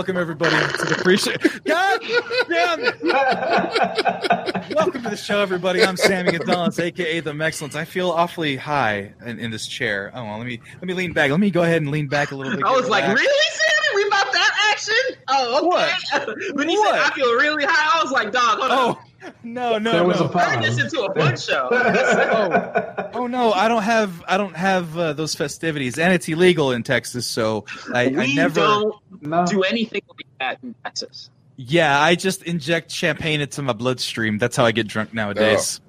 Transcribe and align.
Welcome 0.00 0.16
everybody 0.16 0.56
to 0.56 0.84
the 0.86 0.94
pre-show. 1.02 1.32
God 1.66 2.00
damn 2.48 2.80
it! 2.80 4.74
Welcome 4.74 5.02
to 5.02 5.10
the 5.10 5.16
show, 5.16 5.40
everybody. 5.42 5.84
I'm 5.84 5.98
Sammy 5.98 6.32
Gonzalez, 6.32 6.78
aka 6.78 7.20
the 7.20 7.32
Mexcellence. 7.32 7.74
I 7.74 7.84
feel 7.84 8.08
awfully 8.10 8.56
high 8.56 9.12
in, 9.26 9.38
in 9.38 9.50
this 9.50 9.66
chair. 9.66 10.10
Oh, 10.14 10.24
well, 10.24 10.38
let 10.38 10.46
me 10.46 10.58
let 10.76 10.84
me 10.84 10.94
lean 10.94 11.12
back. 11.12 11.30
Let 11.30 11.38
me 11.38 11.50
go 11.50 11.64
ahead 11.64 11.82
and 11.82 11.90
lean 11.90 12.08
back 12.08 12.30
a 12.30 12.34
little 12.34 12.56
bit. 12.56 12.64
I 12.64 12.72
was 12.72 12.88
like, 12.88 13.04
really, 13.04 13.18
Sammy? 13.52 13.94
We 13.96 14.06
about 14.06 14.32
that 14.32 14.70
action? 14.72 14.94
Oh, 15.28 15.58
okay. 15.58 15.66
What? 15.66 16.38
when 16.56 16.70
you 16.70 16.80
What? 16.80 16.94
said 16.94 17.02
I 17.12 17.14
feel 17.14 17.34
really 17.34 17.66
high, 17.66 18.00
I 18.00 18.02
was 18.02 18.10
like, 18.10 18.32
dog, 18.32 18.58
hold 18.58 18.70
on. 18.70 18.96
Oh. 18.96 19.09
Oh 19.22 19.30
no, 19.42 19.78
no, 19.78 19.92
There 19.92 20.04
was 20.04 20.18
no. 20.20 20.26
a 20.26 20.32
Turn 20.32 20.62
this 20.62 20.76
pause. 20.80 20.84
into 20.94 21.00
a 21.02 21.14
fun 21.14 21.36
show. 21.36 21.68
oh, 21.72 23.10
oh 23.14 23.26
no, 23.26 23.52
I 23.52 23.68
don't 23.68 23.82
have 23.82 24.24
I 24.26 24.36
don't 24.36 24.56
have 24.56 24.96
uh, 24.96 25.12
those 25.12 25.34
festivities, 25.34 25.98
and 25.98 26.12
it's 26.12 26.28
illegal 26.28 26.72
in 26.72 26.82
Texas, 26.82 27.26
so 27.26 27.64
I, 27.94 28.08
we 28.08 28.16
I 28.18 28.34
never. 28.34 28.60
don't 28.60 29.22
No. 29.22 29.44
do 29.46 29.62
anything 29.62 30.02
like 30.08 30.26
that 30.40 30.58
in 30.62 30.74
Texas. 30.84 31.30
Yeah, 31.56 32.00
I 32.00 32.14
just 32.14 32.42
inject 32.44 32.90
champagne 32.90 33.40
into 33.42 33.60
my 33.62 33.74
bloodstream. 33.74 34.38
That's 34.38 34.56
how 34.56 34.64
I 34.64 34.72
get 34.72 34.86
drunk 34.86 35.12
nowadays. 35.12 35.80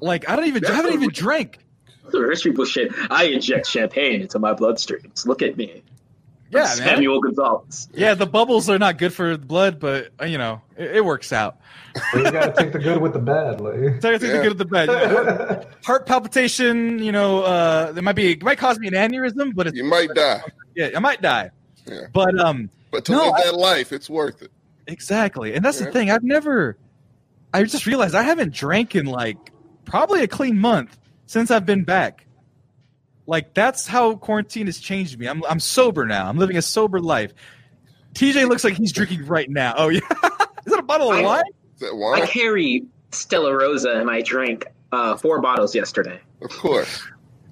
Like 0.00 0.28
I 0.28 0.34
don't 0.36 0.46
even 0.46 0.64
I 0.66 0.72
haven't 0.72 0.94
even 0.94 1.10
drank. 1.10 1.58
The 2.10 2.20
rich 2.20 2.42
people 2.42 2.64
shit. 2.64 2.90
I 3.10 3.24
inject 3.24 3.66
champagne 3.68 4.22
into 4.22 4.38
my 4.38 4.54
bloodstreams. 4.54 5.26
Look 5.26 5.42
at 5.42 5.56
me. 5.56 5.82
Yeah, 6.50 6.60
man. 6.60 6.76
Samuel 6.76 7.20
Gonzalez. 7.20 7.88
Yeah, 7.92 8.14
the 8.14 8.26
bubbles 8.26 8.70
are 8.70 8.78
not 8.78 8.96
good 8.98 9.12
for 9.12 9.36
the 9.36 9.44
blood, 9.44 9.78
but 9.78 10.12
uh, 10.20 10.24
you 10.24 10.38
know 10.38 10.62
it, 10.76 10.96
it 10.96 11.04
works 11.04 11.32
out. 11.32 11.58
you 12.14 12.22
gotta 12.30 12.52
take 12.56 12.72
the 12.72 12.78
good 12.78 13.00
with 13.02 13.12
the 13.12 13.18
bad, 13.18 13.60
like. 13.60 14.00
So 14.00 14.12
I 14.12 14.18
think 14.18 14.20
the 14.20 14.28
Yeah. 14.28 14.42
good 14.42 14.52
at 14.52 14.58
the 14.58 14.64
bad. 14.64 14.88
You 14.88 14.94
know, 14.94 15.64
heart 15.84 16.06
palpitation. 16.06 16.98
You 17.00 17.12
know, 17.12 17.42
uh, 17.42 17.92
it 17.96 18.02
might 18.02 18.16
be 18.16 18.32
it 18.32 18.42
might 18.42 18.58
cause 18.58 18.78
me 18.78 18.88
an 18.88 18.94
aneurysm, 18.94 19.54
but 19.54 19.66
it's, 19.66 19.76
You 19.76 19.84
might 19.84 20.14
die, 20.14 20.42
yeah, 20.74 20.90
I 20.96 20.98
might 21.00 21.20
die. 21.20 21.50
Yeah. 21.86 22.06
But 22.12 22.38
um, 22.40 22.70
but 22.90 23.04
to 23.06 23.12
No, 23.12 23.24
live 23.24 23.34
I- 23.34 23.42
that 23.44 23.54
life, 23.56 23.92
it's 23.92 24.08
worth 24.08 24.40
it. 24.42 24.50
exactly, 24.86 25.54
and 25.54 25.64
that's 25.64 25.78
the 25.78 25.92
thing. 25.92 26.10
I've 26.10 26.24
never. 26.24 26.76
I 27.52 27.62
just 27.64 27.86
realized 27.86 28.14
I 28.14 28.22
haven't 28.22 28.52
drank 28.54 28.94
in 28.94 29.06
like 29.06 29.36
probably 29.84 30.22
a 30.22 30.28
clean 30.28 30.58
month 30.58 30.98
since 31.26 31.50
I've 31.50 31.64
been 31.66 31.84
back. 31.84 32.24
Like 33.28 33.52
that's 33.54 33.86
how 33.86 34.16
quarantine 34.16 34.66
has 34.66 34.78
changed 34.80 35.18
me. 35.18 35.28
I'm 35.28 35.44
I'm 35.44 35.60
sober 35.60 36.06
now. 36.06 36.26
I'm 36.28 36.38
living 36.38 36.56
a 36.56 36.62
sober 36.62 36.98
life. 36.98 37.32
TJ 38.14 38.48
looks 38.48 38.64
like 38.64 38.72
he's 38.74 38.90
drinking 38.90 39.26
right 39.26 39.48
now. 39.50 39.74
Oh 39.76 39.88
yeah, 39.90 40.00
is 40.66 40.72
that 40.72 40.78
a 40.78 40.82
bottle 40.82 41.12
of 41.12 41.18
I- 41.18 41.22
wine? 41.22 41.44
Is 41.74 41.80
that 41.80 41.92
I 42.22 42.26
carry 42.26 42.86
Stella 43.12 43.54
Rosa 43.54 44.00
and 44.00 44.10
I 44.10 44.22
drank 44.22 44.64
uh, 44.92 45.16
four 45.16 45.40
bottles 45.40 45.74
yesterday. 45.74 46.18
Of 46.42 46.50
course. 46.50 47.02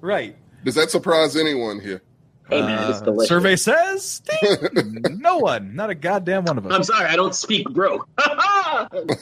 Right. 0.01 0.35
Does 0.65 0.75
that 0.75 0.89
surprise 0.91 1.37
anyone 1.37 1.79
here? 1.79 2.01
Hey 2.49 2.61
man, 2.61 2.89
it's 2.89 3.01
Uh, 3.01 3.05
delicious. 3.05 3.29
survey 3.29 3.55
says 3.55 4.21
ding, 4.41 4.97
no 5.19 5.37
one, 5.37 5.75
not 5.75 5.89
a 5.91 5.95
goddamn 5.95 6.45
one 6.45 6.57
of 6.57 6.65
us. 6.65 6.73
I'm 6.73 6.83
sorry, 6.83 7.05
I 7.07 7.15
don't 7.15 7.35
speak 7.35 7.69
broke. 7.69 8.07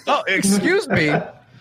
Oh, 0.08 0.23
excuse 0.28 0.88
me. 0.88 1.11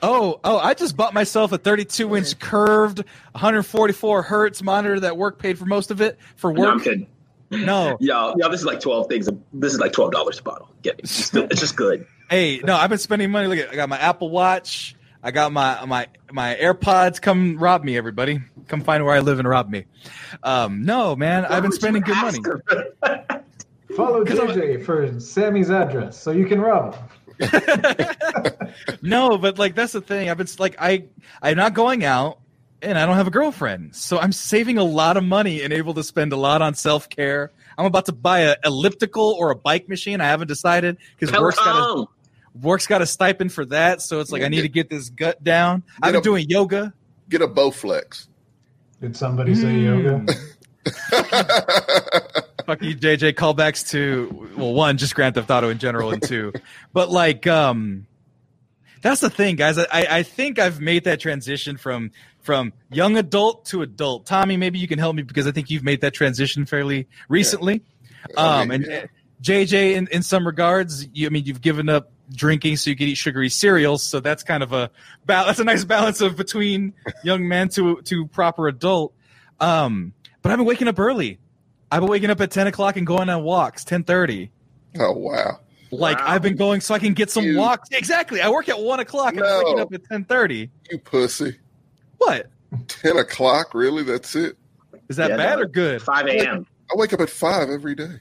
Oh, 0.07 0.39
oh, 0.45 0.59
I 0.59 0.75
just 0.75 0.97
bought 0.97 1.15
myself 1.15 1.53
a 1.53 1.59
32 1.59 2.17
inch 2.17 2.39
curved 2.39 2.99
144 3.33 4.23
hertz 4.23 4.63
monitor 4.63 5.01
that 5.01 5.17
work 5.17 5.39
paid 5.39 5.59
for 5.59 5.65
most 5.65 5.91
of 5.91 6.01
it 6.01 6.19
for 6.37 6.53
no, 6.53 6.67
I'm 6.69 6.75
work. 6.77 6.85
kidding. 6.85 7.07
No, 7.51 7.97
Yo, 8.01 8.35
yo, 8.37 8.49
this 8.51 8.61
is 8.61 8.67
like 8.67 8.81
twelve 8.81 9.09
things. 9.09 9.29
This 9.53 9.73
is 9.75 9.79
like 9.81 9.93
twelve 9.93 10.13
dollars 10.13 10.39
a 10.39 10.43
bottle. 10.43 10.69
Get 10.83 10.95
it? 10.95 11.01
It's, 11.05 11.31
just- 11.31 11.35
it's 11.35 11.61
just 11.61 11.77
good. 11.77 12.07
hey, 12.31 12.59
no, 12.65 12.75
I've 12.75 12.91
been 12.91 12.99
spending 12.99 13.31
money. 13.31 13.47
Look 13.49 13.59
at, 13.59 13.71
I 13.71 13.77
got 13.77 13.89
my 13.89 13.99
Apple 13.99 14.31
Watch. 14.31 14.97
I 15.23 15.31
got 15.31 15.53
my 15.53 15.85
my 15.87 16.09
my 16.33 16.55
AirPods. 16.57 17.21
Come 17.21 17.57
rob 17.59 17.85
me, 17.85 17.97
everybody. 17.97 18.41
Come 18.69 18.81
find 18.83 19.05
where 19.05 19.15
I 19.15 19.21
live 19.21 19.39
and 19.39 19.49
rob 19.49 19.71
me. 19.71 19.85
Um, 20.43 20.85
no, 20.85 21.15
man, 21.17 21.45
I've 21.47 21.63
been 21.63 21.73
spending 21.73 22.03
good 22.03 22.17
money. 22.17 22.41
Follow 23.97 24.25
JJ 24.25 24.85
for 24.85 25.19
Sammy's 25.21 25.71
address 25.71 26.21
so 26.21 26.31
you 26.31 26.47
can 26.47 26.61
rob 26.61 26.95
him. 26.95 27.05
no, 29.03 29.39
but 29.39 29.59
like 29.59 29.75
that's 29.75 29.93
the 29.93 30.01
thing. 30.01 30.31
I've 30.31 30.39
been 30.39 30.47
like 30.59 30.77
I 30.79 31.05
I'm 31.43 31.57
not 31.57 31.75
going 31.75 32.05
out 32.05 32.39
and 32.83 32.99
I 32.99 33.07
don't 33.07 33.17
have 33.17 33.27
a 33.27 33.31
girlfriend. 33.31 33.95
So 33.97 34.19
I'm 34.19 34.33
saving 34.33 34.79
a 34.79 34.85
lot 34.85 35.17
of 35.17 35.25
money 35.25 35.63
and 35.63 35.73
able 35.73 35.95
to 35.95 36.03
spend 36.03 36.33
a 36.33 36.37
lot 36.37 36.63
on 36.63 36.75
self-care. 36.75 37.51
I'm 37.79 37.87
about 37.87 38.07
to 38.07 38.13
buy 38.13 38.41
an 38.41 38.57
elliptical 38.65 39.37
or 39.39 39.51
a 39.51 39.57
bike 39.57 39.89
machine. 39.89 40.21
I 40.21 40.27
haven't 40.27 40.49
decided 40.49 40.97
because 41.19 41.39
work's 41.39 41.59
got 41.59 41.99
a 41.99 42.07
work's 42.61 42.87
got 42.87 43.03
a 43.03 43.07
stipend 43.07 43.53
for 43.53 43.65
that. 43.67 44.01
So 44.03 44.21
it's 44.21 44.31
like 44.31 44.43
I 44.43 44.49
need 44.49 44.63
to 44.63 44.69
get 44.69 44.89
this 44.91 45.09
gut 45.11 45.43
down. 45.43 45.83
I've 46.03 46.13
been 46.13 46.21
a- 46.21 46.23
doing 46.23 46.47
yoga. 46.49 46.93
Get 47.29 47.41
a 47.43 47.49
Bowflex. 47.49 48.29
Did 49.01 49.17
somebody 49.17 49.55
say 49.55 49.73
Mm. 49.75 50.27
yoga? 50.27 50.35
Fuck 52.67 52.83
you, 52.83 52.97
JJ. 52.97 53.35
Callbacks 53.35 53.91
to 53.91 54.49
well, 54.57 54.73
one, 54.73 54.97
just 54.97 55.15
Grand 55.15 55.35
Theft 55.35 55.51
Auto 55.51 55.69
in 55.69 55.79
general, 55.79 56.11
and 56.13 56.23
two, 56.23 56.53
but 56.93 57.11
like, 57.11 57.47
um, 57.47 58.07
that's 59.03 59.21
the 59.21 59.29
thing, 59.31 59.57
guys. 59.57 59.77
I, 59.79 59.87
I 59.93 60.23
think 60.23 60.59
I've 60.59 60.81
made 60.81 61.05
that 61.05 61.21
transition 61.21 61.77
from 61.77 62.11
from 62.41 62.73
young 62.91 63.17
adult 63.17 63.67
to 63.67 63.83
adult. 63.83 64.27
Tommy, 64.27 64.57
maybe 64.57 64.79
you 64.79 64.89
can 64.89 64.99
help 64.99 65.15
me 65.17 65.23
because 65.23 65.47
I 65.47 65.51
think 65.53 65.71
you've 65.71 65.85
made 65.85 66.01
that 66.03 66.15
transition 66.15 66.65
fairly 66.67 67.07
recently. 67.29 67.83
I 68.37 68.61
Um, 68.63 68.69
mean, 68.69 68.83
and 68.83 68.91
yeah. 68.91 69.07
JJ, 69.43 69.95
in, 69.95 70.09
in 70.09 70.23
some 70.23 70.47
regards, 70.47 71.07
you, 71.13 71.27
I 71.27 71.31
mean, 71.31 71.45
you've 71.45 71.61
given 71.61 71.89
up 71.91 72.13
drinking 72.33 72.79
so 72.79 72.89
you 72.89 72.97
can 72.97 73.09
eat 73.09 73.17
sugary 73.17 73.51
cereals. 73.51 74.03
So 74.03 74.21
that's 74.21 74.43
kind 74.43 74.63
of 74.63 74.73
a 74.73 74.91
that's 75.27 75.59
a 75.59 75.65
nice 75.65 75.85
balance 75.85 76.23
of 76.23 76.37
between 76.37 76.95
young 77.23 77.47
man 77.47 77.69
to 77.71 78.01
to 78.03 78.27
proper 78.29 78.69
adult. 78.69 79.13
Um, 79.61 80.15
but 80.41 80.51
I've 80.51 80.59
been 80.59 80.67
waking 80.67 80.89
up 80.89 80.99
early. 80.99 81.39
I've 81.91 82.01
been 82.01 82.11
waking 82.11 82.31
up 82.31 82.41
at 82.41 82.51
ten 82.51 82.67
o'clock 82.67 82.97
and 82.97 83.07
going 83.07 83.29
on 83.29 83.43
walks. 83.45 83.85
Ten 83.85 84.03
thirty. 84.05 84.51
oh 84.99 85.13
wow. 85.13 85.61
Like 85.91 86.19
Wow. 86.19 86.25
I've 86.27 86.43
been 86.43 86.57
going 86.57 86.81
so 86.81 86.95
I 86.95 86.99
can 86.99 87.13
get 87.15 87.31
some 87.31 87.45
You- 87.45 87.57
walks. 87.59 87.89
Exactly. 87.93 88.41
I 88.41 88.49
work 88.49 88.69
at 88.69 88.79
one 88.81 88.99
o'clock 89.01 89.35
and 89.37 89.45
I'm 89.45 89.65
waking 89.65 89.81
up 89.81 89.93
at 89.93 90.05
ten 90.05 90.25
thirty. 90.25 90.71
You 90.91 90.99
pussy. 90.99 91.57
What 92.19 92.51
Ten 92.89 93.17
o'clock, 93.19 93.75
really? 93.75 94.03
That's 94.03 94.35
it. 94.35 94.57
is 95.09 95.17
that 95.17 95.31
Yeah, 95.31 95.37
bad 95.37 95.57
no. 95.57 95.63
or 95.63 95.67
good? 95.67 96.03
Five 96.03 96.27
a.m. 96.27 96.67
I 96.91 96.97
wake 96.97 97.13
up 97.13 97.21
at 97.21 97.31
five 97.31 97.71
every 97.71 97.95
day. 97.95 98.17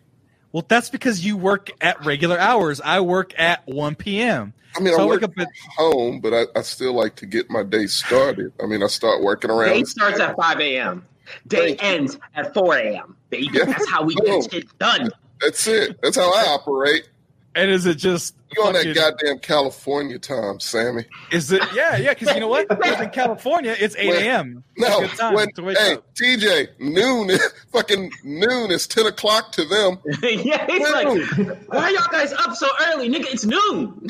Well, 0.51 0.63
that's 0.67 0.91
because 0.91 1.25
you 1.25 1.35
work 1.35 1.71
at 1.81 2.05
regular 2.05 2.37
hours. 2.37 2.79
I 2.81 2.99
work 2.99 3.33
at 3.39 3.65
one 3.67 3.95
p.m. 3.95 4.53
I 4.75 4.79
mean, 4.81 4.93
So 4.93 4.99
I 4.99 5.03
I 5.03 5.05
wake 5.07 5.21
work 5.21 5.31
up 5.31 5.39
at 5.39 5.47
home, 5.75 6.19
but 6.19 6.33
I, 6.33 6.43
I 6.55 6.61
still 6.61 6.93
like 6.93 7.15
to 7.17 7.25
get 7.25 7.49
my 7.49 7.63
day 7.63 7.87
started. 7.87 8.53
I 8.61 8.67
mean, 8.67 8.83
I 8.83 8.87
start 8.87 9.23
working 9.23 9.49
around. 9.49 9.69
Day 9.73 9.83
starts 9.85 10.19
at 10.19 10.35
five 10.35 10.59
a.m. 10.59 11.05
Day 11.47 11.75
Thank 11.75 11.81
you. 11.81 11.87
ends 11.87 12.19
at 12.35 12.53
four 12.53 12.77
a.m. 12.77 13.15
Baby, 13.33 13.49
Yeah. 13.51 13.65
that's 13.65 13.89
how 13.89 14.03
we 14.03 14.15
Boom. 14.15 14.41
get 14.41 14.51
shit 14.51 14.79
done. 14.79 15.09
That's 15.41 15.67
it. 15.67 15.99
That's 16.01 16.15
how 16.17 16.31
I 16.33 16.45
operate. 16.49 17.09
and 17.55 17.69
is 17.71 17.85
it 17.85 17.95
just 17.95 18.35
You 18.55 18.63
on 18.63 18.73
that 18.73 18.93
goddamn 18.95 19.39
California 19.39 20.17
time, 20.19 20.59
Sammy? 20.59 21.05
Is 21.31 21.51
it? 21.51 21.61
Yeah, 21.75 21.97
yeah. 21.97 22.13
Because 22.13 22.33
you 22.35 22.39
know 22.39 22.47
what? 22.47 22.67
'Cause 22.69 23.01
in 23.01 23.09
California, 23.09 23.75
it's 23.79 23.95
eight 23.97 24.13
a.m. 24.13 24.63
No, 24.77 25.01
Good 25.01 25.09
time 25.11 25.33
when, 25.33 25.51
to 25.53 25.61
wake 25.63 25.77
hey 25.77 25.93
up. 25.95 26.03
TJ, 26.15 26.67
noon, 26.79 27.29
is- 27.31 27.53
fucking 27.71 28.11
noon 28.23 28.69
is 28.71 28.85
ten 28.87 29.05
o'clock 29.07 29.51
to 29.53 29.65
them. 29.65 29.97
yeah, 30.23 30.65
it's 30.69 31.37
Noon. 31.37 31.47
like, 31.47 31.67
why 31.67 31.77
are 31.85 31.91
y'all 31.91 32.07
guys 32.11 32.31
up 32.33 32.55
so 32.55 32.67
early, 32.87 33.09
nigga? 33.09 33.25
It's 33.33 33.45
noon. 33.45 34.07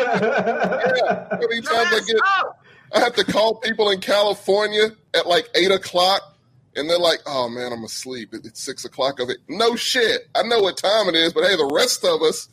How 0.00 1.38
many 1.48 1.60
times 1.62 1.88
I 1.92 2.00
get? 2.06 2.16
up. 2.38 2.56
I 2.92 2.98
have 3.00 3.14
to 3.16 3.24
call 3.24 3.54
people 3.56 3.90
in 3.90 4.00
California 4.00 4.90
at 5.14 5.26
like 5.26 5.48
eight 5.54 5.70
o'clock, 5.70 6.29
and 6.76 6.88
they're 6.88 6.98
like, 6.98 7.20
"Oh 7.26 7.48
man, 7.48 7.72
I'm 7.72 7.84
asleep. 7.84 8.30
It's 8.32 8.60
six 8.62 8.84
o'clock." 8.84 9.20
Of 9.20 9.30
it, 9.30 9.38
no 9.48 9.76
shit. 9.76 10.28
I 10.34 10.42
know 10.42 10.60
what 10.60 10.76
time 10.76 11.08
it 11.08 11.14
is, 11.14 11.32
but 11.32 11.44
hey, 11.44 11.56
the 11.56 11.70
rest 11.72 12.04
of 12.04 12.22
us, 12.22 12.48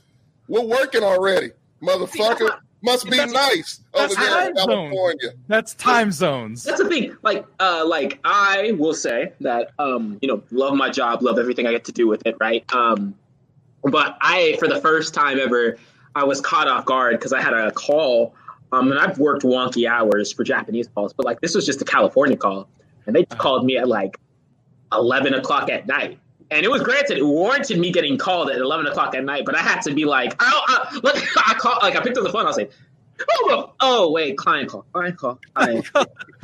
we're 0.48 0.66
working 0.66 1.04
already, 1.04 1.52
motherfucker. 1.82 2.60
Must 2.84 3.06
be 3.06 3.18
That's- 3.18 3.32
nice 3.32 3.82
over 3.96 4.14
that's 4.14 4.16
there 4.16 4.50
in 4.50 4.56
time 4.56 4.66
zone. 4.66 4.68
California. 4.92 5.30
That's 5.48 5.74
time 5.74 6.12
zones. 6.12 6.64
That's 6.64 6.80
the 6.80 6.88
thing. 6.88 7.18
Like, 7.24 7.44
uh, 7.60 7.84
like 7.88 8.20
I 8.24 8.74
will 8.78 8.94
say 8.94 9.34
that, 9.42 9.72
um, 9.80 10.20
you 10.22 10.28
know, 10.28 10.44
love 10.52 10.76
my 10.76 10.90
job, 10.92 11.24
love 11.24 11.40
everything 11.40 11.66
I 11.66 11.72
get 11.72 11.86
to 11.86 11.92
do 11.92 12.08
with 12.08 12.22
it, 12.28 12.38
right? 12.40 12.64
Um, 12.72 13.16
but 13.84 14.16
I, 14.22 14.58
for 14.60 14.68
the 14.68 14.80
first 14.80 15.16
time 15.16 15.40
ever, 15.40 15.78
I 16.14 16.24
was 16.24 16.40
caught 16.40 16.68
off 16.68 16.86
guard 16.86 17.14
because 17.18 17.34
I 17.34 17.42
had 17.42 17.54
a 17.54 17.72
call. 17.72 18.36
Um, 18.72 18.92
and 18.92 19.00
I've 19.00 19.18
worked 19.18 19.42
wonky 19.44 19.90
hours 19.90 20.32
for 20.32 20.44
Japanese 20.44 20.88
calls, 20.88 21.14
but 21.14 21.26
like 21.26 21.42
this 21.42 21.56
was 21.56 21.66
just 21.66 21.82
a 21.82 21.86
California 21.86 22.38
call, 22.38 22.70
and 23.08 23.16
they 23.16 23.26
called 23.26 23.66
me 23.66 23.78
at 23.78 23.88
like 23.88 24.18
eleven 24.94 25.34
o'clock 25.34 25.70
at 25.70 25.88
night. 25.88 26.20
And 26.50 26.64
it 26.64 26.70
was 26.72 26.82
granted, 26.82 27.18
it 27.18 27.26
warranted 27.26 27.78
me 27.78 27.92
getting 27.92 28.18
called 28.18 28.50
at 28.50 28.58
eleven 28.58 28.86
o'clock 28.88 29.16
at 29.16 29.24
night, 29.24 29.44
but 29.46 29.56
I 29.56 29.62
had 29.62 29.82
to 29.82 29.94
be 29.94 30.06
like, 30.06 30.36
oh, 30.40 30.62
uh, 30.70 31.00
look, 31.04 31.16
I 31.48 31.54
call, 31.56 31.80
like 31.82 31.96
I 31.96 32.02
picked 32.02 32.18
up 32.18 32.24
the 32.24 32.32
phone, 32.32 32.44
I 32.44 32.50
was 32.50 32.58
like, 32.58 32.72
oh, 33.30 33.74
oh, 33.80 34.12
wait, 34.12 34.38
client 34.38 34.70
call, 34.70 34.86
client 34.94 35.18
call, 35.18 35.40
client. 35.56 35.90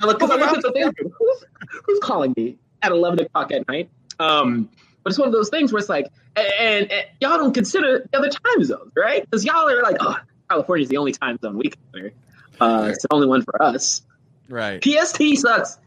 I'm 0.00 0.06
like, 0.06 0.18
'cause 0.18 0.30
I'm 0.30 0.42
at 0.42 0.62
the 0.62 0.72
thing, 0.72 0.90
who's, 1.18 1.44
who's 1.84 1.98
calling 2.00 2.32
me 2.36 2.56
at 2.82 2.92
11 2.92 3.20
o'clock 3.20 3.52
at 3.52 3.66
night? 3.68 3.90
Um, 4.20 4.68
but 5.02 5.10
it's 5.10 5.18
one 5.18 5.28
of 5.28 5.32
those 5.32 5.48
things 5.50 5.72
where 5.72 5.80
it's 5.80 5.88
like, 5.88 6.06
and, 6.36 6.90
and 6.90 7.04
y'all 7.20 7.36
don't 7.38 7.52
consider 7.54 8.06
the 8.10 8.18
other 8.18 8.28
time 8.30 8.64
zones, 8.64 8.92
right? 8.96 9.24
Because 9.24 9.44
y'all 9.44 9.68
are 9.68 9.82
like, 9.82 9.96
oh, 10.00 10.16
California's 10.50 10.88
the 10.88 10.96
only 10.98 11.12
time 11.12 11.38
zone 11.42 11.56
we 11.58 11.70
consider. 11.70 12.12
Uh, 12.60 12.88
it's 12.92 13.02
the 13.02 13.08
only 13.12 13.26
one 13.26 13.42
for 13.42 13.60
us. 13.62 14.02
Right. 14.48 14.82
PST 14.82 15.22
sucks. 15.36 15.78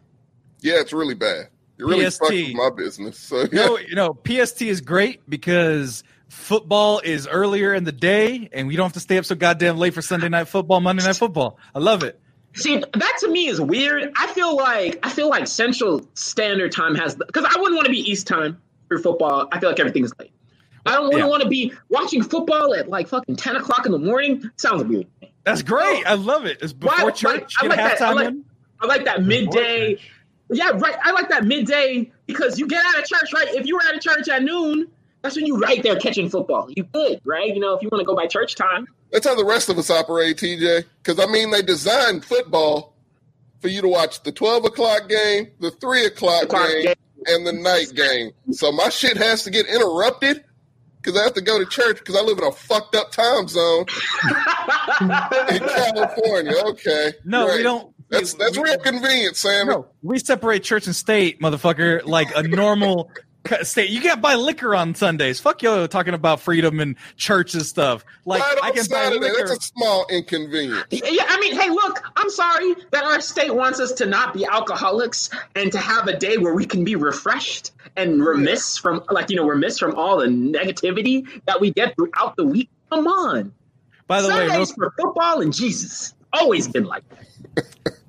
Yeah, 0.62 0.76
it's 0.80 0.94
really 0.94 1.16
bad. 1.16 1.48
You 1.78 1.88
really 1.88 2.06
PST. 2.10 2.20
fucked 2.20 2.34
with 2.34 2.54
my 2.54 2.70
business. 2.76 3.18
So 3.20 3.42
yeah. 3.52 3.66
No, 3.66 3.78
you 3.80 3.96
know, 3.96 4.16
PST 4.26 4.62
is 4.64 4.82
great 4.82 5.28
because 5.28 6.04
football 6.30 7.00
is 7.04 7.28
earlier 7.28 7.74
in 7.74 7.84
the 7.84 7.92
day, 7.92 8.50
and 8.54 8.68
we 8.68 8.76
don't 8.76 8.86
have 8.86 8.94
to 8.94 9.00
stay 9.00 9.18
up 9.18 9.26
so 9.26 9.36
goddamn 9.36 9.78
late 9.78 9.94
for 9.94 10.02
Sunday 10.02 10.30
night 10.30 10.48
football, 10.48 10.80
Monday 10.80 11.04
night 11.04 11.16
football. 11.16 11.58
I 11.74 11.80
love 11.80 12.04
it. 12.04 12.20
See, 12.54 12.78
that 12.78 13.18
to 13.22 13.30
me 13.30 13.48
is 13.48 13.60
weird. 13.62 14.12
I 14.16 14.28
feel 14.28 14.56
like 14.56 15.00
I 15.04 15.10
feel 15.10 15.30
like 15.30 15.48
Central 15.48 16.06
Standard 16.14 16.72
Time 16.72 16.96
has 16.96 17.16
because 17.16 17.46
I 17.46 17.60
wouldn't 17.60 17.76
want 17.76 17.86
to 17.86 17.92
be 17.92 18.00
East 18.00 18.28
Time 18.28 18.62
for 18.90 19.00
football. 19.00 19.48
I 19.52 19.60
feel 19.60 19.70
like 19.70 19.80
everything's 19.80 20.12
late. 20.20 20.32
I 20.86 20.94
don't 20.96 21.16
Yeah. 21.16 21.26
want 21.26 21.44
to 21.44 21.50
be 21.50 21.74
watching 21.90 22.22
football 22.24 22.74
at 22.76 22.90
like 22.90 23.08
fucking 23.08 23.38
ten 23.38 23.56
o'clock 23.56 23.86
in 23.86 23.92
the 23.92 23.98
morning. 24.00 24.52
Sounds 24.58 24.84
weird. 24.84 25.08
That's 25.46 25.62
great. 25.64 26.06
I 26.06 26.16
love 26.16 26.46
it. 26.46 26.60
It's 26.62 26.74
before 26.74 27.06
Why- 27.06 27.12
church. 27.12 27.54
I 27.60 27.64
Get 27.64 27.70
like 27.70 27.78
that. 27.78 28.02
I 28.02 28.14
like- 28.14 28.28
in. 28.28 28.46
I 28.82 28.86
like 28.88 29.06
that 29.06 29.24
midday. 29.24 29.98
Yeah, 30.50 30.72
right. 30.76 30.96
I 31.04 31.12
like 31.12 31.30
that 31.30 31.46
midday 31.46 32.12
because 32.26 32.60
you 32.60 32.68
get 32.68 32.84
out 32.86 33.00
of 33.00 33.06
church, 33.06 33.32
right? 33.34 33.48
If 33.56 33.66
you 33.66 33.76
were 33.76 33.84
out 33.84 33.96
of 33.96 34.02
church 34.02 34.28
at 34.28 34.44
noon, 34.44 34.88
that's 35.22 35.36
when 35.36 35.46
you 35.46 35.58
right 35.60 35.82
there 35.84 35.96
catching 35.98 36.30
football. 36.30 36.68
You 36.76 36.84
good, 36.84 37.22
right? 37.26 37.48
You 37.54 37.60
know, 37.62 37.74
if 37.76 37.82
you 37.82 37.90
want 37.92 38.02
to 38.02 38.06
go 38.06 38.16
by 38.16 38.28
church 38.28 38.56
time. 38.56 38.88
That's 39.12 39.26
how 39.28 39.36
the 39.36 39.46
rest 39.46 39.70
of 39.70 39.78
us 39.78 39.90
operate, 39.90 40.38
TJ. 40.38 40.86
Because 41.04 41.20
I 41.20 41.32
mean, 41.32 41.52
they 41.52 41.62
designed 41.62 42.26
football 42.26 42.96
for 43.62 43.68
you 43.68 43.82
to 43.82 43.88
watch 43.88 44.24
the 44.24 44.32
twelve 44.32 44.66
o'clock 44.66 45.08
game, 45.08 45.50
the 45.60 45.72
three 45.72 46.06
o'clock 46.06 46.44
O'clock 46.46 46.68
game, 46.70 46.84
game. 46.86 46.96
and 47.28 47.46
the 47.48 47.54
night 47.54 47.94
game. 47.96 48.32
So 48.52 48.72
my 48.72 48.90
shit 48.90 49.18
has 49.18 49.44
to 49.44 49.52
get 49.52 49.68
interrupted 49.68 50.44
because 51.02 51.20
I 51.20 51.24
have 51.24 51.34
to 51.36 51.42
go 51.42 51.60
to 51.60 51.66
church 51.66 52.00
because 52.00 52.16
I 52.16 52.22
live 52.22 52.38
in 52.40 52.44
a 52.46 52.52
fucked 52.52 52.96
up 52.96 53.12
time 53.12 53.48
zone 53.48 53.86
in 55.02 55.60
California. 55.60 56.54
Okay, 56.66 57.14
No, 57.24 57.46
we 57.56 57.64
don't. 57.64 57.94
That's 58.12 58.34
that's 58.34 58.58
we, 58.58 58.64
real 58.64 58.78
convenient, 58.78 59.38
Sam. 59.38 59.68
No, 59.68 59.88
we 60.04 60.20
separate 60.20 60.64
church 60.64 60.86
and 60.86 60.96
state, 60.96 61.40
motherfucker, 61.40 62.06
like 62.06 62.28
a 62.36 62.44
normal 62.44 63.10
state. 63.64 63.90
You 63.90 64.02
can't 64.02 64.22
buy 64.22 64.36
liquor 64.36 64.76
on 64.76 64.96
Sundays. 64.96 65.40
Fuck 65.40 65.64
you 65.64 65.88
talking 65.88 66.14
about 66.14 66.42
freedom 66.42 66.82
and 66.82 66.98
church 67.16 67.54
and 67.54 67.66
stuff. 67.66 68.04
Like 68.26 68.42
Right 68.42 68.58
I 68.64 68.68
on 68.68 68.74
can 68.74 68.84
buy 68.84 68.98
Saturday, 68.98 69.20
liquor. 69.22 69.48
that's 69.48 69.52
a 69.52 69.62
small 69.62 70.06
inconvenience. 70.10 70.86
Yeah, 70.92 71.24
I 71.28 71.40
mean, 71.40 71.58
hey, 71.58 71.70
look, 71.70 72.04
I'm 72.18 72.30
sorry 72.30 72.76
that 72.92 73.04
our 73.04 73.22
state 73.22 73.56
wants 73.56 73.80
us 73.80 73.94
to 73.94 74.06
not 74.06 74.34
be 74.34 74.46
alcoholics 74.46 75.30
and 75.56 75.72
to 75.72 75.80
have 75.80 76.08
a 76.08 76.18
day 76.18 76.38
where 76.38 76.54
we 76.54 76.66
can 76.66 76.84
be 76.84 76.96
refreshed 76.98 77.72
and 77.96 78.24
remiss 78.24 78.78
from, 78.78 79.04
like, 79.10 79.30
you 79.30 79.38
know, 79.38 79.48
remiss 79.48 79.80
from 79.80 79.96
all 79.96 80.18
the 80.18 80.28
negativity 80.28 81.26
that 81.46 81.62
we 81.62 81.72
get 81.72 81.96
throughout 81.96 82.36
the 82.36 82.46
week. 82.46 82.70
Come 82.90 83.08
on. 83.08 83.54
By 84.08 84.22
the 84.22 84.28
way, 84.28 84.42
real, 84.42 84.50
Sundays 84.50 84.72
for 84.74 84.94
football 85.00 85.42
and 85.42 85.54
Jesus. 85.54 86.14
Always 86.34 86.68
been 86.68 86.84
like 86.84 87.04
that. 87.10 87.98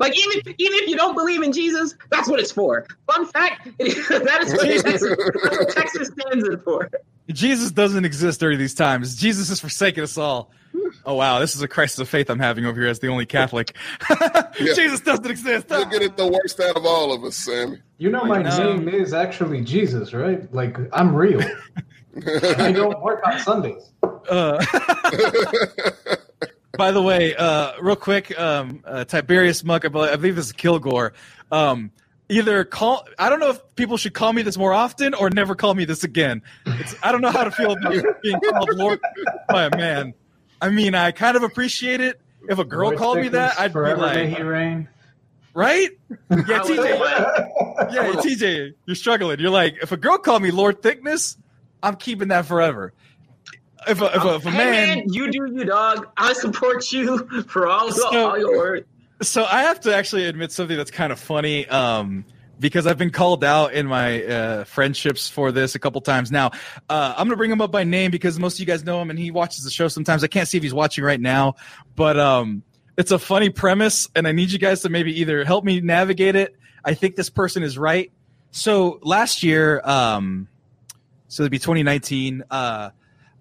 like, 0.00 0.16
even, 0.18 0.54
even 0.58 0.78
if 0.78 0.88
you 0.88 0.96
don't 0.96 1.14
believe 1.14 1.42
in 1.42 1.52
Jesus, 1.52 1.94
that's 2.10 2.28
what 2.28 2.40
it's 2.40 2.52
for. 2.52 2.86
Fun 3.06 3.26
fact, 3.26 3.68
that 3.78 4.38
is 4.42 4.52
what, 4.52 4.84
that's 4.84 5.02
what 5.02 5.74
Texas 5.74 6.08
stands 6.08 6.46
it 6.48 6.62
for. 6.62 6.90
Jesus 7.28 7.72
doesn't 7.72 8.04
exist 8.04 8.40
during 8.40 8.58
these 8.58 8.74
times. 8.74 9.16
Jesus 9.16 9.48
has 9.48 9.60
forsaken 9.60 10.04
us 10.04 10.16
all. 10.16 10.50
Oh 11.04 11.14
wow, 11.14 11.38
this 11.38 11.54
is 11.54 11.62
a 11.62 11.68
crisis 11.68 11.98
of 11.98 12.08
faith 12.08 12.30
I'm 12.30 12.38
having 12.38 12.66
over 12.66 12.80
here 12.80 12.90
as 12.90 12.98
the 12.98 13.08
only 13.08 13.26
Catholic. 13.26 13.76
Jesus 14.54 15.00
doesn't 15.00 15.26
exist. 15.26 15.66
You'll 15.70 15.84
get 15.86 16.02
it 16.02 16.16
the 16.16 16.26
worst 16.26 16.60
out 16.60 16.76
of 16.76 16.84
all 16.84 17.12
of 17.12 17.24
us, 17.24 17.36
Sammy. 17.36 17.78
You 17.98 18.10
know 18.10 18.24
my 18.24 18.42
know. 18.42 18.74
name 18.74 18.88
is 18.88 19.14
actually 19.14 19.62
Jesus, 19.62 20.12
right? 20.12 20.52
Like 20.52 20.76
I'm 20.92 21.14
real. 21.14 21.40
I 22.58 22.72
don't 22.72 23.00
work 23.02 23.26
on 23.26 23.38
Sundays. 23.40 23.90
Uh, 24.28 24.64
by 26.76 26.90
the 26.92 27.02
way, 27.02 27.34
uh, 27.34 27.72
real 27.80 27.96
quick, 27.96 28.38
um, 28.38 28.82
uh, 28.84 29.04
Tiberius 29.04 29.64
Muck, 29.64 29.84
I 29.84 29.88
believe, 29.88 30.10
I 30.12 30.16
believe 30.16 30.36
this 30.36 30.46
is 30.46 30.52
Kilgore. 30.52 31.12
Um, 31.50 31.90
either 32.28 32.64
call, 32.64 33.06
I 33.18 33.28
don't 33.30 33.40
know 33.40 33.50
if 33.50 33.60
people 33.76 33.96
should 33.96 34.14
call 34.14 34.32
me 34.32 34.42
this 34.42 34.56
more 34.56 34.72
often 34.72 35.14
or 35.14 35.30
never 35.30 35.54
call 35.54 35.74
me 35.74 35.84
this 35.84 36.04
again. 36.04 36.42
It's, 36.66 36.94
I 37.02 37.12
don't 37.12 37.20
know 37.20 37.30
how 37.30 37.44
to 37.44 37.50
feel 37.50 37.72
about 37.72 37.94
being 38.22 38.40
called 38.40 38.68
Lord 38.74 39.00
by 39.48 39.64
a 39.66 39.76
man. 39.76 40.14
I 40.60 40.70
mean, 40.70 40.94
I 40.94 41.12
kind 41.12 41.36
of 41.36 41.42
appreciate 41.42 42.00
it. 42.00 42.20
If 42.48 42.58
a 42.58 42.64
girl 42.64 42.88
Lord 42.88 42.98
called 42.98 43.18
me 43.18 43.28
that, 43.28 43.58
I'd 43.58 43.72
be 43.72 43.80
like, 43.80 44.28
he 44.28 44.42
reign. 44.42 44.88
right? 45.54 45.90
Yeah, 46.30 46.60
TJ, 46.60 47.92
yeah, 47.92 48.12
TJ, 48.12 48.72
you're 48.86 48.94
struggling. 48.96 49.40
You're 49.40 49.50
like, 49.50 49.78
if 49.82 49.92
a 49.92 49.96
girl 49.96 50.18
called 50.18 50.42
me 50.42 50.50
Lord 50.50 50.82
Thickness, 50.82 51.36
I'm 51.82 51.96
keeping 51.96 52.28
that 52.28 52.46
forever. 52.46 52.92
If 53.86 54.00
a, 54.00 54.16
if 54.16 54.24
a, 54.24 54.34
if 54.36 54.46
a 54.46 54.50
hey, 54.50 54.56
man, 54.56 54.98
man, 54.98 55.12
you 55.12 55.30
do 55.30 55.46
you, 55.52 55.64
dog. 55.64 56.08
I 56.16 56.32
support 56.32 56.90
you 56.92 57.18
for 57.48 57.68
all, 57.68 57.90
So- 57.92 58.28
all 58.30 58.38
your 58.38 58.56
words. 58.56 58.86
so 59.22 59.44
I 59.44 59.62
have 59.62 59.80
to 59.80 59.94
actually 59.94 60.26
admit 60.26 60.52
something 60.52 60.76
that's 60.76 60.90
kind 60.90 61.12
of 61.12 61.18
funny. 61.20 61.66
Um, 61.68 62.24
because 62.58 62.86
I've 62.86 62.96
been 62.96 63.10
called 63.10 63.44
out 63.44 63.74
in 63.74 63.86
my 63.86 64.24
uh, 64.24 64.64
friendships 64.64 65.28
for 65.28 65.52
this 65.52 65.74
a 65.74 65.78
couple 65.78 66.00
times 66.00 66.32
now. 66.32 66.52
Uh, 66.88 67.12
I'm 67.14 67.26
gonna 67.26 67.36
bring 67.36 67.50
him 67.50 67.60
up 67.60 67.70
by 67.70 67.84
name 67.84 68.10
because 68.10 68.38
most 68.38 68.54
of 68.54 68.60
you 68.60 68.66
guys 68.66 68.82
know 68.82 68.98
him 69.02 69.10
and 69.10 69.18
he 69.18 69.30
watches 69.30 69.62
the 69.62 69.70
show 69.70 69.88
sometimes. 69.88 70.24
I 70.24 70.28
can't 70.28 70.48
see 70.48 70.56
if 70.56 70.62
he's 70.62 70.72
watching 70.72 71.04
right 71.04 71.20
now, 71.20 71.56
but 71.96 72.18
um, 72.18 72.62
it's 72.96 73.10
a 73.10 73.18
funny 73.18 73.50
premise, 73.50 74.08
and 74.16 74.26
I 74.26 74.32
need 74.32 74.50
you 74.52 74.58
guys 74.58 74.80
to 74.82 74.88
maybe 74.88 75.20
either 75.20 75.44
help 75.44 75.64
me 75.64 75.82
navigate 75.82 76.34
it. 76.34 76.56
I 76.82 76.94
think 76.94 77.14
this 77.14 77.28
person 77.28 77.62
is 77.62 77.76
right. 77.76 78.10
So 78.52 79.00
last 79.02 79.42
year, 79.42 79.82
um, 79.84 80.48
so 81.28 81.42
it'd 81.42 81.50
be 81.52 81.58
2019. 81.58 82.42
Uh, 82.50 82.88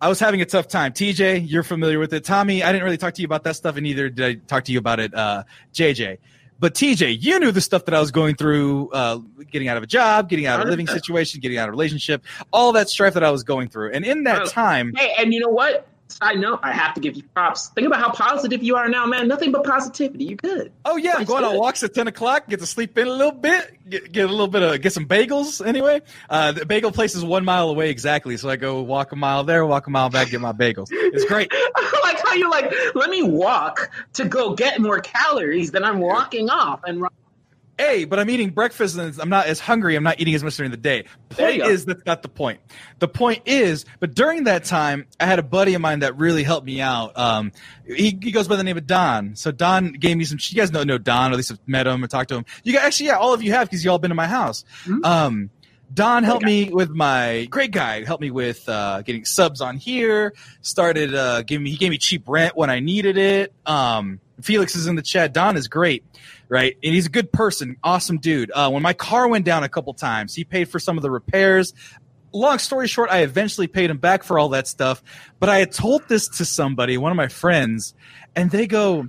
I 0.02 0.10
was 0.10 0.20
having 0.20 0.42
a 0.42 0.46
tough 0.46 0.68
time. 0.68 0.92
TJ, 0.92 1.50
you're 1.50 1.64
familiar 1.64 2.00
with 2.00 2.14
it. 2.14 2.24
Tommy, 2.24 2.64
I 2.64 2.72
didn't 2.72 2.84
really 2.84 2.98
talk 2.98 3.14
to 3.16 3.22
you 3.22 3.26
about 3.26 3.44
that 3.44 3.56
stuff, 3.56 3.76
and 3.78 3.84
neither 3.84 4.10
did 4.10 4.26
I 4.26 4.34
talk 4.48 4.66
to 4.66 4.72
you 4.72 4.80
about 4.80 5.00
it. 5.00 5.14
Uh, 5.14 5.44
JJ, 5.74 6.18
but 6.60 6.74
TJ, 6.74 7.22
you 7.22 7.40
knew 7.40 7.52
the 7.52 7.62
stuff 7.62 7.86
that 7.86 7.94
I 7.94 8.00
was 8.00 8.12
going 8.12 8.36
through, 8.36 8.90
uh, 8.92 9.20
getting 9.52 9.68
out 9.68 9.78
of 9.78 9.84
a 9.84 9.88
job, 9.88 10.30
getting 10.30 10.46
out 10.46 10.62
of 10.62 10.68
a 10.68 10.70
living 10.70 10.88
situation, 10.88 11.40
getting 11.40 11.58
out 11.58 11.68
of 11.68 11.70
a 11.70 11.72
relationship, 11.72 12.24
all 12.54 12.74
that 12.74 12.90
strife 12.90 13.14
that 13.14 13.24
I 13.24 13.32
was 13.32 13.44
going 13.44 13.68
through. 13.68 13.92
And 13.92 14.06
in 14.06 14.24
that 14.24 14.48
time, 14.48 14.94
Hey, 14.96 15.14
and 15.18 15.34
you 15.34 15.40
know 15.40 15.50
what? 15.50 15.88
Side 16.08 16.40
note, 16.40 16.60
I 16.62 16.72
have 16.72 16.94
to 16.94 17.02
give 17.02 17.16
you 17.16 17.24
props. 17.34 17.70
Think 17.70 17.88
about 17.88 18.00
how 18.00 18.12
positive 18.12 18.62
you 18.62 18.76
are 18.76 18.88
now, 18.88 19.08
man. 19.08 19.28
Nothing 19.28 19.52
but 19.52 19.64
positivity. 19.64 20.26
You 20.26 20.36
good. 20.36 20.72
oh 20.86 20.98
yeah, 20.98 21.16
I'm 21.18 21.26
going 21.26 21.44
on 21.44 21.58
walks 21.58 21.84
at 21.84 21.94
10 21.94 22.08
o'clock, 22.08 22.48
get 22.48 22.60
to 22.60 22.66
sleep 22.66 22.98
in 22.98 23.08
a 23.08 23.12
little 23.12 23.32
bit, 23.32 23.80
get, 23.90 24.12
get 24.12 24.26
a 24.26 24.32
little 24.32 24.48
bit 24.48 24.62
of, 24.62 24.82
get 24.82 24.94
some 24.94 25.08
bagels 25.08 25.66
anyway. 25.66 26.02
Uh, 26.30 26.52
the 26.52 26.66
bagel 26.66 26.92
place 26.92 27.16
is 27.16 27.24
one 27.26 27.44
mile 27.44 27.70
away 27.70 27.90
exactly. 27.90 28.38
So 28.38 28.50
I 28.50 28.56
go 28.56 28.82
walk 28.82 29.12
a 29.14 29.16
mile 29.16 29.44
there, 29.44 29.66
walk 29.66 29.88
a 29.88 29.90
mile 29.90 30.10
back, 30.10 30.30
get 30.30 30.42
my 30.42 30.54
bagels. 30.54 30.88
It's 30.92 31.26
great. 31.26 31.50
I 31.54 32.00
like 32.04 32.20
how 32.24 32.34
you 32.34 32.50
like, 32.52 32.72
let 32.94 33.10
me 33.10 33.24
walk 33.24 33.90
to 34.14 34.26
go 34.26 34.54
get 34.54 34.80
more 34.80 35.00
calories 35.00 35.72
than 35.72 35.84
I'm 35.84 36.00
walking 36.00 36.50
off. 36.50 36.82
And 36.86 37.02
run. 37.02 37.12
Hey, 37.78 38.06
but 38.06 38.20
I'm 38.20 38.30
eating 38.30 38.52
breakfast 38.52 38.98
and 38.98 39.20
I'm 39.20 39.28
not 39.30 39.48
as 39.48 39.60
hungry. 39.60 39.96
I'm 39.96 40.04
not 40.04 40.20
eating 40.20 40.34
as 40.34 40.44
much 40.44 40.56
during 40.56 40.72
the 40.72 40.78
day. 40.78 41.06
Point 41.30 41.62
is 41.64 41.86
that's 41.86 42.06
not 42.06 42.22
the 42.22 42.30
point. 42.30 42.62
The 43.00 43.08
point 43.10 43.42
is, 43.46 43.86
but 44.00 44.16
during 44.16 44.46
that 44.46 44.64
time, 44.64 45.08
I 45.20 45.26
had 45.26 45.40
a 45.40 45.44
buddy 45.44 45.74
of 45.74 45.82
mine 45.82 46.00
that 46.00 46.18
really 46.18 46.44
helped 46.44 46.66
me 46.66 46.80
out. 46.80 47.18
Um, 47.18 47.52
he, 47.86 48.18
he 48.22 48.32
goes 48.32 48.48
by 48.48 48.56
the 48.56 48.64
name 48.64 48.78
of 48.78 48.88
Don. 48.88 49.36
So 49.36 49.52
Don 49.52 49.92
gave 49.92 50.16
me 50.16 50.24
some. 50.24 50.38
You 50.42 50.56
guys 50.56 50.72
know 50.72 50.84
know 50.84 50.98
Don, 50.98 51.32
or 51.32 51.34
at 51.34 51.38
least 51.38 51.50
have 51.50 51.60
met 51.68 51.86
him 51.86 52.04
or 52.04 52.08
talked 52.08 52.30
to 52.30 52.36
him. 52.36 52.46
You 52.64 52.72
guys 52.74 52.84
actually, 52.84 53.08
yeah, 53.08 53.18
all 53.18 53.34
of 53.34 53.44
you 53.44 53.52
have 53.52 53.68
because 53.70 53.84
you 53.84 53.92
all 53.92 54.00
been 54.00 54.10
to 54.10 54.16
my 54.16 54.28
house. 54.28 54.64
Mhm. 54.86 55.06
Um, 55.06 55.50
Don 55.94 56.24
helped 56.24 56.44
me 56.46 56.70
with 56.72 56.90
my 56.90 57.46
great 57.50 57.72
guy. 57.72 58.04
Helped 58.04 58.22
me 58.22 58.32
with 58.32 58.68
uh, 58.68 59.02
getting 59.04 59.24
subs 59.24 59.62
on 59.62 59.78
here. 59.78 60.34
Started 60.62 61.14
uh, 61.14 61.44
giving 61.44 61.64
me. 61.64 61.72
He 61.72 61.78
gave 61.78 61.92
me 61.92 61.98
cheap 61.98 62.24
rent 62.28 62.56
when 62.56 62.70
I 62.70 62.80
needed 62.80 63.18
it. 63.18 63.54
Um, 63.66 64.20
Felix 64.42 64.76
is 64.76 64.88
in 64.88 64.96
the 64.96 65.02
chat. 65.02 65.32
Don 65.34 65.56
is 65.56 65.68
great, 65.68 66.04
right? 66.50 66.78
And 66.84 66.94
he's 66.94 67.06
a 67.06 67.10
good 67.10 67.32
person, 67.32 67.78
awesome 67.84 68.18
dude. 68.18 68.52
Uh, 68.54 68.70
when 68.70 68.84
my 68.84 68.94
car 68.94 69.28
went 69.28 69.46
down 69.46 69.64
a 69.64 69.70
couple 69.70 69.94
times, 69.94 70.34
he 70.36 70.44
paid 70.44 70.70
for 70.70 70.80
some 70.80 70.98
of 70.98 71.04
the 71.04 71.12
repairs. 71.12 71.74
Long 72.32 72.60
story 72.60 72.88
short, 72.88 73.10
I 73.12 73.20
eventually 73.20 73.68
paid 73.68 73.90
him 73.90 73.98
back 73.98 74.24
for 74.24 74.38
all 74.38 74.50
that 74.50 74.68
stuff. 74.68 75.02
But 75.40 75.50
I 75.50 75.60
had 75.60 75.72
told 75.72 76.08
this 76.08 76.28
to 76.38 76.46
somebody, 76.46 76.98
one 76.98 77.12
of 77.12 77.16
my 77.16 77.30
friends, 77.30 77.94
and 78.36 78.52
they 78.52 78.68
go, 78.68 79.08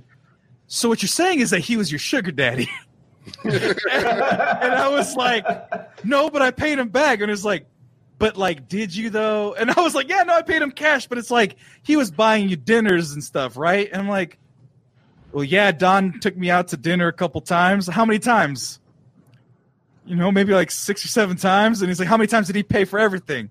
"So 0.67 0.87
what 0.87 1.01
you're 1.01 1.09
saying 1.09 1.41
is 1.41 1.49
that 1.49 1.59
he 1.59 1.75
was 1.75 1.91
your 1.91 1.99
sugar 1.99 2.31
daddy?" 2.31 2.69
and 3.43 3.53
I 3.93 4.87
was 4.89 5.15
like, 5.15 5.45
no, 6.05 6.29
but 6.29 6.41
I 6.41 6.51
paid 6.51 6.79
him 6.79 6.89
back. 6.89 7.21
And 7.21 7.31
it's 7.31 7.43
like, 7.43 7.67
but 8.19 8.37
like, 8.37 8.67
did 8.67 8.95
you 8.95 9.09
though? 9.09 9.53
And 9.53 9.71
I 9.71 9.81
was 9.81 9.93
like, 9.93 10.09
yeah, 10.09 10.23
no, 10.23 10.35
I 10.35 10.41
paid 10.41 10.61
him 10.61 10.71
cash, 10.71 11.07
but 11.07 11.17
it's 11.17 11.31
like 11.31 11.55
he 11.83 11.95
was 11.95 12.11
buying 12.11 12.49
you 12.49 12.55
dinners 12.55 13.11
and 13.11 13.23
stuff, 13.23 13.57
right? 13.57 13.89
And 13.91 14.01
I'm 14.01 14.09
like, 14.09 14.37
well, 15.31 15.43
yeah, 15.43 15.71
Don 15.71 16.19
took 16.19 16.37
me 16.37 16.49
out 16.49 16.69
to 16.69 16.77
dinner 16.77 17.07
a 17.07 17.13
couple 17.13 17.41
times. 17.41 17.87
How 17.87 18.05
many 18.05 18.19
times? 18.19 18.79
You 20.05 20.15
know, 20.15 20.31
maybe 20.31 20.53
like 20.53 20.71
six 20.71 21.03
or 21.03 21.09
seven 21.09 21.37
times. 21.37 21.81
And 21.81 21.89
he's 21.89 21.99
like, 21.99 22.07
how 22.07 22.17
many 22.17 22.27
times 22.27 22.47
did 22.47 22.55
he 22.55 22.63
pay 22.63 22.85
for 22.85 22.97
everything? 22.99 23.49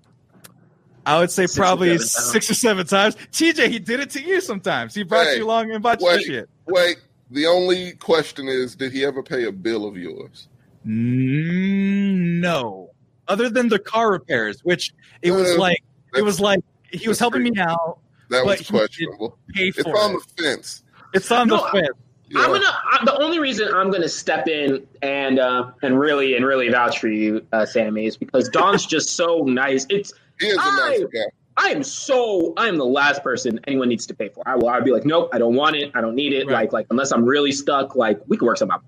I 1.05 1.19
would 1.19 1.31
say 1.31 1.43
Six 1.45 1.57
probably 1.57 1.87
seven 1.89 1.99
times. 1.99 2.31
six 2.31 2.51
or 2.51 2.53
seven 2.55 2.87
times. 2.87 3.15
TJ, 3.31 3.69
he 3.69 3.79
did 3.79 3.99
it 4.01 4.09
to 4.11 4.21
you 4.21 4.41
sometimes. 4.41 4.93
He 4.93 5.03
brought 5.03 5.27
Hey, 5.27 5.37
you 5.37 5.45
along 5.45 5.71
and 5.71 5.81
bought 5.81 6.01
you 6.01 6.07
wait. 6.07 6.23
shit. 6.23 6.49
Wait, 6.67 6.97
the 7.31 7.45
only 7.45 7.93
question 7.93 8.47
is, 8.49 8.75
did 8.75 8.91
he 8.91 9.05
ever 9.05 9.23
pay 9.23 9.45
a 9.45 9.51
bill 9.51 9.85
of 9.85 9.95
yours? 9.95 10.49
No, 10.83 12.89
other 13.27 13.49
than 13.49 13.69
the 13.69 13.79
car 13.79 14.11
repairs, 14.11 14.59
which 14.63 14.93
it 15.21 15.31
was 15.31 15.51
Uh, 15.51 15.59
like 15.59 15.83
it 16.15 16.23
was 16.23 16.39
like 16.39 16.59
he 16.91 17.07
was 17.07 17.17
that's 17.17 17.19
helping 17.19 17.43
me 17.43 17.51
out, 17.59 17.99
That 18.29 18.43
But 18.43 18.45
was 18.45 18.59
he 18.59 18.63
did 18.65 18.71
questionable. 18.73 19.37
pay 19.53 19.67
It's 19.67 19.79
on 19.85 20.15
it. 20.15 20.21
the 20.35 20.43
fence. 20.43 20.83
It's 21.17 21.31
on 21.31 21.47
No, 21.47 21.57
the 21.57 21.63
I- 21.63 21.71
fence. 21.71 21.87
Yeah. 22.29 22.41
I'm 22.41 22.51
gonna. 22.51 22.65
I, 22.65 22.99
the 23.05 23.17
only 23.21 23.39
reason 23.39 23.73
I'm 23.73 23.89
gonna 23.89 24.09
step 24.09 24.49
in 24.49 24.85
and 25.01 25.39
uh, 25.39 25.71
and 25.81 25.97
really 25.97 26.35
and 26.35 26.45
really 26.45 26.67
vouch 26.69 26.99
for 26.99 27.07
you, 27.07 27.45
uh, 27.53 27.65
Sammy, 27.65 28.05
is 28.05 28.17
because 28.17 28.49
Don's 28.49 28.85
just 28.95 29.15
so 29.15 29.43
nice. 29.43 29.85
It's 29.89 30.13
he 30.39 30.47
is 30.47 30.55
a 30.55 30.57
nice 30.57 30.99
I- 31.01 31.03
guy. 31.13 31.25
I 31.59 31.69
am 31.69 31.83
so 31.83 32.53
I 32.57 32.67
am 32.67 32.77
the 32.77 32.85
last 32.85 33.23
person 33.23 33.59
anyone 33.65 33.87
needs 33.89 34.05
to 34.07 34.13
pay 34.13 34.27
for. 34.29 34.43
I 34.47 34.55
will. 34.55 34.67
I'd 34.67 34.83
be 34.83 34.91
like, 34.91 35.05
nope, 35.05 35.29
I 35.33 35.37
don't 35.37 35.55
want 35.55 35.75
it. 35.77 35.91
I 35.95 36.01
don't 36.01 36.15
need 36.15 36.33
it. 36.33 36.45
Right. 36.47 36.53
Like 36.53 36.73
like 36.73 36.87
unless 36.91 37.11
I'm 37.11 37.23
really 37.25 37.51
stuck, 37.53 37.95
like 37.95 38.19
we 38.27 38.35
could 38.37 38.45
work 38.45 38.57
something 38.57 38.75
out. 38.75 38.83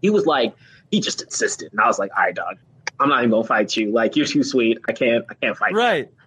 He 0.00 0.10
was 0.10 0.24
like, 0.24 0.54
he 0.92 1.00
just 1.00 1.20
insisted, 1.20 1.72
and 1.72 1.80
I 1.80 1.86
was 1.88 1.98
like, 1.98 2.12
all 2.16 2.22
right, 2.24 2.34
dog. 2.34 2.58
I'm 3.00 3.08
not 3.08 3.18
even 3.20 3.30
gonna 3.32 3.42
fight 3.44 3.76
you. 3.76 3.90
Like 3.90 4.14
you're 4.14 4.26
too 4.26 4.44
sweet. 4.44 4.78
I 4.88 4.92
can't. 4.92 5.24
I 5.28 5.34
can't 5.34 5.56
fight. 5.56 5.72
you. 5.72 5.78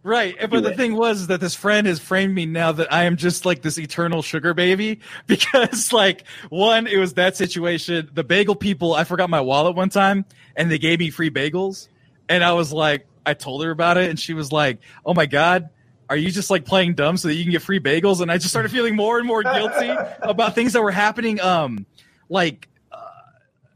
Right. 0.06 0.38
But 0.40 0.62
the 0.62 0.70
it. 0.70 0.78
thing 0.78 0.96
was 0.96 1.28
that 1.28 1.42
this 1.42 1.56
friend 1.56 1.88
has 1.88 1.98
framed 2.00 2.32
me 2.32 2.46
now 2.46 2.72
that 2.74 2.94
I 2.94 3.06
am 3.06 3.18
just 3.18 3.44
like 3.44 3.64
this 3.64 3.80
eternal 3.80 4.22
sugar 4.22 4.54
baby 4.54 5.00
because, 5.28 5.92
like, 5.92 6.26
one, 6.50 6.86
it 6.86 6.98
was 6.98 7.16
that 7.16 7.36
situation. 7.36 8.12
The 8.14 8.24
bagel 8.24 8.56
people, 8.56 8.94
I 8.94 9.04
forgot 9.04 9.32
my 9.32 9.42
wallet 9.42 9.76
one 9.76 9.90
time 9.90 10.26
and 10.56 10.70
they 10.70 10.78
gave 10.78 11.00
me 11.00 11.10
free 11.10 11.32
bagels. 11.32 11.88
And 12.30 12.44
I 12.44 12.54
was 12.54 12.72
like, 12.72 13.08
I 13.26 13.34
told 13.34 13.64
her 13.64 13.72
about 13.72 13.98
it 13.98 14.12
and 14.12 14.20
she 14.20 14.36
was 14.36 14.52
like, 14.52 14.78
oh 15.08 15.16
my 15.16 15.26
God. 15.26 15.70
Are 16.08 16.16
you 16.16 16.30
just 16.30 16.52
like 16.52 16.66
playing 16.66 16.94
dumb 16.94 17.18
so 17.18 17.30
that 17.30 17.34
you 17.34 17.42
can 17.42 17.52
get 17.52 17.64
free 17.64 17.80
bagels? 17.80 18.22
And 18.22 18.32
I 18.32 18.38
just 18.38 18.50
started 18.50 18.72
feeling 18.72 18.96
more 18.96 19.18
and 19.18 19.26
more 19.26 19.42
guilty 19.42 19.90
about 20.22 20.54
things 20.54 20.74
that 20.74 20.84
were 20.84 20.92
happening. 20.92 21.42
Um, 21.42 21.88
like 22.30 22.70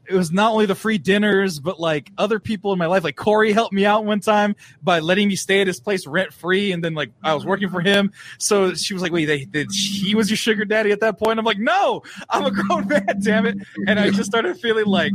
it 0.10 0.16
was 0.16 0.32
not 0.32 0.52
only 0.52 0.66
the 0.66 0.76
free 0.76 0.98
dinners, 0.98 1.60
but 1.60 1.80
like 1.80 2.12
other 2.18 2.40
people 2.40 2.74
in 2.74 2.80
my 2.80 2.88
life. 2.88 3.04
Like 3.04 3.16
Corey 3.16 3.52
helped 3.52 3.74
me 3.74 3.86
out 3.86 4.06
one 4.06 4.20
time 4.20 4.56
by 4.82 5.00
letting 5.00 5.28
me 5.28 5.36
stay 5.36 5.62
at 5.62 5.68
his 5.68 5.80
place 5.80 6.08
rent 6.08 6.34
free, 6.34 6.72
and 6.72 6.84
then 6.84 6.96
like 6.96 7.12
I 7.24 7.36
was 7.36 7.46
working 7.46 7.70
for 7.70 7.82
him. 7.82 8.12
So 8.40 8.74
she 8.74 8.94
was 8.94 9.04
like, 9.04 9.12
"Wait, 9.12 9.26
they, 9.26 9.46
they, 9.46 9.66
he 9.72 10.16
was 10.16 10.30
your 10.30 10.38
sugar 10.38 10.66
daddy 10.66 10.92
at 10.92 11.02
that 11.02 11.20
point?" 11.20 11.38
I'm 11.38 11.46
like, 11.46 11.60
"No, 11.60 12.02
I'm 12.30 12.46
a 12.46 12.52
grown 12.52 12.88
man, 12.88 13.20
damn 13.22 13.46
it!" 13.46 13.58
And 13.88 14.00
I 14.00 14.10
just 14.10 14.26
started 14.26 14.60
feeling 14.60 14.86
like, 14.86 15.12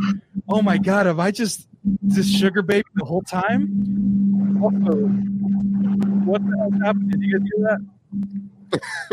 "Oh 0.48 0.62
my 0.62 0.78
god, 0.78 1.06
have 1.06 1.18
I 1.18 1.32
just 1.32 1.68
this 2.00 2.30
sugar 2.30 2.62
baby 2.62 2.86
the 2.94 3.04
whole 3.04 3.22
time?" 3.22 4.60
Also, 4.62 4.96
what 6.24 6.40
the 6.42 6.56
hell 6.56 6.70
happened? 6.84 7.10
Did 7.10 7.20
you 7.20 7.38
guys 7.38 7.48
hear 7.56 7.78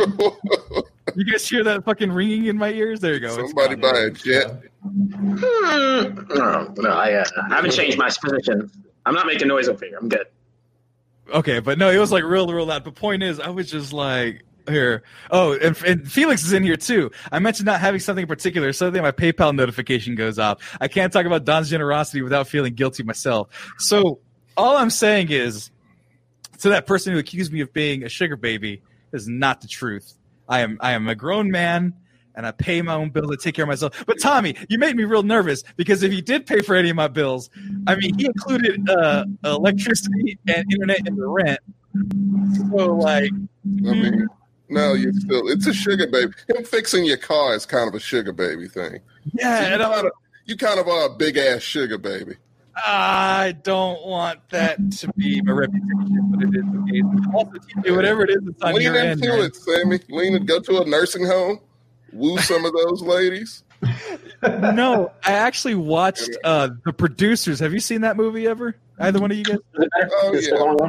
that? 0.07 0.83
You 1.15 1.25
guys 1.25 1.47
hear 1.47 1.63
that 1.63 1.83
fucking 1.83 2.11
ringing 2.11 2.45
in 2.45 2.57
my 2.57 2.71
ears? 2.71 2.99
There 2.99 3.13
you 3.13 3.19
go. 3.19 3.35
Somebody 3.35 3.75
buy 3.75 3.97
a 3.97 4.09
jet. 4.11 4.61
Hmm. 4.83 5.23
No, 6.29 6.73
no, 6.77 6.89
I, 6.89 7.13
uh, 7.13 7.25
I 7.49 7.55
haven't 7.55 7.71
changed 7.71 7.97
my 7.97 8.09
position. 8.09 8.71
I'm 9.05 9.15
not 9.15 9.25
making 9.25 9.47
noise 9.47 9.67
up 9.67 9.81
here. 9.81 9.97
I'm 9.99 10.09
good. 10.09 10.27
Okay, 11.33 11.59
but 11.59 11.77
no, 11.77 11.89
it 11.89 11.97
was 11.97 12.11
like 12.11 12.23
real, 12.23 12.51
real 12.51 12.65
loud. 12.65 12.83
But 12.83 12.95
point 12.95 13.23
is, 13.23 13.39
I 13.39 13.49
was 13.49 13.69
just 13.71 13.93
like, 13.93 14.43
here. 14.67 15.03
Oh, 15.29 15.57
and, 15.57 15.75
and 15.83 16.09
Felix 16.09 16.43
is 16.43 16.53
in 16.53 16.63
here 16.63 16.77
too. 16.77 17.11
I 17.31 17.39
mentioned 17.39 17.65
not 17.65 17.79
having 17.79 17.99
something 17.99 18.23
in 18.23 18.27
particular. 18.27 18.71
Suddenly 18.73 19.01
my 19.01 19.11
PayPal 19.11 19.55
notification 19.55 20.15
goes 20.15 20.39
off. 20.39 20.77
I 20.79 20.87
can't 20.87 21.11
talk 21.11 21.25
about 21.25 21.45
Don's 21.45 21.69
generosity 21.69 22.21
without 22.21 22.47
feeling 22.47 22.73
guilty 22.73 23.03
myself. 23.03 23.49
So 23.77 24.19
all 24.57 24.77
I'm 24.77 24.89
saying 24.89 25.31
is, 25.31 25.71
to 26.59 26.69
that 26.69 26.85
person 26.85 27.13
who 27.13 27.19
accused 27.19 27.51
me 27.51 27.61
of 27.61 27.73
being 27.73 28.03
a 28.03 28.09
sugar 28.09 28.35
baby, 28.35 28.81
is 29.13 29.27
not 29.27 29.61
the 29.61 29.67
truth. 29.67 30.13
I 30.47 30.61
am, 30.61 30.77
I 30.81 30.93
am 30.93 31.07
a 31.07 31.15
grown 31.15 31.51
man. 31.51 31.93
And 32.33 32.47
I 32.47 32.51
pay 32.51 32.81
my 32.81 32.93
own 32.93 33.09
bills 33.09 33.29
to 33.29 33.35
take 33.35 33.55
care 33.55 33.63
of 33.63 33.69
myself. 33.69 34.05
But 34.07 34.21
Tommy, 34.21 34.55
you 34.69 34.77
made 34.77 34.95
me 34.95 35.03
real 35.03 35.21
nervous 35.21 35.63
because 35.75 36.01
if 36.01 36.13
he 36.13 36.21
did 36.21 36.45
pay 36.45 36.61
for 36.61 36.75
any 36.75 36.89
of 36.89 36.95
my 36.95 37.09
bills, 37.09 37.49
I 37.87 37.95
mean, 37.95 38.17
he 38.17 38.25
included 38.25 38.89
uh, 38.89 39.25
electricity 39.43 40.39
and 40.47 40.65
internet 40.71 41.05
in 41.05 41.17
the 41.17 41.27
rent. 41.27 41.59
So, 42.69 42.95
like, 42.95 43.31
I 43.85 43.93
mean, 43.93 44.29
no, 44.69 44.93
you 44.93 45.11
still 45.13 45.49
it's 45.49 45.67
a 45.67 45.73
sugar 45.73 46.07
baby. 46.07 46.31
Him 46.47 46.63
fixing 46.63 47.03
your 47.03 47.17
car 47.17 47.53
is 47.53 47.65
kind 47.65 47.89
of 47.89 47.93
a 47.93 47.99
sugar 47.99 48.31
baby 48.31 48.69
thing. 48.69 48.99
yeah, 49.33 49.59
So 49.59 49.67
you, 49.67 49.73
and 49.73 49.83
kind 49.83 50.07
of, 50.07 50.11
you 50.45 50.55
kind 50.55 50.79
of 50.79 50.87
are 50.87 51.07
a 51.07 51.09
big 51.09 51.35
ass 51.35 51.61
sugar 51.61 51.97
baby. 51.97 52.35
I 52.85 53.55
don't 53.63 54.05
want 54.05 54.39
that 54.49 54.77
to 54.93 55.07
be 55.13 55.41
my 55.41 55.51
reputation, 55.51 56.31
but 56.31 56.43
it 56.43 56.55
is 56.55 56.63
the 56.63 56.87
case. 56.91 57.33
Also, 57.35 57.51
TJ, 57.83 57.95
whatever 57.95 58.23
it 58.23 58.29
is 58.31 58.37
that's 58.43 58.61
on 58.63 58.73
Lean 58.75 58.83
your 58.83 58.95
end, 58.95 59.23
into 59.23 59.29
man. 59.35 59.45
it, 59.45 59.55
Sammy. 59.55 59.99
Lean 60.09 60.35
and 60.35 60.47
go 60.47 60.59
to 60.59 60.81
a 60.81 60.85
nursing 60.85 61.25
home, 61.25 61.59
woo 62.13 62.37
some 62.39 62.65
of 62.65 62.73
those 62.73 63.01
ladies. 63.01 63.63
No, 64.43 65.11
I 65.25 65.33
actually 65.33 65.75
watched 65.75 66.29
uh, 66.43 66.69
the 66.85 66.93
producers. 66.93 67.59
Have 67.59 67.73
you 67.73 67.79
seen 67.79 68.01
that 68.01 68.17
movie 68.17 68.47
ever? 68.47 68.75
Either 68.99 69.19
one 69.19 69.31
of 69.31 69.37
you 69.37 69.43
guys? 69.43 69.55
Is 69.57 69.63
it 69.73 69.89
better? 69.99 70.09
Oh, 70.13 70.33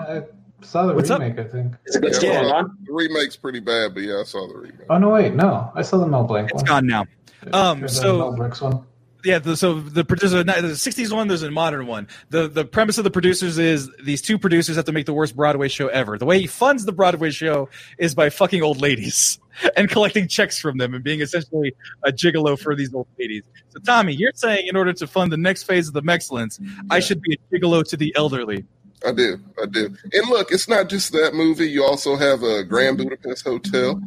yeah. 0.04 0.20
I 0.60 0.64
saw 0.64 0.86
the 0.86 0.94
What's 0.94 1.10
up? 1.10 1.20
remake, 1.20 1.38
I 1.38 1.48
think. 1.48 1.74
It's 1.86 1.96
a 1.96 2.00
good 2.00 2.12
Yeah, 2.12 2.18
still 2.18 2.44
well. 2.44 2.70
The 2.86 2.92
remake's 2.92 3.36
pretty 3.36 3.60
bad, 3.60 3.94
but 3.94 4.02
yeah, 4.04 4.20
I 4.20 4.24
saw 4.24 4.46
the 4.48 4.54
remake. 4.58 4.86
Oh 4.90 4.98
no, 4.98 5.10
wait, 5.10 5.34
no, 5.34 5.72
I 5.74 5.82
saw 5.82 5.98
the 5.98 6.06
Mel 6.06 6.24
Blanc 6.24 6.50
It's 6.50 6.56
one. 6.62 6.64
gone 6.64 6.86
now. 6.86 7.06
Um, 7.52 7.80
The 7.80 7.88
so- 7.88 8.18
Mel 8.18 8.32
Brooks 8.36 8.60
one. 8.60 8.84
Yeah, 9.24 9.38
the, 9.38 9.56
so 9.56 9.80
the 9.80 10.04
producer, 10.04 10.42
the 10.42 10.52
'60s 10.52 11.12
one, 11.14 11.28
there's 11.28 11.44
a 11.44 11.50
modern 11.50 11.86
one. 11.86 12.08
the 12.30 12.48
The 12.48 12.64
premise 12.64 12.98
of 12.98 13.04
the 13.04 13.10
producers 13.10 13.56
is 13.56 13.88
these 14.02 14.20
two 14.20 14.36
producers 14.38 14.74
have 14.76 14.84
to 14.86 14.92
make 14.92 15.06
the 15.06 15.12
worst 15.12 15.36
Broadway 15.36 15.68
show 15.68 15.86
ever. 15.88 16.18
The 16.18 16.24
way 16.26 16.40
he 16.40 16.46
funds 16.48 16.84
the 16.84 16.92
Broadway 16.92 17.30
show 17.30 17.68
is 17.98 18.14
by 18.16 18.30
fucking 18.30 18.62
old 18.62 18.80
ladies 18.80 19.38
and 19.76 19.88
collecting 19.88 20.26
checks 20.26 20.58
from 20.58 20.78
them 20.78 20.92
and 20.94 21.04
being 21.04 21.20
essentially 21.20 21.72
a 22.04 22.10
gigolo 22.10 22.58
for 22.58 22.74
these 22.74 22.92
old 22.92 23.06
ladies. 23.18 23.44
So, 23.68 23.78
Tommy, 23.80 24.12
you're 24.14 24.32
saying 24.34 24.66
in 24.66 24.74
order 24.76 24.92
to 24.94 25.06
fund 25.06 25.30
the 25.30 25.36
next 25.36 25.64
phase 25.64 25.86
of 25.86 25.94
the 25.94 26.02
Mexcellence, 26.02 26.60
I 26.90 26.98
should 26.98 27.22
be 27.22 27.34
a 27.52 27.54
gigolo 27.58 27.86
to 27.90 27.96
the 27.96 28.12
elderly. 28.16 28.64
I 29.06 29.12
do, 29.12 29.38
I 29.60 29.66
do. 29.66 29.86
And 30.12 30.28
look, 30.30 30.52
it's 30.52 30.68
not 30.68 30.88
just 30.88 31.12
that 31.12 31.32
movie. 31.34 31.68
You 31.68 31.84
also 31.84 32.14
have 32.16 32.42
a 32.42 32.62
Grand 32.64 32.98
Budapest 32.98 33.44
Hotel. 33.44 34.00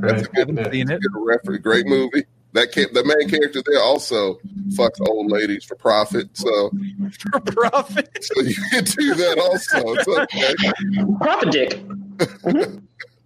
That's 0.00 0.22
a 0.26 0.30
Right. 0.30 0.46
good, 0.46 0.56
Yeah. 0.56 0.70
Seen 0.70 0.90
it? 0.90 1.00
good 1.00 1.12
reference. 1.22 1.62
Great 1.62 1.86
movie. 1.86 2.24
That 2.58 2.72
ca- 2.74 2.88
the 2.92 3.04
main 3.04 3.28
character 3.28 3.62
there 3.64 3.80
also 3.80 4.38
fucks 4.70 5.00
old 5.06 5.30
ladies 5.30 5.64
for 5.64 5.76
profit. 5.76 6.28
So, 6.36 6.70
For 7.32 7.40
profit. 7.40 8.18
so 8.20 8.42
you 8.42 8.54
can 8.70 8.82
do 8.84 9.14
that 9.14 9.38
also. 9.38 10.24
Okay. 10.24 10.54
Profit 11.20 11.52
dick. 11.52 11.80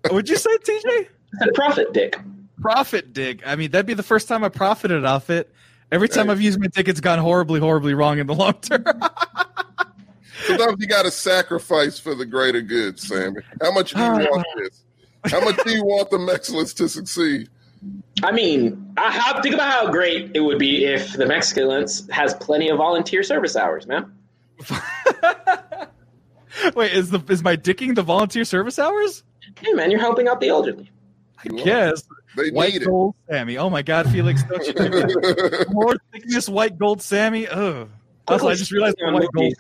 Would 0.12 0.28
you 0.28 0.36
say, 0.36 0.50
TJ? 0.58 1.08
Profit 1.54 1.92
dick. 1.94 2.18
Profit 2.60 3.12
dig. 3.14 3.42
I 3.46 3.56
mean, 3.56 3.70
that'd 3.70 3.86
be 3.86 3.94
the 3.94 4.02
first 4.02 4.28
time 4.28 4.44
I 4.44 4.50
profited 4.50 5.04
off 5.06 5.30
it. 5.30 5.50
Every 5.90 6.08
time 6.08 6.26
Right. 6.26 6.32
I've 6.34 6.40
used 6.42 6.60
my 6.60 6.66
ticket's 6.66 7.00
gone 7.00 7.18
horribly, 7.18 7.58
horribly 7.58 7.94
wrong 7.94 8.18
in 8.18 8.26
the 8.26 8.34
long 8.34 8.54
term. 8.54 8.84
Sometimes 10.46 10.76
you 10.80 10.86
got 10.88 11.04
to 11.04 11.10
sacrifice 11.10 11.98
for 11.98 12.14
the 12.14 12.26
greater 12.26 12.60
good, 12.60 12.98
Sammy. 12.98 13.40
How 13.62 13.72
much 13.72 13.92
do 13.94 14.00
you 14.00 14.10
want 14.10 14.46
this? 14.58 14.84
How 15.26 15.40
much 15.42 15.56
do 15.64 15.70
you 15.72 15.84
want 15.84 16.10
the 16.10 16.18
Mexcellence 16.18 16.74
to 16.76 16.88
succeed? 16.88 17.48
I 18.22 18.32
mean, 18.32 18.94
I 18.96 19.10
how, 19.10 19.40
think 19.42 19.54
about 19.54 19.72
how 19.72 19.90
great 19.90 20.30
it 20.34 20.40
would 20.40 20.58
be 20.58 20.84
if 20.84 21.14
the 21.14 21.24
Mexcellence 21.24 22.08
has 22.10 22.34
plenty 22.34 22.68
of 22.68 22.78
volunteer 22.78 23.22
service 23.22 23.56
hours, 23.56 23.86
man. 23.86 24.12
Wait, 26.74 26.92
is 26.92 27.10
the 27.10 27.20
is 27.28 27.42
my 27.42 27.56
dicking 27.56 27.94
the 27.94 28.02
volunteer 28.02 28.44
service 28.44 28.78
hours? 28.78 29.24
Hey, 29.58 29.72
man, 29.72 29.90
you're 29.90 30.00
helping 30.00 30.28
out 30.28 30.40
the 30.40 30.48
elderly. 30.48 30.90
I 31.38 31.42
You 31.44 31.64
guess. 31.64 32.04
They 32.36 32.50
White 32.50 32.74
need 32.74 32.84
gold 32.84 33.14
Sammy. 33.28 33.58
Oh 33.58 33.68
my 33.68 33.82
god, 33.82 34.10
Felix, 34.10 34.42
don't 34.44 34.66
you 34.66 34.72
more 35.70 35.96
thickness 36.12 36.48
white 36.48 36.78
gold 36.78 37.02
Sammy? 37.02 37.46
Ugh. 37.46 37.88
Also, 38.26 38.48
I 38.48 38.54
just 38.54 38.70
realized 38.70 38.96
what 39.00 39.14
white 39.14 39.28
gold. 39.34 39.52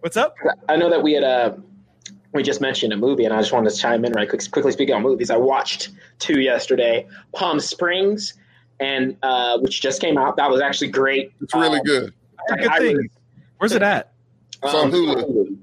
What's 0.00 0.16
up? 0.16 0.34
I 0.68 0.76
know 0.76 0.90
that 0.90 1.02
we 1.02 1.12
had 1.12 1.24
uh, 1.24 1.54
we 2.32 2.42
just 2.42 2.60
mentioned 2.60 2.92
a 2.92 2.96
movie, 2.96 3.24
and 3.24 3.34
I 3.34 3.40
just 3.40 3.52
wanted 3.52 3.70
to 3.70 3.76
chime 3.76 4.04
in 4.04 4.12
right 4.12 4.28
quick. 4.28 4.48
Quickly 4.50 4.72
speaking 4.72 4.94
on 4.94 5.02
movies, 5.02 5.30
I 5.30 5.36
watched 5.36 5.90
two 6.18 6.40
yesterday, 6.40 7.06
Palm 7.34 7.60
Springs, 7.60 8.34
and 8.80 9.16
uh, 9.22 9.58
which 9.58 9.80
just 9.80 10.00
came 10.00 10.16
out. 10.18 10.36
That 10.36 10.50
was 10.50 10.60
actually 10.60 10.88
great. 10.88 11.32
it's 11.40 11.54
really 11.54 11.78
Um, 11.80 11.84
good. 11.84 12.14
I 12.38 12.52
heard 12.52 12.60
good 12.62 12.70
I 12.70 12.76
really- 12.78 12.94
things. 12.96 13.10
Where's 13.58 13.72
it 13.72 13.82
at? 13.82 14.12
It's 14.64 14.74
on 14.74 14.90
Hulu. 14.90 15.56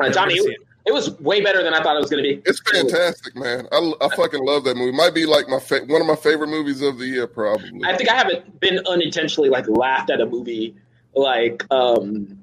Uh, 0.00 0.10
Johnny, 0.10 0.34
it, 0.34 0.56
it 0.86 0.92
was 0.92 1.18
way 1.20 1.40
better 1.40 1.62
than 1.64 1.74
I 1.74 1.82
thought 1.82 1.96
it 1.96 2.00
was 2.00 2.10
going 2.10 2.22
to 2.22 2.28
be. 2.36 2.42
It's 2.46 2.60
fantastic, 2.60 3.34
man. 3.34 3.66
I, 3.72 3.92
I 4.00 4.08
fucking 4.14 4.44
love 4.44 4.62
that 4.64 4.76
movie. 4.76 4.92
Might 4.92 5.14
be 5.14 5.26
like 5.26 5.48
my 5.48 5.58
fa- 5.58 5.84
one 5.86 6.00
of 6.00 6.06
my 6.06 6.14
favorite 6.14 6.48
movies 6.48 6.80
of 6.82 6.98
the 6.98 7.06
year, 7.06 7.26
probably. 7.26 7.80
I 7.84 7.96
think 7.96 8.08
I 8.08 8.14
haven't 8.14 8.60
been 8.60 8.78
unintentionally 8.86 9.48
like 9.50 9.68
laughed 9.68 10.10
at 10.10 10.20
a 10.20 10.26
movie 10.26 10.76
like 11.14 11.64
um 11.72 12.37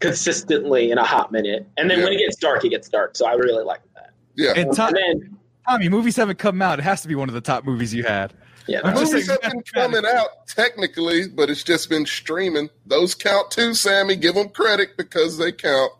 consistently 0.00 0.90
in 0.90 0.98
a 0.98 1.04
hot 1.04 1.30
minute. 1.32 1.66
And 1.76 1.90
then 1.90 2.02
when 2.02 2.12
it 2.12 2.18
gets 2.18 2.36
dark, 2.36 2.64
it 2.64 2.70
gets 2.70 2.88
dark. 2.88 3.16
So 3.16 3.26
I 3.26 3.34
really 3.34 3.64
like 3.64 3.80
that. 3.94 4.10
Yeah, 4.36 4.52
And 4.56 4.74
Tom, 4.74 4.88
And 4.94 4.96
then 4.96 5.38
Tommy, 5.68 5.88
movies 5.88 6.16
haven't 6.16 6.38
come 6.38 6.60
out. 6.62 6.78
It 6.78 6.82
has 6.82 7.02
to 7.02 7.08
be 7.08 7.14
one 7.14 7.28
of 7.28 7.34
the 7.34 7.40
top 7.40 7.64
movies 7.64 7.94
you 7.94 8.02
had. 8.04 8.32
yeah, 8.66 8.80
I'm 8.82 8.94
movies 8.94 9.28
have 9.28 9.40
been 9.42 9.62
coming 9.74 10.02
out 10.06 10.46
technically, 10.46 11.28
but 11.28 11.50
it's 11.50 11.62
just 11.62 11.88
been 11.90 12.06
streaming. 12.06 12.70
Those 12.86 13.14
count 13.14 13.50
too, 13.50 13.74
Sammy. 13.74 14.16
Give 14.16 14.34
them 14.34 14.48
credit 14.48 14.96
because 14.96 15.38
they 15.38 15.52
count. 15.52 15.92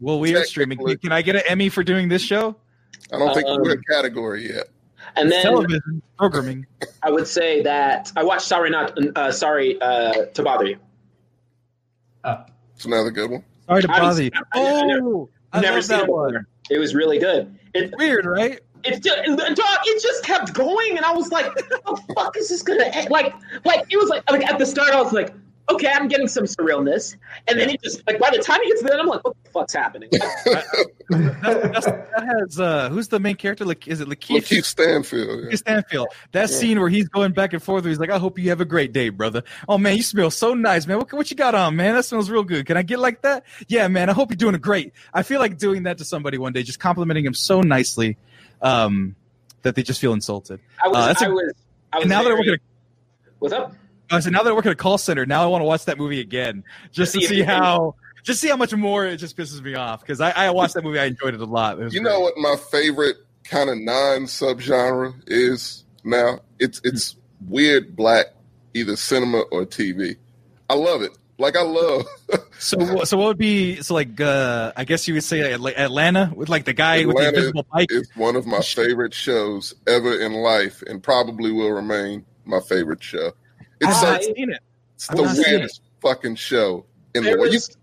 Well, 0.00 0.20
we 0.20 0.34
are 0.36 0.44
streaming. 0.44 0.78
Can 0.98 1.10
I 1.12 1.22
get 1.22 1.34
an 1.36 1.42
Emmy 1.48 1.68
for 1.68 1.82
doing 1.82 2.08
this 2.08 2.22
show? 2.22 2.54
I 3.12 3.18
don't 3.18 3.34
think 3.34 3.46
Um, 3.48 3.60
we're 3.62 3.72
a 3.72 3.82
category 3.84 4.52
yet. 4.54 4.68
and 5.16 5.30
then 5.32 5.42
Television 5.42 6.02
programming. 6.18 6.66
I 7.02 7.10
would 7.10 7.26
say 7.26 7.62
that 7.62 8.12
I 8.16 8.22
watched 8.22 8.46
Sorry 8.46 8.70
Not 8.70 8.96
uh, 9.16 9.32
Sorry 9.32 9.80
uh, 9.80 10.26
to 10.26 10.42
Bother 10.42 10.66
You. 10.66 10.78
It's 12.74 12.84
another 12.84 13.10
good 13.10 13.30
one. 13.30 13.44
Sorry 13.68 13.82
to 13.82 13.88
bother 13.88 14.06
you. 14.06 14.14
seen 14.14 14.26
it. 14.26 14.34
I- 14.54 14.80
I 14.80 14.82
never- 14.86 15.06
Oh, 15.06 15.28
I 15.52 15.60
Never 15.60 15.80
seen 15.82 15.98
that 15.98 16.04
it 16.08 16.12
one. 16.12 16.46
It 16.70 16.78
was 16.78 16.94
really 16.94 17.18
good. 17.18 17.54
It, 17.74 17.94
Weird, 17.96 18.26
right? 18.26 18.60
It's 18.84 19.00
just, 19.00 19.24
dog. 19.24 19.78
It 19.84 20.02
just 20.02 20.24
kept 20.24 20.52
going, 20.54 20.96
and 20.96 21.04
I 21.04 21.12
was 21.12 21.30
like, 21.32 21.52
"The 21.54 22.00
fuck 22.14 22.36
is 22.36 22.48
this 22.48 22.62
gonna 22.62 22.84
end?" 22.84 23.10
Like, 23.10 23.34
like 23.64 23.84
it 23.90 23.96
was 23.96 24.08
like, 24.08 24.30
like 24.30 24.46
at 24.46 24.58
the 24.58 24.66
start, 24.66 24.90
I 24.90 25.02
was 25.02 25.12
like, 25.12 25.34
"Okay, 25.70 25.88
I'm 25.92 26.08
getting 26.08 26.28
some 26.28 26.44
surrealness," 26.44 27.16
and 27.46 27.58
then 27.58 27.68
he 27.68 27.78
just 27.82 28.06
like 28.06 28.18
by 28.18 28.30
the 28.30 28.38
time 28.38 28.60
he 28.62 28.68
gets 28.68 28.80
to 28.80 28.86
the 28.86 28.92
end, 28.92 29.00
I'm 29.02 29.06
like, 29.08 29.24
"What 29.24 29.36
the 29.44 29.50
fuck's 29.50 29.74
happening?" 29.74 30.08
That's, 31.10 31.86
that 31.86 32.24
has 32.40 32.60
uh, 32.60 32.88
who's 32.90 33.08
the 33.08 33.18
main 33.20 33.36
character? 33.36 33.64
Like, 33.64 33.88
is 33.88 34.00
it 34.00 34.08
Lakeith? 34.08 34.42
Lakeith 34.42 34.64
Stanfield. 34.64 35.28
yeah. 35.44 35.50
Lakeith 35.50 35.58
Stanfield. 35.58 36.08
That 36.32 36.50
Yeah. 36.50 36.56
scene 36.56 36.80
where 36.80 36.88
he's 36.88 37.08
going 37.08 37.32
back 37.32 37.52
and 37.52 37.62
forth. 37.62 37.84
He's 37.84 37.98
like, 37.98 38.10
"I 38.10 38.18
hope 38.18 38.38
you 38.38 38.50
have 38.50 38.60
a 38.60 38.64
great 38.64 38.92
day, 38.92 39.08
brother." 39.08 39.42
Oh 39.68 39.78
man, 39.78 39.96
you 39.96 40.02
smell 40.02 40.30
so 40.30 40.54
nice, 40.54 40.86
man. 40.86 40.98
What, 40.98 41.12
what 41.12 41.30
you 41.30 41.36
got 41.36 41.54
on, 41.54 41.76
man? 41.76 41.94
That 41.94 42.04
smells 42.04 42.30
real 42.30 42.44
good. 42.44 42.66
Can 42.66 42.76
I 42.76 42.82
get 42.82 42.98
like 42.98 43.22
that? 43.22 43.44
Yeah, 43.68 43.88
man. 43.88 44.10
I 44.10 44.12
hope 44.12 44.30
you're 44.30 44.36
doing 44.36 44.54
great. 44.56 44.92
I 45.14 45.22
feel 45.22 45.40
like 45.40 45.58
doing 45.58 45.84
that 45.84 45.98
to 45.98 46.04
somebody 46.04 46.38
one 46.38 46.52
day, 46.52 46.62
just 46.62 46.80
complimenting 46.80 47.24
him 47.24 47.34
so 47.34 47.60
nicely, 47.60 48.16
um, 48.62 49.14
that 49.62 49.74
they 49.74 49.82
just 49.82 50.00
feel 50.00 50.12
insulted. 50.12 50.60
I 50.82 50.88
was, 50.88 50.96
Uh, 50.96 51.06
that's 51.06 51.22
a- 51.22 51.26
I 51.26 51.28
was, 51.28 51.52
I 51.92 51.96
was 51.96 52.02
And 52.04 52.10
now 52.10 52.22
that 52.22 52.32
I 52.32 52.34
very- 52.36 52.50
work 52.50 52.60
at 52.60 52.60
what's 53.38 53.54
up? 53.54 53.74
A, 54.10 54.14
I 54.16 54.20
said, 54.20 54.32
now 54.32 54.42
that 54.42 54.50
I 54.50 54.52
work 54.52 54.66
at 54.66 54.72
a 54.72 54.76
call 54.76 54.98
center, 54.98 55.26
now 55.26 55.42
I 55.42 55.46
want 55.46 55.62
to 55.62 55.66
watch 55.66 55.84
that 55.86 55.98
movie 55.98 56.20
again, 56.20 56.64
just 56.92 57.12
to 57.14 57.18
See 57.20 57.24
if 57.24 57.30
see 57.30 57.36
you 57.38 57.44
can- 57.44 57.62
how, 57.62 57.94
just 58.24 58.40
see 58.40 58.48
how 58.48 58.56
much 58.56 58.74
more 58.74 59.06
it 59.06 59.16
just 59.18 59.36
pisses 59.36 59.62
me 59.62 59.74
off. 59.74 60.00
Because 60.00 60.20
I, 60.20 60.30
I 60.30 60.50
watched 60.50 60.74
that 60.74 60.84
movie, 60.84 60.98
I 60.98 61.06
enjoyed 61.06 61.34
it 61.34 61.40
a 61.40 61.44
lot. 61.44 61.78
It 61.80 61.84
was 61.84 61.94
You 61.94 62.00
great. 62.00 62.10
know 62.12 62.20
what 62.20 62.34
my 62.36 62.56
favorite 62.70 63.16
kind 63.44 63.70
of 63.70 63.78
non 63.78 64.22
subgenre 64.26 65.14
is 65.26 65.84
now? 66.04 66.40
It's 66.58 66.80
it's 66.84 67.16
weird 67.48 67.96
black, 67.96 68.26
either 68.74 68.96
cinema 68.96 69.40
or 69.52 69.64
TV. 69.64 70.16
I 70.68 70.74
love 70.74 71.02
it. 71.02 71.12
Like 71.40 71.56
I 71.56 71.62
love 71.62 72.04
So, 72.58 73.04
so 73.04 73.16
what 73.16 73.26
would 73.28 73.38
be 73.38 73.80
so 73.82 73.94
like? 73.94 74.20
uh 74.20 74.72
I 74.76 74.84
guess 74.84 75.06
you 75.06 75.14
would 75.14 75.22
say 75.22 75.52
Atla- 75.52 75.70
Atlanta 75.76 76.32
with 76.34 76.48
like 76.48 76.64
the 76.64 76.72
guy 76.72 77.04
with 77.06 77.16
the 77.16 77.28
invisible 77.28 77.64
bike. 77.72 77.86
It's 77.92 78.14
one 78.16 78.34
of 78.34 78.44
my 78.46 78.60
favorite 78.60 79.14
shows 79.14 79.72
ever 79.86 80.20
in 80.20 80.32
life, 80.32 80.82
and 80.82 81.00
probably 81.00 81.52
will 81.52 81.70
remain 81.70 82.26
my 82.44 82.58
favorite 82.60 83.02
show. 83.02 83.30
It's, 83.80 83.88
I've 83.90 83.96
so, 83.96 84.12
not 84.12 84.22
seen 84.24 84.50
it. 84.52 84.60
it's 84.94 85.10
I've 85.10 85.16
the 85.16 85.22
not 85.24 85.36
seen 85.36 85.44
weirdest 85.50 85.80
fucking 86.00 86.34
show 86.36 86.84
in 87.14 87.22
the 87.24 87.30
There 87.30 87.38
world. 87.38 87.52
You- 87.52 87.56
was, 87.58 87.76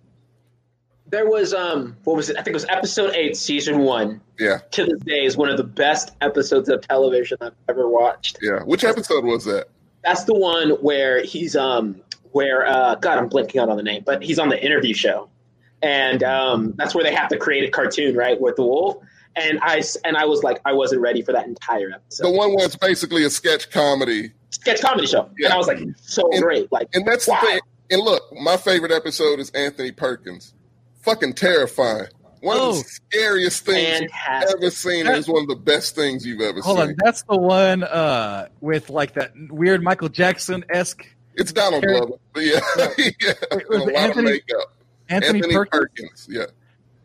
there 1.07 1.29
was 1.29 1.53
um, 1.53 1.95
what 2.03 2.15
was 2.15 2.29
it? 2.29 2.35
I 2.37 2.39
think 2.41 2.49
it 2.49 2.53
was 2.55 2.65
episode 2.67 3.13
eight, 3.13 3.37
season 3.37 3.79
one. 3.79 4.21
yeah, 4.39 4.59
To 4.71 4.85
this 4.85 4.99
day, 5.01 5.23
is 5.23 5.37
one 5.37 5.49
of 5.49 5.57
the 5.57 5.63
best 5.63 6.11
episodes 6.21 6.67
of 6.67 6.81
television 6.81 7.37
I've 7.41 7.53
ever 7.69 7.87
watched. 7.87 8.39
yeah. 8.41 8.61
Which 8.63 8.83
episode 8.83 9.23
was 9.23 9.45
that? 9.45 9.67
That's 10.03 10.23
the 10.23 10.33
one 10.33 10.71
where 10.81 11.23
he's 11.23 11.55
um, 11.55 12.01
where 12.31 12.65
uh, 12.67 12.95
God, 12.95 13.17
I'm 13.17 13.27
blinking 13.29 13.61
out 13.61 13.69
on 13.69 13.77
the 13.77 13.83
name, 13.83 14.03
but 14.05 14.23
he's 14.23 14.39
on 14.39 14.49
the 14.49 14.63
interview 14.63 14.93
show, 14.93 15.29
and 15.81 16.23
um, 16.23 16.73
that's 16.75 16.93
where 16.95 17.03
they 17.03 17.13
have 17.13 17.29
to 17.29 17.37
create 17.37 17.63
a 17.67 17.71
cartoon, 17.71 18.15
right, 18.15 18.39
with 18.39 18.55
the 18.55 18.63
wolf. 18.63 18.97
And 19.35 19.59
I 19.61 19.81
and 20.03 20.17
I 20.17 20.25
was 20.25 20.43
like, 20.43 20.59
I 20.65 20.73
wasn't 20.73 21.01
ready 21.01 21.21
for 21.21 21.33
that 21.33 21.45
entire 21.45 21.91
episode. 21.91 22.23
The 22.25 22.31
one 22.37 22.55
where 22.55 22.65
it's 22.65 22.75
basically 22.77 23.25
a 23.25 23.29
sketch 23.29 23.69
comedy, 23.69 24.31
Sketch 24.55 24.81
comedy 24.81 25.07
show, 25.07 25.29
and 25.43 25.53
I 25.53 25.57
was 25.57 25.67
like, 25.67 25.79
so 26.01 26.29
And- 26.31 26.41
great, 26.41 26.71
like 26.71 26.87
and 26.93 27.05
that's 27.05 27.27
wow. 27.27 27.39
the 27.41 27.47
thing. 27.47 27.59
And 27.91 28.01
look, 28.01 28.23
my 28.41 28.57
favorite 28.57 28.91
episode 28.91 29.39
is 29.39 29.49
Anthony 29.51 29.91
Perkins. 29.91 30.53
Fucking 31.01 31.33
terrifying. 31.33 32.07
One 32.41 32.57
Oh. 32.59 32.69
of 32.69 32.75
the 32.77 32.83
scariest 32.83 33.65
things 33.65 34.01
you've 34.01 34.11
ever 34.53 34.69
seen. 34.71 35.07
and 35.07 35.15
It's 35.17 35.27
one 35.27 35.43
of 35.43 35.47
the 35.49 35.55
best 35.55 35.95
things 35.95 36.25
you've 36.25 36.41
ever 36.41 36.61
Hold 36.61 36.77
seen. 36.79 36.89
on, 36.89 36.95
that's 37.03 37.23
the 37.23 37.37
one 37.37 37.83
uh 37.83 38.47
with 38.61 38.89
like 38.89 39.13
that 39.13 39.31
weird 39.49 39.83
Michael 39.83 40.09
Jackson 40.09 40.63
esque 40.69 41.05
It's 41.35 41.51
Donald 41.51 41.83
Harry- 41.83 41.97
Glover, 41.99 42.13
but 42.33 42.43
yeah, 42.43 42.59
yeah. 42.97 43.33
Wait, 43.51 43.51
and 43.51 43.63
was 43.69 43.81
a 43.81 43.87
it 43.87 43.93
lot 43.93 43.95
Anthony- 43.95 44.25
of 44.27 44.33
makeup. 44.33 44.73
Anthony, 45.09 45.37
Anthony 45.39 45.53
Perkins. 45.55 45.71
Perkins. 45.71 46.27
Yeah, 46.29 46.45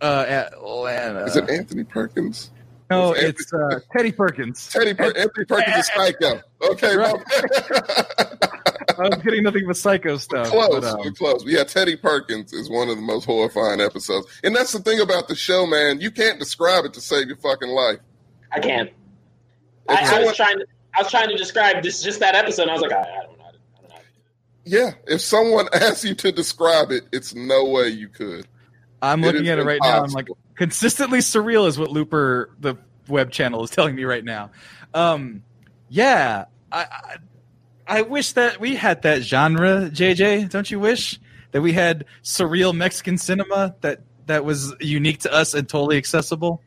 Uh, 0.00 0.24
Atlanta. 0.28 1.24
is 1.24 1.36
it 1.36 1.50
Anthony 1.50 1.84
Perkins? 1.84 2.50
No, 2.90 3.12
it's 3.12 3.42
it's 3.42 3.52
uh, 3.54 3.80
Teddy 3.96 4.12
Perkins. 4.12 4.68
Teddy 4.68 4.94
per- 4.94 5.12
Anthony 5.16 5.44
Perkins 5.46 5.76
is 5.76 5.86
Psycho. 5.94 6.40
Okay, 6.62 6.96
Right. 6.96 7.14
I 8.98 9.08
was 9.08 9.22
getting 9.22 9.44
nothing 9.44 9.66
but 9.66 9.76
psycho 9.78 10.16
stuff. 10.18 10.48
close, 10.48 10.68
but, 10.80 10.84
um, 10.84 10.98
we're 11.02 11.12
close. 11.12 11.42
Yeah, 11.46 11.64
Teddy 11.64 11.96
Perkins 11.96 12.52
is 12.52 12.68
one 12.68 12.88
of 12.90 12.96
the 12.96 13.02
most 13.02 13.24
horrifying 13.24 13.80
episodes, 13.80 14.26
and 14.44 14.54
that's 14.54 14.72
the 14.72 14.80
thing 14.80 15.00
about 15.00 15.26
the 15.28 15.34
show, 15.34 15.64
man. 15.66 16.00
You 16.00 16.10
can't 16.10 16.38
describe 16.38 16.84
it 16.84 16.92
to 16.94 17.00
save 17.00 17.28
your 17.28 17.38
fucking 17.38 17.68
life. 17.70 17.98
I 18.52 18.58
can't. 18.60 18.90
If 19.88 20.12
I, 20.12 20.20
I 20.20 20.24
was 20.24 20.36
trying 20.36 20.58
to. 20.58 20.66
I 20.94 21.02
was 21.02 21.10
trying 21.10 21.28
to 21.30 21.36
describe 21.36 21.82
this 21.82 22.02
just 22.02 22.20
that 22.20 22.34
episode. 22.34 22.62
And 22.62 22.72
I 22.72 22.74
was 22.74 22.82
like, 22.82 22.92
I, 22.92 23.00
I 23.00 23.04
don't 23.04 23.38
know. 23.38 23.44
to- 23.44 23.44
I 23.44 23.50
don't 23.52 23.88
know. 23.88 23.94
how 23.94 23.98
to 24.00 24.04
do 24.64 24.76
Yeah, 24.76 24.90
if 25.14 25.20
someone 25.20 25.68
asks 25.72 26.04
you 26.04 26.14
to 26.16 26.32
describe 26.32 26.90
it, 26.90 27.04
it's 27.12 27.34
no 27.34 27.64
way 27.66 27.88
you 27.88 28.08
could. 28.08 28.46
I'm 29.02 29.22
It 29.24 29.26
looking 29.28 29.48
at 29.48 29.58
it 29.58 29.64
right 29.64 29.80
now. 29.82 30.02
I'm 30.02 30.10
like, 30.10 30.28
consistently 30.54 31.20
surreal 31.20 31.66
is 31.66 31.78
what 31.78 31.90
Looper, 31.90 32.50
the 32.60 32.76
web 33.08 33.30
channel, 33.30 33.64
is 33.64 33.70
telling 33.70 33.94
me 33.94 34.04
right 34.04 34.24
now. 34.24 34.50
Um, 34.94 35.42
yeah, 35.88 36.46
I, 36.70 36.80
I, 36.80 37.16
I 37.86 38.02
wish 38.02 38.32
that 38.32 38.60
we 38.60 38.76
had 38.76 39.02
that 39.02 39.22
genre, 39.22 39.90
JJ. 39.92 40.50
Don't 40.50 40.70
you 40.70 40.78
wish 40.78 41.18
that 41.52 41.60
we 41.62 41.72
had 41.72 42.04
surreal 42.22 42.74
Mexican 42.74 43.18
cinema 43.18 43.74
that 43.80 44.00
that 44.26 44.44
was 44.44 44.74
unique 44.80 45.20
to 45.20 45.32
us 45.32 45.54
and 45.54 45.68
totally 45.68 45.96
accessible? 45.96 46.62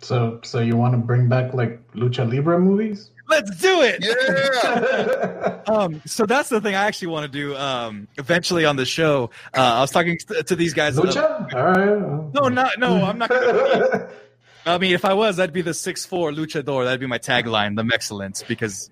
So, 0.00 0.40
so 0.42 0.60
you 0.60 0.76
want 0.76 0.94
to 0.94 0.98
bring 0.98 1.28
back 1.28 1.54
like 1.54 1.80
lucha 1.92 2.28
libre 2.28 2.58
movies? 2.58 3.10
Let's 3.32 3.56
do 3.56 3.80
it. 3.80 4.04
Yeah, 4.04 5.60
Um, 5.66 6.02
so 6.04 6.26
that's 6.26 6.50
the 6.50 6.60
thing 6.60 6.74
I 6.74 6.84
actually 6.84 7.08
want 7.08 7.32
to 7.32 7.38
do 7.38 7.56
um, 7.56 8.08
eventually 8.18 8.66
on 8.66 8.76
the 8.76 8.84
show. 8.84 9.30
Uh, 9.56 9.60
I 9.60 9.80
was 9.80 9.90
talking 9.90 10.18
to, 10.18 10.42
to 10.42 10.56
these 10.56 10.74
guys. 10.74 10.96
right. 10.98 11.14
no, 11.14 12.48
not 12.48 12.78
no. 12.78 13.04
I'm 13.04 13.16
not. 13.16 13.30
Gonna 13.30 14.10
I 14.66 14.78
mean, 14.78 14.92
if 14.92 15.04
I 15.04 15.14
was, 15.14 15.36
that'd 15.36 15.54
be 15.54 15.62
the 15.62 15.72
six 15.72 16.04
four 16.04 16.30
luchador. 16.30 16.84
That'd 16.84 17.00
be 17.00 17.06
my 17.06 17.18
tagline, 17.18 17.74
the 17.76 17.84
Mexcellence, 17.84 18.46
because 18.46 18.90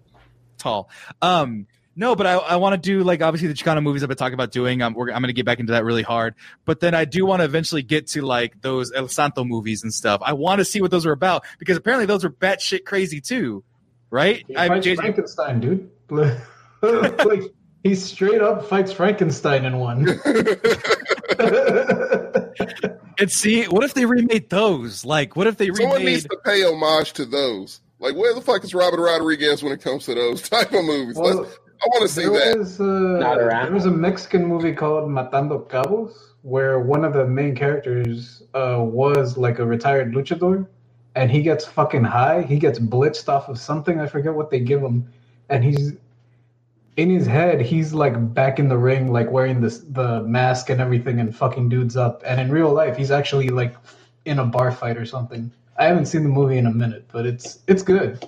tall. 0.58 0.88
Um, 1.20 1.66
no, 1.96 2.16
but 2.16 2.26
I, 2.26 2.34
I 2.34 2.56
want 2.56 2.72
to 2.72 2.78
do 2.80 3.04
like 3.04 3.20
obviously 3.20 3.48
the 3.48 3.54
Chicano 3.54 3.82
movies 3.82 4.02
I've 4.02 4.08
been 4.08 4.16
talking 4.16 4.34
about 4.34 4.52
doing. 4.52 4.82
I'm, 4.82 4.96
I'm 4.96 5.06
going 5.06 5.24
to 5.24 5.32
get 5.32 5.44
back 5.44 5.58
into 5.60 5.72
that 5.72 5.84
really 5.84 6.02
hard. 6.02 6.34
But 6.64 6.80
then 6.80 6.94
I 6.94 7.04
do 7.04 7.26
want 7.26 7.40
to 7.40 7.44
eventually 7.44 7.82
get 7.82 8.06
to 8.08 8.22
like 8.22 8.62
those 8.62 8.92
El 8.92 9.08
Santo 9.08 9.44
movies 9.44 9.82
and 9.82 9.92
stuff. 9.92 10.22
I 10.24 10.32
want 10.32 10.60
to 10.60 10.64
see 10.64 10.80
what 10.80 10.90
those 10.90 11.04
are 11.04 11.12
about 11.12 11.44
because 11.58 11.76
apparently 11.76 12.06
those 12.06 12.24
are 12.24 12.30
batshit 12.30 12.84
crazy 12.84 13.20
too, 13.20 13.64
right? 14.10 14.44
He 14.46 14.56
I, 14.56 14.68
fights 14.68 14.86
JJ 14.86 14.96
Frankenstein, 14.96 15.60
dude. 15.60 15.90
like 16.80 17.42
he 17.82 17.94
straight 17.94 18.42
up 18.42 18.66
fights 18.66 18.92
Frankenstein 18.92 19.64
in 19.64 19.78
one. 19.78 20.08
and 23.18 23.30
see, 23.30 23.64
what 23.64 23.84
if 23.84 23.94
they 23.94 24.04
remade 24.04 24.50
those? 24.50 25.04
Like, 25.04 25.36
what 25.36 25.46
if 25.46 25.56
they 25.56 25.70
someone 25.72 26.04
needs 26.04 26.24
to 26.24 26.36
pay 26.44 26.64
homage 26.64 27.12
to 27.14 27.24
those. 27.24 27.80
Like, 27.98 28.16
where 28.16 28.34
the 28.34 28.40
fuck 28.40 28.64
is 28.64 28.74
Robert 28.74 29.00
Rodriguez 29.00 29.62
when 29.62 29.72
it 29.72 29.82
comes 29.82 30.06
to 30.06 30.14
those 30.14 30.42
type 30.48 30.72
of 30.72 30.84
movies? 30.84 31.16
Well, 31.16 31.46
I 31.82 31.86
want 31.86 32.02
to 32.02 32.08
see 32.08 32.22
there 32.22 32.50
that. 32.50 32.58
was 32.58 32.80
uh, 32.80 32.84
Not 32.84 33.38
around. 33.38 33.66
there 33.66 33.74
was 33.74 33.86
a 33.86 33.90
Mexican 33.90 34.44
movie 34.44 34.72
called 34.72 35.08
Matando 35.08 35.66
Cabos 35.68 36.12
where 36.42 36.80
one 36.80 37.04
of 37.04 37.12
the 37.12 37.26
main 37.26 37.54
characters 37.54 38.42
uh, 38.54 38.78
was 38.80 39.36
like 39.36 39.58
a 39.58 39.66
retired 39.66 40.14
luchador, 40.14 40.66
and 41.14 41.30
he 41.30 41.42
gets 41.42 41.64
fucking 41.64 42.04
high. 42.04 42.42
He 42.42 42.58
gets 42.58 42.78
blitzed 42.78 43.28
off 43.28 43.48
of 43.48 43.58
something. 43.58 44.00
I 44.00 44.06
forget 44.06 44.34
what 44.34 44.50
they 44.50 44.60
give 44.60 44.80
him, 44.80 45.12
and 45.48 45.64
he's 45.64 45.92
in 46.96 47.10
his 47.10 47.26
head. 47.26 47.60
He's 47.60 47.92
like 47.92 48.34
back 48.34 48.58
in 48.58 48.68
the 48.68 48.78
ring, 48.78 49.12
like 49.12 49.30
wearing 49.30 49.60
this 49.60 49.78
the 49.78 50.22
mask 50.22 50.70
and 50.70 50.80
everything, 50.80 51.20
and 51.20 51.34
fucking 51.34 51.68
dudes 51.68 51.96
up. 51.96 52.22
And 52.24 52.40
in 52.40 52.50
real 52.50 52.72
life, 52.72 52.96
he's 52.96 53.10
actually 53.10 53.48
like 53.48 53.74
in 54.24 54.38
a 54.38 54.44
bar 54.44 54.70
fight 54.72 54.96
or 54.96 55.06
something. 55.06 55.50
I 55.78 55.86
haven't 55.86 56.06
seen 56.06 56.22
the 56.22 56.28
movie 56.28 56.58
in 56.58 56.66
a 56.66 56.72
minute, 56.72 57.06
but 57.10 57.26
it's 57.26 57.58
it's 57.66 57.82
good. 57.82 58.24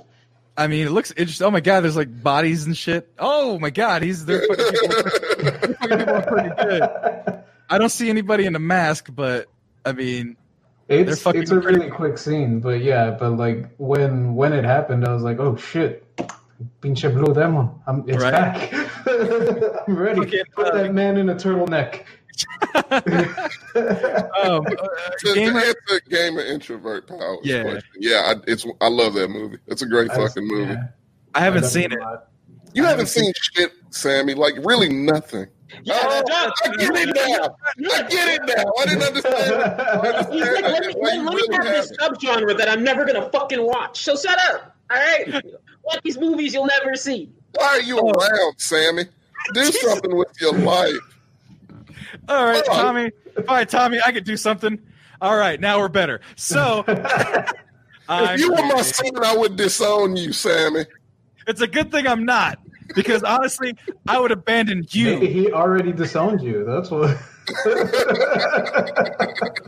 I 0.57 0.67
mean, 0.67 0.87
it 0.87 0.91
looks 0.91 1.13
interesting. 1.13 1.47
Oh 1.47 1.51
my 1.51 1.61
god, 1.61 1.81
there's 1.81 1.97
like 1.97 2.23
bodies 2.23 2.67
and 2.67 2.77
shit. 2.77 3.11
Oh 3.19 3.59
my 3.59 3.71
god, 3.71 4.03
he's 4.03 4.25
they're 4.25 4.41
people, 4.41 4.57
they're 4.57 5.75
people 5.81 6.15
up 6.15 6.27
pretty 6.27 6.51
good. 6.57 6.83
I 7.71 7.79
don't 7.79 7.89
see 7.89 8.11
anybody 8.11 8.45
in 8.45 8.55
a 8.55 8.59
mask, 8.59 9.09
but 9.15 9.49
I 9.85 9.93
mean, 9.93 10.37
It's 10.93 11.23
fucking 11.23 11.43
it's 11.43 11.51
a 11.51 11.61
really 11.61 11.91
quick 11.91 12.19
scene, 12.19 12.61
but 12.61 12.83
yeah, 12.83 13.11
but 13.11 13.33
like 13.37 13.69
when 13.79 14.35
when 14.35 14.53
it 14.53 14.65
happened, 14.65 15.05
I 15.07 15.13
was 15.13 15.23
like, 15.23 15.39
oh 15.39 15.57
shit, 15.57 16.05
pinche 16.81 17.13
blue 17.13 17.35
demon, 17.35 17.71
I'm 17.87 18.05
it's 18.09 18.23
Right. 18.23 18.33
back. 18.33 18.73
I'm 19.89 19.97
ready. 19.97 20.21
Fucking, 20.21 20.45
Put 20.55 20.67
uh, 20.69 20.77
that 20.83 20.95
man 20.95 21.17
in 21.17 21.29
a 21.29 21.35
turtleneck. 21.35 22.05
um, 22.75 22.93
uh, 23.75 24.61
To, 25.19 25.35
to 25.35 25.41
answer 25.41 26.01
gamer 26.09 26.41
introvert 26.41 27.07
power. 27.07 27.37
Yeah. 27.43 27.63
question, 27.63 27.91
yeah, 27.99 28.35
I, 28.35 28.35
it's 28.47 28.67
I 28.81 28.89
love 28.89 29.15
that 29.15 29.29
movie. 29.29 29.59
It's 29.67 29.83
a 29.83 29.87
great 29.87 30.11
I- 30.11 30.17
fucking 30.17 30.47
movie. 30.47 30.73
yeah, 30.73 30.85
I 31.35 31.41
haven't 31.41 31.63
love 31.63 31.71
seen 31.73 31.93
it. 31.93 31.99
You 32.75 32.85
haven't 32.85 33.01
haven't 33.01 33.07
seen 33.09 33.33
shit, 33.55 33.73
Sammy. 33.91 34.35
Like 34.35 34.55
really 34.65 34.89
nothing. 34.89 35.47
Yeah, 35.85 35.99
Oh, 36.03 36.23
John, 36.29 36.53
I 36.65 36.77
get 36.77 36.97
it 36.97 37.15
now. 37.15 37.57
I 37.93 38.03
get 38.03 38.29
it 38.29 38.43
now. 38.57 38.73
I 38.79 38.85
didn't 38.87 39.03
understand. 39.03 39.63
I 39.63 40.31
He's 40.33 40.43
like, 40.43 40.63
let 40.63 40.87
me, 40.87 40.93
Why 40.95 41.09
let, 41.09 41.15
you 41.15 41.25
let 41.25 41.35
me 41.35 41.41
really 41.41 41.55
have 41.57 41.65
this 41.65 41.93
haven't. 42.01 42.21
subgenre 42.21 42.59
that 42.59 42.69
I'm 42.69 42.85
never 42.85 43.05
gonna 43.05 43.29
fucking 43.31 43.65
watch. 43.65 44.03
So 44.05 44.17
shut 44.17 44.39
up. 44.51 44.77
All 44.91 44.97
right, 44.99 45.43
what 45.83 46.03
these 46.05 46.19
movies 46.19 46.53
you'll 46.55 46.67
never 46.67 46.95
see. 46.95 47.31
Why 47.55 47.65
are 47.67 47.81
you 47.81 47.99
Oh. 47.99 48.11
around, 48.11 48.55
Sammy? 48.59 49.05
Do 49.55 49.65
something 49.65 50.15
with 50.17 50.29
your 50.41 50.53
life. 50.53 50.95
All 52.29 52.45
right, 52.45 52.65
Hold 52.67 52.79
on. 52.79 52.85
Tommy. 52.95 53.11
All 53.49 53.55
right, 53.57 53.69
Tommy, 53.69 54.01
I 54.05 54.13
could 54.13 54.25
do 54.25 54.37
something. 54.37 54.79
All 55.21 55.37
right, 55.37 55.59
now 55.59 55.79
we're 55.79 55.89
better. 55.89 56.21
So, 56.37 56.85
I'm 58.09 58.35
if 58.35 58.41
you 58.41 58.51
were 58.51 58.57
my 58.63 58.83
kidding. 58.83 59.15
son, 59.17 59.25
I 59.25 59.37
would 59.37 59.57
disown 59.57 60.17
you, 60.17 60.33
Sammy. 60.33 60.85
It's 61.47 61.61
a 61.61 61.67
good 61.67 61.91
thing 61.91 62.07
I'm 62.07 62.25
not, 62.25 62.59
because 62.95 63.23
honestly, 63.23 63.75
I 64.09 64.19
would 64.21 64.31
abandon 64.33 64.87
Maybe 64.95 64.99
you. 64.99 65.19
he 65.21 65.53
already 65.53 65.93
disowned 65.93 66.41
you. 66.43 66.65
That's 66.65 66.91
what. 66.91 67.17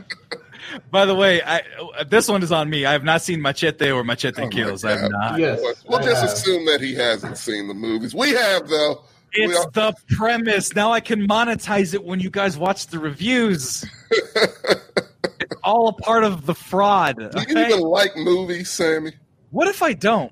By 0.91 1.05
the 1.05 1.15
way, 1.15 1.41
I, 1.41 1.61
this 2.07 2.27
one 2.27 2.43
is 2.43 2.51
on 2.51 2.69
me. 2.69 2.85
I 2.85 2.91
have 2.91 3.03
not 3.03 3.21
seen 3.21 3.41
Machete 3.41 3.91
or 3.91 4.03
Machete 4.03 4.41
Oh 4.43 4.49
Kills. 4.49 4.83
I 4.83 4.97
have 4.97 5.09
not. 5.11 5.39
yes. 5.39 5.61
We'll 5.87 5.99
I 5.99 6.03
just 6.03 6.21
have. 6.21 6.31
assume 6.31 6.65
that 6.65 6.81
he 6.81 6.93
hasn't 6.95 7.37
seen 7.37 7.67
the 7.67 7.73
movies. 7.73 8.13
We 8.15 8.31
have, 8.31 8.67
though. 8.67 9.03
It's 9.33 9.57
are- 9.57 9.69
the 9.71 9.93
premise. 10.15 10.75
Now 10.75 10.91
I 10.91 10.99
can 10.99 11.27
monetize 11.27 11.93
it 11.93 12.03
when 12.03 12.19
you 12.19 12.29
guys 12.29 12.57
watch 12.57 12.87
the 12.87 12.99
reviews. 12.99 13.85
it's 14.11 15.55
all 15.63 15.89
a 15.89 15.93
part 15.93 16.23
of 16.23 16.45
the 16.45 16.55
fraud. 16.55 17.17
Do 17.17 17.23
you 17.23 17.29
okay? 17.57 17.67
even 17.67 17.81
like 17.81 18.15
movies, 18.17 18.69
Sammy? 18.69 19.13
What 19.51 19.67
if 19.67 19.81
I 19.81 19.93
don't, 19.93 20.31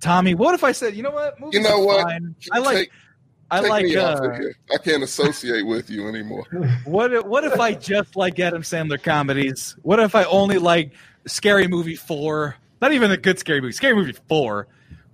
Tommy? 0.00 0.34
What 0.34 0.54
if 0.54 0.64
I 0.64 0.72
said, 0.72 0.94
you 0.94 1.02
know 1.02 1.10
what? 1.10 1.38
Movies 1.40 1.58
You 1.60 1.68
know 1.68 1.80
what? 1.80 2.02
Fine. 2.02 2.34
I 2.52 2.58
like. 2.58 2.76
take, 2.76 2.90
I 3.50 3.60
take 3.60 3.70
like. 3.70 3.84
me 3.86 3.96
off 3.96 4.20
Uh, 4.20 4.30
of 4.30 4.36
here. 4.36 4.56
I 4.72 4.78
can't 4.78 5.02
associate 5.02 5.66
with 5.66 5.88
you 5.90 6.08
anymore. 6.08 6.44
what? 6.84 7.12
if- 7.12 7.24
What 7.24 7.44
if 7.44 7.58
I 7.60 7.74
just 7.74 8.16
like 8.16 8.38
Adam 8.38 8.62
Sandler 8.62 9.02
comedies? 9.02 9.76
What 9.82 9.98
if 10.00 10.14
I 10.14 10.24
only 10.24 10.58
like 10.58 10.92
Scary 11.26 11.66
Movie 11.68 11.96
four? 11.96 12.56
Not 12.80 12.92
even 12.92 13.10
a 13.10 13.16
good 13.16 13.38
Scary 13.38 13.60
Movie. 13.60 13.72
Scary 13.72 13.94
Movie 13.94 14.14
four. 14.28 14.68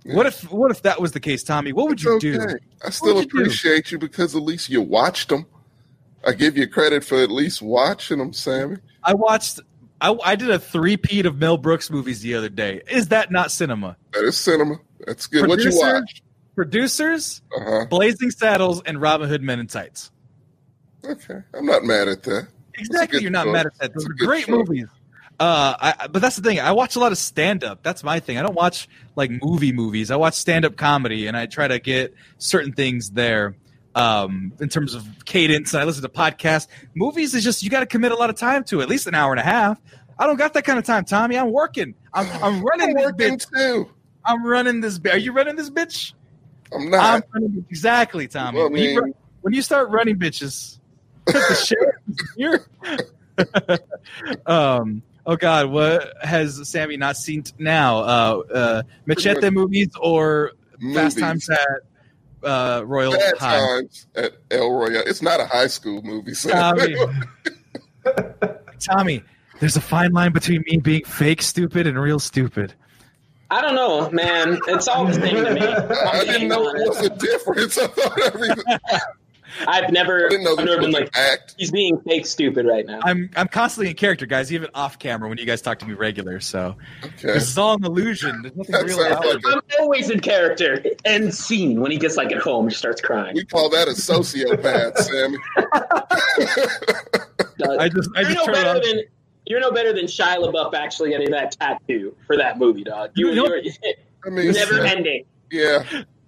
What 0.05 0.25
if? 0.25 0.51
What 0.51 0.69
if 0.69 0.81
that 0.81 0.99
was 0.99 1.13
the 1.13 1.19
case, 1.21 1.43
Tommy? 1.43 1.71
What 1.71 1.87
would 1.87 1.93
It's 1.93 2.03
you 2.03 2.15
okay. 2.15 2.37
do? 2.37 2.57
I 2.85 2.89
still 2.89 3.15
would 3.15 3.25
you 3.25 3.29
do? 3.31 3.37
appreciate 3.39 3.89
you 3.91 3.97
because 3.97 4.35
at 4.35 4.41
least 4.41 4.69
you 4.69 4.81
watched 4.81 5.29
them. 5.29 5.45
I 6.27 6.33
give 6.33 6.57
you 6.57 6.67
credit 6.67 7.05
for 7.05 7.19
at 7.21 7.31
least 7.31 7.61
watching 7.61 8.17
them, 8.17 8.33
Sammy. 8.33 8.77
I 9.03 9.13
watched. 9.13 9.61
I, 10.03 10.15
I 10.23 10.35
did 10.35 10.49
a 10.51 10.59
three-peat 10.59 11.25
of 11.25 11.37
Mel 11.37 11.57
Brooks 11.57 11.89
movies 11.89 12.21
the 12.21 12.35
other 12.35 12.49
day. 12.49 12.81
Is 12.91 13.07
that 13.07 13.31
not 13.31 13.51
cinema? 13.51 13.95
That 14.11 14.25
is 14.25 14.37
cinema. 14.37 14.75
That's 15.07 15.27
good. 15.27 15.47
What 15.47 15.59
you 15.61 15.71
watch? 15.73 16.21
Producers, 16.55 17.41
Uh 17.57 17.63
huh. 17.63 17.85
Blazing 17.85 18.29
Saddles, 18.29 18.81
and 18.85 19.01
Robin 19.01 19.27
Hood 19.27 19.41
Men 19.41 19.59
in 19.59 19.67
Tights. 19.67 20.11
Okay, 21.03 21.39
I'm 21.53 21.65
not 21.65 21.83
mad 21.83 22.07
at 22.07 22.21
that. 22.23 22.47
Exactly, 22.75 23.21
you're 23.21 23.31
not 23.31 23.45
choice. 23.45 23.53
mad 23.53 23.65
at 23.65 23.75
that. 23.79 23.93
Those 23.93 24.03
That's 24.03 24.21
are 24.21 24.25
great 24.25 24.45
choice. 24.45 24.55
movies. 24.55 24.87
Uh, 25.39 25.93
I, 25.99 26.07
but 26.07 26.21
that's 26.21 26.35
the 26.35 26.43
thing. 26.43 26.59
I 26.59 26.73
watch 26.73 26.95
a 26.95 26.99
lot 26.99 27.11
of 27.11 27.17
stand 27.17 27.63
up. 27.63 27.81
That's 27.81 28.03
my 28.03 28.19
thing. 28.19 28.37
I 28.37 28.43
don't 28.43 28.53
watch 28.55 28.87
like 29.15 29.31
movie 29.41 29.71
movies. 29.71 30.11
I 30.11 30.15
watch 30.15 30.35
stand 30.35 30.63
up 30.63 30.75
comedy, 30.77 31.25
and 31.27 31.35
I 31.35 31.47
try 31.47 31.67
to 31.67 31.79
get 31.79 32.13
certain 32.37 32.71
things 32.71 33.09
there 33.11 33.55
um, 33.95 34.53
in 34.59 34.69
terms 34.69 34.93
of 34.93 35.05
cadence. 35.25 35.73
I 35.73 35.83
listen 35.83 36.03
to 36.03 36.09
podcasts. 36.09 36.67
Movies 36.95 37.33
is 37.33 37.43
just 37.43 37.63
you 37.63 37.69
got 37.69 37.81
to 37.81 37.85
commit 37.85 38.11
a 38.11 38.15
lot 38.15 38.29
of 38.29 38.35
time 38.35 38.63
to 38.65 38.79
it, 38.79 38.83
at 38.83 38.89
least 38.89 39.07
an 39.07 39.15
hour 39.15 39.31
and 39.31 39.39
a 39.39 39.43
half. 39.43 39.79
I 40.17 40.27
don't 40.27 40.37
got 40.37 40.53
that 40.53 40.63
kind 40.63 40.77
of 40.79 40.85
time, 40.85 41.05
Tommy. 41.05 41.37
I'm 41.37 41.51
working. 41.51 41.95
I'm, 42.13 42.27
I'm 42.43 42.63
running 42.63 42.89
I'm 42.89 42.93
this 42.95 43.05
working 43.05 43.37
bitch. 43.37 43.47
too. 43.55 43.89
I'm 44.25 44.45
running 44.45 44.81
this. 44.81 44.99
Are 45.11 45.17
you 45.17 45.33
running 45.33 45.55
this 45.55 45.69
bitch? 45.69 46.13
I'm 46.73 46.89
not. 46.89 47.23
I'm 47.35 47.65
exactly, 47.69 48.27
Tommy. 48.27 48.61
I 48.61 48.63
when, 48.65 48.81
you, 48.81 48.99
run- 49.01 49.13
when 49.41 49.53
you 49.53 49.61
start 49.61 49.89
running 49.89 50.17
bitches, 50.17 50.79
the 51.25 51.55
shit 51.55 51.79
um. 54.45 55.01
Oh 55.25 55.37
God, 55.37 55.69
what 55.71 56.13
has 56.21 56.67
Sammy 56.67 56.97
not 56.97 57.15
seen 57.15 57.43
t- 57.43 57.53
now? 57.57 57.99
Uh, 57.99 58.41
uh, 58.53 58.83
Machete 59.05 59.49
movies 59.51 59.89
or 59.99 60.51
Fast 60.71 60.81
Movies. 60.81 61.15
Times 61.15 61.49
at 61.49 61.59
uh, 62.43 62.83
Royal 62.85 63.13
Bad 63.13 63.37
High? 63.37 63.57
times 63.57 64.07
at 64.15 64.33
El 64.51 64.71
Royale. 64.71 65.03
It's 65.05 65.21
not 65.21 65.39
a 65.39 65.45
high 65.45 65.67
school 65.67 66.01
movie, 66.01 66.33
Tommy, 66.33 66.95
Tommy, 68.79 69.23
there's 69.59 69.77
a 69.77 69.81
fine 69.81 70.11
line 70.11 70.31
between 70.33 70.63
me 70.67 70.77
being 70.77 71.05
fake 71.05 71.41
stupid 71.41 71.87
and 71.87 71.99
real 71.99 72.19
stupid. 72.19 72.73
I 73.49 73.61
don't 73.61 73.75
know, 73.75 74.09
man. 74.09 74.59
It's 74.67 74.87
all 74.87 75.05
the 75.05 75.13
same 75.13 75.35
to 75.43 75.53
me. 75.53 75.61
I, 75.61 76.09
I 76.19 76.25
didn't 76.25 76.47
know 76.47 76.71
there 76.73 76.87
was 76.87 77.01
a 77.01 77.09
difference. 77.09 77.77
I 77.81 77.87
thought 77.87 78.21
everything. 78.21 78.63
I've 79.67 79.91
never, 79.91 80.25
I 80.25 80.29
didn't 80.29 80.43
know 80.45 80.55
I've 80.57 80.65
never 80.65 80.81
been 80.81 80.91
like, 80.91 81.09
act. 81.15 81.55
he's 81.57 81.71
being 81.71 81.99
fake 82.01 82.25
stupid 82.25 82.65
right 82.65 82.85
now. 82.85 82.99
I'm 83.03 83.29
I'm 83.35 83.47
constantly 83.47 83.89
in 83.89 83.95
character, 83.95 84.25
guys, 84.25 84.51
even 84.53 84.69
off 84.73 84.99
camera 84.99 85.29
when 85.29 85.37
you 85.37 85.45
guys 85.45 85.61
talk 85.61 85.79
to 85.79 85.85
me 85.85 85.93
regular. 85.93 86.39
So 86.39 86.75
Okay. 87.03 87.33
this 87.33 87.49
is 87.49 87.57
all 87.57 87.75
an 87.75 87.85
illusion. 87.85 88.41
There's 88.43 88.55
nothing 88.55 88.71
That 88.71 88.85
real 88.85 88.97
sounds 88.97 89.11
about 89.11 89.25
like 89.25 89.35
it. 89.37 89.45
a- 89.45 89.55
I'm 89.55 89.61
always 89.81 90.09
in 90.09 90.19
character. 90.19 90.83
End 91.05 91.33
scene 91.33 91.79
when 91.81 91.91
he 91.91 91.97
gets 91.97 92.17
like 92.17 92.31
at 92.31 92.39
home, 92.39 92.67
just 92.69 92.79
starts 92.79 93.01
crying. 93.01 93.35
We 93.35 93.45
call 93.45 93.69
that 93.69 93.87
a 93.87 93.91
sociopath, 93.91 94.97
Sammy. 94.99 95.37
I 97.79 97.89
just 97.89 98.09
I 98.15 98.21
you're 98.21 98.29
just 98.31 98.35
no 98.35 98.45
turn 98.45 98.55
it 98.55 98.63
better 98.63 98.79
than 98.81 99.03
you're 99.45 99.59
no 99.59 99.71
better 99.71 99.93
than 99.93 100.05
Shia 100.05 100.37
LaBeouf 100.37 100.73
actually 100.73 101.09
getting 101.09 101.31
that 101.31 101.51
tattoo 101.51 102.15
for 102.27 102.37
that 102.37 102.57
movie, 102.57 102.83
dog. 102.83 103.11
You, 103.15 103.29
You 103.29 103.35
know- 103.35 103.45
you're 103.55 103.61
I 104.25 104.29
mean, 104.29 104.51
never 104.53 104.79
ending. 104.79 105.25
yeah. 105.51 105.83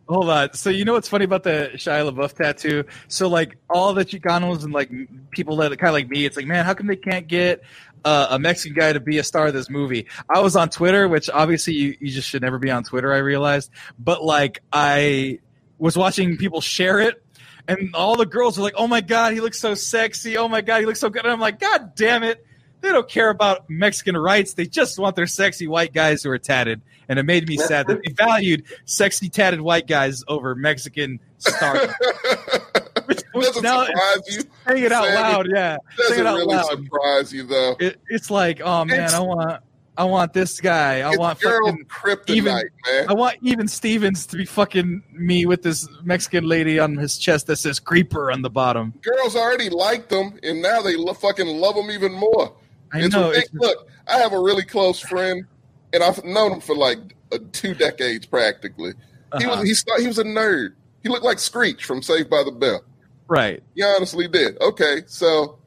Hold 0.07 0.29
on. 0.29 0.53
So 0.53 0.69
you 0.69 0.85
know 0.85 0.93
what's 0.93 1.09
funny 1.09 1.25
about 1.25 1.43
the 1.43 1.71
Shia 1.75 2.11
LaBeouf 2.11 2.33
tattoo? 2.33 2.83
So 3.07 3.27
like 3.27 3.57
all 3.69 3.93
the 3.93 4.05
Chicanos 4.05 4.63
and 4.63 4.71
like 4.71 4.91
people 5.31 5.55
that 5.57 5.69
kind 5.79 5.89
of 5.89 5.93
like 5.93 6.09
me, 6.09 6.25
it's 6.25 6.37
like, 6.37 6.45
man, 6.45 6.63
how 6.63 6.75
come 6.75 6.85
they 6.87 6.95
can't 6.95 7.27
get 7.27 7.63
uh, 8.03 8.27
a 8.29 8.37
Mexican 8.37 8.77
guy 8.77 8.93
to 8.93 8.99
be 8.99 9.17
a 9.17 9.23
star 9.23 9.47
of 9.47 9.53
this 9.53 9.67
movie? 9.67 10.05
I 10.29 10.41
was 10.41 10.55
on 10.55 10.69
Twitter, 10.69 11.07
which 11.07 11.27
obviously 11.29 11.73
you, 11.73 11.97
you 11.99 12.11
just 12.11 12.29
should 12.29 12.43
never 12.43 12.59
be 12.59 12.69
on 12.69 12.83
Twitter. 12.83 13.11
I 13.11 13.17
realized, 13.17 13.71
but 13.97 14.23
like 14.23 14.61
I 14.71 15.39
was 15.79 15.97
watching 15.97 16.37
people 16.37 16.61
share 16.61 16.99
it. 16.99 17.21
And 17.67 17.95
all 17.95 18.15
the 18.15 18.27
girls 18.27 18.59
were 18.59 18.63
like, 18.63 18.75
"Oh 18.77 18.87
my 18.87 19.01
god, 19.01 19.33
he 19.33 19.41
looks 19.41 19.59
so 19.59 19.73
sexy! 19.73 20.37
Oh 20.37 20.47
my 20.47 20.61
god, 20.61 20.81
he 20.81 20.85
looks 20.85 20.99
so 20.99 21.09
good!" 21.09 21.25
And 21.25 21.31
I'm 21.31 21.39
like, 21.39 21.59
"God 21.59 21.95
damn 21.95 22.21
it! 22.21 22.45
They 22.85 22.91
don't 22.91 23.09
care 23.09 23.29
about 23.29 23.69
Mexican 23.69 24.15
rights. 24.15 24.53
They 24.53 24.65
just 24.67 24.99
want 24.99 25.15
their 25.15 25.25
sexy 25.27 25.67
white 25.67 25.91
guys 25.93 26.21
who 26.23 26.29
are 26.29 26.37
tatted." 26.37 26.81
And 27.09 27.19
it 27.19 27.23
made 27.23 27.47
me 27.47 27.57
sad 27.57 27.87
that 27.87 27.99
they 28.05 28.11
valued 28.13 28.63
sexy 28.85 29.29
tatted 29.29 29.61
white 29.61 29.87
guys 29.87 30.23
over 30.27 30.55
Mexican 30.55 31.19
stars. 31.39 31.89
Which- 33.05 33.21
which 33.33 33.45
Doesn't 33.47 33.63
now, 33.63 33.85
surprise 33.85 34.17
you. 34.27 34.41
saying 34.67 34.83
it 34.85 34.91
out 34.91 35.03
loud, 35.13 35.47
yeah. 35.53 35.77
Doesn't 35.97 36.19
it 36.21 36.25
out 36.25 36.35
really 36.37 36.55
loud. 36.55 36.65
surprise 36.69 37.31
you 37.33 37.43
though. 37.43 37.75
It, 37.79 37.99
it's 38.09 38.31
like, 38.31 38.61
oh 38.61 38.83
man, 38.85 38.95
It's- 38.97 39.13
I 39.13 39.19
want, 39.19 39.61
I 39.97 40.03
want 40.05 40.33
this 40.33 40.59
guy. 40.59 41.01
I 41.01 41.15
want 41.15 41.39
fucking, 41.39 41.85
even- 42.29 42.55
man. 42.55 43.05
I 43.07 43.13
want 43.13 43.37
even 43.43 43.67
Stevens 43.67 44.25
to 44.27 44.37
be 44.37 44.45
fucking 44.45 45.03
me 45.11 45.45
with 45.45 45.61
this 45.61 45.87
Mexican 46.03 46.45
lady 46.47 46.79
on 46.79 46.95
his 46.95 47.17
chest 47.19 47.45
that 47.47 47.57
says 47.57 47.79
"creeper" 47.79 48.31
on 48.31 48.41
the 48.41 48.49
bottom. 48.49 48.93
Girls 49.03 49.35
already 49.35 49.69
liked 49.69 50.09
them, 50.09 50.39
and 50.41 50.61
now 50.63 50.81
they 50.81 50.95
lo- 50.95 51.13
fucking 51.13 51.47
love 51.47 51.75
them 51.75 51.91
even 51.91 52.13
more. 52.13 52.53
I 52.93 53.01
it's 53.01 53.13
know. 53.13 53.31
It's, 53.31 53.53
Look, 53.53 53.87
I 54.07 54.17
have 54.17 54.33
a 54.33 54.39
really 54.39 54.63
close 54.63 54.99
friend, 54.99 55.45
and 55.93 56.03
I've 56.03 56.23
known 56.23 56.53
him 56.53 56.61
for 56.61 56.75
like 56.75 56.99
uh, 57.31 57.39
two 57.51 57.73
decades 57.73 58.25
practically. 58.25 58.93
He 59.39 59.45
uh-huh, 59.45 59.59
was 59.61 59.67
he, 59.67 59.73
sta- 59.73 59.99
he 59.99 60.07
was 60.07 60.19
a 60.19 60.23
nerd. 60.23 60.69
He 61.03 61.09
looked 61.09 61.25
like 61.25 61.39
Screech 61.39 61.83
from 61.85 62.01
Saved 62.01 62.29
by 62.29 62.43
the 62.43 62.51
Bell. 62.51 62.81
right. 63.27 63.61
He 63.75 63.83
honestly 63.83 64.27
did. 64.27 64.59
Okay, 64.61 65.01
so 65.07 65.57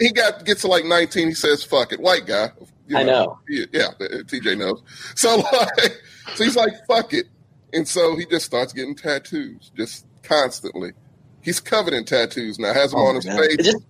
he 0.00 0.12
got 0.12 0.44
gets 0.44 0.62
to 0.62 0.68
like 0.68 0.84
19. 0.84 1.28
He 1.28 1.34
says, 1.34 1.62
"Fuck 1.64 1.92
it, 1.92 2.00
white 2.00 2.26
guy." 2.26 2.50
You 2.88 2.98
I 2.98 3.02
know. 3.04 3.38
Yeah, 3.48 3.64
yeah, 3.72 3.86
uh, 4.00 4.22
TJ 4.24 4.58
knows. 4.58 4.82
So 5.16 5.36
like, 5.52 6.00
so 6.34 6.44
he's 6.44 6.56
like, 6.56 6.72
"Fuck 6.86 7.12
it," 7.14 7.26
and 7.72 7.86
so 7.88 8.16
he 8.16 8.26
just 8.26 8.46
starts 8.46 8.72
getting 8.72 8.94
tattoos 8.94 9.70
just 9.76 10.06
constantly. 10.22 10.92
He's 11.40 11.58
covered 11.58 11.92
in 11.94 12.04
tattoos 12.04 12.58
now. 12.58 12.72
Has 12.72 12.92
them 12.92 13.00
Oh 13.00 13.06
on 13.06 13.16
his 13.16 13.26
my 13.26 13.32
God. 13.32 13.40
face. 13.40 13.56
It's 13.58 13.72
just 13.72 13.84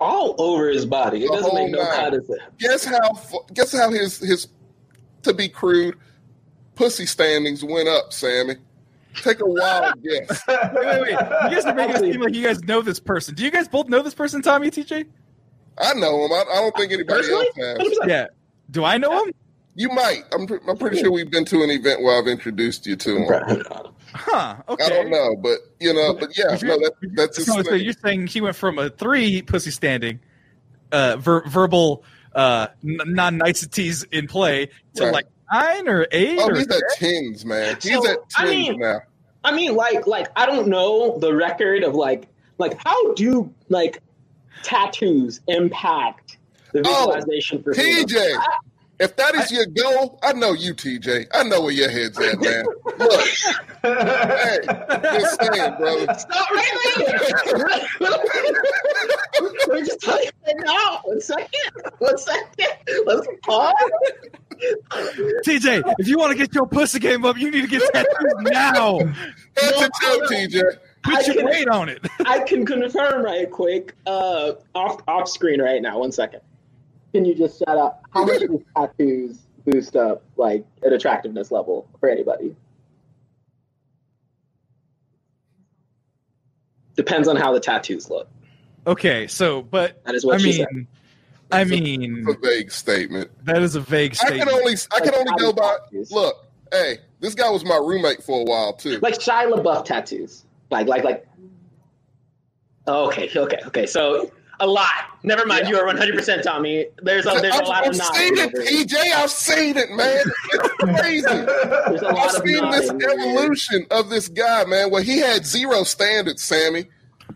all 0.00 0.34
over 0.38 0.68
his 0.68 0.86
body. 0.86 1.24
It 1.24 1.28
The 1.30 1.36
doesn't 1.36 1.54
make 1.54 1.70
no 1.70 1.84
kind 1.86 2.14
of 2.14 2.24
sense. 2.26 2.40
Guess 2.58 2.84
how? 2.84 3.42
Guess 3.54 3.72
how 3.72 3.90
his 3.90 4.18
his 4.18 4.48
to 5.22 5.32
be 5.34 5.48
crude 5.48 5.96
pussy 6.76 7.06
standings 7.06 7.64
went 7.64 7.88
up, 7.88 8.12
Sammy. 8.12 8.56
Take 9.14 9.40
a 9.40 9.46
wild 9.46 10.02
guess. 10.02 10.42
Wait, 10.46 10.74
wait, 10.74 11.00
wait. 11.00 11.10
You 11.10 11.16
guys 11.16 11.64
are 11.64 11.74
making 11.74 11.96
it 12.04 12.12
seem 12.12 12.20
like 12.20 12.34
you 12.34 12.42
guys 12.44 12.62
know 12.64 12.82
this 12.82 13.00
person. 13.00 13.34
Do 13.34 13.44
you 13.44 13.50
guys 13.50 13.66
both 13.66 13.88
know 13.88 14.02
this 14.02 14.14
person, 14.14 14.42
Tommy 14.42 14.70
TJ? 14.70 15.06
I 15.78 15.94
know 15.94 16.24
him. 16.24 16.32
I, 16.32 16.44
I 16.52 16.54
don't 16.56 16.76
think 16.76 16.92
anybody 16.92 17.20
Personally? 17.22 17.46
else 17.62 17.78
has. 17.78 17.98
Yeah. 18.06 18.26
Do 18.70 18.84
I 18.84 18.98
know 18.98 19.24
him? 19.24 19.32
You 19.74 19.88
might. 19.90 20.22
I'm, 20.32 20.46
I'm 20.68 20.76
pretty 20.76 20.98
sure 20.98 21.10
we've 21.10 21.30
been 21.30 21.44
to 21.46 21.62
an 21.62 21.70
event 21.70 22.02
where 22.02 22.18
I've 22.18 22.28
introduced 22.28 22.86
you 22.86 22.96
to 22.96 23.16
him. 23.16 23.62
Huh. 24.16 24.56
Okay. 24.68 24.84
I 24.84 24.88
don't 24.88 25.10
know, 25.10 25.36
but 25.36 25.58
you 25.80 25.92
know, 25.92 26.14
but 26.14 26.36
yeah, 26.36 26.44
no, 26.46 26.74
you're- 26.74 26.78
that, 26.78 26.92
that's 27.14 27.36
his 27.36 27.46
So, 27.46 27.62
so 27.62 27.62
thing. 27.70 27.82
you're 27.84 27.92
saying 27.92 28.26
he 28.28 28.40
went 28.40 28.56
from 28.56 28.78
a 28.78 28.88
three 28.90 29.42
pussy 29.42 29.70
standing, 29.70 30.20
uh, 30.92 31.16
ver- 31.18 31.44
verbal 31.46 32.04
uh, 32.34 32.68
n- 32.84 32.98
non 33.06 33.38
niceties 33.38 34.04
in 34.04 34.26
play 34.28 34.70
to 34.94 35.04
Right. 35.04 35.12
like 35.12 35.26
nine 35.52 35.88
or 35.88 36.06
eight 36.12 36.38
Oh, 36.40 36.48
or 36.50 36.54
he's 36.56 36.68
at 36.68 36.82
tens, 36.96 37.44
man. 37.44 37.76
He's 37.82 37.92
So, 37.94 38.08
at 38.10 38.18
I 38.36 38.44
tens 38.46 38.50
mean- 38.50 38.78
now. 38.80 39.00
I 39.44 39.54
mean, 39.54 39.74
like, 39.76 40.06
like 40.06 40.26
I 40.36 40.44
don't 40.46 40.66
know 40.68 41.18
the 41.18 41.32
record 41.34 41.84
of 41.84 41.94
like, 41.94 42.26
like 42.58 42.76
how 42.84 43.12
do 43.14 43.52
like 43.68 44.02
tattoos 44.62 45.40
impact 45.46 46.38
the 46.72 46.82
Oh, 46.84 47.06
visualization 47.14 47.62
for 47.62 47.72
females? 47.74 48.12
TJ, 48.12 48.36
if 48.98 49.16
that 49.16 49.34
is 49.34 49.50
your 49.50 49.66
goal, 49.66 50.18
I 50.22 50.32
know 50.32 50.52
you, 50.52 50.74
TJ. 50.74 51.26
I 51.32 51.42
know 51.44 51.62
where 51.62 51.72
your 51.72 51.90
head's 51.90 52.18
at, 52.18 52.40
man. 52.40 52.64
Look, 52.98 53.20
hey, 53.82 54.58
just 55.18 55.40
saying, 55.40 55.74
brother. 55.78 56.14
Stop 56.14 56.50
right 56.50 57.86
there. 58.00 58.16
We're 59.68 59.84
just 59.84 60.00
telling 60.00 60.24
you 60.24 60.30
right 60.46 60.56
now. 60.64 61.00
One 61.04 61.20
second. 61.20 61.48
One 61.98 62.18
second. 62.18 62.68
Let's 63.04 63.26
pause. 63.44 63.74
TJ, 65.44 65.82
if 65.98 66.08
you 66.08 66.18
want 66.18 66.32
to 66.32 66.38
get 66.38 66.54
your 66.54 66.66
pussy 66.66 66.98
game 66.98 67.24
up, 67.24 67.36
you 67.36 67.50
need 67.50 67.62
to 67.62 67.66
get 67.68 67.82
tattoos 67.92 68.34
now. 68.40 68.98
Head 68.98 69.10
to 69.56 69.90
toe, 70.02 70.20
TJ. 70.30 70.62
I 71.08 71.16
Put 71.16 71.26
your 71.26 71.36
can- 71.36 71.44
weight 71.46 71.68
on 71.68 71.88
it. 71.88 72.04
I 72.24 72.40
can 72.40 72.66
confirm 72.66 73.22
right 73.24 73.48
quick, 73.50 73.94
uh, 74.06 74.52
off 74.74 75.00
off 75.06 75.28
screen 75.28 75.60
right 75.62 75.80
now. 75.80 76.00
One 76.00 76.10
second. 76.10 76.40
Can 77.16 77.24
you 77.24 77.34
just 77.34 77.58
shout 77.60 77.78
out 77.78 78.00
how 78.10 78.26
much 78.26 78.40
do 78.40 78.62
tattoos 78.76 79.38
boost 79.64 79.96
up 79.96 80.22
like 80.36 80.66
an 80.82 80.92
attractiveness 80.92 81.50
level 81.50 81.88
for 81.98 82.10
anybody? 82.10 82.54
Depends 86.94 87.26
on 87.26 87.36
how 87.36 87.54
the 87.54 87.60
tattoos 87.60 88.10
look. 88.10 88.28
Okay, 88.86 89.26
so 89.28 89.62
but 89.62 90.04
That 90.04 90.14
is 90.14 90.26
what 90.26 90.34
I 90.34 90.38
she 90.40 90.52
said. 90.52 90.66
mean, 90.72 90.86
I 91.50 91.64
mean 91.64 92.26
It's 92.28 92.36
a 92.36 92.38
vague 92.46 92.70
statement. 92.70 93.30
that 93.46 93.62
is 93.62 93.76
a 93.76 93.80
vague 93.80 94.10
I 94.12 94.14
statement. 94.16 94.50
can 94.50 94.58
only 94.58 94.74
I 94.94 95.00
can 95.00 95.14
only 95.14 95.32
go 95.38 95.54
by. 95.54 95.78
Tattoos. 95.86 96.12
Look, 96.12 96.36
hey, 96.70 96.98
this 97.20 97.34
guy 97.34 97.48
was 97.48 97.64
my 97.64 97.76
roommate 97.78 98.22
for 98.22 98.42
a 98.42 98.44
while 98.44 98.74
too. 98.74 98.98
Like 99.00 99.14
Shia 99.14 99.50
LaBeouf 99.50 99.86
tattoos. 99.86 100.44
Like 100.70 100.86
like 100.86 101.02
like. 101.02 101.26
Okay, 102.86 103.30
okay, 103.34 103.58
okay. 103.68 103.86
So 103.86 104.30
a 104.60 104.66
lot. 104.66 104.92
Never 105.22 105.44
mind. 105.46 105.68
You 105.68 105.76
are 105.78 105.86
one 105.86 105.96
hundred 105.96 106.16
percent 106.16 106.42
Tommy. 106.44 106.86
There's 107.02 107.26
a 107.26 107.30
there's 107.40 107.54
a 107.54 107.62
I've, 107.62 107.68
lot 107.68 107.84
I've 107.84 107.90
of 107.90 107.98
nods. 107.98 108.18
seen 108.18 108.38
it, 108.38 108.54
over 108.54 108.62
here. 108.62 108.84
TJ. 108.84 109.12
I've 109.14 109.30
seen 109.30 109.76
it, 109.76 109.90
man. 109.90 110.24
It's 110.52 110.68
crazy. 110.98 111.26
There's 111.26 112.02
a 112.02 112.08
I've 112.08 112.34
of 112.34 112.46
seen 112.46 112.70
this 112.70 112.86
nodding 112.90 113.10
over 113.10 113.20
evolution 113.20 113.86
of 113.90 114.08
this 114.10 114.28
guy, 114.28 114.64
man. 114.64 114.90
Where 114.90 115.02
he 115.02 115.18
had 115.18 115.44
zero 115.44 115.82
standards, 115.84 116.42
Sammy, 116.42 116.86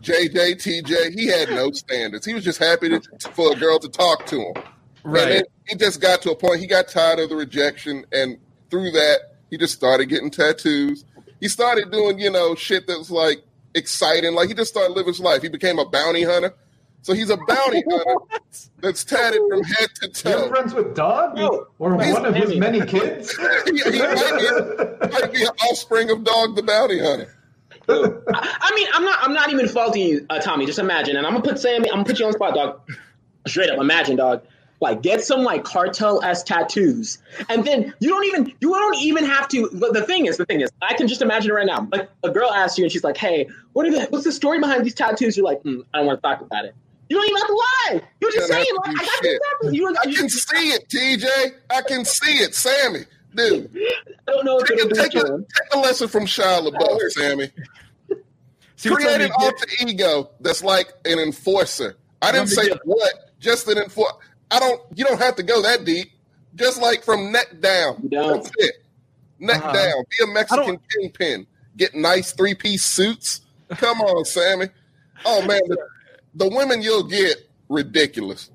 JJ, 0.01 0.57
TJ. 0.57 1.19
He 1.19 1.27
had 1.27 1.51
no 1.51 1.71
standards. 1.73 2.25
He 2.25 2.35
was 2.35 2.45
just 2.45 2.59
happy 2.59 2.89
to, 2.89 3.01
for 3.33 3.53
a 3.53 3.57
girl 3.57 3.79
to 3.79 3.89
talk 3.89 4.27
to 4.27 4.41
him. 4.41 4.55
And 5.05 5.13
right. 5.13 5.29
then 5.29 5.43
he 5.67 5.77
just 5.77 6.01
got 6.01 6.23
to 6.23 6.33
a 6.33 6.37
point. 6.37 6.61
He 6.61 6.67
got 6.67 6.89
tired 6.89 7.19
of 7.19 7.29
the 7.29 7.37
rejection, 7.37 8.05
and 8.13 8.39
through 8.71 8.93
that, 8.93 9.37
he 9.51 9.59
just 9.59 9.75
started 9.75 10.07
getting 10.07 10.31
tattoos. 10.31 11.05
He 11.41 11.49
started 11.49 11.91
doing, 11.91 12.19
you 12.19 12.31
know, 12.31 12.55
shit 12.55 12.87
that 12.87 12.99
was 12.99 13.11
like 13.11 13.43
exciting. 13.75 14.35
Like 14.35 14.49
he 14.49 14.55
just 14.55 14.71
started 14.71 14.95
living 14.95 15.13
his 15.13 15.21
life. 15.21 15.43
He 15.43 15.49
became 15.49 15.79
a 15.79 15.85
bounty 15.89 16.23
hunter. 16.23 16.55
So 17.03 17.15
he's 17.15 17.31
a 17.31 17.37
bounty 17.37 17.83
hunter 17.91 18.15
that's 18.81 19.05
tatted 19.05 19.41
from 19.49 19.63
head 19.63 19.89
to 20.03 20.09
toe. 20.09 20.31
You're 20.31 20.39
toe. 20.41 20.49
friends 20.49 20.75
with 20.75 20.95
Dog? 20.95 21.37
No. 21.37 21.67
Or 21.79 22.03
He's 22.03 22.15
one 22.15 22.27
of 22.27 22.35
his 22.35 22.57
many 22.57 22.85
kids? 22.85 23.37
he, 23.65 23.79
he 23.91 23.99
might, 23.99 24.39
be, 24.39 25.09
might 25.09 25.33
be 25.33 25.43
an 25.43 25.51
offspring 25.69 26.11
of 26.11 26.25
Dog 26.25 26.57
the 26.57 26.63
Bounty 26.63 27.01
Hunter. 27.01 27.35
I 27.89 28.59
I 28.61 28.75
mean, 28.75 28.89
I'm 28.93 29.05
not. 29.05 29.19
I'm 29.23 29.33
not 29.33 29.51
even 29.51 29.67
faulting 29.67 30.03
you, 30.03 30.27
uh, 30.31 30.39
Tommy. 30.39 30.67
Just 30.67 30.79
imagine, 30.79 31.17
and 31.17 31.27
I'm 31.27 31.33
gonna 31.33 31.45
put 31.45 31.59
Sammy. 31.59 31.89
I'm 31.91 31.97
gonna 31.97 32.05
put 32.05 32.19
you 32.19 32.25
on 32.25 32.31
the 32.31 32.39
spot, 32.39 32.55
dog. 32.55 32.81
Straight 33.49 33.71
up, 33.71 33.81
imagine, 33.81 34.17
dog. 34.17 34.43
Like, 34.81 35.03
get 35.03 35.23
some 35.23 35.43
like 35.43 35.65
cartel 35.65 36.23
s 36.23 36.43
tattoos, 36.43 37.19
and 37.49 37.65
then 37.65 37.93
you 38.01 38.09
don't 38.09 38.25
even 38.27 38.53
you 38.61 38.71
don't 38.71 38.97
even 38.97 39.25
have 39.25 39.49
to. 39.49 39.69
But 39.73 39.93
the 39.93 40.03
thing 40.03 40.27
is, 40.27 40.37
the 40.37 40.47
thing 40.47 40.61
is, 40.61 40.71
I 40.81 40.95
can 40.95 41.09
just 41.09 41.21
imagine 41.21 41.51
it 41.51 41.55
right 41.55 41.67
now. 41.67 41.89
Like, 41.91 42.09
a 42.23 42.31
girl 42.31 42.51
asks 42.51 42.79
you, 42.79 42.85
and 42.85 42.93
she's 42.93 43.05
like, 43.05 43.17
"Hey, 43.17 43.49
what 43.73 43.87
are 43.87 43.91
the 43.91 44.07
what's 44.07 44.25
the 44.25 44.33
story 44.33 44.59
behind 44.61 44.85
these 44.85 44.95
tattoos?" 44.95 45.37
You're 45.37 45.45
like, 45.45 45.63
hmm, 45.63 45.81
"I 45.93 45.99
don't 45.99 46.07
want 46.07 46.19
to 46.19 46.23
talk 46.23 46.41
about 46.41 46.65
it." 46.65 46.75
You 47.11 47.17
don't 47.17 47.27
even 47.29 47.37
have 47.39 47.47
to 47.49 47.55
lie. 47.55 48.03
You're 48.21 48.31
just 48.33 48.49
Don't 48.51 48.65
saying, 48.65 48.77
like, 48.77 48.89
"I 48.89 48.95
got 48.95 49.05
shit. 49.07 49.23
these 49.23 49.41
tattoos." 49.61 49.75
You, 49.75 49.89
I 49.89 50.09
you, 50.09 50.17
can 50.17 50.29
see 50.31 50.69
it, 50.71 50.89
TJ. 50.89 51.53
I 51.69 51.83
can 51.83 52.05
see 52.07 52.35
it, 52.39 52.55
Sammy. 52.55 53.01
Dude, 53.35 53.71
I 54.29 54.31
don't 54.33 54.45
know 54.45 54.59
if 54.59 54.67
take 54.69 54.79
it'll 54.79 54.93
a, 54.93 54.95
take 54.95 55.15
a, 55.17 55.23
take 55.39 55.75
a 55.75 55.79
lesson 55.79 56.09
from 56.09 56.25
Shia 56.25 56.67
LaBeouf, 56.71 57.01
Sammy. 57.11 57.51
See 58.77 58.89
what's 58.91 59.05
Create 59.05 59.17
on 59.17 59.21
an 59.27 59.33
alter 59.39 59.67
ego 59.87 60.31
that's 60.41 60.63
like 60.65 60.93
an 61.05 61.19
enforcer. 61.19 61.97
I 62.23 62.33
didn't 62.33 62.47
say 62.49 62.67
get- 62.69 62.79
what, 62.87 63.13
just 63.39 63.69
an 63.69 63.77
enforcer. 63.77 64.15
I 64.51 64.59
don't. 64.59 64.81
You 64.95 65.05
don't 65.05 65.21
have 65.21 65.37
to 65.37 65.43
go 65.43 65.61
that 65.63 65.85
deep. 65.85 66.11
Just 66.55 66.81
like 66.81 67.05
from 67.05 67.31
neck 67.31 67.61
down. 67.61 68.09
That's 68.11 68.51
it. 68.57 68.77
Neck 69.39 69.59
Uh-huh. 69.65 69.73
down. 69.73 70.05
Be 70.19 70.25
a 70.25 70.27
Mexican 70.29 70.79
kingpin. 70.99 71.47
Get 71.77 71.95
nice 71.95 72.33
three 72.33 72.55
piece 72.55 72.83
suits. 72.85 73.43
Come 73.71 74.01
on, 74.01 74.25
Sammy. 74.25 74.69
Oh 75.25 75.41
man, 75.47 75.61
the, 75.67 75.77
the 76.35 76.49
women 76.49 76.83
you'll 76.83 77.05
get 77.05 77.37
ridiculous. 77.69 78.51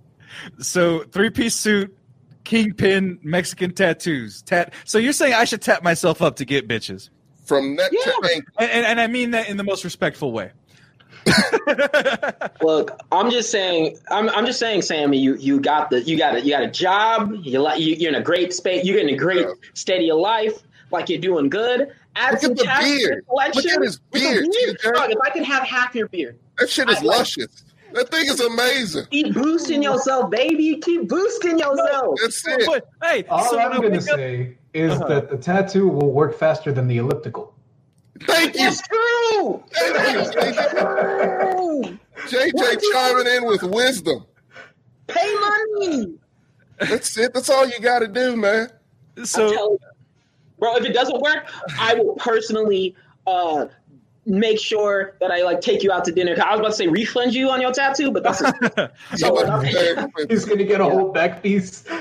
So 0.60 1.00
three 1.04 1.30
piece 1.30 1.56
suit, 1.56 1.96
kingpin, 2.44 3.20
Mexican 3.24 3.74
tattoos. 3.74 4.42
Tat. 4.42 4.74
So 4.84 4.98
you're 4.98 5.14
saying 5.14 5.34
I 5.34 5.46
should 5.46 5.62
tap 5.62 5.84
myself 5.84 6.22
up 6.22 6.36
to 6.38 6.46
get 6.46 6.68
bitches, 6.68 7.10
From 7.46 7.76
neck 7.76 7.92
to 7.92 7.98
Yeah. 8.06 8.30
ankle. 8.34 8.54
and, 8.60 8.72
and, 8.72 8.86
and 8.86 9.02
I 9.02 9.08
mean 9.08 9.32
that 9.32 9.50
in 9.50 9.58
the 9.58 9.64
most 9.64 9.84
respectful 9.84 10.32
way. 10.32 10.52
Look, 12.62 13.00
I'm 13.12 13.32
just 13.32 13.50
saying. 13.52 13.98
I'm, 14.12 14.30
I'm 14.30 14.46
just 14.46 14.60
saying, 14.60 14.82
Sammy. 14.84 15.18
You 15.18 15.36
you 15.38 15.60
got 15.60 15.90
the 15.90 16.02
you 16.02 16.18
got 16.18 16.36
a, 16.36 16.42
you 16.42 16.52
got 16.52 16.64
a 16.64 16.70
job. 16.70 17.34
You 17.42 17.60
like 17.62 17.80
you, 17.80 17.96
you're 17.96 18.10
in 18.10 18.16
a 18.16 18.24
great 18.24 18.54
space. 18.54 18.86
You're 18.86 19.00
in 19.00 19.10
a 19.10 19.16
great 19.18 19.42
Yeah. 19.48 19.54
state 19.74 20.10
of 20.10 20.20
life. 20.20 20.54
Like 20.92 21.10
you're 21.10 21.20
doing 21.22 21.50
good. 21.50 21.92
Add 22.16 22.32
Look 22.34 22.42
some 22.42 22.52
at 22.52 22.58
the 22.58 22.64
tax 22.64 22.84
beard. 22.86 23.26
collection 23.28 23.64
Look 23.64 23.74
at 23.74 23.82
his 23.84 24.00
with 24.12 24.22
the 24.24 24.30
beard, 24.30 24.46
TJ. 24.84 24.94
Dog, 24.94 25.12
if 25.12 25.18
I 25.24 25.30
can 25.32 25.44
have 25.44 25.64
half 25.64 25.94
your 25.96 26.08
beard, 26.08 26.38
That 26.60 26.70
shit 26.70 26.90
is 26.90 26.98
I 26.98 27.02
like- 27.02 27.18
luscious. 27.20 27.64
That 27.94 28.10
thing 28.10 28.26
is 28.26 28.40
amazing. 28.42 29.06
keep 29.10 29.34
boosting 29.34 29.82
yourself, 29.82 30.30
baby. 30.30 30.78
Keep 30.82 31.08
boosting 31.08 31.58
yourself. 31.60 32.18
That's 32.22 32.46
it. 32.48 32.64
But 32.66 32.88
hey, 33.04 33.24
All 33.30 33.44
so 33.50 33.58
I'm 33.60 33.70
when 33.70 33.78
I 33.78 33.82
going 33.82 33.94
to 33.94 34.02
say 34.02 34.58
is 34.74 34.92
Uh-huh. 34.94 35.08
that 35.08 35.30
the 35.30 35.38
tattoo 35.38 35.88
will 35.88 36.12
work 36.12 36.38
faster 36.38 36.74
than 36.74 36.88
the 36.90 36.98
elliptical. 36.98 37.54
Thank 38.22 38.56
you. 38.56 38.62
That's 38.62 38.82
true. 38.88 39.64
Thank 39.74 39.96
you, 40.18 40.32
JJ. 40.42 42.00
JJ 42.28 42.82
chiming 42.94 43.28
in 43.28 43.46
with 43.46 43.64
wisdom. 43.64 44.26
Pay 45.08 45.36
money. 45.80 46.18
That's 46.80 47.18
it. 47.18 47.34
That's 47.34 47.50
all 47.50 47.66
you 47.68 47.80
got 47.80 48.00
to 48.00 48.08
do, 48.08 48.36
man. 48.36 48.70
I'm 49.18 49.26
so 49.26 49.52
you. 49.52 49.80
Bro, 50.60 50.76
if 50.78 50.86
it 50.86 50.94
doesn't 50.94 51.22
work, 51.22 51.52
I 51.80 51.94
will 51.96 52.16
personally 52.16 52.96
uh, 53.28 53.68
make 54.26 54.60
sure 54.60 55.16
that 55.22 55.32
I 55.32 55.42
like 55.44 55.62
take 55.62 55.84
you 55.84 55.92
out 55.92 56.04
to 56.06 56.12
dinner. 56.12 56.32
I 56.44 56.52
was 56.52 56.60
about 56.60 56.70
to 56.70 56.76
say 56.76 56.88
refund 56.88 57.34
you 57.34 57.50
on 57.50 57.62
your 57.62 57.72
tattoo, 57.72 58.12
but 58.12 58.24
that's 58.24 58.40
So 58.40 58.90
So, 59.16 59.34
much 59.34 59.72
better. 59.72 60.08
He's 60.30 60.46
going 60.46 60.58
to 60.60 60.66
get 60.66 60.82
a 60.82 60.86
whole 60.86 61.12
back 61.12 61.42
piece. 61.44 61.84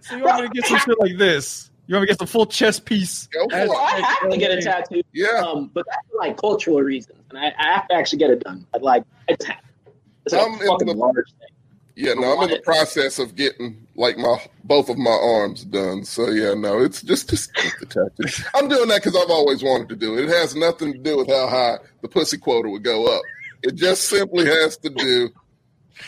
So 0.00 0.16
you 0.16 0.24
want 0.24 0.42
me 0.42 0.48
to 0.48 0.54
get 0.54 0.64
some 0.66 0.78
shit 0.78 0.98
like 1.00 1.18
this? 1.18 1.70
You 1.86 1.94
want 1.94 2.02
me 2.02 2.06
to 2.06 2.12
get 2.12 2.18
the 2.18 2.26
full 2.26 2.46
chest 2.46 2.84
piece? 2.84 3.26
Go 3.26 3.46
for 3.48 3.54
I 3.56 4.16
have 4.22 4.30
to 4.30 4.38
get 4.38 4.50
a 4.52 4.60
tattoo, 4.62 5.02
Yeah. 5.12 5.42
um, 5.44 5.70
but 5.74 5.84
that's 5.86 6.06
for 6.10 6.18
like 6.18 6.36
cultural 6.36 6.80
reasons, 6.80 7.18
and 7.30 7.38
I, 7.38 7.52
I 7.58 7.72
have 7.74 7.88
to 7.88 7.94
actually 7.94 8.18
get 8.20 8.30
it 8.30 8.40
done. 8.44 8.64
But 8.72 8.82
like, 8.82 9.04
I 9.28 9.32
just 9.34 9.48
have. 9.48 9.58
to. 9.60 9.92
It's 10.24 10.34
like 10.34 10.46
I'm 10.46 10.52
a 10.52 10.60
in 10.62 10.66
fucking 10.66 10.86
the- 10.86 10.94
large 10.94 11.26
thing. 11.38 11.48
Yeah, 11.96 12.14
no, 12.14 12.36
I'm 12.38 12.44
in 12.44 12.50
the 12.50 12.60
process 12.60 13.18
of 13.18 13.34
getting 13.34 13.86
like 13.98 14.16
my 14.16 14.40
both 14.64 14.88
of 14.88 14.96
my 14.96 15.10
arms 15.10 15.64
done. 15.64 16.04
So 16.04 16.30
yeah, 16.30 16.54
no, 16.54 16.80
it's 16.80 17.02
just 17.02 17.28
just 17.30 17.52
the. 17.54 18.44
I'm 18.54 18.68
doing 18.68 18.88
that 18.88 19.02
because 19.02 19.16
I've 19.16 19.30
always 19.30 19.62
wanted 19.62 19.88
to 19.90 19.96
do 19.96 20.16
it. 20.16 20.24
It 20.24 20.28
has 20.30 20.54
nothing 20.54 20.92
to 20.92 20.98
do 20.98 21.18
with 21.18 21.28
how 21.28 21.48
high 21.48 21.78
the 22.00 22.08
pussy 22.08 22.38
quota 22.38 22.68
would 22.68 22.84
go 22.84 23.06
up. 23.06 23.22
It 23.62 23.74
just 23.74 24.04
simply 24.04 24.46
has 24.46 24.76
to 24.78 24.90
do 24.90 25.30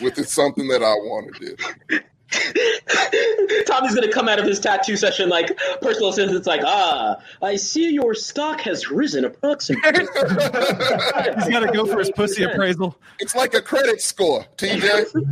with 0.00 0.18
it's 0.18 0.32
something 0.32 0.68
that 0.68 0.82
I 0.82 0.94
want 0.94 1.34
to 1.34 1.46
do. 1.46 2.00
Tommy's 3.66 3.94
gonna 3.94 4.12
come 4.12 4.28
out 4.28 4.38
of 4.38 4.44
his 4.46 4.60
tattoo 4.60 4.96
session 4.96 5.28
like 5.28 5.56
personal 5.80 6.10
assistant's 6.10 6.46
like, 6.46 6.62
ah, 6.64 7.16
I 7.42 7.56
see 7.56 7.90
your 7.90 8.14
stock 8.14 8.60
has 8.60 8.90
risen 8.90 9.24
approximately. 9.24 9.90
He's 10.00 11.48
got 11.48 11.60
to 11.60 11.70
go 11.72 11.86
for 11.86 11.98
his 11.98 12.10
pussy 12.12 12.44
appraisal. 12.44 12.96
It's 13.18 13.34
like 13.34 13.54
a 13.54 13.60
credit 13.60 14.00
score, 14.00 14.46
TJ. 14.56 15.10
I'm 15.14 15.26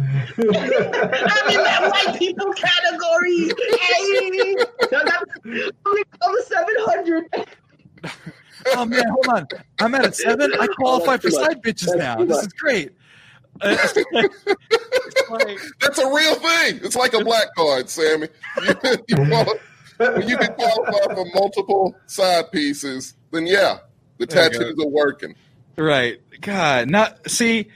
in 1.51 1.63
that 1.63 1.91
white 1.93 2.19
people 2.19 2.53
category. 2.53 3.53
Hey, 3.81 4.57
I'm 4.93 6.05
over 6.23 6.43
seven 6.43 6.75
hundred. 6.81 7.25
Oh 8.75 8.85
man, 8.85 9.09
hold 9.09 9.29
on. 9.29 9.47
I'm 9.79 9.95
at 9.95 10.07
a 10.07 10.13
seven. 10.13 10.53
I 10.59 10.67
qualify 10.67 11.17
for 11.19 11.31
much. 11.31 11.35
side 11.35 11.63
bitches 11.63 11.87
That's 11.87 11.99
now. 11.99 12.17
too 12.17 12.27
This 12.27 12.43
is 12.43 12.53
great. 12.55 12.93
It's 13.63 13.97
like- 15.31 15.59
That's 15.81 15.99
a 15.99 16.07
real 16.13 16.35
thing. 16.37 16.81
It's 16.83 16.97
like 16.97 17.15
a 17.15 17.25
black 17.25 17.49
card, 17.57 17.89
Sammy. 17.89 18.29
You, 18.63 18.75
you, 19.09 19.17
when 19.99 20.29
you 20.29 20.37
can 20.37 20.55
qualify 20.55 21.13
for 21.15 21.25
multiple 21.35 21.97
side 22.07 22.53
pieces, 22.53 23.15
then 23.33 23.47
yeah, 23.47 23.79
the 24.19 24.27
There 24.27 24.45
you 24.45 24.51
go. 24.51 24.59
tattoos 24.59 24.85
are 24.85 24.89
working. 24.89 25.35
Right. 25.77 26.19
God, 26.41 26.89
not 26.89 27.29
see, 27.29 27.67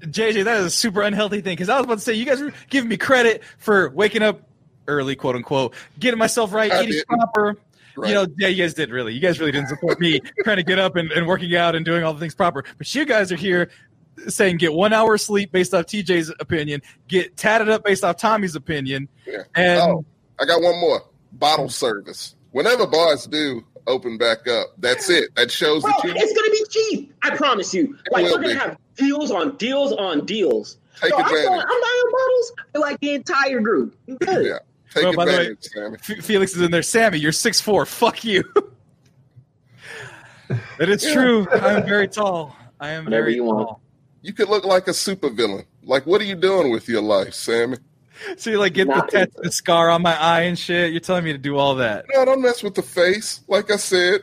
JJ, 0.00 0.44
that 0.44 0.58
is 0.60 0.66
a 0.66 0.70
super 0.70 1.02
unhealthy 1.02 1.40
thing. 1.40 1.52
Because 1.52 1.68
I 1.68 1.76
was 1.76 1.84
about 1.84 1.94
to 1.98 2.00
say, 2.04 2.14
you 2.14 2.24
guys 2.24 2.40
were 2.40 2.52
giving 2.68 2.88
me 2.88 2.96
credit 2.96 3.42
for 3.58 3.90
waking 3.90 4.22
up 4.22 4.40
early, 4.88 5.14
quote 5.14 5.36
unquote, 5.36 5.74
getting 6.00 6.18
myself 6.18 6.52
right, 6.52 6.72
I 6.72 6.78
eating 6.82 6.92
didn't. 6.94 7.06
proper. 7.06 7.56
Right. 7.96 8.08
You 8.08 8.14
know, 8.14 8.26
yeah, 8.38 8.48
you 8.48 8.60
guys 8.64 8.74
did 8.74 8.90
really. 8.90 9.14
You 9.14 9.20
guys 9.20 9.38
really 9.38 9.52
didn't 9.52 9.68
support 9.68 10.00
me 10.00 10.20
trying 10.44 10.56
to 10.56 10.62
get 10.64 10.80
up 10.80 10.96
and, 10.96 11.12
and 11.12 11.26
working 11.28 11.54
out 11.54 11.76
and 11.76 11.84
doing 11.84 12.02
all 12.02 12.12
the 12.14 12.18
things 12.20 12.34
proper. 12.34 12.64
But 12.78 12.92
you 12.94 13.04
guys 13.04 13.30
are 13.30 13.36
here 13.36 13.70
saying 14.28 14.56
get 14.58 14.72
one 14.72 14.92
hour 14.92 15.16
sleep 15.18 15.52
based 15.52 15.74
off 15.74 15.86
TJ's 15.86 16.32
opinion, 16.40 16.82
get 17.08 17.36
tatted 17.36 17.68
up 17.68 17.84
based 17.84 18.04
off 18.04 18.16
Tommy's 18.16 18.54
opinion, 18.56 19.08
Yeah. 19.26 19.42
and 19.54 19.80
Oh, 19.80 20.04
I 20.40 20.44
got 20.44 20.60
one 20.62 20.78
more. 20.80 21.02
Bottle 21.32 21.68
service. 21.68 22.34
Whenever 22.50 22.86
bars 22.86 23.26
do 23.26 23.64
open 23.86 24.18
back 24.18 24.46
up, 24.46 24.68
that's 24.78 25.08
it. 25.10 25.34
That 25.34 25.50
shows 25.50 25.82
Bro, 25.82 25.92
that 25.92 26.04
you 26.04 26.12
it's 26.16 26.32
gonna 26.32 26.50
be 26.50 26.64
cheap. 26.70 27.14
I 27.22 27.36
promise 27.36 27.72
you. 27.74 27.96
Like 28.10 28.24
will 28.24 28.32
we're 28.32 28.42
gonna 28.42 28.48
be. 28.48 28.54
have 28.60 28.76
deals 28.96 29.30
on 29.30 29.56
deals 29.56 29.92
on 29.92 30.24
deals. 30.26 30.76
Take 31.00 31.10
So 31.10 31.16
I'm, 31.16 31.22
advantage. 31.24 31.48
I'm 31.50 31.80
buying 31.80 32.10
bottles 32.12 32.52
for 32.74 32.78
like 32.80 33.00
the 33.00 33.14
entire 33.14 33.60
group. 33.60 33.96
Good. 34.20 34.46
Yeah. 34.46 34.58
Take 34.94 35.04
Well, 35.04 35.14
by 35.14 35.24
the 35.24 35.32
way- 35.32 35.56
Sammy. 35.60 35.96
F- 36.18 36.24
Felix 36.24 36.54
is 36.54 36.60
in 36.60 36.70
there. 36.70 36.82
Sammy, 36.82 37.18
you're 37.18 37.32
six 37.32 37.60
four. 37.60 37.86
Fuck 37.86 38.24
you. 38.24 38.44
That 40.78 40.88
is 40.90 41.02
true. 41.12 41.46
I 41.50 41.72
am 41.72 41.86
very 41.86 42.08
tall. 42.08 42.54
I 42.78 42.90
am 42.90 43.04
Whatever 43.04 43.22
very 43.22 43.34
you 43.36 43.44
want. 43.44 43.78
Tall. 44.22 44.26
You 44.28 44.32
could 44.32 44.48
look 44.48 44.64
like 44.64 44.88
a 44.88 44.92
supervillain. 44.92 45.64
Like, 45.84 46.06
what 46.06 46.20
are 46.20 46.24
you 46.24 46.34
doing 46.36 46.70
with 46.70 46.88
your 46.88 47.02
life, 47.02 47.34
Sammy? 47.34 47.78
So 48.36 48.50
you 48.50 48.58
like 48.58 48.74
get 48.74 48.86
the, 48.86 48.94
Nothing. 48.94 49.10
tat- 49.10 49.30
the 49.42 49.50
scar 49.50 49.90
on 49.90 50.02
my 50.02 50.16
eye 50.16 50.42
and 50.42 50.58
shit. 50.58 50.92
You're 50.92 51.00
telling 51.00 51.24
me 51.24 51.32
to 51.32 51.38
do 51.38 51.56
all 51.56 51.74
that. 51.76 52.04
No, 52.14 52.24
don't 52.24 52.40
mess 52.42 52.62
with 52.62 52.74
the 52.74 52.82
face. 52.82 53.40
Like 53.48 53.70
I 53.70 53.76
said, 53.76 54.20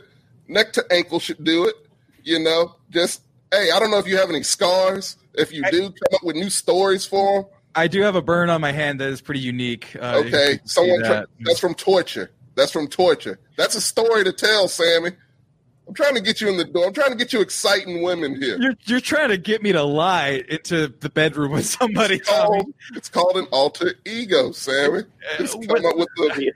neck 0.47 0.71
to 0.73 0.85
ankle 0.91 1.19
should 1.19 1.43
do 1.43 1.65
it. 1.65 1.75
You 2.23 2.39
know, 2.39 2.75
just 2.91 3.21
hey, 3.51 3.71
I 3.73 3.79
don't 3.79 3.91
know 3.91 3.97
if 3.97 4.07
you 4.07 4.17
have 4.17 4.29
any 4.29 4.43
scars. 4.43 5.17
If 5.33 5.51
you 5.51 5.63
do, 5.71 5.81
come 5.89 6.13
up 6.15 6.23
with 6.23 6.35
new 6.35 6.49
stories 6.49 7.05
for 7.05 7.41
them. 7.43 7.51
I 7.75 7.88
do 7.88 8.01
have 8.01 8.15
a 8.15 8.21
burn 8.21 8.49
on 8.49 8.62
my 8.62 8.71
hand 8.71 8.99
that 9.01 9.09
is 9.09 9.21
pretty 9.21 9.39
unique. 9.41 9.95
Uh, 9.99 10.21
Okay, 10.25 10.59
someone 10.65 11.01
that. 11.01 11.07
tra- 11.07 11.27
that's 11.41 11.59
from 11.59 11.75
torture. 11.75 12.31
That's 12.55 12.71
from 12.71 12.88
torture. 12.88 13.39
That's 13.57 13.75
a 13.75 13.81
story 13.81 14.23
to 14.23 14.31
tell, 14.33 14.67
Sammy. 14.67 15.12
I'm 15.89 15.95
trying 15.95 16.13
to 16.13 16.21
get 16.21 16.39
you 16.39 16.47
in 16.49 16.58
the 16.58 16.65
door. 16.65 16.86
I'm 16.86 16.93
trying 16.93 17.10
to 17.10 17.15
get 17.17 17.34
you 17.34 17.41
exciting 17.41 18.04
women 18.04 18.39
here. 18.39 18.58
You're 18.60 18.75
you're 18.86 18.99
trying 19.02 19.30
to 19.30 19.38
get 19.38 19.63
me 19.63 19.71
to 19.71 19.82
lie 19.82 20.43
into 20.47 20.88
the 20.99 21.10
bedroom 21.10 21.52
with 21.54 21.65
somebody. 21.65 22.17
It's 22.17 22.30
called, 22.30 22.73
it's 22.95 23.10
called 23.10 23.38
an 23.38 23.45
alter 23.52 23.95
ego, 24.06 24.52
Sammy. 24.52 25.02
Just 25.39 25.56
Uh, 25.56 25.60
come 25.62 25.82
what- 25.82 25.86
up 25.86 25.97
with 25.97 26.08
the 26.15 26.52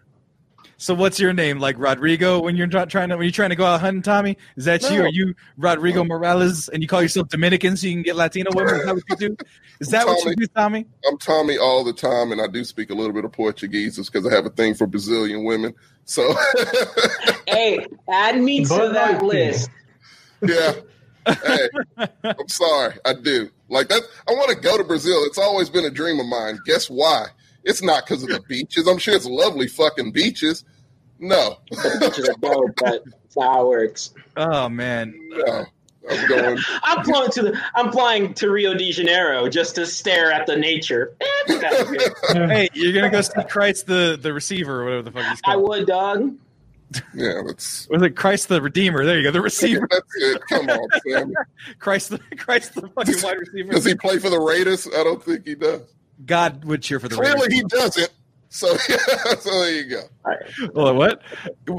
So 0.84 0.94
what's 0.94 1.18
your 1.18 1.32
name? 1.32 1.60
Like 1.60 1.80
Rodrigo 1.80 2.42
when 2.42 2.58
you're 2.58 2.68
not 2.68 2.90
trying 2.90 3.08
to 3.08 3.16
when 3.16 3.24
you're 3.24 3.32
trying 3.32 3.52
to 3.52 3.56
go 3.56 3.64
out 3.64 3.80
hunting, 3.80 4.02
Tommy? 4.02 4.38
Is 4.58 4.66
that 4.66 4.82
you? 4.92 5.00
No. 5.00 5.06
Are 5.06 5.08
you 5.08 5.34
Rodrigo 5.56 6.04
Morales 6.04 6.68
and 6.68 6.84
you 6.84 6.90
call 6.90 7.02
yourself 7.02 7.30
Dominican 7.30 7.78
so 7.78 7.88
you 7.88 7.94
can 7.94 8.04
get 8.04 8.18
Latino 8.18 8.52
women? 8.54 8.76
Is 8.76 8.84
that 8.84 8.96
what 8.96 9.04
you 9.08 9.16
do? 9.30 9.38
Is 9.80 9.88
that 9.92 10.06
what 10.06 10.18
you 10.18 10.24
Tommy. 10.24 10.36
do, 10.36 10.48
Tommy? 10.48 10.86
I'm 11.08 11.18
Tommy 11.20 11.58
all 11.58 11.86
the 11.86 11.94
time, 11.94 12.34
and 12.34 12.42
I 12.42 12.48
do 12.48 12.66
speak 12.66 12.90
a 12.90 12.94
little 12.94 13.14
bit 13.14 13.24
of 13.24 13.32
Portuguese 13.32 13.96
just 13.96 14.12
because 14.12 14.28
I 14.28 14.36
have 14.36 14.46
a 14.46 14.50
thing 14.50 14.74
for 14.74 14.86
Brazilian 14.86 15.46
women. 15.46 15.74
So, 16.04 16.36
Hey, 17.48 17.88
add 18.10 18.42
me 18.42 18.66
to 18.66 18.90
that 18.92 19.24
list. 19.24 19.70
yeah. 20.42 20.74
Hey, 21.26 21.70
I'm 22.26 22.50
sorry, 22.50 22.96
I 23.06 23.14
do. 23.14 23.50
Like 23.70 23.88
that, 23.88 24.02
I 24.28 24.34
want 24.34 24.50
to 24.50 24.58
go 24.58 24.78
to 24.78 24.84
Brazil. 24.84 25.24
It's 25.24 25.38
always 25.38 25.70
been 25.70 25.86
a 25.86 25.90
dream 25.90 26.20
of 26.20 26.26
mine. 26.26 26.60
Guess 26.66 26.90
why? 26.90 27.28
It's 27.64 27.82
not 27.82 28.06
because 28.06 28.24
of 28.24 28.28
the 28.28 28.42
beaches. 28.50 28.86
I'm 28.86 28.98
sure 28.98 29.16
it's 29.16 29.26
lovely 29.26 29.70
fucking 29.70 30.12
beaches. 30.12 30.66
No, 31.24 31.58
Which 32.02 32.20
is 32.20 32.28
a 32.30 32.34
dope, 32.40 32.72
but 32.78 33.04
that's 33.06 33.36
how 33.40 33.66
it 33.66 33.68
works. 33.70 34.14
Oh 34.38 34.68
man. 34.70 35.14
no. 35.32 35.66
I'm 36.10 36.28
going. 36.28 36.58
I'm 36.84 37.04
flying 37.06 37.32
to 37.32 37.42
the. 37.44 37.62
I'm 37.76 37.92
flying 37.94 38.34
to 38.34 38.50
Rio 38.52 38.74
de 38.74 38.92
Janeiro 38.92 39.48
just 39.48 39.76
to 39.76 39.86
stare 39.86 40.34
at 40.34 40.46
the 40.48 40.58
nature. 40.58 41.16
Eh, 41.22 41.26
fuck 41.48 41.62
that 41.62 42.14
shit. 42.34 42.50
Hey, 42.52 42.70
you're 42.74 42.92
gonna 42.92 43.10
go 43.10 43.22
see 43.22 43.42
Christ 43.48 43.88
the 43.88 44.20
the 44.22 44.34
receiver 44.34 44.82
or 44.82 44.86
whatever 44.86 45.02
the 45.04 45.12
fuck 45.12 45.26
he's 45.30 45.40
called. 45.42 45.54
I 45.54 45.58
would, 45.58 45.88
dog. 45.88 46.36
Yeah, 47.16 47.42
that's 47.48 47.88
Was 47.90 48.02
it 48.02 48.18
Christ 48.18 48.50
the 48.50 48.62
Redeemer? 48.62 49.06
There 49.06 49.18
you 49.18 49.24
go, 49.24 49.32
the 49.32 49.42
receiver. 49.42 49.88
that's 49.90 50.06
it. 50.18 50.42
Come 50.50 50.70
on, 50.70 50.88
Sammy. 51.08 51.34
Christ 51.80 52.10
the 52.10 52.20
Christ 52.38 52.76
the 52.76 52.88
fucking 52.90 53.16
wide 53.24 53.38
receiver. 53.40 53.72
Does 53.72 53.86
he 53.86 53.96
play 53.96 54.20
for 54.20 54.30
the 54.30 54.40
Raiders? 54.42 54.86
I 54.88 55.04
don't 55.06 55.24
think 55.24 55.48
he 55.48 55.56
does. 55.56 55.82
God 56.26 56.66
would 56.66 56.82
cheer 56.84 57.00
for 57.00 57.08
the 57.08 57.16
Clearly, 57.16 57.44
Raiders. 57.48 57.54
he 57.54 57.64
doesn't. 57.64 58.12
So, 58.54 58.78
so 59.40 59.50
there 59.62 59.72
you 59.72 59.90
go. 59.90 60.04
Well, 60.74 60.96
what? 60.96 61.24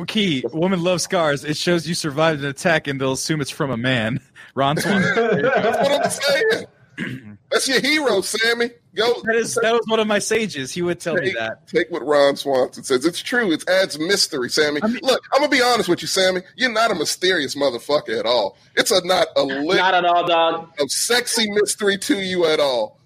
Key, 0.09 0.45
woman 0.53 0.83
loves 0.83 1.05
scars. 1.05 1.45
It 1.45 1.57
shows 1.57 1.87
you 1.89 1.95
survived 1.95 2.41
an 2.41 2.47
attack 2.47 2.89
and 2.89 3.01
they'll 3.01 3.13
assume 3.13 3.41
it's 3.41 3.51
from 3.51 3.71
a 3.71 3.77
man. 3.77 4.19
Ron 4.57 4.77
Swan. 4.79 5.01
That's 5.15 5.89
what 5.89 6.05
I'm 6.05 6.11
saying. 6.11 7.39
That's 7.53 7.69
your 7.69 7.81
hero, 7.81 8.21
Sammy. 8.23 8.71
Go. 8.97 9.23
That 9.23 9.37
is 9.37 9.55
that 9.63 9.73
was 9.73 9.83
one 9.87 10.01
of 10.01 10.09
my 10.09 10.19
sages. 10.19 10.73
He 10.73 10.83
would 10.83 10.99
tell 10.99 11.15
me 11.15 11.33
that. 11.39 11.69
take 11.69 11.89
what 11.93 12.05
Ron 12.05 12.35
Swanson 12.35 12.83
says. 12.83 13.05
It's 13.05 13.23
true. 13.23 13.53
It 13.53 13.63
adds 13.69 13.97
mystery, 13.97 14.51
Sammy. 14.51 14.81
I 14.83 14.89
mean- 14.89 14.99
Look, 15.05 15.23
I'm 15.33 15.41
gonna 15.43 15.51
be 15.51 15.63
honest 15.63 15.89
with 15.89 16.03
you, 16.03 16.09
Sammy. 16.09 16.41
You're 16.57 16.73
not 16.73 16.91
a 16.91 16.97
mysterious 16.97 17.55
motherfucker 17.55 18.19
at 18.19 18.27
all. 18.27 18.57
It's 18.75 18.91
a 18.91 19.05
not 19.07 19.29
a 19.37 19.43
lick 19.45 19.79
Not 19.79 19.95
at 19.95 20.05
all, 20.05 20.27
dog. 20.27 20.71
of 20.81 20.91
sexy 20.91 21.49
mystery 21.53 21.99
to 21.99 22.21
you 22.21 22.47
at 22.47 22.59
all. 22.59 22.99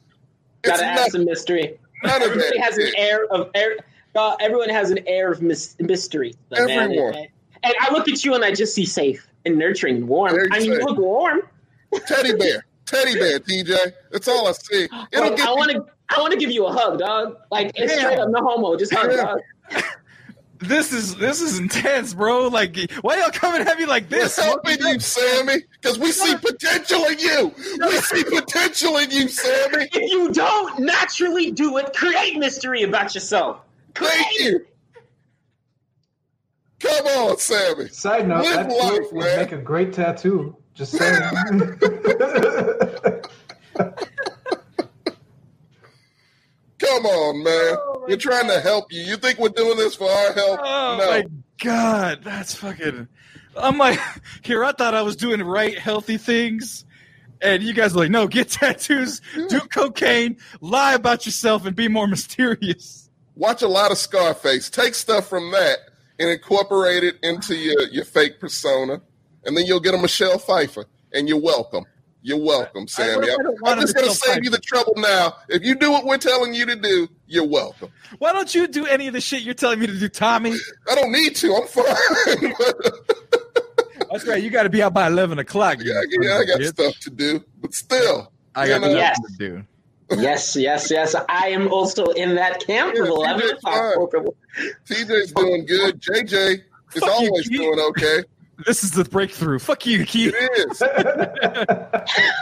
It's 0.64 0.70
Gotta 0.72 0.86
add 0.86 0.96
not, 0.96 1.10
some 1.10 1.24
mystery. 1.26 1.78
None 2.04 2.16
of 2.22 2.28
Everybody 2.30 2.58
that. 2.58 2.64
has 2.64 2.78
an 2.78 2.92
air 2.96 3.26
of 3.30 3.50
air. 3.54 3.76
Uh, 4.14 4.34
everyone 4.40 4.68
has 4.70 4.90
an 4.90 4.98
air 5.06 5.30
of 5.30 5.40
mys- 5.42 5.76
mystery. 5.80 6.34
man. 6.50 6.68
Everyone. 6.70 7.14
And, 7.14 7.28
and 7.62 7.74
I 7.80 7.92
look 7.92 8.08
at 8.08 8.24
you 8.24 8.34
and 8.34 8.44
I 8.44 8.52
just 8.52 8.74
see 8.74 8.84
safe 8.86 9.26
and 9.44 9.56
nurturing 9.56 9.96
and 9.96 10.08
warm. 10.08 10.34
I 10.52 10.58
mean, 10.58 10.72
you 10.72 10.80
look 10.80 10.98
warm. 10.98 11.42
Teddy 12.06 12.34
bear, 12.36 12.64
teddy 12.86 13.14
bear, 13.18 13.38
TJ. 13.48 13.92
That's 14.10 14.26
all 14.28 14.46
I 14.48 14.52
see. 14.52 14.88
It'll 15.12 15.30
Like, 15.30 15.40
I 15.40 15.52
want 15.52 15.70
to. 15.72 15.86
I 16.10 16.20
want 16.20 16.32
to 16.32 16.38
give 16.38 16.50
you 16.50 16.64
a 16.66 16.72
hug, 16.72 16.98
dog. 16.98 17.36
Like 17.50 17.72
it's 17.74 17.92
straight 17.98 18.18
up 18.18 18.30
no 18.30 18.40
homo. 18.40 18.76
Just 18.76 18.94
hug, 18.94 19.10
Yeah. 19.10 19.16
dog. 19.24 19.40
This 20.60 20.92
is 20.92 21.14
this 21.16 21.40
is 21.40 21.58
intense, 21.58 22.14
bro. 22.14 22.48
Like, 22.48 22.76
why 23.02 23.18
y'all 23.18 23.30
coming 23.30 23.66
at 23.66 23.78
me 23.78 23.86
like 23.86 24.10
We're 24.10 24.18
this? 24.18 24.36
helping 24.38 24.78
you, 24.80 24.98
Sammy, 25.00 25.62
because 25.80 25.98
we 25.98 26.10
see 26.12 26.34
potential 26.36 27.04
in 27.04 27.18
you. 27.18 27.52
We 27.80 27.96
see 27.98 28.24
potential 28.24 28.96
in 28.98 29.10
you, 29.10 29.28
Sammy. 29.28 29.88
If 29.92 30.10
you 30.10 30.32
don't 30.32 30.80
naturally 30.80 31.50
do 31.52 31.76
it, 31.78 31.92
create 31.94 32.38
mystery 32.38 32.82
about 32.82 33.14
yourself. 33.14 33.60
Thank 33.94 34.10
Create 34.12 34.40
you. 34.52 34.66
Come 36.80 37.06
on, 37.06 37.38
Sammy. 37.38 37.88
Side 37.88 38.28
note, 38.28 38.44
Live 38.44 38.54
that 38.54 38.68
life, 38.68 39.12
would 39.12 39.24
man. 39.24 39.36
make 39.38 39.52
a 39.52 39.58
great 39.58 39.92
tattoo. 39.92 40.56
Just 40.74 40.92
saying. 40.96 41.22
Come 46.78 47.06
on, 47.06 47.42
man. 47.42 47.76
Oh 47.76 48.04
we're 48.08 48.16
trying 48.16 48.48
to 48.48 48.60
help 48.60 48.92
you. 48.92 49.02
You 49.02 49.16
think 49.16 49.38
we're 49.38 49.48
doing 49.50 49.76
this 49.76 49.94
for 49.94 50.10
our 50.10 50.32
help? 50.32 50.60
Oh 50.62 50.96
no. 50.98 51.10
my 51.10 51.24
god, 51.62 52.20
that's 52.22 52.54
fucking. 52.54 53.08
I'm 53.56 53.78
like, 53.78 54.00
here. 54.42 54.64
I 54.64 54.72
thought 54.72 54.94
I 54.94 55.02
was 55.02 55.16
doing 55.16 55.42
right, 55.42 55.78
healthy 55.78 56.16
things, 56.16 56.84
and 57.42 57.62
you 57.62 57.72
guys 57.72 57.94
are 57.94 57.98
like, 57.98 58.10
no, 58.10 58.26
get 58.26 58.48
tattoos, 58.50 59.20
do 59.48 59.60
cocaine, 59.60 60.38
lie 60.60 60.94
about 60.94 61.26
yourself, 61.26 61.66
and 61.66 61.76
be 61.76 61.88
more 61.88 62.06
mysterious. 62.08 63.10
Watch 63.36 63.62
a 63.62 63.68
lot 63.68 63.92
of 63.92 63.98
Scarface. 63.98 64.68
Take 64.70 64.94
stuff 64.94 65.28
from 65.28 65.50
that 65.52 65.78
and 66.18 66.28
incorporate 66.28 67.04
it 67.04 67.16
into 67.22 67.54
your, 67.54 67.88
your 67.88 68.04
fake 68.04 68.40
persona, 68.40 69.00
and 69.44 69.56
then 69.56 69.66
you'll 69.66 69.80
get 69.80 69.94
a 69.94 69.98
Michelle 69.98 70.38
Pfeiffer, 70.38 70.86
and 71.12 71.28
you're 71.28 71.40
welcome. 71.40 71.84
You're 72.22 72.38
welcome, 72.42 72.88
Sammy. 72.88 73.28
I 73.30 73.34
I'm, 73.38 73.64
I'm 73.64 73.80
just 73.80 73.94
going 73.94 74.08
to 74.08 74.14
save 74.14 74.42
you 74.44 74.50
the 74.50 74.58
trouble 74.58 74.94
now. 74.96 75.36
If 75.48 75.62
you 75.62 75.74
do 75.76 75.90
what 75.92 76.04
we're 76.04 76.18
telling 76.18 76.52
you 76.52 76.66
to 76.66 76.74
do, 76.76 77.08
you're 77.26 77.46
welcome. 77.46 77.90
Why 78.18 78.32
don't 78.32 78.52
you 78.54 78.66
do 78.66 78.86
any 78.86 79.06
of 79.06 79.14
the 79.14 79.20
shit 79.20 79.42
you're 79.42 79.54
telling 79.54 79.78
me 79.78 79.86
to 79.86 79.96
do, 79.98 80.08
Tommy? 80.08 80.54
I 80.90 80.94
don't 80.96 81.12
need 81.12 81.36
to. 81.36 81.54
I'm 81.54 81.66
fine. 81.68 82.54
That's 84.10 84.26
right. 84.26 84.42
You 84.42 84.50
got 84.50 84.64
to 84.64 84.68
be 84.70 84.82
out 84.82 84.94
by 84.94 85.06
eleven 85.06 85.38
o'clock. 85.38 85.78
you 85.82 85.92
yeah, 85.92 86.00
yeah, 86.20 86.38
I 86.38 86.44
got 86.44 86.60
bitch. 86.60 86.68
stuff 86.68 86.98
to 87.00 87.10
do, 87.10 87.44
but 87.60 87.74
still. 87.74 88.32
I 88.54 88.66
got 88.66 88.80
you 88.82 88.88
know, 88.88 88.94
Yes. 88.94 89.16
stuff 89.16 89.30
to 89.38 89.48
do. 89.48 89.64
Yes, 90.22 90.56
yes, 90.56 90.90
yes. 90.90 91.14
I 91.28 91.48
am 91.48 91.70
also 91.70 92.06
in 92.06 92.34
that 92.36 92.64
camp 92.66 92.94
Yeah, 92.94 93.02
of 93.02 93.08
you 93.08 93.14
eleven 93.14 93.40
did 93.46 93.56
o'clock. 93.58 94.10
TJ's 94.88 95.32
doing 95.32 95.66
good. 95.66 96.00
JJ 96.00 96.54
is 96.54 96.60
Fuck 96.94 97.20
you, 97.20 97.28
always 97.28 97.48
Keith. 97.48 97.58
doing 97.60 97.78
okay. 97.90 98.24
This 98.66 98.82
is 98.82 98.90
the 98.90 99.04
breakthrough. 99.04 99.58
Fuck 99.58 99.86
you, 99.86 100.04
Keith. 100.04 100.34
It 100.36 100.70
is. 100.70 100.82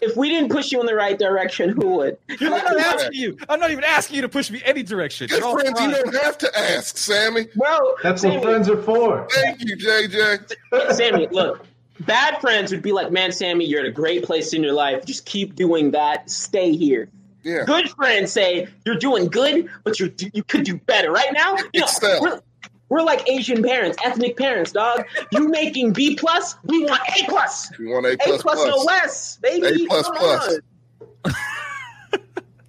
If 0.00 0.16
we 0.16 0.28
didn't 0.30 0.50
push 0.50 0.72
you 0.72 0.80
in 0.80 0.86
the 0.86 0.94
right 0.94 1.18
direction, 1.18 1.70
who 1.70 1.88
would? 1.88 2.16
I'm 2.40 2.50
not 2.50 2.78
asking 2.78 3.20
you. 3.20 3.36
I'm 3.48 3.60
not 3.60 3.70
even 3.70 3.84
asking 3.84 4.16
you 4.16 4.22
to 4.22 4.28
push 4.28 4.50
me 4.50 4.62
any 4.64 4.82
direction. 4.82 5.26
Good 5.26 5.40
You're 5.40 5.46
all 5.48 5.58
friends, 5.58 5.78
you 5.80 5.90
don't 5.90 6.14
have 6.14 6.38
to 6.38 6.58
ask, 6.58 6.96
Sammy. 6.96 7.48
Bro, 7.54 7.96
That's 8.02 8.22
Sammy, 8.22 8.36
what 8.36 8.44
friends 8.44 8.68
are 8.68 8.82
for. 8.82 9.28
Thank 9.30 9.60
you, 9.60 9.76
JJ. 9.76 10.52
Sammy, 10.94 11.28
look. 11.30 11.66
Bad 12.00 12.40
friends 12.40 12.72
would 12.72 12.80
be 12.80 12.92
like, 12.92 13.12
man, 13.12 13.30
Sammy, 13.30 13.66
you're 13.66 13.80
at 13.80 13.86
a 13.86 13.92
great 13.92 14.24
place 14.24 14.54
in 14.54 14.62
your 14.62 14.72
life. 14.72 15.04
Just 15.04 15.26
keep 15.26 15.54
doing 15.54 15.90
that. 15.90 16.30
Stay 16.30 16.72
here. 16.74 17.10
Yeah. 17.42 17.64
Good 17.64 17.90
friends 17.90 18.32
say 18.32 18.68
you're 18.86 18.96
doing 18.96 19.26
good, 19.26 19.68
but 19.84 20.00
you 20.00 20.12
you 20.32 20.42
could 20.42 20.64
do 20.64 20.76
better. 20.78 21.10
Right 21.10 21.32
now, 21.32 21.56
you 21.56 21.80
know, 21.80 21.86
Excel. 21.86 22.42
We're, 22.90 22.98
we're 22.98 23.04
like 23.04 23.28
Asian 23.30 23.62
parents, 23.62 23.96
ethnic 24.04 24.36
parents, 24.36 24.72
dog. 24.72 25.04
You 25.32 25.48
making 25.48 25.92
B 25.94 26.16
plus, 26.16 26.56
we 26.64 26.84
want 26.84 27.00
A 27.18 27.24
plus. 27.26 27.70
You 27.78 27.88
want 27.90 28.06
A 28.06 28.16
plus. 28.18 28.40
A 28.40 28.42
plus 28.42 28.56
plus, 28.56 28.68
no 28.68 28.76
less, 28.84 29.36
baby. 29.38 29.84
A 29.84 29.86
plus 29.88 30.06
Come 30.06 30.16
plus. 30.16 30.48
on. 31.24 31.32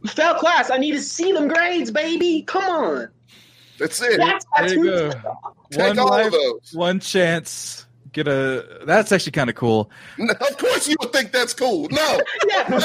You 0.04 0.10
Fail 0.10 0.36
class. 0.36 0.70
I 0.72 0.78
need 0.78 0.94
to 0.94 1.02
see 1.02 1.32
them 1.32 1.48
grades, 1.48 1.92
baby. 1.92 2.44
Come 2.44 2.64
on. 2.64 3.10
That's 3.78 4.02
it. 4.02 4.18
That's 4.18 4.46
There 4.58 4.70
you 4.76 4.84
go. 4.86 5.12
Take 5.72 5.80
One 5.88 6.00
all 6.00 6.10
life, 6.10 6.26
of 6.28 6.32
those. 6.34 6.72
one 6.74 7.00
chance. 7.00 7.86
Get 8.12 8.28
a. 8.28 8.80
That's 8.86 9.12
actually 9.14 9.32
kind 9.32 9.50
of 9.50 9.56
cool. 9.56 9.90
No, 10.18 10.34
of 10.34 10.58
course 10.58 10.88
you 10.88 10.98
would 11.00 11.14
think 11.14 11.32
that's 11.32 11.54
cool. 11.54 11.88
No. 11.90 12.20
Yeah. 12.50 12.80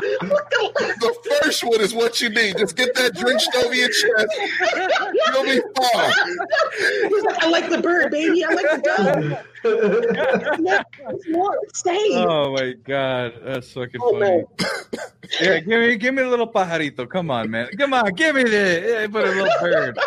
They 0.00 0.16
don't 0.20 0.30
like 0.30 0.50
that 0.50 0.72
shit. 0.80 1.00
The 1.00 1.38
first 1.42 1.64
one 1.64 1.80
is 1.80 1.94
what 1.94 2.20
you 2.20 2.28
need. 2.28 2.56
Just 2.58 2.76
get 2.76 2.94
that 2.94 3.14
drenched 3.14 3.50
over 3.56 3.74
your 3.74 3.88
chest. 3.88 4.26
You'll 5.32 5.44
be 5.44 5.60
fine. 5.76 6.12
He's 7.08 7.24
like, 7.24 7.42
I 7.44 7.48
like 7.50 7.68
the 7.70 7.78
bird, 7.82 8.10
baby. 8.12 8.44
I 8.44 8.52
like 8.52 8.66
the 8.70 8.80
dove. 8.82 9.44
It's 9.64 11.28
more 11.30 11.58
same. 11.74 12.12
Oh 12.28 12.52
my 12.52 12.74
god, 12.84 13.32
that's 13.44 13.72
fucking 13.72 14.00
Oh, 14.02 14.12
funny. 14.12 14.30
man. 14.30 14.44
Yeah, 15.40 15.58
give 15.60 15.80
me 15.80 15.96
give 15.96 16.14
me 16.14 16.22
a 16.22 16.28
little 16.28 16.46
pajarito. 16.50 17.08
Come 17.10 17.30
on, 17.30 17.50
man. 17.50 17.68
Come 17.76 17.92
on, 17.92 18.12
give 18.14 18.36
me 18.36 18.44
the 18.44 18.84
yeah, 19.02 19.06
put 19.08 19.24
a 19.26 19.30
little 19.30 19.48
bird. 19.60 19.98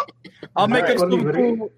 I'll 0.55 0.67
make 0.67 0.83
Alright, 0.83 0.93
up 0.97 0.99
some 0.99 1.11
Oliveria. 1.21 1.57
cool. 1.57 1.71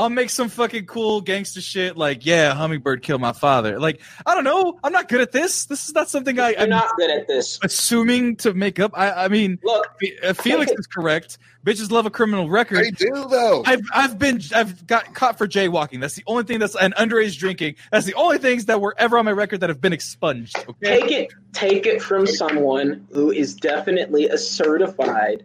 I'll 0.00 0.08
make 0.10 0.30
some 0.30 0.48
fucking 0.48 0.86
cool 0.86 1.20
gangster 1.20 1.60
shit 1.60 1.96
like, 1.96 2.24
yeah, 2.24 2.54
hummingbird 2.54 3.02
killed 3.02 3.20
my 3.20 3.32
father. 3.32 3.78
Like, 3.78 4.00
I 4.24 4.34
don't 4.34 4.44
know. 4.44 4.78
I'm 4.82 4.92
not 4.92 5.08
good 5.08 5.20
at 5.20 5.30
this. 5.30 5.66
This 5.66 5.88
is 5.88 5.94
not 5.94 6.08
something 6.08 6.38
I, 6.40 6.50
You're 6.50 6.60
I'm 6.60 6.70
not 6.70 6.96
good 6.96 7.10
at 7.10 7.28
this. 7.28 7.58
assuming 7.62 8.36
to 8.36 8.54
make 8.54 8.80
up. 8.80 8.92
I, 8.94 9.24
I 9.24 9.28
mean, 9.28 9.58
Look, 9.62 9.86
uh, 10.24 10.32
Felix 10.32 10.72
is 10.72 10.86
correct. 10.86 11.36
Bitches 11.66 11.90
love 11.90 12.06
a 12.06 12.10
criminal 12.10 12.48
record. 12.48 12.86
They 12.86 12.90
do 12.90 13.26
though. 13.28 13.62
I've 13.66 13.82
I've 13.92 14.18
been 14.18 14.40
I've 14.54 14.86
got 14.86 15.12
caught 15.14 15.36
for 15.36 15.46
jaywalking. 15.46 16.00
That's 16.00 16.14
the 16.14 16.24
only 16.26 16.44
thing 16.44 16.58
that's 16.58 16.74
and 16.74 16.94
underage 16.94 17.38
drinking. 17.38 17.74
That's 17.92 18.06
the 18.06 18.14
only 18.14 18.38
things 18.38 18.64
that 18.66 18.80
were 18.80 18.94
ever 18.96 19.18
on 19.18 19.26
my 19.26 19.32
record 19.32 19.60
that 19.60 19.68
have 19.68 19.80
been 19.80 19.92
expunged. 19.92 20.56
Okay. 20.56 21.00
take 21.00 21.10
it 21.10 21.32
take 21.52 21.84
it 21.84 22.00
from 22.00 22.26
someone 22.26 23.06
who 23.12 23.30
is 23.30 23.54
definitely 23.54 24.28
a 24.28 24.38
certified 24.38 25.44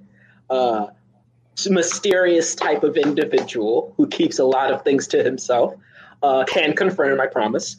uh 0.50 0.88
mysterious 1.70 2.56
type 2.56 2.84
of 2.84 2.98
individual 2.98 3.94
who 3.98 4.08
keeps 4.08 4.40
a 4.40 4.44
lot 4.46 4.72
of 4.74 4.84
things 4.84 5.08
to 5.08 5.24
himself 5.24 5.74
uh 6.24 6.44
can 6.46 6.74
confirm 6.76 7.20
i 7.22 7.28
promise. 7.28 7.78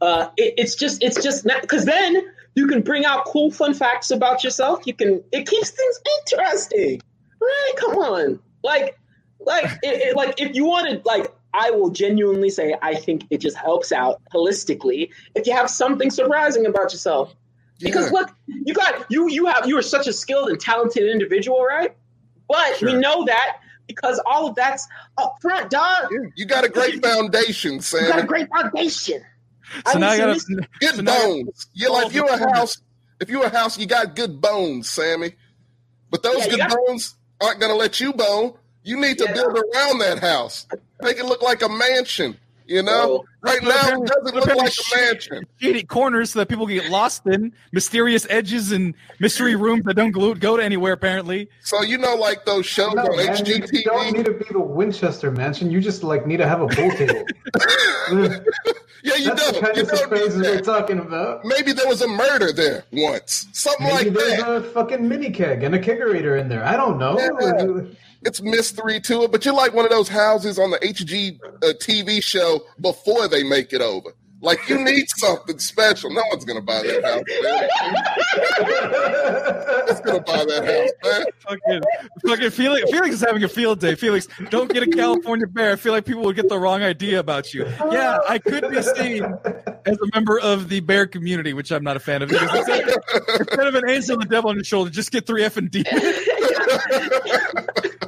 Uh 0.00 0.28
it, 0.36 0.54
it's 0.56 0.74
just 0.74 1.02
it's 1.02 1.22
just 1.22 1.44
not 1.46 1.60
because 1.62 1.84
then 1.84 2.16
you 2.54 2.66
can 2.66 2.82
bring 2.82 3.04
out 3.04 3.24
cool 3.26 3.50
fun 3.50 3.74
facts 3.74 4.10
about 4.10 4.44
yourself. 4.44 4.86
You 4.86 4.94
can 4.94 5.22
it 5.32 5.46
keeps 5.48 5.70
things 5.70 6.00
interesting 6.20 7.00
right? 7.40 7.72
Come 7.76 7.96
on. 7.96 8.40
Like 8.62 8.98
like 9.40 9.64
it, 9.82 10.00
it- 10.08 10.16
like 10.16 10.40
if 10.40 10.54
you 10.56 10.64
wanted 10.64 11.04
like 11.04 11.32
i 11.52 11.70
will 11.70 11.90
genuinely 11.90 12.50
say 12.50 12.74
i 12.82 12.94
think 12.96 13.22
it 13.30 13.38
just 13.38 13.56
helps 13.56 13.92
out 13.92 14.20
holistically 14.34 15.10
if 15.36 15.46
you 15.46 15.52
have 15.52 15.70
something 15.70 16.10
surprising 16.10 16.66
about 16.66 16.92
yourself. 16.92 17.34
Because 17.80 18.06
Yeah. 18.06 18.18
look 18.18 18.30
you 18.46 18.74
got 18.74 19.10
you 19.10 19.28
you 19.30 19.46
have 19.46 19.66
you 19.68 19.76
are 19.78 19.82
such 19.82 20.06
a 20.06 20.12
skilled 20.12 20.48
and 20.48 20.58
talented 20.60 21.08
individual 21.08 21.62
right 21.64 21.94
but 22.48 22.80
we 22.82 22.94
know 22.94 23.24
that 23.24 23.58
because 23.86 24.20
all 24.26 24.48
of 24.48 24.54
that's 24.54 24.86
up 25.18 25.36
front 25.40 25.70
dog 25.70 26.08
Yeah, 26.10 26.18
You 26.36 26.46
got 26.46 26.64
a 26.64 26.68
great 26.68 27.02
foundation, 27.04 27.80
Sam. 27.80 28.04
you 28.04 28.08
got 28.10 28.20
a 28.20 28.26
great 28.26 28.48
foundation 28.48 29.22
So 29.92 29.98
now 29.98 30.08
I 30.10 30.12
need 30.16 30.18
gotta. 30.24 30.40
some 30.40 30.60
Good 30.80 30.94
so 30.96 31.02
now 31.02 31.18
bones. 31.18 31.66
You're 31.74 31.90
like 31.92 32.04
oh, 32.04 32.08
if 32.08 32.14
you're 32.14 32.28
a 32.32 32.54
house. 32.54 32.78
If 33.20 33.28
you're 33.30 33.44
a 33.44 33.48
house, 33.48 33.78
you 33.78 33.86
got 33.86 34.16
good 34.16 34.40
bones, 34.40 34.88
Sammy. 34.90 35.34
But 36.10 36.22
those 36.22 36.38
Yeah, 36.38 36.48
good 36.48 36.58
got- 36.58 36.70
bones 36.86 37.14
aren't 37.40 37.60
going 37.60 37.72
to 37.72 37.76
let 37.78 38.00
you 38.00 38.12
bone. 38.12 38.54
You 38.82 39.00
need 39.00 39.18
to 39.18 39.24
Yeah. 39.24 39.32
build 39.34 39.56
around 39.58 39.98
that 40.00 40.18
house. 40.18 40.66
Make 41.00 41.18
it 41.18 41.24
look 41.24 41.40
like 41.42 41.62
a 41.62 41.68
mansion. 41.68 42.36
You 42.66 42.82
know, 42.82 43.24
Oh. 43.24 43.24
Right 43.44 43.62
now 43.62 44.02
it 44.02 44.06
doesn't 44.08 44.34
look 44.34 44.46
like 44.46 44.72
a 44.72 44.96
mansion. 44.96 45.44
shady 45.60 45.82
corners 45.84 46.30
so 46.32 46.40
that 46.40 46.48
people 46.48 46.66
can 46.66 46.76
get 46.76 46.90
lost 46.90 47.26
in 47.26 47.52
mysterious 47.72 48.26
edges 48.30 48.72
and 48.72 48.94
mystery 49.20 49.54
rooms 49.54 49.84
that 49.84 49.94
don't 49.94 50.10
go, 50.12 50.34
go 50.34 50.56
to 50.56 50.62
anywhere. 50.64 50.92
Apparently, 50.94 51.48
So 51.62 51.82
you 51.82 51.98
know, 51.98 52.14
like 52.16 52.44
those 52.44 52.66
shows 52.66 52.94
No, 52.94 53.02
on 53.02 53.16
man, 53.16 53.44
you 53.46 53.58
don't 53.84 54.12
need 54.16 54.24
to 54.26 54.32
be 54.32 54.44
the 54.50 54.60
Winchester 54.60 55.30
mansion. 55.30 55.70
You 55.70 55.80
just 55.80 56.02
like 56.02 56.26
need 56.26 56.38
to 56.38 56.48
have 56.48 56.60
a 56.62 56.66
pool 56.68 56.90
table. 56.90 57.24
Yeah, 59.04 59.16
you 59.16 59.24
That's 59.34 59.52
don't. 59.52 59.62
kind 59.62 59.76
You 59.76 59.82
of 59.82 59.88
don't 59.88 59.98
surprises 59.98 60.36
need 60.36 60.48
we're 60.48 60.60
talking 60.62 60.98
about. 60.98 61.44
Maybe 61.44 61.72
there 61.74 61.86
was 61.86 62.00
a 62.00 62.08
murder 62.08 62.52
there 62.52 62.84
once. 62.90 63.46
Something 63.52 63.86
Maybe 63.88 64.08
like 64.10 64.18
there's 64.18 64.40
that. 64.40 64.50
a 64.50 64.62
fucking 64.62 65.06
mini 65.06 65.30
keg 65.30 65.62
and 65.62 65.74
a 65.74 65.78
kegerator 65.78 66.40
in 66.40 66.48
there. 66.48 66.64
I 66.64 66.74
don't 66.78 66.98
know. 66.98 67.18
Yeah. 67.18 67.82
It's 68.22 68.40
mystery 68.40 69.00
to 69.00 69.24
it, 69.24 69.30
but 69.32 69.44
you're 69.44 69.52
like 69.52 69.74
one 69.74 69.84
of 69.84 69.90
those 69.90 70.08
houses 70.08 70.58
on 70.58 70.70
the 70.70 70.78
HG 70.78 71.38
uh, 71.44 71.74
TV 71.82 72.22
show 72.22 72.62
before 72.80 73.28
they 73.34 73.42
make 73.42 73.72
it 73.72 73.80
over. 73.80 74.14
Like 74.40 74.68
you 74.68 74.78
need 74.78 75.06
something 75.08 75.58
special. 75.58 76.12
No 76.12 76.22
one's 76.30 76.44
gonna 76.44 76.60
buy 76.60 76.82
that 76.82 77.02
house. 77.02 77.22
Man. 78.60 79.86
Who's 79.88 80.00
gonna 80.00 80.20
buy 80.20 80.44
that 80.44 80.64
house, 80.66 80.92
man? 81.02 81.24
fucking, 81.40 81.82
fucking 82.26 82.50
Felix, 82.50 82.90
Felix 82.90 83.14
is 83.14 83.22
having 83.22 83.42
a 83.42 83.48
field 83.48 83.80
day. 83.80 83.94
Felix, 83.94 84.28
don't 84.50 84.70
get 84.70 84.82
a 84.82 84.86
California 84.86 85.46
bear. 85.46 85.72
I 85.72 85.76
feel 85.76 85.94
like 85.94 86.04
people 86.04 86.22
would 86.24 86.36
get 86.36 86.50
the 86.50 86.58
wrong 86.58 86.82
idea 86.82 87.20
about 87.20 87.54
you. 87.54 87.64
Yeah, 87.90 88.18
I 88.28 88.38
could 88.38 88.68
be 88.68 88.82
seen 88.82 89.24
as 89.86 89.96
a 89.96 90.06
member 90.14 90.38
of 90.40 90.68
the 90.68 90.80
bear 90.80 91.06
community, 91.06 91.54
which 91.54 91.72
I'm 91.72 91.82
not 91.82 91.96
a 91.96 92.00
fan 92.00 92.20
of. 92.20 92.30
Instead, 92.30 92.90
instead 93.40 93.66
of 93.66 93.74
an 93.76 93.88
angel 93.88 94.14
and 94.14 94.22
the 94.22 94.28
devil 94.28 94.50
on 94.50 94.56
your 94.56 94.64
shoulder, 94.64 94.90
just 94.90 95.10
get 95.10 95.26
three 95.26 95.42
F 95.42 95.56
and 95.56 95.70
D. 95.70 95.84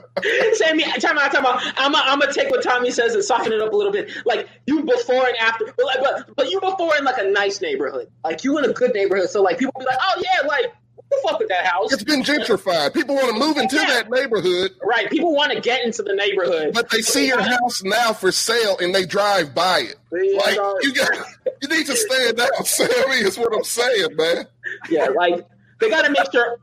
Sammy, 0.55 0.83
time 0.85 1.19
out, 1.19 1.33
time 1.33 1.45
out. 1.47 1.61
I'm 1.77 1.93
gonna 1.93 2.33
take 2.33 2.51
what 2.51 2.63
Tommy 2.63 2.91
says 2.91 3.15
and 3.15 3.23
soften 3.23 3.53
it 3.53 3.61
up 3.61 3.73
a 3.73 3.77
little 3.77 3.93
bit. 3.93 4.11
Like 4.25 4.49
you 4.67 4.83
before 4.85 5.27
and 5.27 5.37
after, 5.37 5.67
but 5.77 5.85
like, 5.87 6.01
but, 6.01 6.35
but 6.37 6.51
you 6.51 6.61
before 6.61 6.97
in 6.97 7.05
like 7.05 7.19
a 7.19 7.31
nice 7.31 7.61
neighborhood, 7.61 8.09
like 8.25 8.43
you 8.45 8.57
in 8.59 8.65
a 8.65 8.73
good 8.73 8.95
neighborhood. 8.95 9.29
So 9.31 9.43
like 9.43 9.59
people 9.59 9.73
be 9.79 9.85
like, 9.85 9.99
oh 10.01 10.23
yeah, 10.23 10.47
like 10.47 10.73
what 10.97 11.05
the 11.11 11.29
fuck 11.29 11.39
with 11.39 11.49
that 11.51 11.67
house, 11.67 11.93
It's 11.93 12.03
been 12.03 12.23
gentrified. 12.23 12.95
People 12.95 13.15
want 13.15 13.29
to 13.29 13.35
move 13.39 13.59
into 13.59 13.77
that 13.77 14.11
neighborhood, 14.11 14.73
right? 14.83 15.09
People 15.11 15.35
want 15.35 15.53
to 15.53 15.61
get 15.61 15.85
into 15.85 16.03
the 16.03 16.15
neighborhood, 16.15 16.73
but 16.73 16.89
they 16.91 17.03
see 17.03 17.27
your 17.29 17.43
house 17.43 17.83
now 17.85 18.13
for 18.15 18.33
sale 18.33 18.79
and 18.81 18.95
they 18.95 19.05
drive 19.07 19.55
by 19.55 19.81
it. 19.81 19.97
Yeah, 20.13 20.39
Like 20.41 20.57
you 20.83 20.95
got, 20.95 21.11
you 21.63 21.69
need 21.69 21.87
to 21.87 21.95
stand 21.97 22.41
out, 22.41 22.67
Sammy. 22.67 23.17
Is 23.19 23.37
what 23.39 23.55
I'm 23.55 23.65
saying, 23.65 24.17
man. 24.17 24.47
yeah, 24.89 25.09
like 25.09 25.47
they 25.81 25.91
got 25.91 26.03
to 26.07 26.11
make 26.11 26.33
sure. 26.33 26.59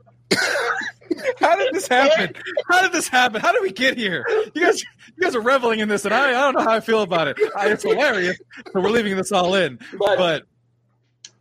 How 1.40 1.56
did 1.56 1.74
this 1.74 1.88
happen? 1.88 2.34
How 2.70 2.82
did 2.82 2.92
this 2.92 3.08
happen? 3.08 3.40
How 3.40 3.52
did 3.52 3.62
we 3.62 3.72
get 3.72 3.96
here? 3.96 4.24
You 4.54 4.62
guys, 4.62 4.82
you 4.82 5.22
guys 5.22 5.34
are 5.34 5.40
reveling 5.40 5.80
in 5.80 5.88
this, 5.88 6.04
and 6.04 6.14
I, 6.14 6.28
I 6.28 6.32
don't 6.32 6.54
know 6.54 6.62
how 6.62 6.72
I 6.76 6.80
feel 6.80 7.02
about 7.02 7.28
it. 7.28 7.38
I, 7.56 7.70
it's 7.70 7.82
hilarious. 7.82 8.38
So 8.72 8.80
we're 8.80 8.90
leaving 8.90 9.16
this 9.16 9.32
all 9.32 9.54
in, 9.54 9.78
But, 9.98 10.16
but 10.18 10.42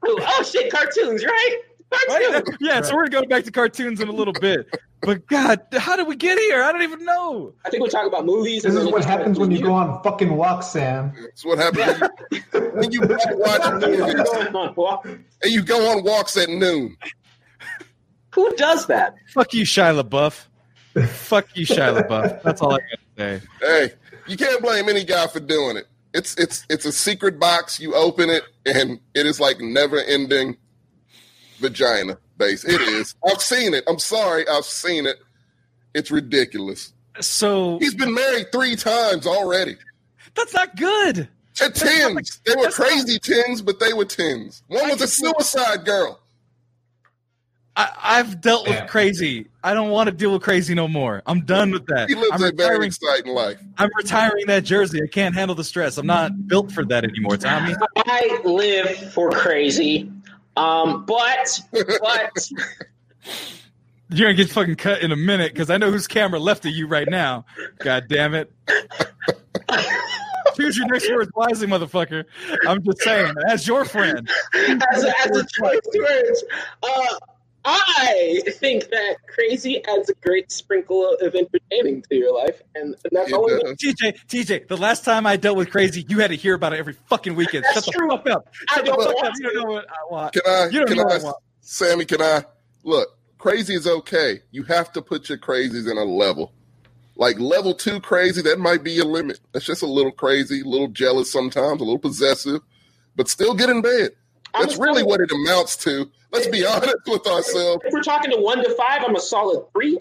oh 0.05 0.43
shit, 0.43 0.71
cartoons, 0.71 1.23
right? 1.25 1.57
Cartoons. 2.07 2.33
Right? 2.33 2.43
Yeah, 2.59 2.81
so 2.81 2.95
we're 2.95 3.07
gonna 3.07 3.25
go 3.25 3.35
back 3.35 3.43
to 3.45 3.51
cartoons 3.51 3.99
in 4.01 4.07
a 4.09 4.11
little 4.11 4.33
bit. 4.33 4.67
But 5.01 5.27
God, 5.27 5.59
how 5.73 5.97
did 5.97 6.07
we 6.07 6.15
get 6.15 6.37
here? 6.39 6.63
I 6.63 6.71
don't 6.71 6.81
even 6.81 7.03
know. 7.03 7.53
I 7.65 7.69
think 7.69 7.83
we're 7.83 7.89
talking 7.89 8.07
about 8.07 8.25
movies. 8.25 8.63
This 8.63 8.75
and 8.75 8.87
is 8.87 8.91
what 8.91 9.03
happens 9.03 9.37
when 9.37 9.51
you 9.51 9.57
music. 9.57 9.65
go 9.67 9.73
on 9.73 10.01
fucking 10.01 10.33
walks, 10.35 10.67
Sam. 10.67 11.11
That's 11.21 11.43
what 11.43 11.59
happens 11.59 12.09
when 12.51 12.91
you, 12.91 13.01
when 13.01 13.19
you 13.19 13.37
watch 13.37 13.81
movies 13.81 15.17
and 15.43 15.51
you 15.51 15.61
go 15.61 15.91
on 15.91 16.03
walks 16.03 16.37
at 16.37 16.49
noon. 16.49 16.95
Who 18.33 18.55
does 18.55 18.87
that? 18.87 19.15
Fuck 19.33 19.53
you, 19.53 19.63
Shia 19.63 20.01
LaBeouf. 20.01 20.45
Fuck 21.07 21.55
you, 21.55 21.65
Shia 21.65 22.01
LaBeouf. 22.01 22.41
That's 22.43 22.61
all 22.61 22.73
I 22.73 22.79
gotta 23.17 23.39
say. 23.41 23.47
Hey, 23.61 23.91
you 24.27 24.37
can't 24.37 24.61
blame 24.61 24.89
any 24.89 25.03
guy 25.03 25.27
for 25.27 25.39
doing 25.39 25.77
it. 25.77 25.85
It's 26.13 26.35
it's 26.37 26.65
it's 26.69 26.85
a 26.85 26.91
secret 26.91 27.39
box. 27.39 27.79
You 27.79 27.95
open 27.95 28.29
it, 28.29 28.43
and 28.65 28.99
it 29.15 29.25
is 29.25 29.39
like 29.39 29.59
never 29.59 29.99
ending 29.99 30.57
vagina 31.59 32.17
base. 32.37 32.63
It 32.65 32.81
is. 32.81 33.15
I've 33.25 33.41
seen 33.41 33.73
it. 33.73 33.83
I'm 33.87 33.99
sorry, 33.99 34.47
I've 34.47 34.65
seen 34.65 35.05
it. 35.07 35.17
It's 35.93 36.11
ridiculous. 36.11 36.93
So 37.21 37.77
He's 37.79 37.93
been 37.93 38.13
married 38.13 38.51
three 38.51 38.75
times 38.75 39.27
already. 39.27 39.75
that's 40.35 40.53
not 40.53 40.75
good. 40.75 41.27
To 41.55 41.69
tens. 41.69 42.41
They 42.45 42.55
were 42.55 42.63
that's 42.63 42.79
not- 42.79 42.87
crazy 42.87 43.19
tens, 43.19 43.61
but 43.61 43.79
they 43.79 43.93
were 43.93 44.05
tens. 44.05 44.63
One 44.67 44.89
was 44.89 45.01
a 45.01 45.07
suicide 45.07 45.85
girl. 45.85 46.19
I, 47.75 47.89
I've 48.01 48.39
dealt 48.39 48.67
with 48.67 48.87
crazy. 48.87 49.47
I 49.63 49.73
don't 49.73 49.89
want 49.89 50.07
to 50.07 50.15
deal 50.15 50.31
with 50.31 50.43
crazy 50.43 50.75
no 50.75 50.87
more. 50.87 51.23
I'm 51.25 51.43
done 51.45 51.71
with 51.71 51.87
that. 51.87 52.07
He 52.07 52.15
lives 52.15 52.29
I'm 52.31 52.43
a 52.43 52.51
very 52.51 52.77
retiring, 52.77 52.87
exciting 52.87 53.33
life. 53.33 53.57
I'm 53.77 53.89
retiring 53.97 54.45
that 54.47 54.63
jersey. 54.63 55.01
I 55.01 55.07
can't 55.07 55.33
handle 55.33 55.55
the 55.55 55.63
stress. 55.63 55.97
I'm 55.97 56.05
not 56.05 56.47
built 56.47 56.71
for 56.71 56.85
that 56.85 57.03
anymore, 57.03 57.37
Tommy. 57.37 57.73
I 57.97 58.41
live 58.43 59.13
for 59.13 59.31
crazy. 59.31 60.11
Um, 60.55 61.05
but 61.05 61.59
but 61.71 62.49
You're 64.09 64.27
gonna 64.27 64.35
get 64.35 64.49
fucking 64.49 64.75
cut 64.75 65.01
in 65.01 65.11
a 65.11 65.15
minute 65.15 65.53
because 65.53 65.71
I 65.71 65.77
know 65.77 65.89
whose 65.89 66.05
camera 66.05 66.39
left 66.39 66.65
of 66.65 66.71
you 66.71 66.85
right 66.85 67.07
now. 67.09 67.45
God 67.79 68.05
damn 68.07 68.35
it. 68.35 68.51
Choose 70.55 70.77
your 70.77 70.85
next 70.87 71.09
words 71.09 71.31
wisely, 71.35 71.65
motherfucker. 71.65 72.25
I'm 72.67 72.83
just 72.83 73.01
saying, 73.01 73.33
as 73.49 73.67
your 73.67 73.85
friend. 73.85 74.29
as 74.53 75.03
a, 75.03 75.19
as 75.21 75.37
a 75.37 75.45
choice 75.47 75.79
words, 75.95 76.43
uh, 76.83 77.15
I 77.65 78.41
think 78.59 78.89
that 78.89 79.15
crazy 79.27 79.83
adds 79.85 80.09
a 80.09 80.13
great 80.15 80.51
sprinkle 80.51 81.15
of 81.21 81.33
entertaining 81.35 82.01
to 82.09 82.15
your 82.15 82.33
life, 82.37 82.61
and, 82.75 82.95
and 83.03 83.11
that's 83.11 83.29
It 83.29 83.33
all. 83.33 83.47
it 83.47 83.61
does. 83.63 83.71
is. 83.81 83.95
TJ, 83.95 84.17
TJ, 84.27 84.67
the 84.67 84.77
last 84.77 85.05
time 85.05 85.25
I 85.25 85.37
dealt 85.37 85.57
with 85.57 85.69
crazy, 85.71 86.05
you 86.09 86.19
had 86.19 86.29
to 86.29 86.35
hear 86.35 86.55
about 86.55 86.73
it 86.73 86.79
every 86.79 86.93
fucking 87.07 87.35
weekend. 87.35 87.63
That's 87.63 87.85
Shut 87.85 87.85
the 87.85 87.91
true. 87.91 88.09
fuck 88.09 88.27
up. 88.29 88.53
I 88.69 88.79
the 88.81 88.85
don't 88.87 89.01
fuck 89.01 89.15
want 89.15 89.27
up. 89.27 89.33
You 89.37 89.43
don't 89.51 89.55
know 89.55 89.71
what 89.73 89.85
I 89.89 90.11
want. 90.11 90.33
Can 90.33 90.41
I? 90.45 90.65
You 90.65 90.79
don't 90.79 90.87
can 90.87 90.97
know 90.97 91.03
what 91.03 91.13
I, 91.13 91.19
I 91.19 91.23
want. 91.23 91.37
Sammy? 91.61 92.05
Can 92.05 92.21
I? 92.21 92.43
Look, 92.83 93.17
crazy 93.37 93.75
is 93.75 93.87
okay. 93.87 94.41
You 94.51 94.63
have 94.63 94.91
to 94.93 95.01
put 95.01 95.29
your 95.29 95.37
crazies 95.37 95.89
in 95.89 95.97
a 95.97 96.03
level. 96.03 96.51
Like 97.15 97.39
level 97.39 97.73
two 97.75 97.99
crazy, 98.01 98.41
that 98.41 98.59
might 98.59 98.83
be 98.83 98.91
your 98.91 99.05
limit. 99.05 99.39
That's 99.53 99.65
just 99.65 99.83
a 99.83 99.87
little 99.87 100.11
crazy, 100.11 100.61
a 100.61 100.65
little 100.65 100.87
jealous 100.87 101.31
sometimes, 101.31 101.79
a 101.79 101.83
little 101.83 101.99
possessive, 101.99 102.59
but 103.15 103.29
still 103.29 103.53
get 103.53 103.69
in 103.69 103.81
bed. 103.83 104.09
I'm 104.53 104.61
That's 104.67 104.77
really 104.77 105.03
what 105.03 105.19
it 105.21 105.31
amounts 105.31 105.75
to. 105.77 106.09
Let's 106.31 106.47
be 106.47 106.65
honest 106.65 106.95
with 107.07 107.25
ourselves. 107.27 107.81
If 107.85 107.93
we're 107.93 108.01
talking 108.03 108.31
to 108.31 108.37
one 108.37 108.63
to 108.63 108.69
five, 108.75 109.03
I'm 109.03 109.15
a 109.15 109.19
solid 109.19 109.65
three. 109.73 109.99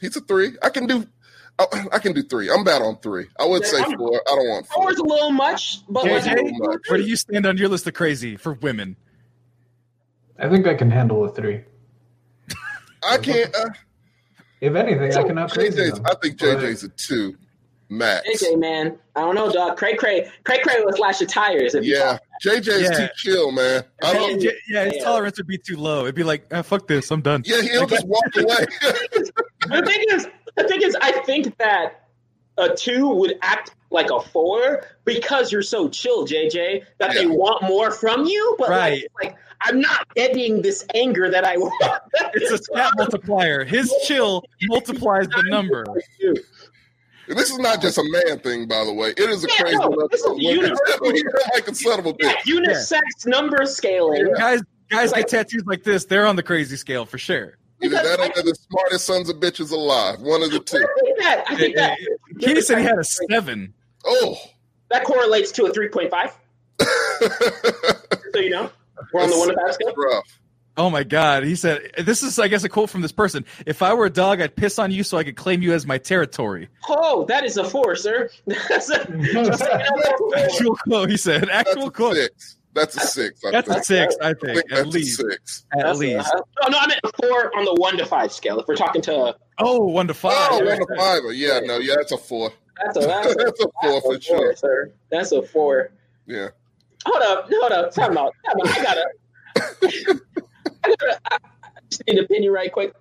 He's 0.00 0.16
a 0.16 0.20
three. 0.20 0.56
I 0.62 0.70
can 0.70 0.86
do. 0.86 1.06
I, 1.58 1.66
I 1.92 1.98
can 1.98 2.12
do 2.12 2.22
three. 2.22 2.50
I'm 2.50 2.64
bad 2.64 2.82
on 2.82 2.98
three. 2.98 3.26
I 3.38 3.44
would 3.46 3.64
say 3.64 3.78
I'm- 3.78 3.96
four. 3.96 4.20
I 4.26 4.34
don't 4.34 4.48
want 4.48 4.66
four. 4.66 4.82
Four 4.84 4.92
is 4.92 4.98
a 4.98 5.04
little 5.04 5.30
much, 5.30 5.86
but 5.88 6.04
JJ? 6.04 6.26
like, 6.26 6.38
a 6.38 6.52
much. 6.54 6.80
Where 6.88 6.98
do 6.98 7.04
you 7.04 7.16
stand 7.16 7.46
on 7.46 7.56
your 7.56 7.68
list 7.68 7.86
of 7.86 7.94
crazy 7.94 8.36
for 8.36 8.54
women? 8.54 8.96
I 10.38 10.48
think 10.48 10.66
I 10.66 10.74
can 10.74 10.90
handle 10.90 11.24
a 11.24 11.32
three. 11.32 11.62
I 13.08 13.18
can't. 13.18 13.54
Uh, 13.54 13.70
If 14.60 14.74
anything, 14.74 15.14
I 15.14 15.22
can 15.22 15.38
out 15.38 15.52
crazy 15.52 15.78
JJ's. 15.78 16.00
I 16.04 16.14
think 16.22 16.36
JJ's 16.38 16.84
a 16.84 16.88
two, 16.88 17.36
max. 17.88 18.26
JJ, 18.28 18.58
man, 18.58 18.98
I 19.14 19.20
don't 19.20 19.34
know, 19.34 19.52
dog. 19.52 19.76
Cray 19.76 19.94
Cray, 19.94 20.28
Cray 20.44 20.60
Cray 20.62 20.80
will 20.82 20.92
slash 20.92 21.20
your 21.20 21.28
tires. 21.28 21.74
If 21.74 21.84
you 21.84 21.96
Yeah, 21.96 22.18
talk. 22.42 22.52
JJ's 22.54 22.82
Yeah. 22.82 23.06
too 23.06 23.08
chill, 23.16 23.52
man. 23.52 23.84
I 24.02 24.12
don't. 24.14 24.40
Yeah, 24.42 24.50
yeah, 24.68 24.84
his 24.84 24.94
Yeah. 24.96 25.04
tolerance 25.04 25.36
would 25.38 25.46
be 25.46 25.58
too 25.58 25.76
low. 25.76 26.02
It'd 26.02 26.14
be 26.14 26.24
like, 26.24 26.46
ah, 26.52 26.62
fuck 26.62 26.86
this, 26.88 27.10
I'm 27.10 27.22
done. 27.22 27.42
Yeah, 27.44 27.60
he'll 27.62 27.86
just 27.86 28.06
walk 28.06 28.24
away. 28.36 28.66
the 29.12 29.82
thing 29.86 30.04
is, 30.10 30.26
the 30.56 30.64
thing 30.68 30.82
is, 30.82 30.96
I 31.00 31.12
think 31.24 31.56
that 31.58 32.08
a 32.58 32.74
two 32.74 33.08
would 33.08 33.38
act 33.42 33.74
like 33.90 34.10
a 34.10 34.20
four 34.20 34.84
because 35.04 35.52
you're 35.52 35.62
so 35.62 35.88
chill, 35.88 36.26
JJ, 36.26 36.84
that 36.98 37.14
they 37.14 37.26
want 37.26 37.62
more 37.62 37.90
from 37.90 38.24
you. 38.26 38.56
But 38.58 38.70
Right. 38.70 39.04
like, 39.20 39.30
like, 39.30 39.36
I'm 39.64 39.80
not 39.80 40.12
getting 40.14 40.60
this 40.60 40.84
anger 40.94 41.30
that 41.30 41.44
I 41.44 41.56
want. 41.56 42.02
It's 42.34 42.50
a 42.50 42.58
stat 42.58 42.92
multiplier. 42.96 43.64
His 43.64 43.94
chill 44.06 44.42
multiplies 44.62 45.28
the 45.28 45.42
number. 45.46 45.84
This 47.34 47.50
is 47.50 47.58
not 47.58 47.80
just 47.82 47.98
a 47.98 48.04
man 48.04 48.38
thing, 48.40 48.66
by 48.68 48.84
the 48.84 48.92
way. 48.92 49.10
It 49.10 49.20
is 49.20 49.44
a 49.44 49.48
Yeah, 49.48 49.56
crazy 49.62 49.76
no, 49.78 50.08
this 50.10 50.20
is 50.20 50.26
for 50.26 50.34
women. 50.34 50.44
universal. 50.50 51.14
You're 51.16 51.32
like 51.54 51.68
a 51.68 51.74
son 51.74 51.98
of 51.98 52.06
a 52.06 52.14
Yeah, 52.20 52.32
bitch. 52.36 52.64
unisex 52.64 53.26
number 53.26 53.64
scaling. 53.66 54.32
Guys, 54.36 54.60
guys 54.90 55.12
Like- 55.12 55.28
get 55.28 55.44
tattoos 55.48 55.64
like 55.66 55.82
this. 55.84 56.04
They're 56.06 56.26
on 56.26 56.36
the 56.36 56.42
crazy 56.42 56.76
scale 56.76 57.04
for 57.06 57.18
sure. 57.18 57.58
Either 57.82 57.96
that 57.96 58.20
or 58.20 58.30
they're 58.34 58.44
the 58.44 58.54
smartest 58.70 59.04
sons 59.06 59.28
of 59.28 59.36
bitches 59.38 59.72
alive. 59.72 60.20
One 60.20 60.42
of 60.42 60.50
the 60.52 60.60
two. 60.60 60.76
I 60.78 61.00
think 61.04 61.18
that. 61.18 61.44
I 61.48 61.56
think 61.56 61.74
that. 61.76 61.98
He 62.38 62.60
said 62.60 62.78
he 62.78 62.84
had 62.84 62.98
a 62.98 63.04
seven. 63.04 63.74
Oh. 64.04 64.36
That 64.90 65.04
correlates 65.04 65.50
to 65.52 65.64
a 65.66 65.72
3.5. 65.72 66.32
So 68.32 68.38
you 68.40 68.48
know, 68.50 68.70
we're 69.12 69.22
on 69.22 69.28
the 69.30 69.38
one 69.38 69.48
to 69.48 69.54
five 69.54 69.74
scale. 69.74 69.92
rough. 69.94 70.40
Oh 70.76 70.88
my 70.88 71.04
god. 71.04 71.44
He 71.44 71.54
said 71.54 71.90
this 71.98 72.22
is 72.22 72.38
I 72.38 72.48
guess 72.48 72.64
a 72.64 72.68
quote 72.68 72.88
from 72.90 73.02
this 73.02 73.12
person. 73.12 73.44
If 73.66 73.82
I 73.82 73.92
were 73.94 74.06
a 74.06 74.10
dog, 74.10 74.40
I'd 74.40 74.56
piss 74.56 74.78
on 74.78 74.90
you 74.90 75.02
so 75.04 75.18
I 75.18 75.24
could 75.24 75.36
claim 75.36 75.60
you 75.62 75.72
as 75.74 75.86
my 75.86 75.98
territory. 75.98 76.68
Oh, 76.88 77.24
that 77.26 77.44
is 77.44 77.56
a 77.58 77.64
four, 77.64 77.94
sir. 77.96 78.30
That's 78.46 78.88
a, 78.88 79.04
just 79.04 79.10
you 79.10 79.32
know, 79.34 79.44
that's. 79.44 79.62
Actual 80.36 80.76
quote, 80.76 81.10
he 81.10 81.16
said. 81.18 81.42
That's 81.48 81.68
Actual 81.70 81.88
a 81.88 81.90
quote. 81.90 82.16
six. 82.16 82.56
That's 82.74 82.96
a 82.96 83.00
six. 83.00 83.44
I 83.44 83.50
That's 83.50 83.68
a 83.68 83.82
six, 83.84 84.16
I 84.22 84.30
I 84.30 84.32
think. 84.34 84.56
think 84.60 84.72
At 84.72 84.86
least. 84.86 85.20
six. 85.20 85.64
At 85.74 85.84
That's 85.84 85.98
a- 85.98 86.00
least. 86.00 86.32
oh 86.62 86.68
no, 86.70 86.78
I 86.78 86.86
meant 86.86 87.00
four 87.22 87.54
on 87.54 87.66
the 87.66 87.74
one 87.74 87.98
to 87.98 88.06
five 88.06 88.32
scale. 88.32 88.58
If 88.58 88.66
we're 88.66 88.76
talking 88.76 89.02
to 89.02 89.36
Oh, 89.58 89.84
one 89.84 90.08
to 90.08 90.14
five. 90.14 90.32
Oh, 90.50 90.64
one 90.64 90.78
to 90.78 90.86
five. 90.96 91.20
Yeah, 91.34 91.60
no, 91.64 91.76
yeah, 91.76 91.96
that's 91.98 92.12
a 92.12 92.16
four. 92.16 92.50
that's 92.82 92.96
a 92.96 93.00
that's 93.00 93.26
a, 93.32 93.34
That's 93.36 93.60
a 93.60 93.68
four 93.82 93.92
that's 93.92 94.06
for 94.06 94.14
a 94.14 94.20
sure. 94.22 94.56
sir. 94.56 94.92
That's 95.10 95.32
a 95.32 95.42
four. 95.42 95.90
Yeah. 96.26 96.48
Hold 97.04 97.22
up, 97.22 97.50
hold 97.52 97.72
up, 97.72 97.92
time 97.92 98.16
out, 98.16 98.32
time 98.46 98.56
out. 98.64 98.78
I 98.78 98.82
gotta, 98.82 100.20
I 100.84 100.94
I 101.30 101.38
just 101.88 102.02
need 102.06 102.18
an 102.18 102.24
opinion 102.24 102.52
right 102.52 102.72
quick. 102.72 102.94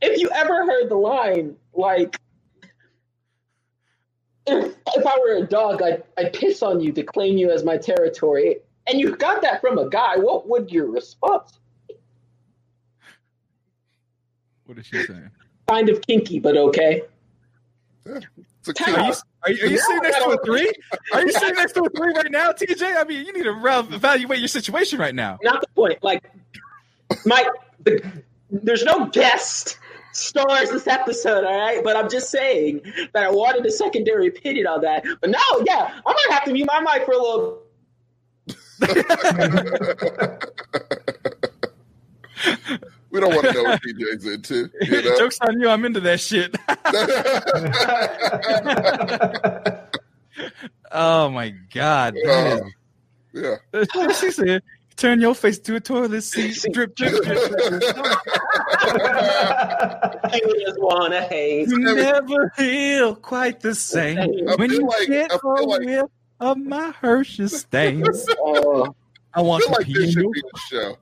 If 0.00 0.20
you 0.20 0.28
ever 0.30 0.66
heard 0.66 0.88
the 0.88 0.96
line 0.96 1.56
like, 1.72 2.18
if, 4.46 4.76
if 4.94 5.06
I 5.06 5.18
were 5.18 5.36
a 5.36 5.46
dog, 5.46 5.82
I'd, 5.82 6.02
I'd 6.16 6.32
piss 6.32 6.62
on 6.62 6.80
you 6.80 6.92
to 6.92 7.02
claim 7.02 7.36
you 7.36 7.50
as 7.50 7.64
my 7.64 7.76
territory, 7.76 8.58
and 8.86 9.00
you 9.00 9.16
got 9.16 9.42
that 9.42 9.60
from 9.60 9.78
a 9.78 9.88
guy, 9.88 10.16
what 10.16 10.48
would 10.48 10.70
your 10.70 10.90
response? 10.90 11.58
What 14.66 14.78
is 14.78 14.86
she 14.86 15.02
saying? 15.04 15.30
Kind 15.68 15.88
of 15.88 16.00
kinky, 16.02 16.38
but 16.38 16.56
okay. 16.56 17.02
It's 18.04 18.68
a 18.68 18.72
Time 18.72 18.94
kid. 18.94 18.94
Are 18.94 19.04
you, 19.04 19.12
out. 19.12 19.22
Are, 19.42 19.50
you- 19.50 19.64
are 19.64 19.68
you 19.68 19.78
sitting 19.78 20.02
next 20.02 20.18
to 20.18 20.30
a 20.30 20.44
three? 20.44 20.72
Are 21.12 21.22
you 21.24 21.32
sitting 21.32 21.54
next 21.54 21.72
to 21.74 21.82
a 21.84 21.90
three 21.90 22.12
right 22.14 22.30
now, 22.30 22.50
TJ? 22.52 22.96
I 22.96 23.04
mean, 23.04 23.24
you 23.26 23.32
need 23.32 23.44
to 23.44 23.52
re- 23.52 23.78
evaluate 23.78 24.38
your 24.40 24.48
situation 24.48 24.98
right 24.98 25.14
now. 25.14 25.38
Not 25.42 25.60
the 25.60 25.68
point. 25.68 26.02
Like, 26.02 26.24
my 27.24 27.48
the, 27.84 28.02
there's 28.50 28.82
no 28.84 29.06
guest 29.06 29.78
stars 30.12 30.70
this 30.70 30.86
episode, 30.88 31.44
all 31.44 31.56
right. 31.58 31.82
But 31.84 31.96
I'm 31.96 32.08
just 32.10 32.30
saying 32.30 32.80
that 33.12 33.22
I 33.22 33.30
wanted 33.30 33.64
a 33.66 33.70
secondary 33.70 34.26
opinion 34.28 34.66
on 34.66 34.80
that. 34.80 35.04
But 35.20 35.30
no, 35.30 35.38
yeah, 35.64 36.00
I 36.04 36.12
might 36.12 36.26
have 36.30 36.44
to 36.44 36.52
mute 36.52 36.66
my 36.66 36.80
mic 36.80 37.04
for 37.04 37.12
a 37.12 37.18
little. 37.18 37.62
we 43.16 43.20
don't 43.22 43.34
want 43.34 43.46
to 43.46 43.52
know 43.54 43.62
what 43.64 43.80
DJ's 43.82 44.26
into. 44.26 44.70
You 44.82 45.02
know? 45.02 45.18
Joke's 45.18 45.38
on 45.40 45.58
you. 45.60 45.68
I'm 45.70 45.84
into 45.86 46.00
that 46.00 46.20
shit. 46.20 46.54
oh 50.92 51.30
my 51.30 51.54
god. 51.72 52.14
that 52.14 52.62
Uh, 52.62 52.68
yeah. 53.32 53.56
is- 53.72 54.18
she 54.18 54.30
said, 54.30 54.62
"Turn 54.96 55.20
your 55.20 55.34
face 55.34 55.58
to 55.60 55.76
a 55.76 55.80
toilet 55.80 56.22
seat. 56.22 56.64
Drip, 56.72 56.94
drip, 56.94 57.22
drip. 57.24 57.42
I 60.24 60.40
just 60.66 60.80
wanna 60.80 61.22
hate. 61.22 61.68
You 61.68 61.78
never 61.78 62.50
feel 62.56 63.14
quite 63.16 63.60
the 63.60 63.74
same 63.74 64.18
I 64.18 64.26
when 64.56 64.70
you 64.72 64.86
like- 64.86 65.06
get 65.08 65.32
I 65.32 65.38
a 65.42 65.46
like- 65.62 65.80
whiff 65.80 66.10
of 66.40 66.58
my 66.58 66.90
Hershey 67.00 67.48
stains. 67.48 68.26
Oh, 68.38 68.94
I 69.34 69.40
I 69.40 69.42
want 69.42 69.64
feel 69.64 69.72
to 69.74 69.78
like 69.78 69.86
pee 69.86 69.94
this 69.94 70.04
in 70.04 70.10
should 70.12 70.22
your 70.22 70.32
be 70.32 70.42
a 70.54 70.58
show. 70.58 70.96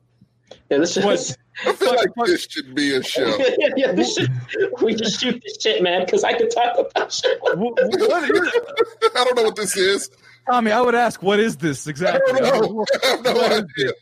yeah, 0.71 0.79
this 0.79 0.97
What? 0.97 1.37
Is. 1.63 1.67
I 1.69 1.73
feel 1.75 1.89
Fuck, 1.89 1.97
like 1.99 2.09
fuck. 2.17 2.27
this 2.27 2.47
should 2.51 2.75
be 2.75 2.95
a 2.95 3.03
show. 3.03 3.37
yeah, 3.39 3.69
yeah, 3.77 3.93
this 3.93 4.15
should, 4.15 4.31
we 4.83 4.95
just 4.95 5.21
shoot 5.21 5.43
this 5.45 5.59
shit, 5.61 5.83
man, 5.83 6.05
because 6.05 6.25
I 6.25 6.33
could 6.37 6.51
talk 6.51 6.79
about 6.79 7.13
shit. 7.13 7.39
Wh- 7.43 7.53
wh- 7.55 7.73
what 7.75 8.31
is- 8.31 8.53
I 9.17 9.25
don't 9.25 9.37
know 9.37 9.43
what 9.45 9.57
this 9.57 9.77
is. 9.77 10.11
Tommy, 10.51 10.73
I 10.73 10.81
would 10.81 10.95
ask, 10.95 11.23
what 11.23 11.41
is 11.41 11.57
this 11.57 11.87
I 11.87 11.91
exactly? 11.91 12.33
don't 12.41 12.63
know. 12.63 12.85
I 13.03 13.07
have 13.07 13.25
no 13.25 13.41
idea. 13.45 13.93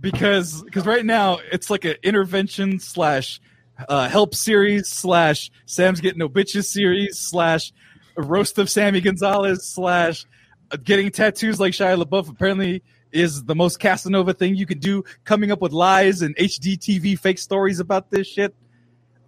because 0.00 0.62
because 0.62 0.86
right 0.86 1.04
now 1.04 1.38
it's 1.52 1.70
like 1.70 1.84
an 1.84 1.96
intervention 2.02 2.80
slash 2.80 3.40
uh, 3.88 4.08
help 4.08 4.34
series 4.34 4.88
slash 4.88 5.50
Sam's 5.66 6.00
getting 6.00 6.18
no 6.18 6.28
bitches 6.28 6.64
series 6.64 7.18
slash 7.18 7.72
a 8.16 8.22
roast 8.22 8.58
of 8.58 8.68
Sammy 8.68 9.00
Gonzalez 9.00 9.64
slash 9.66 10.26
uh, 10.70 10.76
getting 10.82 11.10
tattoos 11.10 11.60
like 11.60 11.72
Shia 11.72 12.02
LaBeouf 12.02 12.28
apparently 12.28 12.82
is 13.12 13.44
the 13.44 13.54
most 13.54 13.80
Casanova 13.80 14.32
thing 14.32 14.54
you 14.54 14.66
could 14.66 14.80
do. 14.80 15.04
Coming 15.24 15.50
up 15.50 15.60
with 15.60 15.72
lies 15.72 16.22
and 16.22 16.36
HGTV 16.36 17.18
fake 17.18 17.38
stories 17.38 17.80
about 17.80 18.10
this 18.10 18.26
shit. 18.26 18.54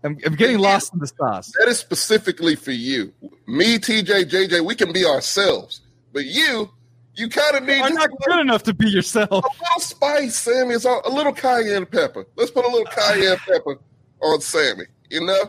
I'm, 0.04 0.18
I'm 0.26 0.34
getting 0.34 0.58
lost 0.58 0.92
in 0.92 0.98
the 0.98 1.06
sauce. 1.06 1.52
That 1.58 1.68
is 1.68 1.78
specifically 1.78 2.56
for 2.56 2.72
you. 2.72 3.12
Me, 3.46 3.78
TJ, 3.78 4.24
JJ, 4.24 4.64
we 4.64 4.74
can 4.74 4.92
be 4.92 5.04
ourselves. 5.04 5.80
But 6.12 6.24
you, 6.24 6.70
you 7.14 7.28
kind 7.28 7.56
of 7.56 7.62
need 7.64 7.80
I'm 7.80 7.94
not 7.94 8.10
good 8.26 8.40
enough 8.40 8.64
to 8.64 8.74
be 8.74 8.88
yourself. 8.88 9.30
A 9.30 9.34
little 9.34 9.80
spice, 9.80 10.36
Sammy. 10.36 10.74
It's 10.74 10.84
all, 10.84 11.02
a 11.04 11.10
little 11.10 11.32
cayenne 11.32 11.86
pepper. 11.86 12.26
Let's 12.36 12.50
put 12.50 12.64
a 12.64 12.68
little 12.68 12.86
cayenne 12.86 13.36
pepper 13.46 13.78
on 14.20 14.40
Sammy. 14.40 14.84
You 15.10 15.24
know? 15.24 15.44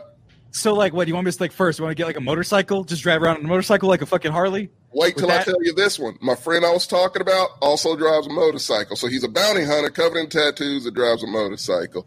So 0.54 0.72
like, 0.72 0.92
what 0.92 1.04
do 1.04 1.08
you 1.08 1.14
want 1.16 1.24
me 1.24 1.32
to 1.32 1.42
like 1.42 1.50
first? 1.50 1.80
You 1.80 1.84
want 1.84 1.96
to 1.96 2.00
get 2.00 2.06
like 2.06 2.16
a 2.16 2.20
motorcycle? 2.20 2.84
Just 2.84 3.02
drive 3.02 3.20
around 3.20 3.38
on 3.38 3.44
a 3.44 3.48
motorcycle 3.48 3.88
like 3.88 4.02
a 4.02 4.06
fucking 4.06 4.30
Harley? 4.30 4.70
Wait 4.92 5.16
till 5.16 5.28
I 5.28 5.42
tell 5.42 5.60
you 5.60 5.74
this 5.74 5.98
one. 5.98 6.16
My 6.20 6.36
friend 6.36 6.64
I 6.64 6.70
was 6.70 6.86
talking 6.86 7.20
about 7.20 7.58
also 7.60 7.96
drives 7.96 8.28
a 8.28 8.30
motorcycle. 8.30 8.94
So 8.94 9.08
he's 9.08 9.24
a 9.24 9.28
bounty 9.28 9.64
hunter 9.64 9.90
covered 9.90 10.18
in 10.18 10.28
tattoos 10.28 10.84
that 10.84 10.94
drives 10.94 11.24
a 11.24 11.26
motorcycle. 11.26 12.06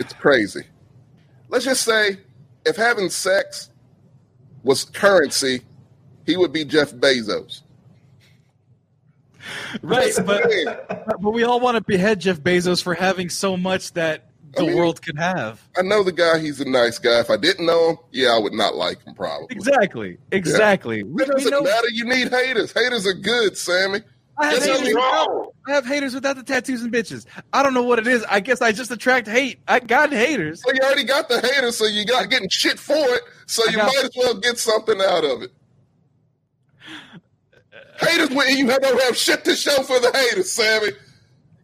It's 0.00 0.12
crazy. 0.14 0.64
Let's 1.50 1.66
just 1.66 1.84
say 1.84 2.18
if 2.66 2.74
having 2.74 3.10
sex 3.10 3.70
was 4.64 4.84
currency, 4.84 5.60
he 6.26 6.36
would 6.36 6.52
be 6.52 6.64
Jeff 6.64 6.92
Bezos. 6.94 7.62
Right, 9.82 10.12
but 10.26 11.20
but 11.20 11.30
we 11.32 11.44
all 11.44 11.60
want 11.60 11.76
to 11.76 11.80
behead 11.80 12.18
Jeff 12.18 12.40
Bezos 12.40 12.82
for 12.82 12.94
having 12.94 13.28
so 13.28 13.56
much 13.56 13.92
that 13.92 14.30
the 14.56 14.62
I 14.62 14.66
mean- 14.66 14.76
world 14.76 15.02
can 15.02 15.16
have. 15.16 15.60
I 15.76 15.82
know 15.82 16.02
the 16.02 16.12
guy. 16.12 16.38
He's 16.38 16.60
a 16.60 16.64
nice 16.68 16.98
guy. 16.98 17.20
If 17.20 17.30
I 17.30 17.36
didn't 17.36 17.66
know 17.66 17.90
him, 17.90 17.96
yeah, 18.12 18.28
I 18.28 18.38
would 18.38 18.52
not 18.52 18.74
like 18.76 19.02
him 19.04 19.14
probably. 19.14 19.48
Exactly, 19.50 20.18
exactly. 20.32 21.02
We, 21.02 21.22
It 21.22 21.28
doesn't 21.28 21.50
know 21.50 21.62
matter. 21.62 21.88
You 21.90 22.04
need 22.04 22.30
haters. 22.30 22.72
Haters 22.72 23.06
are 23.06 23.14
good, 23.14 23.56
Sammy. 23.56 24.00
I 24.36 24.46
have, 24.46 24.54
That's 24.60 24.66
haters 24.66 24.94
without. 24.94 25.52
I 25.68 25.70
have 25.72 25.86
haters 25.86 26.14
without 26.14 26.36
the 26.36 26.42
tattoos 26.42 26.82
and 26.82 26.92
bitches. 26.92 27.24
I 27.52 27.62
don't 27.62 27.72
know 27.72 27.84
what 27.84 28.00
it 28.00 28.06
is. 28.08 28.24
I 28.28 28.40
guess 28.40 28.60
I 28.60 28.72
just 28.72 28.90
attract 28.90 29.28
hate. 29.28 29.60
I 29.68 29.78
got 29.78 30.10
haters. 30.12 30.60
So 30.64 30.72
you 30.74 30.80
already 30.80 31.04
got 31.04 31.28
the 31.28 31.40
haters, 31.40 31.76
so 31.76 31.84
you 31.86 32.04
got 32.04 32.28
getting 32.30 32.48
shit 32.48 32.78
for 32.78 32.94
it. 32.96 33.22
So 33.46 33.62
I 33.68 33.70
you 33.70 33.78
might 33.78 34.02
as 34.04 34.10
well 34.16 34.34
get 34.34 34.58
something 34.58 35.00
out 35.00 35.24
of 35.24 35.42
it. 35.42 35.52
Uh, 37.72 38.06
haters 38.06 38.30
when 38.30 38.56
you 38.56 38.66
don't 38.66 39.02
have 39.02 39.16
shit 39.16 39.44
to 39.44 39.54
show 39.54 39.82
for 39.84 40.00
the 40.00 40.10
haters, 40.12 40.50
Sammy. 40.50 40.88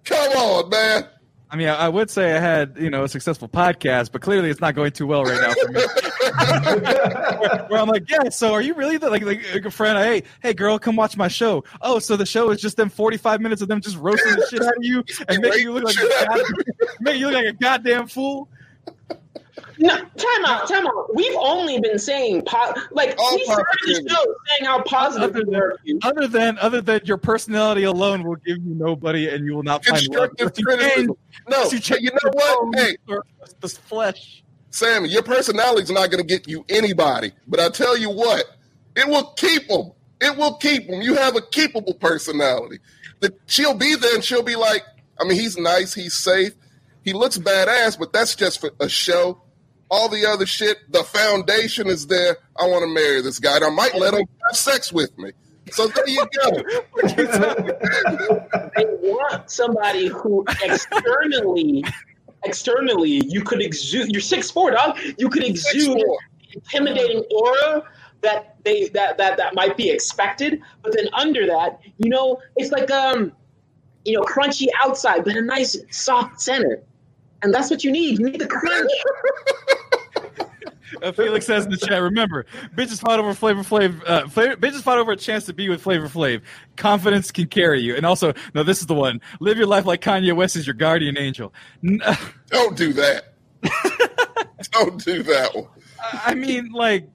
Come 0.05 0.31
on, 0.37 0.69
man. 0.71 1.07
I 1.53 1.57
mean, 1.57 1.69
I, 1.69 1.89
would 1.89 2.11
say 2.11 2.37
I 2.37 2.39
had 2.39 2.77
you 2.79 2.91
know 2.91 3.03
a 3.03 3.09
successful 3.09 3.49
podcast, 3.49 4.13
but 4.13 4.23
clearly 4.23 4.51
it's 4.51 4.61
not 4.61 4.77
going 4.77 4.93
too 4.93 5.07
well 5.07 5.25
right 5.25 5.41
now 5.41 5.53
for 5.53 5.73
me. 5.73 5.81
where, 6.87 7.65
where 7.69 7.81
I'm 7.81 7.89
like, 7.89 8.09
yeah. 8.09 8.29
So 8.29 8.53
are 8.53 8.63
you 8.63 8.75
really 8.75 8.99
the, 8.99 9.11
like, 9.11 9.25
like 9.25 9.65
a 9.65 9.71
friend? 9.71 9.99
Hey, 9.99 10.23
hey, 10.43 10.55
girl, 10.55 10.79
come 10.79 10.95
watch 10.95 11.17
my 11.17 11.27
show. 11.27 11.65
Oh, 11.83 11.99
so 11.99 12.17
the 12.17 12.27
show 12.27 12.51
is 12.51 12.61
just 12.61 12.77
them 12.77 12.89
45 12.89 13.41
minutes 13.41 13.63
of 13.63 13.69
them 13.69 13.81
just 13.81 13.97
roasting 13.97 14.37
the 14.37 14.47
shit 14.49 14.63
out 14.63 14.77
of 14.77 14.83
you 14.85 15.03
and 15.29 15.41
making 15.41 15.63
you 15.63 15.73
look 15.73 15.85
like 15.85 15.97
a 15.97 16.09
god, 16.27 16.41
making 17.01 17.21
you 17.21 17.27
look 17.27 17.35
like 17.35 17.47
a 17.47 17.53
goddamn 17.55 18.07
fool. 18.07 18.49
No, 19.83 19.97
time 19.97 20.45
out, 20.47 20.69
time 20.69 20.87
out. 20.87 21.15
We've 21.15 21.37
only 21.39 21.81
been 21.81 21.99
saying 21.99 22.43
po- 22.47 22.75
like 22.91 23.15
All 23.19 23.35
we 23.35 23.45
started 23.45 23.67
the 23.87 24.09
show 24.11 24.35
saying 24.49 24.65
how 24.67 24.83
positive 24.83 25.31
Other 25.31 25.45
than, 25.45 25.55
were. 25.55 25.79
you. 25.85 25.99
other 26.03 26.27
than 26.29 26.59
other 26.59 26.83
than 26.83 27.01
your 27.05 27.17
personality 27.17 27.85
alone 27.85 28.23
will 28.23 28.37
give 28.37 28.59
you 28.59 28.75
nobody, 28.75 29.29
and 29.29 29.47
you 29.47 29.55
will 29.57 29.63
not 29.63 29.83
find 29.85 30.07
love. 30.09 30.37
Constructive 30.37 30.53
you 30.59 30.79
change- 30.97 31.11
No, 31.49 31.63
you 31.65 31.81
change 31.81 32.03
you 32.03 32.11
know 32.11 32.31
what? 32.33 32.79
Hey, 32.79 32.97
or 33.09 33.25
this 33.61 33.79
flesh. 33.79 34.43
Sammy, 34.69 35.09
your 35.09 35.23
personality's 35.23 35.91
not 35.91 36.11
going 36.11 36.23
to 36.23 36.29
get 36.29 36.47
you 36.47 36.65
anybody. 36.69 37.33
But 37.49 37.59
I 37.61 37.71
tell 37.71 37.97
you 37.97 38.11
what, 38.11 38.45
it 38.97 39.09
will 39.09 39.33
keep 39.37 39.67
them. 39.69 39.93
It 40.21 40.37
will 40.37 40.55
keep 40.59 40.89
them. 40.89 41.01
You 41.01 41.15
have 41.15 41.37
a 41.37 41.41
keepable 41.41 41.99
personality. 41.99 42.79
That 43.21 43.33
she'll 43.47 43.75
be 43.75 43.95
there 43.95 44.15
and 44.15 44.23
she'll 44.23 44.43
be 44.43 44.57
like, 44.57 44.83
I 45.19 45.25
mean, 45.25 45.39
he's 45.41 45.57
nice, 45.57 45.95
he's 45.95 46.15
safe, 46.15 46.53
he 47.03 47.13
looks 47.15 47.39
badass, 47.39 47.99
but 47.99 48.13
that's 48.13 48.35
just 48.37 48.61
for 48.61 48.71
a 48.79 48.89
show. 48.89 49.41
All 49.91 50.09
the 50.09 50.25
other 50.27 50.47
shit, 50.47 50.79
the 50.93 51.03
foundation 51.03 51.89
is 51.89 52.07
there. 52.07 52.37
I 52.57 52.67
want 52.69 52.83
to 52.83 52.89
marry 52.89 53.23
this 53.23 53.39
guy. 53.39 53.57
And 53.57 53.65
I 53.65 53.71
might 53.71 53.95
let 53.95 54.15
him 54.15 54.27
have 54.47 54.57
sex 54.57 54.93
with 54.93 55.17
me. 55.19 55.33
So 55.73 55.87
there 55.89 56.09
you 56.09 56.27
go. 56.43 56.51
I 58.77 58.85
want 59.03 59.51
somebody 59.51 60.09
who 60.09 60.45
externally, 60.63 61.85
externally, 62.45 63.23
you 63.27 63.43
could 63.43 63.61
exude. 63.63 64.11
You're 64.11 64.21
six 64.21 64.51
four, 64.51 64.71
dog. 64.73 64.99
You 65.19 65.29
could 65.29 65.45
exude 65.45 66.03
intimidating 66.53 67.25
aura 67.31 67.85
that 68.23 68.57
they 68.65 68.89
that 68.89 69.19
that 69.19 69.37
that 69.37 69.55
might 69.55 69.77
be 69.77 69.91
expected, 69.91 70.61
but 70.83 70.95
then 70.95 71.09
under 71.13 71.47
that, 71.47 71.81
you 71.99 72.11
know, 72.11 72.41
it's 72.57 72.73
like 72.73 72.91
um, 72.91 73.33
you 74.05 74.15
know, 74.15 74.23
crunchy 74.23 74.67
outside, 74.83 75.25
but 75.25 75.37
a 75.37 75.43
nice 75.43 75.77
soft 75.91 76.41
center, 76.41 76.83
and 77.43 77.53
that's 77.55 77.71
what 77.71 77.85
you 77.85 77.91
need. 77.93 78.19
You 78.19 78.27
need 78.31 78.41
the 78.41 78.47
crunch. 78.47 78.91
Uh, 81.03 81.13
Felix 81.13 81.47
says 81.47 81.65
in 81.65 81.71
the 81.71 81.77
chat, 81.79 82.03
remember, 82.03 82.45
bitches 82.75 83.01
fought 83.01 83.21
over 83.21 83.33
Flavor 83.33 83.63
Flav. 83.63 84.03
Uh, 84.07 84.27
Flavor, 84.29 84.57
bitches 84.57 84.83
fought 84.83 84.99
over 84.99 85.13
a 85.13 85.17
chance 85.17 85.45
to 85.47 85.55
be 85.55 85.69
with 85.69 85.81
Flavor 85.81 86.09
Flav. 86.09 86.43
Confidence 86.77 87.31
can 87.31 87.47
carry 87.47 87.81
you. 87.81 87.95
And 87.95 88.05
also, 88.05 88.35
no, 88.55 88.65
this 88.65 88.81
is 88.81 88.87
the 88.87 88.95
one. 88.95 89.21
Live 89.39 89.57
your 89.57 89.69
life 89.69 89.87
like 89.87 90.03
Kanye 90.03 90.35
West 90.35 90.57
is 90.57 90.67
your 90.67 90.75
guardian 90.75 91.17
angel. 91.17 91.55
N- 91.87 92.01
Don't 92.49 92.77
do 92.77 92.93
that. 92.95 93.35
Don't 94.73 95.03
do 95.03 95.23
that 95.23 95.55
one. 95.55 95.69
I 96.13 96.35
mean, 96.35 96.71
like, 96.73 97.09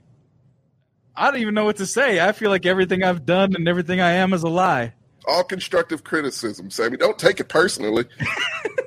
I 1.15 1.29
don't 1.29 1.41
even 1.41 1.53
know 1.53 1.65
what 1.65 1.75
to 1.77 1.85
say. 1.85 2.19
I 2.25 2.31
feel 2.31 2.49
like 2.49 2.65
everything 2.65 3.03
I've 3.03 3.25
done 3.25 3.55
and 3.55 3.67
everything 3.67 3.99
I 3.99 4.11
am 4.13 4.33
is 4.33 4.43
a 4.43 4.49
lie. 4.49 4.93
all 5.27 5.43
constructive 5.43 6.03
criticism, 6.03 6.71
Sammy. 6.71 6.95
Don't 6.97 7.19
take 7.19 7.39
it 7.41 7.49
personally. 7.49 8.05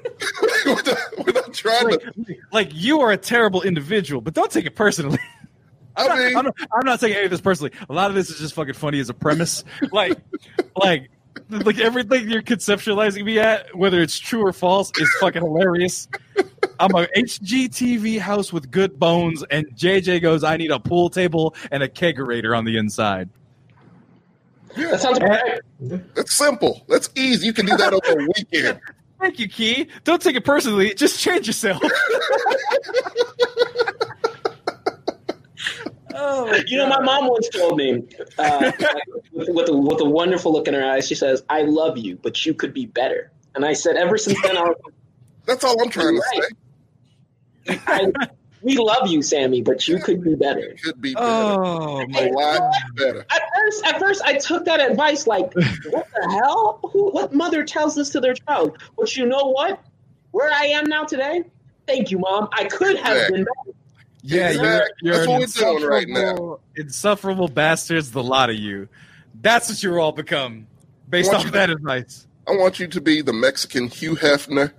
we're, 0.66 0.74
not, 0.82 0.98
we're 1.18 1.32
not 1.32 1.54
trying 1.54 1.88
Like, 1.90 2.00
to. 2.00 2.36
like, 2.52 2.70
you 2.72 3.00
are 3.00 3.12
a 3.12 3.16
terrible 3.16 3.62
individual, 3.62 4.20
but 4.20 4.34
don't 4.34 4.50
take 4.50 4.66
it 4.66 4.74
personally. 4.74 5.18
I 5.96 6.16
mean, 6.16 6.36
I'm 6.36 6.44
not, 6.44 6.54
I'm 6.72 6.86
not 6.86 7.00
taking 7.00 7.16
any 7.16 7.24
of 7.24 7.30
this 7.32 7.40
personally. 7.40 7.72
A 7.90 7.92
lot 7.92 8.08
of 8.10 8.14
this 8.14 8.30
is 8.30 8.38
just 8.38 8.54
fucking 8.54 8.74
funny 8.74 9.00
as 9.00 9.08
a 9.08 9.14
premise. 9.14 9.64
Like, 9.92 10.18
like, 10.76 11.10
like 11.50 11.78
everything 11.78 12.28
you're 12.28 12.42
conceptualizing 12.42 13.24
me 13.24 13.38
at, 13.38 13.74
whether 13.76 14.00
it's 14.00 14.18
true 14.18 14.46
or 14.46 14.52
false, 14.52 14.92
is 14.98 15.12
fucking 15.20 15.42
hilarious. 15.42 16.06
I'm 16.78 16.90
a 16.94 17.06
HGTV 17.16 18.20
house 18.20 18.52
with 18.52 18.70
good 18.70 18.98
bones, 18.98 19.42
and 19.50 19.66
JJ 19.74 20.22
goes, 20.22 20.44
I 20.44 20.56
need 20.56 20.70
a 20.70 20.78
pool 20.78 21.10
table 21.10 21.54
and 21.72 21.82
a 21.82 21.88
kegerator 21.88 22.56
on 22.56 22.64
the 22.64 22.76
inside. 22.76 23.28
That 24.76 25.00
sounds 25.00 25.18
right. 25.20 25.60
that's 26.14 26.34
simple. 26.34 26.84
That's 26.88 27.10
easy. 27.16 27.46
You 27.46 27.52
can 27.52 27.66
do 27.66 27.76
that 27.76 27.92
over 27.92 28.20
a 28.20 28.26
weekend. 28.36 28.80
Thank 29.20 29.38
you, 29.38 29.48
Key. 29.48 29.88
Don't 30.04 30.22
take 30.22 30.36
it 30.36 30.44
personally. 30.44 30.94
Just 30.94 31.18
change 31.20 31.46
yourself. 31.46 31.82
oh, 36.14 36.54
You 36.66 36.78
know, 36.78 36.88
my 36.88 37.00
mom 37.00 37.26
once 37.26 37.48
told 37.48 37.76
me, 37.76 38.04
uh, 38.38 38.70
with, 39.32 39.48
with, 39.48 39.68
a, 39.68 39.76
with 39.76 40.00
a 40.00 40.04
wonderful 40.04 40.52
look 40.52 40.68
in 40.68 40.74
her 40.74 40.84
eyes, 40.84 41.08
she 41.08 41.16
says, 41.16 41.42
"I 41.48 41.62
love 41.62 41.98
you, 41.98 42.16
but 42.16 42.46
you 42.46 42.54
could 42.54 42.72
be 42.72 42.86
better." 42.86 43.32
And 43.54 43.64
I 43.64 43.72
said, 43.72 43.96
ever 43.96 44.16
since 44.16 44.40
then, 44.42 44.56
I 44.56 44.62
was 44.62 44.76
That's 45.46 45.64
all 45.64 45.82
I'm 45.82 45.90
trying 45.90 46.14
to 46.14 46.22
say. 47.66 47.80
I, 47.86 48.12
we 48.62 48.76
love 48.76 49.06
you, 49.08 49.22
Sammy, 49.22 49.62
but 49.62 49.86
you 49.88 49.98
could 49.98 50.22
be 50.22 50.34
better. 50.34 50.74
Could 50.82 51.00
be 51.00 51.14
better. 51.14 51.26
oh 51.26 52.00
a 52.00 52.06
my 52.08 52.30
lot 52.32 52.72
better. 52.96 53.24
At 53.30 53.42
first, 53.54 53.86
at 53.86 53.98
first, 53.98 54.22
I 54.24 54.38
took 54.38 54.64
that 54.66 54.80
advice 54.80 55.26
like, 55.26 55.54
"What 55.54 56.06
the 56.14 56.30
hell? 56.42 56.80
Who, 56.92 57.10
what 57.10 57.32
mother 57.32 57.64
tells 57.64 57.94
this 57.94 58.10
to 58.10 58.20
their 58.20 58.34
child?" 58.34 58.78
But 58.96 59.16
you 59.16 59.26
know 59.26 59.50
what? 59.52 59.80
Where 60.32 60.50
I 60.52 60.66
am 60.66 60.84
now 60.86 61.04
today, 61.04 61.44
thank 61.86 62.10
you, 62.10 62.18
mom. 62.18 62.48
I 62.52 62.64
could 62.64 62.96
have 62.98 63.28
been 63.32 63.44
better. 63.44 63.76
Yeah, 64.22 64.50
you're, 64.50 64.82
you're 65.00 65.14
That's 65.14 65.26
an 65.56 65.62
what 65.64 65.72
we're 65.74 65.78
doing 65.78 65.90
right 65.90 66.08
now. 66.08 66.20
insufferable- 66.20 66.60
Insufferable 66.76 67.48
bastards, 67.48 68.10
the 68.10 68.22
lot 68.22 68.50
of 68.50 68.56
you. 68.56 68.88
That's 69.40 69.68
what 69.68 69.82
you're 69.82 69.98
all 70.00 70.12
become 70.12 70.66
based 71.08 71.30
I 71.30 71.36
off 71.36 71.38
want 71.38 71.44
you 71.46 71.50
to- 71.52 71.58
that 71.58 71.70
advice. 71.70 72.26
I 72.46 72.52
want 72.52 72.78
you 72.80 72.88
to 72.88 73.00
be 73.00 73.20
the 73.22 73.32
Mexican 73.32 73.88
Hugh 73.88 74.16
Hefner, 74.16 74.72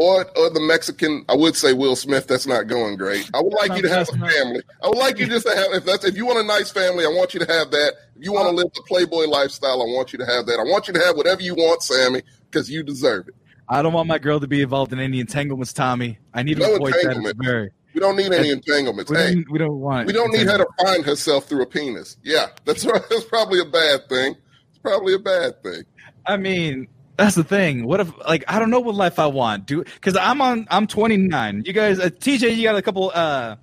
or 0.00 0.24
or 0.38 0.48
the 0.50 0.60
Mexican. 0.60 1.24
I 1.28 1.36
would 1.36 1.54
say 1.54 1.74
Will 1.74 1.94
Smith. 1.94 2.26
That's 2.26 2.46
not 2.46 2.66
going 2.66 2.96
great. 2.96 3.28
I 3.34 3.40
would 3.42 3.52
like 3.52 3.76
you 3.76 3.82
to 3.82 3.88
have 3.90 4.08
a 4.08 4.12
family. 4.12 4.62
I 4.82 4.88
would 4.88 4.96
like 4.98 5.18
you 5.18 5.26
just 5.26 5.46
to 5.46 5.54
have. 5.54 5.72
If 5.74 5.84
that's 5.84 6.04
if 6.06 6.16
you 6.16 6.24
want 6.24 6.38
a 6.38 6.42
nice 6.42 6.70
family, 6.70 7.04
I 7.04 7.08
want 7.08 7.34
you 7.34 7.40
to 7.40 7.52
have 7.52 7.70
that. 7.72 7.92
If 8.16 8.24
you 8.24 8.32
want 8.32 8.46
to 8.46 8.50
uh, 8.50 8.52
live 8.64 8.72
the 8.72 8.82
Playboy 8.88 9.26
lifestyle, 9.26 9.82
I 9.82 9.84
want 9.84 10.12
you 10.14 10.18
to 10.20 10.26
have 10.26 10.46
that. 10.46 10.58
I 10.58 10.62
want 10.62 10.88
you 10.88 10.94
to 10.94 11.00
have 11.00 11.16
whatever 11.16 11.42
you 11.42 11.54
want, 11.54 11.82
Sammy, 11.82 12.22
because 12.50 12.70
you 12.70 12.82
deserve 12.82 13.28
it. 13.28 13.34
I 13.68 13.82
don't 13.82 13.92
want 13.92 14.08
my 14.08 14.18
girl 14.18 14.40
to 14.40 14.48
be 14.48 14.62
involved 14.62 14.92
in 14.92 14.98
any 15.00 15.20
entanglements, 15.20 15.72
Tommy. 15.72 16.18
I 16.34 16.42
need 16.42 16.54
to 16.56 16.62
No 16.62 16.74
avoid 16.76 16.94
that. 16.94 17.34
very. 17.36 17.70
We 17.94 18.00
don't 18.00 18.16
need 18.16 18.32
any 18.32 18.50
entanglements. 18.50 19.10
We 19.10 19.16
Hey, 19.16 19.34
don't, 19.34 19.50
we 19.50 19.58
don't 19.58 19.78
want. 19.80 20.06
we 20.06 20.12
don't 20.12 20.32
need 20.32 20.46
her 20.46 20.58
to 20.58 20.66
find 20.82 21.04
herself 21.04 21.46
through 21.46 21.62
a 21.62 21.66
penis. 21.66 22.16
Yeah, 22.22 22.46
that's 22.64 22.82
that's 23.10 23.24
probably 23.24 23.60
a 23.60 23.64
bad 23.66 24.08
thing. 24.08 24.34
It's 24.70 24.78
probably 24.82 25.14
a 25.14 25.18
bad 25.18 25.62
thing. 25.62 25.82
I 26.26 26.36
mean, 26.36 26.88
that's 27.20 27.36
the 27.36 27.44
thing. 27.44 27.84
What 27.84 28.00
if, 28.00 28.16
like, 28.26 28.44
I 28.48 28.58
don't 28.58 28.70
know 28.70 28.80
what 28.80 28.94
life 28.94 29.18
I 29.18 29.26
want, 29.26 29.66
dude? 29.66 29.84
Because 29.84 30.16
I'm 30.16 30.40
on. 30.40 30.66
I'm 30.70 30.86
29. 30.86 31.64
You 31.66 31.72
guys, 31.72 31.98
uh, 31.98 32.04
TJ, 32.04 32.56
you 32.56 32.62
got 32.62 32.76
a 32.76 32.82
couple 32.82 33.12
uh 33.14 33.56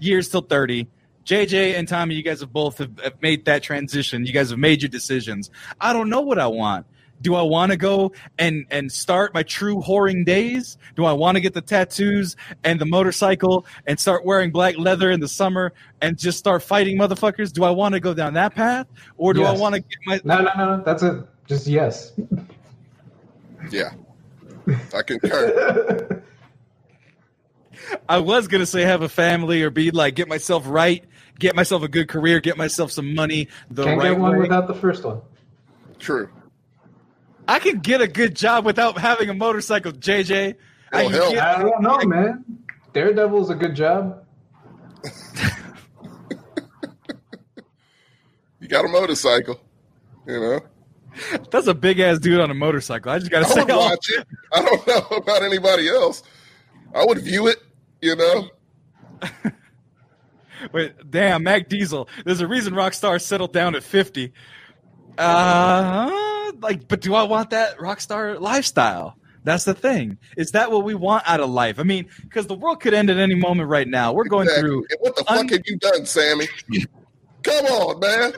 years 0.00 0.28
till 0.28 0.40
30. 0.40 0.88
JJ 1.24 1.78
and 1.78 1.86
Tommy, 1.86 2.14
you 2.14 2.22
guys 2.22 2.40
have 2.40 2.52
both 2.52 2.78
have, 2.78 2.98
have 2.98 3.20
made 3.22 3.44
that 3.44 3.62
transition. 3.62 4.24
You 4.26 4.32
guys 4.32 4.50
have 4.50 4.58
made 4.58 4.82
your 4.82 4.88
decisions. 4.88 5.50
I 5.80 5.92
don't 5.92 6.08
know 6.08 6.22
what 6.22 6.38
I 6.38 6.46
want. 6.46 6.86
Do 7.20 7.36
I 7.36 7.42
want 7.42 7.70
to 7.70 7.76
go 7.76 8.12
and 8.38 8.64
and 8.70 8.90
start 8.90 9.32
my 9.32 9.44
true 9.44 9.76
whoring 9.76 10.24
days? 10.24 10.76
Do 10.96 11.04
I 11.04 11.12
want 11.12 11.36
to 11.36 11.40
get 11.40 11.54
the 11.54 11.60
tattoos 11.60 12.34
and 12.64 12.80
the 12.80 12.86
motorcycle 12.86 13.66
and 13.86 14.00
start 14.00 14.24
wearing 14.24 14.50
black 14.50 14.76
leather 14.78 15.10
in 15.10 15.20
the 15.20 15.28
summer 15.28 15.72
and 16.00 16.18
just 16.18 16.38
start 16.38 16.64
fighting 16.64 16.98
motherfuckers? 16.98 17.52
Do 17.52 17.62
I 17.62 17.70
want 17.70 17.92
to 17.92 18.00
go 18.00 18.14
down 18.14 18.34
that 18.34 18.54
path, 18.54 18.88
or 19.18 19.34
do 19.34 19.44
I 19.44 19.52
want 19.52 19.76
to 19.76 19.80
get 19.82 19.98
my? 20.06 20.20
No, 20.24 20.42
no, 20.42 20.52
no. 20.56 20.82
That's 20.82 21.04
it. 21.04 21.24
Just 21.46 21.66
yes. 21.66 22.12
Yeah, 23.70 23.90
I 24.94 25.02
concur. 25.02 26.22
I 28.08 28.18
was 28.18 28.48
gonna 28.48 28.66
say 28.66 28.82
have 28.82 29.02
a 29.02 29.08
family 29.08 29.62
or 29.62 29.70
be 29.70 29.90
like 29.90 30.14
get 30.14 30.28
myself 30.28 30.64
right, 30.66 31.04
get 31.38 31.54
myself 31.56 31.82
a 31.82 31.88
good 31.88 32.08
career, 32.08 32.40
get 32.40 32.56
myself 32.56 32.90
some 32.92 33.14
money 33.14 33.48
the 33.70 33.84
Can't 33.84 33.98
right 34.00 34.10
get 34.10 34.18
one 34.20 34.32
way. 34.32 34.38
without 34.40 34.66
the 34.68 34.74
first 34.74 35.04
one. 35.04 35.20
True. 35.98 36.28
I 37.48 37.58
can 37.58 37.78
get 37.80 38.00
a 38.00 38.06
good 38.08 38.36
job 38.36 38.64
without 38.64 38.98
having 38.98 39.28
a 39.28 39.34
motorcycle, 39.34 39.92
JJ. 39.92 40.54
I 40.92 41.04
Oh, 41.04 41.08
can 41.08 41.12
hell. 41.12 41.32
get- 41.32 41.42
I 41.42 41.62
don't 41.62 41.82
know, 41.82 41.98
man. 42.04 42.44
Daredevil's 42.92 43.50
a 43.50 43.54
good 43.54 43.74
job. 43.74 44.24
You 48.60 48.68
got 48.68 48.84
a 48.84 48.88
motorcycle, 48.88 49.60
you 50.26 50.38
know. 50.40 50.60
That's 51.50 51.66
a 51.66 51.74
big 51.74 51.98
ass 52.00 52.18
dude 52.18 52.40
on 52.40 52.50
a 52.50 52.54
motorcycle. 52.54 53.10
I 53.12 53.18
just 53.18 53.30
gotta 53.30 53.46
I 53.46 53.48
say, 53.50 53.60
would 53.64 53.68
watch 53.76 54.10
it. 54.10 54.26
I 54.52 54.62
don't 54.62 54.86
know 54.86 55.16
about 55.16 55.42
anybody 55.42 55.88
else. 55.88 56.22
I 56.94 57.04
would 57.04 57.18
view 57.18 57.46
it, 57.48 57.58
you 58.00 58.16
know. 58.16 58.48
wait, 60.72 60.92
damn, 61.10 61.42
Mac 61.42 61.68
Diesel. 61.68 62.08
There's 62.24 62.40
a 62.40 62.46
reason 62.46 62.74
Rockstar 62.74 63.20
settled 63.20 63.52
down 63.52 63.74
at 63.74 63.82
50. 63.82 64.32
Uh, 65.18 66.52
like, 66.60 66.88
but 66.88 67.00
do 67.00 67.14
I 67.14 67.22
want 67.24 67.50
that 67.50 67.78
Rockstar 67.78 68.40
lifestyle? 68.40 69.16
That's 69.44 69.64
the 69.64 69.74
thing. 69.74 70.18
Is 70.36 70.52
that 70.52 70.70
what 70.70 70.84
we 70.84 70.94
want 70.94 71.24
out 71.26 71.40
of 71.40 71.50
life? 71.50 71.80
I 71.80 71.82
mean, 71.82 72.06
because 72.22 72.46
the 72.46 72.54
world 72.54 72.80
could 72.80 72.94
end 72.94 73.10
at 73.10 73.18
any 73.18 73.34
moment 73.34 73.68
right 73.68 73.88
now. 73.88 74.12
We're 74.12 74.24
going 74.24 74.44
Exactly. 74.46 74.68
through 74.70 74.86
And 74.90 74.98
what 75.00 75.16
the 75.16 75.30
un- 75.32 75.38
fuck 75.38 75.50
have 75.50 75.62
you 75.66 75.76
done, 75.78 76.06
Sammy? 76.06 76.46
Come 77.42 77.66
on, 77.66 77.98
man. 77.98 78.32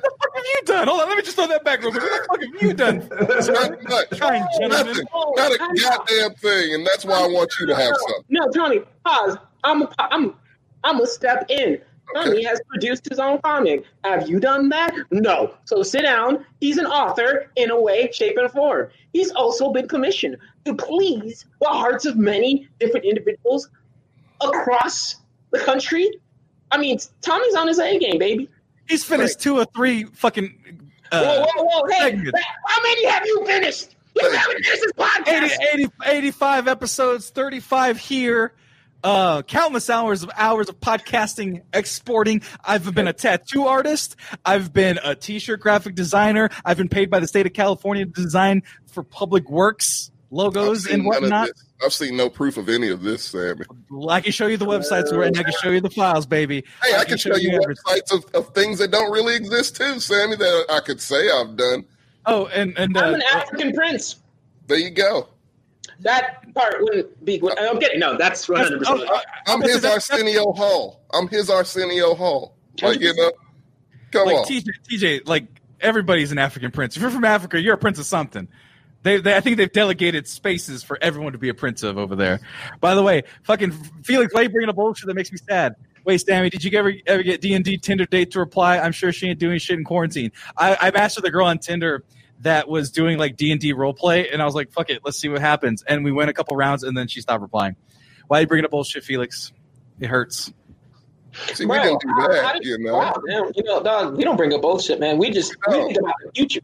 What 0.44 0.68
have 0.68 0.68
you 0.68 0.74
done? 0.74 0.88
Hold 0.88 1.00
on, 1.00 1.08
let 1.08 1.16
me 1.16 1.22
just 1.22 1.36
throw 1.36 1.46
that 1.48 1.64
back 1.64 1.80
real 1.82 1.90
quick. 1.90 2.02
What 2.02 2.40
the 2.40 2.46
fuck 2.46 2.52
have 2.54 2.62
you 2.62 2.74
done? 2.74 3.08
Not 3.08 3.82
much. 3.88 4.20
Kind 4.20 4.44
gentlemen. 4.60 4.86
Nothing. 4.86 5.06
Oh, 5.14 5.32
Not 5.36 5.52
a 5.52 5.58
time 5.58 5.70
out. 5.70 6.06
goddamn 6.06 6.34
thing, 6.34 6.74
and 6.74 6.86
that's 6.86 7.04
why 7.04 7.14
I 7.22 7.26
want 7.26 7.50
you 7.60 7.66
to 7.66 7.74
have 7.74 7.94
some. 7.96 8.22
No, 8.28 8.48
Tony, 8.50 8.80
pause. 9.04 9.36
I'm 9.64 9.88
I'm 9.98 10.34
I'm 10.84 11.00
a 11.00 11.06
step 11.06 11.46
in. 11.48 11.80
Tony 12.14 12.30
Okay. 12.38 12.42
has 12.44 12.60
produced 12.68 13.08
his 13.08 13.18
own 13.18 13.40
comic. 13.40 13.84
Have 14.04 14.28
you 14.28 14.38
done 14.38 14.68
that? 14.68 14.94
No. 15.10 15.54
So 15.64 15.82
sit 15.82 16.02
down. 16.02 16.44
He's 16.60 16.76
an 16.76 16.84
author 16.86 17.50
in 17.56 17.70
a 17.70 17.80
way, 17.80 18.10
shape, 18.12 18.36
and 18.36 18.50
form. 18.50 18.90
He's 19.14 19.30
also 19.30 19.72
been 19.72 19.88
commissioned 19.88 20.36
to 20.66 20.74
please 20.74 21.46
the 21.62 21.68
hearts 21.68 22.04
of 22.04 22.16
many 22.18 22.68
different 22.78 23.06
individuals 23.06 23.70
across 24.42 25.16
the 25.50 25.58
country. 25.60 26.10
I 26.70 26.78
mean, 26.78 26.98
Tommy's 27.22 27.54
on 27.54 27.68
his 27.68 27.78
A 27.78 27.98
game, 27.98 28.18
baby. 28.18 28.50
He's 28.88 29.04
finished 29.04 29.40
two 29.40 29.58
or 29.58 29.64
three 29.64 30.04
fucking. 30.04 30.90
Uh, 31.10 31.46
whoa, 31.46 31.64
whoa! 31.64 31.88
Hey, 31.88 32.16
how 32.66 32.82
many 32.82 33.06
have 33.06 33.24
you 33.26 33.44
finished? 33.46 33.96
You 34.16 34.30
haven't 34.30 34.64
finished 34.64 34.82
this 34.82 34.92
podcast. 34.92 35.72
80, 35.74 35.82
80, 35.84 35.92
85 36.06 36.68
episodes, 36.68 37.30
35 37.30 37.98
here. 37.98 38.52
Uh, 39.02 39.42
countless 39.42 39.90
hours 39.90 40.22
of 40.22 40.30
hours 40.34 40.70
of 40.70 40.80
podcasting, 40.80 41.62
exporting. 41.74 42.40
I've 42.64 42.94
been 42.94 43.06
a 43.06 43.12
tattoo 43.12 43.66
artist. 43.66 44.16
I've 44.46 44.72
been 44.72 44.98
a 45.04 45.14
t-shirt 45.14 45.60
graphic 45.60 45.94
designer. 45.94 46.48
I've 46.64 46.78
been 46.78 46.88
paid 46.88 47.10
by 47.10 47.20
the 47.20 47.28
state 47.28 47.44
of 47.44 47.52
California 47.52 48.06
to 48.06 48.10
design 48.10 48.62
for 48.86 49.02
public 49.02 49.50
works 49.50 50.10
logos 50.34 50.86
and 50.86 51.04
whatnot. 51.04 51.50
This. 51.84 52.00
I've 52.00 52.06
seen 52.06 52.16
no 52.16 52.28
proof 52.28 52.56
of 52.56 52.68
any 52.68 52.88
of 52.88 53.02
this, 53.02 53.24
Sammy. 53.24 53.64
I 54.08 54.20
can 54.20 54.32
show 54.32 54.46
you 54.46 54.56
the 54.56 54.66
websites 54.66 55.10
and 55.12 55.38
I 55.38 55.42
can 55.42 55.52
show 55.62 55.70
you 55.70 55.80
the 55.80 55.90
files, 55.90 56.26
baby. 56.26 56.64
Hey, 56.82 56.96
I, 56.96 57.04
can 57.04 57.18
show 57.18 57.36
you 57.36 57.50
everything. 57.50 57.76
websites 57.86 58.12
of, 58.12 58.24
of 58.34 58.54
things 58.54 58.78
that 58.78 58.90
don't 58.90 59.12
really 59.12 59.36
exist 59.36 59.76
too, 59.76 60.00
Sammy. 60.00 60.36
That 60.36 60.66
I 60.70 60.80
could 60.80 61.00
say 61.00 61.30
I've 61.30 61.56
done. 61.56 61.84
Oh, 62.26 62.46
and 62.46 62.76
and 62.78 62.96
uh, 62.96 63.00
I'm 63.00 63.14
an 63.14 63.22
African 63.22 63.72
prince. 63.72 64.16
There 64.66 64.78
you 64.78 64.90
go. 64.90 65.28
That 66.00 66.52
part 66.54 66.76
wouldn't 66.80 67.24
be. 67.24 67.40
I'm 67.58 67.78
getting 67.78 68.00
no. 68.00 68.16
That's 68.16 68.48
100. 68.48 68.82
oh, 68.86 68.92
percent 68.92 69.10
uh, 69.10 69.20
I'm 69.46 69.60
his 69.62 69.82
that's- 69.82 70.10
Arsenio 70.10 70.52
Hall. 70.52 71.02
I'm 71.12 71.28
his 71.28 71.50
Arsenio 71.50 72.14
Hall. 72.14 72.56
Like 72.82 73.00
you 73.00 73.14
know, 73.14 73.32
come 74.10 74.26
like 74.26 74.36
on. 74.36 74.44
TJ, 74.46 74.68
TJ, 74.90 75.28
like 75.28 75.46
everybody's 75.80 76.32
an 76.32 76.38
African 76.38 76.70
prince. 76.72 76.96
If 76.96 77.02
you're 77.02 77.10
from 77.10 77.24
Africa, 77.24 77.60
you're 77.60 77.74
a 77.74 77.78
prince 77.78 77.98
of 77.98 78.06
something. 78.06 78.48
They, 79.04 79.18
they, 79.18 79.36
I 79.36 79.40
think 79.40 79.58
they've 79.58 79.70
delegated 79.70 80.26
spaces 80.26 80.82
for 80.82 80.98
everyone 81.00 81.32
to 81.32 81.38
be 81.38 81.50
a 81.50 81.54
prince 81.54 81.82
of 81.82 81.98
over 81.98 82.16
there. 82.16 82.40
By 82.80 82.94
the 82.94 83.02
way, 83.02 83.22
fucking 83.44 83.70
Felix, 84.02 84.32
why 84.34 84.40
are 84.40 84.42
you 84.44 84.48
bringing 84.48 84.70
up 84.70 84.76
bullshit 84.76 85.06
that 85.06 85.14
makes 85.14 85.30
me 85.30 85.38
sad? 85.38 85.76
Wait, 86.06 86.18
Sammy, 86.22 86.50
did 86.50 86.64
you 86.64 86.76
ever 86.78 86.92
ever 87.06 87.22
get 87.22 87.40
D 87.40 87.54
and 87.54 87.64
D 87.64 87.76
Tinder 87.78 88.06
date 88.06 88.32
to 88.32 88.38
reply? 88.40 88.78
I'm 88.78 88.92
sure 88.92 89.12
she 89.12 89.28
ain't 89.28 89.38
doing 89.38 89.58
shit 89.58 89.78
in 89.78 89.84
quarantine. 89.84 90.32
I, 90.56 90.76
I 90.80 90.90
matched 90.90 91.16
with 91.16 91.24
a 91.26 91.30
girl 91.30 91.46
on 91.46 91.58
Tinder 91.58 92.02
that 92.40 92.68
was 92.68 92.90
doing 92.90 93.16
like 93.18 93.36
D 93.36 93.52
and 93.52 93.60
D 93.60 93.72
role 93.74 93.94
play, 93.94 94.28
and 94.30 94.42
I 94.42 94.44
was 94.46 94.54
like, 94.54 94.72
"Fuck 94.72 94.90
it, 94.90 95.00
let's 95.04 95.18
see 95.18 95.28
what 95.28 95.40
happens." 95.40 95.82
And 95.86 96.04
we 96.04 96.10
went 96.12 96.30
a 96.30 96.32
couple 96.32 96.56
rounds, 96.56 96.82
and 96.82 96.96
then 96.96 97.06
she 97.08 97.20
stopped 97.20 97.42
replying. 97.42 97.76
Why 98.28 98.38
are 98.38 98.40
you 98.42 98.46
bringing 98.46 98.64
up 98.64 98.70
bullshit, 98.70 99.04
Felix? 99.04 99.52
It 100.00 100.08
hurts. 100.08 100.52
See, 101.54 101.64
we 101.64 101.74
Bro, 101.76 101.82
didn't 101.84 102.00
do 102.00 102.08
that. 102.28 102.44
how 102.44 102.52
did- 102.52 102.64
You 102.64 102.78
know, 102.78 102.96
Wow, 102.96 103.14
man, 103.24 103.52
you 103.54 103.62
know, 103.64 103.82
dog. 103.82 104.16
We 104.16 104.24
don't 104.24 104.36
bring 104.36 104.52
up 104.54 104.62
bullshit, 104.62 105.00
man. 105.00 105.18
We 105.18 105.30
just 105.30 105.54
we 105.68 105.72
think 105.74 105.98
about 105.98 106.14
the 106.24 106.30
future. 106.32 106.60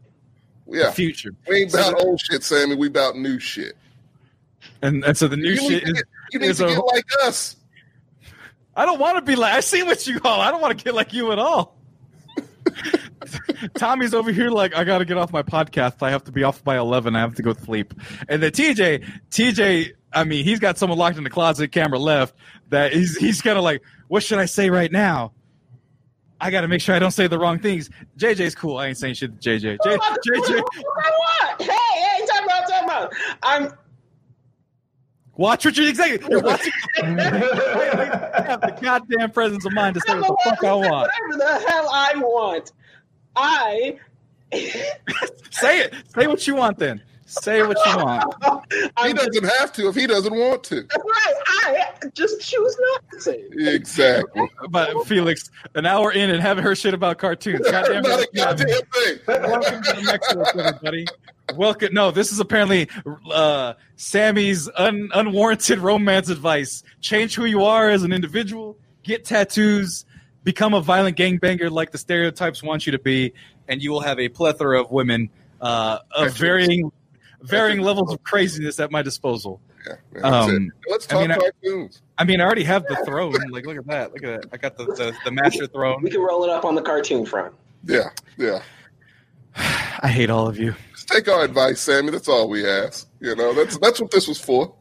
Yeah. 0.67 0.91
Future, 0.91 1.31
We 1.47 1.61
ain't 1.63 1.73
about 1.73 2.01
old 2.03 2.19
shit, 2.19 2.43
Sammy. 2.43 2.75
We 2.75 2.87
about 2.87 3.17
new 3.17 3.39
shit. 3.39 3.75
and 4.81 5.03
and 5.03 5.17
so 5.17 5.27
the 5.27 5.37
new 5.37 5.51
you 5.51 5.57
shit 5.57 5.83
is. 5.83 5.93
get, 5.93 6.03
you 6.33 6.39
need 6.39 6.49
is 6.49 6.57
to 6.57 6.65
a- 6.65 6.69
get 6.69 6.77
like 6.85 7.05
us. 7.23 7.55
I 8.75 8.85
don't 8.85 8.99
want 8.99 9.17
to 9.17 9.21
be 9.21 9.35
like 9.35 9.53
I 9.53 9.59
see 9.59 9.83
what 9.83 10.05
you 10.07 10.19
all. 10.23 10.39
I 10.39 10.49
don't 10.51 10.61
want 10.61 10.77
to 10.77 10.83
get 10.83 10.93
like 10.95 11.13
you 11.13 11.31
at 11.31 11.39
all. 11.39 11.77
Tommy's 13.75 14.13
over 14.13 14.31
here 14.31 14.49
like 14.49 14.75
I 14.75 14.83
got 14.83 14.99
to 14.99 15.05
get 15.05 15.17
off 15.17 15.31
my 15.31 15.43
podcast. 15.43 16.01
I 16.01 16.09
have 16.11 16.23
to 16.25 16.31
be 16.31 16.43
off 16.43 16.63
by 16.63 16.77
eleven. 16.77 17.15
I 17.15 17.19
have 17.19 17.35
to 17.35 17.43
go 17.43 17.53
sleep. 17.53 17.93
And 18.29 18.41
then 18.41 18.51
TJ, 18.51 19.05
TJ, 19.29 19.91
I 20.13 20.23
mean, 20.23 20.43
he's 20.43 20.59
got 20.59 20.77
someone 20.77 20.97
locked 20.97 21.17
in 21.17 21.23
the 21.23 21.29
closet. 21.29 21.71
Camera 21.71 21.99
left. 21.99 22.35
That 22.69 22.93
he's 22.93 23.17
he's 23.17 23.41
kind 23.41 23.57
of 23.57 23.63
like, 23.63 23.81
what 24.07 24.23
should 24.23 24.39
I 24.39 24.45
say 24.45 24.69
right 24.69 24.91
now? 24.91 25.33
I 26.41 26.49
got 26.49 26.61
to 26.61 26.67
make 26.67 26.81
sure 26.81 26.95
I 26.95 26.99
don't 26.99 27.11
say 27.11 27.27
the 27.27 27.37
wrong 27.37 27.59
things. 27.59 27.91
JJ's 28.17 28.55
cool. 28.55 28.77
I 28.77 28.87
ain't 28.87 28.97
saying 28.97 29.13
shit 29.13 29.39
to 29.39 29.49
JJ. 29.49 29.77
J, 29.83 29.95
What 29.95 30.19
JJ, 30.27 30.57
I 30.57 31.11
want? 31.11 31.61
Hey, 31.61 31.67
hey, 31.69 32.25
time 32.25 32.49
out, 32.51 32.67
time 32.67 32.89
out. 32.89 33.13
I'm 33.43 33.73
watch 35.37 35.65
what 35.65 35.77
you 35.77 35.87
exactly. 35.87 36.27
You're 36.31 36.41
watching. 36.41 36.73
I 36.97 38.43
have 38.47 38.61
the 38.61 38.75
goddamn 38.81 39.31
presence 39.31 39.65
of 39.65 39.73
mind 39.73 39.93
to 39.93 40.01
say 40.01 40.13
I'm 40.13 40.21
what 40.21 40.35
the 40.43 40.49
fuck 40.49 40.63
I 40.63 40.73
want. 40.73 41.11
Whatever 41.29 41.37
the 41.37 41.69
hell 41.69 41.89
I 41.91 42.13
want. 42.15 42.71
I. 43.35 43.99
Say 45.51 45.79
it. 45.79 45.93
Say 46.13 46.27
what 46.27 46.45
you 46.47 46.55
want 46.55 46.77
then. 46.79 47.01
Say 47.31 47.63
what 47.63 47.77
you 47.85 47.97
want. 47.97 48.33
He 48.71 48.89
I'm 48.97 49.15
doesn't 49.15 49.45
have 49.45 49.71
to 49.73 49.87
if 49.87 49.95
he 49.95 50.05
doesn't 50.05 50.35
want 50.35 50.65
to. 50.65 50.81
that's 50.83 50.97
right. 50.97 51.33
I 51.47 52.07
just 52.13 52.41
choose 52.41 52.77
not 52.91 53.03
to 53.13 53.21
say. 53.21 53.35
it. 53.51 53.73
Exactly. 53.73 54.49
But 54.69 55.07
Felix, 55.07 55.49
an 55.75 55.85
hour 55.85 56.11
in 56.11 56.29
and 56.29 56.41
haven't 56.41 56.65
heard 56.65 56.77
shit 56.77 56.93
about 56.93 57.19
cartoons. 57.19 57.61
Goddamn 57.71 58.03
Not 58.03 58.19
a 58.19 58.27
goddamn 58.35 58.67
thing. 58.67 59.19
Welcome 59.27 59.81
to 59.81 59.93
the 59.93 60.01
next 60.01 60.35
one, 60.35 60.59
everybody. 60.59 61.07
Welcome. 61.55 61.93
No, 61.93 62.11
this 62.11 62.33
is 62.33 62.41
apparently 62.41 62.89
uh, 63.31 63.75
Sammy's 63.95 64.69
un- 64.75 65.09
unwarranted 65.13 65.79
romance 65.79 66.27
advice. 66.29 66.83
Change 66.99 67.35
who 67.35 67.45
you 67.45 67.63
are 67.63 67.89
as 67.89 68.03
an 68.03 68.11
individual. 68.11 68.77
Get 69.03 69.23
tattoos. 69.23 70.03
Become 70.43 70.73
a 70.73 70.81
violent 70.81 71.15
gangbanger 71.17 71.71
like 71.71 71.91
the 71.91 71.97
stereotypes 71.97 72.61
want 72.61 72.85
you 72.85 72.91
to 72.91 72.99
be, 72.99 73.33
and 73.69 73.81
you 73.81 73.91
will 73.91 74.01
have 74.01 74.19
a 74.19 74.27
plethora 74.27 74.81
of 74.81 74.91
women 74.91 75.29
uh, 75.61 75.99
of 76.11 76.35
varying 76.35 76.91
varying 77.43 77.81
levels 77.81 78.11
of 78.13 78.23
craziness 78.23 78.79
at 78.79 78.91
my 78.91 79.01
disposal. 79.01 79.59
Yeah, 79.87 79.95
man, 80.13 80.21
that's 80.21 80.35
Um, 80.49 80.55
it. 80.85 80.89
Let's 80.91 81.05
I 81.07 81.09
talk 81.09 81.21
mean, 81.21 81.31
I- 81.31 81.37
cartoons. 81.37 82.01
I 82.17 82.23
mean, 82.23 82.39
I 82.41 82.43
already 82.45 82.63
have 82.63 82.85
the 82.87 82.95
throne. 83.05 83.33
Like, 83.49 83.65
look 83.65 83.77
at 83.77 83.87
that. 83.87 84.13
Look 84.13 84.23
at 84.23 84.41
that. 84.43 84.49
I 84.53 84.57
got 84.57 84.77
the, 84.77 84.85
the, 84.85 85.13
the 85.25 85.31
master 85.31 85.65
throne. 85.67 86.03
We 86.03 86.11
can 86.11 86.21
roll 86.21 86.43
it 86.43 86.49
up 86.51 86.65
on 86.65 86.75
the 86.75 86.81
cartoon 86.83 87.25
front. 87.25 87.53
Yeah, 87.85 88.09
yeah. 88.37 88.61
I 89.55 90.07
hate 90.07 90.29
all 90.29 90.47
of 90.47 90.57
you. 90.57 90.75
Just 90.93 91.07
take 91.07 91.27
our 91.27 91.43
advice, 91.43 91.81
Sammy. 91.81 92.11
That's 92.11 92.27
all 92.27 92.47
we 92.47 92.67
ask. 92.67 93.07
You 93.19 93.35
know, 93.35 93.53
that's 93.53 93.77
that's 93.79 93.99
what 93.99 94.11
this 94.11 94.27
was 94.27 94.39
for. 94.39 94.73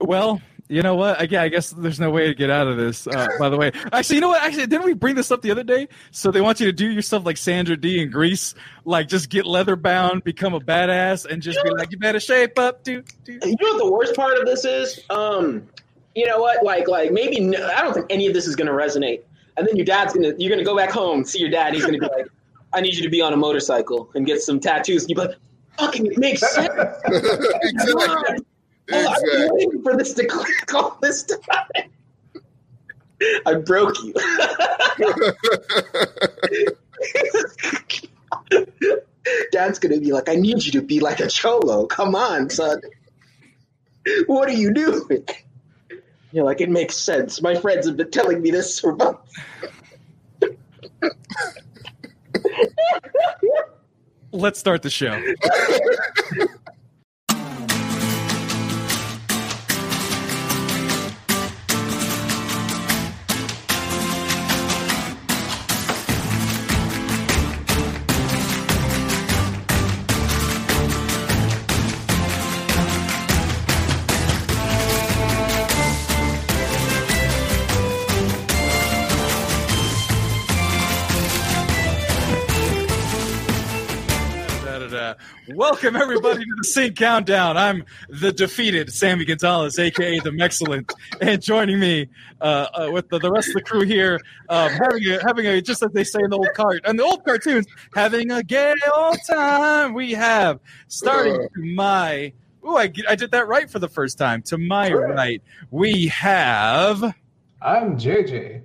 Well, 0.00 0.40
you 0.68 0.82
know 0.82 0.94
what? 0.94 1.20
I, 1.20 1.22
yeah, 1.24 1.42
I 1.42 1.48
guess 1.48 1.70
there's 1.70 1.98
no 1.98 2.10
way 2.10 2.26
to 2.26 2.34
get 2.34 2.50
out 2.50 2.66
of 2.66 2.76
this. 2.76 3.06
Uh, 3.06 3.26
by 3.38 3.48
the 3.48 3.56
way, 3.56 3.72
actually, 3.90 4.16
you 4.16 4.20
know 4.20 4.28
what? 4.28 4.42
Actually, 4.42 4.66
didn't 4.66 4.84
we 4.84 4.92
bring 4.92 5.14
this 5.14 5.30
up 5.30 5.40
the 5.40 5.50
other 5.50 5.64
day? 5.64 5.88
So 6.10 6.30
they 6.30 6.42
want 6.42 6.60
you 6.60 6.66
to 6.66 6.72
do 6.72 6.90
yourself 6.90 7.24
like 7.24 7.38
Sandra 7.38 7.76
Dee 7.76 8.02
in 8.02 8.10
Grease, 8.10 8.54
like 8.84 9.08
just 9.08 9.30
get 9.30 9.46
leather 9.46 9.76
bound, 9.76 10.24
become 10.24 10.52
a 10.52 10.60
badass, 10.60 11.24
and 11.24 11.40
just 11.40 11.58
be 11.64 11.70
like, 11.70 11.90
you 11.90 11.98
better 11.98 12.20
shape 12.20 12.58
up, 12.58 12.84
dude. 12.84 13.06
dude. 13.24 13.42
You 13.44 13.56
know 13.60 13.72
what 13.72 13.78
the 13.78 13.90
worst 13.90 14.14
part 14.14 14.38
of 14.38 14.44
this 14.44 14.64
is? 14.64 15.00
Um, 15.08 15.66
you 16.14 16.26
know 16.26 16.38
what? 16.38 16.62
Like, 16.62 16.86
like 16.86 17.12
maybe 17.12 17.40
no, 17.40 17.66
I 17.66 17.82
don't 17.82 17.94
think 17.94 18.06
any 18.10 18.26
of 18.26 18.34
this 18.34 18.46
is 18.46 18.54
gonna 18.54 18.72
resonate. 18.72 19.22
And 19.56 19.66
then 19.66 19.76
your 19.76 19.86
dad's 19.86 20.12
gonna, 20.12 20.34
you're 20.36 20.50
gonna 20.50 20.64
go 20.64 20.76
back 20.76 20.90
home, 20.90 21.24
see 21.24 21.40
your 21.40 21.50
dad. 21.50 21.74
He's 21.74 21.84
gonna 21.84 21.98
be 21.98 22.06
like, 22.06 22.26
"I 22.74 22.80
need 22.82 22.94
you 22.94 23.02
to 23.04 23.10
be 23.10 23.22
on 23.22 23.32
a 23.32 23.36
motorcycle 23.36 24.10
and 24.14 24.26
get 24.26 24.42
some 24.42 24.60
tattoos." 24.60 25.04
And 25.04 25.10
you 25.10 25.16
be 25.16 25.22
like, 25.22 25.36
"Fucking, 25.78 26.06
it 26.06 26.18
makes 26.18 26.40
sense." 26.40 26.68
exactly. 27.06 28.44
Oh, 28.90 29.08
I've 29.08 29.22
been 29.22 29.48
waiting 29.52 29.82
for 29.82 29.96
this 29.96 30.14
to 30.14 30.26
click 30.26 30.74
all 30.74 30.98
this 31.02 31.24
time. 31.24 31.90
I 33.46 33.54
broke 33.54 33.96
you. 34.02 34.14
Dad's 39.52 39.78
gonna 39.78 40.00
be 40.00 40.12
like, 40.12 40.28
I 40.28 40.36
need 40.36 40.64
you 40.64 40.72
to 40.72 40.82
be 40.82 41.00
like 41.00 41.20
a 41.20 41.28
cholo. 41.28 41.86
Come 41.86 42.14
on, 42.14 42.48
son. 42.50 42.80
What 44.26 44.48
are 44.48 44.52
you 44.52 44.72
doing? 44.72 45.26
You're 46.32 46.44
like, 46.44 46.60
it 46.60 46.70
makes 46.70 46.96
sense. 46.96 47.42
My 47.42 47.54
friends 47.54 47.86
have 47.86 47.96
been 47.96 48.10
telling 48.10 48.40
me 48.40 48.50
this 48.50 48.78
for 48.80 48.94
months. 48.94 49.34
Let's 54.30 54.58
start 54.60 54.82
the 54.82 54.90
show. 54.90 55.20
welcome 85.58 85.96
everybody 85.96 86.44
to 86.44 86.54
the 86.62 86.68
CincountDown. 86.68 87.56
I'm 87.56 87.84
the 88.08 88.30
defeated 88.30 88.92
Sammy 88.92 89.24
Gonzalez, 89.24 89.76
aka 89.76 90.20
the 90.20 90.38
Excellent, 90.40 90.92
and 91.20 91.42
joining 91.42 91.80
me 91.80 92.08
uh, 92.40 92.66
uh, 92.72 92.90
with 92.92 93.08
the, 93.08 93.18
the 93.18 93.28
rest 93.28 93.48
of 93.48 93.54
the 93.54 93.62
crew 93.62 93.80
here, 93.80 94.20
um, 94.48 94.70
having 94.70 95.04
a 95.08 95.20
having 95.26 95.46
a 95.48 95.60
just 95.60 95.82
as 95.82 95.90
they 95.90 96.04
say 96.04 96.20
in 96.22 96.30
the 96.30 96.36
old 96.36 96.54
cart 96.54 96.82
and 96.84 96.96
the 96.96 97.02
old 97.02 97.24
cartoons, 97.24 97.66
having 97.92 98.30
a 98.30 98.40
gay 98.44 98.72
old 98.94 99.18
time. 99.28 99.94
We 99.94 100.12
have 100.12 100.60
starting 100.86 101.34
to 101.34 101.60
my. 101.60 102.32
Oh, 102.62 102.76
I, 102.76 102.92
I 103.08 103.16
did 103.16 103.32
that 103.32 103.48
right 103.48 103.68
for 103.68 103.80
the 103.80 103.88
first 103.88 104.16
time. 104.16 104.42
To 104.42 104.58
my 104.58 104.92
right, 104.92 105.42
we 105.72 106.06
have. 106.06 107.02
I'm 107.60 107.98
JJ. 107.98 108.62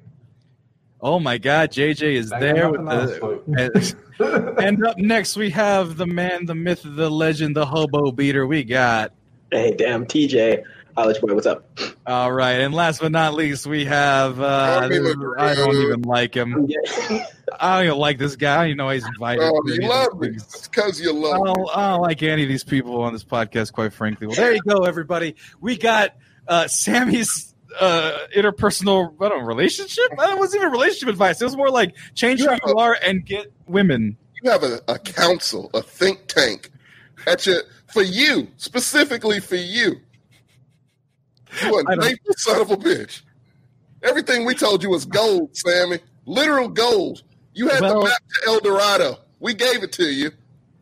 Oh 1.06 1.20
my 1.20 1.38
God, 1.38 1.70
JJ 1.70 2.14
is 2.14 2.32
I 2.32 2.40
got 2.40 2.56
there 2.56 2.70
with 2.72 2.82
nothing 2.82 3.44
the. 3.48 3.98
for 4.16 4.60
and 4.62 4.86
up 4.88 4.98
next, 4.98 5.36
we 5.36 5.50
have 5.50 5.98
the 5.98 6.06
man, 6.06 6.46
the 6.46 6.56
myth, 6.56 6.82
the 6.86 7.12
legend, 7.12 7.58
the 7.58 7.66
hobo 7.66 8.12
beater. 8.14 8.48
We 8.48 8.64
got. 8.64 9.12
Hey, 9.52 9.76
damn, 9.76 10.06
TJ. 10.06 10.64
College 10.96 11.20
boy, 11.22 11.34
what's 11.34 11.48
up? 11.48 11.66
All 12.08 12.32
right, 12.32 12.60
and 12.62 12.74
last 12.74 13.02
but 13.02 13.12
not 13.12 13.34
least, 13.34 13.66
we 13.68 13.84
have. 13.86 14.40
Uh, 14.40 14.82
I 14.84 14.88
don't 14.88 15.76
even 15.76 16.02
like 16.04 16.36
him. 16.36 16.54
I'm 16.54 16.66
getting- 16.68 17.26
I 17.60 17.78
don't 17.78 17.88
even 17.88 17.98
like 18.00 18.18
this 18.18 18.36
guy. 18.36 18.54
I 18.54 18.58
don't 18.58 18.66
even 18.68 18.78
know 18.78 18.86
why 18.86 18.94
he's 18.96 19.06
invited. 19.06 19.44
Oh, 19.44 19.62
to 19.62 19.74
you 19.74 19.88
love 19.90 20.20
me. 20.20 20.30
It's 20.30 20.68
because 20.68 21.02
you 21.02 21.10
I 21.10 21.14
love 21.14 21.42
me. 21.42 21.54
don't, 21.54 21.70
I 21.78 21.90
don't 21.92 22.02
like 22.02 22.24
any 22.24 22.44
of 22.44 22.50
these 22.50 22.64
people 22.64 23.02
on 23.02 23.12
this 23.12 23.24
podcast, 23.24 23.74
quite 23.74 23.92
frankly. 23.94 24.28
Well, 24.28 24.36
there 24.36 24.54
you 24.54 24.62
go, 24.62 24.84
everybody. 24.86 25.36
We 25.60 25.78
got 25.78 26.16
uh, 26.48 26.68
Sammy's 26.68 27.53
uh, 27.80 28.18
interpersonal, 28.36 29.14
I 29.22 29.30
don't 29.30 29.40
know, 29.42 29.46
relationship. 29.46 30.06
That 30.18 30.38
wasn't 30.38 30.62
even 30.62 30.72
relationship 30.72 31.10
advice. 31.10 31.42
It 31.42 31.46
was 31.46 31.56
more 31.58 31.70
like 31.70 31.96
change 32.16 32.40
who 32.40 32.46
Yeah. 32.50 32.58
you 32.68 32.76
are 32.76 32.98
and 33.06 33.26
get 33.26 33.52
women. 33.68 34.18
You 34.42 34.52
have 34.52 34.64
a, 34.64 34.82
a 34.88 35.00
council, 35.00 35.70
a 35.74 35.82
think 35.82 36.28
tank 36.28 36.70
at 37.28 37.46
your 37.46 37.62
for 37.88 38.02
you, 38.02 38.48
specifically 38.58 39.40
for 39.40 39.56
you. 39.56 39.96
You 41.64 41.78
I 41.88 41.94
a 41.94 41.96
don't- 41.96 42.20
son 42.40 42.62
of 42.62 42.72
a 42.72 42.78
bitch. 42.78 43.22
Everything 44.02 44.44
we 44.46 44.54
told 44.56 44.84
you 44.84 44.90
was 44.90 45.06
gold, 45.06 45.56
Sammy. 45.56 46.00
Literal 46.26 46.68
gold. 46.68 47.24
You 47.54 47.70
had 47.70 47.82
Well- 47.82 48.02
the 48.02 48.08
map 48.10 48.18
to 48.44 48.50
El 48.50 48.60
Dorado. 48.60 49.20
We 49.40 49.54
gave 49.54 49.84
it 49.84 49.92
to 49.94 50.06
you. 50.06 50.32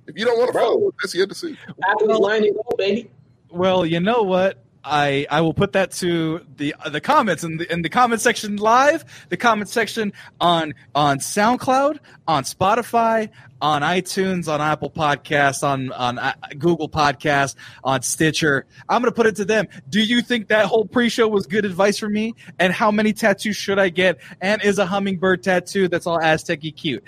If 0.08 0.18
you 0.18 0.26
don't 0.26 0.38
want 0.38 0.50
to 0.50 0.54
Bro. 0.54 0.62
follow 0.64 0.88
it, 0.90 0.96
that's 1.02 1.14
your 1.16 1.26
decision. 1.28 1.58
After 1.90 2.08
the 2.08 2.18
line, 2.18 2.44
you 2.44 2.54
go, 2.54 2.64
baby. 2.78 3.10
Well, 3.50 3.86
you 3.86 4.00
know 4.00 4.24
what? 4.24 4.64
I 4.84 5.28
I 5.30 5.42
will 5.42 5.54
put 5.54 5.74
that 5.74 5.92
to 5.94 6.46
the 6.58 6.76
the 6.90 7.02
comments 7.02 7.44
in 7.44 7.58
the 7.58 7.72
in 7.72 7.82
the 7.82 7.90
comment 7.90 8.22
section 8.22 8.58
live, 8.58 9.06
the 9.30 9.38
comment 9.38 9.70
section 9.70 10.14
on 10.40 10.74
on 10.96 11.20
SoundCloud, 11.20 12.00
on 12.28 12.44
Spotify, 12.44 13.30
on 13.62 13.84
iTunes, 13.84 14.48
on 14.48 14.60
Apple 14.60 14.90
Podcasts, 14.90 15.64
on 15.64 15.92
on 15.92 16.18
uh, 16.18 16.34
Google 16.58 16.90
Podcasts, 16.90 17.56
on 17.84 18.02
Stitcher. 18.02 18.66
I'm 18.90 19.02
going 19.02 19.12
to 19.12 19.16
put 19.16 19.28
it 19.28 19.36
to 19.38 19.46
them. 19.46 19.68
Do 19.90 20.02
you 20.02 20.22
think 20.22 20.48
that 20.48 20.66
whole 20.66 20.86
pre-show 20.86 21.28
was 21.28 21.46
good 21.46 21.66
advice 21.66 22.00
for 22.00 22.10
me? 22.10 22.34
And 22.58 22.74
how 22.74 22.92
many 22.92 23.14
tattoos 23.14 23.56
should 23.56 23.78
I 23.78 23.90
get? 23.90 24.18
And 24.42 24.64
is 24.64 24.80
a 24.80 24.86
hummingbird 24.86 25.44
tattoo 25.44 25.88
that's 25.88 26.08
all 26.08 26.20
Aztec-y 26.20 26.72
cute? 26.72 27.04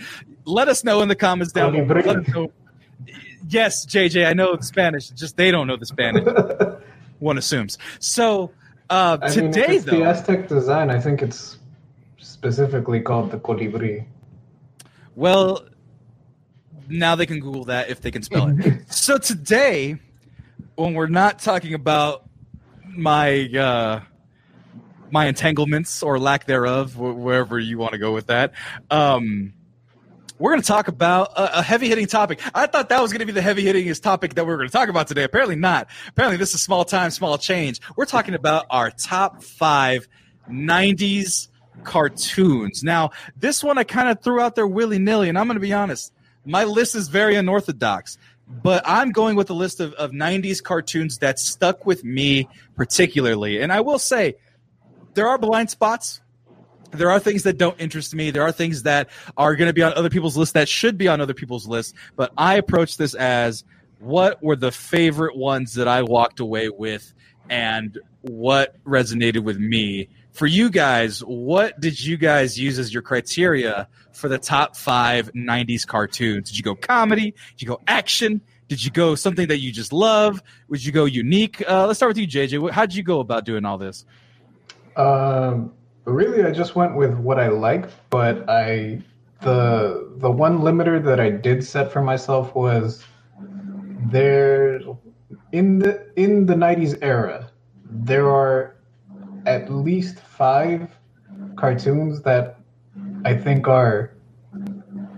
Let 0.45 0.67
us 0.67 0.83
know 0.83 1.01
in 1.01 1.07
the 1.07 1.15
comments 1.15 1.53
down 1.53 1.73
below. 1.73 1.85
Colibri. 1.85 2.05
Let 2.05 2.17
us 2.17 2.27
know. 2.27 2.51
Yes, 3.49 3.85
JJ, 3.85 4.27
I 4.27 4.33
know 4.33 4.55
the 4.55 4.63
Spanish. 4.63 5.09
Just 5.09 5.37
they 5.37 5.51
don't 5.51 5.67
know 5.67 5.75
the 5.75 5.85
Spanish 5.85 6.23
one 7.23 7.37
assumes. 7.37 7.77
So 7.99 8.51
uh, 8.89 9.17
I 9.21 9.35
mean, 9.35 9.51
today, 9.51 9.77
it's 9.77 9.85
the 9.85 10.03
Aztec 10.03 10.47
design, 10.47 10.89
I 10.89 10.99
think 10.99 11.21
it's 11.21 11.57
specifically 12.17 12.99
called 12.99 13.31
the 13.31 13.37
colibri. 13.37 14.05
well, 15.15 15.65
now 16.89 17.15
they 17.15 17.25
can 17.25 17.39
Google 17.39 17.65
that 17.65 17.89
if 17.89 18.01
they 18.01 18.11
can 18.11 18.21
spell 18.21 18.49
it. 18.49 18.83
so 18.93 19.17
today, 19.17 19.97
when 20.75 20.93
we're 20.93 21.07
not 21.07 21.39
talking 21.39 21.73
about 21.73 22.29
my 22.85 23.45
uh, 23.45 24.01
my 25.09 25.27
entanglements 25.27 26.03
or 26.03 26.19
lack 26.19 26.45
thereof, 26.45 26.93
wh- 26.93 27.17
wherever 27.17 27.57
you 27.57 27.77
want 27.77 27.93
to 27.93 27.97
go 27.99 28.13
with 28.13 28.27
that. 28.27 28.53
Um, 28.91 29.53
we're 30.43 30.49
going 30.49 30.61
to 30.61 30.67
talk 30.67 30.89
about 30.89 31.31
a, 31.37 31.59
a 31.59 31.61
heavy 31.61 31.87
hitting 31.87 32.05
topic. 32.05 32.41
I 32.53 32.67
thought 32.67 32.89
that 32.89 33.01
was 33.01 33.13
going 33.13 33.21
to 33.21 33.25
be 33.25 33.31
the 33.31 33.41
heavy 33.41 33.63
hittingest 33.63 34.01
topic 34.01 34.33
that 34.33 34.43
we 34.43 34.51
were 34.51 34.57
going 34.57 34.67
to 34.67 34.73
talk 34.73 34.89
about 34.89 35.07
today. 35.07 35.23
Apparently 35.23 35.55
not. 35.55 35.87
Apparently 36.09 36.35
this 36.35 36.53
is 36.53 36.61
small 36.61 36.83
time, 36.83 37.11
small 37.11 37.37
change. 37.37 37.79
We're 37.95 38.03
talking 38.03 38.33
about 38.33 38.65
our 38.69 38.91
top 38.91 39.41
five 39.41 40.05
90s 40.49 41.47
cartoons. 41.85 42.83
Now, 42.83 43.11
this 43.37 43.63
one 43.63 43.77
I 43.77 43.85
kind 43.85 44.09
of 44.09 44.21
threw 44.21 44.41
out 44.41 44.55
there 44.55 44.67
willy 44.67 44.99
nilly, 44.99 45.29
and 45.29 45.37
I'm 45.37 45.47
going 45.47 45.55
to 45.55 45.61
be 45.61 45.71
honest. 45.71 46.11
My 46.43 46.65
list 46.65 46.95
is 46.95 47.07
very 47.07 47.37
unorthodox, 47.37 48.17
but 48.45 48.83
I'm 48.85 49.13
going 49.13 49.37
with 49.37 49.49
a 49.49 49.53
list 49.53 49.79
of, 49.79 49.93
of 49.93 50.11
90s 50.11 50.61
cartoons 50.61 51.19
that 51.19 51.39
stuck 51.39 51.85
with 51.85 52.03
me 52.03 52.49
particularly. 52.75 53.61
And 53.61 53.71
I 53.71 53.79
will 53.79 53.97
say, 53.97 54.35
there 55.13 55.29
are 55.29 55.37
blind 55.37 55.69
spots 55.69 56.19
there 56.93 57.11
are 57.11 57.19
things 57.19 57.43
that 57.43 57.57
don't 57.57 57.79
interest 57.79 58.13
me. 58.13 58.31
There 58.31 58.43
are 58.43 58.51
things 58.51 58.83
that 58.83 59.09
are 59.37 59.55
going 59.55 59.69
to 59.69 59.73
be 59.73 59.83
on 59.83 59.93
other 59.93 60.09
people's 60.09 60.37
lists 60.37 60.53
that 60.53 60.69
should 60.69 60.97
be 60.97 61.07
on 61.07 61.21
other 61.21 61.33
people's 61.33 61.67
lists. 61.67 61.93
But 62.15 62.31
I 62.37 62.55
approach 62.55 62.97
this 62.97 63.13
as 63.13 63.63
what 63.99 64.41
were 64.43 64.55
the 64.55 64.71
favorite 64.71 65.35
ones 65.35 65.75
that 65.75 65.87
I 65.87 66.03
walked 66.03 66.39
away 66.39 66.69
with 66.69 67.13
and 67.49 67.97
what 68.21 68.75
resonated 68.83 69.43
with 69.43 69.57
me. 69.57 70.09
For 70.31 70.47
you 70.47 70.69
guys, 70.69 71.19
what 71.19 71.79
did 71.79 72.03
you 72.03 72.17
guys 72.17 72.59
use 72.59 72.79
as 72.79 72.91
your 72.91 73.03
criteria 73.03 73.87
for 74.13 74.27
the 74.27 74.39
top 74.39 74.75
five 74.75 75.31
90s 75.33 75.85
cartoons? 75.85 76.49
Did 76.49 76.57
you 76.57 76.63
go 76.63 76.75
comedy? 76.75 77.35
Did 77.51 77.61
you 77.61 77.67
go 77.67 77.81
action? 77.87 78.41
Did 78.67 78.83
you 78.83 78.89
go 78.89 79.13
something 79.13 79.49
that 79.49 79.59
you 79.59 79.71
just 79.71 79.93
love? 79.93 80.41
Would 80.69 80.83
you 80.83 80.91
go 80.91 81.05
unique? 81.05 81.63
Uh, 81.67 81.85
let's 81.85 81.99
start 81.99 82.09
with 82.09 82.17
you, 82.17 82.27
JJ. 82.27 82.71
How 82.71 82.85
did 82.85 82.95
you 82.95 83.03
go 83.03 83.19
about 83.19 83.45
doing 83.45 83.65
all 83.65 83.77
this? 83.77 84.05
Um, 84.95 85.73
really, 86.05 86.43
I 86.43 86.51
just 86.51 86.75
went 86.75 86.95
with 86.95 87.13
what 87.15 87.39
I 87.39 87.47
like, 87.47 87.89
but 88.09 88.49
I 88.49 89.01
the 89.41 90.13
the 90.17 90.31
one 90.31 90.59
limiter 90.59 91.03
that 91.03 91.19
I 91.19 91.29
did 91.29 91.63
set 91.63 91.91
for 91.91 92.01
myself 92.01 92.55
was 92.55 93.03
there 94.11 94.79
in 95.51 95.79
the 95.79 96.05
in 96.15 96.45
the 96.45 96.55
'90s 96.55 96.97
era. 97.01 97.49
There 97.89 98.29
are 98.29 98.75
at 99.45 99.71
least 99.71 100.19
five 100.19 100.89
cartoons 101.57 102.21
that 102.23 102.57
I 103.25 103.35
think 103.35 103.67
are 103.67 104.13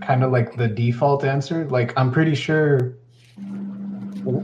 kind 0.01 0.23
of 0.23 0.31
like 0.31 0.55
the 0.55 0.67
default 0.67 1.23
answer. 1.23 1.67
Like 1.69 1.93
I'm 1.97 2.11
pretty 2.11 2.35
sure 2.35 2.97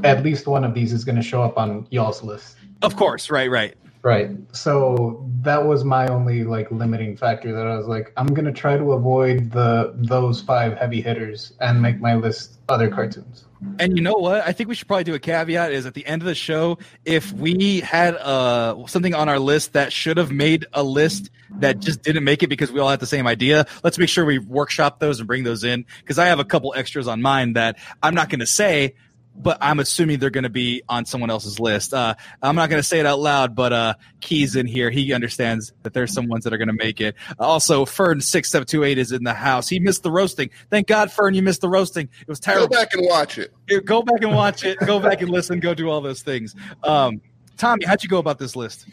at 0.03 0.23
least 0.23 0.47
one 0.47 0.63
of 0.63 0.73
these 0.73 0.93
is 0.93 1.03
going 1.03 1.15
to 1.15 1.23
show 1.23 1.41
up 1.41 1.57
on 1.57 1.87
y'all's 1.89 2.23
list. 2.23 2.57
Of 2.81 2.95
course, 2.95 3.29
right, 3.29 3.49
right. 3.49 3.75
Right. 4.03 4.31
So 4.51 5.29
that 5.41 5.65
was 5.65 5.83
my 5.83 6.07
only 6.07 6.43
like 6.43 6.71
limiting 6.71 7.15
factor 7.15 7.53
that 7.53 7.67
I 7.67 7.77
was 7.77 7.87
like, 7.87 8.11
I'm 8.17 8.27
gonna 8.27 8.51
try 8.51 8.77
to 8.77 8.93
avoid 8.93 9.51
the 9.51 9.93
those 9.95 10.41
five 10.41 10.77
heavy 10.77 11.01
hitters 11.01 11.53
and 11.61 11.81
make 11.81 11.99
my 11.99 12.15
list 12.15 12.59
other 12.67 12.89
cartoons. 12.89 13.45
And 13.79 13.95
you 13.95 14.01
know 14.01 14.13
what? 14.13 14.41
I 14.41 14.53
think 14.53 14.69
we 14.69 14.75
should 14.75 14.87
probably 14.87 15.03
do 15.03 15.13
a 15.13 15.19
caveat 15.19 15.71
is 15.71 15.85
at 15.85 15.93
the 15.93 16.03
end 16.07 16.23
of 16.23 16.25
the 16.25 16.33
show, 16.33 16.79
if 17.05 17.31
we 17.33 17.81
had 17.81 18.15
uh, 18.15 18.87
something 18.87 19.13
on 19.13 19.29
our 19.29 19.37
list 19.37 19.73
that 19.73 19.93
should 19.93 20.17
have 20.17 20.31
made 20.31 20.65
a 20.73 20.81
list 20.81 21.29
that 21.59 21.79
just 21.79 22.01
didn't 22.01 22.23
make 22.23 22.41
it 22.41 22.47
because 22.47 22.71
we 22.71 22.79
all 22.79 22.89
had 22.89 22.99
the 22.99 23.05
same 23.05 23.27
idea, 23.27 23.67
let's 23.83 23.99
make 23.99 24.09
sure 24.09 24.25
we 24.25 24.39
workshop 24.39 24.99
those 24.99 25.19
and 25.19 25.27
bring 25.27 25.43
those 25.43 25.63
in. 25.63 25.85
Because 25.99 26.17
I 26.17 26.25
have 26.25 26.39
a 26.39 26.45
couple 26.45 26.73
extras 26.75 27.07
on 27.07 27.21
mine 27.21 27.53
that 27.53 27.77
I'm 28.01 28.15
not 28.15 28.29
going 28.29 28.39
to 28.39 28.47
say, 28.47 28.95
but 29.36 29.57
I'm 29.61 29.79
assuming 29.79 30.19
they're 30.19 30.29
going 30.29 30.43
to 30.43 30.49
be 30.49 30.84
on 30.89 31.05
someone 31.05 31.29
else's 31.29 31.59
list. 31.59 31.93
Uh, 31.93 32.15
I'm 32.41 32.55
not 32.55 32.69
going 32.69 32.79
to 32.79 32.88
say 32.88 32.99
it 32.99 33.05
out 33.05 33.19
loud, 33.19 33.55
but 33.55 33.73
uh, 33.73 33.93
Key's 34.19 34.55
in 34.55 34.67
here. 34.67 34.89
He 34.89 35.13
understands 35.13 35.73
that 35.84 35.93
there's 35.93 36.13
some 36.13 36.27
ones 36.27 36.43
that 36.43 36.53
are 36.53 36.57
going 36.57 36.67
to 36.67 36.73
make 36.73 37.01
it. 37.01 37.15
Also, 37.39 37.86
Fern 37.86 38.21
six 38.21 38.51
seven 38.51 38.67
two 38.67 38.84
eight 38.84 38.97
is 38.97 39.11
in 39.11 39.23
the 39.23 39.34
house. 39.34 39.67
He 39.69 39.79
missed 39.79 40.03
the 40.03 40.11
roasting. 40.11 40.49
Thank 40.69 40.88
God, 40.88 41.11
Fern, 41.11 41.34
you 41.34 41.41
missed 41.41 41.61
the 41.61 41.69
roasting. 41.69 42.09
It 42.21 42.27
was 42.27 42.39
terrible. 42.39 42.67
Go 42.67 42.75
back 42.75 42.93
and 42.93 43.05
watch 43.05 43.38
it. 43.38 43.53
go 43.86 44.01
back 44.01 44.21
and 44.21 44.34
watch 44.34 44.63
it. 44.63 44.77
Go 44.79 44.99
back 44.99 45.21
and 45.21 45.29
listen. 45.29 45.59
Go 45.59 45.73
do 45.73 45.89
all 45.89 46.01
those 46.01 46.21
things. 46.21 46.55
Um, 46.84 47.21
Tommy, 47.57 47.86
how'd 47.86 48.01
you 48.01 48.09
go 48.09 48.17
about 48.17 48.39
this 48.39 48.55
list? 48.55 48.88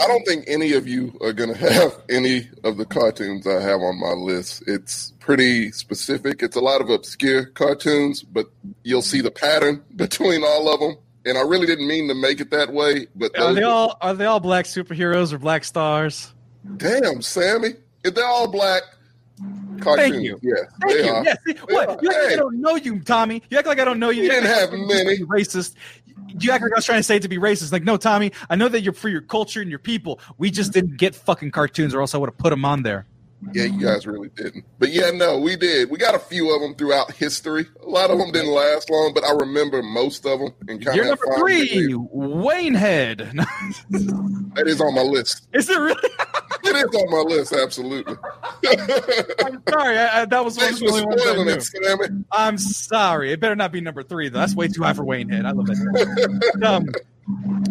I 0.00 0.06
don't 0.06 0.24
think 0.26 0.44
any 0.46 0.72
of 0.72 0.88
you 0.88 1.16
are 1.20 1.32
going 1.32 1.52
to 1.54 1.72
have 1.72 1.92
any 2.08 2.48
of 2.64 2.76
the 2.76 2.84
cartoons 2.84 3.46
I 3.46 3.60
have 3.60 3.80
on 3.80 4.00
my 4.00 4.12
list. 4.12 4.62
It's 4.66 5.12
pretty 5.20 5.70
specific. 5.72 6.42
It's 6.42 6.56
a 6.56 6.60
lot 6.60 6.80
of 6.80 6.90
obscure 6.90 7.46
cartoons, 7.46 8.22
but 8.22 8.46
you'll 8.84 9.02
see 9.02 9.20
the 9.20 9.30
pattern 9.30 9.82
between 9.96 10.42
all 10.44 10.72
of 10.72 10.80
them. 10.80 10.96
And 11.24 11.38
I 11.38 11.42
really 11.42 11.66
didn't 11.66 11.86
mean 11.86 12.08
to 12.08 12.14
make 12.14 12.40
it 12.40 12.50
that 12.50 12.72
way, 12.72 13.06
but 13.14 13.38
Are 13.38 13.52
they 13.54 13.62
all 13.62 13.96
are 14.00 14.12
they 14.12 14.24
all 14.26 14.40
black 14.40 14.64
superheroes 14.64 15.32
or 15.32 15.38
black 15.38 15.62
stars? 15.64 16.32
damn, 16.76 17.22
Sammy, 17.22 17.70
if 18.04 18.14
they're 18.14 18.26
all 18.26 18.48
black 18.50 18.82
cartoons. 19.80 20.10
Thank 20.12 20.24
you. 20.24 20.38
Yes, 20.42 20.60
Thank 20.80 20.92
they 20.94 21.04
you. 21.04 21.12
are. 21.12 21.24
Yes. 21.24 21.38
what? 21.68 21.88
are. 21.88 21.98
You 22.02 22.10
act 22.10 22.22
like 22.24 22.32
I 22.32 22.36
don't 22.36 22.60
know 22.60 22.74
you, 22.76 23.00
Tommy. 23.00 23.42
You 23.50 23.58
act 23.58 23.66
like 23.66 23.78
I 23.78 23.84
don't 23.84 23.98
know 24.00 24.10
you. 24.10 24.22
You 24.24 24.30
didn't 24.30 24.50
have 24.50 24.72
many. 24.72 25.18
racist. 25.18 25.74
You 26.38 26.52
act 26.52 26.62
like 26.62 26.72
I 26.72 26.76
was 26.76 26.84
trying 26.84 26.98
to 27.00 27.02
say 27.02 27.16
it 27.16 27.22
to 27.22 27.28
be 27.28 27.38
racist. 27.38 27.72
Like, 27.72 27.84
no, 27.84 27.96
Tommy. 27.96 28.32
I 28.48 28.56
know 28.56 28.68
that 28.68 28.82
you're 28.82 28.92
for 28.92 29.08
your 29.08 29.22
culture 29.22 29.60
and 29.60 29.70
your 29.70 29.78
people. 29.78 30.20
We 30.38 30.50
just 30.50 30.72
didn't 30.72 30.96
get 30.96 31.14
fucking 31.14 31.50
cartoons, 31.50 31.94
or 31.94 32.00
else 32.00 32.14
I 32.14 32.18
would 32.18 32.28
have 32.28 32.38
put 32.38 32.50
them 32.50 32.64
on 32.64 32.82
there. 32.82 33.06
Yeah, 33.52 33.64
you 33.64 33.80
guys 33.80 34.06
really 34.06 34.28
didn't. 34.28 34.64
But 34.78 34.92
yeah, 34.92 35.10
no, 35.10 35.38
we 35.38 35.56
did. 35.56 35.90
We 35.90 35.98
got 35.98 36.14
a 36.14 36.18
few 36.18 36.54
of 36.54 36.62
them 36.62 36.76
throughout 36.76 37.10
history. 37.12 37.66
A 37.84 37.88
lot 37.88 38.10
of 38.10 38.18
them 38.18 38.30
didn't 38.30 38.52
last 38.52 38.88
long, 38.88 39.12
but 39.12 39.24
I 39.24 39.32
remember 39.32 39.82
most 39.82 40.24
of 40.24 40.38
them. 40.38 40.54
And 40.68 40.84
kind 40.84 40.96
You're 40.96 41.12
of 41.12 41.20
number 41.20 41.38
three, 41.38 41.92
Waynehead. 42.14 43.32
That 44.54 44.68
is 44.68 44.80
on 44.80 44.94
my 44.94 45.02
list. 45.02 45.48
Is 45.52 45.68
it 45.68 45.78
really? 45.78 46.10
It 46.64 46.76
is 46.76 46.94
on 46.94 47.10
my 47.10 47.34
list, 47.34 47.52
absolutely. 47.52 48.14
I'm 48.66 49.62
sorry. 49.68 49.98
I, 49.98 50.22
I, 50.22 50.24
that 50.26 50.44
was 50.44 50.56
one 50.56 50.68
of 50.72 50.78
the 50.78 50.86
for 50.86 50.92
only 50.92 51.04
ones 51.06 51.20
I 51.22 51.24
spoiling 51.24 51.46
knew. 51.46 51.52
it, 51.54 51.62
Sammy. 51.62 52.24
I'm 52.30 52.58
sorry. 52.58 53.32
It 53.32 53.40
better 53.40 53.56
not 53.56 53.72
be 53.72 53.80
number 53.80 54.02
three, 54.02 54.28
though. 54.28 54.38
That's 54.38 54.54
way 54.54 54.68
too 54.68 54.82
high 54.82 54.92
for 54.92 55.04
Waynehead. 55.04 55.44
I 55.46 55.50
love 55.50 55.66
that. 55.66 56.62
um, 56.64 56.86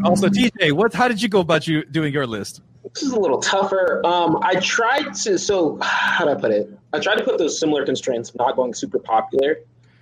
also, 0.04 0.28
TJ, 0.30 0.72
what? 0.74 0.94
How 0.94 1.08
did 1.08 1.22
you 1.22 1.30
go 1.30 1.40
about 1.42 1.68
you 1.68 1.84
doing 1.86 2.14
your 2.14 2.28
list? 2.28 2.62
This 2.94 3.04
is 3.04 3.12
a 3.12 3.20
little 3.20 3.40
tougher. 3.40 4.02
Um, 4.06 4.40
I 4.42 4.56
tried 4.56 5.14
to. 5.24 5.38
So 5.38 5.78
how 5.82 6.26
do 6.26 6.32
I 6.32 6.36
put 6.36 6.52
it? 6.52 6.70
I 6.94 7.00
tried 7.00 7.16
to 7.16 7.24
put 7.24 7.38
those 7.38 7.60
similar 7.60 7.86
constraints 7.86 8.34
not 8.36 8.56
going 8.56 8.74
super 8.74 9.00
popular. 9.00 9.58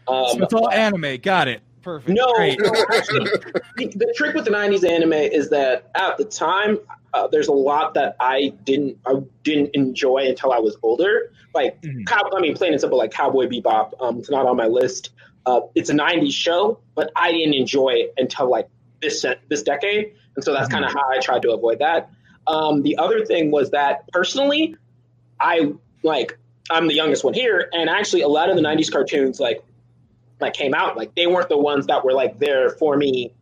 Um, 0.08 0.26
So 0.38 0.44
it's 0.44 0.54
all 0.54 0.70
anime. 0.72 1.18
Got 1.22 1.48
it. 1.50 1.62
Perfect. 1.82 2.10
No, 2.10 2.56
no, 2.60 2.86
actually, 2.94 3.32
the, 3.76 3.88
the 3.96 4.14
trick 4.16 4.36
with 4.36 4.46
the 4.46 4.52
'90s 4.52 4.88
anime 4.88 5.14
is 5.14 5.50
that 5.50 5.90
at 5.96 6.18
the 6.18 6.26
time, 6.26 6.80
uh, 7.14 7.28
there's 7.28 7.48
a 7.48 7.54
lot 7.54 7.94
that 7.96 8.16
I 8.20 8.54
didn't, 8.66 8.98
I 9.06 9.16
didn't 9.44 9.72
enjoy 9.74 10.26
until 10.28 10.52
I 10.52 10.60
was 10.60 10.78
older. 10.84 11.32
Like, 11.54 11.82
Mhm. 11.82 12.06
cow, 12.06 12.30
I 12.36 12.42
mean, 12.42 12.56
plain 12.56 12.74
and 12.74 12.82
simple, 12.82 12.98
like 12.98 13.12
Cowboy 13.12 13.48
Bebop. 13.48 13.94
Um, 14.02 14.20
it's 14.20 14.30
not 14.30 14.46
on 14.46 14.58
my 14.58 14.68
list. 14.68 15.12
Uh, 15.46 15.62
it's 15.76 15.90
a 15.90 15.94
'90s 15.94 16.34
show, 16.34 16.80
but 16.96 17.12
I 17.16 17.32
didn't 17.32 17.54
enjoy 17.56 17.90
it 17.92 18.14
until 18.18 18.50
like 18.50 18.68
this 19.02 19.26
this 19.50 19.64
decade, 19.64 20.14
and 20.36 20.44
so 20.44 20.54
that's 20.54 20.68
Mhm. 20.70 20.74
kind 20.74 20.86
of 20.86 20.92
how 20.92 21.10
I 21.10 21.20
tried 21.20 21.42
to 21.44 21.52
avoid 21.52 21.80
that. 21.80 22.10
Um, 22.48 22.84
the 22.84 22.98
other 22.98 23.26
thing 23.26 23.52
was 23.52 23.72
that 23.72 24.08
personally, 24.12 24.76
I 25.40 25.72
like 26.04 26.38
I'm 26.70 26.88
the 26.88 26.94
youngest 26.96 27.24
one 27.24 27.34
here, 27.34 27.70
and 27.72 27.90
actually 27.90 28.22
a 28.22 28.28
lot 28.28 28.50
of 28.50 28.56
the 28.58 28.62
'90s 28.62 28.92
cartoons 28.92 29.40
like 29.40 29.64
like 30.40 30.54
came 30.54 30.74
out, 30.74 30.98
like 30.98 31.14
they 31.16 31.28
weren't 31.28 31.50
the 31.50 31.58
ones 31.58 31.88
that 31.88 32.04
were 32.04 32.14
like 32.14 32.40
there 32.40 32.70
for 32.72 32.98
me, 32.98 33.34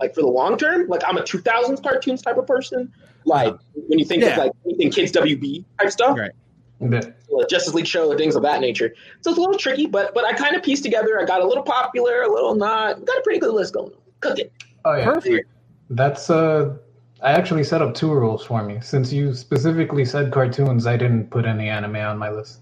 like 0.00 0.14
for 0.14 0.20
the 0.22 0.28
long 0.28 0.56
term. 0.56 0.86
Like 0.88 1.02
I'm 1.06 1.16
a 1.16 1.22
2000s 1.22 1.82
cartoons 1.82 2.22
type 2.22 2.36
of 2.36 2.46
person. 2.46 2.92
Like 3.24 3.54
when 3.74 3.98
you 3.98 4.04
think 4.04 4.22
Yeah. 4.22 4.30
of 4.32 4.38
like 4.38 4.52
anything 4.66 4.90
kids 4.90 5.12
WB 5.12 5.64
type 5.80 5.90
stuff, 5.90 6.18
Right. 6.18 6.32
The- 6.80 7.14
uh, 7.34 7.44
Justice 7.48 7.72
League 7.72 7.86
show, 7.86 8.14
things 8.16 8.36
of 8.36 8.42
that 8.42 8.60
nature. 8.60 8.92
So 9.22 9.30
it's 9.30 9.38
a 9.38 9.40
little 9.40 9.56
tricky, 9.58 9.86
but 9.86 10.12
but 10.14 10.24
I 10.24 10.32
kind 10.34 10.54
of 10.54 10.62
pieced 10.62 10.82
together. 10.84 11.20
I 11.20 11.24
got 11.24 11.40
a 11.40 11.46
little 11.46 11.62
popular, 11.62 12.22
a 12.22 12.28
little 12.32 12.54
not. 12.54 13.04
Got 13.04 13.18
a 13.18 13.22
pretty 13.22 13.40
good 13.40 13.54
list 13.54 13.72
going. 13.74 13.92
Cook 14.20 14.38
it. 14.38 14.52
Oh 14.84 14.94
yeah, 14.94 15.04
Perfect. 15.06 15.48
that's 15.90 16.30
uh. 16.30 16.76
I 17.22 17.32
actually 17.32 17.64
set 17.64 17.80
up 17.80 17.94
two 17.94 18.12
rules 18.12 18.44
for 18.44 18.62
me. 18.62 18.80
Since 18.82 19.10
you 19.12 19.32
specifically 19.32 20.04
said 20.04 20.30
cartoons, 20.30 20.86
I 20.86 20.96
didn't 20.98 21.30
put 21.30 21.46
any 21.46 21.70
anime 21.70 21.96
on 21.96 22.18
my 22.18 22.28
list 22.28 22.60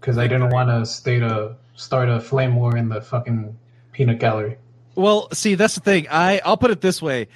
because 0.00 0.18
I 0.18 0.26
didn't 0.26 0.48
want 0.50 0.68
to 0.70 0.84
state 0.84 1.22
a 1.22 1.54
start 1.78 2.08
a 2.08 2.20
flame 2.20 2.56
war 2.56 2.76
in 2.76 2.88
the 2.88 3.00
fucking 3.00 3.56
peanut 3.92 4.18
gallery. 4.18 4.58
Well, 4.94 5.28
see, 5.32 5.54
that's 5.54 5.76
the 5.76 5.80
thing. 5.80 6.08
I 6.10 6.40
I'll 6.44 6.56
put 6.56 6.70
it 6.70 6.80
this 6.80 7.00
way. 7.00 7.28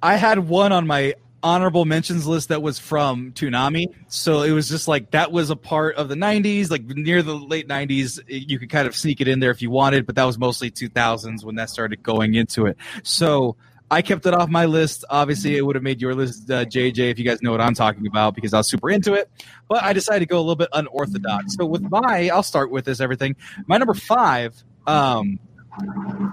I 0.00 0.16
had 0.16 0.38
one 0.38 0.72
on 0.72 0.86
my 0.86 1.14
honorable 1.42 1.84
mentions 1.84 2.26
list 2.26 2.48
that 2.48 2.62
was 2.62 2.78
from 2.78 3.32
Toonami. 3.32 3.86
So 4.08 4.42
it 4.42 4.52
was 4.52 4.68
just 4.68 4.88
like 4.88 5.10
that 5.10 5.32
was 5.32 5.50
a 5.50 5.56
part 5.56 5.96
of 5.96 6.08
the 6.08 6.14
90s, 6.14 6.70
like 6.70 6.84
near 6.84 7.22
the 7.22 7.34
late 7.34 7.68
90s. 7.68 8.20
You 8.28 8.58
could 8.58 8.70
kind 8.70 8.86
of 8.86 8.96
sneak 8.96 9.20
it 9.20 9.28
in 9.28 9.40
there 9.40 9.50
if 9.50 9.60
you 9.60 9.70
wanted, 9.70 10.06
but 10.06 10.14
that 10.16 10.24
was 10.24 10.38
mostly 10.38 10.70
2000s 10.70 11.44
when 11.44 11.56
that 11.56 11.70
started 11.70 12.02
going 12.02 12.34
into 12.34 12.66
it. 12.66 12.76
So 13.02 13.56
I 13.90 14.02
kept 14.02 14.26
it 14.26 14.34
off 14.34 14.48
my 14.48 14.66
list. 14.66 15.04
Obviously, 15.08 15.56
it 15.56 15.64
would 15.64 15.74
have 15.74 15.82
made 15.82 16.00
your 16.00 16.14
list, 16.14 16.50
uh, 16.50 16.64
JJ, 16.64 17.10
if 17.10 17.18
you 17.18 17.24
guys 17.24 17.40
know 17.40 17.52
what 17.52 17.60
I'm 17.60 17.74
talking 17.74 18.06
about, 18.06 18.34
because 18.34 18.52
I 18.52 18.58
was 18.58 18.68
super 18.68 18.90
into 18.90 19.14
it. 19.14 19.30
But 19.66 19.82
I 19.82 19.92
decided 19.92 20.20
to 20.20 20.26
go 20.26 20.36
a 20.36 20.40
little 20.40 20.56
bit 20.56 20.68
unorthodox. 20.72 21.54
So 21.54 21.64
with 21.64 21.82
my, 21.82 22.28
I'll 22.32 22.42
start 22.42 22.70
with 22.70 22.84
this 22.84 23.00
everything. 23.00 23.36
My 23.66 23.78
number 23.78 23.94
five, 23.94 24.62
um, 24.86 25.38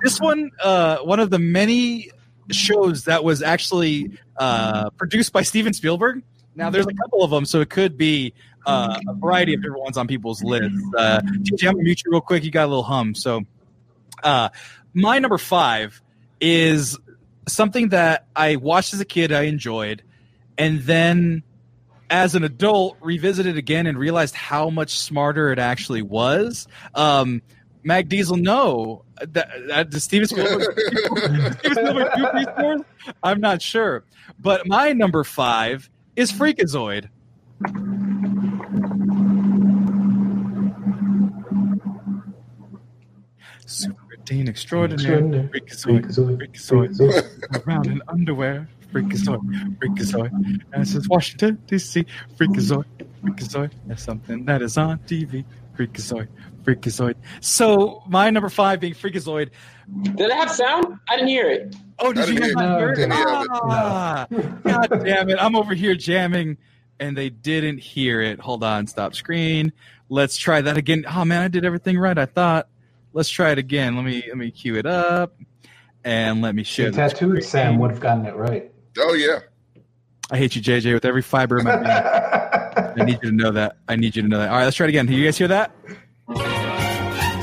this 0.04 0.20
one, 0.20 0.52
uh, 0.62 0.98
one 0.98 1.20
of 1.20 1.30
the 1.30 1.40
many 1.40 2.12
shows 2.52 3.06
that 3.06 3.24
was 3.24 3.42
actually 3.42 4.12
uh, 4.38 4.90
produced 4.92 5.32
by 5.32 5.42
Steven 5.42 5.74
Spielberg. 5.74 6.24
Now, 6.56 6.70
there's 6.70 6.88
a 6.88 6.94
couple 6.94 7.24
of 7.24 7.32
them, 7.32 7.46
so 7.46 7.62
it 7.62 7.70
could 7.70 7.98
be 7.98 8.34
uh, 8.66 9.00
a 9.08 9.14
variety 9.14 9.54
of 9.54 9.62
different 9.62 9.84
ones 9.84 9.98
on 9.98 10.08
people's 10.08 10.44
lists. 10.44 10.78
Uh, 10.98 11.22
I'm 11.24 11.44
gonna 11.44 11.74
mute 11.78 12.02
you 12.06 12.12
real 12.12 12.22
quick. 12.22 12.44
You 12.44 12.52
got 12.52 12.66
a 12.66 12.68
little 12.68 12.84
hum. 12.84 13.14
So, 13.14 13.42
uh, 14.24 14.50
my 14.94 15.20
number 15.20 15.38
five 15.38 16.02
is 16.40 16.98
something 17.48 17.90
that 17.90 18.28
I 18.36 18.56
watched 18.58 18.94
as 18.94 19.00
a 19.00 19.06
kid, 19.06 19.32
I 19.32 19.44
enjoyed, 19.44 20.04
and 20.58 20.82
then 20.82 21.44
as 22.10 22.36
an 22.36 22.44
adult 22.44 22.98
revisited 23.02 23.58
again 23.58 23.88
and 23.88 23.98
realized 23.98 24.36
how 24.36 24.70
much 24.70 25.00
smarter 25.00 25.52
it 25.52 25.60
actually 25.60 26.02
was. 26.02 26.68
Um, 26.94 27.42
Mag 27.84 28.10
Diesel, 28.10 28.38
no, 28.38 29.04
that, 29.22 29.50
that 29.68 29.90
does 29.92 30.04
Steven 30.04 30.28
Spielberg, 30.28 30.80
Steven 30.80 31.54
Spielberg 31.76 32.12
do 32.16 32.28
Beast 32.34 32.50
Wars? 32.58 32.82
I'm 33.24 33.40
not 33.40 33.62
sure, 33.62 34.04
but 34.40 34.68
my 34.68 34.94
number 34.94 35.24
five 35.24 35.90
is 36.16 36.32
Freakazoid. 36.32 37.10
Super 43.68 44.05
Dean 44.26 44.48
Extraordinary, 44.48 45.22
Freakazoid, 45.50 46.06
Freakazoid, 46.12 47.66
around 47.68 47.88
in 47.88 48.02
underwear, 48.08 48.68
Freakazoid, 48.92 49.78
Freakazoid. 49.78 50.32
And 50.74 50.84
it 50.84 50.88
says 50.88 51.08
Washington, 51.08 51.62
D.C., 51.68 52.06
Freakazoid, 52.38 52.86
Freakazoid. 53.24 53.72
There's 53.86 54.02
something 54.02 54.46
that 54.46 54.62
is 54.62 54.78
on 54.78 55.00
TV, 55.00 55.46
Freakazoid, 55.78 56.28
Freakazoid. 56.64 57.16
So 57.42 58.02
my 58.08 58.30
number 58.32 58.50
five 58.50 58.80
being 58.80 58.94
Freakazoid. 58.96 59.52
Did 60.02 60.20
it 60.20 60.32
have 60.32 60.50
sound? 60.52 61.00
I 61.08 61.16
didn't 61.16 61.30
hear 61.30 61.50
it. 61.50 61.76
Oh, 62.00 62.12
did 62.12 62.28
you 62.28 62.40
guys 62.40 62.50
didn't 62.50 62.56
not 62.64 62.80
hear- 62.80 62.80
hear 62.80 62.92
it? 62.94 62.96
didn't 62.96 63.14
hear 63.14 63.28
it. 63.28 63.48
Ah, 63.52 64.28
God 64.64 65.04
damn 65.06 65.30
it. 65.30 65.38
I'm 65.40 65.56
over 65.56 65.74
here 65.76 65.94
jamming 65.96 66.58
and 67.00 67.16
they 67.16 67.30
didn't 67.30 67.78
hear 67.78 68.22
it. 68.22 68.40
Hold 68.40 68.64
on, 68.64 68.88
stop 68.88 69.14
screen. 69.14 69.72
Let's 70.10 70.38
try 70.38 70.62
that 70.62 70.78
again. 70.78 71.06
Oh 71.08 71.26
man, 71.26 71.42
I 71.44 71.48
did 71.48 71.64
everything 71.66 71.98
right. 72.00 72.18
I 72.18 72.26
thought. 72.26 72.68
Let's 73.16 73.30
try 73.30 73.52
it 73.52 73.58
again. 73.58 73.96
Let 73.96 74.04
me 74.04 74.26
let 74.28 74.36
me 74.36 74.52
cue 74.52 74.76
it 74.76 74.86
up 74.86 75.40
and 76.04 76.42
let 76.42 76.54
me 76.54 76.64
share. 76.64 76.92
The 76.92 76.92
the 76.92 76.98
tattooed 76.98 77.44
Sam 77.46 77.80
would 77.80 77.92
have 77.92 78.02
gotten 78.02 78.26
it 78.26 78.36
right. 78.36 78.70
Oh 78.98 79.14
yeah. 79.14 79.40
I 80.30 80.38
hate 80.38 80.58
you, 80.58 80.62
JJ, 80.62 80.94
with 80.94 81.06
every 81.06 81.22
fiber 81.22 81.60
in 81.60 81.64
my 81.64 81.78
being. 81.78 81.88
I 81.88 83.06
need 83.06 83.20
you 83.24 83.30
to 83.30 83.36
know 83.36 83.52
that. 83.52 83.78
I 83.88 83.96
need 83.96 84.18
you 84.18 84.22
to 84.24 84.28
know 84.28 84.40
that. 84.40 84.50
All 84.50 84.58
right, 84.58 84.66
let's 84.66 84.76
try 84.76 84.88
it 84.88 84.90
again. 84.90 85.06
Do 85.06 85.14
you 85.14 85.24
guys 85.24 85.38
hear 85.38 85.48
that? 85.48 85.72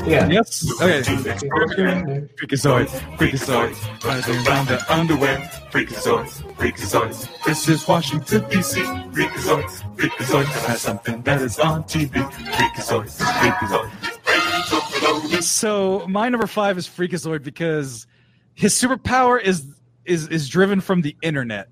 yeah. 0.05 0.27
Yes. 0.27 0.63
Okay. 0.79 1.01
Freakazoid, 1.01 2.87
Freakazoid, 3.17 4.05
running 4.05 4.47
around 4.47 4.67
the 4.67 4.93
underwear. 4.93 5.37
Freakazoid, 5.71 6.27
Freakazoid. 6.55 7.43
This 7.45 7.67
is 7.67 7.87
Washington, 7.87 8.47
D.C. 8.49 8.79
Freakazoid, 8.81 9.63
Freakazoid 9.95 10.45
has 10.67 10.81
something 10.81 11.21
that 11.23 11.41
is 11.41 11.57
on 11.57 11.83
TV. 11.85 12.11
Freakazoid, 12.11 13.09
Freakazoid. 13.09 14.19
So 15.41 16.05
my 16.07 16.29
number 16.29 16.47
five 16.47 16.77
is 16.77 16.87
Freakazoid 16.87 17.43
because 17.43 18.07
his 18.53 18.73
superpower 18.73 19.41
is 19.41 19.65
is 20.05 20.27
is 20.27 20.49
driven 20.49 20.81
from 20.81 21.01
the 21.01 21.15
internet. 21.21 21.69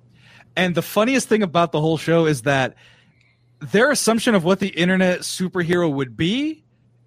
And 0.56 0.76
the 0.76 0.82
funniest 0.82 1.28
thing 1.30 1.44
about 1.44 1.72
the 1.72 1.80
whole 1.80 1.98
show 1.98 2.26
is 2.26 2.44
that 2.44 2.76
their 3.60 3.92
assumption 3.92 4.36
of 4.36 4.44
what 4.44 4.60
the 4.60 4.68
internet 4.68 5.20
superhero 5.20 5.92
would 5.92 6.18
be 6.18 6.64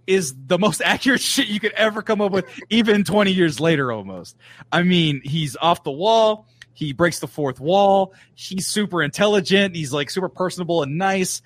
is 0.07 0.35
the 0.47 0.59
most 0.59 0.81
accurate 0.85 1.21
shit 1.21 1.49
you 1.49 1.61
could 1.61 1.73
ever 1.73 2.03
come 2.03 2.21
up 2.21 2.33
with, 2.33 2.47
even 2.71 3.05
20 3.05 3.33
years 3.33 3.61
later 3.61 3.93
almost. 3.93 4.37
I 4.73 4.83
mean, 4.83 5.21
he's 5.25 5.57
off 5.57 5.83
the 5.85 5.91
wall. 5.91 6.47
He 6.73 6.93
breaks 6.93 7.21
the 7.21 7.29
fourth 7.29 7.61
wall. 7.61 8.15
He's 8.35 8.67
super 8.67 9.03
intelligent. 9.03 9.77
He's 9.77 9.93
like 9.93 10.11
super 10.11 10.29
personable 10.29 10.83
and 10.83 10.99
nice. 10.99 11.41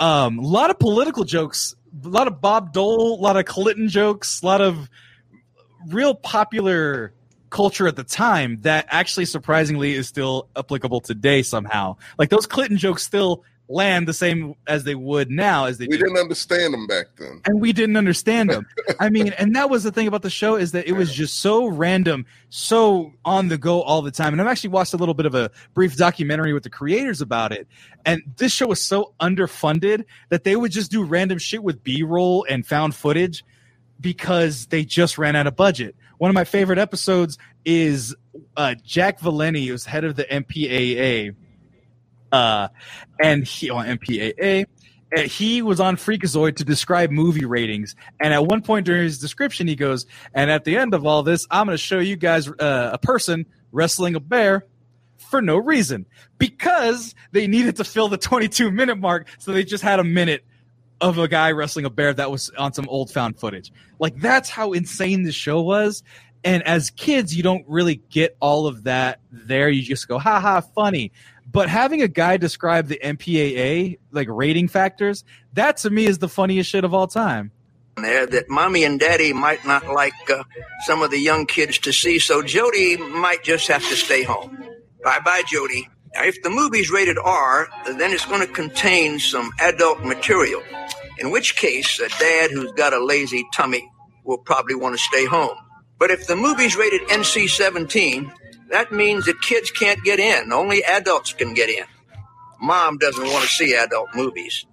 Um, 0.00 0.38
a 0.38 0.46
lot 0.46 0.70
of 0.70 0.78
political 0.78 1.24
jokes, 1.24 1.76
a 2.04 2.08
lot 2.08 2.26
of 2.26 2.40
Bob 2.40 2.72
Dole, 2.72 3.18
a 3.18 3.22
lot 3.22 3.36
of 3.36 3.44
Clinton 3.44 3.88
jokes, 3.88 4.42
a 4.42 4.46
lot 4.46 4.60
of 4.60 4.88
real 5.86 6.14
popular 6.14 7.12
culture 7.50 7.86
at 7.86 7.96
the 7.96 8.04
time 8.04 8.58
that 8.62 8.86
actually 8.88 9.26
surprisingly 9.26 9.92
is 9.92 10.08
still 10.08 10.48
applicable 10.56 11.00
today 11.00 11.42
somehow. 11.42 11.96
Like 12.18 12.30
those 12.30 12.46
Clinton 12.46 12.78
jokes 12.78 13.02
still 13.02 13.44
land 13.68 14.06
the 14.06 14.12
same 14.12 14.54
as 14.66 14.84
they 14.84 14.94
would 14.94 15.30
now 15.30 15.64
as 15.64 15.78
they 15.78 15.86
We 15.86 15.96
do 15.96 16.04
didn't 16.04 16.18
understand 16.18 16.74
them 16.74 16.86
back 16.86 17.06
then. 17.16 17.40
and 17.46 17.60
we 17.60 17.72
didn't 17.72 17.96
understand 17.96 18.50
them. 18.50 18.66
I 19.00 19.08
mean, 19.08 19.32
and 19.38 19.56
that 19.56 19.70
was 19.70 19.82
the 19.84 19.90
thing 19.92 20.06
about 20.06 20.22
the 20.22 20.30
show 20.30 20.56
is 20.56 20.72
that 20.72 20.86
it 20.86 20.92
was 20.92 21.12
just 21.14 21.40
so 21.40 21.66
random, 21.66 22.26
so 22.50 23.12
on 23.24 23.48
the 23.48 23.56
go 23.56 23.80
all 23.82 24.02
the 24.02 24.10
time. 24.10 24.34
And 24.34 24.40
I've 24.42 24.48
actually 24.48 24.70
watched 24.70 24.92
a 24.92 24.98
little 24.98 25.14
bit 25.14 25.26
of 25.26 25.34
a 25.34 25.50
brief 25.74 25.96
documentary 25.96 26.52
with 26.52 26.64
the 26.64 26.70
creators 26.70 27.20
about 27.22 27.52
it. 27.52 27.66
And 28.04 28.22
this 28.36 28.52
show 28.52 28.66
was 28.66 28.80
so 28.80 29.14
underfunded 29.20 30.04
that 30.28 30.44
they 30.44 30.56
would 30.56 30.72
just 30.72 30.90
do 30.90 31.02
random 31.02 31.38
shit 31.38 31.62
with 31.62 31.82
B 31.82 32.02
roll 32.02 32.44
and 32.50 32.66
found 32.66 32.94
footage 32.94 33.44
because 34.00 34.66
they 34.66 34.84
just 34.84 35.16
ran 35.16 35.36
out 35.36 35.46
of 35.46 35.56
budget. 35.56 35.94
One 36.18 36.28
of 36.30 36.34
my 36.34 36.44
favorite 36.44 36.78
episodes 36.78 37.38
is 37.64 38.14
uh, 38.56 38.74
Jack 38.84 39.20
Valenti, 39.20 39.66
who's 39.66 39.84
head 39.84 40.04
of 40.04 40.16
the 40.16 40.24
MPAA, 40.24 41.34
uh, 42.32 42.68
and 43.20 43.44
he 43.44 43.70
on 43.70 43.86
MPAA, 43.86 44.66
uh, 45.16 45.20
he 45.20 45.62
was 45.62 45.78
on 45.78 45.96
Freakazoid 45.96 46.56
to 46.56 46.64
describe 46.64 47.10
movie 47.10 47.44
ratings, 47.44 47.94
and 48.20 48.32
at 48.32 48.46
one 48.46 48.62
point 48.62 48.86
during 48.86 49.04
his 49.04 49.18
description, 49.18 49.68
he 49.68 49.76
goes, 49.76 50.06
"And 50.34 50.50
at 50.50 50.64
the 50.64 50.76
end 50.76 50.94
of 50.94 51.06
all 51.06 51.22
this, 51.22 51.46
I'm 51.50 51.66
going 51.66 51.76
to 51.76 51.82
show 51.82 51.98
you 51.98 52.16
guys 52.16 52.48
uh, 52.48 52.90
a 52.92 52.98
person 52.98 53.46
wrestling 53.70 54.14
a 54.14 54.20
bear." 54.20 54.66
For 55.30 55.40
no 55.40 55.56
reason, 55.56 56.04
because 56.36 57.14
they 57.30 57.46
needed 57.46 57.76
to 57.76 57.84
fill 57.84 58.08
the 58.08 58.18
22 58.18 58.70
minute 58.70 58.98
mark, 58.98 59.28
so 59.38 59.52
they 59.52 59.64
just 59.64 59.82
had 59.82 59.98
a 59.98 60.04
minute 60.04 60.44
of 61.02 61.18
a 61.18 61.26
guy 61.26 61.50
wrestling 61.50 61.84
a 61.84 61.90
bear 61.90 62.14
that 62.14 62.30
was 62.30 62.50
on 62.56 62.72
some 62.72 62.88
old 62.88 63.10
found 63.10 63.38
footage. 63.38 63.72
Like 63.98 64.18
that's 64.20 64.48
how 64.48 64.72
insane 64.72 65.24
this 65.24 65.34
show 65.34 65.60
was. 65.60 66.02
And 66.44 66.62
as 66.62 66.90
kids, 66.90 67.36
you 67.36 67.42
don't 67.42 67.64
really 67.68 67.96
get 68.10 68.36
all 68.40 68.66
of 68.66 68.84
that 68.84 69.20
there. 69.30 69.68
You 69.68 69.82
just 69.82 70.08
go, 70.08 70.18
ha 70.18 70.40
ha, 70.40 70.60
funny. 70.60 71.12
But 71.52 71.68
having 71.68 72.00
a 72.00 72.08
guy 72.08 72.38
describe 72.38 72.88
the 72.88 72.98
MPAA, 73.04 73.98
like 74.10 74.28
rating 74.30 74.68
factors, 74.68 75.22
that 75.52 75.76
to 75.78 75.90
me 75.90 76.06
is 76.06 76.18
the 76.18 76.28
funniest 76.28 76.70
shit 76.70 76.82
of 76.82 76.94
all 76.94 77.06
time. 77.06 77.52
there 77.96 78.26
that 78.26 78.48
mommy 78.48 78.84
and 78.84 78.98
daddy 78.98 79.34
might 79.34 79.64
not 79.66 79.86
like 79.88 80.14
uh, 80.30 80.44
some 80.86 81.02
of 81.02 81.10
the 81.10 81.18
young 81.18 81.44
kids 81.44 81.78
to 81.80 81.92
see, 81.92 82.18
so 82.18 82.42
Jody 82.42 82.96
might 82.96 83.44
just 83.44 83.68
have 83.68 83.82
to 83.82 83.94
stay 83.94 84.22
home. 84.22 84.56
Bye 85.04 85.20
bye, 85.22 85.42
Jody. 85.46 85.88
Now, 86.14 86.24
if 86.24 86.42
the 86.42 86.50
movie's 86.50 86.90
rated 86.90 87.18
R, 87.18 87.68
then 87.84 88.12
it's 88.12 88.26
going 88.26 88.46
to 88.46 88.52
contain 88.52 89.18
some 89.18 89.50
adult 89.60 90.02
material, 90.04 90.62
in 91.18 91.30
which 91.30 91.56
case 91.56 92.00
a 92.00 92.08
dad 92.18 92.50
who's 92.50 92.72
got 92.72 92.94
a 92.94 93.04
lazy 93.04 93.44
tummy 93.54 93.86
will 94.24 94.38
probably 94.38 94.74
want 94.74 94.94
to 94.94 95.02
stay 95.02 95.26
home. 95.26 95.56
But 95.98 96.10
if 96.10 96.26
the 96.26 96.36
movie's 96.36 96.76
rated 96.76 97.02
NC 97.02 97.48
17, 97.48 98.32
that 98.72 98.90
means 98.90 99.26
that 99.26 99.40
kids 99.42 99.70
can't 99.70 100.02
get 100.02 100.18
in, 100.18 100.50
only 100.50 100.82
adults 100.82 101.34
can 101.34 101.52
get 101.52 101.68
in. 101.68 101.84
Mom 102.60 102.96
doesn't 102.96 103.24
want 103.24 103.44
to 103.44 103.50
see 103.50 103.74
adult 103.74 104.08
movies. 104.14 104.64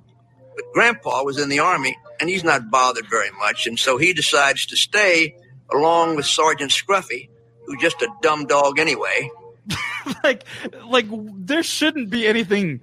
But 0.55 0.65
Grandpa 0.73 1.23
was 1.23 1.37
in 1.37 1.49
the 1.49 1.59
Army, 1.59 1.97
and 2.19 2.29
he's 2.29 2.43
not 2.43 2.71
bothered 2.71 3.07
very 3.09 3.31
much, 3.31 3.67
and 3.67 3.77
so 3.77 3.97
he 3.97 4.13
decides 4.13 4.65
to 4.67 4.77
stay 4.77 5.35
along 5.71 6.15
with 6.15 6.25
Sergeant 6.25 6.71
Scruffy, 6.71 7.29
who's 7.65 7.81
just 7.81 8.01
a 8.01 8.09
dumb 8.21 8.45
dog 8.45 8.79
anyway. 8.79 9.29
like, 10.23 10.45
like 10.85 11.05
there 11.09 11.61
shouldn't 11.61 12.09
be 12.09 12.25
anything 12.25 12.79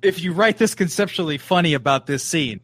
if 0.00 0.22
you 0.22 0.32
write 0.32 0.58
this 0.58 0.74
conceptually 0.74 1.38
funny 1.38 1.74
about 1.74 2.06
this 2.06 2.22
scene. 2.22 2.60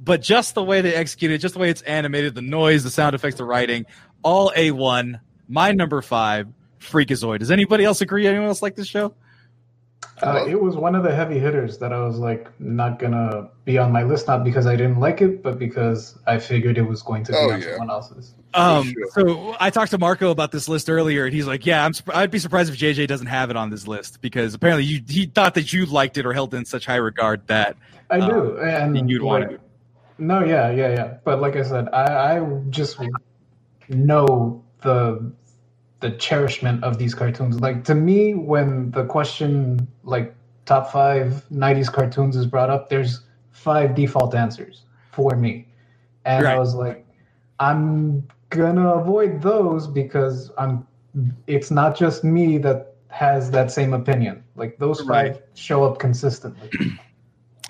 But 0.00 0.22
just 0.22 0.54
the 0.54 0.64
way 0.64 0.80
they 0.80 0.94
execute 0.94 1.30
it, 1.30 1.38
just 1.38 1.54
the 1.54 1.60
way 1.60 1.70
it's 1.70 1.82
animated, 1.82 2.34
the 2.34 2.42
noise, 2.42 2.82
the 2.82 2.90
sound 2.90 3.14
effects, 3.14 3.36
the 3.36 3.44
writing, 3.44 3.84
all 4.22 4.50
A1. 4.56 5.20
My 5.48 5.72
number 5.72 6.00
five, 6.02 6.48
Freakazoid. 6.82 7.38
Does 7.38 7.50
anybody 7.50 7.84
else 7.84 8.00
agree? 8.00 8.26
Anyone 8.26 8.48
else 8.48 8.62
like 8.62 8.74
this 8.76 8.86
show? 8.88 9.14
Uh, 10.20 10.44
it 10.48 10.60
was 10.60 10.76
one 10.76 10.94
of 10.94 11.02
the 11.04 11.14
heavy 11.14 11.38
hitters 11.38 11.78
that 11.78 11.92
I 11.92 12.00
was 12.04 12.18
like 12.18 12.48
not 12.60 12.98
gonna 12.98 13.48
be 13.64 13.78
on 13.78 13.90
my 13.92 14.02
list, 14.02 14.26
not 14.28 14.44
because 14.44 14.66
I 14.66 14.74
didn't 14.76 14.98
like 15.00 15.20
it, 15.20 15.42
but 15.42 15.58
because 15.58 16.18
I 16.26 16.38
figured 16.38 16.76
it 16.78 16.82
was 16.82 17.02
going 17.02 17.24
to 17.24 17.32
be 17.32 17.38
Oh, 17.38 17.50
on 17.52 17.60
yeah. 17.60 17.70
someone 17.70 17.90
else's. 17.90 18.34
Um, 18.54 18.92
sure. 18.92 19.06
so 19.12 19.56
I 19.58 19.70
talked 19.70 19.90
to 19.92 19.98
Marco 19.98 20.30
about 20.30 20.52
this 20.52 20.68
list 20.68 20.90
earlier, 20.90 21.24
and 21.24 21.32
he's 21.34 21.46
like, 21.46 21.64
"Yeah, 21.66 21.84
I'm. 21.84 21.92
I'd 22.12 22.30
be 22.30 22.38
surprised 22.38 22.72
if 22.72 22.78
JJ 22.78 23.06
doesn't 23.08 23.28
have 23.28 23.50
it 23.50 23.56
on 23.56 23.70
this 23.70 23.86
list 23.88 24.20
because 24.20 24.54
apparently 24.54 24.84
you, 24.84 25.00
he 25.08 25.26
thought 25.26 25.54
that 25.54 25.72
you 25.72 25.86
liked 25.86 26.18
it 26.18 26.26
or 26.26 26.32
held 26.32 26.52
it 26.54 26.58
in 26.58 26.64
such 26.66 26.84
high 26.86 26.96
regard 26.96 27.46
that 27.46 27.76
I 28.10 28.18
Uh, 28.20 28.28
do, 28.28 28.58
and 28.58 29.08
you'd 29.10 29.22
want 29.22 29.44
like, 29.44 29.52
it. 29.54 29.60
No, 30.18 30.44
yeah, 30.44 30.70
yeah, 30.70 30.90
yeah. 30.90 31.14
But 31.24 31.40
like 31.40 31.56
I 31.56 31.62
said, 31.62 31.88
I, 31.92 32.36
I 32.36 32.60
just 32.70 32.98
know 33.88 34.62
the 34.82 35.32
the 36.02 36.10
cherishment 36.12 36.84
of 36.84 36.98
these 36.98 37.14
cartoons. 37.14 37.60
Like 37.60 37.84
to 37.86 37.96
me, 37.96 38.34
when 38.34 38.90
the 38.92 39.06
question 39.06 39.88
like 40.04 40.34
top 40.66 40.92
five 40.92 41.44
'90s 41.52 41.92
cartoons 41.92 42.36
is 42.36 42.46
brought 42.46 42.70
up, 42.70 42.90
there's 42.90 43.20
five 43.52 43.94
default 43.94 44.34
answers 44.34 44.82
for 45.12 45.36
me, 45.36 45.68
and 46.26 46.46
I 46.46 46.58
was 46.58 46.74
like, 46.74 47.06
I'm 47.60 48.28
gonna 48.50 48.90
avoid 48.96 49.42
those 49.42 49.88
because 49.88 50.50
I'm. 50.58 50.86
It's 51.46 51.70
not 51.70 51.96
just 51.96 52.24
me 52.24 52.58
that 52.58 52.96
has 53.08 53.50
that 53.52 53.70
same 53.72 53.94
opinion. 53.94 54.44
Like 54.56 54.78
those 54.78 55.00
five 55.02 55.08
Right. 55.08 55.42
show 55.54 55.84
up 55.84 55.98
consistently. 56.00 56.70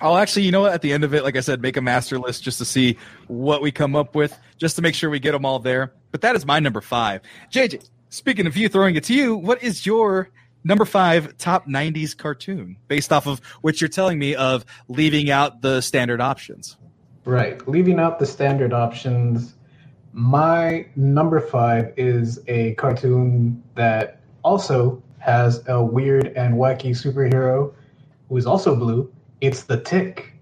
I'll 0.01 0.17
actually, 0.17 0.43
you 0.43 0.51
know 0.51 0.61
what? 0.61 0.73
At 0.73 0.81
the 0.81 0.93
end 0.93 1.03
of 1.05 1.13
it, 1.13 1.23
like 1.23 1.37
I 1.37 1.41
said, 1.41 1.61
make 1.61 1.77
a 1.77 1.81
master 1.81 2.19
list 2.19 2.43
just 2.43 2.57
to 2.59 2.65
see 2.65 2.97
what 3.27 3.61
we 3.61 3.71
come 3.71 3.95
up 3.95 4.15
with, 4.15 4.37
just 4.57 4.75
to 4.77 4.81
make 4.81 4.95
sure 4.95 5.09
we 5.09 5.19
get 5.19 5.31
them 5.33 5.45
all 5.45 5.59
there. 5.59 5.93
But 6.11 6.21
that 6.21 6.35
is 6.35 6.45
my 6.45 6.59
number 6.59 6.81
five. 6.81 7.21
JJ, 7.51 7.89
speaking 8.13 8.45
of 8.45 8.55
you, 8.55 8.69
throwing 8.69 8.95
it 8.95 9.03
to 9.05 9.13
you, 9.13 9.35
what 9.35 9.63
is 9.63 9.85
your 9.85 10.29
number 10.63 10.85
five 10.85 11.35
top 11.37 11.67
90s 11.67 12.15
cartoon 12.15 12.77
based 12.87 13.11
off 13.11 13.27
of 13.27 13.39
what 13.61 13.81
you're 13.81 13.89
telling 13.89 14.19
me 14.19 14.35
of 14.35 14.63
leaving 14.87 15.31
out 15.31 15.61
the 15.61 15.81
standard 15.81 16.21
options? 16.21 16.77
Right. 17.25 17.67
Leaving 17.67 17.99
out 17.99 18.19
the 18.19 18.25
standard 18.25 18.71
options, 18.71 19.55
my 20.13 20.85
number 20.95 21.39
five 21.39 21.93
is 21.97 22.39
a 22.47 22.75
cartoon 22.75 23.63
that 23.75 24.19
also 24.43 25.01
has 25.17 25.63
a 25.67 25.83
weird 25.83 26.27
and 26.35 26.55
wacky 26.55 26.91
superhero 26.91 27.73
who 28.29 28.37
is 28.37 28.45
also 28.45 28.75
blue. 28.75 29.11
It's 29.41 29.63
the 29.63 29.79
Tick 29.81 30.33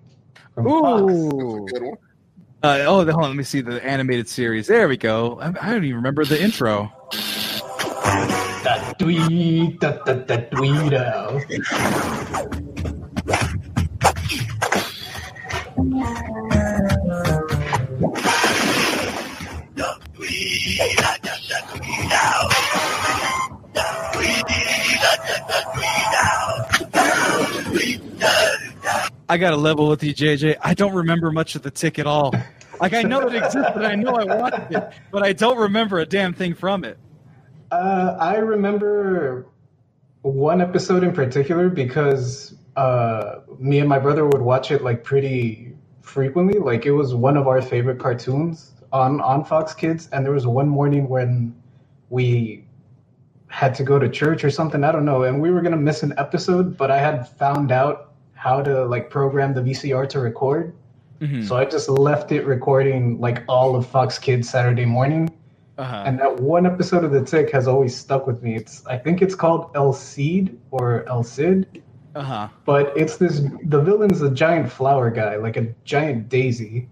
from 0.54 0.66
Fox. 0.66 1.02
That's 1.04 1.24
a 1.24 1.74
good 1.74 1.84
one. 1.84 1.98
Uh, 2.64 2.84
oh, 2.86 3.06
hold 3.06 3.10
on. 3.10 3.22
Let 3.22 3.36
me 3.36 3.44
see 3.44 3.62
the 3.62 3.84
animated 3.84 4.28
series. 4.28 4.68
There 4.68 4.88
we 4.88 4.98
go. 4.98 5.40
I, 5.40 5.48
I 5.48 5.72
don't 5.72 5.84
even 5.84 5.96
remember 5.96 6.26
the 6.26 6.42
intro. 6.42 6.92
Dwee, 8.98 9.78
da 9.80 9.92
da 10.06 10.14
da 10.14 10.38
dweedo. 10.52 11.42
I 29.30 29.38
got 29.38 29.52
to 29.52 29.56
level 29.56 29.88
with 29.88 30.04
you, 30.04 30.14
JJ. 30.14 30.58
I 30.62 30.74
don't 30.74 30.94
remember 30.94 31.32
much 31.32 31.56
of 31.56 31.62
the 31.62 31.72
tick 31.72 32.00
at 32.00 32.06
all. 32.06 32.34
Like 32.82 32.94
I 32.94 33.04
know 33.04 33.22
it 33.22 33.36
existed, 33.36 33.84
I 33.84 33.96
know 33.96 34.16
I 34.16 34.26
watched 34.26 34.72
it, 34.72 34.94
but 35.12 35.24
I 35.24 35.34
don't 35.34 35.58
remember 35.58 36.00
a 36.00 36.06
damn 36.06 36.34
thing 36.34 36.54
from 36.54 36.84
it. 36.84 36.98
Uh, 37.72 38.18
I 38.20 38.36
remember 38.36 39.48
one 40.24 40.62
episode 40.62 41.04
in 41.04 41.14
particular 41.14 41.70
because 41.70 42.54
uh, 42.76 43.40
me 43.58 43.80
and 43.80 43.88
my 43.88 43.98
brother 43.98 44.26
would 44.28 44.42
watch 44.42 44.72
it 44.72 44.84
like 44.84 45.04
pretty 45.04 45.74
frequently. 46.02 46.60
Like 46.60 46.86
it 46.86 46.92
was 46.92 47.14
one 47.16 47.38
of 47.38 47.48
our 47.48 47.62
favorite 47.62 48.00
cartoons 48.00 48.74
on 48.92 49.22
on 49.22 49.46
Fox 49.46 49.74
Kids. 49.74 50.10
And 50.12 50.26
there 50.26 50.34
was 50.34 50.46
one 50.46 50.68
morning 50.68 51.08
when 51.08 51.56
we 52.10 52.66
had 53.48 53.74
to 53.76 53.84
go 53.84 54.00
to 54.00 54.10
church 54.10 54.44
or 54.44 54.50
something. 54.50 54.84
I 54.84 54.92
don't 54.92 55.06
know, 55.06 55.24
and 55.24 55.42
we 55.42 55.52
were 55.52 55.62
gonna 55.62 55.78
miss 55.78 56.04
an 56.04 56.14
episode, 56.18 56.78
but 56.78 56.92
I 56.92 57.00
had 57.00 57.28
found 57.28 57.72
out 57.72 58.14
how 58.34 58.62
to 58.62 58.86
like 58.86 59.10
program 59.10 59.54
the 59.54 59.62
VCR 59.62 60.08
to 60.10 60.20
record. 60.20 60.74
Mhm. 61.22 61.48
So 61.48 61.56
I 61.56 61.66
just 61.66 61.88
left 61.90 62.32
it 62.32 62.46
recording 62.46 63.20
like 63.20 63.44
all 63.48 63.76
of 63.76 63.86
Fox 63.86 64.18
Kids 64.18 64.50
Saturday 64.50 64.86
morning. 64.86 65.30
Uh-huh. 65.82 66.04
And 66.06 66.20
that 66.20 66.40
one 66.40 66.68
episode 66.68 67.04
of 67.04 67.12
The 67.12 67.24
Tick 67.26 67.52
has 67.52 67.68
always 67.68 67.98
stuck 67.98 68.28
with 68.28 68.44
me. 68.44 68.56
It's 68.56 68.86
I 68.86 68.98
think 68.98 69.24
it's 69.24 69.34
called 69.34 69.72
El 69.74 69.94
Cid 69.94 70.60
or 70.70 71.04
El 71.10 71.24
Cid, 71.24 71.82
Uh-huh. 72.14 72.50
but 72.66 72.96
it's 72.96 73.18
this 73.18 73.42
the 73.64 73.82
villain's 73.82 74.22
a 74.22 74.30
giant 74.30 74.72
flower 74.72 75.10
guy, 75.10 75.38
like 75.38 75.58
a 75.58 75.74
giant 75.84 76.30
daisy. 76.30 76.88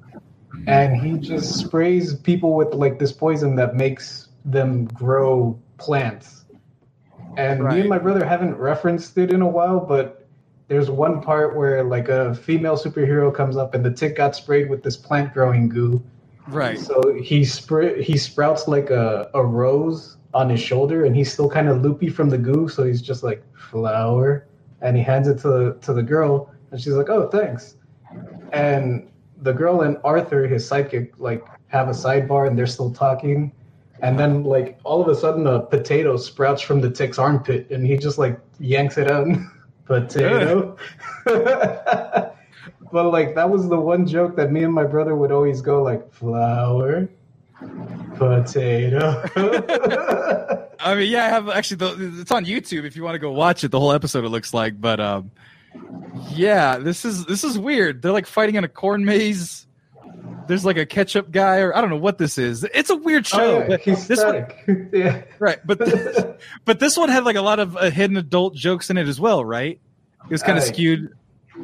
And 0.65 0.99
he 0.99 1.19
just 1.19 1.55
sprays 1.59 2.15
people 2.15 2.55
with 2.55 2.73
like 2.73 2.97
this 2.97 3.11
poison 3.11 3.55
that 3.57 3.75
makes 3.75 4.29
them 4.43 4.85
grow 4.85 5.59
plants. 5.77 6.45
And 7.37 7.63
me 7.63 7.81
and 7.81 7.89
my 7.89 7.99
brother 7.99 8.25
haven't 8.25 8.55
referenced 8.55 9.15
it 9.19 9.31
in 9.31 9.41
a 9.43 9.47
while, 9.47 9.79
but 9.79 10.27
there's 10.67 10.89
one 10.89 11.21
part 11.21 11.55
where 11.55 11.83
like 11.83 12.09
a 12.09 12.33
female 12.33 12.75
superhero 12.75 13.31
comes 13.33 13.55
up 13.55 13.75
and 13.75 13.85
the 13.85 13.91
tick 13.91 14.15
got 14.15 14.35
sprayed 14.35 14.67
with 14.67 14.81
this 14.81 14.97
plant 14.97 15.31
growing 15.31 15.69
goo. 15.69 16.01
Right. 16.49 16.79
So 16.79 17.13
he 17.13 17.41
spr- 17.41 18.01
he 18.01 18.17
sprouts 18.17 18.67
like 18.67 18.89
a, 18.89 19.29
a 19.33 19.43
rose 19.43 20.17
on 20.33 20.49
his 20.49 20.59
shoulder, 20.59 21.05
and 21.05 21.15
he's 21.15 21.31
still 21.31 21.49
kind 21.49 21.69
of 21.69 21.81
loopy 21.81 22.09
from 22.09 22.29
the 22.29 22.37
goo. 22.37 22.67
So 22.67 22.83
he's 22.83 23.01
just 23.01 23.23
like 23.23 23.43
flower, 23.55 24.47
and 24.81 24.97
he 24.97 25.03
hands 25.03 25.27
it 25.27 25.39
to 25.39 25.47
the, 25.47 25.77
to 25.81 25.93
the 25.93 26.03
girl, 26.03 26.53
and 26.71 26.81
she's 26.81 26.93
like, 26.93 27.09
"Oh, 27.09 27.27
thanks." 27.29 27.75
And 28.51 29.09
the 29.41 29.53
girl 29.53 29.81
and 29.81 29.97
Arthur, 30.03 30.47
his 30.47 30.67
sidekick, 30.69 31.11
like 31.17 31.45
have 31.67 31.87
a 31.87 31.93
sidebar, 31.93 32.47
and 32.47 32.57
they're 32.57 32.67
still 32.67 32.91
talking. 32.91 33.51
And 34.01 34.17
then, 34.17 34.43
like 34.43 34.79
all 34.83 35.01
of 35.01 35.07
a 35.09 35.15
sudden, 35.15 35.45
a 35.45 35.59
potato 35.59 36.17
sprouts 36.17 36.61
from 36.61 36.81
the 36.81 36.89
tick's 36.89 37.19
armpit, 37.19 37.69
and 37.69 37.85
he 37.85 37.97
just 37.97 38.17
like 38.17 38.39
yanks 38.59 38.97
it 38.97 39.11
out. 39.11 39.27
potato. 39.85 40.77
but 42.91 43.11
like 43.11 43.35
that 43.35 43.49
was 43.49 43.67
the 43.69 43.79
one 43.79 44.07
joke 44.07 44.35
that 44.37 44.51
me 44.51 44.63
and 44.63 44.73
my 44.73 44.83
brother 44.83 45.15
would 45.15 45.31
always 45.31 45.61
go 45.61 45.81
like 45.83 46.11
flour, 46.11 47.07
potato. 48.15 49.23
I 50.79 50.95
mean, 50.95 51.11
yeah, 51.11 51.25
I 51.25 51.29
have 51.29 51.49
actually 51.49 51.77
the, 51.77 52.21
it's 52.21 52.31
on 52.31 52.45
YouTube 52.45 52.85
if 52.85 52.95
you 52.95 53.03
want 53.03 53.15
to 53.15 53.19
go 53.19 53.31
watch 53.31 53.63
it. 53.63 53.71
The 53.71 53.79
whole 53.79 53.91
episode 53.91 54.23
it 54.25 54.29
looks 54.29 54.53
like, 54.53 54.79
but 54.79 54.99
um 54.99 55.31
Yeah, 56.31 56.77
this 56.77 57.05
is 57.05 57.25
this 57.25 57.43
is 57.43 57.57
weird. 57.57 58.01
They're 58.01 58.11
like 58.11 58.27
fighting 58.27 58.55
in 58.55 58.63
a 58.63 58.69
corn 58.69 59.05
maze. 59.05 59.65
There's 60.47 60.65
like 60.65 60.77
a 60.77 60.85
ketchup 60.85 61.29
guy, 61.29 61.59
or 61.59 61.75
I 61.77 61.81
don't 61.81 61.91
know 61.91 61.97
what 61.97 62.17
this 62.17 62.39
is. 62.39 62.63
It's 62.73 62.89
a 62.89 62.95
weird 62.95 63.27
show. 63.27 63.67
Oh, 63.69 63.77
yeah, 63.85 63.95
this 63.95 64.23
one, 64.23 64.89
yeah. 64.93 65.21
right? 65.37 65.59
But 65.63 65.77
this, 65.77 66.25
but 66.65 66.79
this 66.79 66.97
one 66.97 67.09
had 67.09 67.23
like 67.23 67.35
a 67.35 67.41
lot 67.41 67.59
of 67.59 67.77
uh, 67.77 67.91
hidden 67.91 68.17
adult 68.17 68.55
jokes 68.55 68.89
in 68.89 68.97
it 68.97 69.07
as 69.07 69.19
well, 69.19 69.45
right? 69.45 69.79
It 70.25 70.31
was 70.31 70.41
kind 70.41 70.57
of 70.57 70.63
skewed. 70.63 71.13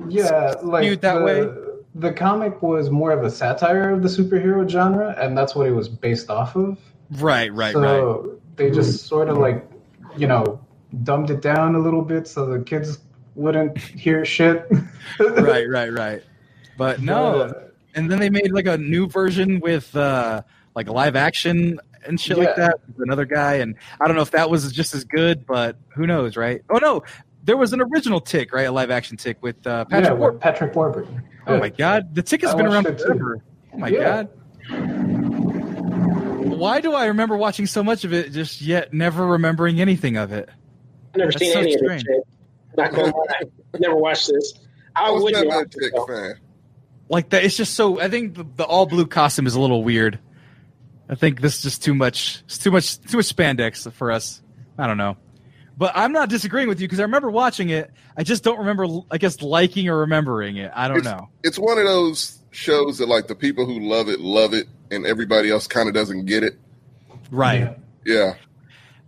Yeah, 0.08 0.54
like 0.62 0.84
skewed 0.84 1.02
that 1.02 1.20
the, 1.20 1.24
way? 1.24 1.50
The 1.96 2.14
comic 2.14 2.62
was 2.62 2.90
more 2.90 3.12
of 3.12 3.24
a 3.24 3.32
satire 3.32 3.92
of 3.92 4.02
the 4.04 4.10
superhero 4.10 4.68
genre, 4.68 5.16
and 5.18 5.38
that's 5.38 5.56
what 5.56 5.68
it 5.68 5.72
was 5.72 5.88
based 5.88 6.30
off 6.30 6.56
of. 6.56 6.78
Right, 7.12 7.54
right, 7.54 7.74
so 7.74 8.22
right. 8.22 8.58
they 8.58 8.72
just 8.72 9.06
sort 9.08 9.30
of 9.30 9.38
like, 9.38 9.70
you 10.18 10.28
know, 10.28 10.60
dumbed 11.04 11.30
it 11.30 11.42
down 11.42 11.76
a 11.76 11.80
little 11.80 12.02
bit 12.02 12.28
so 12.28 12.46
the 12.46 12.60
kids 12.60 13.00
wouldn't 13.36 13.78
hear 13.78 14.26
shit. 14.26 14.66
right, 15.20 15.70
right, 15.70 15.92
right. 15.92 16.24
But 16.78 17.02
no, 17.02 17.48
But, 17.48 17.58
uh, 17.58 17.60
and 17.96 18.12
then 18.12 18.20
they 18.20 18.30
made 18.30 18.52
like 18.52 18.68
a 18.68 18.78
new 18.78 19.08
version 19.08 19.60
with 19.60 19.96
uh 19.96 20.44
like 20.76 20.88
live 20.90 21.16
action 21.16 21.80
and 22.06 22.20
shit 22.20 22.38
like 22.38 22.56
that 22.56 22.80
another 23.00 23.26
guy 23.26 23.56
and 23.56 23.76
i 24.00 24.06
don't 24.06 24.16
know 24.16 24.22
if 24.22 24.32
that 24.32 24.50
was 24.50 24.72
just 24.72 24.94
as 24.94 25.04
good 25.04 25.46
but 25.46 25.78
who 25.96 26.06
knows 26.06 26.38
right 26.38 26.62
oh 26.70 26.78
no 26.78 27.02
there 27.46 27.56
was 27.58 27.72
an 27.74 27.82
original 27.82 28.20
tick 28.20 28.52
right 28.54 28.64
a 28.68 28.72
live 28.72 28.92
action 28.92 29.16
tick 29.18 29.38
with 29.42 29.66
uh 29.66 29.86
patrick 29.86 30.06
yeah, 30.10 30.14
War- 30.14 30.32
with 30.34 30.42
Patrick 30.42 30.76
Warburton. 30.76 31.24
oh 31.48 31.58
my 31.60 31.70
god 31.70 32.14
the 32.14 32.22
tick 32.22 32.42
has 32.42 32.52
I 32.54 32.58
been 32.58 32.66
around 32.66 32.84
watched 32.86 33.00
it 33.02 33.04
too. 33.04 33.06
forever 33.06 33.44
oh 33.74 33.78
my 33.78 33.88
Yeah. 33.88 34.24
god 34.24 34.30
why 36.58 36.82
do 36.82 36.94
i 36.94 37.06
remember 37.08 37.38
watching 37.38 37.66
so 37.66 37.84
much 37.84 38.04
of 38.04 38.14
it 38.14 38.32
just 38.32 38.62
yet 38.62 38.94
never 38.94 39.26
remembering 39.26 39.82
anything 39.82 40.18
of 40.18 40.32
it 40.32 40.50
I've 41.14 41.20
never 41.20 41.32
That's 41.32 41.40
seen 41.46 41.54
so 41.54 41.60
any 41.62 41.78
strange. 41.78 42.02
of 42.02 42.08
this. 42.08 42.24
Not 42.78 42.92
gonna 42.92 43.16
lie. 43.16 43.42
Never 43.80 43.96
watched 43.96 44.28
this. 44.28 44.54
I 44.98 45.06
I 45.08 45.12
was 45.12 45.24
wouldn't 45.24 45.48
never 45.48 45.62
a 45.62 45.66
Tick 45.70 45.94
though. 45.96 46.06
fan. 46.08 46.40
like 47.08 47.30
that 47.30 47.44
it's 47.46 47.56
just 47.56 47.74
so 47.74 48.02
i 48.02 48.10
think 48.10 48.36
the, 48.36 48.46
the 48.56 48.64
all 48.66 48.86
blue 48.86 49.06
costume 49.08 49.48
is 49.48 49.56
a 49.56 49.62
little 49.62 49.82
weird 49.84 50.20
i 51.10 51.16
think 51.16 51.40
this 51.42 51.56
is 51.58 51.62
just 51.64 51.84
too 51.84 51.94
much 51.96 52.42
it's 52.46 52.58
too 52.58 52.72
much 52.72 53.00
too 53.02 53.18
much 53.18 53.34
spandex 53.34 53.90
for 53.94 54.12
us 54.12 54.42
i 54.78 54.88
don't 54.88 54.98
know 54.98 55.16
but 55.78 55.92
i'm 55.96 56.12
not 56.12 56.30
disagreeing 56.30 56.68
with 56.68 56.80
you 56.80 56.88
because 56.88 57.00
i 57.00 57.04
remember 57.04 57.30
watching 57.30 57.70
it 57.70 57.92
i 58.18 58.24
just 58.24 58.44
don't 58.44 58.60
remember 58.60 58.86
i 59.12 59.18
guess 59.18 59.42
liking 59.42 59.88
or 59.90 59.98
remembering 60.00 60.58
it 60.58 60.72
i 60.76 60.88
don't 60.88 60.98
It's- 61.00 61.14
know 61.14 61.30
It's 61.44 61.58
one 61.60 61.78
of 61.78 61.86
those 61.86 62.40
shows 62.52 62.98
that 63.00 63.08
like 63.10 63.28
the 63.28 63.36
people 63.36 63.66
who 63.66 63.80
love 63.80 64.08
it 64.10 64.20
love 64.22 64.54
it, 64.54 64.68
and 64.92 65.06
everybody 65.06 65.50
else 65.52 65.68
kind 65.68 65.90
of 65.90 65.94
doesn't 65.96 66.26
get 66.26 66.44
it. 66.44 66.58
right 67.32 67.78
Yeah. 68.06 68.36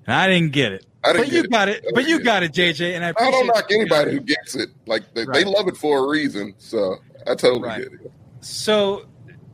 And 0.06 0.15
i 0.15 0.27
didn't 0.27 0.52
get 0.53 0.72
it 0.73 0.85
I 1.03 1.14
didn't 1.14 1.26
but 1.26 1.31
get 1.31 1.34
you 1.38 1.44
it. 1.44 1.52
got 1.52 1.69
it 1.69 1.85
but 1.94 2.07
you 2.07 2.19
got 2.23 2.44
it 2.44 2.52
jj 2.53 2.95
and 2.95 3.06
i 3.06 3.10
I 3.10 3.31
don't 3.31 3.48
knock 3.48 3.72
anybody 3.72 4.11
who 4.11 4.19
gets 4.19 4.56
it. 4.56 4.69
Like 4.85 5.14
they, 5.14 5.23
Right. 5.26 5.34
they 5.35 5.44
love 5.45 5.68
it 5.69 5.77
for 5.77 6.06
a 6.06 6.10
reason. 6.10 6.53
So 6.57 6.98
I 7.26 7.35
totally 7.35 7.61
Right. 7.61 7.84
get 7.84 7.94
it. 7.94 8.11
so 8.41 9.06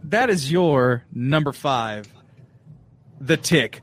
that 0.06 0.30
is 0.32 0.52
your 0.52 1.04
number 1.14 1.52
five 1.52 2.08
the 3.22 3.38
tick 3.38 3.82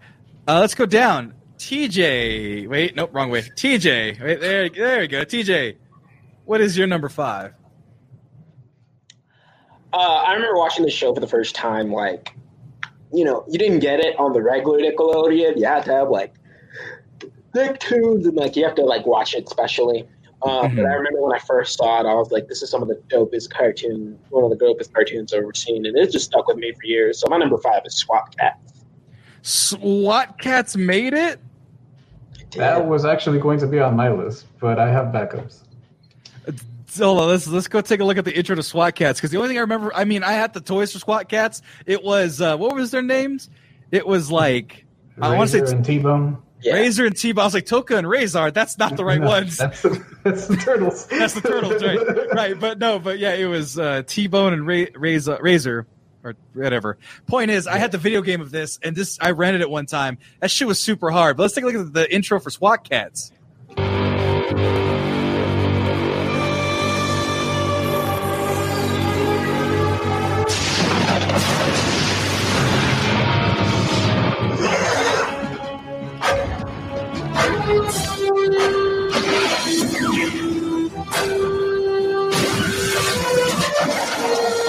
uh, 0.49 0.59
let's 0.61 0.75
go 0.75 0.87
down 0.87 1.35
tj 1.61 2.67
wait 2.69 2.97
nope 2.97 3.11
wrong 3.13 3.31
way 3.31 3.43
tj 3.43 4.19
wait 4.23 4.41
there 4.41 4.69
there 4.71 5.03
you 5.03 5.09
go 5.09 5.25
tj 5.25 5.77
what 6.47 6.59
is 6.61 6.77
your 6.77 6.87
number 6.87 7.09
five 7.09 7.53
Uh, 9.93 10.23
I 10.27 10.33
remember 10.35 10.57
watching 10.57 10.85
the 10.85 10.91
show 10.91 11.13
for 11.13 11.21
the 11.21 11.27
first 11.27 11.55
time. 11.55 11.93
Like, 11.93 12.33
you 13.13 13.25
know, 13.25 13.45
you 13.49 13.59
didn't 13.59 13.81
get 13.81 13.99
it 13.99 14.17
on 14.21 14.33
the 14.33 14.41
regular 14.41 14.79
Nickelodeon. 14.79 15.59
You 15.59 15.67
had 15.67 15.85
to 15.87 15.93
have 15.93 16.09
like 16.11 16.33
Nicktoons, 17.57 18.25
and 18.25 18.37
like 18.37 18.55
you 18.57 18.65
have 18.65 18.77
to 18.77 18.85
like 18.85 19.05
watch 19.05 19.35
it 19.35 19.49
specially. 19.49 20.09
Uh, 20.43 20.69
But 20.69 20.87
I 20.87 20.95
remember 20.95 21.21
when 21.21 21.35
I 21.35 21.41
first 21.41 21.77
saw 21.77 22.01
it, 22.01 22.07
I 22.07 22.15
was 22.15 22.31
like, 22.31 22.47
"This 22.47 22.63
is 22.63 22.71
some 22.71 22.83
of 22.83 22.89
the 22.89 23.01
dopest 23.09 23.51
cartoon, 23.51 24.17
one 24.31 24.45
of 24.45 24.51
the 24.57 24.65
dopest 24.65 24.93
cartoons 24.93 25.35
I've 25.35 25.43
ever 25.43 25.53
seen," 25.55 25.85
and 25.87 25.97
it 25.99 26.13
just 26.13 26.27
stuck 26.27 26.47
with 26.47 26.57
me 26.57 26.73
for 26.73 26.85
years. 26.85 27.19
So 27.21 27.27
my 27.29 27.37
number 27.37 27.59
five 27.59 27.83
is 27.85 27.97
SWAT 27.97 28.35
Kats. 28.39 28.85
SWAT 29.43 30.39
Kats 30.41 30.77
made 30.77 31.15
it. 31.15 31.41
That 32.53 32.87
was 32.87 33.05
actually 33.05 33.39
going 33.39 33.59
to 33.61 33.67
be 33.67 33.79
on 33.81 33.97
my 33.97 34.11
list, 34.11 34.47
but 34.61 34.79
I 34.79 34.91
have 34.91 35.07
backups. 35.07 35.61
So 36.87 37.15
let's 37.15 37.47
let's 37.47 37.69
go 37.69 37.81
take 37.81 38.01
a 38.01 38.05
look 38.05 38.19
at 38.19 38.25
the 38.25 38.37
intro 38.37 38.57
to 38.57 38.65
SWAT 38.65 38.97
Kats 38.97 39.21
because 39.21 39.31
the 39.31 39.37
only 39.37 39.49
thing 39.51 39.59
I 39.59 39.61
remember, 39.61 39.95
I 39.95 40.05
mean, 40.05 40.25
I 40.25 40.33
had 40.33 40.53
the 40.53 40.61
toys 40.61 40.93
for 40.93 40.99
SWAT 40.99 41.29
Kats. 41.29 41.63
It 41.87 42.03
was 42.03 42.41
uh, 42.41 42.57
what 42.57 42.75
was 42.75 42.91
their 42.91 43.03
names? 43.03 43.49
It 43.93 44.05
was 44.07 44.31
like 44.31 44.85
I 45.21 45.37
want 45.37 45.51
to 45.51 45.59
Razor 45.59 45.67
say 45.69 45.77
and 45.77 45.85
T-Bone. 45.85 46.43
Yeah. 46.63 46.75
Razor 46.75 47.07
and 47.07 47.17
T. 47.17 47.31
I 47.31 47.33
was 47.45 47.55
like 47.55 47.67
Toka 47.67 47.97
and 47.97 48.09
Razor. 48.09 48.51
That's 48.51 48.77
not 48.77 48.97
the 48.97 49.05
right 49.05 49.21
No, 49.21 49.29
ones. 49.29 49.57
That's 49.57 49.81
the, 49.83 50.05
that's 50.25 50.47
the 50.47 50.57
turtles. 50.57 51.07
That's 51.07 51.35
the 51.35 51.41
turtles, 51.41 51.83
right? 51.83 51.99
Right, 52.35 52.59
but 52.59 52.79
no, 52.79 52.99
but 52.99 53.19
yeah, 53.19 53.35
it 53.35 53.47
was 53.47 53.79
uh, 53.79 54.03
T 54.07 54.27
Bone 54.27 54.53
and 54.53 54.67
Ra- 54.67 54.87
Razor, 54.95 55.39
Razor, 55.41 55.87
or 56.25 56.35
whatever. 56.55 56.99
Point 57.27 57.51
is, 57.51 57.67
I 57.67 57.79
had 57.79 57.93
the 57.93 57.99
video 57.99 58.23
game 58.23 58.41
of 58.41 58.51
this, 58.51 58.79
and 58.83 58.95
this 58.97 59.19
I 59.21 59.31
rented 59.33 59.61
it 59.61 59.71
one 59.71 59.87
time. 59.87 60.19
That 60.41 60.51
shit 60.51 60.69
was 60.69 60.79
super 60.79 61.11
hard. 61.11 61.37
But 61.37 61.45
let's 61.45 61.55
take 61.55 61.65
a 61.65 61.67
look 61.67 61.77
at 61.77 61.93
the 61.93 62.13
intro 62.13 62.41
for 62.41 62.51
SWAT 62.51 62.89
Kats. 62.89 63.33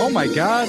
Oh 0.03 0.09
my 0.13 0.27
god! 0.27 0.67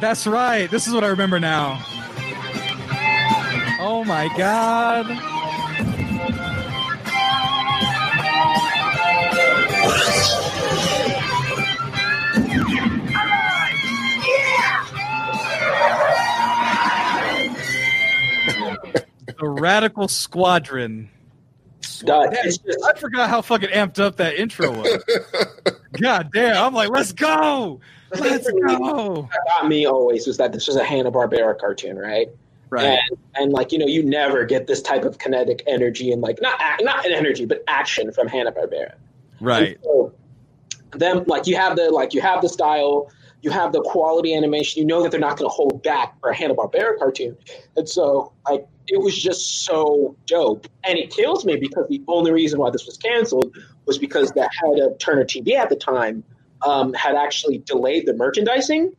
That's 0.00 0.26
right. 0.26 0.70
This 0.70 0.86
is 0.86 0.92
what 0.92 1.04
I 1.04 1.08
remember 1.08 1.40
now. 1.40 1.80
Oh 3.80 4.04
my 4.04 4.28
god! 4.36 5.06
The 19.38 19.48
Radical 19.48 20.08
Squadron. 20.08 21.08
Dog, 22.04 22.32
Damn, 22.32 22.44
just- 22.44 22.62
I 22.84 22.98
forgot 22.98 23.28
how 23.28 23.42
fucking 23.42 23.70
amped 23.70 23.98
up 24.00 24.16
that 24.16 24.34
intro 24.34 24.70
was. 24.72 25.04
God 26.00 26.30
damn! 26.32 26.64
I'm 26.64 26.74
like, 26.74 26.90
let's 26.90 27.12
go, 27.12 27.80
let's 28.12 28.50
go. 28.50 29.22
what 29.22 29.30
got 29.48 29.68
me 29.68 29.86
always 29.86 30.26
was 30.26 30.36
that 30.38 30.52
this 30.52 30.66
was 30.66 30.76
a 30.76 30.84
Hanna 30.84 31.12
Barbera 31.12 31.58
cartoon, 31.58 31.96
right? 31.98 32.28
Right, 32.70 32.84
And, 33.10 33.18
and 33.34 33.52
like 33.52 33.70
you 33.72 33.78
know, 33.78 33.86
you 33.86 34.02
never 34.02 34.44
get 34.46 34.66
this 34.66 34.80
type 34.80 35.04
of 35.04 35.18
kinetic 35.18 35.62
energy 35.66 36.10
and 36.10 36.22
like 36.22 36.38
not 36.40 36.58
not 36.80 37.04
energy, 37.04 37.44
but 37.44 37.62
action 37.68 38.10
from 38.12 38.26
Hanna 38.28 38.50
Barbera. 38.52 38.94
right, 39.40 39.78
So, 39.82 40.12
them 40.92 41.24
like 41.26 41.46
you 41.46 41.56
have 41.56 41.76
the 41.76 41.90
like 41.90 42.14
you 42.14 42.20
have 42.20 42.42
the 42.42 42.48
style, 42.48 43.10
you 43.42 43.50
have 43.50 43.72
the 43.72 43.80
quality 43.82 44.34
animation. 44.34 44.80
You 44.80 44.86
know 44.86 45.02
that 45.02 45.10
they're 45.10 45.20
not 45.20 45.36
going 45.38 45.48
to 45.50 45.54
hold 45.54 45.82
back 45.82 46.18
for 46.20 46.30
a 46.30 46.36
Hanna 46.36 46.54
Barbera 46.54 46.98
cartoon, 46.98 47.36
and 47.76 47.88
so 47.88 48.32
like 48.48 48.66
it 48.88 49.00
was 49.00 49.16
just 49.20 49.64
so 49.64 50.16
dope. 50.26 50.66
And 50.84 50.98
it 50.98 51.10
kills 51.10 51.44
me 51.44 51.56
because 51.56 51.86
the 51.88 52.02
only 52.08 52.32
reason 52.32 52.58
why 52.58 52.70
this 52.70 52.84
was 52.84 52.96
canceled 52.96 53.56
was 53.86 53.96
because 53.98 54.30
the 54.32 54.42
head 54.42 54.78
of 54.80 54.98
Turner 54.98 55.24
TV 55.24 55.54
at 55.54 55.68
the 55.68 55.76
time 55.76 56.24
um, 56.66 56.92
had 56.94 57.14
actually 57.14 57.58
delayed 57.58 58.06
the 58.06 58.14
merchandising. 58.14 58.94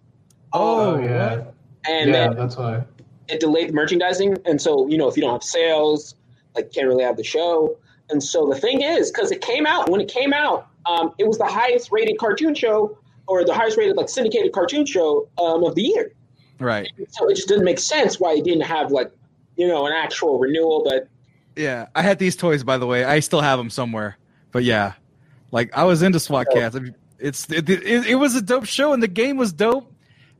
Oh, 0.53 0.95
Oh 0.95 0.99
yeah, 0.99 1.43
And 1.87 2.09
yeah, 2.11 2.27
then 2.29 2.35
that's 2.37 2.55
why. 2.57 2.83
it 3.27 3.39
delayed 3.39 3.69
the 3.69 3.73
merchandising, 3.73 4.37
and 4.45 4.61
so 4.61 4.87
you 4.87 4.97
know 4.97 5.07
if 5.07 5.15
you 5.17 5.23
don't 5.23 5.33
have 5.33 5.43
sales, 5.43 6.15
like 6.55 6.71
can't 6.71 6.87
really 6.87 7.03
have 7.03 7.17
the 7.17 7.23
show. 7.23 7.77
And 8.09 8.21
so 8.23 8.47
the 8.47 8.55
thing 8.59 8.81
is, 8.81 9.11
because 9.11 9.31
it 9.31 9.41
came 9.41 9.65
out 9.65 9.89
when 9.89 9.99
it 10.01 10.09
came 10.09 10.33
out, 10.33 10.67
um, 10.85 11.13
it 11.17 11.27
was 11.27 11.37
the 11.37 11.45
highest 11.45 11.91
rated 11.91 12.17
cartoon 12.17 12.55
show 12.55 12.97
or 13.27 13.45
the 13.45 13.53
highest 13.53 13.77
rated 13.77 13.95
like 13.95 14.09
syndicated 14.09 14.51
cartoon 14.51 14.85
show 14.85 15.29
um, 15.37 15.63
of 15.63 15.75
the 15.75 15.83
year. 15.83 16.11
right. 16.59 16.87
So 17.09 17.29
it 17.29 17.35
just 17.35 17.47
didn't 17.47 17.65
make 17.65 17.79
sense 17.79 18.19
why 18.19 18.33
it 18.33 18.43
didn't 18.43 18.61
have 18.63 18.91
like 18.91 19.11
you 19.55 19.67
know 19.67 19.85
an 19.85 19.93
actual 19.93 20.39
renewal. 20.39 20.83
But 20.83 21.07
Yeah, 21.55 21.87
I 21.95 22.01
had 22.01 22.19
these 22.19 22.35
toys 22.35 22.63
by 22.63 22.77
the 22.77 22.85
way. 22.87 23.03
I 23.05 23.19
still 23.19 23.41
have 23.41 23.57
them 23.57 23.69
somewhere. 23.69 24.17
But 24.51 24.63
yeah, 24.63 24.93
like 25.51 25.75
I 25.77 25.83
was 25.85 26.01
into 26.01 26.19
SWAT 26.19 26.47
Oh. 26.49 26.53
Cats. 26.53 26.75
I 26.75 26.79
mean, 26.79 26.95
it's 27.19 27.49
it, 27.51 27.69
it, 27.69 28.07
it 28.07 28.15
was 28.15 28.35
a 28.35 28.41
dope 28.41 28.65
show, 28.65 28.93
and 28.93 29.01
the 29.01 29.07
game 29.07 29.37
was 29.37 29.53
dope. 29.53 29.89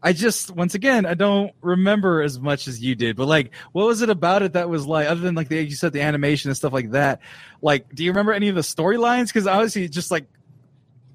I 0.06 0.12
just 0.12 0.52
once 0.52 0.76
again 0.76 1.06
I 1.06 1.14
don't 1.14 1.54
remember 1.62 2.22
as 2.22 2.38
much 2.38 2.68
as 2.68 2.82
you 2.82 2.94
did. 2.94 3.16
But 3.16 3.28
like, 3.28 3.52
what 3.72 3.88
was 3.88 4.02
it 4.02 4.10
about 4.10 4.42
it 4.42 4.54
that 4.54 4.68
was 4.70 4.86
like 4.86 5.08
other 5.08 5.22
than 5.22 5.34
like 5.34 5.48
the 5.48 5.64
you 5.64 5.76
said 5.76 5.94
the 5.94 6.02
animation 6.02 6.50
and 6.50 6.58
stuff 6.58 6.74
like 6.74 6.92
that? 6.92 7.22
Like, 7.62 7.88
do 7.96 8.04
you 8.04 8.12
remember 8.12 8.34
any 8.34 8.50
of 8.50 8.56
the 8.56 8.62
storylines? 8.62 9.28
Because 9.28 9.48
obviously, 9.48 9.88
just 9.88 10.12
like 10.12 10.26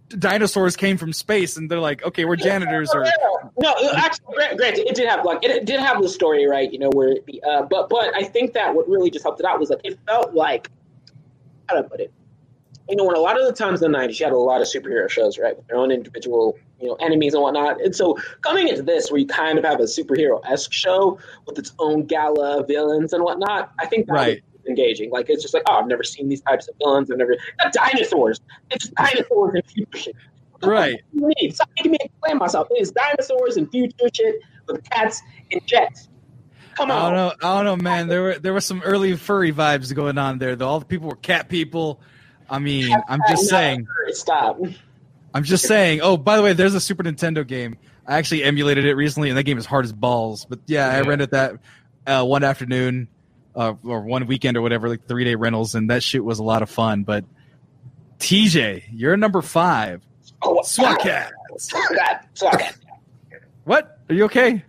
dinosaurs 0.09 0.76
came 0.76 0.97
from 0.97 1.12
space 1.12 1.56
and 1.56 1.70
they're 1.70 1.80
like, 1.80 2.05
okay, 2.05 2.24
we're 2.24 2.36
janitors 2.36 2.90
or 2.94 3.05
no, 3.59 3.74
actually, 3.97 4.35
gra- 4.35 4.56
granted, 4.56 4.89
it 4.89 4.94
did 4.94 5.09
have 5.09 5.24
like 5.24 5.44
it 5.44 5.64
did 5.64 5.80
have 5.80 6.01
the 6.02 6.09
story, 6.09 6.47
right? 6.47 6.72
You 6.72 6.78
know, 6.78 6.90
where 6.90 7.14
uh, 7.48 7.62
but 7.62 7.89
but 7.89 8.14
I 8.14 8.24
think 8.24 8.55
that 8.55 8.74
what 8.74 8.89
really 8.89 9.10
just 9.10 9.24
helped 9.24 9.40
it 9.40 9.47
out 9.47 9.59
was 9.59 9.70
like 9.70 9.80
it 9.85 9.98
felt 10.06 10.35
like 10.35 10.70
how 11.68 11.76
do 11.76 11.85
I 11.85 11.89
put 11.89 12.01
it? 12.01 12.12
You 12.89 12.97
know, 12.97 13.05
when 13.05 13.16
a 13.16 13.20
lot 13.20 13.39
of 13.39 13.47
the 13.47 13.52
times 13.52 13.82
in 13.82 13.93
the 13.93 13.98
'90s, 13.98 14.18
you 14.18 14.24
had 14.24 14.32
a 14.32 14.39
lot 14.39 14.62
of 14.62 14.66
superhero 14.66 15.10
shows, 15.10 15.39
right, 15.39 15.55
with 15.55 15.66
their 15.66 15.76
own 15.76 15.90
individual, 15.90 16.59
you 16.80 16.89
know, 16.89 16.94
enemies 16.94 17.35
and 17.35 17.43
whatnot. 17.43 17.82
And 17.82 17.94
so 17.94 18.16
coming 18.40 18.68
into 18.68 18.82
this, 18.82 19.10
where 19.10 19.20
you 19.20 19.26
kind 19.26 19.59
of 19.59 19.64
have 19.64 19.80
a 19.80 19.85
superhero 19.85 20.40
esque 20.48 20.72
show 20.72 21.18
with 21.47 21.59
its 21.59 21.74
own 21.78 22.06
gala 22.06 22.64
villains 22.66 23.12
and 23.12 23.22
whatnot, 23.22 23.72
I 23.78 23.86
think 23.86 24.06
that 24.06 24.14
Right. 24.14 24.43
Engaging. 24.69 25.11
Like 25.11 25.28
it's 25.28 25.43
just 25.43 25.55
like, 25.55 25.62
oh, 25.69 25.74
I've 25.81 25.86
never 25.89 26.03
seen 26.05 26.28
these 26.28 26.40
types 26.43 26.69
of 26.69 26.74
villains. 26.78 27.11
I've 27.11 27.19
never 27.19 27.36
not 27.62 27.73
dinosaurs. 27.73 28.40
It's 28.70 28.89
dinosaurs 28.90 29.53
and 29.55 29.66
future 29.66 29.99
shit. 29.99 30.16
right. 30.62 31.01
What 31.12 31.35
do 31.36 31.43
you 31.43 31.49
mean? 31.49 31.53
Stop 31.55 31.70
making 31.77 31.93
me 31.93 31.99
explain 32.01 32.39
myself. 32.39 32.69
It's 32.73 32.90
dinosaurs 32.90 33.57
and 33.57 33.70
future 33.70 34.09
shit 34.12 34.36
with 34.66 34.82
cats 34.90 35.23
and 35.53 35.66
jets. 35.66 36.09
Come 36.77 36.90
I 36.90 36.95
on. 36.95 37.12
don't 37.15 37.15
know. 37.43 37.49
I 37.49 37.57
don't 37.57 37.65
know, 37.78 37.82
man. 37.82 38.07
There 38.09 38.23
were 38.23 38.39
there 38.39 38.53
were 38.53 38.61
some 38.61 38.82
early 38.82 39.16
furry 39.16 39.53
vibes 39.53 39.93
going 39.95 40.19
on 40.19 40.39
there. 40.39 40.55
Though 40.57 40.69
all 40.69 40.78
the 40.81 40.86
people 40.86 41.09
were 41.09 41.16
cat 41.16 41.49
people. 41.49 42.01
I 42.51 42.59
mean, 42.61 42.93
I'm 43.09 43.20
just 43.28 43.45
No, 43.45 43.49
saying. 43.59 43.86
Stop. 44.11 44.61
I'm 45.35 45.45
just 45.45 45.66
saying. 45.66 46.01
Oh, 46.03 46.16
by 46.16 46.36
the 46.36 46.43
way, 46.43 46.53
there's 46.55 46.74
a 46.74 46.81
Super 46.81 47.03
Nintendo 47.03 47.47
game. 47.47 47.77
I 48.07 48.16
actually 48.16 48.43
emulated 48.43 48.86
it 48.86 48.95
recently, 48.95 49.28
and 49.28 49.36
that 49.36 49.43
game 49.43 49.59
is 49.59 49.66
hard 49.66 49.85
as 49.85 49.93
balls. 49.93 50.47
But 50.49 50.61
yeah, 50.66 50.89
I 50.89 51.03
rented 51.03 51.32
that 51.32 51.57
uh, 52.07 52.24
one 52.24 52.43
afternoon 52.43 53.09
uh, 53.55 53.75
or 53.85 54.03
one 54.03 54.27
weekend 54.27 54.57
or 54.57 54.62
whatever, 54.62 54.89
like 54.89 55.07
three 55.07 55.25
day 55.25 55.35
rentals, 55.35 55.75
and 55.75 55.91
that 55.91 56.03
shit 56.03 56.25
was 56.25 56.39
a 56.39 56.43
lot 56.45 56.62
of 56.62 56.70
fun. 56.70 57.03
But 57.05 57.25
TJ, 58.19 58.85
you're 58.93 59.16
number 59.16 59.43
five. 59.43 60.03
Oh, 60.43 60.62
SWAT 60.62 61.01
Kat. 61.01 61.33
SWAT. 61.59 62.27
SWAT 62.35 62.59
Kat. 62.59 62.77
What? 63.65 63.99
Are 64.09 64.15
you 64.15 64.25
okay? 64.25 64.65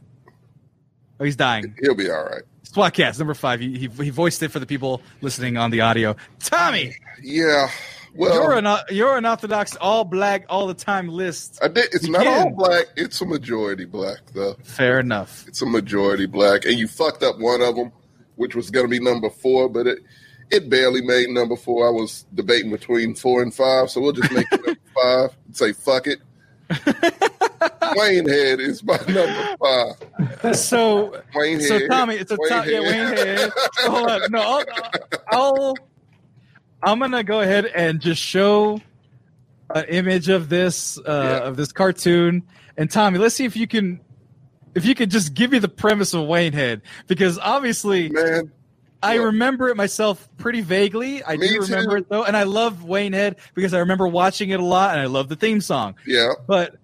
Oh, 1.19 1.23
he's 1.25 1.35
dying. 1.35 1.75
He'll 1.81 1.95
be 1.95 2.09
all 2.09 2.23
right. 2.23 2.43
SWAT 2.63 2.93
Kats 2.93 3.17
number 3.17 3.33
five. 3.33 3.59
He, 3.59 3.77
he 3.77 3.87
he 3.87 4.09
voiced 4.09 4.41
it 4.43 4.49
for 4.49 4.59
the 4.59 4.65
people 4.65 5.01
listening 5.21 5.57
on 5.57 5.71
the 5.71 5.81
audio. 5.81 6.15
Tommy, 6.39 6.95
Yeah. 7.21 7.69
Well, 8.15 8.33
you're 8.33 8.53
an 8.57 8.77
you're 8.89 9.17
an 9.17 9.25
orthodox 9.25 9.75
all 9.75 10.03
black 10.03 10.45
all 10.49 10.65
the 10.67 10.73
time 10.73 11.07
list. 11.09 11.59
I 11.61 11.67
did. 11.67 11.93
It's 11.93 12.05
You 12.07 12.11
not 12.11 12.25
all 12.25 12.49
black. 12.49 12.85
It's 12.95 13.21
a 13.21 13.25
majority 13.25 13.85
black, 13.85 14.17
though. 14.33 14.55
Fair 14.63 14.99
enough. 14.99 15.45
It's 15.47 15.61
a 15.61 15.65
majority 15.67 16.25
black, 16.25 16.65
and 16.65 16.73
you 16.75 16.87
fucked 16.87 17.21
up 17.21 17.37
one 17.39 17.61
of 17.61 17.75
them, 17.75 17.91
which 18.39 18.55
was 18.55 18.71
going 18.71 18.85
to 18.85 18.89
be 18.89 18.99
number 18.99 19.29
four, 19.29 19.69
but 19.69 19.85
it 19.85 19.99
it 20.49 20.69
barely 20.69 21.01
made 21.01 21.29
number 21.29 21.55
four. 21.55 21.87
I 21.87 21.91
was 21.91 22.25
debating 22.33 22.71
between 22.71 23.13
four 23.13 23.43
and 23.43 23.53
five, 23.53 23.91
so 23.91 24.01
we'll 24.01 24.13
just 24.13 24.31
make 24.31 24.47
it 24.51 24.65
number 24.65 24.79
five 25.03 25.35
and 25.45 25.55
say 25.55 25.73
fuck 25.73 26.07
it. 26.07 26.19
Wayne 27.95 28.27
Head 28.27 28.59
is 28.59 28.83
my 28.83 28.97
number 29.07 29.55
five. 30.41 30.55
So 30.55 31.21
Wayne 31.35 31.59
So 31.61 31.79
Head. 31.79 31.89
Tommy, 31.89 32.15
it's 32.15 32.31
a 32.31 32.37
Wayne 32.39 32.49
top. 32.49 32.65
Yeah, 32.65 32.81
Head. 32.81 33.17
Wayne 33.17 33.17
Head. 33.37 33.51
So, 33.73 33.91
hold 33.91 34.09
on. 34.09 34.21
No, 34.31 34.39
I'll, 34.41 34.63
I'll. 35.31 35.75
I'm 36.81 36.99
gonna 36.99 37.23
go 37.23 37.41
ahead 37.41 37.65
and 37.65 37.99
just 37.99 38.21
show 38.21 38.79
an 39.73 39.85
image 39.89 40.29
of 40.29 40.49
this 40.49 40.97
uh, 40.99 41.01
Yeah. 41.41 41.47
of 41.47 41.57
this 41.57 41.71
cartoon. 41.71 42.43
And 42.77 42.89
Tommy, 42.89 43.19
let's 43.19 43.35
see 43.35 43.43
if 43.45 43.57
you 43.57 43.67
can, 43.67 43.99
if 44.79 44.85
you 44.85 44.95
could 44.95 45.11
just 45.11 45.33
give 45.33 45.51
me 45.51 45.59
the 45.59 45.69
premise 45.69 46.13
of 46.13 46.25
Wayne 46.25 46.53
Head, 46.53 46.81
because 47.07 47.37
obviously 47.37 48.09
oh, 48.09 48.23
Man, 48.23 48.51
I 49.03 49.15
remember 49.15 49.69
it 49.69 49.77
myself 49.77 50.27
pretty 50.37 50.61
vaguely. 50.61 51.23
I 51.23 51.37
Me 51.37 51.49
do 51.49 51.61
remember 51.61 51.91
too. 51.91 51.97
it 51.97 52.09
though, 52.09 52.23
and 52.23 52.35
I 52.35 52.43
love 52.43 52.83
Wayne 52.83 53.13
Head 53.13 53.37
because 53.53 53.73
I 53.73 53.79
remember 53.79 54.07
watching 54.07 54.49
it 54.49 54.59
a 54.59 54.65
lot, 54.65 54.91
and 54.91 55.01
I 55.01 55.05
love 55.05 55.29
the 55.29 55.35
theme 55.35 55.61
song. 55.61 55.95
yeah, 56.07 56.31
But 56.47 56.77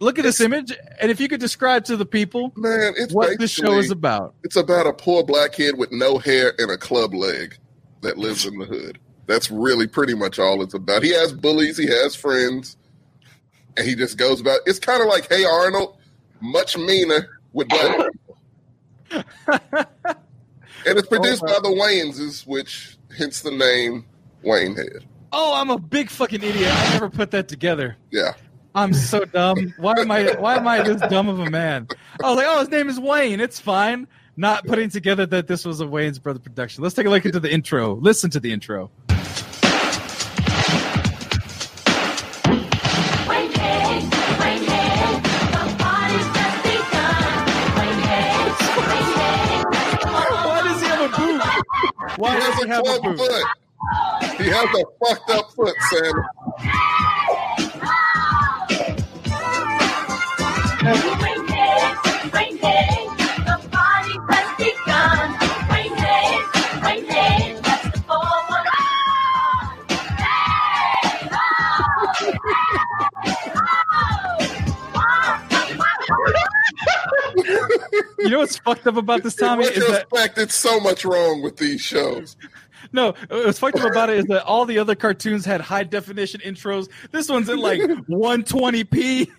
look 0.00 0.18
at 0.18 0.22
this 0.22 0.40
image, 0.40 0.72
and 1.00 1.10
if 1.10 1.20
you 1.20 1.28
could 1.28 1.40
describe 1.40 1.84
to 1.84 1.96
the 1.96 2.06
people 2.06 2.52
man, 2.56 2.94
it's 2.96 3.12
what 3.12 3.38
the 3.38 3.48
show 3.48 3.78
is 3.78 3.90
about. 3.90 4.34
It's 4.42 4.56
about 4.56 4.86
a 4.86 4.92
poor 4.92 5.22
black 5.22 5.52
kid 5.52 5.78
with 5.78 5.92
no 5.92 6.18
hair 6.18 6.54
and 6.58 6.70
a 6.70 6.78
club 6.78 7.14
leg 7.14 7.56
that 8.00 8.18
lives 8.18 8.46
in 8.46 8.58
the 8.58 8.64
hood. 8.64 8.98
That's 9.26 9.50
really 9.50 9.86
pretty 9.86 10.14
much 10.14 10.38
all 10.38 10.62
it's 10.62 10.74
about. 10.74 11.02
He 11.02 11.12
has 11.12 11.32
bullies, 11.32 11.76
he 11.76 11.86
has 11.86 12.14
friends, 12.14 12.76
and 13.76 13.86
he 13.86 13.94
just 13.94 14.18
goes 14.18 14.40
about. 14.40 14.60
It's 14.66 14.78
kind 14.78 15.00
of 15.00 15.08
like 15.08 15.28
Hey 15.28 15.44
Arnold, 15.44 15.96
much 16.42 16.76
meaner 16.76 17.40
with 17.52 17.68
black 17.68 17.96
people. 17.96 18.38
and 20.86 20.98
it's 20.98 21.08
produced 21.08 21.42
oh, 21.46 21.46
by 21.46 21.68
the 21.68 21.74
Wayneses, 21.74 22.46
which 22.46 22.96
hence 23.16 23.42
the 23.42 23.50
name 23.50 24.04
Wayne 24.42 24.74
Head. 24.74 25.06
Oh, 25.32 25.54
I'm 25.54 25.70
a 25.70 25.78
big 25.78 26.10
fucking 26.10 26.42
idiot. 26.42 26.70
I 26.70 26.92
never 26.92 27.08
put 27.08 27.30
that 27.30 27.48
together. 27.48 27.96
Yeah, 28.10 28.32
I'm 28.74 28.92
so 28.92 29.24
dumb. 29.24 29.74
Why 29.78 29.94
am 29.98 30.10
I 30.10 30.34
why 30.38 30.56
am 30.56 30.66
I 30.66 30.82
this 30.82 31.00
dumb 31.08 31.28
of 31.28 31.40
a 31.40 31.50
man? 31.50 31.88
I 32.22 32.28
was 32.28 32.36
like, 32.36 32.46
oh, 32.48 32.60
his 32.60 32.68
name 32.70 32.88
is 32.88 32.98
Wayne. 32.98 33.40
It's 33.40 33.60
fine. 33.60 34.08
Not 34.36 34.64
putting 34.64 34.88
together 34.88 35.26
that 35.26 35.46
this 35.46 35.64
was 35.64 35.82
a 35.82 35.84
Wayans 35.84 36.22
brother 36.22 36.38
production. 36.38 36.82
Let's 36.82 36.94
take 36.94 37.06
a 37.06 37.10
look 37.10 37.26
into 37.26 37.38
the 37.38 37.52
intro. 37.52 37.94
Listen 37.94 38.30
to 38.30 38.40
the 38.40 38.50
intro. 38.50 38.90
Why 52.22 52.36
he 52.36 52.40
has 52.40 52.54
he 52.54 52.70
a 52.70 52.82
club 52.82 53.18
foot. 53.18 53.46
He 54.38 54.48
has 54.48 54.68
a 54.76 54.84
fucked 55.04 55.30
up 55.30 55.50
foot, 55.54 55.74
Sam. 55.90 56.24
You 78.22 78.30
know 78.30 78.38
what's 78.38 78.58
fucked 78.58 78.86
up 78.86 78.96
about 78.96 79.22
this, 79.22 79.38
In 79.38 79.46
Tommy? 79.46 79.64
That 79.66 79.76
retrospect, 79.76 80.38
it's 80.38 80.54
so 80.54 80.78
much 80.80 81.04
wrong 81.04 81.42
with 81.42 81.56
these 81.56 81.80
shows. 81.80 82.36
No, 82.92 83.14
what's 83.28 83.58
fucked 83.58 83.78
up 83.78 83.90
about 83.90 84.10
it 84.10 84.18
is 84.18 84.24
that 84.26 84.44
all 84.44 84.64
the 84.66 84.78
other 84.78 84.94
cartoons 84.94 85.44
had 85.44 85.60
high 85.60 85.84
definition 85.84 86.40
intros. 86.40 86.88
This 87.10 87.28
one's 87.28 87.48
in 87.48 87.58
like 87.58 87.80
120p. 87.80 89.30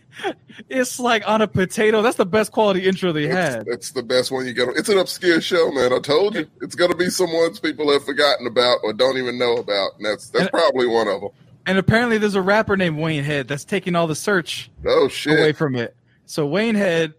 It's 0.70 1.00
like 1.00 1.28
on 1.28 1.42
a 1.42 1.48
potato. 1.48 2.02
That's 2.02 2.18
the 2.18 2.26
best 2.26 2.52
quality 2.52 2.86
intro 2.86 3.12
they 3.12 3.28
had. 3.28 3.66
that's 3.66 3.92
the 3.92 4.04
best 4.04 4.32
one 4.32 4.46
you 4.46 4.54
get. 4.54 4.70
It's 4.76 4.90
an 4.90 4.98
obscure 5.00 5.42
show, 5.42 5.72
man. 5.72 5.92
I 5.92 6.00
told 6.00 6.36
you, 6.36 6.48
it's 6.62 6.76
going 6.76 6.92
to 6.92 6.98
be 6.98 7.10
some 7.10 7.34
ones 7.34 7.60
people 7.60 7.92
have 7.92 8.06
forgotten 8.06 8.46
about 8.48 8.80
or 8.84 8.94
don't 8.94 9.18
even 9.18 9.38
know 9.40 9.56
about, 9.58 9.92
and 9.98 10.06
that's 10.06 10.30
that's 10.30 10.44
And- 10.44 10.52
probably 10.52 10.88
one 10.88 11.08
of 11.08 11.22
them. 11.22 11.30
And 11.66 11.78
apparently, 11.78 12.18
there's 12.18 12.36
a 12.36 12.42
rapper 12.42 12.76
named 12.76 12.98
Wayne 12.98 13.24
Head 13.24 13.48
that's 13.48 13.64
taking 13.66 13.96
all 13.96 14.06
the 14.06 14.16
search 14.16 14.70
Oh 14.86 15.08
shit! 15.08 15.40
away 15.40 15.54
from 15.54 15.76
it. 15.76 15.96
So 16.26 16.46
Wayne 16.46 16.76
Head, 16.76 17.14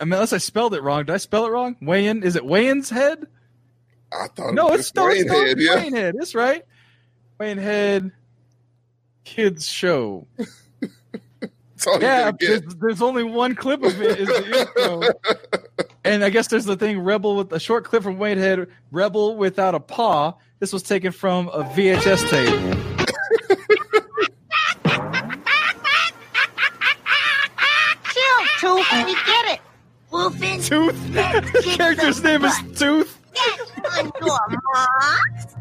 I 0.00 0.04
mean, 0.04 0.12
unless 0.14 0.32
I 0.32 0.38
spelled 0.38 0.74
it 0.74 0.82
wrong. 0.82 1.04
Did 1.04 1.14
I 1.14 1.18
spell 1.18 1.46
it 1.46 1.50
wrong? 1.50 1.76
Wayne? 1.80 2.22
Is 2.22 2.36
it 2.36 2.44
Wayne's 2.44 2.90
Head? 2.90 3.26
I 4.12 4.28
thought 4.28 4.54
No, 4.54 4.68
it 4.68 4.72
was 4.72 4.80
it's 4.80 4.88
just 4.90 4.96
no, 4.96 5.06
Wayne 5.06 5.16
it's 5.22 5.26
not 5.30 5.46
Head. 5.46 5.60
Yeah, 5.60 5.74
Wayne 5.76 5.92
Head. 5.94 6.14
It's 6.20 6.34
right. 6.34 6.62
Wayne 7.38 7.58
Head 7.58 8.12
Kids 9.24 9.68
Show. 9.68 10.26
Yeah, 12.00 12.32
there's, 12.40 12.62
there's 12.80 13.02
only 13.02 13.22
one 13.22 13.54
clip 13.54 13.82
of 13.82 14.00
it. 14.00 14.18
Is 14.18 14.28
the 14.28 14.60
intro. 14.76 15.88
And 16.04 16.24
I 16.24 16.30
guess 16.30 16.48
there's 16.48 16.64
the 16.64 16.74
thing 16.74 16.98
Rebel 17.00 17.36
with 17.36 17.52
a 17.52 17.60
short 17.60 17.84
clip 17.84 18.02
from 18.02 18.18
Wayne 18.18 18.38
Head, 18.38 18.66
Rebel 18.90 19.36
without 19.36 19.74
a 19.74 19.80
paw. 19.80 20.32
This 20.58 20.72
was 20.72 20.82
taken 20.82 21.12
from 21.12 21.48
a 21.48 21.64
VHS 21.64 22.28
tape. 22.30 22.86
Chill, 28.12 28.44
Tooth. 28.60 29.04
We 29.04 29.14
get 29.14 29.46
it. 29.54 29.60
Wolfing. 30.16 30.62
Tooth. 30.62 30.96
The 31.12 31.74
character's 31.76 32.22
name 32.22 32.44
is 32.44 32.56
Tooth. 32.74 33.20
Get 33.34 33.60
on 33.98 34.10
your 34.20 34.38
marks. 34.72 35.54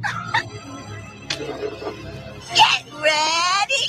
Get 2.56 2.86
ready. 2.94 3.86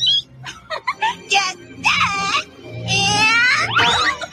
Get 1.29 1.57
set. 1.85 2.47
And 2.89 3.71
go. 3.79 4.27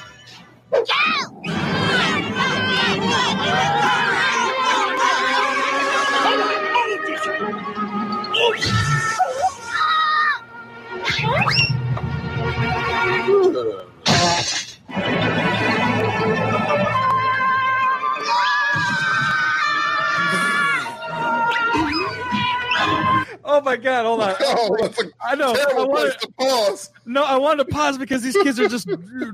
My 23.64 23.76
god! 23.76 24.06
Hold 24.06 24.22
on. 24.22 24.36
Oh, 24.40 24.78
that's 24.80 25.02
a 25.02 25.12
I 25.26 25.36
know. 25.36 25.54
I 25.54 25.74
wanted, 25.74 25.92
place 25.92 26.16
to 26.22 26.32
pause. 26.40 26.92
no, 27.06 27.24
I 27.24 27.38
wanted 27.38 27.66
to 27.66 27.72
pause 27.72 27.98
because 27.98 28.22
these 28.22 28.38
kids 28.38 28.60
are 28.60 28.70
just 28.70 28.90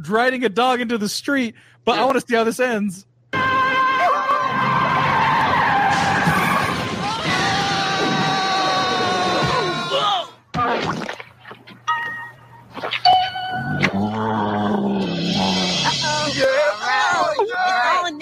riding 0.07 0.44
a 0.44 0.49
dog 0.49 0.81
into 0.81 0.98
the 0.98 1.10
street. 1.10 1.56
But 1.86 1.99
I 1.99 2.06
want 2.06 2.19
to 2.19 2.26
see 2.26 2.36
how 2.36 2.44
this 2.44 2.60
ends. 2.60 3.06
Oh, 16.11 16.34
you're 16.36 16.48
going 18.03 18.19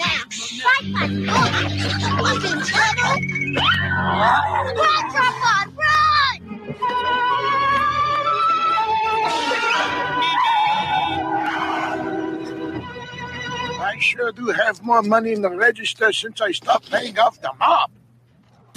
I 13.98 14.00
sure 14.00 14.30
do 14.30 14.46
have 14.50 14.80
more 14.84 15.02
money 15.02 15.32
in 15.32 15.42
the 15.42 15.50
register 15.50 16.12
since 16.12 16.40
I 16.40 16.52
stopped 16.52 16.88
paying 16.88 17.18
off 17.18 17.40
the 17.40 17.50
mob. 17.58 17.90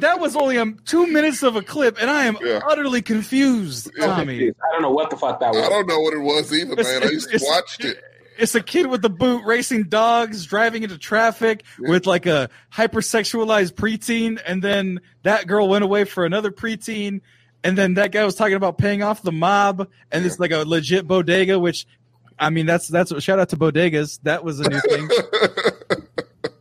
That 0.00 0.20
was 0.20 0.36
only 0.36 0.58
um, 0.58 0.78
two 0.84 1.08
minutes 1.08 1.42
of 1.42 1.56
a 1.56 1.62
clip, 1.62 2.00
and 2.00 2.08
I 2.08 2.26
am 2.26 2.36
Yeah. 2.40 2.60
utterly 2.68 3.02
confused, 3.02 3.90
Tommy. 3.98 4.50
I 4.50 4.52
don't 4.72 4.82
know 4.82 4.92
what 4.92 5.10
the 5.10 5.16
fuck 5.16 5.40
that 5.40 5.52
was. 5.52 5.66
I 5.66 5.68
don't 5.68 5.88
know 5.88 5.98
what 5.98 6.14
it 6.14 6.20
was 6.20 6.52
either, 6.52 6.74
It's- 6.74 6.86
man. 6.86 7.02
I 7.02 7.06
it's- 7.06 7.12
used 7.12 7.28
to 7.30 7.34
it's- 7.36 7.50
watched 7.50 7.84
it. 7.84 8.00
It's 8.38 8.54
a 8.54 8.62
kid 8.62 8.86
with 8.86 9.02
the 9.02 9.10
boot 9.10 9.42
racing 9.44 9.84
dogs, 9.88 10.46
driving 10.46 10.84
into 10.84 10.98
traffic 10.98 11.64
with 11.80 12.06
like 12.06 12.26
a 12.26 12.48
hypersexualized 12.72 13.72
preteen, 13.72 14.40
and 14.46 14.62
then 14.62 15.00
that 15.24 15.48
girl 15.48 15.68
went 15.68 15.82
away 15.82 16.04
for 16.04 16.24
another 16.24 16.52
preteen, 16.52 17.20
and 17.64 17.76
then 17.76 17.94
that 17.94 18.12
guy 18.12 18.24
was 18.24 18.34
talking 18.34 18.54
about 18.54 18.78
paying 18.78 19.02
off 19.02 19.22
the 19.22 19.32
mob, 19.32 19.88
and 20.12 20.24
it's 20.24 20.38
like 20.38 20.52
a 20.52 20.58
legit 20.58 21.06
bodega, 21.06 21.58
which 21.58 21.86
I 22.38 22.50
mean 22.50 22.66
that's 22.66 22.88
that's 22.88 23.12
what, 23.12 23.22
shout 23.22 23.38
out 23.38 23.48
to 23.50 23.56
bodegas. 23.56 24.20
That 24.22 24.44
was 24.44 24.60
a 24.60 24.68
new 24.68 24.80
thing. 24.80 25.08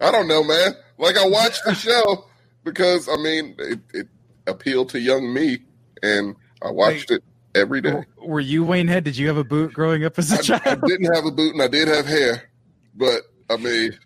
I 0.00 0.10
don't 0.10 0.28
know, 0.28 0.44
man. 0.44 0.72
Like 0.98 1.16
I 1.16 1.26
watched 1.26 1.64
the 1.64 1.74
show 1.74 2.26
because 2.64 3.08
I 3.08 3.16
mean 3.16 3.54
it, 3.58 3.80
it 3.92 4.08
appealed 4.46 4.90
to 4.90 5.00
young 5.00 5.32
me, 5.32 5.58
and 6.02 6.36
I 6.62 6.70
watched 6.70 7.10
it 7.10 7.22
every 7.54 7.80
day. 7.80 8.04
Were 8.18 8.40
you 8.40 8.64
Wayne 8.64 8.88
Head? 8.88 9.04
Did 9.04 9.16
you 9.16 9.28
have 9.28 9.36
a 9.36 9.44
boot 9.44 9.72
growing 9.72 10.04
up 10.04 10.18
as 10.18 10.32
a 10.32 10.36
I, 10.36 10.38
I 10.38 10.40
child? 10.42 10.80
I 10.84 10.86
didn't 10.86 11.14
have 11.14 11.24
a 11.24 11.30
boot 11.30 11.52
and 11.52 11.62
I 11.62 11.68
did 11.68 11.88
have 11.88 12.06
hair, 12.06 12.50
but 12.94 13.22
I 13.50 13.56
mean, 13.56 13.98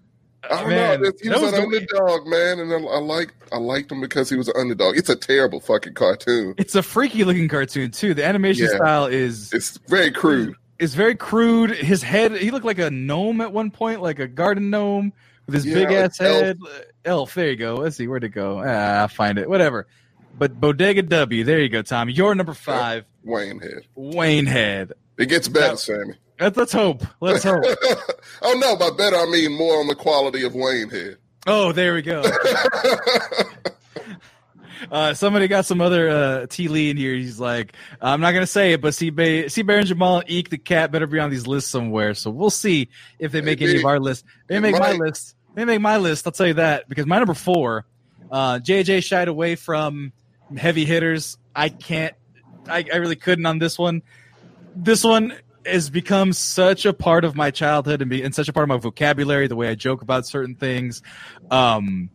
I 0.45 0.49
don't 0.61 0.69
Man, 0.71 1.03
know. 1.03 1.13
He 1.23 1.29
was, 1.29 1.43
was 1.43 1.53
an 1.53 1.63
underdog, 1.65 2.27
man, 2.27 2.61
and 2.61 2.73
I, 2.73 2.77
I 2.77 2.99
liked 2.99 3.35
I 3.53 3.59
liked 3.59 3.93
him 3.93 4.01
because 4.01 4.31
he 4.31 4.37
was 4.37 4.49
an 4.49 4.55
underdog. 4.57 4.97
It's 4.97 5.09
a 5.11 5.17
terrible 5.17 5.61
fucking 5.61 5.95
cartoon. 5.95 6.55
It's 6.57 6.75
a 6.75 6.83
freaky 6.83 7.25
looking 7.25 7.49
cartoon 7.49 7.91
too. 7.91 8.15
The 8.15 8.25
animation 8.25 8.67
Yeah. 8.71 8.77
style 8.77 9.07
is 9.07 9.53
It's 9.53 9.79
very 9.89 10.11
crude. 10.11 10.55
It's 10.79 10.95
very 10.95 11.15
crude. 11.15 11.73
His 11.73 12.03
head, 12.03 12.33
he 12.33 12.51
looked 12.51 12.65
like 12.65 12.79
a 12.79 12.91
gnome 12.91 13.43
at 13.43 13.53
one 13.53 13.71
point, 13.71 14.01
like 14.01 14.19
a 14.19 14.27
garden 14.27 14.71
gnome 14.71 15.13
with 15.45 15.57
his 15.57 15.67
Yeah, 15.67 15.75
big 15.75 15.91
ass 15.91 16.19
elf. 16.21 16.43
head. 16.43 16.59
Elf. 17.05 17.35
There 17.35 17.51
you 17.51 17.57
go. 17.57 17.75
Let's 17.75 17.97
see 17.97 18.09
where'd 18.09 18.25
it 18.25 18.31
go. 18.31 18.63
Ah, 18.65 19.01
I'll 19.03 19.09
find 19.09 19.37
it. 19.39 19.49
Whatever. 19.49 19.87
But 20.39 20.59
Bodega 20.59 21.03
W. 21.03 21.45
There 21.45 21.61
you 21.61 21.69
go, 21.69 21.83
Tom. 21.83 22.09
You're 22.09 22.35
number 22.35 22.55
five. 22.55 23.05
Wayne 23.25 23.61
head. 23.61 23.83
Wayne 23.95 24.47
Head. 24.47 24.93
It 25.19 25.27
gets 25.27 25.49
better, 25.49 25.69
Now- 25.69 25.75
Sammy. 25.75 26.15
Let's, 26.41 26.57
let's 26.57 26.73
hope. 26.73 27.03
Let's 27.21 27.45
hope. 27.45 27.63
oh 28.43 28.55
no, 28.59 28.77
by 28.77 28.91
better 28.97 29.17
I 29.17 29.27
mean 29.27 29.57
more 29.57 29.79
on 29.79 29.87
the 29.87 29.95
quality 29.95 30.45
of 30.45 30.55
Wayne 30.55 30.89
here. 30.89 31.19
Oh, 31.47 31.73
there 31.73 31.95
we 31.95 32.03
go. 32.03 32.25
Uh, 34.91 35.15
somebody 35.15 35.47
got 35.47 35.67
some 35.67 35.81
other 35.81 36.09
uh, 36.09 36.47
T 36.49 36.69
Lee 36.69 36.91
in 36.91 36.97
here. 36.97 37.15
He's 37.15 37.39
like, 37.39 37.75
I'm 38.01 38.21
not 38.21 38.33
gonna 38.33 38.47
say 38.47 38.73
it, 38.73 38.81
but 38.81 38.95
C 38.95 39.11
Bay, 39.11 39.49
C 39.49 39.63
Bear 39.63 39.79
and 39.79 39.87
Jamal, 39.87 40.23
Eek 40.27 40.49
the 40.49 40.59
cat 40.59 40.91
better 40.91 41.07
be 41.07 41.21
on 41.21 41.31
these 41.31 41.47
lists 41.47 41.71
somewhere. 41.71 42.15
So 42.15 42.31
we'll 42.31 42.51
see 42.51 42.89
if 43.19 43.31
they 43.31 43.41
make 43.41 43.61
any 43.61 43.77
of 43.77 43.85
our 43.85 44.01
lists. 44.01 44.25
They 44.47 44.59
make 44.59 44.79
my 44.79 44.93
list. 44.93 45.37
They 45.55 45.65
make 45.65 45.81
my 45.81 45.99
list. 45.99 46.27
I'll 46.27 46.33
tell 46.33 46.47
you 46.47 46.55
that 46.55 46.89
because 46.89 47.07
my 47.07 47.19
number 47.19 47.35
four, 47.35 47.85
uh, 48.31 48.59
JJ 48.59 49.05
shied 49.05 49.29
away 49.29 49.55
from 49.55 50.13
heavy 50.57 50.85
hitters. 50.85 51.37
I 51.55 51.69
can't. 51.69 52.15
I, 52.67 52.85
I 52.93 52.97
really 52.97 53.17
couldn't 53.17 53.47
on 53.47 53.59
this 53.59 53.79
one. 53.79 54.03
This 54.75 55.05
one 55.05 55.35
has 55.71 55.91
become 55.91 56.33
such 56.33 56.85
a 56.87 56.93
part 56.93 57.25
of 57.25 57.35
my 57.35 57.51
childhood 57.51 58.01
and, 58.03 58.11
be, 58.11 58.23
and 58.23 58.35
such 58.35 58.49
a 58.49 58.53
part 58.53 58.65
of 58.65 58.69
my 58.69 58.77
vocabulary. 58.79 59.47
The 59.47 59.57
way 59.57 59.69
I 59.69 59.75
joke 59.75 60.03
about 60.03 60.27
certain 60.27 60.55
things. 60.55 61.03
Um, 61.51 62.11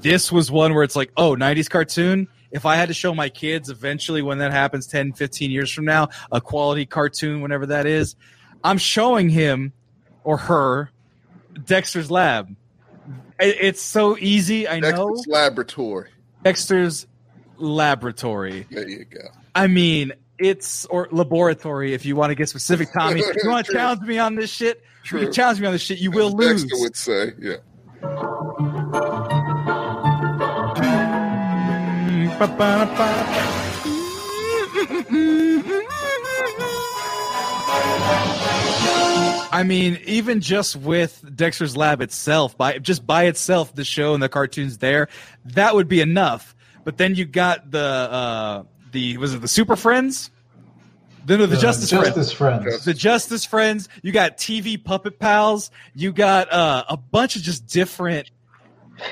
this 0.00 0.30
was 0.32 0.50
one 0.50 0.74
where 0.74 0.82
it's 0.82 0.96
like, 0.96 1.12
oh, 1.16 1.34
90s 1.36 1.68
cartoon. 1.70 2.28
If 2.50 2.66
I 2.66 2.76
had 2.76 2.88
to 2.88 2.94
show 2.94 3.14
my 3.14 3.28
kids 3.28 3.70
eventually 3.70 4.20
when 4.20 4.38
that 4.38 4.52
happens 4.52 4.86
10, 4.86 5.12
15 5.14 5.50
years 5.50 5.72
from 5.72 5.84
now, 5.86 6.08
a 6.30 6.40
quality 6.40 6.84
cartoon, 6.86 7.40
whenever 7.40 7.66
that 7.66 7.86
is, 7.86 8.14
I'm 8.62 8.78
showing 8.78 9.28
him 9.30 9.72
or 10.24 10.36
her 10.36 10.90
Dexter's 11.64 12.10
Lab. 12.10 12.54
It- 13.40 13.56
It's 13.60 13.80
so 13.82 14.16
easy. 14.18 14.68
I 14.68 14.80
know. 14.80 14.90
Dexter's 15.10 15.26
Laboratory. 15.28 16.10
Dexter's 16.44 17.06
Laboratory. 17.56 18.66
There 18.70 18.88
you 18.88 19.04
go. 19.04 19.20
I 19.54 19.66
mean, 19.66 20.12
it's 20.42 20.84
or 20.86 21.08
laboratory 21.10 21.94
if 21.94 22.04
you 22.04 22.16
want 22.16 22.30
to 22.30 22.34
get 22.34 22.48
specific, 22.48 22.92
Tommy. 22.92 23.22
If 23.32 23.42
you 23.42 23.50
want 23.50 23.66
to 23.66 23.72
challenge 23.72 24.02
me 24.02 24.18
on 24.18 24.34
this 24.34 24.50
shit, 24.50 24.78
you 24.78 24.82
True. 25.04 25.24
can 25.24 25.32
challenge 25.32 25.60
me 25.60 25.66
on 25.66 25.72
this 25.72 25.82
shit, 25.82 25.98
you 25.98 26.10
will 26.10 26.32
lose. 26.32 26.64
Dexter 26.64 26.80
would 26.80 26.96
say, 26.96 27.32
yeah. 27.38 27.56
I 39.54 39.64
mean, 39.64 40.00
even 40.06 40.40
just 40.40 40.74
with 40.74 41.24
Dexter's 41.36 41.76
Lab 41.76 42.00
itself, 42.00 42.56
by 42.56 42.78
just 42.78 43.06
by 43.06 43.26
itself, 43.26 43.74
the 43.74 43.84
show 43.84 44.14
and 44.14 44.22
the 44.22 44.28
cartoons 44.28 44.78
there, 44.78 45.08
that 45.44 45.74
would 45.74 45.88
be 45.88 46.00
enough. 46.00 46.56
But 46.84 46.96
then 46.96 47.14
you 47.14 47.26
got 47.26 47.70
the 47.70 47.78
uh 47.78 48.62
the 48.90 49.18
was 49.18 49.34
it 49.34 49.40
the 49.40 49.48
Super 49.48 49.76
Friends? 49.76 50.31
Then 51.24 51.40
the, 51.40 51.46
The 51.46 51.56
Justice, 51.56 51.90
Friends. 51.90 52.06
Justice 52.08 52.32
Friends. 52.32 52.84
The 52.84 52.94
Justice 52.94 53.44
Friends. 53.44 53.88
You 54.02 54.12
got 54.12 54.38
TV 54.38 54.82
Puppet 54.82 55.18
Pals. 55.18 55.70
You 55.94 56.12
got 56.12 56.52
uh, 56.52 56.84
a 56.88 56.96
bunch 56.96 57.36
of 57.36 57.42
just 57.42 57.66
different 57.66 58.30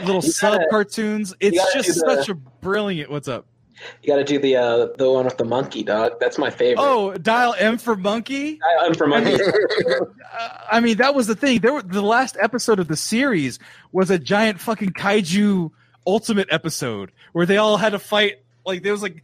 little 0.04 0.22
sub 0.22 0.54
gotta- 0.58 0.70
cartoons. 0.70 1.34
It's 1.40 1.56
just 1.72 1.88
the- 1.88 1.94
such 1.94 2.28
a 2.28 2.34
brilliant. 2.34 3.10
What's 3.10 3.28
up? 3.28 3.46
You 4.02 4.08
got 4.12 4.16
to 4.16 4.24
do 4.24 4.38
the 4.38 4.56
uh, 4.56 4.88
the 4.98 5.10
one 5.10 5.24
with 5.24 5.38
the 5.38 5.44
monkey 5.44 5.82
dog. 5.82 6.20
That's 6.20 6.36
my 6.36 6.50
favorite. 6.50 6.84
Oh, 6.84 7.14
dial 7.14 7.54
M 7.58 7.78
for 7.78 7.96
monkey. 7.96 8.60
I'm 8.82 8.92
for 8.92 9.06
monkey. 9.06 9.38
Uh, 9.42 10.48
I 10.70 10.80
mean, 10.80 10.98
that 10.98 11.14
was 11.14 11.26
the 11.26 11.34
thing. 11.34 11.60
There 11.60 11.72
were 11.72 11.82
the 11.82 12.02
last 12.02 12.36
episode 12.38 12.78
of 12.78 12.88
the 12.88 12.96
series 12.96 13.58
was 13.90 14.10
a 14.10 14.18
giant 14.18 14.60
fucking 14.60 14.90
kaiju 14.90 15.70
ultimate 16.06 16.48
episode 16.50 17.10
where 17.32 17.46
they 17.46 17.56
all 17.56 17.78
had 17.78 17.92
to 17.92 17.98
fight. 17.98 18.42
Like 18.66 18.82
there 18.82 18.92
was 18.92 19.02
like, 19.02 19.22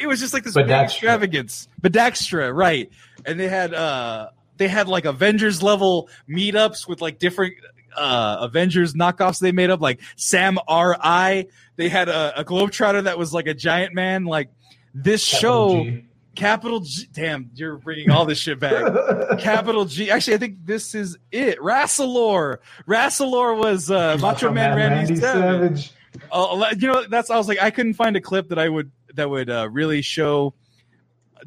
it 0.00 0.06
was 0.06 0.20
just 0.20 0.32
like 0.32 0.44
this 0.44 0.54
big 0.54 0.70
extravagance. 0.70 1.68
Badaxtra, 1.80 2.54
right? 2.54 2.90
And 3.24 3.38
they 3.38 3.48
had 3.48 3.74
uh 3.74 4.30
they 4.56 4.68
had 4.68 4.88
like 4.88 5.04
Avengers 5.04 5.62
level 5.62 6.08
meetups 6.28 6.88
with 6.88 7.00
like 7.00 7.18
different 7.18 7.54
uh 7.96 8.38
Avengers 8.40 8.94
knockoffs 8.94 9.40
they 9.40 9.52
made 9.52 9.70
up, 9.70 9.80
like 9.80 10.00
Sam 10.16 10.58
R 10.66 10.96
I. 11.00 11.46
They 11.76 11.88
had 11.88 12.08
a, 12.08 12.40
a 12.40 12.44
Globetrotter 12.44 13.04
that 13.04 13.18
was 13.18 13.32
like 13.32 13.46
a 13.46 13.54
giant 13.54 13.94
man. 13.94 14.24
Like 14.24 14.50
this 14.94 15.22
show. 15.22 15.68
Capital 15.68 15.90
G. 15.90 16.04
Capital 16.34 16.80
G. 16.80 17.08
Damn, 17.12 17.50
you're 17.54 17.78
bringing 17.78 18.10
all 18.10 18.24
this 18.24 18.38
shit 18.38 18.60
back. 18.60 19.38
Capital 19.40 19.84
G. 19.84 20.10
Actually, 20.10 20.34
I 20.34 20.38
think 20.38 20.64
this 20.64 20.94
is 20.94 21.18
it. 21.32 21.58
Rasslor. 21.58 22.58
Rasslor 22.86 23.58
was 23.58 23.90
uh, 23.90 24.16
Macho 24.20 24.52
Man 24.52 24.76
Randy, 24.76 25.16
Savage. 25.16 25.92
Oh, 26.30 26.64
you 26.78 26.88
know, 26.88 27.04
that's 27.08 27.30
I 27.30 27.36
was 27.36 27.48
like, 27.48 27.60
I 27.60 27.70
couldn't 27.70 27.94
find 27.94 28.16
a 28.16 28.20
clip 28.20 28.48
that 28.50 28.58
I 28.58 28.68
would 28.68 28.90
that 29.14 29.28
would 29.28 29.50
uh, 29.50 29.68
really 29.70 30.02
show 30.02 30.54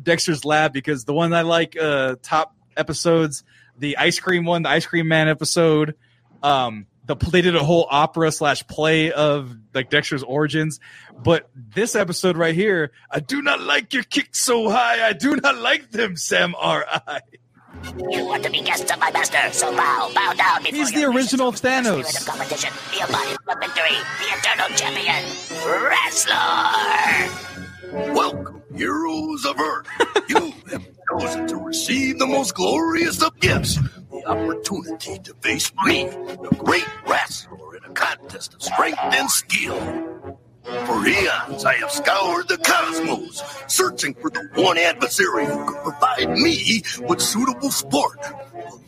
Dexter's 0.01 0.45
Lab 0.45 0.73
because 0.73 1.05
the 1.05 1.13
one 1.13 1.33
I 1.33 1.41
like 1.41 1.77
uh, 1.79 2.15
top 2.21 2.55
episodes, 2.77 3.43
the 3.77 3.97
ice 3.97 4.19
cream 4.19 4.45
one, 4.45 4.63
the 4.63 4.69
ice 4.69 4.85
cream 4.85 5.07
man 5.07 5.27
episode. 5.27 5.95
Um, 6.43 6.87
the 7.05 7.15
they 7.15 7.41
did 7.41 7.55
a 7.55 7.63
whole 7.63 7.87
opera 7.89 8.31
slash 8.31 8.65
play 8.67 9.11
of 9.11 9.55
like 9.73 9.89
Dexter's 9.89 10.23
origins, 10.23 10.79
but 11.23 11.49
this 11.55 11.95
episode 11.95 12.37
right 12.37 12.55
here, 12.55 12.91
I 13.09 13.19
do 13.19 13.41
not 13.41 13.59
like 13.59 13.93
your 13.93 14.03
kicks 14.03 14.43
so 14.43 14.69
high. 14.69 15.07
I 15.07 15.13
do 15.13 15.35
not 15.35 15.57
like 15.57 15.91
them, 15.91 16.15
Sam 16.15 16.55
R 16.57 16.85
I. 16.89 17.21
You 18.11 18.25
want 18.25 18.43
to 18.43 18.51
be 18.51 18.61
guests 18.61 18.91
of 18.91 18.99
my 18.99 19.09
master, 19.11 19.37
so 19.51 19.75
bow, 19.75 20.11
bow 20.13 20.33
down 20.33 20.61
before 20.63 20.77
He's 20.77 20.91
the 20.91 20.99
your 21.01 21.11
original 21.11 21.51
spirit 21.53 21.85
Thanos. 21.85 22.19
of 22.21 22.27
competition. 22.27 22.71
Be 22.91 22.99
a 22.99 23.07
body 23.07 23.35
for 23.45 23.59
victory, 23.59 23.97
the 24.19 24.27
eternal 24.37 24.69
champion, 24.77 25.23
Rasslor. 25.65 27.29
Welcome, 28.13 28.61
heroes 28.75 29.45
of 29.45 29.59
Earth. 29.59 29.87
You 30.29 30.53
have 30.71 30.85
chosen 31.09 31.47
to 31.47 31.55
receive 31.57 32.19
the 32.19 32.27
most 32.27 32.53
glorious 32.55 33.21
of 33.23 33.37
gifts 33.39 33.75
the 34.11 34.23
opportunity 34.27 35.17
to 35.19 35.33
face 35.41 35.71
me, 35.85 36.03
the 36.05 36.55
great 36.59 36.85
Rasslor, 37.07 37.75
in 37.77 37.83
a 37.85 37.89
contest 37.93 38.53
of 38.53 38.61
strength 38.61 38.99
and 39.01 39.29
skill. 39.29 40.20
For 40.63 41.07
eons, 41.07 41.65
I 41.65 41.73
have 41.75 41.91
scoured 41.91 42.47
the 42.47 42.57
cosmos, 42.57 43.41
searching 43.67 44.13
for 44.13 44.29
the 44.29 44.47
one 44.55 44.77
adversary 44.77 45.45
who 45.45 45.65
could 45.65 45.83
provide 45.83 46.29
me 46.37 46.83
with 46.99 47.19
suitable 47.19 47.71
sport. 47.71 48.19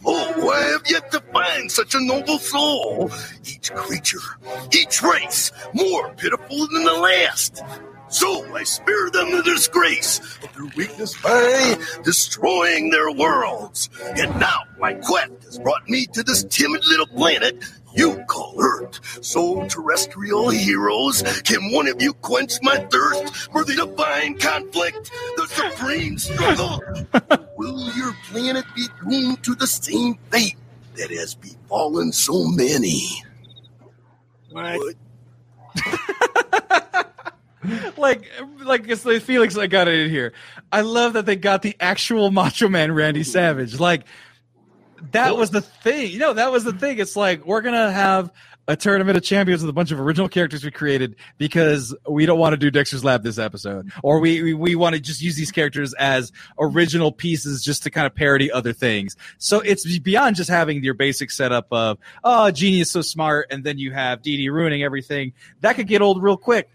Oh, 0.06 0.52
I 0.52 0.64
have 0.72 0.84
yet 0.88 1.12
to 1.12 1.20
find 1.20 1.72
such 1.72 1.96
a 1.96 2.00
noble 2.00 2.38
soul. 2.38 3.12
Each 3.46 3.74
creature, 3.74 4.20
each 4.72 5.02
race, 5.02 5.52
more 5.74 6.14
pitiful 6.14 6.68
than 6.68 6.84
the 6.84 6.94
last. 6.94 7.64
So 8.10 8.56
I 8.56 8.64
spare 8.64 9.10
them 9.10 9.32
the 9.32 9.42
disgrace 9.42 10.20
of 10.44 10.54
their 10.54 10.66
weakness 10.76 11.20
by 11.20 11.76
destroying 12.04 12.92
their 12.92 13.12
worlds. 13.12 13.90
And 14.16 14.40
now 14.40 14.60
my 14.80 14.94
quest 14.94 15.32
has 15.46 15.58
brought 15.58 15.90
me 15.90 16.06
to 16.14 16.22
this 16.22 16.44
timid 16.44 16.86
little 16.86 17.08
planet 17.08 17.64
you 17.96 18.24
call 18.28 18.56
Earth. 18.60 19.24
So, 19.24 19.66
terrestrial 19.68 20.50
heroes, 20.50 21.24
can 21.44 21.72
one 21.72 21.88
of 21.88 22.02
you 22.02 22.14
quench 22.14 22.54
my 22.62 22.78
thirst 22.78 23.52
for 23.52 23.64
the 23.64 23.76
divine 23.76 24.38
conflict, 24.38 25.12
the 25.38 25.48
supreme 25.48 26.18
struggle? 26.18 26.82
Will 27.58 27.94
your 27.96 28.14
planet 28.30 28.66
be 28.76 28.88
doomed 29.02 29.44
to 29.44 29.56
the 29.56 29.68
same 29.68 30.18
fate 30.32 30.58
that 30.96 31.12
has 31.12 31.36
befallen 31.36 32.12
so 32.12 32.46
many? 32.46 33.24
What? 34.52 34.96
like 37.98 38.30
like 38.64 38.88
it's 38.88 39.06
like 39.06 39.22
Felix 39.22 39.58
I 39.58 39.68
got 39.68 39.88
it 39.88 40.00
in 40.00 40.10
here. 40.10 40.34
I 40.72 40.82
love 40.82 41.14
that 41.14 41.26
they 41.26 41.36
got 41.36 41.62
the 41.62 41.76
actual 41.80 42.32
Macho 42.32 42.68
Man 42.68 42.92
Randy 42.92 43.24
Savage. 43.24 43.80
Like 43.80 44.06
that 45.12 45.38
was 45.38 45.52
the 45.52 45.62
thing. 45.62 46.12
You 46.12 46.20
know, 46.20 46.34
that 46.34 46.52
was 46.52 46.64
the 46.64 46.74
thing. 46.74 47.00
It's 47.00 47.16
like 47.16 47.46
we're 47.46 47.62
gonna 47.62 47.92
have 47.92 48.32
a 48.68 48.76
tournament 48.78 49.18
of 49.18 49.24
champions 49.24 49.62
with 49.62 49.70
a 49.70 49.74
bunch 49.74 49.92
of 49.92 50.00
original 50.00 50.30
characters 50.30 50.64
we 50.64 50.72
created 50.72 51.18
because 51.38 51.94
we 52.08 52.26
don't 52.26 52.40
want 52.40 52.54
to 52.54 52.58
do 52.58 52.72
Dexter's 52.72 53.04
Lab 53.04 53.22
this 53.24 53.38
episode, 53.38 53.92
or 54.02 54.20
we 54.20 54.42
we, 54.42 54.54
we 54.54 54.76
want 54.76 54.96
to 54.96 55.02
just 55.02 55.22
use 55.22 55.36
these 55.36 55.52
characters 55.52 55.94
as 55.96 56.32
original 56.60 57.12
pieces 57.12 57.64
just 57.64 57.84
to 57.84 57.92
kind 57.92 58.08
of 58.08 58.16
parody 58.16 58.52
other 58.52 58.74
things. 58.74 59.16
So 59.38 59.60
it's 59.60 60.00
beyond 60.00 60.36
just 60.36 60.50
having 60.50 60.84
your 60.84 60.94
basic 60.94 61.32
setup 61.32 61.68
of 61.72 61.98
oh, 62.24 62.52
genius 62.52 62.92
so 62.92 63.02
smart, 63.02 63.48
and 63.52 63.64
then 63.64 63.78
you 63.78 63.92
have 63.92 64.22
Dee 64.22 64.38
Dee 64.38 64.50
ruining 64.50 64.84
everything. 64.84 65.34
That 65.62 65.76
could 65.76 65.88
get 65.88 66.02
old 66.02 66.24
real 66.24 66.38
quick 66.38 66.70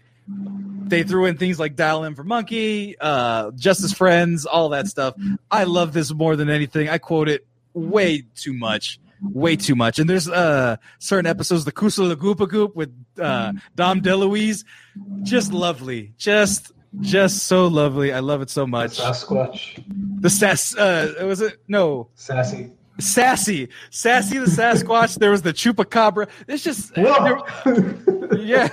they 0.89 1.03
threw 1.03 1.25
in 1.25 1.37
things 1.37 1.59
like 1.59 1.75
Dial 1.75 2.03
M 2.03 2.15
for 2.15 2.23
Monkey, 2.23 2.95
uh, 2.99 3.51
Justice 3.51 3.93
Friends, 3.93 4.45
all 4.45 4.69
that 4.69 4.87
stuff. 4.87 5.15
I 5.49 5.63
love 5.63 5.93
this 5.93 6.13
more 6.13 6.35
than 6.35 6.49
anything. 6.49 6.89
I 6.89 6.97
quote 6.97 7.29
it 7.29 7.45
way 7.73 8.23
too 8.35 8.53
much, 8.53 8.99
way 9.21 9.55
too 9.55 9.75
much. 9.75 9.99
And 9.99 10.09
there's 10.09 10.27
uh, 10.29 10.77
certain 10.99 11.25
episodes, 11.25 11.65
the 11.65 11.71
Kusala 11.71 12.15
Goopa 12.15 12.47
Goop 12.49 12.75
with 12.75 12.93
uh, 13.19 13.53
Dom 13.75 14.01
DeLuise, 14.01 14.63
just 15.23 15.51
lovely, 15.53 16.13
just 16.17 16.71
just 17.01 17.43
so 17.43 17.67
lovely. 17.67 18.11
I 18.13 18.19
love 18.19 18.41
it 18.41 18.49
so 18.49 18.65
much. 18.65 18.97
Sasquatch. 18.97 19.83
The 20.21 20.29
sass, 20.29 20.75
uh, 20.75 21.13
was 21.23 21.39
it 21.41 21.57
no 21.67 22.09
Sassy. 22.15 22.71
sassy, 22.99 23.69
sassy 23.91 24.39
the 24.39 24.45
Sasquatch. 24.47 25.19
There 25.19 25.29
was 25.31 25.43
the 25.43 25.53
Chupacabra. 25.53 26.27
It's 26.47 26.63
just 26.63 26.93
there- 26.95 27.41
yeah 28.39 28.69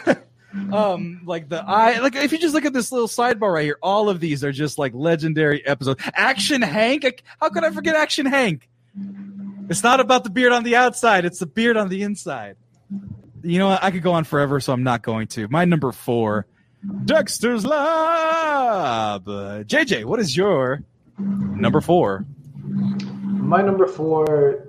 um 0.73 1.20
like 1.27 1.51
the 1.51 1.62
eye 1.66 1.98
like 1.98 2.16
if 2.16 2.32
you 2.32 2.39
just 2.39 2.55
look 2.55 2.64
at 2.64 2.73
this 2.73 2.90
little 2.90 3.09
sidebar 3.09 3.52
right 3.52 3.64
here 3.64 3.77
all 3.82 4.09
of 4.09 4.20
these 4.20 4.43
are 4.43 4.52
just 4.52 4.78
like 4.78 4.93
legendary 4.94 5.64
episodes 5.66 6.02
action 6.14 6.62
hank 6.62 7.23
how 7.40 7.51
could 7.51 7.62
i 7.62 7.70
forget 7.70 7.94
action 7.94 8.24
hank 8.24 8.66
it's 9.68 9.82
not 9.82 10.01
about 10.01 10.24
the 10.24 10.31
beard 10.31 10.52
on 10.52 10.62
the 10.64 10.77
outside 10.77 11.24
it's 11.24 11.39
the 11.39 11.47
beard 11.47 11.77
on 11.77 11.89
the 11.89 12.02
inside 12.02 12.56
you 13.43 13.59
know 13.59 13.68
what 13.68 13.82
i 13.82 13.90
could 13.90 14.02
go 14.02 14.12
on 14.12 14.24
forever 14.24 14.60
so 14.60 14.73
i'm 14.73 14.82
not 14.82 15.02
going 15.02 15.27
to 15.27 15.47
my 15.48 15.64
number 15.64 15.93
four 15.93 16.47
dexter's 17.05 17.64
lab 17.66 19.28
uh, 19.28 19.62
jj 19.64 20.05
what 20.05 20.20
is 20.20 20.36
your 20.36 20.82
number 21.18 21.81
four 21.81 22.24
My 23.47 23.62
number 23.62 23.86
four. 23.86 24.66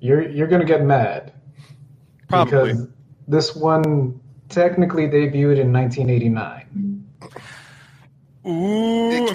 You're 0.00 0.28
you're 0.28 0.48
gonna 0.48 0.64
get 0.64 0.82
mad. 0.82 1.32
Probably. 2.28 2.72
Because 2.72 2.88
this 3.28 3.54
one 3.54 4.20
technically 4.48 5.06
debuted 5.06 5.60
in 5.60 5.70
1989. 5.72 7.04
Ooh, 8.46 9.10
It 9.12 9.30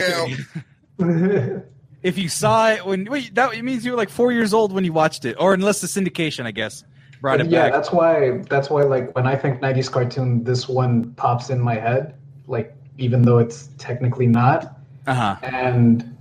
okay. 0.99 1.63
if 2.03 2.17
you 2.17 2.29
saw 2.29 2.69
it 2.71 2.85
when 2.85 3.05
wait 3.05 3.33
that 3.35 3.53
it 3.53 3.63
means 3.63 3.85
you 3.85 3.91
were 3.91 3.97
like 3.97 4.09
four 4.09 4.31
years 4.31 4.53
old 4.53 4.73
when 4.73 4.85
you 4.85 4.93
watched 4.93 5.25
it 5.25 5.35
or 5.39 5.53
unless 5.53 5.81
the 5.81 5.87
syndication 5.87 6.45
i 6.45 6.51
guess 6.51 6.83
brought 7.21 7.41
it 7.41 7.49
yeah, 7.49 7.49
back 7.49 7.71
that's 7.71 7.91
why. 7.91 8.39
That's 8.49 8.69
why. 8.69 8.83
Like 8.83 9.15
when 9.15 9.27
I 9.27 9.35
think 9.35 9.61
'90s 9.61 9.91
cartoon, 9.91 10.43
this 10.43 10.67
one 10.69 11.11
pops 11.13 11.49
in 11.49 11.59
my 11.59 11.75
head. 11.75 12.15
Like 12.47 12.75
even 12.97 13.21
though 13.23 13.39
it's 13.39 13.69
technically 13.77 14.27
not. 14.27 14.77
uh-huh 15.07 15.37
And 15.43 16.15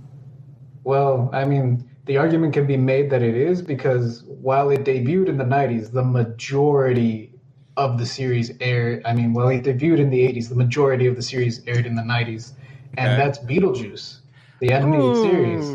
well, 0.83 1.29
I 1.33 1.45
mean, 1.45 1.89
the 2.05 2.17
argument 2.17 2.53
can 2.53 2.65
be 2.67 2.77
made 2.77 3.09
that 3.09 3.21
it 3.21 3.35
is 3.35 3.61
because 3.61 4.23
while 4.25 4.69
it 4.69 4.83
debuted 4.85 5.29
in 5.29 5.37
the 5.37 5.45
'90s, 5.45 5.91
the 5.91 6.03
majority 6.03 7.31
of 7.77 7.97
the 7.97 8.05
series 8.05 8.51
aired. 8.59 9.01
I 9.05 9.13
mean, 9.13 9.33
well, 9.33 9.49
it 9.49 9.63
debuted 9.63 9.99
in 9.99 10.09
the 10.09 10.21
'80s. 10.21 10.49
The 10.49 10.55
majority 10.55 11.07
of 11.07 11.15
the 11.15 11.21
series 11.21 11.61
aired 11.67 11.85
in 11.85 11.95
the 11.95 12.03
'90s, 12.03 12.53
and 12.97 13.11
Okay. 13.13 13.17
that's 13.17 13.39
Beetlejuice, 13.39 14.19
the 14.59 14.71
animated 14.71 15.15
series. 15.17 15.67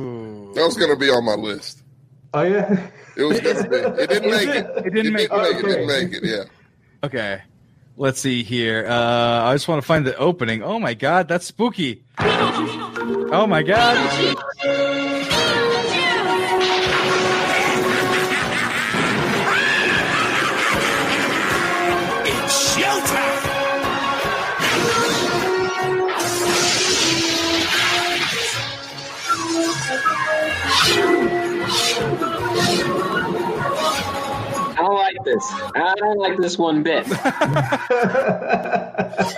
That 0.54 0.64
was 0.66 0.76
gonna 0.76 0.96
be 0.96 1.08
on 1.10 1.24
my 1.24 1.34
list. 1.34 1.82
Oh 2.34 2.42
yeah. 2.42 2.88
It 3.16 3.24
was 3.24 3.40
gonna 3.40 3.68
be. 3.68 3.76
It 3.76 4.08
didn't 4.08 4.30
make 4.30 4.48
it? 4.48 4.56
it. 4.66 4.86
It 4.86 4.94
didn't 4.94 5.12
make- 5.12 5.30
It 5.30 5.30
didn't 5.30 5.42
make 5.42 5.64
it. 5.64 5.66
Didn't 5.66 5.86
make 5.86 6.12
it. 6.14 6.24
Yeah. 6.24 6.44
okay 7.04 7.42
let's 7.98 8.18
see 8.20 8.42
here 8.42 8.86
uh 8.88 9.42
i 9.44 9.54
just 9.54 9.68
want 9.68 9.78
to 9.80 9.86
find 9.86 10.06
the 10.06 10.16
opening 10.16 10.62
oh 10.62 10.78
my 10.78 10.94
god 10.94 11.28
that's 11.28 11.44
spooky 11.44 12.02
oh 12.18 13.46
my 13.46 13.62
god 13.62 13.96
this. 35.50 35.72
I 35.74 35.94
don't 35.98 36.18
like 36.18 36.38
this 36.38 36.58
one 36.58 36.82
bit. 36.82 37.06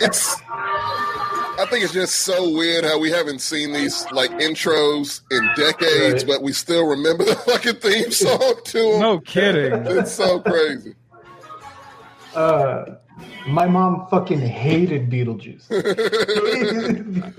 It's. 0.01 0.37
I 0.47 1.67
think 1.71 1.85
it's 1.85 1.93
just 1.93 2.17
so 2.23 2.51
weird 2.51 2.85
how 2.85 2.99
we 2.99 3.11
haven't 3.11 3.41
seen 3.41 3.73
these 3.73 4.05
like 4.13 4.31
intros 4.33 5.21
in 5.31 5.49
decades, 5.57 6.25
Right. 6.25 6.27
but 6.27 6.43
we 6.43 6.53
still 6.53 6.87
remember 6.87 7.25
the 7.25 7.37
fucking 7.37 7.77
theme 7.77 8.11
song 8.25 8.55
to 8.65 8.79
them. 8.79 9.01
no 9.01 9.19
kidding 9.21 9.73
It's 9.87 10.13
so 10.13 10.41
crazy. 10.41 10.95
Uh, 12.35 12.97
my 13.47 13.67
mom 13.67 14.07
fucking 14.11 14.41
hated 14.41 15.09
Beetlejuice. 15.11 15.65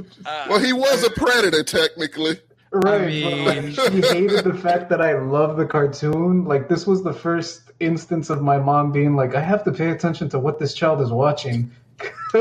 Well, 0.50 0.60
he 0.60 0.74
was 0.74 1.04
a 1.04 1.10
predator 1.12 1.64
technically. 1.64 2.40
Right. 2.72 3.24
I 3.24 3.62
mean- 3.62 3.74
she 3.74 4.02
hated 4.02 4.44
the 4.44 4.54
fact 4.54 4.90
that 4.90 5.02
I 5.02 5.18
love 5.18 5.58
the 5.58 5.66
cartoon. 5.66 6.46
Like 6.46 6.68
this 6.68 6.86
was 6.86 7.04
the 7.04 7.14
first 7.14 7.72
instance 7.80 8.30
of 8.30 8.42
my 8.42 8.58
mom 8.58 8.92
being 8.92 9.16
like, 9.16 9.36
I 9.36 9.42
have 9.42 9.64
to 9.66 9.72
pay 9.72 9.90
attention 9.92 10.30
to 10.30 10.40
what 10.40 10.60
this 10.60 10.74
child 10.74 11.02
is 11.02 11.12
watching. 11.12 11.72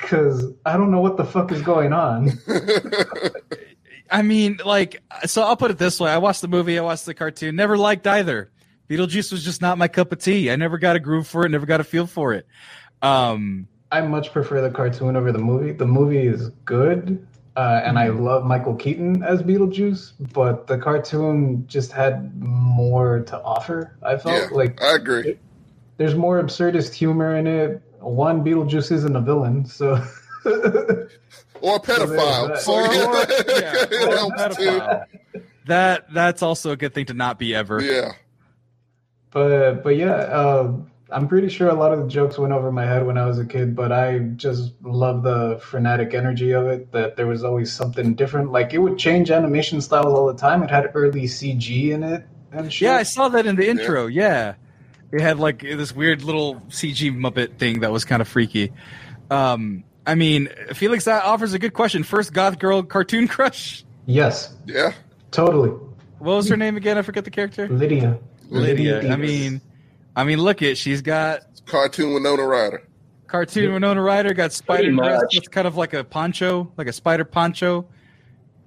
Cause 0.00 0.52
I 0.66 0.76
don't 0.76 0.90
know 0.90 1.00
what 1.00 1.16
the 1.16 1.24
fuck 1.24 1.52
is 1.52 1.62
going 1.62 1.92
on. 1.92 2.32
i 4.12 4.22
mean 4.22 4.58
like 4.64 5.00
so 5.24 5.40
i'll 5.42 5.56
put 5.56 5.70
it 5.70 5.78
this 5.78 6.00
way 6.00 6.10
i 6.10 6.18
watched 6.18 6.40
the 6.40 6.48
movie 6.48 6.76
i 6.76 6.82
watched 6.82 7.06
the 7.06 7.14
cartoon 7.14 7.54
never 7.54 7.78
liked 7.78 8.08
either 8.08 8.50
beetlejuice 8.88 9.30
was 9.30 9.44
just 9.44 9.62
not 9.62 9.78
my 9.78 9.86
cup 9.86 10.10
of 10.10 10.18
tea 10.18 10.50
i 10.50 10.56
never 10.56 10.78
got 10.78 10.96
a 10.96 10.98
groove 10.98 11.28
for 11.28 11.46
it 11.46 11.48
never 11.48 11.64
got 11.64 11.80
a 11.80 11.84
feel 11.84 12.08
for 12.08 12.32
it 12.34 12.44
um 13.02 13.68
I 13.92 14.00
much 14.02 14.32
prefer 14.32 14.60
the 14.60 14.70
cartoon 14.70 15.16
over 15.16 15.32
the 15.32 15.38
movie. 15.40 15.72
The 15.72 15.86
movie 15.86 16.24
is 16.24 16.50
good, 16.64 17.26
uh, 17.56 17.80
and 17.84 17.98
I 17.98 18.08
love 18.08 18.44
Michael 18.44 18.74
Keaton 18.74 19.22
as 19.22 19.42
Beetlejuice, 19.42 20.12
but 20.32 20.66
the 20.66 20.78
cartoon 20.78 21.64
just 21.66 21.92
had 21.92 22.34
more 22.40 23.20
to 23.20 23.40
offer. 23.42 23.96
I 24.02 24.16
felt 24.16 24.50
Yeah, 24.50 24.56
like 24.56 24.82
I 24.82 24.94
agree. 24.94 25.38
there's 25.96 26.14
more 26.14 26.42
absurdist 26.42 26.94
humor 26.94 27.36
in 27.36 27.46
it. 27.46 27.82
One, 28.00 28.42
Beetlejuice 28.44 28.92
isn't 28.92 29.16
a 29.16 29.20
villain, 29.20 29.64
so 29.66 29.94
Or 31.62 31.76
a 31.76 31.80
pedophile. 31.80 32.56
So 32.58 32.72
Or- 32.72 32.84
or- 32.84 33.60
yeah, 33.60 34.06
or 34.06 34.14
a 34.14 34.16
helps 34.16 34.56
too. 34.56 34.62
pedophile. 34.62 35.04
that 35.66 36.12
that's 36.14 36.42
also 36.42 36.70
a 36.70 36.76
good 36.76 36.94
thing 36.94 37.04
to 37.06 37.14
not 37.14 37.38
be 37.38 37.54
ever 37.54 37.82
Yeah. 37.82 38.12
but 39.30 39.82
but 39.82 39.96
yeah, 39.96 40.12
uh, 40.14 40.72
I'm 41.12 41.28
pretty 41.28 41.48
sure 41.48 41.68
a 41.68 41.74
lot 41.74 41.92
of 41.92 42.00
the 42.00 42.08
jokes 42.08 42.38
went 42.38 42.52
over 42.52 42.70
my 42.70 42.84
head 42.84 43.04
when 43.06 43.18
I 43.18 43.26
was 43.26 43.38
a 43.38 43.44
kid. 43.44 43.74
But 43.76 43.92
I 43.92 44.18
just 44.36 44.72
love 44.82 45.22
the 45.22 45.58
frenetic 45.62 46.14
energy 46.14 46.52
of 46.52 46.66
it. 46.66 46.92
That 46.92 47.16
there 47.16 47.26
was 47.26 47.44
always 47.44 47.72
something 47.72 48.14
different. 48.14 48.52
Like 48.52 48.72
it 48.74 48.78
would 48.78 48.98
change 48.98 49.30
animation 49.30 49.80
styles 49.80 50.06
all 50.06 50.26
the 50.26 50.34
time. 50.38 50.62
It 50.62 50.70
had 50.70 50.90
early 50.94 51.22
CG 51.24 51.90
in 51.90 52.02
it 52.02 52.24
and 52.52 52.72
shit. 52.72 52.86
Yeah, 52.86 52.96
I 52.96 53.02
saw 53.04 53.28
that 53.30 53.46
in 53.46 53.56
the 53.56 53.68
intro. 53.68 54.06
Yeah. 54.06 54.54
It 55.12 55.20
had 55.20 55.38
like 55.40 55.60
this 55.62 55.92
weird 55.94 56.22
little 56.22 56.56
CG 56.68 57.12
Muppet 57.16 57.58
thing 57.58 57.80
that 57.80 57.90
was 57.90 58.04
kind 58.04 58.22
of 58.22 58.28
freaky. 58.28 58.72
Um, 59.30 59.82
I 60.06 60.14
mean, 60.14 60.48
Felix, 60.74 61.04
that 61.06 61.24
offers 61.24 61.52
a 61.52 61.58
good 61.58 61.72
question. 61.74 62.04
First 62.04 62.32
goth 62.32 62.58
girl 62.58 62.82
cartoon 62.84 63.26
crush. 63.34 63.84
Yes, 64.06 64.54
Yeah. 64.66 64.92
totally. 65.32 65.70
What 66.18 66.36
was 66.36 66.48
her 66.48 66.56
name 66.56 66.76
again? 66.76 66.96
I 66.98 67.02
forget 67.02 67.24
the 67.24 67.30
character. 67.30 67.66
Lydia. 67.68 68.18
Lydia. 68.50 68.98
I 68.98 69.02
Davis. 69.02 69.18
mean, 69.30 69.60
I 70.16 70.24
mean, 70.24 70.38
look 70.38 70.62
at 70.62 70.76
She's 70.78 71.02
got 71.02 71.40
Cartoon 71.66 72.14
Winona 72.14 72.44
Ryder. 72.44 72.82
cartoon 73.26 73.72
Winona 73.74 74.02
Ryder. 74.02 74.34
Got 74.34 74.52
spider 74.52 74.90
dress. 74.92 75.22
It's 75.30 75.48
kind 75.48 75.66
of 75.66 75.76
like 75.76 75.94
a 75.94 76.02
poncho, 76.04 76.70
like 76.76 76.86
a 76.88 76.92
spider 76.92 77.24
poncho. 77.24 77.86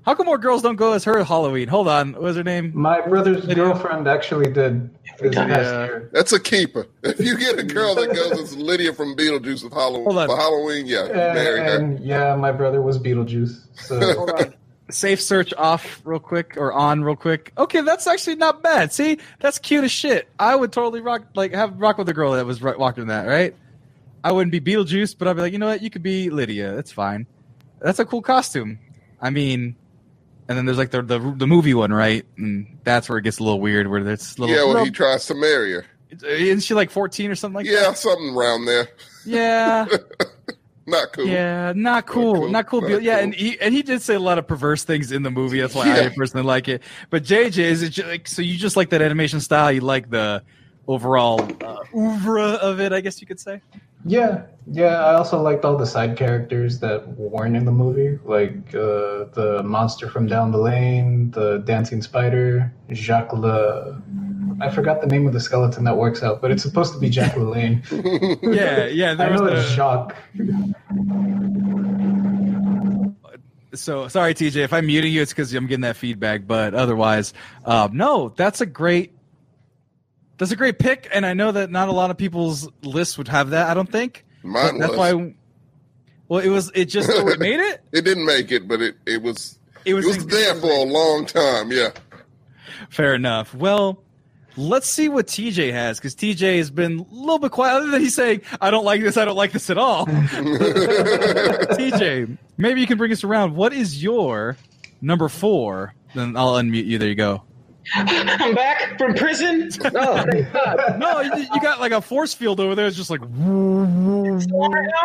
How 0.06 0.16
come 0.16 0.26
more 0.26 0.38
girls 0.38 0.62
don't 0.62 0.76
go 0.76 0.92
as 0.94 1.06
her 1.06 1.20
at 1.20 1.28
Halloween? 1.28 1.70
Hold 1.70 1.88
on. 1.88 2.12
What 2.14 2.22
was 2.24 2.36
her 2.36 2.44
name? 2.44 2.72
my 2.76 3.00
brother's 3.02 3.46
girlfriend 3.46 4.06
actually 4.08 4.52
did 4.52 4.90
this 5.20 5.34
Yeah. 5.34 5.48
past 5.48 5.66
year. 5.70 6.10
That's 6.12 6.34
a 6.34 6.40
keeper. 6.42 6.88
If 7.04 7.22
you 7.22 7.38
get 7.38 7.58
a 7.58 7.64
girl 7.64 7.96
that 7.96 8.14
goes 8.14 8.38
as 8.38 8.58
Lydia 8.58 8.92
from 8.94 9.16
Beetlejuice 9.16 9.64
with 9.64 9.72
Halloween, 9.72 10.04
Hold 10.04 10.18
on. 10.18 10.28
for 10.28 10.36
Halloween, 10.36 10.88
yeah, 10.88 11.08
marry 11.08 11.60
her. 11.60 11.78
And 11.78 12.00
yeah, 12.02 12.36
my 12.36 12.52
brother 12.52 12.82
was 12.82 13.00
Beetlejuice. 13.00 13.62
So 13.80 14.00
Hold 14.18 14.32
on. 14.32 14.54
Safe 14.90 15.22
search 15.22 15.54
off 15.54 16.02
real 16.04 16.20
quick 16.20 16.56
or 16.58 16.74
on 16.74 17.04
real 17.04 17.16
quick. 17.16 17.54
Okay, 17.58 17.82
that's 17.82 18.06
actually 18.06 18.36
not 18.36 18.62
bad. 18.62 18.92
See, 18.92 19.18
that's 19.40 19.58
cute 19.58 19.84
as 19.86 19.92
shit. 19.92 20.28
I 20.38 20.56
would 20.56 20.74
totally 20.74 21.00
rock 21.02 21.24
like 21.36 21.54
have 21.54 21.80
rock 21.80 21.98
with 21.98 22.10
a 22.10 22.14
girl 22.14 22.34
that 22.34 22.46
was 22.46 22.62
ro- 22.62 22.78
walking 22.78 23.08
that, 23.08 23.26
right? 23.26 23.56
I 24.26 24.32
wouldn't 24.34 24.52
be 24.52 24.60
Beetlejuice, 24.60 25.18
but 25.18 25.28
I'd 25.28 25.36
be 25.36 25.42
like, 25.42 25.54
you 25.54 25.60
know 25.60 25.68
what? 25.68 25.82
You 25.82 25.90
could 25.90 26.04
be 26.04 26.30
Lydia. 26.30 26.76
That's 26.76 26.92
fine. 26.92 27.28
That's 27.80 28.00
a 28.00 28.06
cool 28.06 28.22
costume. 28.22 28.80
I 29.22 29.30
mean, 29.30 29.76
and 30.50 30.58
then 30.58 30.66
there's 30.66 30.78
like 30.78 30.92
the 30.92 31.02
the, 31.02 31.18
the 31.38 31.48
movie 31.48 31.74
one, 31.74 31.94
right? 31.94 32.26
And 32.38 32.80
that's 32.84 33.08
where 33.08 33.18
it 33.18 33.22
gets 33.24 33.40
a 33.40 33.44
little 33.44 33.62
weird. 33.62 33.88
Where 33.88 34.04
there's 34.04 34.38
little. 34.38 34.54
Yeah, 34.54 34.64
when 34.64 34.72
little- 34.74 34.86
he 34.86 34.92
tries 34.92 35.26
to 35.28 35.34
marry 35.36 35.72
her. 35.74 35.86
isn't 36.12 36.60
she 36.62 36.74
like 36.74 36.92
14 36.92 37.32
or 37.32 37.36
something 37.36 37.56
like 37.56 37.66
Yeah, 37.66 37.94
something 37.94 38.36
around 38.36 38.66
there. 38.66 38.90
Yeah. 39.26 39.86
Not 40.86 41.14
cool. 41.14 41.28
Yeah, 41.28 41.72
not 41.76 42.06
cool, 42.06 42.36
cool, 42.36 42.50
not 42.50 42.68
cool. 42.68 42.82
not 42.82 43.02
yeah, 43.02 43.16
cool. 43.16 43.24
and 43.24 43.34
he 43.34 43.60
and 43.62 43.74
he 43.74 43.84
did 43.84 44.02
say 44.02 44.16
a 44.16 44.20
lot 44.20 44.38
of 44.38 44.48
perverse 44.48 44.84
things 44.84 45.12
in 45.12 45.24
the 45.24 45.32
movie. 45.32 45.62
That's 45.62 45.76
why 45.76 45.90
I 45.90 46.10
personally 46.16 46.46
like 46.46 46.68
it. 46.68 46.84
But 47.10 47.24
JJ, 47.24 47.58
is 47.58 47.84
it 47.84 47.90
just, 47.90 48.08
like 48.08 48.28
so? 48.28 48.42
You 48.42 48.58
just 48.58 48.76
like 48.76 48.90
that 48.90 49.02
animation 49.02 49.40
style? 49.40 49.72
You 49.72 49.82
like 49.82 50.10
the 50.10 50.44
overall 50.88 51.42
uh, 51.64 51.84
oeuvre 51.96 52.42
of 52.42 52.82
it? 52.82 52.92
I 52.92 53.00
guess 53.00 53.22
you 53.22 53.28
could 53.28 53.40
say. 53.40 53.62
yeah, 54.06 54.44
yeah. 54.68 55.06
I 55.06 55.14
also 55.14 55.42
liked 55.42 55.64
all 55.64 55.78
the 55.78 55.86
side 55.86 56.18
characters 56.18 56.80
that 56.80 57.08
weren't 57.18 57.56
in 57.56 57.64
the 57.64 57.72
movie, 57.72 58.20
like 58.26 58.76
uh, 58.76 59.32
the 59.32 59.62
monster 59.64 60.10
from 60.10 60.28
down 60.28 60.52
the 60.52 60.58
lane, 60.58 61.32
the 61.32 61.60
dancing 61.60 62.02
spider, 62.02 62.74
Jacques 62.92 63.32
Le. 63.32 64.02
I 64.62 64.70
forgot 64.70 65.02
the 65.02 65.08
name 65.08 65.28
of 65.28 65.34
the 65.34 65.40
skeleton 65.40 65.84
that 65.86 65.98
works 65.98 66.24
out, 66.24 66.42
but 66.42 66.52
it's 66.52 66.64
supposed 66.64 66.94
to 66.94 67.00
be 67.00 67.10
Jacques 67.10 67.34
LaLanne. 67.36 67.84
Yeah, 68.56 68.86
yeah. 68.86 69.12
I 69.12 69.16
There 69.16 69.32
was 69.32 69.42
know 69.42 69.48
it's 69.48 69.70
the, 69.70 69.76
Jacques. 69.76 70.16
so 73.76 74.08
sorry, 74.08 74.34
TJ. 74.34 74.58
If 74.58 74.74
I'm 74.74 74.86
muting 74.86 75.12
you, 75.14 75.22
it's 75.22 75.32
because 75.32 75.54
I'm 75.54 75.68
getting 75.68 75.82
that 75.82 75.96
feedback. 75.98 76.46
But 76.48 76.74
otherwise, 76.74 77.34
um, 77.66 77.96
no, 77.98 78.30
that's 78.30 78.62
a 78.62 78.66
great. 78.66 79.14
That's 80.38 80.52
a 80.52 80.56
great 80.56 80.80
pick, 80.80 81.08
and 81.14 81.26
I 81.26 81.34
know 81.34 81.52
that 81.52 81.70
not 81.70 81.90
a 81.90 81.92
lot 81.92 82.10
of 82.12 82.18
people's 82.18 82.70
lists 82.82 83.18
would 83.18 83.28
have 83.28 83.52
that. 83.52 83.70
I 83.70 83.74
don't 83.74 83.90
think. 83.92 84.26
Mine 84.44 84.80
that's 84.80 84.92
was. 84.92 84.98
why. 85.14 85.36
Well, 86.28 86.40
it 86.40 86.50
was. 86.50 86.72
It 86.74 86.86
just 86.86 87.10
oh, 87.12 87.28
it 87.30 87.40
made 87.40 87.60
it. 87.60 87.82
It 87.92 88.04
didn't 88.04 88.26
make 88.26 88.52
it, 88.52 88.68
but 88.68 88.82
it, 88.82 88.96
it 89.06 89.22
was 89.22 89.60
It 89.86 89.92
it 89.92 89.94
was, 89.94 90.06
was 90.06 90.26
there 90.28 90.56
for 90.56 90.72
a 90.72 90.84
long 90.84 91.26
time. 91.26 91.72
Yeah. 91.72 91.92
Fair 92.90 93.14
enough. 93.14 93.54
Well, 93.54 94.02
let's 94.58 94.88
see 94.90 95.10
what 95.10 95.28
TJ 95.28 95.72
has 95.72 96.00
because 96.00 96.16
TJ 96.16 96.58
has 96.58 96.72
been 96.72 97.00
a 97.00 97.14
little 97.14 97.40
bit 97.40 97.52
quiet. 97.52 97.78
Other 97.78 97.92
than 97.92 98.02
he's 98.02 98.16
saying, 98.16 98.42
"I 98.62 98.72
don't 98.72 98.86
like 98.86 99.02
this. 99.02 99.18
I 99.18 99.26
don't 99.26 99.36
like 99.36 99.52
this 99.52 99.70
at 99.70 99.78
all." 99.78 100.06
TJ, 101.78 102.38
maybe 102.58 102.82
you 102.82 102.88
can 102.88 102.98
bring 102.98 103.12
us 103.12 103.24
around. 103.24 103.56
What 103.56 103.74
is 103.74 104.02
your 104.02 104.58
number 105.02 105.30
four? 105.30 105.94
Then 106.16 106.38
I'll 106.38 106.54
unmute 106.54 106.86
you. 106.86 106.98
There 106.98 107.10
you 107.10 107.16
go. 107.16 107.44
I'm 107.96 108.56
back 108.56 108.98
from 108.98 109.14
prison. 109.14 109.70
Oh, 109.84 110.24
thank 110.32 110.54
God. 110.54 111.00
No, 111.00 111.20
you, 111.22 111.48
you 111.54 111.62
got 111.62 111.80
like 111.82 111.92
a 111.92 112.02
force 112.02 112.34
field 112.34 112.60
over 112.60 112.76
there. 112.76 112.88
It's 112.88 112.96
just 112.96 113.10
like 113.10 113.20
Right 113.24 115.04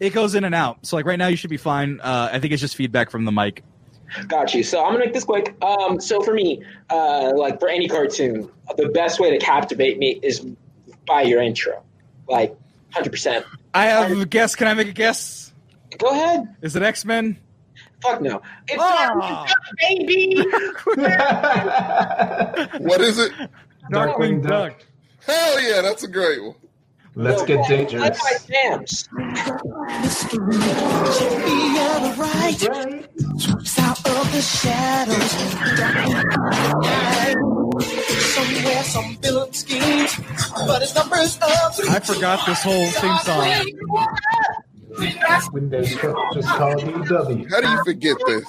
it 0.00 0.10
goes 0.12 0.34
in 0.34 0.44
and 0.44 0.54
out. 0.54 0.86
So 0.86 0.96
like 0.96 1.06
right 1.06 1.18
now, 1.18 1.28
you 1.28 1.36
should 1.36 1.50
be 1.50 1.56
fine. 1.56 2.00
Uh, 2.00 2.30
I 2.32 2.38
think 2.38 2.52
it's 2.52 2.60
just 2.60 2.76
feedback 2.76 3.10
from 3.10 3.24
the 3.24 3.32
mic. 3.32 3.62
Got 4.28 4.54
you. 4.54 4.62
So 4.62 4.84
I'm 4.84 4.92
gonna 4.92 5.04
make 5.04 5.14
this 5.14 5.24
quick. 5.24 5.54
Um, 5.62 6.00
so 6.00 6.22
for 6.22 6.32
me, 6.34 6.62
uh, 6.90 7.32
like 7.34 7.58
for 7.60 7.68
any 7.68 7.88
cartoon, 7.88 8.50
the 8.76 8.88
best 8.90 9.18
way 9.20 9.30
to 9.30 9.38
captivate 9.38 9.98
me 9.98 10.18
is 10.22 10.46
by 11.06 11.22
your 11.22 11.40
intro, 11.42 11.82
like 12.28 12.54
hundred 12.92 13.10
percent. 13.10 13.44
I 13.74 13.86
have 13.86 14.10
a 14.10 14.26
guess. 14.26 14.54
Can 14.54 14.68
I 14.68 14.74
make 14.74 14.88
a 14.88 14.92
guess? 14.92 15.52
Go 15.98 16.08
ahead. 16.08 16.54
Is 16.62 16.76
it 16.76 16.82
X 16.82 17.04
Men? 17.04 17.36
Fuck 18.02 18.20
no. 18.20 18.42
It's 18.68 18.76
not 18.76 19.48
baby. 19.80 20.36
What 22.84 23.00
is 23.00 23.18
it? 23.18 23.32
Darkwing 23.92 24.46
Duck. 24.46 24.74
Hell 25.26 25.60
yeah, 25.62 25.80
that's 25.82 26.02
a 26.02 26.08
great 26.08 26.42
one. 26.42 26.54
Let's 27.14 27.42
get 27.44 27.58
Like 27.60 27.68
dangerous. 27.68 28.18
my 28.22 28.32
jams. 28.48 29.08
I 41.88 42.00
forgot 42.04 42.46
this 42.46 42.62
whole 42.62 42.86
theme 42.86 43.18
song. 43.18 43.48
When 45.52 45.70
just 45.70 45.98
call 46.48 46.74
DW. 46.76 47.50
How 47.50 47.60
do 47.60 47.68
you 47.68 47.84
forget 47.84 48.16
this? 48.26 48.44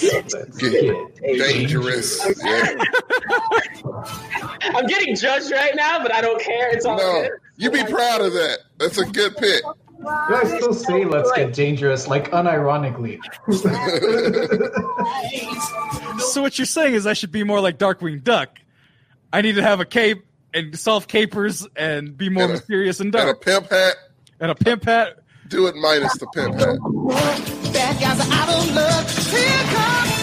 Get 0.00 0.28
get 0.58 1.38
dangerous. 1.38 2.26
Yeah. 2.44 2.76
I'm 4.62 4.86
getting 4.86 5.16
judged 5.16 5.50
right 5.52 5.74
now, 5.74 6.02
but 6.02 6.12
I 6.14 6.20
don't 6.20 6.40
care. 6.40 6.70
It's 6.70 6.84
all 6.84 6.96
No, 6.98 7.22
good. 7.22 7.30
you 7.56 7.70
be 7.70 7.82
proud 7.84 8.20
of 8.20 8.32
that. 8.34 8.58
That's 8.78 8.98
a 8.98 9.06
good 9.06 9.36
pick. 9.36 9.62
Yeah, 9.98 10.40
I 10.42 10.44
still 10.44 10.74
say 10.74 11.04
let's 11.04 11.30
get 11.32 11.52
dangerous, 11.54 12.06
like 12.08 12.30
unironically. 12.30 13.18
So 16.32 16.40
what 16.42 16.58
you're 16.58 16.66
saying 16.66 16.94
is 16.94 17.06
I 17.06 17.12
should 17.12 17.30
be 17.32 17.44
more 17.44 17.60
like 17.60 17.78
Darkwing 17.78 18.22
Duck. 18.24 18.58
I 19.32 19.42
need 19.42 19.54
to 19.56 19.62
have 19.62 19.80
a 19.80 19.84
cape 19.84 20.24
and 20.54 20.78
solve 20.78 21.08
capers 21.08 21.66
and 21.76 22.16
be 22.16 22.28
more 22.30 22.44
And 22.44 22.52
a- 22.52 22.54
mysterious 22.56 23.00
and 23.00 23.12
dark. 23.12 23.28
And 23.28 23.36
a 23.36 23.40
pimp 23.40 23.70
hat. 23.70 23.96
And 24.40 24.50
a 24.50 24.54
pimp 24.54 24.84
hat. 24.84 25.18
Do 25.48 25.66
it 25.66 25.76
minus 25.76 26.16
the 26.18 26.26
pimp 26.28 26.54
hat. 26.56 26.78
Let's 28.74 30.15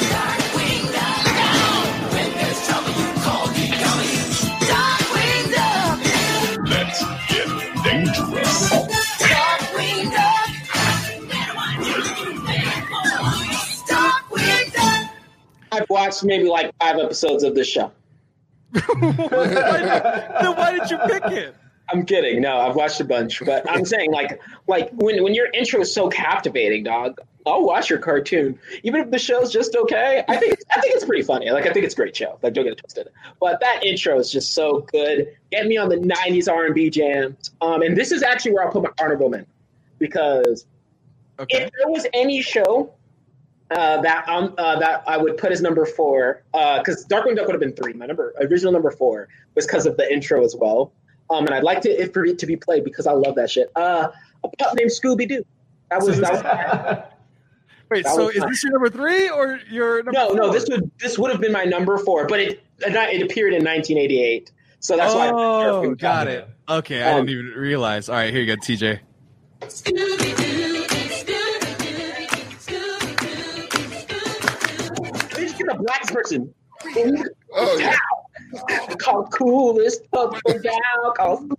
I've 15.74 15.90
watched 15.90 16.24
maybe 16.24 16.46
like 16.46 16.74
five 16.80 16.98
episodes 16.98 17.44
of 17.44 17.56
this 17.56 17.68
show. 17.68 17.92
Then 18.74 19.16
why 20.56 20.78
did 20.80 20.90
you 20.90 20.98
pick 21.08 21.26
it? 21.26 21.56
I'm 21.92 22.06
kidding. 22.06 22.42
No, 22.42 22.58
I've 22.60 22.76
watched 22.76 23.00
a 23.02 23.04
bunch, 23.04 23.42
but 23.46 23.70
I'm 23.70 23.86
saying 23.86 24.12
like 24.12 24.42
like 24.68 24.90
when 24.94 25.22
when 25.24 25.34
your 25.34 25.48
intro 25.54 25.82
is 25.82 25.94
so 25.94 26.10
captivating, 26.10 26.84
dog. 26.84 27.20
I'll 27.46 27.66
watch 27.66 27.90
your 27.90 28.00
cartoon, 28.00 28.58
even 28.84 29.02
if 29.02 29.12
the 29.12 29.20
show's 29.20 29.52
just 29.52 29.76
okay. 29.76 30.24
I 30.30 30.38
think 30.38 30.58
I 30.72 30.80
think 30.80 30.96
it's 30.96 31.04
pretty 31.04 31.24
funny. 31.24 31.52
Like 31.52 31.66
I 31.68 31.74
think 31.74 31.84
it's 31.84 31.94
a 31.94 31.98
great 31.98 32.16
show. 32.16 32.40
Like 32.42 32.54
don't 32.54 32.64
get 32.64 32.72
it 32.74 32.78
twisted. 32.80 33.10
But 33.42 33.60
that 33.60 33.84
intro 33.84 34.18
is 34.18 34.32
just 34.32 34.54
so 34.54 34.80
good. 34.94 35.28
Get 35.52 35.68
me 35.68 35.76
on 35.76 35.90
the 35.90 35.98
'90s 35.98 36.50
R&B 36.50 36.90
jams. 36.90 37.52
Um, 37.60 37.82
and 37.82 37.98
this 37.98 38.14
is 38.14 38.24
actually 38.24 38.54
where 38.54 38.64
I'll 38.66 38.72
put 38.72 38.84
my 38.84 38.90
honorable 39.02 39.28
men 39.30 39.46
because 40.00 40.66
Okay. 41.40 41.64
if 41.64 41.72
there 41.78 41.90
was 41.90 42.06
any 42.14 42.42
show 42.42 42.94
uh, 43.74 44.02
that 44.02 44.28
um 44.30 44.54
uh, 44.58 44.80
that 44.80 45.04
I 45.08 45.18
would 45.18 45.38
put 45.38 45.52
as 45.52 45.62
number 45.62 45.86
four, 45.86 46.44
because 46.52 47.06
Darkwing 47.08 47.36
Duck 47.36 47.48
would 47.48 47.54
have 47.54 47.60
been 47.62 47.74
three. 47.74 47.94
My 47.94 48.06
number 48.06 48.34
original 48.42 48.72
number 48.72 48.92
four 48.92 49.28
was 49.56 49.66
because 49.66 49.86
of 49.86 49.98
the 49.98 50.12
intro 50.12 50.44
as 50.44 50.56
well. 50.56 50.92
Um, 51.30 51.46
and 51.46 51.56
I'd 51.56 51.64
like 51.64 51.82
to 51.82 51.90
it 51.90 52.14
for 52.14 52.26
it 52.26 52.38
to 52.40 52.46
be 52.46 52.56
played 52.56 52.84
because 52.84 53.08
I 53.08 53.14
love 53.14 53.36
that 53.36 53.50
shit. 53.50 53.72
Uh, 53.76 54.10
a 54.44 54.48
pup 54.58 54.76
named 54.76 54.92
Scooby 54.92 55.28
Doo. 55.28 55.46
That 55.90 56.02
was 56.02 56.20
that 56.20 56.32
was 56.34 56.42
Wait, 57.90 58.04
That 58.06 58.16
so 58.16 58.26
was 58.26 58.36
is 58.36 58.42
fine. 58.42 58.50
this 58.50 58.64
your 58.64 58.72
number 58.74 58.90
three 58.90 59.30
or 59.30 59.60
your 59.70 59.98
number 60.04 60.12
no 60.14 60.30
no 60.34 60.52
this 60.52 60.66
would 60.70 60.90
this 61.00 61.18
would 61.20 61.32
have 61.32 61.40
been 61.42 61.52
my 61.52 61.64
number 61.64 61.98
four, 61.98 62.26
but 62.28 62.40
it 62.40 62.64
it 62.80 63.22
appeared 63.22 63.54
in 63.54 63.64
1988, 63.64 64.52
so 64.80 64.98
that's 64.98 65.14
why. 65.14 65.28
I 65.28 65.32
Oh, 65.32 65.94
got 65.96 66.28
it. 66.28 66.48
Okay, 66.68 67.02
I 67.04 67.12
Um, 67.14 67.26
didn't 67.26 67.46
even 67.46 67.60
realize. 67.60 68.10
All 68.10 68.16
right, 68.16 68.34
here 68.34 68.42
you 68.42 68.56
go, 68.56 68.60
TJ. 68.62 69.00
They 69.86 70.53
black 75.84 76.08
person. 76.08 76.54
Oh 76.86 77.78
yeah. 77.78 77.96
Oh, 78.70 78.88
called 79.00 79.32
coolest 79.32 80.10
pub 80.12 80.36
for 80.46 80.60
gal 80.60 81.14
called 81.16 81.50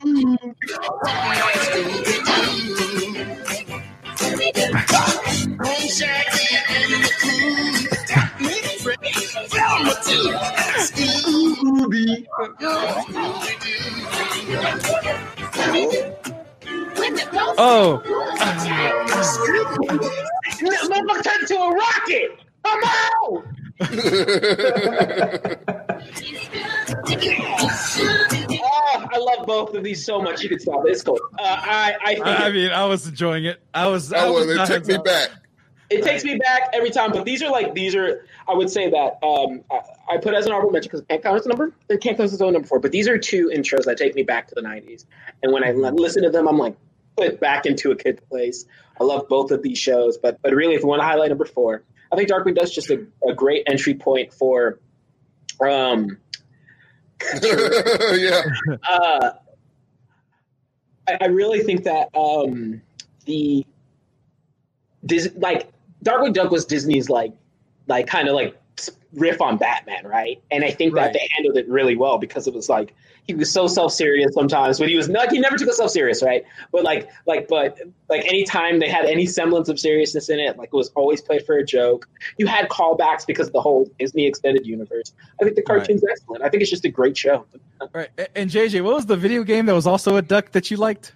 Scooby. 10.85 12.27
Oh, 17.57 18.03
Motherfucker 20.85 21.23
turned 21.25 21.43
into 21.43 21.57
a 21.57 21.71
rocket. 21.71 22.31
Come 22.65 22.81
on. 22.83 23.64
Oh, 27.37 29.09
I 29.13 29.19
love 29.19 29.47
both 29.47 29.75
of 29.75 29.83
these 29.85 30.05
so 30.05 30.21
much. 30.21 30.43
You 30.43 30.49
can 30.49 30.59
stop 30.59 30.87
it. 30.87 30.91
It's 30.91 31.03
cool. 31.03 31.19
Uh, 31.39 31.43
I, 31.43 31.97
I 32.05 32.15
think 32.15 32.27
I 32.27 32.51
mean, 32.51 32.71
I 32.71 32.85
was 32.87 33.07
enjoying 33.07 33.45
it. 33.45 33.61
I 33.73 33.89
was. 33.89 34.13
I 34.13 34.25
Oh, 34.27 34.33
was 34.33 34.47
well, 34.47 34.51
it 34.55 34.57
not 34.57 34.69
took 34.69 34.87
me 34.87 34.99
back. 34.99 35.31
It 35.91 36.03
takes 36.03 36.25
me 36.25 36.39
back 36.39 36.71
every 36.73 36.91
time, 36.91 37.13
but 37.13 37.25
these 37.25 37.43
are 37.43 37.51
like 37.51 37.75
these 37.75 37.95
are. 37.95 38.27
I 38.49 38.55
would 38.55 38.71
say 38.71 38.91
that 38.91 39.19
um, 39.27 39.63
I, 39.71 40.15
I 40.15 40.17
put 40.19 40.35
as 40.35 40.47
an 40.47 40.53
honorable 40.53 40.71
mention 40.73 40.89
because 40.89 41.01
it 41.01 41.09
can't 41.09 41.23
count 41.23 41.37
as 41.39 41.47
a 41.47 41.49
number. 41.49 41.73
It 41.89 42.01
can't 42.01 42.17
count 42.17 42.25
as 42.27 42.33
its 42.33 42.43
own 42.43 42.53
number 42.55 42.67
four. 42.67 42.81
But 42.81 42.93
these 42.93 43.07
are 43.09 43.19
two 43.19 43.49
intros 43.49 43.85
that 43.85 43.99
take 43.99 44.15
me 44.15 44.23
back 44.23 44.49
to 44.49 44.55
the 44.55 44.63
'90s, 44.63 45.05
and 45.43 45.53
when 45.53 45.63
I 45.65 45.73
listen 45.73 46.23
to 46.23 46.31
them, 46.31 46.49
I'm 46.49 46.59
like 46.59 46.75
put 47.17 47.39
back 47.39 47.67
into 47.67 47.91
a 47.93 47.97
kid 47.97 48.21
place. 48.29 48.65
I 49.01 49.05
love 49.05 49.29
both 49.29 49.51
of 49.51 49.63
these 49.63 49.79
shows, 49.79 50.17
but 50.17 50.41
but 50.43 50.53
really, 50.55 50.75
if 50.75 50.83
you 50.83 50.89
want 50.89 51.01
to 51.01 51.07
highlight 51.07 51.29
number 51.29 51.45
four, 51.45 51.83
I 52.15 52.17
think 52.17 52.29
Darkwing 52.31 52.55
Duck's 52.55 52.71
just 52.71 52.91
a, 52.91 53.05
a 53.29 53.35
great 53.35 53.65
entry 53.67 53.95
point 53.95 54.33
for. 54.33 54.79
Um, 55.61 56.19
yeah. 57.43 58.43
uh, 58.89 59.31
I, 61.09 61.19
I 61.21 61.27
really 61.27 61.61
think 61.61 61.85
that 61.85 62.09
um, 62.17 62.81
the 63.25 63.65
Dis- 65.07 65.33
like 65.37 65.71
Darkwing 66.05 66.33
Duck 66.33 66.51
was 66.51 66.65
Disney's 66.65 67.09
like 67.11 67.33
like 67.87 68.07
kind 68.07 68.29
of 68.29 68.35
like 68.35 68.57
riff 69.13 69.41
on 69.41 69.57
Batman, 69.59 70.07
right? 70.07 70.43
And 70.51 70.65
I 70.65 70.71
think 70.71 70.95
Right. 70.95 71.05
that 71.05 71.13
they 71.13 71.29
handled 71.33 71.57
it 71.57 71.69
really 71.69 71.97
well 71.97 72.19
because 72.19 72.47
it 72.49 72.55
was 72.55 72.69
like 72.69 72.95
he 73.25 73.35
was 73.35 73.51
so 73.51 73.67
self 73.67 73.93
serious 73.93 74.33
sometimes, 74.35 74.79
but 74.79 74.89
he 74.89 74.97
was 74.97 75.09
not. 75.09 75.33
He 75.33 75.39
never 75.41 75.57
took 75.57 75.67
himself 75.67 75.91
serious, 75.91 76.23
right? 76.23 76.45
But 76.73 76.85
like 76.85 77.09
like 77.27 77.49
but 77.49 77.79
like 78.09 78.25
anytime 78.27 78.79
they 78.81 78.89
had 78.89 79.05
any 79.07 79.27
semblance 79.27 79.69
of 79.69 79.81
seriousness 79.81 80.29
in 80.29 80.39
it, 80.39 80.57
like 80.59 80.69
it 80.73 80.77
was 80.77 80.91
always 80.95 81.21
played 81.21 81.45
for 81.47 81.57
a 81.57 81.65
joke. 81.65 82.09
You 82.39 82.47
had 82.47 82.69
callbacks 82.69 83.27
because 83.27 83.47
of 83.49 83.53
the 83.53 83.61
whole 83.61 83.91
Disney 83.99 84.27
extended 84.27 84.67
universe. 84.67 85.13
I 85.41 85.45
think 85.45 85.57
the 85.57 85.63
Right. 85.63 85.79
cartoon's 85.79 86.05
excellent. 86.09 86.43
I 86.43 86.49
think 86.51 86.61
it's 86.63 86.71
just 86.71 86.85
a 86.85 86.91
great 86.91 87.17
show. 87.17 87.47
Right. 87.93 88.09
And 88.35 88.49
JJ, 88.49 88.83
what 88.83 88.95
was 88.95 89.05
the 89.07 89.17
video 89.17 89.43
game 89.43 89.67
that 89.67 89.75
was 89.75 89.87
also 89.87 90.17
a 90.17 90.23
duck 90.23 90.53
that 90.53 90.71
you 90.71 90.77
liked? 90.79 91.13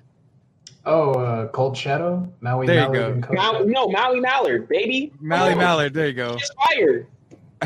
Oh, 0.85 1.13
uh, 1.13 1.49
Cold 1.49 1.77
Shadow. 1.77 2.31
Maui 2.41 2.67
There 2.67 2.87
you 2.87 2.93
go. 2.93 3.11
and 3.13 3.27
Mal- 3.31 3.67
no, 3.67 3.89
Maui 3.89 4.21
Mallard, 4.21 4.69
baby. 4.69 5.13
Mally 5.21 5.51
Come 5.51 5.59
on. 5.61 5.65
Mallard. 5.65 5.95
There 5.95 6.07
you 6.09 6.13
go. 6.15 6.35
He's 6.37 6.51
fired. 6.67 7.07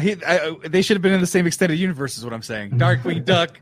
He, 0.01 0.17
I, 0.25 0.57
they 0.69 0.83
should 0.83 0.97
have 0.97 1.03
been 1.03 1.13
in 1.15 1.21
the 1.21 1.27
same 1.27 1.47
extended 1.47 1.79
universe, 1.79 2.17
is 2.19 2.25
what 2.25 2.33
I'm 2.33 2.43
saying. 2.43 2.71
Darkwing 2.79 3.25
Duck, 3.25 3.61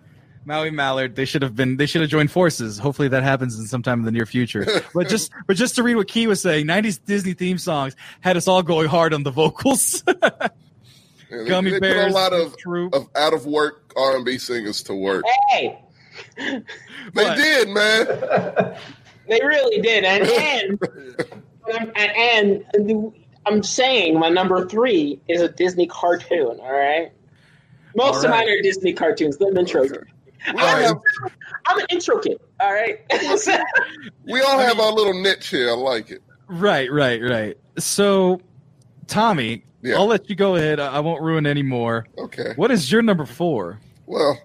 Maui 0.51 0.71
Mallard. 0.71 1.15
They 1.15 1.25
should 1.25 1.43
have 1.43 1.55
been. 1.55 1.77
They 1.77 1.87
should 1.87 2.01
have 2.01 2.11
joined 2.11 2.33
forces. 2.33 2.77
Hopefully, 2.79 3.07
that 3.09 3.23
happens 3.23 3.57
in 3.59 3.67
sometime 3.67 4.01
in 4.01 4.05
the 4.05 4.11
near 4.11 4.27
future. 4.27 4.67
But 4.93 5.09
just, 5.09 5.31
but 5.47 5.57
just 5.57 5.77
to 5.77 5.83
read 5.85 5.95
what 5.95 6.09
Key 6.09 6.27
was 6.27 6.43
saying, 6.43 6.67
'90s 6.67 6.99
Disney 7.05 7.33
theme 7.35 7.57
songs 7.59 7.95
had 8.21 8.37
us 8.37 8.49
all 8.49 8.63
going 8.63 8.89
hard 8.89 9.15
on 9.15 9.23
the 9.23 9.31
vocals. 9.31 10.03
Yeah, 11.33 11.39
they, 11.45 11.49
Gummy 11.49 11.71
they 11.71 11.79
bears, 11.79 12.07
put 12.07 12.11
a 12.11 12.15
lot 12.15 12.33
of, 12.33 12.57
troop. 12.57 12.93
of 12.93 13.09
out 13.15 13.33
of 13.33 13.47
work 13.47 13.93
R 13.97 14.17
and 14.17 14.25
B 14.25 14.37
singers 14.37 14.83
to 14.83 14.95
work. 14.97 15.25
Hey, 15.51 15.79
They 16.37 16.63
What? 17.13 17.37
did, 17.37 17.69
man. 17.69 18.77
they 19.29 19.39
really 19.41 19.81
did, 19.81 20.03
and 20.05 20.27
and 20.27 21.93
and, 21.97 22.65
and 22.75 23.13
I'm 23.47 23.63
saying 23.63 24.19
my 24.19 24.29
number 24.29 24.67
three 24.69 25.21
is 25.29 25.41
a 25.41 25.49
Disney 25.49 25.87
cartoon. 25.87 26.59
All 26.61 26.73
right, 26.73 27.13
most 27.95 28.17
All 28.17 28.25
of 28.25 28.31
right. 28.33 28.47
mine 28.47 28.49
are 28.49 28.63
Disney 28.63 28.93
cartoons. 28.93 29.37
The 29.39 29.45
intros. 29.47 29.97
I'm, 29.97 30.09
Right. 30.55 30.93
I'm 31.67 31.79
an 31.79 31.87
intro 31.91 32.19
kid. 32.19 32.41
All 32.61 32.73
right. 32.73 33.01
We 34.25 34.41
all 34.43 34.59
have 34.59 34.79
our 34.79 34.93
little 34.93 35.21
niche 35.23 35.49
here. 35.49 35.71
I 35.71 35.75
like 35.75 36.11
it. 36.11 36.23
right, 36.49 36.91
right, 36.93 37.21
right. 37.23 37.57
So, 37.79 38.41
Tommy, 39.07 39.65
Yeah. 39.83 39.97
I'll 39.97 40.07
let 40.07 40.29
you 40.31 40.37
go 40.37 40.57
ahead. 40.57 40.79
I 40.81 40.89
I 40.97 41.01
won't 41.01 41.23
ruin 41.23 41.47
any 41.47 41.63
more. 41.63 42.07
Okay. 42.19 42.53
What 42.57 42.71
is 42.71 42.91
your 42.93 43.03
number 43.03 43.27
four? 43.27 43.81
Well, 44.07 44.39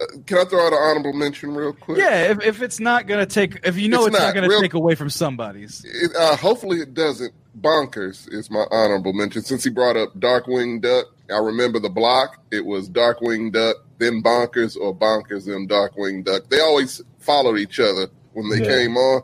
uh, 0.00 0.04
can 0.26 0.38
I 0.38 0.44
throw 0.44 0.66
out 0.66 0.72
an 0.72 0.78
honorable 0.80 1.12
mention 1.12 1.54
real 1.54 1.72
quick? 1.72 1.98
Yeah, 1.98 2.30
if, 2.32 2.42
if 2.42 2.62
it's 2.62 2.80
not 2.80 3.06
gonna 3.06 3.26
take, 3.26 3.60
if 3.64 3.78
you 3.78 3.88
know 3.88 4.06
It's 4.06 4.08
it's, 4.16 4.18
not, 4.18 4.34
not. 4.34 4.48
gonna 4.48 4.60
take 4.60 4.74
away 4.74 4.94
from 4.94 5.08
somebody's. 5.10 5.84
It, 5.84 6.12
uh, 6.16 6.36
hopefully 6.36 6.78
it 6.80 6.94
doesn't. 6.94 7.32
Bonkers 7.60 8.32
is 8.32 8.50
my 8.50 8.64
honorable 8.70 9.12
mention. 9.12 9.42
Since 9.42 9.64
he 9.64 9.70
brought 9.70 9.96
up 9.96 10.18
Darkwing 10.18 10.80
Duck, 10.82 11.06
I 11.32 11.38
remember 11.38 11.78
the 11.78 11.88
block. 11.90 12.42
It 12.50 12.64
was 12.64 12.88
Darkwing 12.88 13.52
Duck, 13.52 13.76
then 13.98 14.22
Bonkers, 14.22 14.76
or 14.76 14.94
Bonkers, 14.94 15.46
then 15.46 15.66
Darkwing 15.68 16.24
Duck. 16.24 16.48
They 16.48 16.60
always 16.60 17.00
followed 17.18 17.58
each 17.58 17.80
other 17.80 18.08
when 18.32 18.48
they 18.50 18.58
Yeah. 18.62 18.68
came 18.68 18.96
on. 18.96 19.22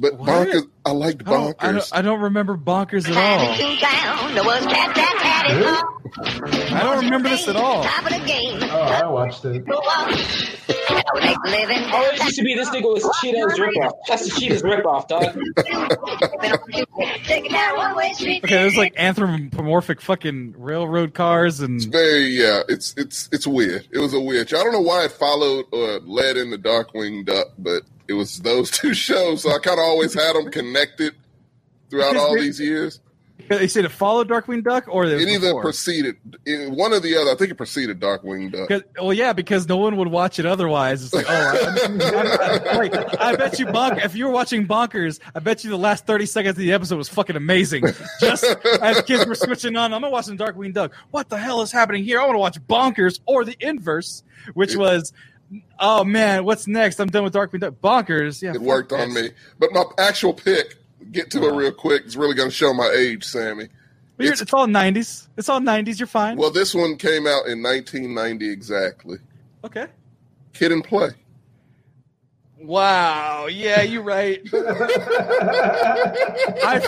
But 0.00 0.16
What? 0.18 0.28
Bonkers, 0.48 0.68
I 0.86 0.92
liked 0.92 1.22
I 1.26 1.30
don't, 1.30 1.56
I 1.58 1.62
Bonkers. 1.66 1.72
don't, 1.72 1.88
I 1.92 2.02
don't 2.02 2.20
remember 2.20 2.56
bonkers 2.56 3.08
at 3.10 3.16
all. 3.16 3.52
Having 3.52 3.78
down, 3.80 4.34
there 4.34 4.44
was 4.44 4.64
cat 4.66 4.94
that 4.94 5.18
had 5.18 5.56
it 5.56 5.66
all. 5.66 5.98
I 6.76 6.80
don't 6.82 7.04
remember 7.04 7.28
this 7.28 7.48
at 7.48 7.56
all. 7.56 7.82
Top 7.82 8.04
of 8.04 8.10
the 8.12 8.20
game. 8.26 8.60
Oh, 8.62 8.80
I 8.80 9.06
watched 9.08 9.44
it. 9.44 9.66
Go 9.66 9.74
on. 9.76 10.10
Make 10.14 11.36
a 11.44 11.50
living. 11.50 11.78
Oh, 11.92 12.10
it 12.12 12.22
used 12.24 12.36
to 12.38 12.44
be 12.44 12.54
this 12.54 12.68
nigga 12.70 12.84
was 12.84 13.02
Cheetah's 13.20 13.58
ripoff. 13.58 13.92
That's 14.06 14.32
the 14.32 14.40
Cheetah's 14.40 14.62
ripoff, 14.62 15.08
dog. 15.08 15.24
Take 17.24 17.46
it 17.46 17.50
down 17.52 17.76
one 17.76 17.96
way 17.96 18.12
street. 18.12 18.44
Okay, 18.44 18.54
there's 18.54 18.76
like 18.76 18.94
anthropomorphic 18.96 20.00
fucking 20.00 20.54
railroad 20.58 21.14
cars 21.14 21.60
and 21.60 21.76
It's 21.76 21.84
very 21.86 22.26
yeah. 22.28 22.62
It's 22.68 22.94
it's 22.96 23.28
it's 23.32 23.46
weird. 23.46 23.86
It 23.90 23.98
was 23.98 24.14
a 24.14 24.20
weird. 24.20 24.52
I 24.54 24.62
don't 24.62 24.72
know 24.72 24.80
why 24.80 25.04
it 25.04 25.12
followed 25.12 25.66
or 25.72 25.98
led 26.00 26.36
into 26.36 26.58
Darkwing 26.58 27.24
Duck, 27.26 27.48
but 27.58 27.82
it 28.08 28.14
was 28.14 28.40
those 28.40 28.70
two 28.72 28.94
shows. 28.94 29.42
So 29.42 29.50
I 29.50 29.58
kind 29.58 29.78
of 29.78 29.84
always 29.84 30.14
had 30.14 30.34
them 30.34 30.50
connected 30.50 31.14
throughout 31.90 32.16
all 32.16 32.34
these 32.34 32.58
years. 32.60 33.00
they 33.48 33.68
said 33.68 33.84
it 33.84 33.90
followed 33.90 34.28
Darkwing 34.28 34.62
Duck 34.64 34.84
or 34.88 35.06
it, 35.06 35.20
either 35.20 35.48
before? 35.48 35.62
preceded 35.62 36.16
it, 36.44 36.70
one 36.70 36.92
or 36.92 37.00
the 37.00 37.16
other. 37.16 37.30
I 37.30 37.34
think 37.34 37.50
it 37.50 37.54
preceded 37.54 37.98
Darkwing 38.00 38.52
Duck. 38.52 38.84
well, 39.00 39.12
yeah, 39.12 39.32
because 39.32 39.66
no 39.68 39.76
one 39.78 39.96
would 39.96 40.08
watch 40.08 40.38
it 40.38 40.44
otherwise. 40.44 41.04
It's 41.04 41.14
like, 41.14 41.24
oh, 41.28 41.32
I, 41.32 42.72
I, 42.72 42.74
I, 42.74 42.78
wait, 42.78 42.94
I 43.18 43.36
bet 43.36 43.58
you 43.58 43.66
bonk. 43.66 44.04
If 44.04 44.16
you 44.16 44.26
were 44.26 44.32
watching 44.32 44.66
Bonkers, 44.66 45.20
I 45.34 45.38
bet 45.38 45.64
you 45.64 45.70
the 45.70 45.78
last 45.78 46.04
thirty 46.04 46.26
seconds 46.26 46.56
of 46.56 46.58
the 46.58 46.72
episode 46.72 46.96
was 46.96 47.08
fucking 47.08 47.36
amazing. 47.36 47.84
Just 48.20 48.44
as 48.82 49.00
kids 49.02 49.24
were 49.24 49.36
switching 49.36 49.76
on, 49.76 49.94
I'm 49.94 50.02
gonna 50.02 50.12
watch 50.12 50.26
some 50.26 50.36
Darkwing 50.36 50.74
Duck. 50.74 50.92
What 51.10 51.28
the 51.28 51.38
hell 51.38 51.62
is 51.62 51.72
happening 51.72 52.04
here? 52.04 52.20
I 52.20 52.24
want 52.24 52.34
to 52.34 52.40
watch 52.40 52.60
Bonkers 52.66 53.20
or 53.24 53.44
the 53.44 53.56
inverse, 53.60 54.24
which 54.54 54.76
was, 54.76 55.12
oh 55.78 56.04
man, 56.04 56.44
what's 56.44 56.66
next? 56.66 57.00
I'm 57.00 57.08
done 57.08 57.24
with 57.24 57.32
Duck. 57.32 57.50
Bonkers, 57.52 58.42
yeah, 58.42 58.54
It 58.54 58.60
worked 58.60 58.92
on 58.92 59.12
me. 59.14 59.30
But 59.58 59.72
my 59.72 59.84
actual 59.98 60.34
pick, 60.34 60.76
get 61.12 61.30
to 61.32 61.44
it 61.46 61.54
real 61.54 61.72
quick. 61.72 62.02
It's 62.04 62.16
really 62.16 62.34
going 62.34 62.50
to 62.50 62.54
show 62.54 62.72
my 62.74 62.90
age, 62.94 63.24
Sammy. 63.24 63.68
It's- 64.18 64.40
It's 64.40 64.52
all 64.52 64.66
'90s. 64.66 65.28
It's 65.36 65.48
all 65.48 65.60
'90s. 65.60 66.00
You're 66.00 66.06
fine. 66.08 66.36
Well, 66.36 66.50
this 66.50 66.74
one 66.74 66.96
came 66.96 67.26
out 67.26 67.46
in 67.46 67.62
1990 67.62 68.50
exactly. 68.50 69.18
okay. 69.64 69.86
Kid 70.54 70.72
and 70.72 70.82
Play. 70.82 71.10
Wow. 72.60 73.46
Yeah, 73.46 73.82
you're 73.82 74.02
right. 74.02 74.40
I 74.52 75.64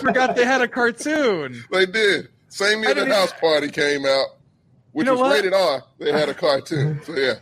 forgot 0.00 0.34
they 0.34 0.44
had 0.44 0.60
a 0.60 0.66
cartoon. 0.68 1.62
They 1.70 1.86
did. 1.86 2.28
Same 2.48 2.82
year 2.82 2.94
the 2.94 3.06
House 3.06 3.32
Party 3.40 3.68
came 3.70 4.04
out, 4.04 4.30
which 4.92 5.06
You 5.06 5.12
know 5.12 5.20
was 5.20 5.20
what? 5.30 5.32
rated 5.36 5.54
R. 5.54 5.84
They 5.98 6.12
had 6.12 6.28
a 6.28 6.34
cartoon. 6.34 7.00
So 7.04 7.14
yeah, 7.16 7.34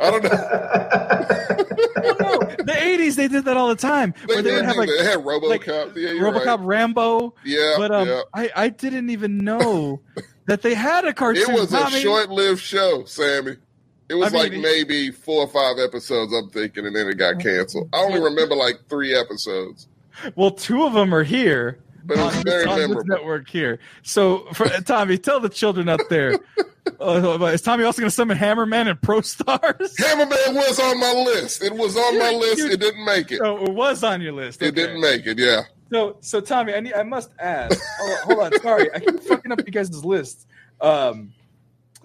I 0.00 0.10
don't 0.10 0.22
know. 0.24 1.56
Well, 2.02 2.16
no, 2.18 2.38
the 2.38 2.72
'80s 2.72 3.14
they 3.16 3.28
did 3.28 3.44
that 3.44 3.56
all 3.58 3.68
the 3.68 3.74
time. 3.76 4.14
They 4.26 4.34
where 4.34 4.42
they 4.42 4.54
would 4.54 4.64
have 4.64 4.76
like. 4.76 4.88
They 4.88 5.04
had 5.04 5.18
RoboCop. 5.18 5.48
like, 5.48 5.66
yeah, 5.66 6.10
RoboCop, 6.12 6.58
right. 6.58 6.60
Rambo. 6.66 7.34
Yeah, 7.44 7.74
But 7.76 7.90
um, 7.90 8.08
yeah. 8.08 8.22
I 8.32 8.50
I 8.56 8.68
didn't 8.70 9.10
even 9.10 9.38
know 9.38 10.00
that 10.46 10.62
they 10.62 10.72
had 10.74 11.04
a 11.04 11.12
cartoon. 11.12 11.42
It 11.50 11.52
was 11.60 11.72
a 11.74 11.78
I 11.78 11.90
mean, 11.90 12.02
short-lived 12.02 12.60
show, 12.60 13.04
Sammy. 13.04 13.56
It 14.08 14.14
was 14.14 14.32
I 14.34 14.36
mean, 14.48 14.52
like 14.54 14.60
maybe 14.62 15.10
four 15.10 15.42
or 15.44 15.48
five 15.48 15.76
episodes. 15.78 16.32
I'm 16.32 16.48
thinking, 16.50 16.86
and 16.86 16.96
then 16.96 17.06
it 17.08 17.14
got 17.18 17.38
canceled. 17.38 17.88
I 17.92 17.98
only 17.98 18.20
remember 18.20 18.54
like 18.56 18.80
three 18.88 19.14
episodes, 19.14 19.86
Well, 20.36 20.50
two 20.52 20.84
of 20.84 20.94
them 20.94 21.14
are 21.14 21.22
here. 21.24 21.78
But 22.04 22.18
it 22.18 22.20
was 22.24 22.36
on, 22.36 22.42
very 22.44 22.64
memorable. 22.66 23.04
network 23.06 23.48
here. 23.48 23.78
So, 24.02 24.46
for, 24.54 24.68
Tommy, 24.68 25.18
tell 25.18 25.40
the 25.40 25.48
children 25.48 25.88
out 25.88 26.00
there. 26.10 26.38
Uh, 27.00 27.38
is 27.52 27.62
Tommy 27.62 27.84
also 27.84 28.00
going 28.00 28.08
to 28.10 28.14
summon 28.14 28.36
Hammerman 28.38 28.88
and 28.88 29.00
Pro 29.00 29.20
Stars? 29.20 29.94
Hammerman 29.98 30.54
was 30.54 30.80
on 30.80 30.98
my 30.98 31.12
list. 31.12 31.62
It 31.62 31.74
was 31.74 31.96
on 31.96 32.18
my 32.18 32.30
list. 32.32 32.60
It 32.60 32.80
didn't 32.80 33.04
make 33.04 33.30
it. 33.30 33.40
Oh, 33.42 33.64
it 33.64 33.72
was 33.72 34.02
on 34.02 34.20
your 34.20 34.32
list. 34.32 34.62
It 34.62 34.74
didn't 34.74 35.00
make 35.00 35.26
it. 35.26 35.38
Yeah. 35.38 35.62
So, 35.92 36.16
so 36.20 36.40
Tommy, 36.40 36.74
I 36.74 36.80
need, 36.80 36.94
I 36.94 37.02
must 37.02 37.30
ask. 37.38 37.80
Oh, 38.00 38.16
hold 38.24 38.38
on, 38.40 38.60
sorry, 38.60 38.88
I 38.94 39.00
keep 39.00 39.20
fucking 39.22 39.50
up 39.52 39.58
you 39.66 39.72
guys' 39.72 40.04
list. 40.04 40.46
Um, 40.80 41.32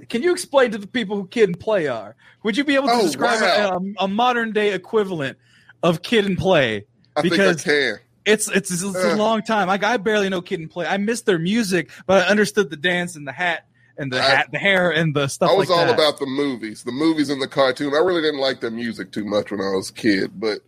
can 0.10 0.24
you 0.24 0.32
explain 0.34 0.72
to 0.72 0.78
the 0.78 0.88
people 0.88 1.16
who 1.16 1.28
Kid 1.28 1.50
and 1.50 1.60
Play 1.60 1.88
are? 1.88 2.16
Would 2.44 2.58
you 2.58 2.64
be 2.64 2.76
able 2.76 2.88
to 2.88 2.94
Oh, 2.96 3.02
describe 3.04 3.42
wow. 3.42 3.82
a, 4.00 4.06
a 4.06 4.08
modern 4.08 4.52
day 4.54 4.74
equivalent 4.74 5.38
of 5.84 6.02
Kid 6.02 6.26
and 6.26 6.38
Play? 6.38 6.86
I 7.16 7.22
Because 7.22 7.64
think 7.64 7.78
I 7.78 7.92
can. 7.98 8.00
It's 8.26 8.50
it's, 8.50 8.72
it's, 8.72 8.84
a 8.84 9.16
long 9.16 9.44
time. 9.44 9.68
Like 9.68 9.84
I 9.84 9.98
barely 9.98 10.30
know 10.30 10.42
Kid 10.42 10.60
and 10.60 10.70
Play. 10.70 10.88
I 10.88 10.98
missed 10.98 11.26
their 11.26 11.38
music, 11.40 11.92
but 12.08 12.26
I 12.26 12.30
understood 12.30 12.70
the 12.70 12.78
dance 12.78 13.16
and 13.16 13.28
the 13.28 13.32
hat 13.32 13.68
and 13.98 14.12
the 14.12 14.18
I- 14.20 14.22
hat, 14.22 14.52
the 14.52 14.58
hair, 14.58 14.92
and 14.92 15.16
the 15.16 15.28
stuff 15.28 15.52
I 15.52 15.54
was 15.54 15.70
like 15.70 15.80
all 15.80 15.86
that. 15.86 15.94
about 15.94 16.20
the 16.20 16.26
movies, 16.26 16.84
the 16.84 16.92
movies 16.92 17.30
and 17.30 17.42
the 17.42 17.48
cartoon. 17.48 17.94
I 17.94 18.00
really 18.00 18.22
didn't 18.22 18.40
like 18.40 18.62
the 18.62 18.72
music 18.72 19.12
too 19.12 19.26
much 19.26 19.52
when 19.52 19.62
I 19.62 19.72
was 19.76 19.90
a 19.90 19.94
kid, 19.94 20.40
but 20.40 20.60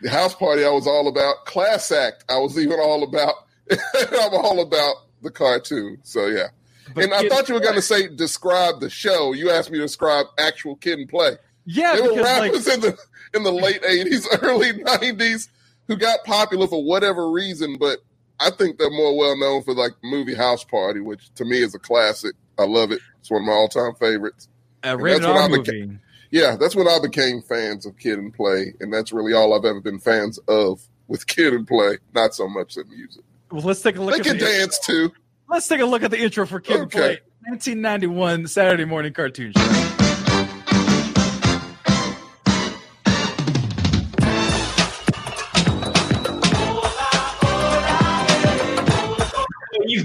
the 0.00 0.10
house 0.10 0.34
party 0.34 0.64
I 0.64 0.70
was 0.70 0.86
all 0.86 1.08
about. 1.08 1.44
Class 1.44 1.92
act 1.92 2.24
I 2.28 2.38
was 2.38 2.58
even 2.58 2.78
all 2.80 3.02
about. 3.02 3.34
I'm 3.70 4.34
all 4.34 4.60
about 4.60 4.96
the 5.22 5.30
cartoon. 5.30 5.98
So 6.02 6.26
yeah. 6.26 6.48
But 6.94 7.04
and 7.04 7.14
I 7.14 7.28
thought 7.28 7.48
you 7.48 7.54
were 7.54 7.60
going 7.60 7.74
to 7.74 7.82
say 7.82 8.08
describe 8.08 8.80
the 8.80 8.88
show. 8.88 9.32
You 9.32 9.50
asked 9.50 9.70
me 9.70 9.78
to 9.78 9.84
describe 9.84 10.26
actual 10.38 10.76
kid 10.76 10.98
and 10.98 11.08
play. 11.08 11.36
yeah, 11.64 11.94
There 11.94 12.04
were 12.04 12.10
because 12.10 12.24
like 12.24 12.42
rappers 12.42 12.68
in 12.68 12.80
the 12.80 12.98
in 13.34 13.42
the 13.42 13.52
late 13.52 13.82
'80s, 13.82 14.26
early 14.42 14.72
'90s 14.72 15.48
who 15.88 15.96
got 15.96 16.24
popular 16.24 16.66
for 16.66 16.82
whatever 16.84 17.30
reason, 17.30 17.76
but 17.78 17.98
I 18.40 18.50
think 18.50 18.78
they're 18.78 18.90
more 18.90 19.16
well 19.16 19.36
known 19.38 19.62
for 19.62 19.74
like 19.74 19.92
movie 20.02 20.34
House 20.34 20.64
Party, 20.64 21.00
which 21.00 21.32
to 21.34 21.44
me 21.44 21.58
is 21.62 21.74
a 21.74 21.78
classic. 21.78 22.34
I 22.58 22.64
love 22.64 22.90
it. 22.92 23.00
It's 23.20 23.30
one 23.30 23.42
of 23.42 23.46
my 23.46 23.52
all 23.52 23.68
time 23.68 23.94
favorites. 23.94 24.48
a 24.82 24.96
rated 24.96 25.22
that's 25.22 25.32
what 25.32 25.40
R 25.42 25.48
movie. 25.48 25.98
Yeah, 26.30 26.56
that's 26.58 26.74
when 26.74 26.88
I 26.88 26.98
became 27.00 27.40
fans 27.40 27.86
of 27.86 27.96
Kid 27.98 28.18
and 28.18 28.34
Play, 28.34 28.74
and 28.80 28.92
that's 28.92 29.12
really 29.12 29.32
all 29.32 29.54
I've 29.54 29.64
ever 29.64 29.80
been 29.80 29.98
fans 30.00 30.38
of 30.48 30.82
with 31.08 31.26
Kid 31.26 31.54
and 31.54 31.66
Play. 31.66 31.98
Not 32.14 32.34
so 32.34 32.48
much 32.48 32.74
the 32.74 32.84
music. 32.84 33.22
Well, 33.50 33.62
let's 33.62 33.80
take 33.80 33.96
a 33.96 34.02
look 34.02 34.14
They 34.14 34.20
at 34.20 34.26
can 34.26 34.38
the, 34.38 34.44
dance 34.44 34.78
too. 34.80 35.12
let's 35.48 35.68
take 35.68 35.80
a 35.80 35.86
look 35.86 36.02
at 36.02 36.10
the 36.10 36.18
intro 36.20 36.46
for 36.46 36.60
Kid 36.60 36.80
and 36.80 36.90
Play, 36.90 37.20
1991 37.44 38.48
Saturday 38.48 38.84
morning 38.84 39.12
cartoon 39.12 39.52
show. 39.56 39.85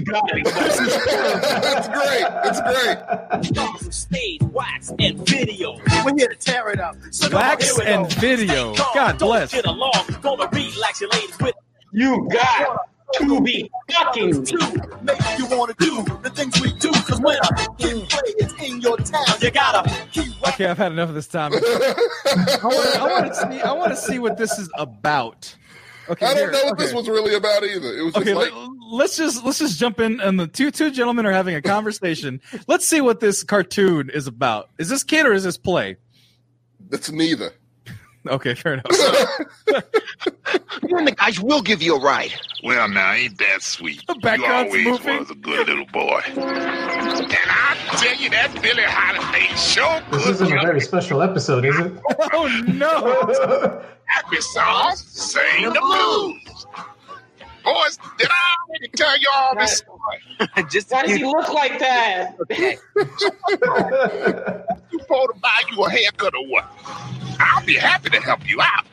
You've 0.02 0.14
got 0.14 0.28
to 0.28 0.34
be. 0.34 0.42
it's 0.44 1.88
great. 1.88 2.26
It's 2.44 2.60
great. 2.60 3.54
Songs 3.54 3.86
of 3.86 3.94
stage, 3.94 4.42
wax, 4.42 4.92
and 4.98 5.24
video. 5.28 5.78
We're 6.04 6.16
here 6.16 6.28
to 6.28 6.34
tear 6.34 6.70
it 6.70 6.80
up. 6.80 6.96
So 7.12 7.28
come 7.28 7.38
on, 7.38 7.42
Wax 7.50 7.76
here 7.76 7.86
and 7.86 8.08
go. 8.08 8.20
video. 8.20 8.74
Stay 8.74 8.82
calm, 8.82 8.94
God 8.94 9.18
don't 9.18 9.28
bless. 9.28 9.52
Get 9.52 9.66
along. 9.66 9.92
Gonna 10.20 10.48
relax 10.52 11.00
your 11.00 11.10
ladies 11.10 11.38
with 11.38 11.54
You 11.92 12.28
got 12.32 12.78
to 13.20 13.40
be 13.42 13.70
fucking. 13.92 14.44
two. 14.44 14.58
Maybe 15.02 15.22
you 15.38 15.46
wanna 15.56 15.74
do 15.78 16.02
the 16.22 16.30
things 16.34 16.60
we 16.60 16.72
do. 16.72 16.90
Cause 16.90 17.20
when 17.20 17.36
a 17.36 17.56
kid 17.78 17.96
mm. 17.96 18.08
play 18.08 18.32
is 18.38 18.52
in 18.60 18.80
your 18.80 18.96
town, 18.96 19.24
you 19.40 19.50
gotta 19.52 19.88
keep 20.10 20.32
Okay, 20.48 20.66
I've 20.66 20.78
had 20.78 20.90
enough 20.90 21.10
of 21.10 21.14
this 21.14 21.28
time. 21.28 21.52
I 21.54 22.58
want 22.62 23.26
to 23.28 23.34
see. 23.34 23.60
I 23.60 23.72
want 23.72 23.90
to 23.90 23.96
see 23.96 24.18
what 24.18 24.36
this 24.36 24.58
is 24.58 24.68
about. 24.76 25.54
Okay, 26.08 26.26
I 26.26 26.34
don't 26.34 26.52
know 26.52 26.64
what 26.64 26.72
okay. 26.74 26.84
this 26.84 26.94
was 26.94 27.08
really 27.08 27.34
about 27.34 27.64
either. 27.64 27.96
It 27.96 28.02
was 28.02 28.14
just 28.14 28.26
Okay, 28.26 28.34
like 28.34 28.52
let, 28.90 29.04
us 29.04 29.16
just 29.16 29.44
let's 29.44 29.58
just 29.58 29.78
jump 29.78 30.00
in, 30.00 30.20
and 30.20 30.38
the 30.38 30.46
two 30.46 30.70
two 30.70 30.90
gentlemen 30.90 31.26
are 31.26 31.32
having 31.32 31.54
a 31.54 31.62
conversation. 31.62 32.40
let's 32.66 32.86
see 32.86 33.00
what 33.00 33.20
this 33.20 33.42
cartoon 33.42 34.10
is 34.10 34.26
about. 34.26 34.70
Is 34.78 34.88
this 34.88 35.04
kid 35.04 35.26
or 35.26 35.32
is 35.32 35.44
this 35.44 35.56
play? 35.56 35.96
it's 36.90 37.10
neither. 37.10 37.52
Okay, 38.28 38.54
fair 38.54 38.74
enough. 38.74 38.86
You 40.82 40.98
and 40.98 41.06
the 41.06 41.12
guys 41.12 41.40
will 41.40 41.62
give 41.62 41.80
you 41.82 41.96
a 41.96 42.00
ride. 42.00 42.34
Well, 42.64 42.88
now 42.88 43.12
ain't 43.12 43.38
that 43.38 43.62
sweet? 43.62 44.04
The 44.06 44.36
you 44.36 44.44
always 44.44 44.84
moving. 44.84 45.18
was 45.20 45.30
a 45.30 45.34
good 45.34 45.68
little 45.68 45.86
boy. 45.86 46.20
And 46.26 46.36
I 46.36 47.76
tell 47.98 48.14
you, 48.16 48.30
that 48.30 48.52
Billie 48.60 48.82
Holiday 48.82 49.46
sure 49.56 50.02
This 50.10 50.26
isn't 50.26 50.52
a 50.52 50.60
very 50.60 50.80
special 50.80 51.22
episode, 51.22 51.64
is 51.64 51.78
it? 51.78 51.92
oh 52.32 52.64
no! 52.66 53.82
Happy 54.04 54.40
songs, 54.40 55.04
sing 55.06 55.64
the 55.72 55.80
blues. 55.80 56.66
Boys, 57.64 57.98
did 58.18 58.28
I 58.28 58.54
already 58.68 58.88
tell 58.96 59.18
you 59.18 59.30
all 59.36 59.54
this 59.56 59.78
story? 59.78 60.66
Just 60.70 60.90
Why 60.90 61.02
does 61.02 61.16
he 61.16 61.24
look 61.24 61.52
like 61.52 61.78
that? 61.78 62.36
You 62.50 62.76
supposed 64.98 65.30
to 65.32 65.40
buy 65.40 65.62
you 65.70 65.84
a 65.84 65.90
haircut 65.90 66.34
or 66.34 66.46
what? 66.48 66.68
I'll 67.38 67.64
be 67.64 67.76
happy 67.76 68.10
to 68.10 68.20
help 68.20 68.48
you 68.48 68.60
out. 68.60 68.86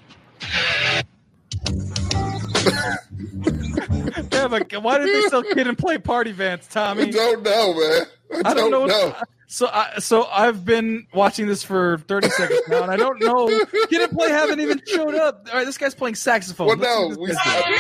Yeah, 4.32 4.48
but 4.48 4.72
why 4.82 4.98
did 4.98 5.08
they 5.08 5.28
sell 5.30 5.44
kid 5.44 5.68
and 5.68 5.78
play 5.78 5.98
party 5.98 6.32
vans, 6.32 6.68
Tommy? 6.68 7.04
I 7.04 7.12
don't 7.12 7.44
know, 7.44 7.74
man. 7.74 8.02
I, 8.46 8.52
I 8.52 8.54
don't 8.54 8.72
know. 8.72 8.86
know. 8.86 9.16
So, 9.48 9.68
I, 9.68 10.00
so 10.00 10.26
I've 10.26 10.64
been 10.64 11.08
watching 11.14 11.48
this 11.48 11.64
for 11.64 11.98
thirty 12.08 12.30
seconds 12.30 12.62
now, 12.68 12.84
and 12.84 12.92
I 12.92 12.98
don't 12.98 13.20
know. 13.20 13.48
Kid 13.90 14.02
and 14.02 14.12
play 14.12 14.30
haven't 14.30 14.60
even 14.60 14.80
showed 14.86 15.16
up. 15.16 15.48
All 15.50 15.56
right, 15.58 15.66
this 15.66 15.78
guy's 15.78 15.96
playing 15.96 16.16
saxophone. 16.16 16.68
Well, 16.68 16.78
Let's 16.78 17.18
no, 17.18 17.22
we. 17.22 17.28
this 17.28 17.38
guy's 17.44 17.66
doing. 17.66 17.80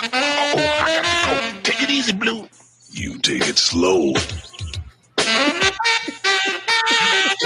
Oh, 0.00 0.54
I. 0.56 1.60
Take 1.64 1.82
it 1.82 1.90
easy, 1.90 2.12
Blue. 2.12 2.48
You 2.90 3.18
take 3.18 3.48
it 3.48 3.58
slow. 3.58 4.14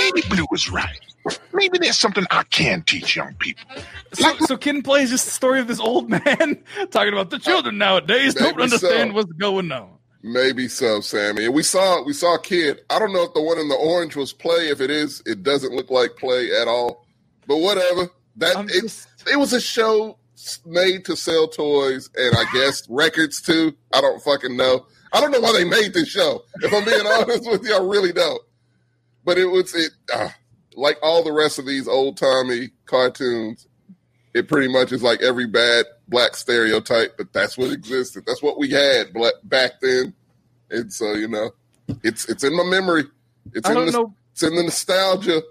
Maybe 0.04 0.28
Blue 0.28 0.46
was 0.50 0.70
right. 0.70 0.98
Maybe 1.52 1.78
there's 1.78 1.98
something 1.98 2.24
I 2.30 2.42
can 2.44 2.82
teach 2.82 3.14
young 3.14 3.34
people. 3.34 3.64
So, 4.12 4.36
so 4.38 4.56
Kid 4.56 4.74
and 4.76 4.84
Play 4.84 5.02
is 5.02 5.10
just 5.10 5.24
the 5.24 5.30
story 5.30 5.60
of 5.60 5.68
this 5.68 5.78
old 5.78 6.10
man 6.10 6.20
talking 6.90 7.12
about 7.12 7.30
the 7.30 7.38
children 7.38 7.78
nowadays 7.78 8.34
don't 8.34 8.60
understand 8.60 9.10
so. 9.10 9.14
what's 9.14 9.32
going 9.32 9.70
on. 9.70 9.90
Maybe 10.24 10.68
so, 10.68 11.00
Sammy. 11.00 11.46
And 11.46 11.54
we 11.54 11.62
saw 11.62 12.02
we 12.04 12.12
saw 12.12 12.34
a 12.36 12.40
kid. 12.40 12.80
I 12.90 12.98
don't 12.98 13.12
know 13.12 13.22
if 13.22 13.34
the 13.34 13.42
one 13.42 13.58
in 13.58 13.68
the 13.68 13.74
orange 13.76 14.14
was 14.16 14.32
play. 14.32 14.68
If 14.68 14.80
it 14.80 14.90
is, 14.90 15.22
it 15.26 15.42
doesn't 15.42 15.72
look 15.72 15.90
like 15.90 16.16
play 16.16 16.50
at 16.60 16.68
all. 16.68 17.06
But 17.46 17.58
whatever. 17.58 18.08
That 18.36 18.56
I'm 18.56 18.68
it, 18.68 18.82
just- 18.82 19.08
it 19.30 19.36
was 19.38 19.52
a 19.52 19.60
show 19.60 20.18
made 20.66 21.04
to 21.04 21.16
sell 21.16 21.46
toys 21.48 22.10
and 22.16 22.34
I 22.36 22.44
guess 22.52 22.82
records 22.90 23.40
too. 23.40 23.74
I 23.92 24.00
don't 24.00 24.22
fucking 24.22 24.56
know. 24.56 24.86
I 25.12 25.20
don't 25.20 25.30
know 25.30 25.40
why 25.40 25.52
they 25.52 25.64
made 25.64 25.92
this 25.92 26.08
show. 26.08 26.42
If 26.62 26.72
I'm 26.72 26.84
being 26.84 27.06
honest 27.06 27.48
with 27.50 27.64
you, 27.64 27.74
I 27.76 27.80
really 27.80 28.12
don't. 28.12 28.42
But 29.24 29.38
it 29.38 29.46
was 29.46 29.74
it 29.74 29.92
uh, 30.12 30.28
like 30.76 30.98
all 31.02 31.22
the 31.22 31.32
rest 31.32 31.58
of 31.58 31.66
these 31.66 31.88
old 31.88 32.16
timey 32.16 32.70
cartoons. 32.86 33.66
It 34.34 34.48
pretty 34.48 34.72
much 34.72 34.92
is 34.92 35.02
like 35.02 35.20
every 35.20 35.46
bad 35.46 35.84
black 36.08 36.36
stereotype, 36.36 37.16
but 37.18 37.32
that's 37.32 37.58
what 37.58 37.70
existed. 37.70 38.24
That's 38.26 38.42
what 38.42 38.58
we 38.58 38.70
had 38.70 39.12
black, 39.12 39.34
back 39.44 39.72
then, 39.82 40.14
and 40.70 40.92
so 40.92 41.12
you 41.12 41.28
know, 41.28 41.50
it's 42.02 42.28
it's 42.28 42.42
in 42.42 42.56
my 42.56 42.64
memory. 42.64 43.04
It's 43.52 43.68
I 43.68 43.72
in 43.72 43.76
don't 43.76 43.86
the, 43.86 43.92
know, 43.92 44.14
it's 44.32 44.42
in 44.42 44.54
the 44.54 44.62
nostalgia 44.62 45.42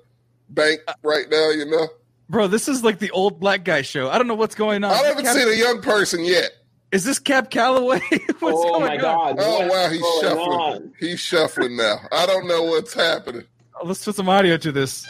bank 0.50 0.82
right 1.04 1.26
now. 1.30 1.52
You 1.52 1.70
know, 1.70 1.88
bro. 2.30 2.48
This 2.48 2.68
is 2.68 2.84
like 2.84 2.98
the 2.98 3.12
old 3.12 3.40
black 3.40 3.64
guy 3.64 3.84
show. 3.84 4.10
I 4.10 4.18
don't 4.18 4.28
know 4.28 4.36
what's 4.36 4.56
going 4.56 4.84
on. 4.84 4.92
I 4.92 4.98
haven't 4.98 5.26
Cap- 5.26 5.36
seen 5.36 5.48
a 5.48 5.56
young 5.56 5.82
person 5.82 6.24
yet. 6.26 6.52
Is 6.92 7.04
this 7.04 7.20
Cab 7.20 7.50
Calloway? 7.50 8.02
what's 8.40 8.58
oh 8.58 8.80
going 8.80 8.82
my 8.82 8.96
on? 8.96 9.00
god. 9.00 9.36
Oh 9.40 9.68
wow, 9.68 9.90
he's 9.90 10.22
shuffling. 10.22 10.60
on? 10.60 10.94
He's 11.00 11.20
shuffling 11.20 11.78
now. 11.78 11.98
I 12.12 12.26
don't 12.26 12.48
know 12.48 12.64
what's 12.64 12.94
happening. 12.94 13.46
Let's 13.84 14.06
put 14.06 14.16
some 14.16 14.30
audio 14.30 14.58
to 14.58 14.72
this. 14.72 15.08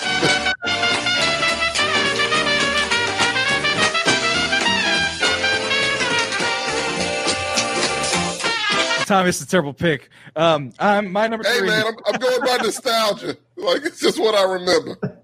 Tommy, 9.06 9.30
it's 9.30 9.42
a 9.42 9.48
terrible 9.48 9.74
pick. 9.74 10.10
Um, 10.38 10.72
I'm 10.80 11.12
my 11.12 11.28
number 11.28 11.46
Hey 11.46 11.58
three. 11.60 11.68
man, 11.68 11.86
I'm, 11.86 11.96
I'm 12.06 12.20
going 12.20 12.42
by 12.42 12.58
nostalgia. 12.64 13.38
Like 13.58 13.86
it's 13.86 14.00
just 14.00 14.18
what 14.18 14.34
I 14.34 14.54
remember. 14.54 15.20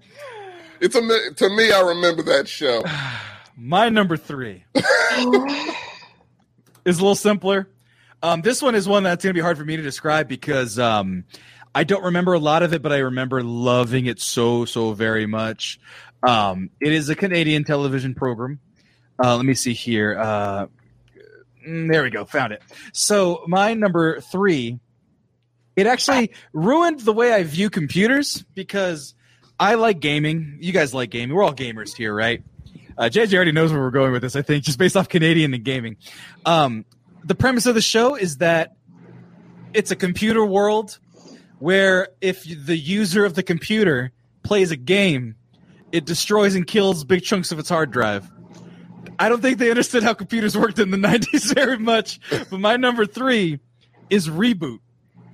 It's 0.80 0.94
a 0.94 1.00
to 1.00 1.48
me. 1.48 1.72
I 1.72 1.80
remember 1.80 2.22
that 2.22 2.46
show. 2.46 2.84
My 3.56 3.88
number 3.88 4.16
three 4.16 4.62
is 4.76 4.84
a 5.24 7.02
little 7.02 7.16
simpler. 7.16 7.68
Um, 8.22 8.42
this 8.42 8.62
one 8.62 8.76
is 8.76 8.86
one 8.86 9.02
that's 9.02 9.24
going 9.24 9.34
to 9.34 9.36
be 9.36 9.42
hard 9.42 9.58
for 9.58 9.64
me 9.64 9.76
to 9.76 9.82
describe 9.82 10.28
because 10.28 10.78
um, 10.78 11.24
I 11.74 11.84
don't 11.84 12.04
remember 12.04 12.32
a 12.32 12.38
lot 12.38 12.62
of 12.62 12.72
it, 12.72 12.82
but 12.82 12.92
I 12.92 12.98
remember 12.98 13.42
loving 13.42 14.06
it 14.06 14.20
so, 14.20 14.64
so 14.64 14.92
very 14.92 15.26
much. 15.26 15.78
Um, 16.22 16.70
it 16.80 16.92
is 16.92 17.08
a 17.08 17.14
Canadian 17.14 17.64
television 17.64 18.14
program. 18.14 18.60
Uh, 19.22 19.36
let 19.36 19.44
me 19.44 19.54
see 19.54 19.72
here. 19.72 20.18
Uh, 20.18 20.66
mm, 21.66 21.90
there 21.90 22.02
we 22.02 22.10
go. 22.10 22.24
Found 22.24 22.52
it. 22.52 22.62
So, 22.92 23.44
my 23.46 23.74
number 23.74 24.20
three, 24.20 24.78
it 25.76 25.86
actually 25.86 26.32
ruined 26.52 27.00
the 27.00 27.12
way 27.12 27.32
I 27.32 27.42
view 27.44 27.70
computers 27.70 28.44
because 28.54 29.14
I 29.60 29.74
like 29.74 30.00
gaming. 30.00 30.58
You 30.60 30.72
guys 30.72 30.94
like 30.94 31.10
gaming. 31.10 31.36
We're 31.36 31.44
all 31.44 31.54
gamers 31.54 31.94
here, 31.94 32.14
right? 32.14 32.42
Uh, 32.96 33.04
JJ 33.04 33.34
already 33.34 33.52
knows 33.52 33.72
where 33.72 33.80
we're 33.80 33.92
going 33.92 34.10
with 34.10 34.22
this, 34.22 34.34
I 34.34 34.42
think, 34.42 34.64
just 34.64 34.78
based 34.78 34.96
off 34.96 35.08
Canadian 35.08 35.54
and 35.54 35.64
gaming. 35.64 35.96
Um, 36.44 36.84
the 37.24 37.36
premise 37.36 37.66
of 37.66 37.76
the 37.76 37.80
show 37.80 38.16
is 38.16 38.38
that 38.38 38.76
it's 39.72 39.90
a 39.90 39.96
computer 39.96 40.44
world 40.44 40.98
where 41.58 42.08
if 42.20 42.44
the 42.44 42.76
user 42.76 43.24
of 43.24 43.34
the 43.34 43.42
computer 43.42 44.12
plays 44.42 44.70
a 44.70 44.76
game, 44.76 45.34
it 45.92 46.04
destroys 46.04 46.54
and 46.54 46.66
kills 46.66 47.04
big 47.04 47.22
chunks 47.22 47.52
of 47.52 47.58
its 47.58 47.68
hard 47.68 47.90
drive. 47.90 48.30
I 49.18 49.28
don't 49.28 49.40
think 49.40 49.58
they 49.58 49.70
understood 49.70 50.02
how 50.02 50.14
computers 50.14 50.56
worked 50.56 50.78
in 50.78 50.90
the 50.90 50.96
90s 51.08 51.54
very 51.54 51.78
much, 51.78 52.20
but 52.30 52.60
my 52.60 52.76
number 52.76 53.06
three 53.06 53.58
is 54.10 54.28
ReBoot. 54.28 54.78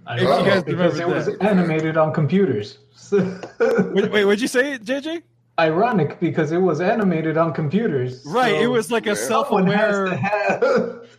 I 0.07 0.17
If 0.17 0.23
you 0.23 0.29
know, 0.29 0.45
guys 0.45 0.63
because 0.65 0.99
it 0.99 1.07
remember 1.07 1.31
was 1.31 1.39
animated 1.41 1.97
on 1.97 2.13
computers. 2.13 2.79
Wait, 3.13 4.11
wait, 4.11 4.25
what'd 4.25 4.41
you 4.41 4.49
say, 4.49 4.79
JJ? 4.79 5.23
Ironic 5.59 6.19
because 6.19 6.51
it 6.53 6.59
was 6.59 6.81
animated 6.81 7.37
on 7.37 7.53
computers. 7.53 8.25
Right, 8.27 8.55
it 8.55 8.67
was 8.67 8.91
like 8.91 9.07
a 9.07 9.15
someone 9.15 9.67
has 9.69 9.95
self-aware. 9.95 11.03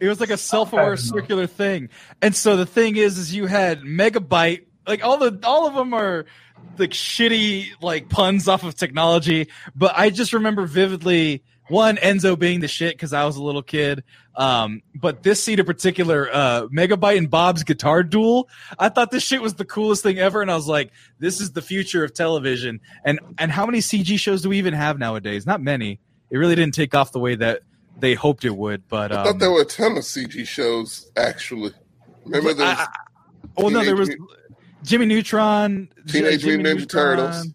It 0.00 0.08
was 0.08 0.20
like 0.20 0.30
a 0.30 0.36
self-aware 0.36 0.96
circular 0.96 1.46
thing. 1.46 1.88
And 2.22 2.34
so 2.34 2.56
the 2.56 2.66
thing 2.66 2.96
is, 2.96 3.18
is 3.18 3.34
you 3.34 3.46
had 3.46 3.82
megabyte, 3.82 4.66
like 4.86 5.04
all 5.04 5.18
the 5.18 5.38
all 5.44 5.66
of 5.66 5.74
them 5.74 5.92
are 5.94 6.26
like 6.78 6.90
shitty 6.90 7.68
like 7.80 8.08
puns 8.08 8.48
off 8.48 8.64
of 8.64 8.74
technology. 8.74 9.48
But 9.74 9.94
I 9.96 10.10
just 10.10 10.32
remember 10.32 10.66
vividly 10.66 11.42
one 11.68 11.96
Enzo 11.96 12.38
being 12.38 12.60
the 12.60 12.68
shit 12.68 12.94
because 12.94 13.12
I 13.12 13.24
was 13.24 13.36
a 13.36 13.42
little 13.42 13.62
kid. 13.62 14.04
Um, 14.34 14.82
but 14.94 15.22
this 15.22 15.42
scene 15.42 15.58
in 15.58 15.66
particular, 15.66 16.28
uh, 16.32 16.62
Megabyte 16.68 17.18
and 17.18 17.30
Bob's 17.30 17.64
guitar 17.64 18.02
duel, 18.02 18.48
I 18.78 18.88
thought 18.88 19.10
this 19.10 19.22
shit 19.22 19.42
was 19.42 19.54
the 19.54 19.64
coolest 19.64 20.02
thing 20.02 20.18
ever, 20.18 20.40
and 20.40 20.50
I 20.50 20.54
was 20.54 20.68
like, 20.68 20.92
this 21.18 21.40
is 21.40 21.52
the 21.52 21.62
future 21.62 22.04
of 22.04 22.14
television. 22.14 22.80
And 23.04 23.20
and 23.38 23.50
how 23.50 23.66
many 23.66 23.78
CG 23.78 24.18
shows 24.18 24.42
do 24.42 24.48
we 24.48 24.58
even 24.58 24.74
have 24.74 24.98
nowadays? 24.98 25.46
Not 25.46 25.60
many. 25.60 26.00
It 26.30 26.38
really 26.38 26.54
didn't 26.54 26.74
take 26.74 26.94
off 26.94 27.12
the 27.12 27.18
way 27.18 27.36
that 27.36 27.62
they 27.98 28.14
hoped 28.14 28.44
it 28.44 28.56
would. 28.56 28.88
But 28.88 29.12
I 29.12 29.16
um, 29.16 29.24
thought 29.26 29.38
there 29.38 29.50
were 29.50 29.62
a 29.62 29.66
ton 29.66 29.96
of 29.96 30.04
CG 30.04 30.46
shows 30.46 31.10
actually. 31.16 31.72
Remember 32.24 32.54
the 32.54 32.64
I- 32.64 32.72
I- 32.72 32.86
Oh 33.56 33.68
no, 33.68 33.84
there 33.84 33.96
was 33.96 34.10
Jimmy 34.84 35.06
Neutron, 35.06 35.88
Teenage 36.06 36.44
Mutant 36.44 36.78
Ninja 36.80 36.88
Turtles. 36.88 37.48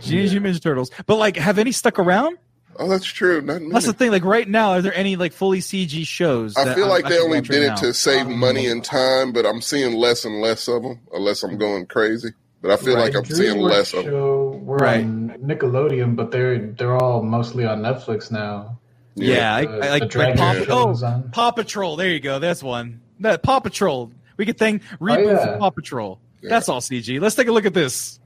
Teenage 0.00 0.32
Mutant 0.32 0.56
Ninja 0.56 0.62
Turtles. 0.62 0.90
But 1.06 1.16
like, 1.16 1.36
have 1.36 1.58
any 1.58 1.72
stuck 1.72 1.98
around? 1.98 2.38
Oh, 2.78 2.88
that's 2.88 3.04
true. 3.06 3.40
Not. 3.40 3.60
That's 3.72 3.86
the 3.86 3.92
thing. 3.94 4.10
Like 4.10 4.24
right 4.24 4.46
now, 4.48 4.72
are 4.72 4.82
there 4.82 4.94
any 4.94 5.16
like 5.16 5.32
fully 5.32 5.60
CG 5.60 6.06
shows? 6.06 6.56
I 6.56 6.74
feel 6.74 6.88
like 6.88 7.04
I 7.06 7.08
they 7.10 7.14
should 7.16 7.24
only 7.24 7.40
did 7.40 7.50
right 7.50 7.62
it 7.62 7.66
now? 7.68 7.74
to 7.76 7.94
save 7.94 8.26
money 8.28 8.66
and 8.66 8.84
time, 8.84 9.32
but 9.32 9.46
I'm 9.46 9.60
seeing 9.62 9.94
less 9.96 10.24
and 10.24 10.40
less 10.40 10.68
of 10.68 10.82
them, 10.82 11.00
unless 11.12 11.42
I'm 11.42 11.56
going 11.58 11.86
crazy. 11.86 12.30
But 12.62 12.70
I 12.72 12.76
feel 12.76 12.96
Right, 12.96 13.04
like 13.14 13.16
I'm 13.16 13.24
seeing 13.24 13.56
DreamWorks 13.56 13.70
less 13.70 13.92
of 13.94 14.04
them. 14.04 14.12
show 14.12 14.60
were 14.62 14.76
Right. 14.76 15.04
on 15.04 15.38
Nickelodeon, 15.42 16.16
but 16.16 16.30
they're 16.30 16.58
they're 16.72 16.96
all 16.96 17.22
mostly 17.22 17.64
on 17.64 17.80
Netflix 17.82 18.30
now. 18.30 18.78
Yeah, 19.16 19.54
I, 19.54 19.64
The- 19.64 19.72
I 19.72 19.98
the 19.98 20.04
like, 20.04 20.14
like 20.14 20.36
Paw, 20.36 20.52
Show 20.52 20.94
oh. 21.04 21.24
Paw 21.32 21.50
Patrol. 21.50 21.96
There 21.96 22.10
you 22.10 22.20
go. 22.20 22.38
That's 22.38 22.62
one. 22.62 23.00
That 23.20 23.42
Paw 23.42 23.60
Patrol. 23.60 24.12
We 24.36 24.44
could 24.44 24.58
thank 24.58 24.82
reboot 25.00 25.34
yeah. 25.34 25.56
Paw 25.58 25.70
Patrol. 25.70 26.20
Yeah. 26.42 26.50
That's 26.50 26.68
all 26.68 26.80
CG. 26.80 27.18
Let's 27.20 27.34
take 27.34 27.48
a 27.48 27.52
look 27.52 27.64
at 27.64 27.72
this. 27.74 28.20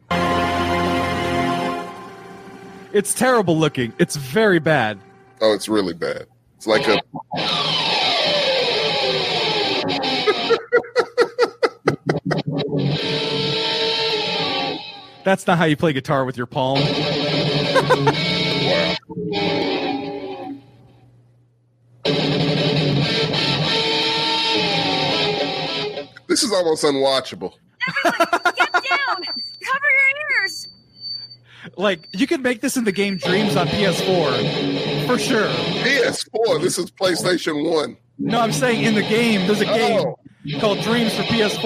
It's 2.92 3.14
terrible 3.14 3.56
looking. 3.56 3.92
It's 3.98 4.16
very 4.16 4.58
bad. 4.58 4.98
Oh, 5.40 5.54
it's 5.54 5.68
really 5.68 5.94
bad. 5.94 6.26
It's 6.56 6.66
like 6.66 6.86
a 6.88 7.00
That's 15.22 15.46
not 15.46 15.58
how 15.58 15.66
you 15.66 15.76
play 15.76 15.92
guitar 15.92 16.24
with 16.24 16.36
your 16.36 16.46
palm. 16.46 16.80
wow. 19.20 19.89
This 26.40 26.48
is 26.48 26.56
almost 26.56 26.84
unwatchable. 26.84 27.52
Everyone, 28.06 28.54
Get 28.56 28.72
down! 28.72 29.16
Cover 29.62 29.86
your 29.90 30.40
ears! 30.40 30.68
Like 31.76 32.08
you 32.12 32.26
could 32.26 32.42
make 32.42 32.62
this 32.62 32.78
in 32.78 32.84
the 32.84 32.92
game 32.92 33.18
Dreams 33.18 33.56
on 33.56 33.66
PS4 33.66 35.06
for 35.06 35.18
sure. 35.18 35.46
PS4. 35.48 36.62
This 36.62 36.78
is 36.78 36.90
PlayStation 36.92 37.70
One. 37.70 37.98
No, 38.18 38.40
I'm 38.40 38.52
saying 38.52 38.82
in 38.84 38.94
the 38.94 39.02
game 39.02 39.46
there's 39.46 39.60
a 39.60 39.70
oh. 39.70 39.76
game 39.76 40.14
Oh. 40.56 40.60
called 40.60 40.80
Dreams 40.80 41.14
for 41.14 41.24
PS4 41.24 41.58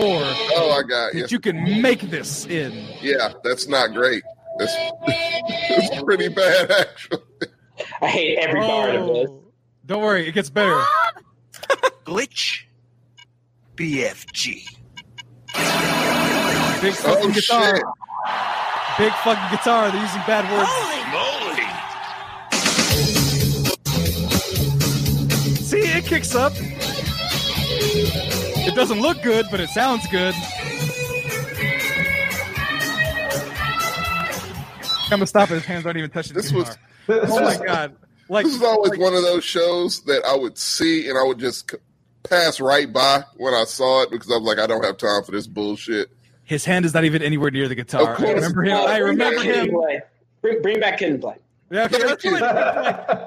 Oh, 0.56 0.70
I 0.72 0.82
got 0.82 1.14
you. 1.14 1.20
that 1.22 1.30
you 1.30 1.38
can 1.38 1.80
make 1.80 2.00
this 2.10 2.44
in. 2.46 2.72
Yeah, 3.00 3.32
that's 3.44 3.68
not 3.68 3.94
great. 3.94 4.24
That's 4.58 4.74
it's 5.06 6.02
pretty 6.02 6.30
bad, 6.30 6.72
actually. 6.72 7.20
I 8.02 8.08
hate 8.08 8.38
every 8.38 8.60
part 8.60 8.96
of 8.96 9.06
this. 9.06 9.26
Oh, 9.28 9.44
don't 9.86 10.02
worry, 10.02 10.26
it 10.26 10.32
gets 10.32 10.50
better. 10.50 10.82
Glitch. 12.04 12.64
BFG. 13.76 14.64
Big 16.80 16.92
oh, 16.92 16.96
fucking 16.96 17.30
Oh, 17.30 17.32
guitar. 17.32 17.76
shit. 17.76 17.84
Big 18.98 19.12
fucking 19.12 19.50
guitar. 19.56 19.90
They're 19.90 20.00
using 20.02 20.22
bad 20.26 20.44
words. 20.52 20.68
Holy 20.70 21.04
Moly. 21.10 21.64
See, 25.56 25.80
it 25.80 26.04
kicks 26.04 26.34
up. 26.34 26.52
It 28.66 28.74
doesn't 28.74 29.00
look 29.00 29.20
good, 29.22 29.46
but 29.50 29.60
it 29.60 29.68
sounds 29.70 30.06
good. 30.08 30.34
I'm 35.10 35.18
gonna 35.20 35.26
stop 35.26 35.50
it. 35.50 35.54
His 35.54 35.64
hands 35.64 35.84
aren't 35.86 35.98
even 35.98 36.10
touching 36.10 36.34
This 36.34 36.50
the 36.50 36.58
was 36.58 36.78
guitar. 37.06 37.26
Oh 37.30 37.40
my 37.40 37.56
god! 37.66 37.96
Like 38.28 38.46
this 38.46 38.54
is 38.54 38.62
always 38.62 38.90
like- 38.92 39.00
one 39.00 39.14
of 39.14 39.22
those 39.22 39.44
shows 39.44 40.00
that 40.04 40.24
I 40.24 40.34
would 40.36 40.56
see 40.58 41.08
and 41.08 41.18
I 41.18 41.22
would 41.24 41.38
just 41.38 41.72
c- 42.24 42.28
pass 42.30 42.60
right 42.60 42.92
by 42.92 43.22
when 43.36 43.54
I 43.54 43.64
saw 43.64 44.02
it 44.02 44.10
because 44.10 44.30
I 44.30 44.34
was 44.36 44.42
like, 44.44 44.58
I 44.58 44.66
don't 44.66 44.84
have 44.84 44.96
time 44.96 45.22
for 45.24 45.32
this 45.32 45.46
bullshit. 45.46 46.10
his 46.44 46.64
hand 46.64 46.84
is 46.84 46.94
not 46.94 47.04
even 47.04 47.22
anywhere 47.22 47.50
near 47.50 47.68
the 47.68 47.74
guitar. 47.74 48.14
Of. 48.14 48.20
I 48.24 48.32
remember 48.32 48.62
him. 48.64 48.76
Uh, 48.76 48.84
I 48.84 48.96
remember 48.98 49.42
Kid 49.42 49.68
him. 49.68 49.76
Bring, 50.42 50.62
bring 50.62 50.80
back 50.80 50.98
Kid 50.98 51.12
and 51.12 51.20
Play. 51.20 51.36
Yeah, 51.70 51.84
okay, 51.86 52.04
let's 52.04 52.22
do 52.22 52.36
it. 52.36 52.42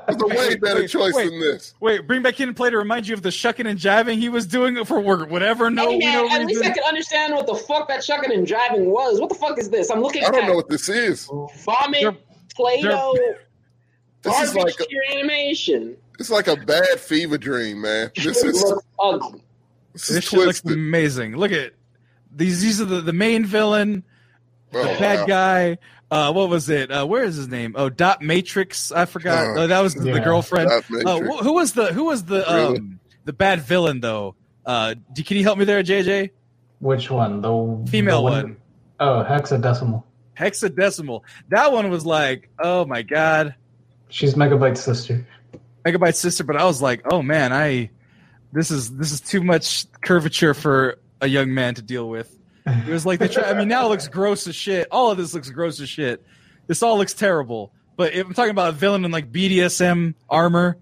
It's 0.09 0.21
a 0.23 0.27
way 0.27 0.35
Wait, 0.49 0.61
better 0.61 0.81
wait, 0.81 0.89
choice 0.89 1.13
wait. 1.15 1.31
than 1.31 1.39
this. 1.39 1.73
Wait, 1.81 2.05
bring 2.07 2.21
back 2.21 2.35
Kid 2.35 2.47
and 2.47 2.55
Play 2.55 2.69
to 2.69 2.77
remind 2.77 3.07
you 3.07 3.13
of 3.15 3.21
the 3.23 3.31
shucking 3.31 3.65
and 3.65 3.77
jiving 3.79 4.19
he 4.19 4.29
was 4.29 4.45
doing 4.45 4.85
for 4.85 4.99
work, 5.01 5.29
whatever. 5.29 5.69
No, 5.71 5.89
hey, 5.89 5.97
man, 5.97 6.13
no 6.27 6.35
at 6.35 6.45
least 6.45 6.63
I 6.63 6.67
reason. 6.67 6.73
can 6.75 6.83
understand 6.83 7.33
what 7.33 7.47
the 7.47 7.55
fuck 7.55 7.87
that 7.89 8.03
shucking 8.03 8.31
and 8.31 8.45
driving 8.45 8.91
was. 8.91 9.19
What 9.19 9.29
the 9.29 9.35
fuck 9.35 9.57
is 9.57 9.69
this? 9.71 9.89
I'm 9.89 10.01
looking 10.01 10.23
I 10.23 10.29
don't 10.29 10.43
at 10.43 10.47
know 10.49 10.55
what 10.55 10.69
this 10.69 10.87
is. 10.87 11.25
vomit, 11.65 12.01
They're- 12.01 12.15
Play-Doh, 12.55 13.15
This 14.21 14.39
is 14.41 14.55
like 14.55 14.75
a, 14.79 15.15
animation. 15.15 15.97
It's 16.19 16.29
like 16.29 16.47
a 16.47 16.55
bad 16.55 16.99
fever 16.99 17.37
dream, 17.37 17.81
man. 17.81 18.11
This 18.15 18.43
is 18.43 18.61
looks 18.63 18.81
ugly. 18.99 19.41
this 19.93 20.07
This 20.07 20.17
is 20.17 20.23
shit 20.25 20.39
looks 20.39 20.63
amazing. 20.65 21.35
Look 21.35 21.51
at 21.51 21.73
these. 22.35 22.61
These 22.61 22.81
are 22.81 22.85
the, 22.85 23.01
the 23.01 23.13
main 23.13 23.45
villain, 23.45 24.03
Oh, 24.73 24.81
the 24.83 24.99
bad 24.99 25.19
wow. 25.21 25.25
guy. 25.25 25.77
Uh, 26.09 26.31
what 26.31 26.47
was 26.49 26.69
it? 26.69 26.89
Uh, 26.91 27.05
where 27.05 27.23
is 27.23 27.35
his 27.35 27.47
name? 27.49 27.75
Oh, 27.77 27.89
Dot 27.89 28.21
Matrix. 28.21 28.91
I 28.93 29.05
forgot. 29.05 29.57
Uh, 29.57 29.61
Uh, 29.61 29.67
that 29.67 29.81
was 29.81 29.93
the, 29.93 30.11
the 30.13 30.19
girlfriend. 30.21 30.69
Uh, 30.71 30.81
wh- 31.21 31.43
who 31.43 31.53
was 31.53 31.73
the 31.73 31.87
who 31.93 32.05
was 32.05 32.23
the 32.23 32.45
Really? 32.47 32.77
um, 32.77 32.99
the 33.25 33.33
bad 33.33 33.61
villain 33.61 33.99
though? 33.99 34.35
Uh, 34.65 34.95
d- 35.13 35.23
can 35.23 35.35
you 35.37 35.43
help 35.43 35.57
me 35.57 35.65
there, 35.65 35.83
JJ? 35.83 36.29
Which 36.79 37.09
one? 37.09 37.41
The 37.41 37.85
Female 37.89 38.17
the 38.17 38.21
one. 38.31 38.57
Oh, 38.99 39.25
hexadecimal. 39.27 40.03
Hexadecimal. 40.37 41.21
That 41.49 41.71
one 41.71 41.89
was 41.89 42.05
like, 42.05 42.49
oh 42.59 42.85
my 42.85 43.01
god, 43.01 43.55
She's 44.09 44.35
Megabyte's 44.35 44.79
sister. 44.81 45.25
Megabyte's 45.91 46.19
sister. 46.19 46.43
But 46.43 46.57
I 46.57 46.65
was 46.65 46.81
like, 46.81 47.01
oh 47.11 47.21
man, 47.21 47.53
I 47.53 47.89
this 48.51 48.71
is 48.71 48.95
this 48.95 49.11
is 49.11 49.21
too 49.21 49.43
much 49.43 49.85
curvature 50.01 50.53
for 50.53 50.99
a 51.21 51.27
young 51.27 51.53
man 51.53 51.75
to 51.75 51.81
deal 51.81 52.09
with. 52.09 52.33
It 52.65 52.87
was 52.87 53.05
like 53.05 53.19
they 53.19 53.27
try. 53.27 53.43
I 53.49 53.53
mean, 53.53 53.67
now 53.67 53.85
it 53.85 53.89
looks 53.89 54.07
gross 54.07 54.47
as 54.47 54.55
shit. 54.55 54.87
All 54.91 55.11
of 55.11 55.17
this 55.17 55.33
looks 55.33 55.49
gross 55.49 55.79
as 55.79 55.87
shit. 55.89 56.25
This 56.67 56.83
all 56.83 56.97
looks 56.97 57.13
terrible. 57.13 57.71
But 57.95 58.13
if 58.13 58.25
I'm 58.25 58.33
talking 58.33 58.51
about 58.51 58.69
a 58.69 58.73
villain 58.73 59.05
in 59.05 59.11
like 59.11 59.31
BDSM 59.31 60.15
armor, 60.29 60.77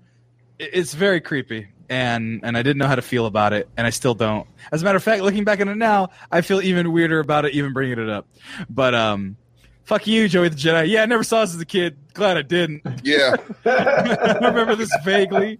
it's 0.57 0.93
very 0.93 1.21
creepy. 1.21 1.67
And 1.87 2.41
and 2.43 2.57
I 2.57 2.63
didn't 2.63 2.79
know 2.79 2.87
how 2.87 2.95
to 2.95 3.03
feel 3.03 3.27
about 3.27 3.53
it, 3.53 3.69
and 3.77 3.85
I 3.85 3.91
still 3.91 4.15
don't. 4.15 4.47
As 4.71 4.81
a 4.81 4.85
matter 4.85 4.97
of 4.97 5.03
fact, 5.03 5.21
looking 5.21 5.43
back 5.43 5.61
on 5.61 5.69
it 5.69 5.77
now, 5.77 6.09
I 6.31 6.41
feel 6.41 6.59
even 6.59 6.91
weirder 6.91 7.19
about 7.19 7.45
it, 7.45 7.53
even 7.53 7.73
bringing 7.73 7.99
it 7.99 8.09
up. 8.09 8.27
But 8.67 8.95
um, 8.95 9.37
fuck 9.85 10.05
you, 10.07 10.27
Joey 10.27 10.49
the 10.49 10.55
Jedi. 10.55 10.89
Yeah, 10.89 11.03
I 11.03 11.05
never 11.05 11.23
saw 11.23 11.41
this 11.41 11.55
as 11.55 11.61
a 11.61 11.65
kid. 11.65 11.97
Glad 12.13 12.37
I 12.37 12.41
didn't. 12.41 12.81
Yeah, 13.03 13.35
I 13.65 14.37
remember 14.41 14.75
this 14.75 14.91
vaguely. 15.03 15.59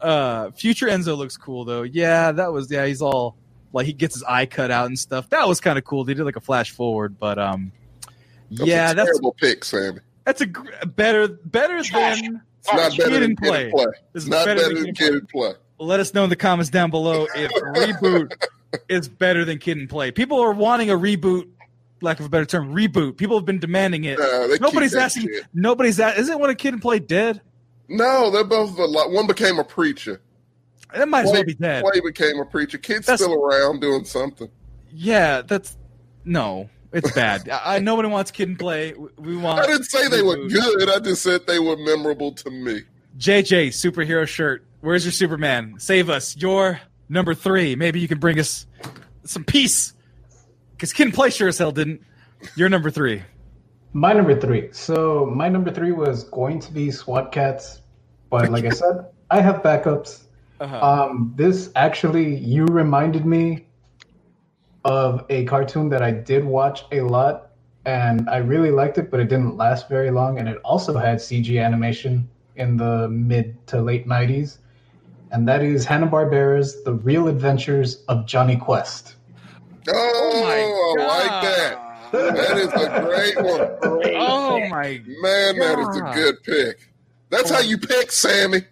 Uh, 0.00 0.50
Future 0.52 0.86
Enzo 0.86 1.16
looks 1.16 1.36
cool 1.36 1.64
though. 1.64 1.82
Yeah, 1.82 2.32
that 2.32 2.52
was 2.52 2.70
yeah. 2.70 2.84
He's 2.86 3.00
all 3.02 3.36
like 3.72 3.86
he 3.86 3.92
gets 3.92 4.14
his 4.14 4.22
eye 4.24 4.46
cut 4.46 4.70
out 4.70 4.86
and 4.86 4.98
stuff. 4.98 5.28
That 5.30 5.46
was 5.48 5.60
kind 5.60 5.78
of 5.78 5.84
cool. 5.84 6.04
They 6.04 6.14
did 6.14 6.24
like 6.24 6.36
a 6.36 6.40
flash 6.40 6.70
forward, 6.70 7.18
but 7.18 7.38
um, 7.38 7.72
that's 8.50 8.68
yeah, 8.68 8.90
a 8.90 8.94
that's 8.94 9.06
terrible 9.08 9.32
pick, 9.34 9.64
Sammy. 9.64 10.00
that's 10.24 10.40
a 10.40 10.46
gr- 10.46 10.68
better 10.86 11.28
better 11.28 11.82
than 11.82 12.42
It's 12.58 12.72
not 12.72 12.92
Kid 12.92 12.98
better 12.98 13.10
than 13.20 13.22
and 13.22 13.40
Kid 13.40 13.48
Play. 13.48 13.72
It's 13.74 13.94
It's 14.14 14.26
not 14.26 14.44
better 14.44 14.60
better 14.60 14.74
than 14.74 14.82
than 14.84 14.84
Kid 14.84 14.88
and 14.88 14.96
Kid 14.98 15.14
and 15.14 15.28
Play. 15.28 15.52
let 15.78 15.98
us 16.00 16.12
know 16.12 16.24
in 16.24 16.30
the 16.30 16.36
comments 16.36 16.68
down 16.70 16.90
below 16.90 17.26
if 17.34 17.50
reboot 17.74 18.32
is 18.88 19.08
better 19.08 19.44
than 19.46 19.58
Kid 19.58 19.78
and 19.78 19.88
Play. 19.88 20.10
People 20.10 20.40
are 20.40 20.52
wanting 20.52 20.90
a 20.90 20.94
reboot, 20.98 21.48
lack 22.02 22.20
of 22.20 22.26
a 22.26 22.28
better 22.28 22.44
term, 22.46 22.74
reboot. 22.74 23.16
People 23.16 23.36
have 23.36 23.44
been 23.44 23.58
demanding 23.58 24.04
it. 24.04 24.18
Nobody's 24.60 24.94
asking. 24.94 25.28
shit. 25.28 25.46
Nobody's 25.54 25.98
at. 26.00 26.18
Isn't 26.18 26.38
one 26.38 26.50
of 26.50 26.56
Kid 26.58 26.74
and 26.74 26.82
Play 26.82 26.98
dead? 26.98 27.40
No, 27.88 28.30
they're 28.30 28.44
both 28.44 28.78
a 28.78 28.84
lot. 28.84 29.10
One 29.10 29.26
became 29.26 29.58
a 29.58 29.64
preacher. 29.64 30.20
That 30.94 31.08
might 31.08 31.24
as 31.26 31.32
well 31.32 31.44
be 31.44 31.54
dead. 31.54 31.84
Play 31.84 32.00
became 32.00 32.38
a 32.40 32.44
preacher. 32.44 32.78
Kid's 32.78 33.06
That's- 33.06 33.20
still 33.20 33.34
around 33.34 33.80
doing 33.80 34.04
something. 34.04 34.48
Yeah, 34.92 35.42
that's 35.42 35.76
no. 36.24 36.68
It's 36.92 37.12
bad. 37.12 37.48
I, 37.48 37.78
nobody 37.78 38.08
wants 38.08 38.32
Kid 38.32 38.48
and 38.48 38.58
Play. 38.58 38.94
We- 39.16 39.36
want. 39.36 39.60
I 39.60 39.66
didn't 39.66 39.84
say 39.84 40.08
they 40.08 40.22
were 40.22 40.36
good. 40.48 40.90
I 40.90 40.98
just 40.98 41.22
said 41.22 41.46
they 41.46 41.58
were 41.60 41.76
memorable 41.76 42.32
to 42.32 42.50
me. 42.50 42.82
JJ 43.18 43.68
superhero 43.68 44.26
shirt. 44.26 44.64
Where's 44.80 45.04
your 45.04 45.12
Superman? 45.12 45.74
Save 45.78 46.10
us. 46.10 46.36
Your 46.36 46.80
number 47.08 47.34
three. 47.34 47.76
Maybe 47.76 48.00
you 48.00 48.08
can 48.08 48.18
bring 48.18 48.38
us 48.40 48.66
some 49.24 49.44
peace. 49.44 49.92
Because 50.80 50.94
Ken 50.94 51.12
Play 51.12 51.28
sure 51.28 51.48
as 51.48 51.58
hell 51.58 51.72
didn't. 51.72 52.00
You're 52.56 52.70
number 52.70 52.90
three. 52.90 53.22
My 53.92 54.14
number 54.14 54.34
three. 54.40 54.70
So 54.72 55.26
my 55.26 55.46
number 55.46 55.70
three 55.70 55.92
was 55.92 56.24
going 56.24 56.58
to 56.58 56.72
be 56.72 56.90
SWAT 56.90 57.32
Kats, 57.32 57.82
but 58.30 58.50
like 58.50 58.64
I 58.64 58.70
said, 58.70 59.04
I 59.30 59.42
have 59.42 59.56
backups. 59.62 60.22
Uh-huh. 60.58 60.80
Um, 60.80 61.34
this 61.36 61.70
actually, 61.76 62.34
you 62.34 62.64
reminded 62.64 63.26
me 63.26 63.66
of 64.86 65.26
a 65.28 65.44
cartoon 65.44 65.90
that 65.90 66.00
I 66.00 66.12
did 66.12 66.46
watch 66.46 66.86
a 66.92 67.02
lot, 67.02 67.50
and 67.84 68.30
I 68.30 68.38
really 68.38 68.70
liked 68.70 68.96
it, 68.96 69.10
but 69.10 69.20
it 69.20 69.28
didn't 69.28 69.58
last 69.58 69.86
very 69.86 70.10
long, 70.10 70.38
and 70.38 70.48
it 70.48 70.56
also 70.64 70.96
had 70.96 71.18
CG 71.18 71.62
animation 71.62 72.26
in 72.56 72.78
the 72.78 73.06
mid 73.10 73.66
to 73.66 73.82
late 73.82 74.08
'90s, 74.08 74.56
and 75.30 75.46
that 75.46 75.62
is 75.62 75.84
Hanna 75.84 76.06
Barbera's 76.06 76.82
The 76.84 76.94
Real 76.94 77.28
Adventures 77.28 78.02
of 78.08 78.24
Jonny 78.24 78.56
Quest. 78.56 79.16
Oh, 79.88 80.32
oh, 80.34 80.96
I 81.00 81.06
like 81.06 81.42
that. 81.42 81.86
That 82.12 82.58
is 82.58 82.72
a 82.72 83.00
great 83.04 83.36
one. 83.36 83.60
Oh 84.16 84.60
my 84.68 85.00
Man, 85.06 85.58
that 85.58 85.78
is 85.78 85.96
a 85.96 86.12
good 86.14 86.42
pick. 86.42 86.88
That's 87.30 87.50
how 87.50 87.60
you 87.60 87.78
pick, 87.78 88.10
Sammy. 88.10 88.62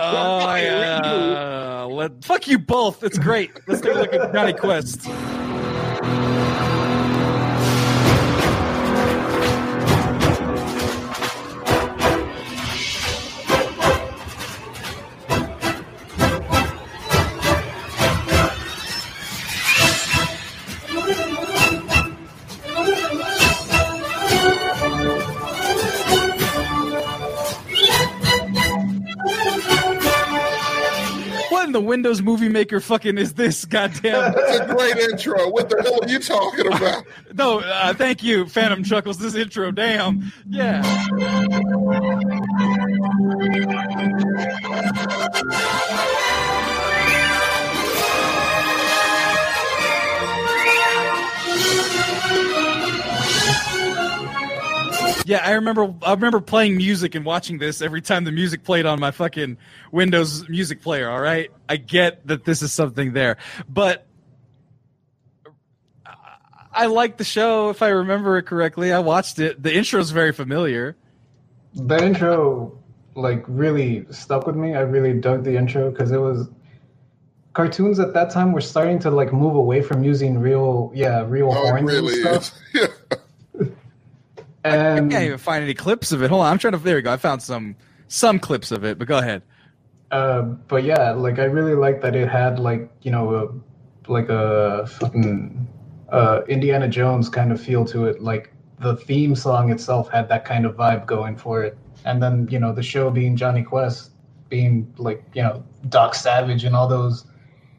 Oh, 0.00 0.54
yeah. 0.54 1.82
Let, 1.90 2.24
fuck 2.24 2.46
you 2.46 2.58
both. 2.58 3.02
It's 3.02 3.18
great. 3.18 3.50
Let's 3.66 3.80
take 3.80 3.94
a 3.94 3.98
look 3.98 4.12
at 4.12 4.32
Jonny 4.32 4.52
Quest. 4.52 5.08
Windows 31.88 32.22
Movie 32.22 32.48
Maker 32.48 32.78
fucking 32.78 33.18
is 33.18 33.34
this? 33.34 33.64
Goddamn. 33.64 34.32
That's 34.34 34.58
a 34.60 34.66
great 34.66 34.96
intro. 34.96 35.48
What 35.50 35.68
the 35.68 35.82
hell 35.82 35.98
are 36.02 36.08
you 36.08 36.20
talking 36.20 36.66
about? 36.66 37.04
No, 37.34 37.60
uh, 37.60 37.94
thank 37.94 38.22
you, 38.22 38.46
Phantom 38.46 38.82
Chuckles. 38.82 39.18
This 39.18 39.34
intro, 39.34 39.70
damn. 39.70 40.32
Yeah. 40.48 40.82
Yeah, 55.28 55.42
I 55.44 55.52
remember. 55.52 55.92
I 56.02 56.12
remember 56.14 56.40
playing 56.40 56.78
music 56.78 57.14
and 57.14 57.22
watching 57.22 57.58
this 57.58 57.82
every 57.82 58.00
time 58.00 58.24
the 58.24 58.32
music 58.32 58.64
played 58.64 58.86
on 58.86 58.98
my 58.98 59.10
fucking 59.10 59.58
Windows 59.92 60.48
music 60.48 60.80
player. 60.80 61.10
All 61.10 61.20
right, 61.20 61.50
I 61.68 61.76
get 61.76 62.26
that 62.28 62.46
this 62.46 62.62
is 62.62 62.72
something 62.72 63.12
there, 63.12 63.36
but 63.68 64.06
I 66.72 66.86
like 66.86 67.18
the 67.18 67.24
show. 67.24 67.68
If 67.68 67.82
I 67.82 67.88
remember 67.88 68.38
it 68.38 68.44
correctly, 68.44 68.90
I 68.90 69.00
watched 69.00 69.38
it. 69.38 69.62
The 69.62 69.76
intro 69.76 70.00
is 70.00 70.12
very 70.12 70.32
familiar. 70.32 70.96
The 71.74 72.02
intro, 72.02 72.78
like, 73.14 73.44
really 73.48 74.06
stuck 74.10 74.46
with 74.46 74.56
me. 74.56 74.74
I 74.76 74.80
really 74.80 75.12
dug 75.12 75.44
the 75.44 75.58
intro 75.58 75.90
because 75.90 76.10
it 76.10 76.16
was 76.16 76.48
cartoons 77.52 78.00
at 78.00 78.14
that 78.14 78.30
time 78.30 78.52
were 78.52 78.62
starting 78.62 78.98
to 79.00 79.10
like 79.10 79.34
move 79.34 79.56
away 79.56 79.82
from 79.82 80.02
using 80.02 80.38
real, 80.38 80.90
yeah, 80.94 81.22
real 81.28 81.50
Oh, 81.50 81.68
horns 81.68 81.82
really 81.82 82.22
and 82.22 82.42
stuff. 82.42 82.58
is. 82.72 82.88
I 84.64 84.96
can't 84.98 85.12
even 85.12 85.38
find 85.38 85.62
any 85.62 85.74
clips 85.74 86.12
of 86.12 86.22
it. 86.22 86.30
Hold 86.30 86.42
on, 86.42 86.52
I'm 86.52 86.58
trying 86.58 86.72
to. 86.72 86.78
There 86.78 86.96
we 86.96 87.02
go. 87.02 87.12
I 87.12 87.16
found 87.16 87.42
some 87.42 87.76
some 88.08 88.38
clips 88.38 88.70
of 88.70 88.84
it. 88.84 88.98
But 88.98 89.08
go 89.08 89.18
ahead. 89.18 89.42
Uh, 90.10 90.42
but 90.42 90.84
yeah, 90.84 91.12
like 91.12 91.38
I 91.38 91.44
really 91.44 91.74
like 91.74 92.00
that 92.02 92.16
it 92.16 92.28
had 92.28 92.58
like 92.58 92.90
you 93.02 93.10
know, 93.10 93.34
a, 93.34 94.10
like 94.10 94.28
a 94.28 94.86
fucking 94.86 95.68
uh, 96.10 96.42
Indiana 96.48 96.88
Jones 96.88 97.28
kind 97.28 97.52
of 97.52 97.60
feel 97.60 97.84
to 97.86 98.06
it. 98.06 98.22
Like 98.22 98.52
the 98.78 98.96
theme 98.96 99.34
song 99.34 99.70
itself 99.70 100.08
had 100.10 100.28
that 100.28 100.44
kind 100.44 100.64
of 100.64 100.76
vibe 100.76 101.06
going 101.06 101.36
for 101.36 101.62
it, 101.62 101.76
and 102.04 102.22
then 102.22 102.48
you 102.50 102.58
know 102.58 102.72
the 102.72 102.82
show 102.82 103.10
being 103.10 103.36
Jonny 103.36 103.62
Quest, 103.62 104.12
being 104.48 104.92
like 104.96 105.22
you 105.34 105.42
know 105.42 105.62
Doc 105.88 106.14
Savage 106.14 106.64
and 106.64 106.74
all 106.74 106.88
those 106.88 107.26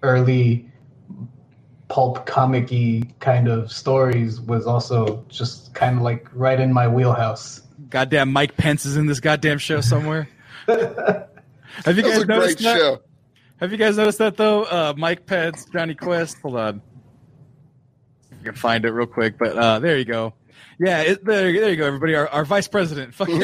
early 0.01 0.68
pulp 1.89 2.25
comic-y 2.25 3.03
kind 3.19 3.49
of 3.49 3.71
stories 3.71 4.39
was 4.39 4.65
also 4.65 5.25
just 5.27 5.73
kind 5.73 5.97
of 5.97 6.03
like 6.03 6.27
right 6.33 6.59
in 6.59 6.71
my 6.71 6.87
wheelhouse. 6.87 7.61
Goddamn, 7.89 8.31
Mike 8.31 8.55
Pence 8.55 8.85
is 8.85 8.95
in 8.95 9.07
this 9.07 9.19
goddamn 9.19 9.57
show 9.57 9.81
somewhere. 9.81 10.29
Have 10.67 11.97
you 11.97 12.03
guys 12.03 12.25
noticed 12.25 12.59
that? 12.59 12.77
show. 12.77 13.01
Have 13.59 13.71
you 13.71 13.77
guys 13.77 13.97
noticed 13.97 14.19
that 14.19 14.37
though? 14.37 14.63
Uh, 14.63 14.93
Mike 14.95 15.25
Pence, 15.25 15.65
Jonny 15.73 15.95
Quest. 15.95 16.37
Hold 16.41 16.55
on, 16.55 16.81
I 18.39 18.43
can 18.43 18.55
find 18.55 18.85
it 18.85 18.91
real 18.91 19.07
quick. 19.07 19.37
But 19.37 19.57
uh, 19.57 19.79
there 19.79 19.97
you 19.97 20.05
go. 20.05 20.33
Yeah, 20.79 21.01
it, 21.01 21.25
there, 21.25 21.51
there 21.51 21.69
you 21.71 21.75
go, 21.75 21.87
everybody. 21.87 22.15
Our, 22.15 22.29
our 22.29 22.45
vice 22.45 22.67
president, 22.69 23.13
fucking 23.13 23.37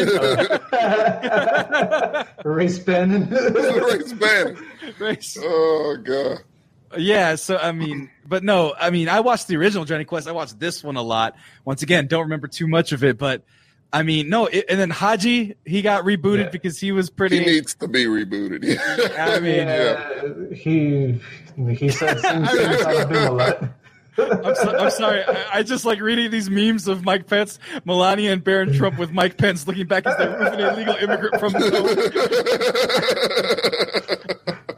Race 2.45 2.80
Bannon. 2.80 3.30
Race 3.30 4.13
Bannon. 4.13 4.65
Race. 4.99 5.38
Oh 5.41 5.97
god. 6.01 6.38
Yeah, 6.98 7.36
so 7.36 7.57
I 7.57 7.72
mean, 7.72 8.10
but 8.28 8.44
no, 8.44 8.74
I 8.80 8.90
mean, 8.90 9.10
I 9.10 9.20
watched 9.22 9.48
the 9.48 9.57
original 9.57 9.86
Jonny 9.86 10.06
Quest. 10.06 10.28
I 10.28 10.32
watched 10.32 10.60
this 10.60 10.84
one 10.84 10.95
a 10.95 11.02
lot. 11.02 11.36
Once 11.66 11.82
again, 11.84 12.07
don't 12.07 12.22
remember 12.24 12.48
too 12.48 12.68
much 12.68 12.91
of 12.91 13.03
it, 13.03 13.18
but 13.18 13.44
I 13.91 14.03
mean, 14.03 14.30
no. 14.30 14.45
It, 14.48 14.66
and 14.70 14.80
then 14.80 14.90
Hadji, 14.90 15.56
he 15.66 15.82
got 15.82 16.03
rebooted 16.03 16.45
Yeah. 16.45 16.49
because 16.49 16.80
he 16.80 16.91
was 16.91 17.10
pretty. 17.10 17.40
He 17.40 17.45
needs 17.45 17.76
to 17.76 17.88
be 17.88 18.06
rebooted. 18.06 18.64
I 19.18 19.40
mean, 19.40 19.68
Yeah, 19.68 20.56
he 20.56 21.20
he 21.76 21.90
said 21.90 22.20
some 22.20 22.45
things 22.45 22.82
out 22.82 23.12
him 23.12 23.24
a 23.24 23.32
lot. 23.32 23.64
I'm, 24.18 24.56
so, 24.56 24.78
I'm 24.78 24.90
sorry. 24.92 25.24
I, 25.24 25.46
I 25.60 25.64
just 25.64 25.84
like 25.86 26.00
reading 26.00 26.32
these 26.32 26.50
memes 26.50 26.88
of 26.88 27.04
Mike 27.04 27.28
Pence, 27.28 27.60
Melania, 27.84 28.32
and 28.32 28.44
Barron 28.44 28.74
Trump 28.74 28.98
with 28.98 29.12
Mike 29.12 29.38
Pence 29.38 29.68
looking 29.68 29.88
back 29.88 30.06
as 30.06 30.16
they 30.18 30.28
move 30.28 30.42
an 30.42 30.60
illegal 30.60 30.96
immigrant 30.96 31.40
from 31.40 31.54
the. 31.54 32.86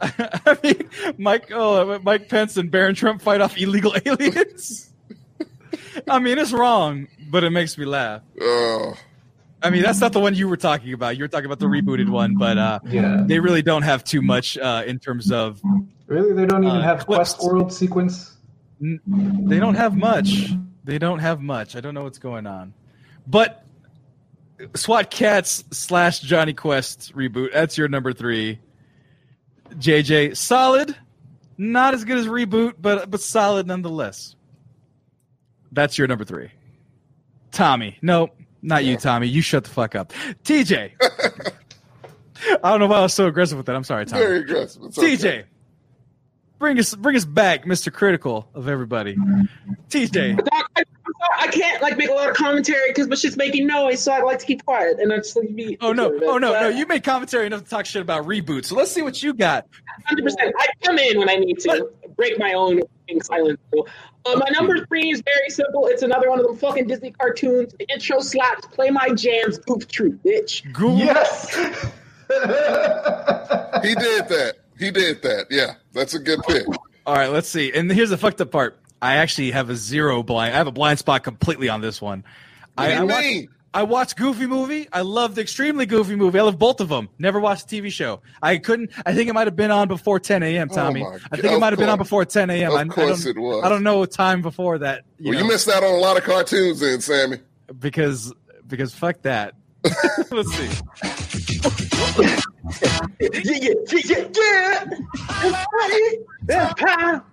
I 0.00 0.56
mean, 0.62 0.88
Mike, 1.18 1.50
oh, 1.52 1.98
Mike 2.02 2.28
Pence 2.28 2.56
and 2.56 2.70
Barron 2.70 2.94
Trump 2.94 3.20
fight 3.22 3.40
off 3.40 3.56
illegal 3.58 3.94
aliens. 4.04 4.90
I 6.08 6.18
mean, 6.18 6.38
it's 6.38 6.52
wrong, 6.52 7.08
but 7.30 7.44
it 7.44 7.50
makes 7.50 7.76
me 7.78 7.84
laugh. 7.84 8.22
oh, 8.40 8.94
I 9.60 9.70
mean, 9.70 9.82
that's 9.82 10.00
not 10.00 10.12
the 10.12 10.20
one 10.20 10.34
you 10.36 10.48
were 10.48 10.56
talking 10.56 10.92
about. 10.92 11.16
You 11.16 11.24
were 11.24 11.28
talking 11.28 11.46
about 11.46 11.58
the 11.58 11.66
rebooted 11.66 12.08
one, 12.08 12.36
but 12.36 12.58
uh, 12.58 12.78
Yeah, 12.86 13.24
they 13.26 13.40
really 13.40 13.62
don't 13.62 13.82
have 13.82 14.04
too 14.04 14.22
much 14.22 14.56
uh, 14.56 14.84
in 14.86 15.00
terms 15.00 15.32
of. 15.32 15.60
really, 16.06 16.32
they 16.32 16.46
don't 16.46 16.62
even 16.64 16.76
Uh, 16.76 16.82
have 16.82 17.04
clips. 17.06 17.34
Quest 17.34 17.42
World 17.44 17.72
sequence. 17.72 18.36
They 18.80 19.58
don't 19.58 19.74
have 19.74 19.96
much. 19.96 20.50
They 20.84 20.98
don't 20.98 21.18
have 21.18 21.40
much. 21.40 21.76
I 21.76 21.80
don't 21.80 21.94
know 21.94 22.04
what's 22.04 22.18
going 22.18 22.46
on, 22.46 22.72
but 23.26 23.64
SWAT 24.74 25.10
Kats 25.10 25.64
slash 25.70 26.20
Jonny 26.20 26.52
Quest 26.54 27.14
reboot. 27.14 27.52
That's 27.52 27.76
your 27.76 27.88
number 27.88 28.12
three. 28.12 28.60
JJ, 29.74 30.36
solid. 30.36 30.96
Not 31.58 31.94
as 31.94 32.04
good 32.04 32.18
as 32.18 32.26
reboot, 32.26 32.74
but 32.80 33.10
but 33.10 33.20
solid 33.20 33.66
nonetheless. 33.66 34.36
That's 35.72 35.98
your 35.98 36.06
number 36.06 36.24
three. 36.24 36.50
Tommy, 37.50 37.98
no, 38.00 38.30
not 38.62 38.84
you, 38.84 38.96
Tommy. 38.96 39.26
You 39.26 39.42
shut 39.42 39.64
the 39.64 39.70
fuck 39.70 39.94
up. 39.94 40.12
TJ. 40.44 40.92
I 42.62 42.70
don't 42.70 42.78
know 42.78 42.86
why 42.86 42.98
I 42.98 43.02
was 43.02 43.14
so 43.14 43.26
aggressive 43.26 43.58
with 43.58 43.66
that. 43.66 43.74
I'm 43.74 43.84
sorry, 43.84 44.06
Tommy. 44.06 44.22
very 44.22 44.38
aggressive. 44.38 44.82
It's 44.84 44.98
okay. 44.98 45.44
TJ, 46.58 46.60
bring 46.60 46.78
us 46.78 46.94
bring 46.94 47.16
us 47.16 47.24
back, 47.24 47.64
Mr. 47.64 47.92
Critical 47.92 48.48
of 48.54 48.68
everybody. 48.68 49.16
TJ, 49.90 50.40
I, 50.52 50.62
I'm 50.76 50.84
sorry, 50.84 50.84
I 51.38 51.46
can't 51.48 51.82
like 51.82 51.96
make 51.96 52.10
a 52.10 52.12
lot 52.12 52.28
of 52.30 52.36
commentary 52.36 52.90
because 52.90 53.08
my 53.08 53.16
shit's 53.16 53.36
making 53.36 53.66
noise, 53.66 54.00
so 54.02 54.12
I'd 54.12 54.24
like 54.24 54.38
to 54.40 54.46
keep 54.46 54.64
quiet 54.64 54.98
and 55.00 55.12
I 55.12 55.16
just 55.18 55.36
like 55.36 55.48
to 55.48 55.54
be. 55.54 55.78
oh 55.80 55.92
no, 55.92 56.12
oh 56.24 56.38
no, 56.38 56.52
But 56.52 56.60
no, 56.60 56.68
you 56.68 56.86
made 56.86 57.04
commentary 57.04 57.46
enough 57.46 57.64
to 57.64 57.70
talk 57.70 57.86
shit 57.86 58.02
about 58.02 58.26
reboots. 58.26 58.66
So 58.66 58.76
let's 58.76 58.90
see 58.90 59.02
what 59.02 59.22
you 59.22 59.34
got. 59.34 59.66
Hundred 60.06 60.24
percent. 60.24 60.54
I 60.58 60.66
come 60.82 60.98
in 60.98 61.18
when 61.18 61.28
I 61.28 61.36
need 61.36 61.58
to 61.60 61.90
break 62.16 62.38
my 62.38 62.52
own 62.52 62.80
silence 63.22 63.58
rule. 63.72 63.88
Uh, 64.26 64.36
my 64.36 64.50
number 64.50 64.84
three 64.86 65.10
is 65.10 65.22
very 65.22 65.48
simple. 65.48 65.86
It's 65.86 66.02
another 66.02 66.28
one 66.28 66.38
of 66.38 66.46
them 66.46 66.56
fucking 66.56 66.86
Disney 66.86 67.12
cartoons. 67.12 67.72
The 67.78 67.86
intro 67.90 68.20
slaps. 68.20 68.66
Play 68.66 68.90
my 68.90 69.08
jams. 69.10 69.58
Goof 69.58 69.88
troop, 69.88 70.20
bitch. 70.24 70.70
Google. 70.72 70.98
Yes. 70.98 71.56
He 72.30 73.94
did 73.94 74.28
that. 74.28 74.56
He 74.78 74.90
did 74.90 75.22
that. 75.22 75.46
Yeah, 75.50 75.74
that's 75.92 76.14
a 76.14 76.18
good 76.18 76.40
pick. 76.46 76.66
All 77.06 77.14
right, 77.14 77.30
let's 77.30 77.48
see. 77.48 77.72
And 77.72 77.90
here's 77.90 78.10
the 78.10 78.18
fucked 78.18 78.40
up 78.40 78.50
part. 78.50 78.78
I 79.00 79.16
actually 79.16 79.50
have 79.52 79.70
a 79.70 79.76
zero 79.76 80.22
blind. 80.22 80.54
I 80.54 80.58
have 80.58 80.66
a 80.66 80.72
blind 80.72 80.98
spot 80.98 81.22
completely 81.22 81.68
on 81.68 81.80
this 81.80 82.02
one. 82.02 82.24
What 82.74 82.84
I, 82.84 82.88
do 82.88 82.92
I 82.92 83.00
you 83.00 83.06
watched, 83.06 83.22
mean? 83.26 83.48
I 83.74 83.82
watched 83.84 84.16
Goofy 84.16 84.46
movie. 84.46 84.88
I 84.92 85.02
loved 85.02 85.38
Extremely 85.38 85.86
Goofy 85.86 86.16
movie. 86.16 86.38
I 86.38 86.42
love 86.42 86.58
both 86.58 86.80
of 86.80 86.88
them. 86.88 87.08
Never 87.18 87.38
watched 87.38 87.68
the 87.68 87.80
TV 87.80 87.92
show. 87.92 88.22
I 88.42 88.58
couldn't. 88.58 88.90
I 89.04 89.14
think 89.14 89.28
it 89.28 89.34
might 89.34 89.46
have 89.46 89.56
been 89.56 89.70
on 89.70 89.88
before 89.88 90.18
10 90.18 90.42
a.m. 90.42 90.68
Oh 90.70 90.74
Tommy. 90.74 91.02
my 91.02 91.18
I 91.30 91.36
think 91.36 91.52
it 91.52 91.60
might 91.60 91.72
have 91.72 91.78
been 91.78 91.88
on 91.88 91.98
before 91.98 92.24
10 92.24 92.50
a.m. 92.50 92.72
Of 92.72 92.76
I, 92.76 92.80
I 92.80 92.84
course 92.86 93.24
don't, 93.24 93.36
it 93.36 93.40
was. 93.40 93.64
I 93.64 93.68
don't 93.68 93.82
know 93.82 93.98
what 93.98 94.10
time 94.10 94.42
before 94.42 94.78
that. 94.78 95.04
You 95.18 95.30
well, 95.30 95.34
know, 95.34 95.46
you 95.46 95.52
missed 95.52 95.68
out 95.68 95.82
on 95.84 95.94
a 95.94 95.98
lot 95.98 96.16
of 96.16 96.24
cartoons 96.24 96.80
then, 96.80 97.00
Sammy. 97.00 97.38
because 97.78 98.32
because 98.66 98.94
fuck 98.94 99.22
that. 99.22 99.54
Let's 100.30 100.52
see. 100.54 101.37
Yeah, 101.62 101.70
yeah, 103.44 103.74
yeah, 103.92 104.28
yeah, 104.34 105.64
funny. 105.72 106.18
There's 106.42 106.74
power. 106.74 107.24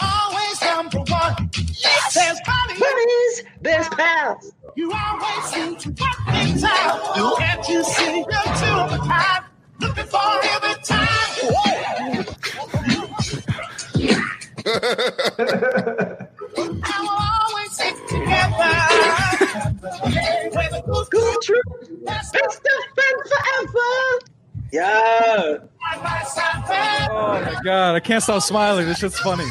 Always 0.00 0.62
number 0.62 0.98
one. 0.98 1.50
Yes, 1.72 2.14
there's. 2.14 2.40
Bunnies. 2.78 3.44
There's 3.60 3.88
pals. 3.90 4.52
You 4.76 4.92
always 4.92 5.44
seem 5.46 5.76
to 5.76 5.88
work 5.90 6.18
things 6.32 6.64
out. 6.64 7.38
Can't 7.38 7.68
you 7.68 7.84
see 7.84 8.18
you're 8.18 8.26
two 8.26 8.66
of? 8.66 9.44
Looking 9.80 10.06
for 10.06 10.40
every 10.44 10.82
time. 10.84 12.26
I 16.84 16.98
will 17.00 17.41
Yeah. 24.72 25.58
Oh 27.10 27.42
my 27.44 27.60
god, 27.62 27.94
I 27.94 28.00
can't 28.00 28.22
stop 28.22 28.42
smiling. 28.42 28.86
This 28.86 28.98
shit's 28.98 29.18
funny. 29.18 29.44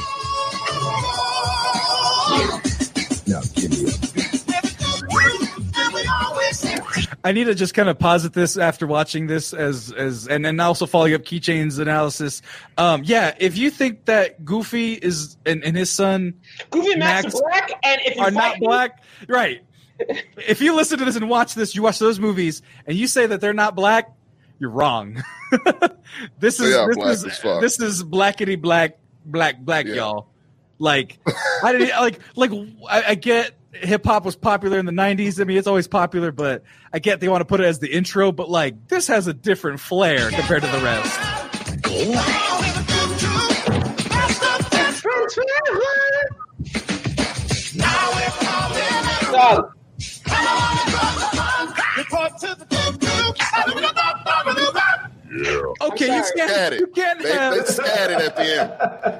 I 7.23 7.31
need 7.33 7.43
to 7.45 7.55
just 7.55 7.73
kind 7.73 7.87
of 7.87 7.99
posit 7.99 8.33
this 8.33 8.57
after 8.57 8.87
watching 8.87 9.27
this 9.27 9.53
as 9.53 9.91
as 9.91 10.27
and 10.27 10.43
then 10.43 10.59
also 10.59 10.85
following 10.85 11.13
up 11.13 11.21
Keychain's 11.21 11.77
analysis. 11.77 12.41
Um, 12.77 13.03
yeah, 13.03 13.35
if 13.39 13.57
you 13.57 13.69
think 13.69 14.05
that 14.05 14.43
Goofy 14.43 14.93
is 14.93 15.37
and, 15.45 15.63
and 15.63 15.77
his 15.77 15.91
son 15.91 16.33
Goofy 16.71 16.91
and 16.91 16.99
Max, 16.99 17.25
Max 17.25 17.35
are 17.35 17.41
black, 17.41 17.71
and 17.83 18.01
if 18.05 18.15
you 18.15 18.23
are 18.23 18.31
not 18.31 18.59
me- 18.59 18.65
black, 18.65 19.03
right? 19.27 19.63
If 20.35 20.61
you 20.61 20.75
listen 20.75 20.97
to 20.97 21.05
this 21.05 21.15
and 21.15 21.29
watch 21.29 21.53
this, 21.53 21.75
you 21.75 21.83
watch 21.83 21.99
those 21.99 22.19
movies, 22.19 22.63
and 22.87 22.97
you 22.97 23.05
say 23.05 23.27
that 23.27 23.39
they're 23.39 23.53
not 23.53 23.75
black, 23.75 24.11
you're 24.57 24.71
wrong. 24.71 25.23
this 26.39 26.59
is 26.59 26.73
They 26.73 26.85
this 26.87 26.95
black 26.95 27.11
is 27.11 27.25
as 27.25 27.41
this 27.61 27.79
is 27.79 28.03
blackety 28.03 28.59
black 28.59 28.97
black 29.25 29.59
black 29.59 29.85
Yeah. 29.85 29.93
y'all. 29.95 30.27
Like 30.79 31.19
I 31.63 31.71
didn't 31.73 31.89
like 32.01 32.19
like 32.35 32.51
I, 32.89 33.03
I 33.09 33.15
get 33.15 33.51
hip 33.73 34.05
hop 34.05 34.25
was 34.25 34.35
popular 34.35 34.77
in 34.79 34.85
the 34.85 34.91
'90s. 34.91 35.39
I 35.39 35.43
mean, 35.45 35.57
it's 35.57 35.67
always 35.67 35.87
popular, 35.87 36.31
but 36.31 36.63
I 36.93 36.99
get 36.99 37.19
they 37.19 37.29
want 37.29 37.41
to 37.41 37.45
put 37.45 37.59
it 37.61 37.65
as 37.65 37.79
the 37.79 37.91
intro. 37.91 38.31
But 38.31 38.49
like 38.49 38.87
this 38.87 39.07
has 39.07 39.27
a 39.27 39.33
different 39.33 39.79
flair 39.79 40.29
compared 40.31 40.61
to 40.63 40.67
the 40.69 40.79
rest. 40.79 41.19
Friends 45.01 45.33
forever. 45.33 45.81
Dog, 49.31 49.73
Report 51.97 52.37
to 52.39 52.55
the 52.59 52.65
Okay, 55.81 56.05
you 56.15 56.23
can't 56.35 56.73
it. 56.73 56.79
you 56.81 56.87
can't 56.87 57.21
They, 57.23 57.31
have 57.33 57.53
they 57.55 57.63
scattered 57.63 58.21
at 58.21 58.35
the 58.35 58.41
end. 58.43 58.71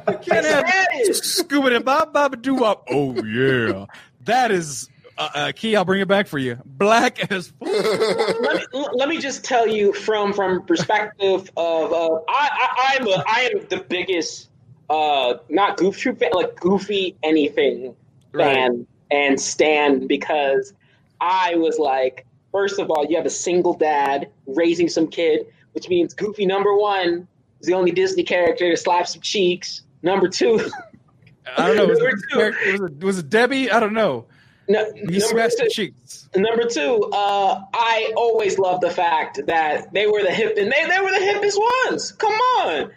you 0.09 0.17
can't 0.33 0.45
have 0.45 0.65
Daddy. 0.65 1.13
scuba 1.13 1.75
and 1.75 1.85
bob 1.85 2.11
bob 2.13 2.41
doo 2.41 2.55
wop. 2.55 2.85
Oh 2.91 3.15
yeah, 3.23 3.85
that 4.25 4.51
is 4.51 4.89
uh, 5.17 5.29
uh, 5.33 5.51
key. 5.55 5.75
I'll 5.75 5.85
bring 5.85 6.01
it 6.01 6.07
back 6.07 6.27
for 6.27 6.39
you. 6.39 6.57
Black 6.65 7.31
as 7.31 7.53
let 7.61 8.71
me 8.73 8.87
let 8.93 9.09
me 9.09 9.19
just 9.19 9.43
tell 9.43 9.67
you 9.67 9.93
from 9.93 10.33
from 10.33 10.65
perspective 10.65 11.51
of 11.57 11.93
uh, 11.93 12.19
I, 12.27 12.49
I 12.49 12.97
I'm 12.97 13.07
a 13.07 13.23
I 13.27 13.51
am 13.53 13.65
the 13.69 13.85
biggest 13.87 14.49
uh 14.89 15.35
not 15.49 15.77
Goof 15.77 15.97
Troop 15.97 16.19
fan 16.19 16.31
like 16.33 16.55
Goofy 16.59 17.15
anything 17.23 17.95
fan 18.35 18.87
and 19.11 19.39
Stan 19.39 20.07
because 20.07 20.73
I 21.19 21.55
was 21.55 21.77
like 21.77 22.25
first 22.51 22.79
of 22.79 22.89
all 22.89 23.05
you 23.05 23.15
have 23.17 23.25
a 23.25 23.31
single 23.31 23.73
dad 23.73 24.29
raising 24.47 24.89
some 24.89 25.07
kid 25.07 25.45
which 25.73 25.87
means 25.87 26.13
Goofy 26.13 26.45
number 26.45 26.75
one 26.75 27.27
is 27.59 27.67
the 27.67 27.73
only 27.73 27.91
Disney 27.91 28.23
character 28.23 28.69
to 28.69 28.77
slap 28.77 29.07
some 29.07 29.21
cheeks 29.21 29.83
number 30.01 30.27
two 30.27 30.59
I 31.57 31.67
don't 31.67 31.75
know. 31.77 31.85
Was 31.87 31.99
it, 31.99 32.35
was, 32.35 32.91
it, 32.91 33.03
was 33.03 33.17
it 33.19 33.29
Debbie? 33.29 33.71
I 33.71 33.79
don't 33.79 33.93
know. 33.93 34.25
no, 34.67 34.85
He 34.93 35.01
number 35.01 35.19
smashed 35.19 35.57
two, 35.57 35.63
the 35.65 35.69
cheeks. 35.69 36.29
Number 36.35 36.63
two, 36.65 37.09
uh, 37.13 37.61
I 37.73 38.13
always 38.15 38.57
love 38.59 38.81
the 38.81 38.89
fact 38.91 39.39
that 39.47 39.93
they 39.93 40.07
were 40.07 40.21
the 40.23 40.31
hip 40.31 40.55
and 40.57 40.71
they, 40.71 40.85
they 40.87 40.99
were 40.99 41.11
the 41.11 41.25
hippest 41.25 41.89
ones. 41.91 42.11
Come 42.13 42.33
on. 42.33 42.91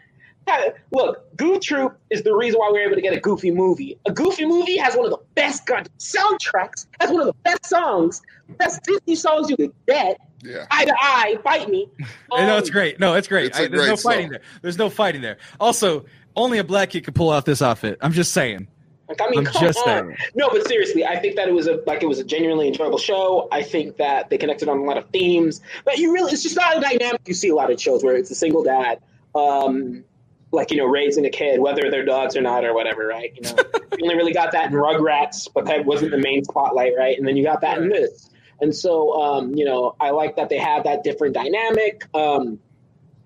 Look, 0.92 1.34
Goof 1.38 1.62
Troop 1.62 1.98
is 2.10 2.22
the 2.22 2.34
reason 2.34 2.60
why 2.60 2.68
we 2.70 2.78
were 2.80 2.84
able 2.86 2.96
to 2.96 3.00
get 3.00 3.14
a 3.14 3.20
Goofy 3.20 3.50
movie. 3.50 3.98
A 4.06 4.12
Goofy 4.12 4.44
movie 4.44 4.76
has 4.76 4.94
one 4.94 5.06
of 5.06 5.10
the 5.10 5.18
best 5.34 5.64
goddamn 5.66 5.90
soundtracks, 5.98 6.86
has 7.00 7.10
one 7.10 7.20
of 7.22 7.26
the 7.28 7.32
best 7.44 7.64
songs, 7.66 8.20
best 8.58 8.82
Disney 8.84 9.14
songs 9.14 9.48
you 9.48 9.56
could 9.56 9.72
get. 9.88 10.18
Yeah. 10.42 10.66
Eye 10.70 10.84
to 10.84 10.94
eye, 11.00 11.38
fight 11.42 11.70
me. 11.70 11.88
I 12.32 12.44
know 12.44 12.52
Um, 12.54 12.58
it's 12.58 12.68
great. 12.68 13.00
No, 13.00 13.14
it's 13.14 13.26
great. 13.26 13.46
It's 13.46 13.58
a 13.58 13.62
I- 13.62 13.68
there's 13.68 13.80
great 13.80 13.88
no 13.88 13.96
fighting 13.96 14.24
song. 14.24 14.30
there. 14.32 14.40
There's 14.60 14.76
no 14.78 14.90
fighting 14.90 15.22
there. 15.22 15.38
Also, 15.58 16.04
only 16.36 16.58
a 16.58 16.64
black 16.64 16.90
kid 16.90 17.04
could 17.04 17.14
pull 17.14 17.30
off 17.30 17.44
this 17.44 17.62
outfit. 17.62 17.98
I'm 18.00 18.12
just 18.12 18.32
saying. 18.32 18.68
Like, 19.08 19.20
I 19.20 19.28
mean, 19.28 19.40
I'm 19.40 19.44
come 19.44 19.62
just 19.62 19.78
on. 19.80 19.84
saying. 19.84 20.16
No, 20.34 20.48
but 20.48 20.66
seriously, 20.66 21.04
I 21.04 21.18
think 21.18 21.36
that 21.36 21.48
it 21.48 21.52
was 21.52 21.66
a 21.66 21.82
like 21.86 22.02
it 22.02 22.06
was 22.06 22.18
a 22.18 22.24
genuinely 22.24 22.68
enjoyable 22.68 22.98
show. 22.98 23.48
I 23.52 23.62
think 23.62 23.96
that 23.98 24.30
they 24.30 24.38
connected 24.38 24.68
on 24.68 24.78
a 24.78 24.82
lot 24.82 24.96
of 24.96 25.08
themes, 25.10 25.60
but 25.84 25.98
you 25.98 26.12
really 26.12 26.32
it's 26.32 26.42
just 26.42 26.56
not 26.56 26.76
a 26.76 26.80
dynamic 26.80 27.20
you 27.26 27.34
see 27.34 27.50
a 27.50 27.54
lot 27.54 27.70
of 27.70 27.80
shows 27.80 28.02
where 28.02 28.16
it's 28.16 28.30
a 28.30 28.34
single 28.34 28.64
dad, 28.64 29.00
um, 29.34 30.04
like 30.52 30.70
you 30.70 30.78
know, 30.78 30.86
raising 30.86 31.26
a 31.26 31.30
kid, 31.30 31.60
whether 31.60 31.90
they're 31.90 32.04
dogs 32.04 32.34
or 32.34 32.40
not 32.40 32.64
or 32.64 32.74
whatever, 32.74 33.06
right? 33.06 33.32
You 33.34 33.42
know, 33.42 33.56
you 33.98 34.04
only 34.04 34.16
really 34.16 34.32
got 34.32 34.52
that 34.52 34.70
in 34.70 34.72
Rugrats, 34.72 35.48
but 35.52 35.66
that 35.66 35.84
wasn't 35.84 36.10
the 36.10 36.18
main 36.18 36.42
spotlight, 36.42 36.92
right? 36.96 37.18
And 37.18 37.28
then 37.28 37.36
you 37.36 37.44
got 37.44 37.60
that 37.60 37.78
in 37.78 37.90
this, 37.90 38.30
and 38.62 38.74
so 38.74 39.20
um, 39.20 39.54
you 39.54 39.66
know, 39.66 39.96
I 40.00 40.10
like 40.10 40.36
that 40.36 40.48
they 40.48 40.58
have 40.58 40.84
that 40.84 41.04
different 41.04 41.34
dynamic. 41.34 42.06
Um, 42.14 42.58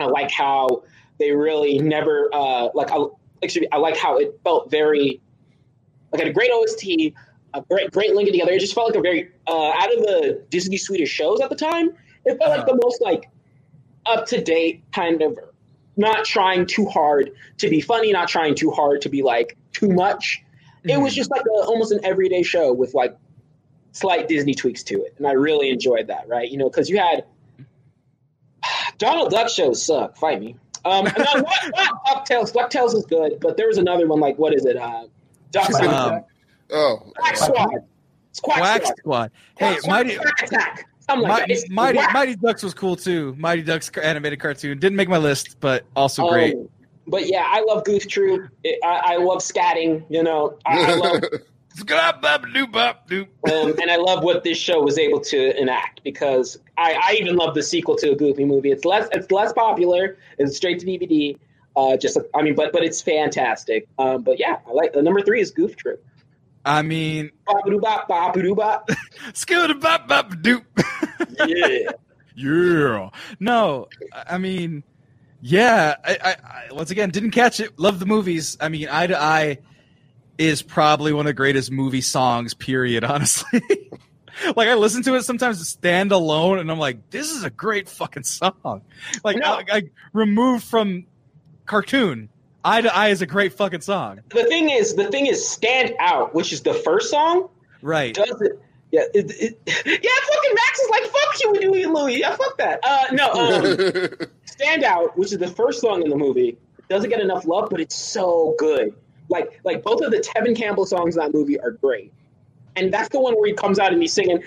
I 0.00 0.06
like 0.06 0.32
how 0.32 0.82
they 1.18 1.32
really 1.32 1.78
never 1.78 2.30
uh, 2.32 2.68
like. 2.74 2.90
I, 2.90 3.04
actually, 3.42 3.70
I 3.72 3.76
like 3.78 3.96
how 3.96 4.18
it 4.18 4.38
felt 4.44 4.70
very 4.70 5.20
like 6.12 6.22
had 6.22 6.28
a 6.28 6.32
great 6.32 6.50
OST, 6.50 7.14
a 7.54 7.62
great 7.62 7.90
great 7.90 8.14
linking 8.14 8.34
together. 8.34 8.52
It 8.52 8.60
just 8.60 8.74
felt 8.74 8.88
like 8.88 8.98
a 8.98 9.02
very 9.02 9.30
uh, 9.46 9.70
out 9.70 9.92
of 9.92 10.02
the 10.02 10.44
Disney 10.50 10.76
Swedish 10.76 11.10
shows 11.10 11.40
at 11.40 11.50
the 11.50 11.56
time. 11.56 11.90
It 12.24 12.38
felt 12.38 12.56
like 12.56 12.66
the 12.66 12.78
most 12.82 13.00
like 13.00 13.28
up 14.06 14.26
to 14.26 14.42
date 14.42 14.82
kind 14.92 15.22
of 15.22 15.38
not 15.96 16.24
trying 16.24 16.66
too 16.66 16.86
hard 16.86 17.32
to 17.58 17.68
be 17.68 17.80
funny, 17.80 18.12
not 18.12 18.28
trying 18.28 18.54
too 18.54 18.70
hard 18.70 19.02
to 19.02 19.08
be 19.08 19.22
like 19.22 19.56
too 19.72 19.88
much. 19.88 20.42
It 20.84 20.96
was 20.96 21.14
just 21.14 21.30
like 21.30 21.42
a, 21.42 21.64
almost 21.66 21.92
an 21.92 22.00
everyday 22.04 22.42
show 22.42 22.72
with 22.72 22.94
like 22.94 23.16
slight 23.92 24.28
Disney 24.28 24.54
tweaks 24.54 24.82
to 24.84 25.02
it, 25.02 25.14
and 25.18 25.26
I 25.26 25.32
really 25.32 25.70
enjoyed 25.70 26.06
that. 26.06 26.28
Right, 26.28 26.50
you 26.50 26.56
know, 26.56 26.68
because 26.70 26.88
you 26.88 26.98
had 26.98 27.24
Donald 28.98 29.30
Duck 29.30 29.48
shows 29.48 29.84
suck. 29.84 30.16
Fight 30.16 30.40
me. 30.40 30.56
Um, 30.84 31.04
no, 31.04 31.10
not, 31.16 31.44
not 31.74 32.04
DuckTales. 32.06 32.52
DuckTales 32.52 32.94
is 32.94 33.04
good, 33.06 33.38
but 33.40 33.56
there 33.56 33.66
was 33.66 33.78
another 33.78 34.06
one 34.06 34.20
like 34.20 34.38
what 34.38 34.54
is 34.54 34.64
it? 34.64 34.76
Uh, 34.76 35.04
Duck 35.50 35.70
Um, 35.82 36.24
Oh, 36.70 36.98
Quack 37.16 37.36
Squad. 37.36 37.68
It's 38.30 38.40
Quack, 38.40 38.58
Quack 38.58 38.82
Squad. 38.82 38.96
Squad. 38.98 39.30
Hey, 39.56 39.76
Quack 39.80 39.86
Mighty 39.90 40.16
Quack 40.16 40.42
Attack. 40.42 40.86
Like 41.08 41.48
that. 41.48 41.48
Mighty, 41.48 41.68
Mighty. 41.70 42.12
Mighty 42.12 42.36
Ducks 42.36 42.62
was 42.62 42.74
cool 42.74 42.94
too. 42.94 43.34
Mighty 43.38 43.62
Ducks 43.62 43.88
animated 44.02 44.40
cartoon 44.40 44.78
didn't 44.78 44.96
make 44.96 45.08
my 45.08 45.16
list, 45.16 45.56
but 45.60 45.84
also 45.96 46.24
Um, 46.24 46.30
great. 46.30 46.56
But 47.06 47.26
yeah, 47.26 47.44
I 47.46 47.62
love 47.66 47.84
Goof 47.84 48.06
Troop. 48.06 48.50
It, 48.64 48.78
I, 48.84 49.14
I 49.14 49.16
love 49.16 49.38
scatting. 49.38 50.04
You 50.10 50.22
know, 50.22 50.58
I, 50.66 50.92
I 50.92 50.94
love, 50.96 51.22
um, 53.50 53.74
and 53.80 53.90
I 53.90 53.96
love 53.96 54.22
what 54.22 54.44
this 54.44 54.58
show 54.58 54.80
was 54.82 54.98
able 54.98 55.20
to 55.20 55.60
enact 55.60 56.02
because 56.04 56.58
I, 56.76 56.94
I 57.02 57.16
even 57.20 57.36
love 57.36 57.54
the 57.54 57.62
sequel 57.62 57.96
to 57.96 58.10
a 58.12 58.16
Goofy 58.16 58.44
movie. 58.44 58.70
It's 58.70 58.84
less 58.84 59.08
it's 59.12 59.30
less 59.30 59.52
popular. 59.52 60.18
It's 60.38 60.56
straight 60.56 60.80
to 60.80 60.86
DVD. 60.86 61.36
Uh, 61.76 61.96
just 61.96 62.18
I 62.34 62.42
mean, 62.42 62.54
but 62.54 62.72
but 62.72 62.82
it's 62.82 63.00
fantastic. 63.00 63.86
Um, 63.98 64.22
but 64.22 64.38
yeah, 64.38 64.58
I 64.66 64.72
like 64.72 64.92
the 64.92 65.02
number 65.02 65.20
three 65.22 65.40
is 65.40 65.50
Goof 65.50 65.76
Troop. 65.76 66.04
I 66.64 66.82
mean, 66.82 67.30
Bop-a-doo-bop, 67.46 68.08
bop-a-doo-bop. 68.08 68.90
scooter 69.32 69.74
bop 69.74 70.08
bop 70.08 70.30
doop. 70.36 70.64
Yeah. 71.46 71.90
Yeah. 72.40 73.10
No, 73.40 73.88
I 74.12 74.34
I 74.34 74.38
mean, 74.38 74.84
yeah. 75.40 75.96
I, 76.04 76.18
I, 76.22 76.36
I 76.70 76.72
once 76.72 76.92
again 76.92 77.10
didn't 77.10 77.32
catch 77.32 77.58
it. 77.58 77.76
Love 77.80 77.98
the 77.98 78.06
movies. 78.06 78.56
I 78.60 78.68
mean, 78.68 78.86
Eye 78.88 79.08
to 79.08 79.20
Eye 79.20 79.58
is 80.38 80.62
probably 80.62 81.12
one 81.12 81.26
of 81.26 81.30
the 81.30 81.34
greatest 81.34 81.70
movie 81.70 82.00
songs. 82.00 82.54
Period. 82.54 83.04
Honestly, 83.04 83.60
like 84.56 84.68
I 84.68 84.74
listen 84.74 85.02
to 85.02 85.14
it 85.16 85.22
sometimes 85.24 85.66
stand 85.68 86.12
alone, 86.12 86.58
and 86.58 86.70
I'm 86.70 86.78
like, 86.78 87.10
this 87.10 87.30
is 87.32 87.44
a 87.44 87.50
great 87.50 87.88
fucking 87.88 88.22
song. 88.24 88.82
Like, 89.24 89.36
No. 89.38 89.54
I, 89.54 89.64
I 89.70 89.82
removed 90.12 90.64
from 90.64 91.06
cartoon. 91.66 92.28
Eye 92.64 92.80
to 92.80 92.94
Eye 92.94 93.08
is 93.08 93.22
a 93.22 93.26
great 93.26 93.52
fucking 93.54 93.80
song. 93.82 94.20
the 94.30 94.44
thing 94.44 94.70
is, 94.70 94.94
the 94.94 95.08
thing 95.10 95.26
is, 95.26 95.46
Stand 95.48 95.94
Out, 96.00 96.34
which 96.34 96.52
is 96.52 96.62
the 96.62 96.74
first 96.74 97.10
song, 97.10 97.48
Right. 97.82 98.14
does 98.14 98.40
it 98.42 98.60
Yeah, 98.90 99.02
it, 99.14 99.30
it, 99.30 99.58
yeah. 99.66 99.72
Fucking 99.84 100.54
Max 100.54 100.78
is 100.80 100.90
like, 100.90 101.02
"Fuck 101.04 101.40
you, 101.42 101.52
Huey 101.60 101.86
Louie." 101.86 102.20
Yeah, 102.20 102.34
fuck 102.36 102.58
that. 102.58 102.80
Uh, 102.82 103.04
no, 103.12 103.30
um, 103.32 104.28
Stand 104.46 104.82
Out, 104.82 105.16
which 105.16 105.32
is 105.32 105.38
the 105.38 105.46
first 105.48 105.80
song 105.80 106.02
in 106.02 106.08
the 106.10 106.16
movie, 106.16 106.58
doesn't 106.88 107.10
get 107.10 107.20
enough 107.20 107.46
love, 107.46 107.68
but 107.70 107.80
it's 107.80 107.94
so 107.94 108.54
good. 108.58 108.92
Like, 109.28 109.60
like 109.64 109.82
both 109.82 110.02
of 110.02 110.10
the 110.10 110.18
Tevin 110.18 110.56
Campbell 110.56 110.86
songs 110.86 111.16
in 111.16 111.22
that 111.22 111.34
movie 111.34 111.60
are 111.60 111.72
great, 111.72 112.12
and 112.76 112.92
that's 112.92 113.08
the 113.10 113.20
one 113.20 113.34
where 113.34 113.46
he 113.46 113.52
comes 113.52 113.78
out 113.78 113.92
and 113.92 114.00
he's 114.00 114.12
singing. 114.12 114.42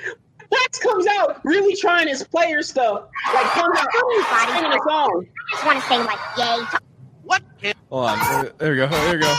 Max 0.51 0.79
comes 0.79 1.07
out 1.07 1.39
really 1.45 1.75
trying 1.75 2.07
his 2.07 2.23
player 2.23 2.61
stuff, 2.61 3.07
like 3.33 3.45
comes 3.51 3.77
out 3.79 3.87
singing 4.47 4.71
a 4.71 4.79
song. 4.87 5.25
I 5.25 5.55
just 5.55 5.65
want 5.65 5.81
to 5.81 5.87
say, 5.87 5.97
like, 6.03 6.19
yay. 6.37 6.65
What? 7.23 7.41
Hold 7.89 8.05
on. 8.09 8.17
There, 8.19 8.51
there 8.57 8.71
we 8.71 8.77
go. 8.77 8.87
There 8.87 9.15
we 9.15 9.21
go. 9.21 9.35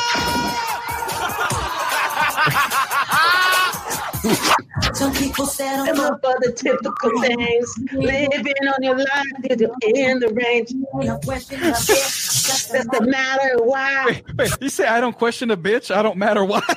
Some 4.95 5.13
people 5.15 5.47
settle 5.47 5.87
Them 5.87 6.01
up 6.01 6.21
for 6.23 6.37
the 6.41 6.53
typical 6.53 7.21
things, 7.23 7.75
living 7.93 8.69
on 8.69 8.83
your 8.83 8.97
life, 8.97 9.27
in 9.83 10.19
the 10.21 10.29
range. 10.33 10.73
No 12.53 12.59
question 12.59 12.77
of 12.77 12.87
it. 12.87 12.89
That's 12.91 12.99
the 12.99 13.07
matter 13.07 13.57
why. 13.65 14.05
Wait, 14.07 14.25
wait, 14.37 14.51
you 14.61 14.69
say 14.69 14.87
I 14.87 15.01
don't 15.01 15.17
question 15.17 15.51
a 15.51 15.57
bitch. 15.57 15.95
I 15.95 16.03
don't 16.03 16.17
matter 16.17 16.45
why. 16.45 16.61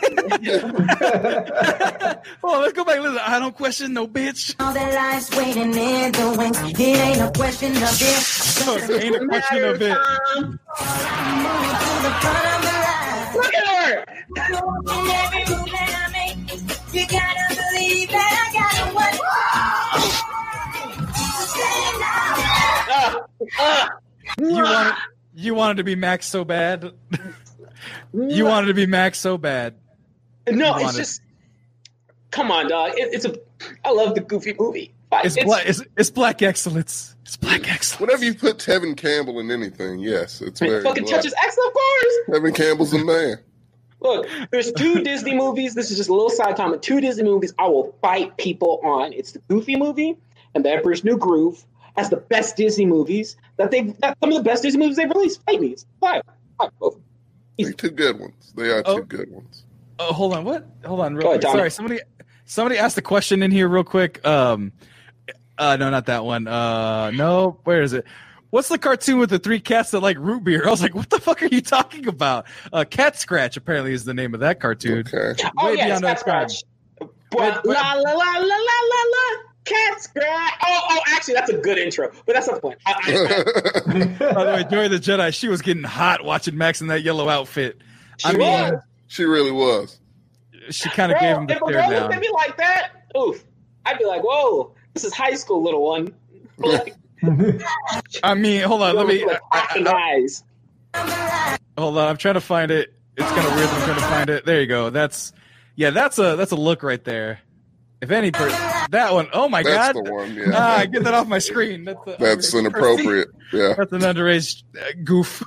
oh, 2.44 2.60
let's 2.62 2.74
go 2.74 2.84
back. 2.86 3.00
Listen, 3.00 3.20
I 3.24 3.40
don't 3.40 3.56
question 3.56 3.94
no 3.94 4.08
bitch. 4.08 4.56
All 4.60 4.74
that 4.74 4.94
life's 4.94 5.30
waiting 5.36 5.74
in 5.76 6.12
the 6.12 6.36
wings. 6.38 6.58
It 6.64 6.80
ain't 6.80 7.22
a 7.22 7.32
question 7.36 7.72
of 7.72 8.02
it. 8.02 8.90
It 8.90 9.04
ain't 9.04 9.16
a 9.16 9.28
question 9.28 9.64
of 9.64 9.82
it. 9.82 9.90
Time. 9.96 10.60
Moving 11.44 11.76
to 11.78 11.94
the 12.04 12.12
front 12.22 12.46
of 12.46 12.62
the 12.62 12.74
line. 12.86 13.34
Look 13.36 13.54
at 13.54 13.68
her. 13.68 14.06
In 14.36 15.10
every 15.12 15.44
move 15.56 15.70
that 15.72 15.92
I 15.96 16.12
make, 16.12 16.38
you 16.94 17.04
gotta 17.08 17.46
believe 17.56 18.10
that 18.10 18.32
I 18.42 18.48
gotta 18.54 18.86
win. 18.96 19.14
Stand. 21.48 22.02
Uh, 22.88 23.20
uh, 23.60 23.88
You 24.40 24.50
wanted, 24.64 24.96
you 25.36 25.54
wanted 25.54 25.78
to 25.78 25.84
be 25.84 25.96
Max 25.96 26.26
so 26.28 26.46
bad. 26.46 26.92
you 28.14 28.46
wanted 28.46 28.68
to 28.68 28.74
be 28.74 28.86
Max 28.86 29.20
so 29.20 29.38
bad. 29.38 29.76
No, 30.50 30.78
it's 30.78 30.96
just. 30.96 31.22
Come 32.32 32.52
on, 32.52 32.70
dog. 32.70 32.92
It, 32.96 33.14
it's 33.14 33.26
a. 33.26 33.36
I 33.84 33.92
love 33.92 34.16
the 34.16 34.22
Goofy 34.22 34.56
movie. 34.60 34.94
It's, 35.24 35.42
black. 35.44 35.66
It's, 35.66 35.82
it's 35.98 36.10
black 36.10 36.42
excellence. 36.42 37.16
It's 37.24 37.38
black 37.38 37.72
excellence. 37.72 38.00
Whenever 38.00 38.26
you 38.26 38.34
put 38.36 38.58
Tevin 38.58 38.98
Campbell 38.98 39.40
in 39.40 39.50
anything, 39.50 40.00
yes, 40.00 40.42
it's 40.42 40.60
very 40.60 40.84
fucking 40.84 41.04
black. 41.04 41.16
touches 41.16 41.34
X, 41.34 41.58
of 41.58 41.74
course. 41.74 42.16
Tevin 42.30 42.56
Campbell's 42.56 42.92
the 42.92 43.04
man. 43.04 43.38
Look, 44.02 44.28
there's 44.52 44.72
two 44.74 45.02
Disney 45.04 45.36
movies. 45.36 45.74
This 45.74 45.90
is 45.90 45.98
just 45.98 46.10
a 46.10 46.14
little 46.14 46.30
side 46.30 46.58
comment. 46.58 46.84
Two 46.84 47.02
Disney 47.02 47.24
movies 47.24 47.54
I 47.58 47.68
will 47.68 47.96
fight 48.02 48.38
people 48.38 48.80
on. 48.84 49.14
It's 49.14 49.32
the 49.32 49.40
Goofy 49.48 49.76
movie 49.76 50.18
and 50.54 50.64
The 50.64 50.72
Emperor's 50.72 51.04
New 51.04 51.18
Groove 51.18 51.66
as 51.98 52.10
the 52.10 52.18
best 52.18 52.56
Disney 52.58 52.86
movies 52.86 53.38
that 53.58 53.72
they've. 53.72 53.98
That 54.00 54.18
some 54.22 54.32
of 54.32 54.38
the 54.38 54.44
best 54.44 54.64
Disney 54.64 54.80
movies 54.80 54.98
they've 54.98 55.10
released. 55.10 55.44
Fight 55.46 55.62
me. 55.62 55.68
It's 55.70 55.86
Five. 56.00 56.22
Five. 56.60 56.72
Both. 56.80 57.00
They're 57.58 57.72
two 57.74 57.90
good 57.92 58.20
ones. 58.20 58.54
They 58.56 58.70
are 58.70 58.84
Oh. 58.86 58.98
two 59.00 59.06
good 59.06 59.32
ones. 59.32 59.64
Oh, 60.00 60.12
hold 60.14 60.34
on. 60.34 60.44
What? 60.44 60.68
Hold 60.86 61.00
on. 61.02 61.16
Real 61.16 61.22
Go 61.24 61.30
ahead, 61.30 61.42
quick. 61.42 61.52
Tommy. 61.52 61.60
Sorry. 61.60 61.72
Somebody. 61.72 62.00
Somebody 62.46 62.78
asked 62.78 62.98
a 62.98 63.02
question 63.02 63.42
in 63.44 63.52
here 63.52 63.68
real 63.68 63.84
quick. 63.84 64.26
Um. 64.26 64.72
Uh. 65.58 65.78
No, 65.78 65.90
not 65.90 66.08
that 66.08 66.26
one. 66.26 66.48
Uh. 66.48 67.12
No. 67.12 67.60
Where 67.64 67.82
is 67.82 67.94
it? 67.94 68.06
What's 68.52 68.70
the 68.70 68.78
cartoon 68.78 69.18
with 69.20 69.30
the 69.32 69.40
three 69.40 69.60
cats 69.60 69.92
that 69.92 70.00
like 70.02 70.18
root 70.18 70.44
beer? 70.44 70.64
I 70.68 70.70
was 70.70 70.82
like, 70.82 70.96
what 70.96 71.10
the 71.10 71.20
fuck 71.20 71.42
are 71.44 71.48
you 71.48 71.62
talking 71.62 72.08
about? 72.08 72.46
Uh, 72.72 72.86
Cat 72.90 73.18
Scratch 73.20 73.58
apparently 73.58 73.92
is 73.94 74.06
the 74.06 74.14
name 74.14 74.34
of 74.34 74.42
that 74.42 74.60
cartoon. 74.62 75.06
Okay. 75.14 75.42
Oh 75.58 75.72
yeah, 75.72 75.86
beyond 75.88 76.04
Cat. 76.04 76.20
Scratch. 76.20 76.64
Wait, 77.02 77.10
But 77.32 77.66
la 77.66 77.94
la 77.94 78.12
la 78.14 78.14
la 78.14 78.38
la 78.38 78.38
la 78.38 79.04
la. 79.12 79.42
Cat 79.66 80.02
Scratch. 80.02 80.54
Oh, 80.66 80.80
oh, 80.92 81.00
actually, 81.16 81.34
that's 81.34 81.50
a 81.50 81.58
good 81.58 81.78
intro, 81.78 82.12
but 82.26 82.34
that's 82.34 82.48
not 82.48 82.56
the 82.56 82.62
point. 82.62 82.78
I, 82.86 82.94
I, 82.94 84.34
By 84.34 84.44
the 84.44 84.52
way, 84.52 84.64
Joy 84.70 84.88
the 84.90 84.98
Jedi, 84.98 85.34
she 85.34 85.48
was 85.48 85.62
getting 85.62 85.84
hot 85.84 86.24
watching 86.24 86.58
Max 86.58 86.82
in 86.82 86.88
that 86.88 87.02
yellow 87.04 87.28
outfit. 87.30 87.78
I 88.24 88.32
She 88.32 88.38
mean, 88.38 88.48
was. 88.74 88.82
she 89.08 89.24
really 89.26 89.52
was. 89.52 90.00
she 90.70 90.90
kind 90.90 91.12
of 91.12 91.18
Bro, 91.20 91.28
gave 91.28 91.38
him 91.38 91.48
the 91.48 91.54
if 91.56 91.62
a 91.62 91.66
girl 91.66 91.90
looked 92.02 92.14
at 92.14 92.22
me 92.22 92.30
like 92.34 92.58
that, 92.58 92.92
oof, 93.18 93.44
I'd 93.86 93.98
be 93.98 94.06
like, 94.06 94.24
"Whoa, 94.24 94.74
this 94.94 95.04
is 95.04 95.14
high 95.14 95.34
school, 95.36 95.62
little 95.64 95.84
one." 95.84 96.14
Like, 96.58 96.96
I 98.24 98.34
mean, 98.36 98.62
hold 98.62 98.82
on, 98.84 98.96
let 98.96 99.08
me. 99.08 99.26
like, 99.26 99.42
I- 99.52 99.58
hacking 99.60 99.88
eyes. 99.88 100.44
Hold 101.78 101.98
on, 101.98 102.08
I'm 102.08 102.18
trying 102.18 102.36
to 102.36 102.42
find 102.42 102.72
it. 102.72 102.94
It's 103.18 103.30
kind 103.32 103.48
of 103.48 103.56
weird. 103.56 103.70
I'm 103.70 103.82
trying 103.84 103.96
to 103.96 104.02
find 104.06 104.30
it. 104.30 104.46
There 104.46 104.62
you 104.62 104.68
go. 104.68 104.90
That's 104.90 105.34
yeah. 105.76 105.90
That's 105.90 106.18
a 106.20 106.36
that's 106.36 106.52
a 106.52 106.56
look 106.56 106.84
right 106.84 107.04
there. 107.04 107.40
If 108.02 108.12
any 108.12 108.32
person, 108.32 108.60
that 108.92 109.14
one, 109.14 109.28
oh 109.34 109.48
my 109.50 109.64
That's 109.64 109.94
god! 109.94 110.06
the 110.06 110.12
one. 110.12 110.36
Yeah. 110.36 110.52
Ah, 110.54 110.86
get 110.86 111.04
that 111.06 111.14
off 111.14 111.28
my 111.28 111.40
screen. 111.40 111.86
That's, 111.86 112.00
a, 112.06 112.16
That's 112.20 112.54
inappropriate. 112.54 113.30
Yeah. 113.52 113.74
That's 113.78 113.92
an 113.94 114.02
underage 114.02 114.64
uh, 114.80 114.92
goof. 115.04 115.44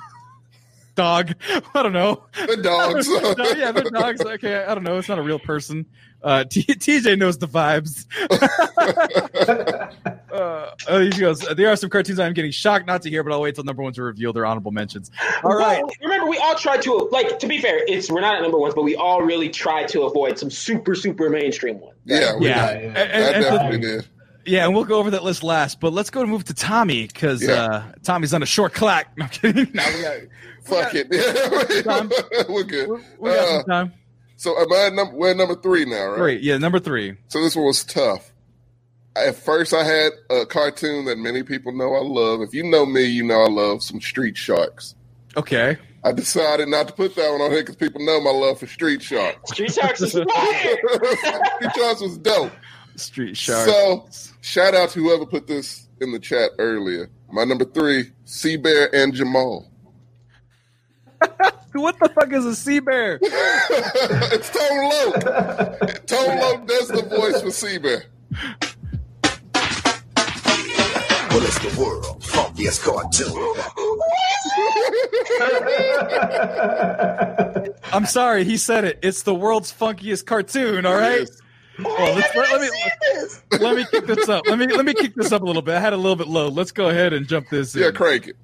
Dog. 0.95 1.35
I 1.75 1.83
don't 1.83 1.93
know. 1.93 2.25
The 2.35 2.57
dogs. 2.57 3.09
Yeah, 3.57 3.70
they're 3.70 3.85
dogs. 3.85 4.20
Okay, 4.20 4.65
I 4.65 4.75
don't 4.75 4.83
know. 4.83 4.99
It's 4.99 5.09
not 5.09 5.19
a 5.19 5.23
real 5.23 5.39
person. 5.39 5.87
Uh, 6.23 6.43
T- 6.45 6.65
TJ 6.65 7.16
knows 7.19 7.39
the 7.39 7.47
vibes. 7.47 8.07
uh, 10.33 10.71
oh, 10.89 11.01
he 11.01 11.11
goes. 11.11 11.41
There 11.41 11.69
are 11.71 11.77
some 11.77 11.91
cartoons 11.91 12.19
I'm 12.19 12.33
getting 12.35 12.51
shocked 12.51 12.87
not 12.87 13.03
to 13.03 13.11
hear, 13.11 13.23
but 13.23 13.33
I'll 13.33 13.41
wait 13.41 13.55
till 13.55 13.65
number 13.65 13.83
one 13.83 13.93
to 13.95 14.03
reveal 14.03 14.33
their 14.33 14.47
honorable 14.47 14.71
mentions. 14.73 15.11
All 15.43 15.57
right. 15.57 15.83
Well, 15.83 15.93
remember, 16.03 16.29
we 16.29 16.39
all 16.39 16.55
try 16.55 16.77
to 16.79 16.93
like. 17.13 17.39
To 17.39 17.47
be 17.47 17.59
fair, 17.61 17.83
it's 17.89 18.11
we're 18.11 18.21
not 18.21 18.37
at 18.37 18.43
number 18.43 18.59
ones, 18.59 18.75
but 18.75 18.83
we 18.83 18.97
all 18.97 19.23
really 19.23 19.49
try 19.49 19.85
to 19.85 20.03
avoid 20.03 20.39
some 20.39 20.51
super 20.51 20.95
super 20.95 21.31
mainstream 21.31 21.81
ones. 21.81 21.95
Yeah, 22.05 22.37
we 22.37 22.47
Yeah. 22.49 22.73
did. 22.75 22.85
And- 22.85 22.97
I 22.97 23.01
and- 23.01 23.35
and- 23.35 23.45
definitely 23.45 23.79
did. 23.81 24.09
Yeah, 24.47 24.65
and 24.65 24.75
we'll 24.75 24.85
go 24.85 24.99
over 24.99 25.11
that 25.11 25.25
list 25.25 25.43
last, 25.43 25.79
but 25.79 25.93
let's 25.93 26.09
go 26.09 26.23
and 26.23 26.31
move 26.31 26.45
to 26.45 26.55
Tommy 26.55 27.07
because 27.07 27.43
Yeah. 27.43 27.65
uh, 27.65 27.83
Tommy's 28.03 28.33
on 28.33 28.43
a 28.43 28.47
short 28.47 28.73
clock. 28.73 29.07
No, 29.19 29.25
I'm 29.25 29.31
kidding. 29.31 29.69
No, 29.75 29.85
we 29.95 30.03
got, 30.03 30.15
Fuck 30.65 30.93
it. 30.95 31.09
We're 32.49 32.63
good. 32.65 32.89
we 33.19 33.31
got 33.31 33.39
Uh, 33.39 33.57
some 33.61 33.65
time. 33.65 33.93
so 34.37 34.59
am 34.59 34.73
I 34.73 34.87
at 34.87 34.95
number, 34.95 35.15
we're 35.17 35.31
at 35.33 35.37
number 35.37 35.55
three 35.55 35.85
now, 35.85 36.07
right? 36.09 36.17
Great. 36.19 36.41
Yeah, 36.43 36.57
number 36.59 36.79
three. 36.79 37.17
So 37.29 37.43
this 37.43 37.57
one 37.57 37.67
was 37.67 37.85
tough. 37.85 38.33
At 39.27 39.36
first, 39.36 39.74
I 39.74 39.85
had 39.85 40.12
a 40.31 40.47
cartoon 40.47 41.05
that 41.07 41.19
many 41.19 41.43
people 41.43 41.73
know 41.73 41.95
I 41.95 42.01
love. 42.01 42.40
If 42.40 42.55
you 42.55 42.62
know 42.62 42.86
me, 42.86 43.05
you 43.05 43.24
know 43.24 43.43
I 43.43 43.49
love 43.49 43.82
some 43.82 44.01
Street 44.01 44.36
Sharks. 44.36 44.95
Okay. 45.36 45.77
I 46.05 46.12
decided 46.12 46.69
not 46.69 46.89
to 46.89 46.95
put 46.95 47.16
that 47.16 47.31
one 47.31 47.40
on 47.40 47.51
here 47.51 47.61
because 47.61 47.77
people 47.77 48.05
know 48.05 48.20
my 48.20 48.31
love 48.31 48.61
for 48.61 48.66
Street 48.66 49.03
Sharks. 49.03 49.51
Street 49.51 49.73
Sharks 49.73 50.01
is 50.01 50.12
fire. 50.35 50.77
Street 51.57 51.73
Sharks 51.77 52.01
was 52.01 52.19
dope. 52.19 52.53
Street 52.97 53.36
Sharks. 53.36 53.70
So, 53.70 54.35
shout 54.40 54.74
out 54.74 54.90
to 54.90 55.01
whoever 55.01 55.27
put 55.27 55.47
this 55.47 55.89
in 56.01 56.12
the 56.12 56.19
chat 56.19 56.51
earlier. 56.59 57.11
My 57.31 57.45
number 57.45 57.65
three, 57.65 58.12
C 58.24 58.57
Bear 58.57 58.95
and 58.95 59.12
Jamal. 59.12 59.70
what 61.73 61.99
the 61.99 62.09
fuck 62.09 62.32
is 62.32 62.45
a 62.45 62.55
C 62.55 62.81
Bear? 62.81 63.19
it's 63.23 64.51
Tone 64.51 64.89
Loc. 64.89 66.07
Tone 66.07 66.39
Loc 66.39 66.66
does 66.66 66.89
the 66.89 67.03
voice 67.03 67.43
for 67.43 67.51
C 67.51 67.78
Bear. 67.78 68.05
Well, 71.39 71.47
it's 71.47 71.59
the 71.60 71.81
world 71.81 72.05
funkiest 72.20 72.82
cartoon. 72.82 73.32
I'm 77.93 78.06
sorry, 78.06 78.43
he 78.43 78.56
said 78.56 78.85
it. 78.85 78.98
It's 79.02 79.23
the 79.23 79.36
world's 79.36 79.73
funkiest 79.73 80.27
cartoon. 80.27 80.85
All 80.85 80.97
right. 80.97 81.28
Well, 81.78 82.16
let's, 82.16 82.35
let, 82.35 82.51
let 82.51 82.60
me 82.60 82.70
let 83.60 83.77
me 83.77 83.86
kick 83.89 84.06
this 84.09 84.28
up. 84.28 84.48
Let 84.48 84.59
me 84.59 84.66
let 84.66 84.85
me 84.85 84.94
kick 84.94 85.15
this 85.15 85.31
up 85.31 85.43
a 85.43 85.44
little 85.44 85.62
bit. 85.62 85.77
I 85.77 85.81
had 85.81 85.93
a 85.93 85.97
little 85.97 86.16
bit 86.16 86.27
low. 86.27 86.48
Let's 86.48 86.73
go 86.73 86.89
ahead 86.89 87.12
and 87.12 87.28
jump 87.28 87.51
this 87.51 87.77
in. 87.77 87.82
Yeah, 87.82 87.93
crank 87.93 88.27
it. 88.27 88.36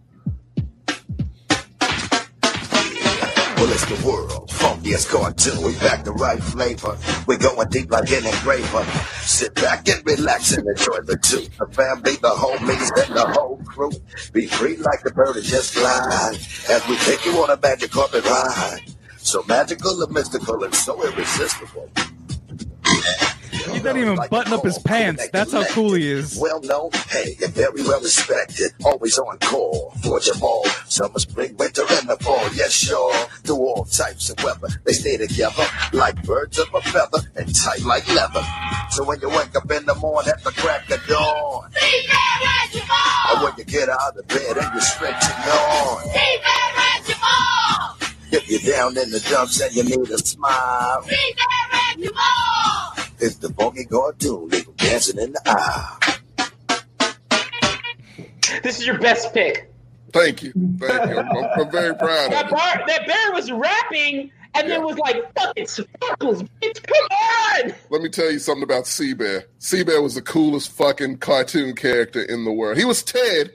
The 3.94 4.06
world 4.06 4.48
funkiest 4.48 5.10
cartoon. 5.10 5.62
We 5.62 5.74
pack 5.74 6.04
the 6.04 6.12
right 6.12 6.42
flavor. 6.42 6.96
We're 7.26 7.38
going 7.38 7.68
deep 7.68 7.90
like 7.90 8.10
an 8.10 8.26
engraver. 8.26 8.84
Sit 9.20 9.54
back 9.54 9.88
and 9.88 10.04
relax 10.06 10.52
and 10.52 10.66
enjoy 10.66 11.00
the 11.02 11.18
two. 11.18 11.46
The 11.58 11.66
family, 11.72 12.16
the 12.16 12.30
homies, 12.30 13.06
and 13.06 13.16
the 13.16 13.26
whole 13.26 13.60
crew. 13.64 13.90
Be 14.32 14.46
free 14.46 14.76
like 14.76 15.02
the 15.02 15.12
bird 15.12 15.36
and 15.36 15.44
just 15.44 15.74
fly. 15.74 16.32
As 16.70 16.88
we 16.88 16.96
take 16.96 17.24
you 17.26 17.32
on 17.42 17.50
a 17.50 17.60
magic 17.60 17.90
carpet 17.90 18.24
ride. 18.24 18.80
So 19.18 19.44
magical 19.48 20.02
and 20.02 20.12
mystical 20.12 20.62
and 20.64 20.74
so 20.74 21.02
irresistible. 21.02 21.90
He 23.73 23.81
doesn't 23.81 23.97
even 24.01 24.16
button 24.31 24.53
up 24.53 24.65
his 24.65 24.78
pants. 24.78 25.28
That's 25.32 25.53
how 25.53 25.65
cool 25.66 25.95
he 25.95 26.11
is. 26.11 26.39
Well 26.41 26.61
known, 26.61 26.91
hey, 27.09 27.36
and 27.43 27.53
very 27.53 27.82
well 27.82 28.01
respected. 28.01 28.73
Always 28.85 29.19
on 29.19 29.39
call 29.39 29.91
for 30.03 30.20
Jamal. 30.20 30.65
Summer, 30.86 31.19
spring, 31.19 31.57
winter, 31.57 31.82
and 31.91 32.09
the 32.09 32.16
fall. 32.20 32.43
Yes, 32.55 32.73
sure. 32.73 33.15
Through 33.45 33.57
all 33.57 33.85
types 33.85 34.31
of 34.31 34.43
weather, 34.45 34.69
they 34.85 34.93
stay 34.93 35.16
together 35.16 35.65
like 35.93 36.23
birds 36.24 36.59
of 36.59 36.69
a 36.74 36.81
feather 36.82 37.19
and 37.36 37.55
tight 37.55 37.82
like 37.82 38.07
leather. 38.09 38.45
So 38.91 39.05
when 39.05 39.20
you 39.20 39.28
wake 39.28 39.57
up 39.57 39.70
in 39.70 39.86
the 39.86 39.95
morning 39.95 40.31
at 40.31 40.43
the 40.45 40.51
crack 40.51 40.91
of 40.91 41.05
dawn, 41.07 41.70
or 43.31 43.45
when 43.45 43.53
you 43.57 43.65
get 43.65 43.89
out 43.89 44.16
of 44.16 44.27
bed 44.28 44.57
and 44.57 44.73
you're 44.73 44.81
stretching 44.81 45.36
on, 45.51 46.03
if 48.31 48.51
you're 48.51 48.74
down 48.74 48.97
in 48.99 49.11
the 49.11 49.20
dumps 49.31 49.61
and 49.61 49.74
you 49.74 49.85
need 49.85 50.11
a 50.11 50.19
smile, 50.19 51.05
It's 53.24 53.36
the 53.36 53.48
funky 53.55 53.86
cartoon, 53.86 54.48
little 54.51 54.74
dancing 54.74 55.18
in 55.18 55.32
the 55.32 55.40
aisle. 55.46 55.98
This 58.62 58.78
is 58.78 58.86
your 58.86 58.98
best 58.98 59.32
pick. 59.32 59.72
Thank 60.12 60.42
you. 60.42 60.52
Thank 60.78 61.10
you. 61.10 61.18
I'm, 61.18 61.60
I'm 61.60 61.70
very 61.70 61.94
proud 61.96 62.32
That 62.32 62.44
of 62.46 62.51
you. 62.51 62.56
bar, 62.56 62.82
that 62.86 63.06
bear 63.06 63.32
was 63.32 63.51
rapping 63.51 64.30
and 64.55 64.70
then 64.70 64.84
was 64.84 64.98
like, 64.98 65.24
"Fucking 65.36 65.66
sparkles, 65.66 66.42
bitch, 66.62 66.82
come 66.82 67.64
on!" 67.64 67.74
Let 67.90 68.02
me 68.02 68.10
tell 68.10 68.30
you 68.30 68.38
something 68.38 68.62
about 68.62 68.86
C 68.86 69.14
Bear. 69.14 69.46
Seabear 69.59 70.02
was 70.02 70.14
the 70.14 70.22
coolest 70.22 70.70
fucking 70.72 71.18
cartoon 71.18 71.74
character 71.74 72.22
in 72.22 72.44
the 72.44 72.52
world. 72.52 72.76
He 72.78 72.84
was 72.84 73.02
Ted, 73.02 73.52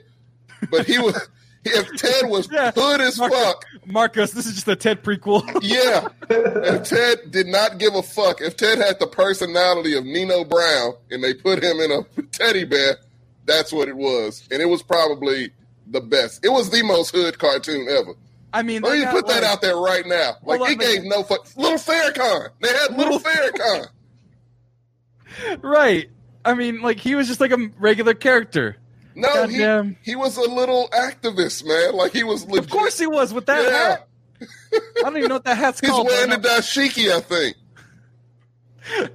but 0.70 0.86
he 0.86 0.98
was 0.98 1.28
if 1.64 1.96
Ted 1.96 2.30
was 2.30 2.46
hood 2.50 3.00
as 3.00 3.16
fuck. 3.18 3.64
Marcus, 3.86 4.32
this 4.32 4.46
is 4.46 4.54
just 4.54 4.68
a 4.68 4.76
Ted 4.76 5.02
prequel. 5.02 5.42
Yeah. 5.62 6.08
If 6.30 6.88
Ted 6.88 7.30
did 7.30 7.46
not 7.48 7.78
give 7.78 7.94
a 7.94 8.02
fuck, 8.02 8.40
if 8.40 8.56
Ted 8.56 8.78
had 8.78 8.98
the 8.98 9.06
personality 9.06 9.96
of 9.96 10.04
Nino 10.04 10.44
Brown 10.44 10.94
and 11.10 11.22
they 11.22 11.34
put 11.34 11.62
him 11.62 11.78
in 11.80 11.90
a 11.92 12.02
teddy 12.32 12.64
bear, 12.64 12.96
that's 13.46 13.72
what 13.72 13.88
it 13.88 13.96
was. 13.96 14.46
And 14.50 14.62
it 14.62 14.66
was 14.66 14.82
probably 14.82 15.50
the 15.86 16.00
best. 16.00 16.44
It 16.44 16.50
was 16.50 16.70
the 16.70 16.82
most 16.84 17.10
hood 17.14 17.38
cartoon 17.38 17.86
ever. 17.90 18.14
I 18.52 18.62
mean, 18.62 18.82
let 18.82 18.98
me 18.98 19.06
put 19.06 19.26
that 19.28 19.42
like- 19.42 19.52
out 19.52 19.60
there 19.60 19.76
right 19.76 20.06
now. 20.06 20.32
Like 20.44 20.60
it 20.72 20.78
gave 20.80 21.04
no 21.04 21.22
fuck. 21.22 21.46
Little 21.56 21.78
Farrakhan. 21.78 22.48
They 22.60 22.68
had 22.68 22.96
Little 22.96 23.18
Farrakhan. 23.20 23.86
right. 25.62 26.08
I 26.44 26.54
mean, 26.54 26.80
like 26.80 26.98
he 26.98 27.14
was 27.14 27.28
just 27.28 27.40
like 27.40 27.52
a 27.52 27.70
regular 27.78 28.14
character. 28.14 28.76
No, 29.14 29.46
he, 29.46 29.58
Goddamn. 29.58 29.96
he 30.02 30.14
was 30.16 30.36
a 30.36 30.42
little 30.48 30.88
activist, 30.92 31.66
man. 31.66 31.94
Like 31.94 32.12
he 32.12 32.24
was 32.24 32.44
legit. 32.46 32.64
Of 32.64 32.70
course 32.70 32.98
he 32.98 33.06
was 33.06 33.32
with 33.34 33.46
that 33.46 33.62
Yeah. 33.64 33.88
hat. 33.88 34.06
I 34.98 35.02
don't 35.02 35.16
even 35.18 35.28
know 35.28 35.34
what 35.36 35.44
that 35.44 35.56
hat's 35.56 35.80
He's 35.82 35.90
called. 35.90 36.08
He's 36.08 36.16
wearing 36.16 36.30
the 36.40 36.48
dashiki, 36.48 37.10
I 37.12 37.20
think. 37.20 37.56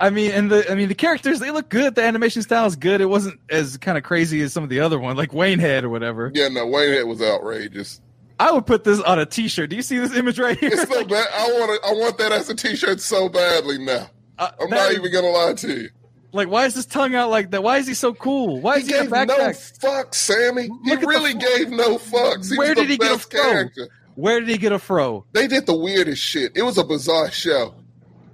I 0.00 0.10
mean, 0.10 0.30
and 0.30 0.50
the 0.50 0.70
I 0.70 0.74
mean 0.74 0.88
the 0.88 0.94
characters 0.94 1.40
they 1.40 1.50
look 1.50 1.68
good. 1.68 1.94
The 1.94 2.02
animation 2.02 2.42
style 2.42 2.66
is 2.66 2.76
good. 2.76 3.00
It 3.00 3.06
wasn't 3.06 3.40
as 3.50 3.76
kind 3.76 3.98
of 3.98 4.04
crazy 4.04 4.40
as 4.42 4.52
some 4.52 4.62
of 4.62 4.70
the 4.70 4.80
other 4.80 4.98
ones, 4.98 5.18
like 5.18 5.30
Waynehead 5.32 5.82
or 5.82 5.88
whatever. 5.88 6.30
Yeah, 6.34 6.48
no, 6.48 6.66
Waynehead 6.66 7.06
was 7.06 7.20
outrageous. 7.20 8.00
I 8.40 8.52
would 8.52 8.66
put 8.66 8.84
this 8.84 9.00
on 9.00 9.18
a 9.18 9.26
T-shirt. 9.26 9.68
Do 9.68 9.74
you 9.74 9.82
see 9.82 9.98
this 9.98 10.14
image 10.14 10.38
right 10.38 10.56
here? 10.56 10.70
It's 10.72 10.82
so 10.88 11.04
bad. 11.06 11.26
I 11.34 11.46
want. 11.58 11.84
I 11.84 11.92
want 11.92 12.18
that 12.18 12.30
as 12.32 12.48
a 12.48 12.54
T-shirt 12.54 13.00
so 13.00 13.28
badly 13.28 13.78
now. 13.78 14.08
I'm 14.38 14.52
Uh, 14.60 14.66
not 14.66 14.90
is- 14.92 14.98
even 14.98 15.12
gonna 15.12 15.26
lie 15.28 15.54
to 15.54 15.68
you. 15.82 15.90
Like, 16.32 16.48
why 16.48 16.66
is 16.66 16.74
his 16.74 16.84
tongue 16.86 17.14
out 17.14 17.30
like 17.30 17.50
that? 17.52 17.62
Why 17.62 17.78
is 17.78 17.86
he 17.86 17.94
so 17.94 18.12
cool? 18.12 18.60
Why 18.60 18.76
He 18.78 18.82
is 18.82 18.86
he, 18.88 18.92
gave 18.92 19.10
no 19.10 19.26
fucks, 19.26 20.14
Sammy. 20.14 20.64
He 20.84 20.90
Look 20.90 21.00
the 21.00 21.06
really 21.06 21.32
gave 21.34 21.70
no 21.70 21.96
fucks. 21.98 22.50
He 22.50 22.58
Where 22.58 22.68
was 22.70 22.76
did 22.76 22.88
the 22.88 22.92
he 22.92 22.98
get 22.98 23.12
a 23.12 23.18
fro? 23.18 23.40
character. 23.40 23.88
Where 24.14 24.40
did 24.40 24.48
he 24.48 24.58
get 24.58 24.72
a 24.72 24.78
fro? 24.78 25.24
They 25.32 25.46
did 25.46 25.64
the 25.66 25.76
weirdest 25.76 26.20
shit. 26.22 26.52
It 26.54 26.62
was 26.62 26.76
a 26.76 26.84
bizarre 26.84 27.30
show. 27.30 27.74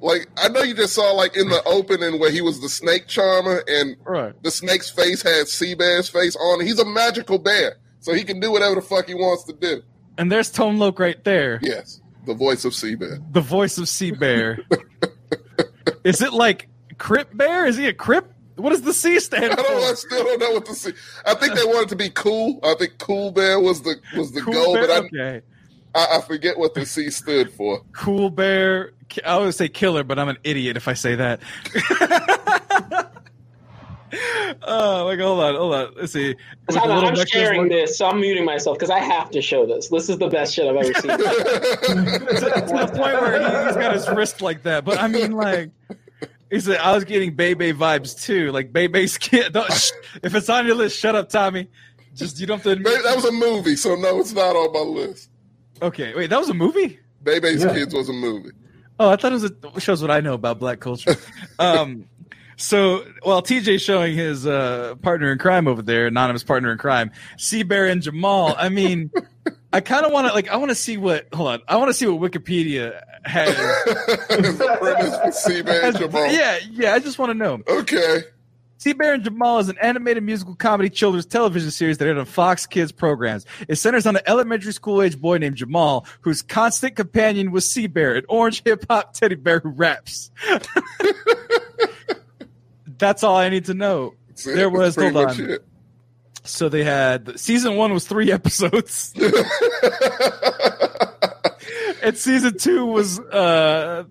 Like 0.01 0.27
I 0.37 0.49
know 0.49 0.63
you 0.63 0.75
just 0.75 0.95
saw 0.95 1.13
like 1.13 1.37
in 1.37 1.49
the 1.49 1.63
opening 1.67 2.19
where 2.19 2.31
he 2.31 2.41
was 2.41 2.61
the 2.61 2.69
snake 2.69 3.07
charmer 3.07 3.63
and 3.69 3.97
Right. 4.05 4.35
the 4.43 4.51
snake's 4.51 4.91
face 4.91 5.23
had 5.23 5.47
C 5.49 5.75
Bear's 5.75 6.09
face 6.09 6.35
on 6.37 6.61
it. 6.61 6.65
He's 6.67 6.79
a 6.81 6.85
magical 6.85 7.39
bear, 7.39 7.77
so 8.01 8.13
he 8.13 8.25
can 8.25 8.41
do 8.41 8.51
whatever 8.51 8.75
the 8.75 8.83
fuck 8.83 9.07
he 9.07 9.15
wants 9.15 9.45
to 9.45 9.53
do. 9.53 9.83
And 10.19 10.31
there's 10.33 10.51
Tone 10.51 10.79
Loc 10.79 10.99
right 10.99 11.23
there, 11.25 11.59
Yes, 11.63 12.01
the 12.27 12.35
voice 12.35 12.65
of 12.65 12.75
C 12.75 12.97
Bear. 12.97 13.19
the 13.33 13.41
voice 13.41 13.79
of 13.79 13.89
C 13.89 14.11
Bear. 14.11 14.59
is 16.05 16.21
it 16.21 16.33
like 16.33 16.69
Crip 16.99 17.37
Bear? 17.37 17.67
Is 17.67 17.77
he 17.77 17.87
a 17.87 17.93
Crip? 17.93 18.31
What 18.57 18.71
does 18.71 18.83
the 18.83 18.95
C 18.95 19.19
stand 19.19 19.53
I 19.53 19.57
for? 19.57 19.63
don't. 19.63 19.83
I 19.83 19.95
still 19.95 20.25
don't 20.25 20.39
know 20.39 20.51
what 20.53 20.67
to 20.67 20.75
see. 20.75 20.93
I 21.27 21.35
think 21.35 21.55
they 21.55 21.65
wanted 21.65 21.89
to 21.91 21.97
be 21.97 22.11
cool. 22.11 22.61
I 22.63 22.75
think 22.79 22.99
Cool 22.99 23.33
Bear 23.33 23.59
was 23.61 23.83
the 23.83 23.97
was 24.17 24.31
the 24.33 24.41
Cool 24.43 24.53
goal, 24.55 24.75
Bear? 24.75 24.87
but 24.87 24.91
I, 24.91 24.99
okay. 25.07 25.41
I 25.95 26.19
I 26.19 26.21
forget 26.21 26.57
what 26.59 26.75
the 26.75 26.87
C 26.87 27.11
stood 27.11 27.51
for. 27.53 27.83
Cool 27.93 28.31
Bear. 28.31 28.93
I 29.25 29.31
always 29.33 29.57
say 29.57 29.69
killer, 29.69 30.05
but 30.05 30.19
I'm 30.19 30.29
an 30.29 30.39
idiot 30.45 30.77
if 30.77 30.87
I 30.89 30.95
say 30.95 31.17
that. 31.17 31.41
oh, 34.63 35.05
like 35.07 35.19
hold 35.19 35.41
on, 35.41 35.55
hold 35.57 35.75
on. 35.75 35.95
Let's 35.97 36.13
see. 36.13 36.37
I'm, 36.71 36.91
I'm 36.91 37.27
sharing 37.27 37.63
look- 37.63 37.71
this, 37.71 37.99
so 37.99 38.07
I'm 38.07 38.21
muting 38.21 38.45
myself 38.45 38.79
because 38.79 38.91
I 38.91 39.01
have 39.01 39.31
to 39.33 39.43
show 39.43 39.67
this. 39.67 39.89
This 39.89 40.09
is 40.09 40.19
the 40.19 40.29
best 40.29 40.55
shit 40.55 40.67
I've 40.67 40.77
ever 40.77 40.95
seen. 40.95 40.95
to 41.19 41.25
the 42.69 42.87
point 42.95 43.21
where 43.21 43.41
he, 43.41 43.67
he's 43.67 43.77
got 43.77 43.95
his 43.95 44.09
wrist 44.09 44.43
like 44.43 44.63
that. 44.63 44.85
But 44.85 45.01
I 45.01 45.09
mean, 45.09 45.33
like, 45.33 45.71
he 46.55 46.61
said, 46.61 46.79
I 46.79 46.95
was 46.95 47.03
getting 47.03 47.35
Bebe 47.35 47.73
vibes 47.73 48.23
too. 48.23 48.53
Like 48.53 48.73
Bebe's 48.73 49.19
kid. 49.19 49.53
Don't, 49.53 49.73
sh- 49.73 49.91
if 50.23 50.37
it's 50.37 50.49
on 50.49 50.67
your 50.67 50.77
list, 50.77 50.97
shut 50.97 51.17
up, 51.17 51.29
Tommy. 51.29 51.69
Just 52.15 52.39
you 52.39 52.47
don't 52.47 52.59
have 52.59 52.63
to 52.63 52.71
admit. 52.71 53.03
That 53.03 53.17
was 53.17 53.25
a 53.25 53.33
movie, 53.33 53.75
so 53.75 53.97
no, 53.97 54.21
it's 54.21 54.33
not 54.33 54.55
on 54.55 54.73
my 54.73 55.01
list. 55.03 55.31
Okay, 55.83 56.15
wait, 56.15 56.31
that 56.31 56.39
was 56.39 56.49
a 56.49 56.55
movie. 56.55 57.01
Bebe's 57.25 57.65
Yeah. 57.65 57.75
Kids 57.75 57.93
was 57.93 58.09
a 58.09 58.13
movie. 58.13 58.51
Oh, 59.01 59.11
I 59.11 59.17
thought 59.17 59.33
it 59.33 59.41
was 59.43 59.51
a, 59.75 59.81
shows 59.81 60.01
what 60.01 60.13
I 60.13 60.21
know 60.21 60.35
about 60.35 60.61
black 60.61 60.79
culture. 60.79 61.17
um, 61.59 62.05
so 62.57 63.05
while 63.25 63.43
TJ's 63.43 63.83
showing 63.83 64.15
his 64.17 64.47
uh, 64.47 64.95
partner 65.03 65.33
in 65.33 65.39
crime 65.39 65.67
over 65.67 65.83
there, 65.83 66.07
anonymous 66.07 66.45
partner 66.45 66.71
in 66.71 66.79
crime, 66.79 67.11
C 67.37 67.65
Bear 67.65 67.87
and 67.87 68.01
Jamal. 68.01 68.55
I 68.57 68.69
mean, 68.69 69.11
I 69.75 69.81
kind 69.81 70.07
of 70.07 70.13
want 70.13 70.29
to 70.29 70.33
like. 70.33 70.49
I 70.49 70.57
want 70.57 70.71
to 70.71 70.77
see 70.77 70.97
what. 70.97 71.27
Hold 71.35 71.49
on. 71.49 71.63
I 71.67 71.77
want 71.77 71.89
to 71.89 71.95
see 71.95 72.07
what 72.07 72.31
Wikipedia 72.31 73.03
has. 73.25 73.49
It's 74.31 74.59
the 74.59 74.77
premise 74.81 75.19
for 75.19 75.33
C 75.33 75.63
Bear 75.63 75.87
and 75.87 75.99
Jamal. 75.99 76.33
Yeah, 76.33 76.59
yeah. 76.71 76.95
I 76.95 77.01
just 77.01 77.19
want 77.19 77.31
to 77.31 77.35
know. 77.35 77.61
Okay. 77.67 78.23
C 78.79 78.93
Bear 78.93 79.15
and 79.15 79.25
Jamal 79.25 79.59
is 79.59 79.69
an 79.69 79.77
animated 79.81 80.23
musical 80.23 80.55
comedy 80.55 80.91
children's 80.91 81.27
television 81.27 81.73
series 81.73 81.99
that 81.99 82.07
aired 82.07 82.19
on 82.19 82.25
Fox 82.25 82.67
Kids 82.67 82.93
programs. 82.93 83.47
It 83.67 83.75
centers 83.77 84.07
on 84.07 84.15
an 84.15 84.23
elementary 84.27 84.73
school 84.73 85.03
age 85.03 85.21
boy 85.21 85.39
named 85.39 85.57
Jamal, 85.57 86.07
whose 86.21 86.41
constant 86.41 86.95
companion 86.95 87.51
was 87.51 87.69
C 87.69 87.89
Bear, 87.89 88.15
an 88.15 88.25
orange 88.29 88.63
hip 88.65 88.85
hop 88.89 89.15
teddy 89.15 89.35
bear 89.35 89.59
who 89.59 89.71
raps. 89.71 90.31
That's 92.99 93.25
all 93.25 93.37
I 93.37 93.49
need 93.49 93.65
to 93.65 93.75
know. 93.75 94.15
That's 94.29 94.47
it. 94.47 94.55
There 94.55 94.71
was 94.71 94.95
hold 94.95 95.17
on. 95.17 95.41
it. 95.41 95.65
So 96.45 96.69
they 96.69 96.85
had 96.85 97.39
season 97.41 97.77
one 97.77 97.93
was 97.93 98.07
three 98.07 98.31
episodes, 98.31 99.13
and 102.03 102.17
season 102.17 102.59
two 102.59 102.85
was 102.85 103.19
uh 103.19 104.05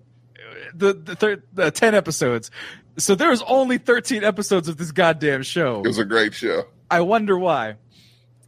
the 0.74 0.92
the, 0.94 1.16
thir- 1.16 1.42
the 1.52 1.70
ten 1.70 1.94
episodes. 1.94 2.50
So 2.98 3.14
there 3.14 3.30
was 3.30 3.42
only 3.42 3.78
thirteen 3.78 4.24
episodes 4.24 4.68
of 4.68 4.76
this 4.76 4.90
goddamn 4.90 5.44
show. 5.44 5.82
It 5.84 5.88
was 5.88 5.98
a 5.98 6.04
great 6.04 6.34
show. 6.34 6.64
I 6.90 7.00
wonder 7.00 7.38
why. 7.38 7.76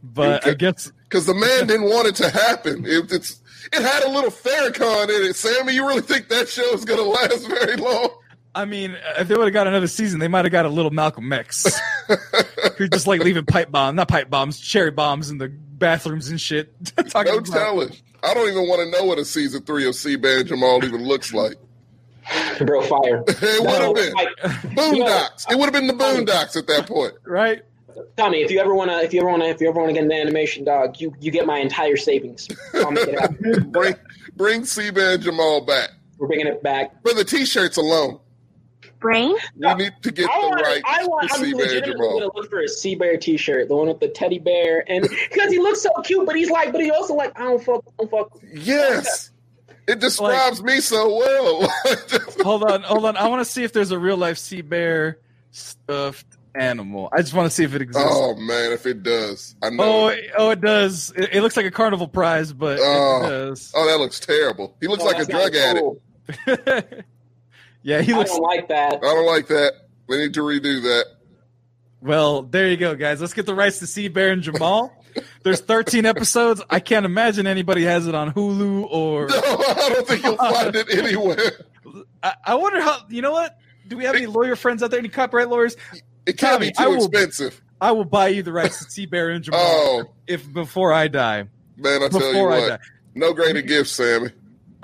But 0.03 0.45
I 0.45 0.53
guess 0.53 0.91
Because 1.03 1.25
the 1.25 1.33
man 1.33 1.67
didn't 1.67 1.89
want 1.89 2.07
it 2.07 2.15
to 2.15 2.29
happen. 2.29 2.85
It, 2.85 3.11
it's 3.11 3.41
it 3.73 3.81
had 3.81 4.03
a 4.03 4.09
little 4.09 4.29
Farrakhan 4.31 5.05
in 5.05 5.29
it. 5.29 5.35
Sammy, 5.35 5.73
you 5.73 5.87
really 5.87 6.01
think 6.01 6.27
that 6.29 6.47
show 6.49 6.73
is 6.73 6.85
going 6.85 6.99
to 6.99 7.09
last 7.09 7.47
very 7.47 7.77
long? 7.77 8.09
I 8.57 8.65
mean, 8.65 8.97
if 9.19 9.27
they 9.27 9.35
would 9.35 9.45
have 9.45 9.53
got 9.53 9.67
another 9.67 9.87
season, 9.87 10.19
they 10.19 10.27
might 10.27 10.45
have 10.45 10.51
got 10.51 10.65
a 10.65 10.69
little 10.69 10.91
Malcolm 10.91 11.31
X, 11.31 11.79
who's 12.77 12.89
just 12.89 13.07
like 13.07 13.21
leaving 13.23 13.45
pipe 13.45 13.71
bomb, 13.71 13.95
not 13.95 14.07
pipe 14.07 14.29
bombs, 14.29 14.59
cherry 14.59 14.91
bombs 14.91 15.29
in 15.29 15.37
the 15.37 15.47
bathrooms 15.49 16.29
and 16.29 16.41
shit. 16.41 16.73
Talking 17.09 17.33
Don't 17.33 17.47
about- 17.47 17.57
tell 17.59 17.81
it. 17.81 18.01
I 18.23 18.33
don't 18.33 18.49
even 18.49 18.67
want 18.67 18.81
to 18.81 18.89
know 18.99 19.05
what 19.05 19.19
a 19.19 19.25
season 19.25 19.61
three 19.63 19.87
of 19.87 19.93
C 19.95 20.15
Bear 20.15 20.39
and 20.39 20.47
Jamal 20.47 20.83
even 20.83 21.03
looks 21.05 21.33
like. 21.33 21.55
Bro, 22.59 22.81
fire. 22.81 23.23
It 23.27 23.61
would 23.61 23.69
have 23.69 23.93
been 23.95 24.13
Like, 24.13 24.35
Boondocks. 24.75 25.49
It 25.51 25.55
would 25.57 25.65
have 25.65 25.73
been 25.73 25.87
the 25.87 25.93
Boondocks 25.93 26.57
at 26.57 26.65
that 26.67 26.87
point. 26.87 27.13
right? 27.25 27.61
Tommy, 28.17 28.41
if 28.41 28.49
you 28.51 28.59
ever 28.59 28.73
wanna, 28.75 28.97
if 28.97 29.13
you 29.13 29.21
ever 29.21 29.29
wanna, 29.29 29.45
if 29.45 29.61
you 29.61 29.69
ever 29.69 29.79
wanna 29.79 29.93
get 29.93 30.03
into 30.03 30.15
animation, 30.15 30.63
dog, 30.65 30.99
you 30.99 31.13
you 31.19 31.31
get 31.31 31.45
my 31.45 31.59
entire 31.59 31.95
savings. 31.95 32.47
I'll 32.73 32.91
make 32.91 33.07
it 33.07 33.19
happen. 33.19 33.69
Bring 33.71 33.95
bring 34.35 34.65
C 34.65 34.89
Bear 34.91 35.13
and 35.13 35.23
Jamal 35.23 35.61
back 35.61 35.89
We're 36.17 36.27
bringing 36.27 36.47
it 36.47 36.61
back. 36.63 36.91
for 37.03 37.13
the 37.13 37.23
t-shirts 37.23 37.77
alone. 37.77 38.19
Brain? 38.99 39.35
We 39.55 39.73
need 39.75 39.93
to 40.01 40.11
get 40.11 40.29
I 40.29 40.41
the 40.41 40.47
want, 40.47 40.61
right 40.61 40.81
I 40.85 41.05
want, 41.05 41.31
I'm 41.33 41.41
legitimately 41.51 41.93
gonna 41.93 42.29
look 42.33 42.49
for 42.49 42.59
a 42.61 42.67
C 42.67 42.95
Bear 42.95 43.17
T-shirt, 43.17 43.67
the 43.67 43.75
one 43.75 43.87
with 43.87 43.99
the 43.99 44.07
teddy 44.09 44.39
bear, 44.39 44.83
and 44.87 45.01
because 45.29 45.51
he 45.51 45.59
looks 45.59 45.81
so 45.81 45.89
cute, 46.03 46.25
but 46.25 46.35
he's 46.35 46.49
like, 46.49 46.71
but 46.71 46.81
he 46.81 46.89
also 46.91 47.13
like, 47.15 47.37
I 47.39 47.43
don't 47.43 47.63
fuck, 47.63 47.83
I 47.87 47.91
don't 48.03 48.09
fuck. 48.11 48.39
Yes, 48.53 49.31
it 49.87 49.99
describes 49.99 50.61
me 50.63 50.79
so 50.81 51.15
well. 51.17 51.73
hold 52.43 52.63
on, 52.63 52.81
hold 52.83 53.05
on. 53.05 53.15
I 53.17 53.27
want 53.27 53.45
to 53.45 53.51
see 53.51 53.63
if 53.63 53.73
there's 53.73 53.91
a 53.91 53.99
real 53.99 54.17
life 54.17 54.37
C 54.37 54.61
Bear 54.61 55.19
stuffed 55.51 56.25
animal. 56.55 57.07
I 57.13 57.21
just 57.21 57.33
want 57.35 57.45
to 57.49 57.55
see 57.55 57.63
if 57.63 57.75
it 57.75 57.81
exists. 57.83 58.09
oh 58.11 58.35
man, 58.35 58.71
if 58.71 58.85
it 58.87 59.03
does, 59.03 59.55
I 59.61 59.69
know. 59.69 59.83
Oh, 59.83 60.07
it- 60.07 60.31
oh, 60.37 60.49
it 60.49 60.59
does. 60.61 61.13
It, 61.15 61.29
it 61.33 61.41
looks 61.41 61.55
like 61.55 61.67
a 61.67 61.71
carnival 61.71 62.07
prize, 62.07 62.51
but 62.51 62.79
Oh. 62.81 63.21
it 63.25 63.29
does. 63.29 63.71
Oh, 63.75 63.85
that 63.87 63.99
looks 63.99 64.19
terrible. 64.19 64.75
He 64.81 64.87
looks 64.87 65.03
Oh, 65.03 65.05
like 65.05 65.19
a 65.19 65.25
drug 65.25 65.53
not 65.53 65.77
addict. 66.49 67.03
cool. 67.83 67.91
yeah, 67.91 68.01
he 68.01 68.13
looks. 68.13 68.31
I 68.31 68.35
don't 68.35 68.43
like 68.43 68.67
that. 68.69 68.93
I 68.95 68.97
don't 68.97 69.25
like 69.25 69.47
that. 69.47 69.73
We 70.07 70.17
need 70.17 70.33
to 70.35 70.41
redo 70.41 70.81
that. 70.83 71.05
Well, 72.01 72.43
there 72.43 72.67
you 72.69 72.77
go, 72.77 72.95
guys. 72.95 73.19
Let's 73.21 73.33
get 73.33 73.45
the 73.45 73.55
rights 73.55 73.79
to 73.79 73.87
see 73.87 74.07
Baron 74.07 74.33
and 74.33 74.43
Jamal. 74.43 74.93
There's 75.43 75.61
13 75.61 76.05
episodes. 76.05 76.61
I 76.69 76.79
can't 76.79 77.05
imagine 77.05 77.47
anybody 77.47 77.83
has 77.83 78.05
it 78.07 78.13
on 78.13 78.31
Hulu 78.33 78.85
or. 78.89 79.27
No, 79.29 79.35
I 79.35 79.89
don't 79.89 80.07
think 80.07 80.23
you'll 80.23 80.37
find 80.37 80.75
it 80.75 80.87
anywhere. 80.95 81.65
I, 82.21 82.33
I 82.45 82.55
wonder 82.55 82.81
how. 82.81 82.99
You 83.09 83.21
know 83.23 83.31
what? 83.31 83.57
Do 83.87 83.97
we 83.97 84.03
have 84.03 84.15
any 84.15 84.27
lawyer 84.27 84.55
friends 84.55 84.83
out 84.83 84.91
there? 84.91 84.99
Any 84.99 85.09
copyright 85.09 85.49
lawyers? 85.49 85.75
It 86.25 86.37
can't 86.37 86.59
be 86.61 86.71
Tommy, 86.71 86.73
I 86.77 86.83
too 86.91 86.97
will- 86.97 87.05
expensive. 87.07 87.61
I 87.79 87.91
will 87.91 88.05
buy 88.05 88.29
you 88.29 88.41
the 88.43 88.51
rights 88.51 88.83
to 88.83 88.89
see 88.91 89.05
Baron 89.05 89.35
and 89.37 89.43
Jamal 89.45 89.59
Oh 89.61 90.03
if 90.25 90.51
before 90.51 90.91
I 90.93 91.07
die. 91.09 91.45
man, 91.77 92.01
I 92.03 92.07
tell 92.09 92.21
you 92.21 92.27
Before 92.33 92.51
I 92.51 92.59
what, 92.59 92.67
die. 92.69 92.79
no 93.15 93.33
greater 93.33 93.61
gift, 93.61 93.89
Sammy. 93.89 94.31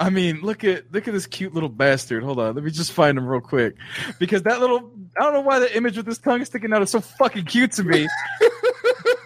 I 0.04 0.10
mean, 0.10 0.42
look 0.42 0.66
at 0.66 0.92
look 0.92 1.08
at 1.08 1.14
this 1.14 1.26
cute 1.26 1.54
little 1.54 1.70
bastard. 1.70 2.24
Hold 2.24 2.38
on, 2.38 2.56
let 2.56 2.64
me 2.66 2.72
just 2.72 2.92
find 2.92 3.18
him 3.18 3.26
real 3.26 3.40
quick, 3.40 3.76
because 4.20 4.44
that 4.44 4.60
little 4.60 4.92
I 5.18 5.24
don't 5.24 5.32
know 5.32 5.40
why 5.40 5.60
the 5.60 5.74
image 5.78 5.96
with 5.96 6.06
his 6.06 6.18
tongue 6.18 6.44
sticking 6.44 6.74
out 6.74 6.82
is 6.82 6.90
so 6.90 7.00
fucking 7.00 7.46
cute 7.46 7.72
to 7.74 7.86
me. 7.86 8.10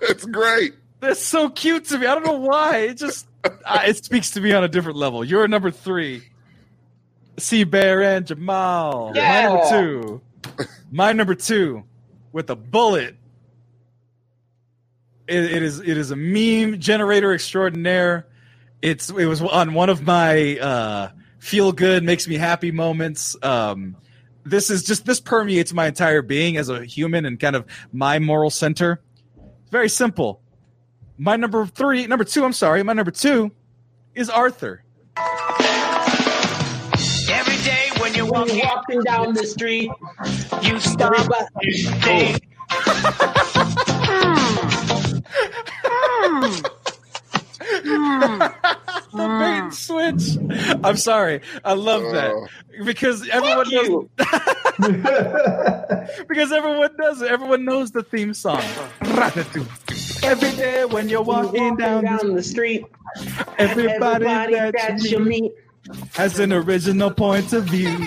it's 0.04 0.24
great. 0.26 0.76
That's 1.00 1.20
so 1.20 1.50
cute 1.50 1.86
to 1.86 1.98
me. 1.98 2.06
I 2.06 2.14
don't 2.14 2.26
know 2.26 2.38
why. 2.38 2.78
It 2.78 2.98
just 2.98 3.28
uh, 3.44 3.82
it 3.88 4.06
speaks 4.06 4.30
to 4.32 4.42
me 4.42 4.54
on 4.54 4.64
a 4.64 4.68
different 4.68 5.00
level. 5.00 5.24
You're 5.24 5.48
number 5.48 5.72
three. 5.72 6.22
C 7.40 7.64
Bear 7.64 8.04
and 8.04 8.28
Jamal. 8.28 9.14
Yeah. 9.16 9.50
My 9.50 9.50
number 9.50 9.70
two. 9.70 10.22
My 10.92 11.12
number 11.12 11.34
two 11.34 11.84
with 12.32 12.52
a 12.52 12.56
bullet. 12.56 13.16
It, 15.28 15.44
it 15.44 15.64
is 15.64 15.80
it 15.80 15.98
is 15.98 16.12
a 16.12 16.16
meme 16.16 16.80
generator 16.80 17.34
extraordinaire. 17.34 18.28
It's 18.88 19.10
it 19.10 19.26
was 19.26 19.42
on 19.42 19.74
one 19.74 19.90
of 19.90 20.02
my 20.04 20.58
uh, 20.60 21.10
feel 21.40 21.74
good 21.74 22.04
makes 22.06 22.26
me 22.26 22.36
happy 22.36 22.72
moments. 22.72 23.36
Um, 23.44 23.98
this 24.46 24.70
is 24.70 24.84
just 24.84 25.06
this 25.06 25.20
permeates 25.20 25.74
my 25.74 25.88
entire 25.88 26.22
being 26.22 26.56
as 26.56 26.70
a 26.70 26.86
human 26.86 27.26
and 27.26 27.38
kind 27.38 27.58
of 27.58 27.66
my 27.92 28.20
moral 28.20 28.50
center. 28.50 29.02
Very 29.70 29.90
simple. 29.90 30.40
My 31.18 31.36
number 31.36 31.66
three, 31.66 32.08
number 32.08 32.24
two, 32.24 32.46
I'm 32.46 32.54
sorry, 32.54 32.82
my 32.84 32.94
number 32.94 33.12
two 33.12 33.52
is 34.16 34.30
Arthur. 34.30 34.84
Every 37.30 37.58
day 37.66 37.90
when 38.00 38.14
you're 38.16 38.24
When 38.26 38.42
walking, 38.42 38.58
you're 38.58 38.68
walking 38.68 39.02
down 39.02 39.34
the 39.34 39.46
street, 39.46 39.92
you 40.62 40.80
stop 40.80 41.12
everybody- 41.14 41.48
and 41.62 42.04
think. 42.04 42.44
the 47.84 48.54
bait 49.12 49.60
and 49.60 49.74
switch. 49.74 50.38
I'm 50.84 50.98
sorry. 50.98 51.42
I 51.66 51.74
love 51.74 52.04
that 52.14 52.32
oh. 52.32 52.48
because 52.86 53.28
everyone 53.30 53.70
knows. 53.72 54.06
because 56.28 56.52
everyone 56.52 56.96
does 56.98 57.22
it. 57.22 57.32
Everyone 57.32 57.66
knows 57.66 57.92
the 57.92 58.04
theme 58.04 58.34
song. 58.34 58.62
Every 60.24 60.52
day 60.52 60.86
when 60.86 61.10
you're 61.10 61.22
When 61.24 61.46
walking, 61.46 61.64
you're 61.64 61.76
down, 61.78 62.04
down 62.04 62.36
the 62.36 62.44
street, 62.44 62.86
everybody, 63.58 64.26
everybody 64.26 64.54
that, 64.56 64.74
that 64.74 65.04
you 65.04 65.10
you 65.12 65.20
meet 65.20 65.42
meet, 65.44 65.54
has 66.14 66.40
an 66.40 66.52
original 66.54 67.12
point 67.12 67.54
of 67.54 67.66
view. 67.66 67.90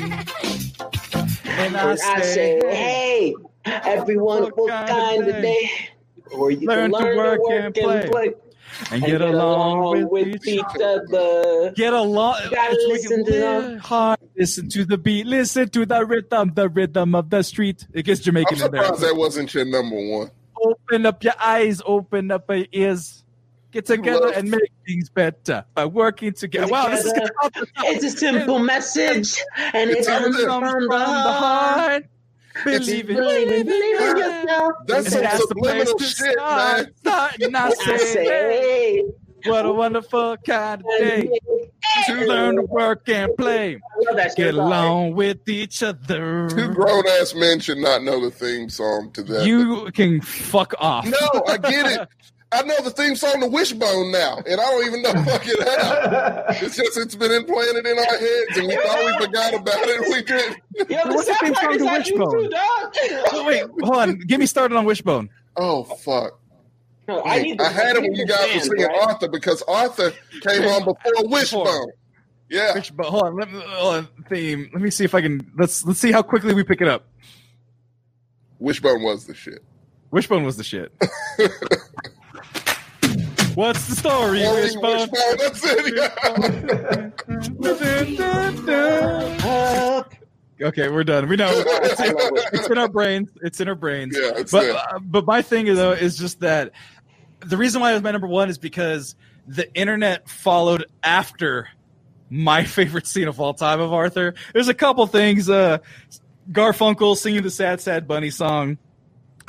And 1.45 1.77
I 1.77 1.91
and 1.91 2.01
I 2.01 2.20
say, 2.23 2.35
say, 2.35 2.61
hey, 2.70 3.35
hey, 3.65 3.81
everyone, 3.85 4.45
What 4.45 4.57
what 4.57 4.70
kind 4.70 4.89
kind 4.89 5.23
of 5.23 5.28
of 5.28 5.35
day? 5.35 5.43
day? 5.43 5.70
Or 6.32 6.51
you 6.51 6.66
Learn 6.66 6.91
can 6.91 7.01
to 7.03 7.16
work 7.16 7.41
to 7.49 7.55
and 7.55 7.65
and 7.66 7.74
play. 7.74 8.09
play. 8.09 8.35
And 8.90 9.02
get 9.05 9.20
along 9.20 9.90
with 9.90 10.09
with 10.11 10.47
each 10.47 10.47
each 10.59 10.82
other. 10.82 11.73
Get 11.77 11.93
along. 11.93 12.36
Listen 12.89 13.24
to 13.24 13.31
live 13.31 13.65
them. 13.65 13.78
hard. 13.78 14.19
Listen 14.36 14.69
to 14.70 14.85
the 14.85 14.98
beat. 14.98 15.27
Listen 15.27 15.69
to 15.70 15.86
the 15.86 16.05
rhythm. 16.05 16.52
The 16.55 16.69
rhythm 16.69 17.15
of 17.15 17.31
the 17.31 17.43
street. 17.43 17.86
It 17.93 18.05
gets 18.05 18.20
I'm 18.20 18.24
Jamaican 18.24 18.55
in 18.62 18.70
there. 18.70 18.82
surprised 18.85 19.02
that 19.02 19.16
wasn't 19.16 19.52
your 19.55 19.65
number 19.65 19.97
one. 19.97 20.31
Open 20.62 21.07
up 21.07 21.23
your 21.24 21.35
eyes. 21.40 21.81
Open 21.85 22.31
up 22.31 22.44
your 22.51 22.66
ears. 22.73 23.24
Get 23.73 23.86
together 23.86 24.27
Love- 24.27 24.35
and 24.36 24.51
make 24.51 24.73
things 24.85 25.09
better 25.11 25.65
by 25.74 25.85
working 25.86 26.32
together. 26.32 26.66
Wow, 26.66 26.89
this 26.89 27.05
is 27.05 27.12
Together. 27.12 27.32
off 27.43 27.52
the. 27.55 27.66
It's 27.85 28.05
a 28.05 28.11
simple 28.11 28.59
message, 28.59 29.36
and 29.57 29.90
it 29.90 30.05
comes 30.05 30.36
from 30.43 30.61
from 30.62 30.89
the 30.89 30.98
heart. 31.07 32.05
Believe 32.65 33.11
in 33.11 33.17
Believe 33.17 33.49
in, 33.51 33.67
believe 33.67 34.01
in 34.01 34.17
yourself. 34.17 34.19
yourself. 34.43 34.73
That's 34.87 35.05
And 35.07 35.13
some 35.13 35.23
that's 35.23 35.47
the 35.47 35.55
place 35.55 35.89
subliminal 35.89 35.99
to 35.99 36.05
shit, 36.05 36.33
start. 36.33 36.77
man. 36.85 36.95
Start 36.97 37.39
and 37.43 37.57
I 37.57 37.67
I 37.69 37.71
say, 37.75 37.97
say, 37.99 38.25
hey, 38.25 39.05
what 39.47 39.65
a 39.67 39.73
wonderful 39.73 40.37
kind 40.47 40.81
of 40.83 40.87
day 40.99 41.31
to 42.07 42.15
learn 42.27 42.57
to 42.57 42.63
work 42.63 43.09
and 43.09 43.35
play. 43.37 43.77
I 43.77 43.79
love 44.07 44.17
that 44.17 44.29
shit. 44.31 44.37
Get 44.37 44.55
along 44.55 45.15
with 45.15 45.49
each 45.49 45.83
other. 45.83 46.49
Two 46.51 46.75
grown 46.75 47.07
ass 47.21 47.35
men 47.35 47.61
should 47.61 47.79
not 47.79 48.03
know 48.03 48.21
the 48.21 48.31
theme 48.31 48.69
song 48.69 49.11
to 49.13 49.23
that. 49.23 49.47
You 49.47 49.91
can 49.93 50.21
fuck 50.21 50.75
off. 50.79 51.07
no, 51.07 51.45
I 51.47 51.57
get 51.57 51.87
it. 52.03 52.09
I 52.53 52.63
know 52.63 52.81
the 52.83 52.91
theme 52.91 53.15
song 53.15 53.41
to 53.41 53.47
Wishbone 53.47 54.11
now, 54.11 54.39
and 54.39 54.61
I 54.61 54.65
don't 54.65 54.87
even 54.87 55.03
know 55.03 55.13
fucking 55.25 55.55
how. 55.61 56.45
It's 56.49 56.77
just 56.77 56.99
it's 56.99 57.15
been 57.15 57.31
implanted 57.31 57.87
in 57.87 57.97
our 57.97 58.05
heads, 58.05 58.59
and 58.59 58.67
we 58.67 58.75
thought 58.77 59.05
we 59.07 59.25
forgot 59.25 59.55
about 59.55 59.79
it. 59.83 60.01
We 60.11 60.23
did. 60.23 60.57
Yo, 60.91 61.09
the 61.09 61.15
What's 61.15 61.29
the 61.29 61.35
theme 61.41 61.55
song 61.55 61.79
to 61.79 61.85
Wishbone? 61.85 62.51
too. 62.51 63.23
Oh, 63.33 63.45
wait, 63.47 63.63
hold 63.83 63.97
on. 63.97 64.19
Get 64.27 64.41
me 64.41 64.47
started 64.47 64.77
on 64.77 64.85
Wishbone. 64.85 65.31
Oh 65.57 65.85
fuck! 65.85 66.41
No, 67.07 67.23
I, 67.25 67.43
need 67.43 67.61
I 67.61 67.69
had 67.69 67.97
it 67.97 68.03
when 68.03 68.15
you 68.15 68.27
the 68.27 68.33
guys 68.33 68.55
were 68.55 68.61
singing 68.61 68.87
right? 68.87 69.03
Arthur 69.03 69.29
because 69.29 69.63
Arthur 69.63 70.13
came 70.43 70.63
on 70.63 70.81
before 70.85 71.29
Wishbone. 71.29 71.93
Yeah, 72.49 72.75
Wishbone. 72.75 73.07
Hold 73.07 73.23
on. 73.27 73.37
Let 73.37 73.53
me, 73.53 73.61
hold 73.65 73.95
on. 73.95 74.09
Theme. 74.29 74.71
Let 74.73 74.83
me 74.83 74.91
see 74.91 75.05
if 75.05 75.15
I 75.15 75.21
can. 75.21 75.53
Let's 75.57 75.85
let's 75.85 76.01
see 76.01 76.11
how 76.11 76.23
quickly 76.23 76.53
we 76.55 76.65
pick 76.65 76.81
it 76.81 76.89
up. 76.89 77.07
Wishbone 78.59 79.05
was 79.05 79.27
the 79.27 79.35
shit. 79.35 79.63
Wishbone 80.11 80.43
was 80.43 80.57
the 80.57 80.65
shit. 80.65 80.93
What's 83.61 83.87
the 83.89 83.95
story, 83.95 84.41
Wishbone? 84.41 85.11
That's 85.37 85.61
it. 85.65 85.95
yeah. 89.85 90.07
Okay, 90.62 90.89
we're 90.89 91.05
done. 91.05 91.27
We 91.28 91.37
know 91.37 91.49
it's, 91.51 92.01
it's 92.53 92.69
in 92.69 92.77
our 92.77 92.89
brains. 92.89 93.31
It's 93.43 93.61
in 93.61 93.69
our 93.69 93.74
brains. 93.74 94.15
Yeah, 94.19 94.43
but 94.51 94.77
uh, 94.77 94.99
but 95.01 95.24
my 95.27 95.41
thing 95.41 95.66
though 95.74 95.93
is 95.93 96.19
just 96.19 96.41
that 96.41 96.73
the 97.41 97.57
reason 97.57 97.81
why 97.81 97.93
it 97.93 97.95
was 97.95 98.03
my 98.03 98.11
number 98.11 98.27
one 98.27 98.51
is 98.51 98.59
because 98.59 99.15
the 99.47 99.73
internet 99.74 100.28
followed 100.28 100.85
after 101.03 101.69
my 102.28 102.65
favorite 102.77 103.07
scene 103.07 103.28
of 103.28 103.41
all 103.41 103.55
time 103.55 103.81
of 103.81 103.93
Arthur. 103.93 104.35
There's 104.53 104.69
a 104.69 104.74
couple 104.74 105.07
things. 105.07 105.49
Uh, 105.49 105.78
Garfunkel 106.51 107.16
singing 107.16 107.43
the 107.43 107.51
"Sad 107.51 107.81
Sad 107.81 108.07
Bunny" 108.07 108.31
song. 108.31 108.77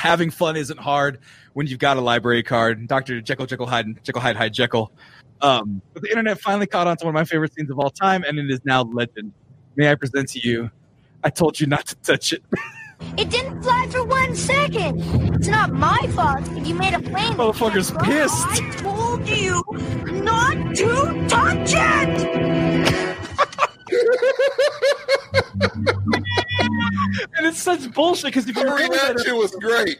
Having 0.01 0.31
fun 0.31 0.55
isn't 0.55 0.79
hard 0.79 1.19
when 1.53 1.67
you've 1.67 1.77
got 1.77 1.95
a 1.95 2.01
library 2.01 2.41
card. 2.41 2.87
Doctor 2.87 3.21
Jekyll, 3.21 3.45
Jekyll 3.45 3.67
Hyde, 3.67 4.03
Jekyll 4.03 4.19
Hyde, 4.19 4.35
Hyde 4.35 4.51
Jekyll. 4.51 4.91
Um, 5.41 5.79
but 5.93 6.01
the 6.01 6.09
internet 6.09 6.41
finally 6.41 6.65
caught 6.65 6.87
on 6.87 6.97
to 6.97 7.05
one 7.05 7.13
of 7.13 7.19
my 7.19 7.23
favorite 7.23 7.53
scenes 7.53 7.69
of 7.69 7.77
all 7.77 7.91
time, 7.91 8.23
and 8.27 8.39
it 8.39 8.49
is 8.49 8.61
now 8.65 8.81
legend. 8.81 9.31
May 9.75 9.91
I 9.91 9.93
present 9.93 10.29
to 10.29 10.39
you? 10.39 10.71
I 11.23 11.29
told 11.29 11.59
you 11.59 11.67
not 11.67 11.85
to 11.85 11.95
touch 11.97 12.33
it. 12.33 12.41
It 13.17 13.31
didn't 13.31 13.63
fly 13.63 13.87
for 13.89 14.03
one 14.03 14.35
second. 14.35 15.01
It's 15.33 15.47
not 15.47 15.73
my 15.73 15.97
fault 16.13 16.47
if 16.51 16.67
you 16.67 16.75
made 16.75 16.93
a 16.93 16.99
plane. 16.99 17.33
Motherfucker's 17.33 17.89
can't 17.89 18.03
pissed. 18.03 18.45
I 18.47 18.69
told 18.77 19.27
you 19.27 19.63
not 20.05 20.75
to 20.75 21.25
touch 21.27 21.73
it. 21.73 23.31
and 27.37 27.45
it's 27.47 27.59
such 27.59 27.91
bullshit 27.93 28.25
because 28.25 28.47
if 28.49 28.55
you 28.55 28.63
The 28.63 28.71
remember 28.71 28.95
that, 28.95 29.15
reaction 29.15 29.37
was 29.37 29.51
great. 29.51 29.99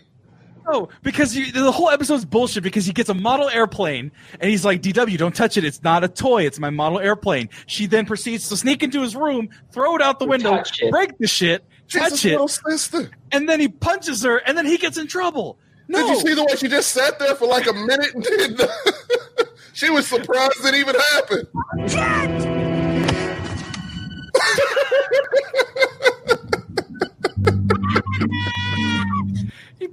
no, 0.70 0.90
because 1.04 1.36
you, 1.36 1.52
the 1.52 1.72
whole 1.72 1.90
episode's 1.90 2.26
bullshit 2.26 2.64
because 2.64 2.86
he 2.86 2.94
gets 2.94 3.10
a 3.10 3.14
model 3.14 3.50
airplane 3.50 4.12
and 4.40 4.50
he's 4.50 4.64
like, 4.64 4.82
"DW, 4.82 5.18
don't 5.18 5.36
touch 5.36 5.58
it. 5.58 5.64
It's 5.64 5.82
not 5.84 6.04
a 6.04 6.08
toy. 6.08 6.46
It's 6.46 6.60
my 6.60 6.70
model 6.70 7.00
airplane." 7.00 7.50
She 7.66 7.86
then 7.88 8.06
proceeds 8.06 8.50
to 8.50 8.58
sneak 8.58 8.84
into 8.84 9.02
his 9.02 9.16
room, 9.16 9.50
throw 9.72 9.96
it 9.96 10.02
out 10.02 10.20
the 10.20 10.26
window, 10.26 10.62
break 10.90 11.18
the 11.18 11.28
shit, 11.28 11.64
touch 11.90 12.26
it, 12.26 12.40
sister. 12.50 13.10
and 13.32 13.50
then 13.50 13.60
he 13.60 13.68
punches 13.68 14.24
her, 14.24 14.38
and 14.38 14.58
then 14.58 14.66
he 14.66 14.78
gets 14.78 14.98
in 14.98 15.08
trouble. 15.08 15.58
No, 15.88 15.98
Did 16.00 16.10
you 16.10 16.20
see 16.30 16.34
the 16.36 16.46
way 16.46 16.56
she 16.56 16.68
just 16.70 16.92
sat 16.92 17.20
there 17.20 17.36
for 17.36 17.48
like 17.48 17.68
a 17.68 17.74
minute 17.74 18.14
and 18.14 18.24
did 18.24 18.58
the- 18.58 19.50
She 19.74 19.90
was 19.90 20.06
surprised 20.08 20.64
it 20.64 20.76
even 20.76 20.96
happened. 21.14 21.48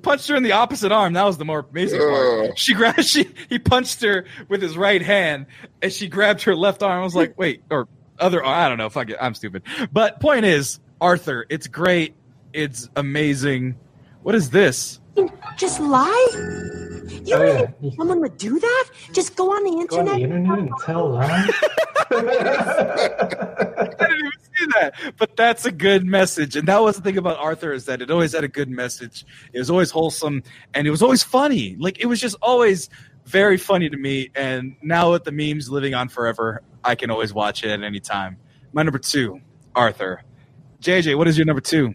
punched 0.03 0.29
her 0.29 0.37
in 0.37 0.43
the 0.43 0.53
opposite 0.53 0.93
arm. 0.93 1.12
That 1.12 1.25
was 1.25 1.39
the 1.39 1.45
more 1.45 1.66
amazing 1.70 2.01
part. 2.01 2.59
She 2.59 2.75
grabbed. 2.75 3.05
She 3.05 3.29
he 3.49 3.59
punched 3.59 4.03
her 4.03 4.25
with 4.49 4.62
his 4.62 4.77
right 4.77 5.03
hand, 5.03 5.47
and 5.83 5.93
she 5.93 6.09
grabbed 6.09 6.43
her 6.43 6.55
left 6.55 6.83
arm. 6.83 7.01
I 7.01 7.05
was 7.05 7.15
like, 7.15 7.39
wait, 7.39 7.62
or 7.70 7.89
other. 8.19 8.45
I 8.45 8.69
don't 8.69 8.79
know. 8.79 8.89
Fuck 8.91 9.11
it. 9.11 9.16
I'm 9.20 9.35
stupid. 9.35 9.62
But 9.93 10.20
point 10.20 10.45
is, 10.45 10.81
Arthur. 11.01 11.47
It's 11.49 11.66
great. 11.66 12.15
It's 12.53 12.89
amazing. 12.97 13.77
What 14.23 14.35
is 14.35 14.51
this? 14.51 14.98
Just 15.57 15.81
lie? 15.81 16.28
You 17.24 17.35
Oh, 17.35 17.40
really 17.43 17.66
yeah. 17.81 17.90
someone 17.97 18.20
would 18.20 18.36
do 18.39 18.59
that? 18.59 18.85
Just 19.12 19.36
go 19.36 19.51
on 19.53 19.65
the 19.65 19.86
Go 19.86 19.99
on 20.01 20.09
internet? 20.09 20.15
the 20.16 20.23
internet 20.23 20.59
and 20.61 20.70
tell 20.85 21.11
lies. 21.11 21.51
I 22.11 23.89
didn't 23.99 24.19
even 24.19 24.32
see 24.57 24.66
that. 24.81 24.95
But 25.19 25.36
that's 25.36 25.65
a 25.66 25.73
good 25.73 26.05
message. 26.07 26.57
And 26.57 26.66
that 26.69 26.81
was 26.81 26.97
the 26.97 27.03
thing 27.03 27.19
about 27.19 27.36
Arthur 27.39 27.73
is 27.73 27.85
that 27.86 28.01
it 28.03 28.11
always 28.11 28.32
had 28.32 28.45
a 28.45 28.49
good 28.49 28.69
message. 28.70 29.24
It 29.53 29.59
was 29.59 29.70
always 29.70 29.90
wholesome 29.90 30.43
and 30.74 30.86
it 30.86 30.90
was 30.90 31.03
always 31.03 31.23
funny. 31.23 31.77
Like 31.78 31.99
it 32.01 32.07
was 32.07 32.20
just 32.20 32.36
always 32.40 32.89
very 33.27 33.59
funny 33.59 33.89
to 33.90 33.97
me. 33.97 34.31
And 34.35 34.77
now 34.82 35.12
with 35.12 35.24
the 35.24 35.32
memes 35.32 35.69
living 35.70 35.95
on 35.95 36.09
forever, 36.09 36.62
I 36.85 36.95
can 36.95 37.11
always 37.11 37.35
watch 37.35 37.62
it 37.65 37.70
at 37.70 37.82
any 37.82 38.01
time. 38.01 38.39
My 38.73 38.82
number 38.82 38.99
two, 38.99 39.40
Arthur. 39.74 40.23
JJ, 40.81 41.16
what 41.19 41.28
is 41.28 41.36
your 41.36 41.45
number 41.47 41.61
two? 41.61 41.95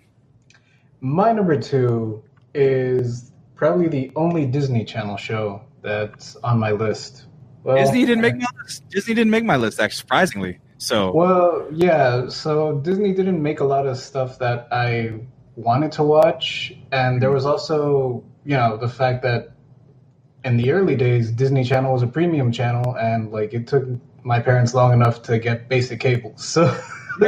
My 1.01 1.31
number 1.31 1.59
two 1.59 2.23
is 2.53 3.31
probably 3.55 3.87
the 3.87 4.11
only 4.15 4.45
Disney 4.45 4.85
Channel 4.85 5.17
show 5.17 5.61
that's 5.81 6.35
on 6.37 6.59
my 6.59 6.71
list. 6.71 7.25
Well, 7.63 7.77
Disney 7.77 8.05
didn't 8.05 8.21
make 8.21 8.35
my 8.35 8.47
list. 8.61 8.87
Disney 8.89 9.13
didn't 9.13 9.31
make 9.31 9.45
my 9.45 9.55
list, 9.55 9.79
actually, 9.79 9.97
surprisingly. 9.97 10.59
So 10.77 11.13
Well, 11.13 11.67
yeah. 11.71 12.27
So 12.27 12.79
Disney 12.79 13.13
didn't 13.13 13.41
make 13.41 13.61
a 13.61 13.63
lot 13.63 13.85
of 13.87 13.97
stuff 13.97 14.39
that 14.39 14.67
I 14.71 15.21
wanted 15.55 15.93
to 15.93 16.03
watch, 16.03 16.73
and 16.91 17.21
there 17.21 17.31
was 17.31 17.45
also, 17.45 18.23
you 18.43 18.57
know, 18.57 18.75
the 18.77 18.89
fact 18.89 19.23
that 19.23 19.53
in 20.43 20.57
the 20.57 20.71
early 20.71 20.95
days, 20.95 21.31
Disney 21.31 21.63
Channel 21.63 21.93
was 21.93 22.03
a 22.03 22.07
premium 22.07 22.51
channel, 22.51 22.97
and 22.97 23.31
like 23.31 23.53
it 23.53 23.67
took 23.67 23.85
my 24.23 24.39
parents 24.39 24.73
long 24.73 24.93
enough 24.93 25.21
to 25.23 25.39
get 25.39 25.69
basic 25.69 25.99
cable. 25.99 26.33
So, 26.37 26.77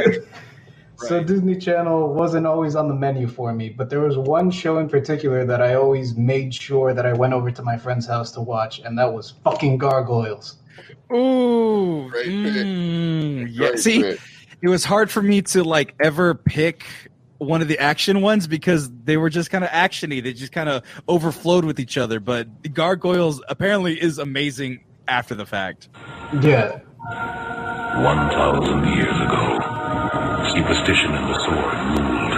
so 0.96 1.22
Disney 1.22 1.56
Channel 1.56 2.12
wasn't 2.14 2.46
always 2.46 2.74
on 2.74 2.88
the 2.88 2.94
menu 2.94 3.26
for 3.28 3.52
me. 3.52 3.68
But 3.68 3.90
there 3.90 4.00
was 4.00 4.16
one 4.16 4.50
show 4.50 4.78
in 4.78 4.88
particular 4.88 5.44
that 5.44 5.60
I 5.62 5.74
always 5.74 6.16
made 6.16 6.54
sure 6.54 6.94
that 6.94 7.04
I 7.06 7.12
went 7.12 7.32
over 7.32 7.50
to 7.50 7.62
my 7.62 7.76
friend's 7.76 8.06
house 8.06 8.32
to 8.32 8.40
watch, 8.40 8.80
and 8.80 8.98
that 8.98 9.12
was 9.12 9.34
fucking 9.44 9.78
Gargoyles. 9.78 10.56
Ooh, 11.12 12.08
Great 12.10 12.24
pick. 12.26 12.32
mm, 12.66 13.46
yeah. 13.50 13.68
Great 13.68 13.78
See, 13.78 14.02
pick. 14.02 14.20
it 14.62 14.68
was 14.68 14.84
hard 14.84 15.10
for 15.10 15.22
me 15.22 15.42
to 15.42 15.62
like 15.62 15.94
ever 16.00 16.34
pick 16.34 16.84
one 17.38 17.60
of 17.60 17.68
the 17.68 17.78
action 17.78 18.22
ones 18.22 18.46
because 18.46 18.90
they 19.04 19.16
were 19.18 19.28
just 19.28 19.50
kind 19.50 19.62
of 19.62 19.70
actiony. 19.70 20.22
They 20.22 20.32
just 20.32 20.52
kind 20.52 20.68
of 20.68 20.82
overflowed 21.08 21.64
with 21.64 21.78
each 21.78 21.98
other. 21.98 22.18
But 22.20 22.72
Gargoyles 22.72 23.42
apparently 23.48 24.00
is 24.00 24.18
amazing 24.18 24.84
after 25.08 25.34
the 25.34 25.46
fact. 25.46 25.88
Yeah. 26.40 26.80
One 28.02 28.28
thousand 28.30 28.88
years 28.94 29.14
ago, 29.14 29.75
superstition 30.56 31.12
and 31.12 31.28
the 31.28 31.38
sword 31.44 31.76
ruled. 32.00 32.32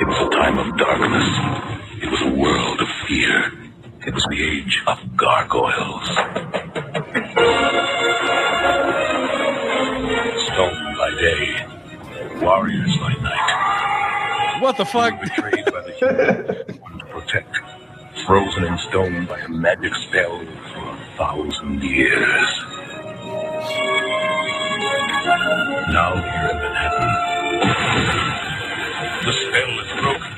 It 0.00 0.06
was 0.06 0.18
a 0.20 0.30
time 0.30 0.58
of 0.58 0.78
darkness. 0.78 1.28
It 2.02 2.08
was 2.08 2.22
a 2.22 2.30
world 2.38 2.80
of 2.80 2.88
fear. 3.08 3.52
It 4.06 4.14
was 4.14 4.24
the 4.30 4.38
age 4.38 4.80
of 4.86 5.16
gargoyles. 5.16 6.08
Stone 10.46 10.96
by 10.96 11.10
day, 11.18 11.66
warriors 12.40 12.96
by 12.98 13.12
night. 13.22 14.60
What 14.62 14.76
the 14.76 14.84
fuck? 14.84 15.20
Betrayed 15.20 15.64
by 15.64 15.80
the 15.80 15.92
human 15.98 16.78
one 16.80 16.98
to 17.00 17.06
protect. 17.06 17.56
Frozen 18.24 18.64
in 18.64 18.78
stone 18.78 19.26
by 19.26 19.40
a 19.40 19.48
magic 19.48 19.94
spell 19.96 20.38
for 20.72 20.90
a 20.90 20.96
thousand 21.18 21.82
years. 21.82 22.48
Now 25.28 26.14
here 26.16 26.48
in 26.50 26.56
Manhattan, 26.58 27.10
the 29.24 29.32
spell 29.32 29.72
is 29.80 29.90
broken, 30.02 30.32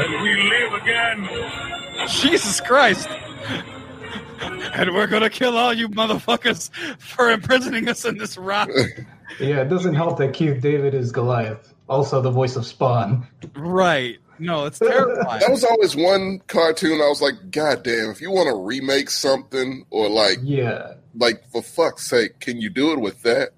and 0.00 0.22
we 0.22 0.30
live 0.48 0.72
again. 0.82 2.08
Jesus 2.08 2.60
Christ. 2.60 3.08
And 4.74 4.94
we're 4.94 5.06
gonna 5.08 5.28
kill 5.30 5.56
all 5.56 5.72
you 5.72 5.88
motherfuckers 5.88 6.70
for 7.00 7.30
imprisoning 7.32 7.88
us 7.88 8.04
in 8.04 8.18
this 8.18 8.36
rock. 8.36 8.70
Yeah, 9.40 9.62
it 9.62 9.70
doesn't 9.70 9.94
help 9.94 10.18
that 10.18 10.34
Keith 10.34 10.60
David 10.60 10.92
is 10.92 11.10
Goliath, 11.10 11.72
also 11.88 12.20
the 12.20 12.30
voice 12.30 12.54
of 12.54 12.66
Spawn. 12.66 13.26
right. 13.56 14.18
No, 14.38 14.66
it's 14.66 14.78
terrifying. 14.78 15.40
That 15.40 15.50
was 15.50 15.64
always 15.64 15.96
one 15.96 16.42
cartoon 16.48 17.00
I 17.00 17.08
was 17.08 17.22
like, 17.22 17.50
God 17.50 17.82
damn, 17.82 18.10
if 18.10 18.20
you 18.20 18.30
want 18.30 18.48
to 18.50 18.54
remake 18.54 19.08
something 19.08 19.86
or 19.88 20.10
like 20.10 20.36
Yeah. 20.42 20.94
like 21.14 21.48
for 21.50 21.62
fuck's 21.62 22.06
sake, 22.06 22.40
can 22.40 22.60
you 22.60 22.68
do 22.68 22.92
it 22.92 23.00
with 23.00 23.22
that? 23.22 23.52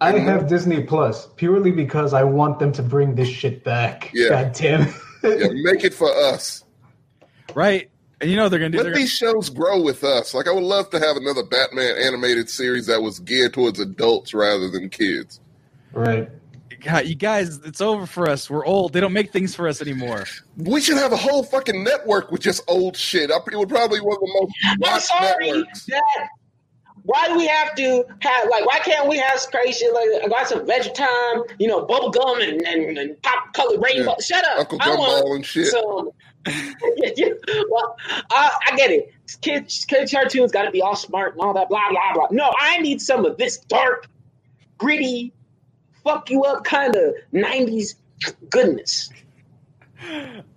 I 0.00 0.18
have 0.18 0.48
Disney 0.48 0.82
Plus 0.82 1.26
purely 1.36 1.70
because 1.70 2.12
I 2.12 2.22
want 2.24 2.58
them 2.58 2.72
to 2.72 2.82
bring 2.82 3.14
this 3.14 3.28
shit 3.28 3.64
back. 3.64 4.10
Yeah. 4.14 4.28
God 4.28 4.52
damn. 4.52 4.94
Yeah, 5.22 5.48
make 5.62 5.82
it 5.82 5.94
for 5.94 6.10
us. 6.14 6.64
right. 7.54 7.90
And 8.20 8.30
you 8.30 8.36
know 8.36 8.48
they're 8.48 8.58
gonna 8.58 8.70
do 8.70 8.78
Let 8.78 8.84
they're 8.84 8.94
these 8.94 9.10
shows 9.12 9.50
grow 9.50 9.82
with 9.82 10.02
us. 10.04 10.32
Like 10.34 10.48
I 10.48 10.52
would 10.52 10.62
love 10.64 10.88
to 10.90 10.98
have 10.98 11.16
another 11.16 11.42
Batman 11.42 11.96
animated 11.98 12.48
series 12.48 12.86
that 12.86 13.02
was 13.02 13.18
geared 13.20 13.52
towards 13.52 13.78
adults 13.80 14.32
rather 14.32 14.70
than 14.70 14.88
kids. 14.88 15.40
Right. 15.92 16.30
God, 16.82 17.06
you 17.06 17.14
guys, 17.14 17.58
it's 17.64 17.80
over 17.80 18.06
for 18.06 18.28
us. 18.30 18.48
We're 18.48 18.64
old. 18.64 18.92
They 18.92 19.00
don't 19.00 19.12
make 19.12 19.32
things 19.32 19.54
for 19.54 19.66
us 19.66 19.82
anymore. 19.82 20.24
We 20.56 20.80
should 20.80 20.96
have 20.98 21.12
a 21.12 21.16
whole 21.16 21.42
fucking 21.42 21.82
network 21.82 22.30
with 22.30 22.40
just 22.42 22.62
old 22.68 22.96
shit. 22.96 23.30
I- 23.30 23.36
It 23.50 23.56
would 23.56 23.68
probably 23.68 23.98
be 23.98 24.04
one 24.04 24.14
of 24.14 24.20
the 24.20 24.48
most 24.78 24.84
I'm 24.84 25.00
sorry. 25.00 25.46
networks. 25.50 25.84
That, 25.86 26.28
why 27.06 27.28
do 27.28 27.36
we 27.36 27.46
have 27.46 27.74
to 27.76 28.04
have 28.18 28.48
like? 28.50 28.66
Why 28.66 28.80
can't 28.80 29.08
we 29.08 29.16
have 29.18 29.40
crazy 29.50 29.84
shit 29.84 29.94
like 29.94 30.24
I 30.24 30.28
got 30.28 30.48
some 30.48 30.66
veggie 30.66 30.92
time, 30.92 31.44
you 31.58 31.68
know, 31.68 31.84
bubble 31.84 32.10
gum 32.10 32.40
and, 32.40 32.60
and, 32.62 32.98
and 32.98 33.22
pop 33.22 33.54
colored 33.54 33.80
rainbow? 33.80 34.16
Yeah. 34.18 34.24
Shut 34.24 34.44
up, 34.44 34.58
Uncle 34.58 34.78
I 34.80 34.88
want 34.90 35.24
Gumball 35.24 35.36
and 35.36 35.46
shit. 35.46 35.66
Some, 35.68 36.10
yeah, 36.46 37.10
yeah. 37.16 37.28
Well, 37.70 37.96
I, 38.30 38.50
I 38.66 38.76
get 38.76 38.90
it. 38.90 39.12
Kids, 39.40 39.84
kids 39.84 40.12
cartoons 40.12 40.50
got 40.50 40.64
to 40.64 40.70
be 40.72 40.82
all 40.82 40.96
smart 40.96 41.34
and 41.34 41.42
all 41.42 41.54
that, 41.54 41.68
blah 41.68 41.88
blah 41.90 42.12
blah. 42.12 42.26
No, 42.32 42.52
I 42.58 42.78
need 42.78 43.00
some 43.00 43.24
of 43.24 43.38
this 43.38 43.58
dark, 43.58 44.08
gritty, 44.76 45.32
fuck 46.02 46.28
you 46.28 46.42
up 46.42 46.64
kind 46.64 46.96
of 46.96 47.14
'90s 47.32 47.94
goodness. 48.50 49.10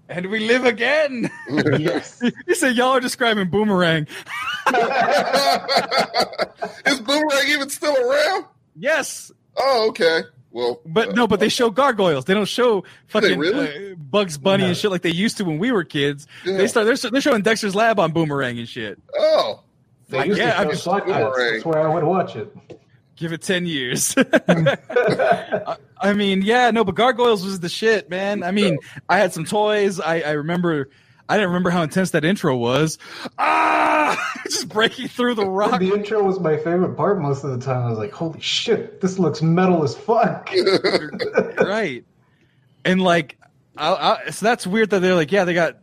And 0.10 0.26
we 0.32 0.48
live 0.48 0.66
again. 0.66 1.30
yes. 1.78 2.22
you 2.48 2.56
say 2.56 2.72
y'all 2.72 2.94
are 2.94 3.00
describing 3.00 3.48
Boomerang. 3.50 4.08
Is 6.86 7.00
Boomerang 7.02 7.48
even 7.48 7.70
still 7.70 7.96
around? 7.96 8.46
Yes. 8.76 9.32
Oh, 9.58 9.88
okay. 9.90 10.22
Well, 10.52 10.82
But 10.86 11.16
no, 11.16 11.28
but 11.28 11.40
they 11.40 11.50
show 11.50 11.70
gargoyles. 11.70 12.26
They 12.26 12.34
don't 12.34 12.48
show 12.48 12.84
fucking 13.08 13.38
really? 13.38 13.92
uh, 13.92 13.96
Bugs 13.96 14.38
Bunny 14.38 14.64
and 14.66 14.76
shit 14.76 14.90
like 14.90 15.04
they 15.04 15.12
used 15.12 15.38
to 15.38 15.46
when 15.46 15.60
we 15.60 15.72
were 15.72 15.84
kids. 15.84 16.26
They 16.44 16.66
start 16.68 16.88
they're, 16.88 17.12
they're 17.12 17.22
showing 17.22 17.44
Dexter's 17.44 17.76
Lab 17.76 18.00
on 18.00 18.12
Boomerang 18.14 18.58
and 18.58 18.68
shit. 18.68 19.00
oh, 19.16 19.62
They 20.08 20.26
used 20.26 20.40
yeah, 20.40 20.54
to 20.54 20.58
I 20.58 20.62
show 20.64 20.68
mean, 20.70 20.78
Slot 20.78 21.06
Boomerang. 21.06 21.54
That's 21.54 21.66
where 21.66 21.88
I 21.88 21.94
would 21.94 22.04
watch 22.04 22.36
it. 22.36 22.56
Give 23.16 23.32
it 23.34 23.42
ten 23.44 23.68
years. 23.68 24.16
I- 24.48 25.76
I 26.02 26.14
mean, 26.14 26.42
yeah, 26.44 26.72
no, 26.72 26.86
but 26.86 26.96
gargoyles 26.96 27.44
was 27.44 27.60
the 27.60 27.68
shit, 27.68 28.10
man. 28.10 28.42
I 28.42 28.52
mean, 28.52 28.80
I 29.10 29.18
had 29.18 29.34
some 29.34 29.44
toys. 29.44 30.00
I, 30.00 30.22
I 30.22 30.32
remember. 30.32 30.90
I 31.30 31.36
didn't 31.36 31.50
remember 31.50 31.70
how 31.70 31.84
intense 31.84 32.12
that 32.12 32.26
intro 32.26 32.58
was. 32.58 32.98
Ah, 33.38 34.34
just 34.50 34.68
breaking 34.68 35.08
through 35.08 35.36
the 35.36 35.46
rock. 35.46 35.80
The 35.80 35.94
intro 35.94 36.24
was 36.24 36.40
my 36.40 36.58
favorite 36.58 36.98
part 36.98 37.22
most 37.22 37.44
of 37.44 37.52
the 37.52 37.64
time. 37.64 37.86
I 37.86 37.90
was 37.90 38.00
like, 38.00 38.12
holy 38.12 38.42
shit, 38.42 39.00
this 39.00 39.20
looks 39.20 39.42
metal 39.42 39.84
as 39.84 39.96
fuck. 39.96 40.50
right 41.60 42.04
and 42.86 43.02
like 43.02 43.38
I, 43.78 43.94
I, 44.28 44.30
so 44.32 44.46
that's 44.46 44.68
weird 44.68 44.90
that 44.92 45.00
they're 45.00 45.16
like 45.16 45.32
yeah 45.32 45.46
they 45.46 45.54
got 45.54 45.78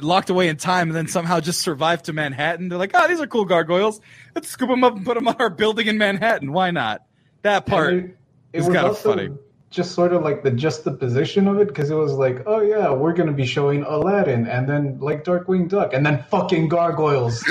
locked 0.00 0.30
away 0.30 0.48
in 0.48 0.56
time 0.56 0.88
and 0.88 0.96
then 0.96 1.08
somehow 1.08 1.40
just 1.40 1.60
survived 1.60 2.06
to 2.06 2.12
manhattan 2.12 2.68
they're 2.68 2.78
like 2.78 2.92
oh 2.94 3.08
these 3.08 3.20
are 3.20 3.26
cool 3.26 3.44
gargoyles 3.44 4.00
let's 4.34 4.48
scoop 4.48 4.68
them 4.68 4.84
up 4.84 4.94
and 4.96 5.04
put 5.04 5.14
them 5.14 5.26
on 5.26 5.36
our 5.38 5.50
building 5.50 5.86
in 5.86 5.98
manhattan 5.98 6.52
why 6.52 6.70
not 6.70 7.02
that 7.42 7.66
part 7.66 7.94
And 7.94 8.04
it, 8.04 8.16
it 8.52 8.58
is 8.60 8.66
kind 8.66 8.78
of 8.78 8.84
also 8.84 9.10
funny 9.10 9.28
just 9.70 9.92
sort 9.92 10.12
of 10.12 10.22
like 10.22 10.42
the 10.42 10.50
just 10.50 10.84
the 10.84 10.92
position 10.92 11.46
of 11.46 11.58
it 11.58 11.68
because 11.68 11.90
it 11.90 11.94
was 11.94 12.12
like, 12.14 12.42
oh 12.46 12.60
yeah, 12.60 12.90
we're 12.90 13.12
gonna 13.12 13.32
be 13.32 13.46
showing 13.46 13.82
Aladdin 13.82 14.46
and 14.46 14.68
then 14.68 14.98
like 15.00 15.24
Darkwing 15.24 15.68
Duck 15.68 15.92
and 15.92 16.04
then 16.04 16.24
fucking 16.30 16.68
gargoyles. 16.68 17.44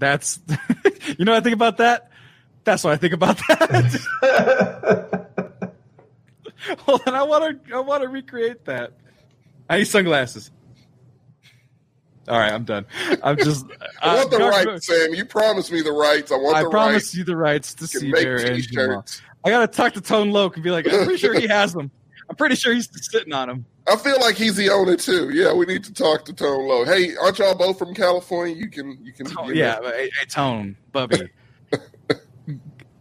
that's 0.00 0.40
you 1.18 1.24
know 1.24 1.32
what 1.32 1.38
i 1.38 1.40
think 1.40 1.54
about 1.54 1.76
that 1.76 2.10
that's 2.64 2.82
what 2.82 2.92
i 2.92 2.96
think 2.96 3.12
about 3.12 3.36
that 3.36 4.06
hold 6.80 7.02
on 7.06 7.14
i 7.14 7.22
want 7.22 7.64
to 7.64 7.74
i 7.76 7.78
want 7.78 8.02
to 8.02 8.08
recreate 8.08 8.64
that 8.64 8.94
i 9.68 9.78
need 9.78 9.84
sunglasses 9.84 10.50
all 12.28 12.38
right 12.38 12.52
i'm 12.52 12.64
done 12.64 12.86
i'm 13.22 13.36
just 13.36 13.66
I 14.02 14.14
uh, 14.14 14.16
want 14.16 14.30
the 14.30 14.38
Gargo- 14.38 14.66
rights, 14.66 14.86
Sam. 14.86 15.14
You 15.14 15.26
promised 15.26 15.70
me 15.70 15.82
the 15.82 15.92
rights. 15.92 16.32
I 16.32 16.36
want 16.36 16.42
the 16.44 16.52
rights. 16.52 16.56
I 16.56 16.62
the 16.62 16.70
promise 16.70 16.94
rights. 16.94 17.14
you 17.14 17.24
the 17.24 17.36
rights 17.36 17.74
to 17.74 17.86
see 17.86 18.10
make 18.10 18.22
their 18.22 18.38
engine. 18.38 19.02
T-shirts. 19.44 19.44
I 19.44 19.50
gotta 19.50 19.66
talk 19.66 19.92
to 19.94 20.00
Tone 20.00 20.30
Loc 20.30 20.56
and 20.56 20.64
be 20.64 20.70
like, 20.70 20.86
I'm 20.86 21.04
pretty 21.04 21.18
sure 21.18 21.38
he 21.38 21.46
has 21.48 21.72
them. 21.72 21.90
I'm 22.28 22.36
pretty 22.36 22.54
sure 22.54 22.72
he's 22.72 22.88
sitting 23.10 23.32
on 23.32 23.48
them. 23.48 23.66
I 23.88 23.96
feel 23.96 24.20
like 24.20 24.36
he's 24.36 24.54
the 24.54 24.70
owner 24.70 24.96
too. 24.96 25.30
Yeah, 25.30 25.52
we 25.52 25.66
need 25.66 25.82
to 25.84 25.92
talk 25.92 26.24
to 26.26 26.32
Tone 26.32 26.68
Loc. 26.68 26.86
Hey, 26.86 27.16
aren't 27.16 27.38
y'all 27.38 27.56
both 27.56 27.78
from 27.78 27.92
California? 27.92 28.54
You 28.54 28.68
can, 28.68 28.98
you 29.02 29.12
can. 29.12 29.26
Oh, 29.36 29.50
yeah, 29.50 29.74
know. 29.74 29.80
but, 29.82 29.94
hey, 29.96 30.10
hey, 30.18 30.26
Tone, 30.26 30.76
Bubby. 30.92 31.28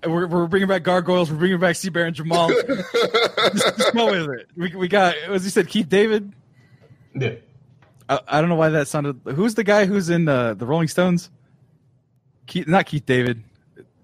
we're, 0.03 0.25
we're 0.27 0.47
bringing 0.47 0.67
back 0.67 0.83
gargoyles. 0.83 1.31
We're 1.31 1.37
bringing 1.37 1.59
back 1.59 1.75
C 1.75 1.89
Bear 1.89 2.05
and 2.05 2.15
Jamal. 2.15 2.49
just, 2.67 3.77
just 3.77 3.93
go 3.93 4.11
with 4.11 4.39
it. 4.39 4.49
We, 4.55 4.75
we 4.75 4.87
got, 4.87 5.15
as 5.17 5.43
you 5.43 5.51
said, 5.51 5.67
Keith 5.67 5.89
David. 5.89 6.33
Yeah. 7.13 7.35
I, 8.07 8.19
I 8.27 8.41
don't 8.41 8.49
know 8.49 8.55
why 8.55 8.69
that 8.69 8.87
sounded. 8.87 9.19
Who's 9.25 9.53
the 9.53 9.63
guy 9.63 9.85
who's 9.85 10.09
in 10.09 10.27
uh, 10.27 10.55
the 10.55 10.65
Rolling 10.65 10.87
Stones? 10.87 11.29
Keith, 12.47 12.67
not 12.67 12.87
Keith 12.87 13.05
David. 13.05 13.43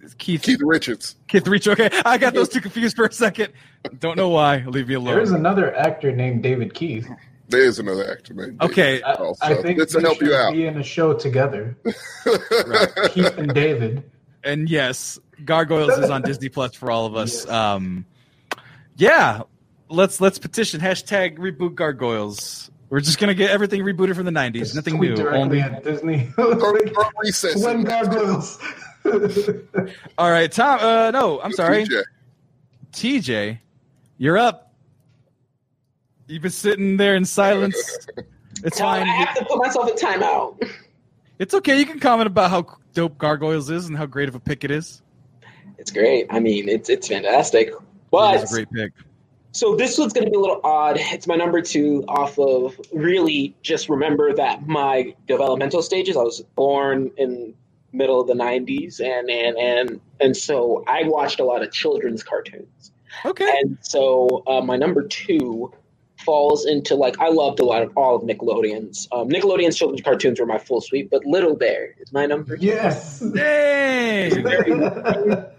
It's 0.05 0.13
Keith. 0.13 0.43
Keith 0.43 0.61
Richards. 0.61 1.15
Keith 1.27 1.47
Richards. 1.47 1.79
Okay, 1.79 1.89
I 2.05 2.17
got 2.17 2.33
those 2.33 2.47
two 2.49 2.61
confused 2.61 2.95
for 2.95 3.05
a 3.05 3.11
second. 3.11 3.51
Don't 3.99 4.15
know 4.17 4.29
why. 4.29 4.57
Leave 4.65 4.87
me 4.87 4.93
alone. 4.93 5.15
There 5.15 5.21
is 5.23 5.31
another 5.31 5.75
actor 5.75 6.11
named 6.11 6.43
David 6.43 6.73
Keith. 6.75 7.07
There 7.49 7.61
is 7.63 7.79
another 7.79 8.09
actor 8.11 8.33
named. 8.33 8.61
Okay. 8.61 9.01
I, 9.01 9.13
Also, 9.13 9.45
I 9.45 9.55
think 9.61 9.79
it's 9.79 9.93
to 9.93 9.99
they 9.99 10.03
help 10.07 10.19
you 10.21 10.27
should 10.27 10.35
out. 10.35 10.53
Be 10.53 10.65
in 10.67 10.77
a 10.77 10.83
show 10.83 11.13
together. 11.13 11.75
right. 11.85 12.89
Keith 13.11 13.37
and 13.37 13.53
David. 13.53 14.03
and 14.43 14.69
yes, 14.69 15.19
Gargoyles 15.43 15.97
is 15.97 16.09
on 16.09 16.21
Disney 16.23 16.49
Plus 16.49 16.75
for 16.75 16.91
all 16.91 17.05
of 17.07 17.15
us. 17.15 17.47
Um, 17.47 18.05
yeah, 18.97 19.41
let's 19.89 20.21
let's 20.21 20.37
petition 20.39 20.81
hashtag 20.81 21.37
reboot 21.37 21.75
Gargoyles. 21.75 22.69
We're 22.89 22.99
just 23.01 23.19
gonna 23.19 23.33
get 23.33 23.49
everything 23.49 23.81
rebooted 23.81 24.15
from 24.15 24.25
the 24.25 24.31
'90s. 24.31 24.75
Nothing 24.75 24.99
new. 24.99 25.15
Only 25.29 25.59
at 25.59 25.83
Disney. 25.83 26.29
Or- 26.37 26.53
or 26.63 26.79
recess. 27.23 27.63
when 27.63 27.83
gargoyles. 27.83 28.59
All 30.17 30.31
right, 30.31 30.51
Tom. 30.51 30.79
Uh, 30.79 31.11
no, 31.11 31.39
I'm 31.41 31.51
sorry. 31.51 31.85
TJ. 31.85 32.03
TJ, 32.91 33.59
you're 34.17 34.37
up. 34.37 34.73
You've 36.27 36.41
been 36.41 36.51
sitting 36.51 36.97
there 36.97 37.15
in 37.15 37.25
silence. 37.25 38.07
It's 38.63 38.77
Tom, 38.77 38.87
I 38.87 39.03
have 39.03 39.35
to 39.35 39.45
put 39.45 39.57
myself 39.57 39.89
in 39.89 39.95
timeout. 39.95 40.71
It's 41.39 41.53
okay. 41.53 41.77
You 41.77 41.85
can 41.85 41.99
comment 41.99 42.25
about 42.25 42.49
how 42.49 42.65
dope 42.93 43.17
Gargoyles 43.17 43.69
is 43.69 43.87
and 43.87 43.97
how 43.97 44.05
great 44.05 44.29
of 44.29 44.35
a 44.35 44.39
pick 44.39 44.63
it 44.63 44.71
is. 44.71 45.03
It's 45.77 45.91
great. 45.91 46.25
I 46.29 46.39
mean, 46.39 46.69
it's 46.69 46.89
it's 46.89 47.09
fantastic. 47.09 47.67
It 47.67 47.75
But 48.09 48.43
is 48.43 48.51
a 48.51 48.55
great 48.55 48.71
pick. 48.71 48.93
So 49.51 49.75
this 49.75 49.97
one's 49.97 50.13
going 50.13 50.25
to 50.25 50.31
be 50.31 50.37
a 50.37 50.39
little 50.39 50.61
odd. 50.63 50.97
It's 50.97 51.27
my 51.27 51.35
number 51.35 51.61
two 51.61 52.05
off 52.07 52.39
of 52.39 52.79
really 52.93 53.55
just 53.61 53.87
remember 53.89 54.33
that 54.33 54.67
my 54.67 55.13
developmental 55.27 55.81
stages. 55.81 56.17
I 56.17 56.23
was 56.23 56.41
born 56.55 57.11
in 57.17 57.53
middle 57.95 58.21
of 58.21 58.27
the 58.27 58.33
'90s, 58.33 58.99
and 58.99 59.29
and 59.29 59.57
and 59.57 60.01
and 60.19 60.37
so 60.37 60.83
I 60.87 61.03
watched 61.03 61.39
a 61.39 61.45
lot 61.45 61.63
of 61.63 61.71
children's 61.71 62.23
cartoons. 62.23 62.91
Okay. 63.23 63.49
And 63.61 63.77
so 63.81 64.43
uh, 64.45 64.61
my 64.61 64.75
number 64.75 65.07
two 65.07 65.71
falls 66.23 66.65
into 66.65 66.95
like 66.95 67.19
I 67.19 67.29
loved 67.29 67.59
a 67.59 67.65
lot 67.65 67.83
of 67.83 67.95
all 67.95 68.15
of 68.15 68.23
Nickelodeon's. 68.23 69.07
Um, 69.11 69.29
Nickelodeon's 69.29 69.77
children's 69.77 70.01
cartoons 70.01 70.39
were 70.39 70.45
my 70.45 70.57
full 70.57 70.81
suite, 70.81 71.09
but 71.09 71.25
Little 71.25 71.55
Bear 71.55 71.95
is 71.99 72.11
my 72.11 72.25
number. 72.25 72.55
Yes. 72.59 73.19
Dang. 73.19 74.31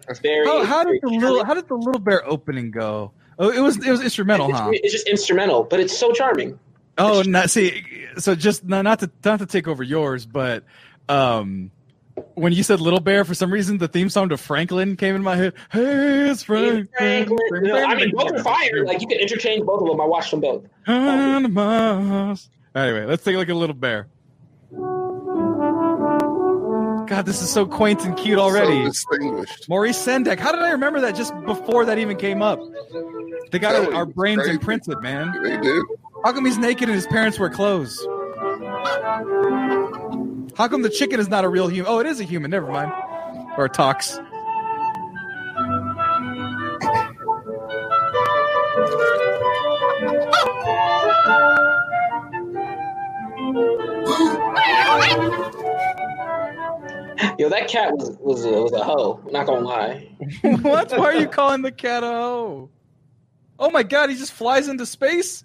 It's 0.08 0.20
very. 0.20 0.46
How, 0.46 0.64
how 0.64 0.84
very 0.84 1.00
did 1.00 1.02
the 1.02 1.14
little 1.14 1.44
how 1.44 1.54
did 1.54 1.68
the 1.68 1.74
little 1.74 2.00
bear 2.00 2.26
opening 2.28 2.70
go? 2.70 3.12
Oh, 3.38 3.50
it 3.50 3.60
was 3.60 3.76
it 3.84 3.90
was 3.90 4.02
instrumental, 4.02 4.50
it's, 4.50 4.58
huh? 4.58 4.70
it's 4.72 4.92
just 4.92 5.08
instrumental, 5.08 5.64
but 5.64 5.80
it's 5.80 5.96
so 5.96 6.12
charming. 6.12 6.58
Oh, 6.98 7.22
not 7.22 7.50
see. 7.50 7.84
So 8.18 8.34
just 8.34 8.64
not, 8.64 8.82
not 8.82 9.00
to 9.00 9.10
not 9.24 9.40
to 9.40 9.46
take 9.46 9.68
over 9.68 9.82
yours, 9.82 10.24
but 10.24 10.64
um, 11.08 11.70
when 12.34 12.52
you 12.52 12.62
said 12.62 12.80
Little 12.80 13.00
Bear, 13.00 13.24
for 13.24 13.34
some 13.34 13.52
reason 13.52 13.78
the 13.78 13.88
theme 13.88 14.08
song 14.08 14.28
to 14.30 14.36
Franklin 14.36 14.96
came 14.96 15.14
in 15.14 15.22
my 15.22 15.36
head. 15.36 15.54
Hey, 15.70 16.30
it's 16.30 16.42
Franklin. 16.42 16.88
Franklin. 16.96 17.38
No, 17.62 17.84
I 17.84 17.94
mean, 17.94 18.12
both 18.14 18.32
are 18.32 18.42
fire. 18.42 18.84
Like 18.84 19.00
you 19.00 19.06
can 19.06 19.18
interchange 19.18 19.64
both 19.64 19.82
of 19.82 19.88
them. 19.88 20.00
I 20.00 20.04
watched 20.04 20.30
them 20.30 20.40
both. 20.40 20.64
Animals. 20.86 22.50
Anyway, 22.74 23.06
let's 23.06 23.24
take 23.24 23.34
a 23.34 23.38
look 23.38 23.48
at 23.48 23.56
Little 23.56 23.74
Bear. 23.74 24.08
God, 27.06 27.24
this 27.24 27.40
is 27.40 27.48
so 27.48 27.64
quaint 27.66 28.04
and 28.04 28.16
cute 28.16 28.38
already. 28.38 28.90
So 28.92 29.12
distinguished. 29.12 29.68
Maurice 29.68 30.04
Sendak. 30.04 30.38
How 30.40 30.50
did 30.52 30.60
I 30.62 30.70
remember 30.72 31.00
that 31.02 31.14
just 31.14 31.32
before 31.44 31.84
that 31.84 31.98
even 31.98 32.16
came 32.16 32.42
up? 32.42 32.58
They 33.52 33.60
got 33.60 33.72
Tell 33.72 33.84
our, 33.84 33.90
you, 33.90 33.96
our 33.96 34.02
it's 34.04 34.12
brains 34.12 34.38
crazy. 34.38 34.54
imprinted, 34.54 35.00
man. 35.00 35.32
They 35.42 35.56
do. 35.58 35.86
How 36.24 36.32
come 36.32 36.44
he's 36.44 36.58
naked 36.58 36.88
and 36.88 36.96
his 36.96 37.06
parents 37.06 37.38
wear 37.38 37.48
clothes? 37.48 37.96
How 40.56 40.68
come 40.68 40.80
the 40.80 40.88
chicken 40.88 41.20
is 41.20 41.28
not 41.28 41.44
a 41.44 41.48
real 41.50 41.68
human? 41.68 41.92
Oh, 41.92 41.98
it 41.98 42.06
is 42.06 42.18
a 42.18 42.24
human. 42.24 42.50
Never 42.50 42.66
mind. 42.66 42.90
Or 43.58 43.68
talks. 43.68 44.18
Yo, 57.38 57.50
that 57.50 57.68
cat 57.68 57.92
was 57.94 58.16
was 58.20 58.44
a, 58.46 58.50
was 58.50 58.72
a 58.72 58.82
hoe. 58.82 59.20
Not 59.30 59.46
gonna 59.46 59.60
lie. 59.60 60.08
what? 60.62 60.90
Why 60.90 61.04
are 61.04 61.14
you 61.16 61.28
calling 61.28 61.60
the 61.60 61.72
cat 61.72 62.02
a 62.02 62.06
hoe? 62.06 62.70
Oh 63.58 63.70
my 63.70 63.82
god, 63.82 64.08
he 64.08 64.16
just 64.16 64.32
flies 64.32 64.68
into 64.68 64.86
space? 64.86 65.44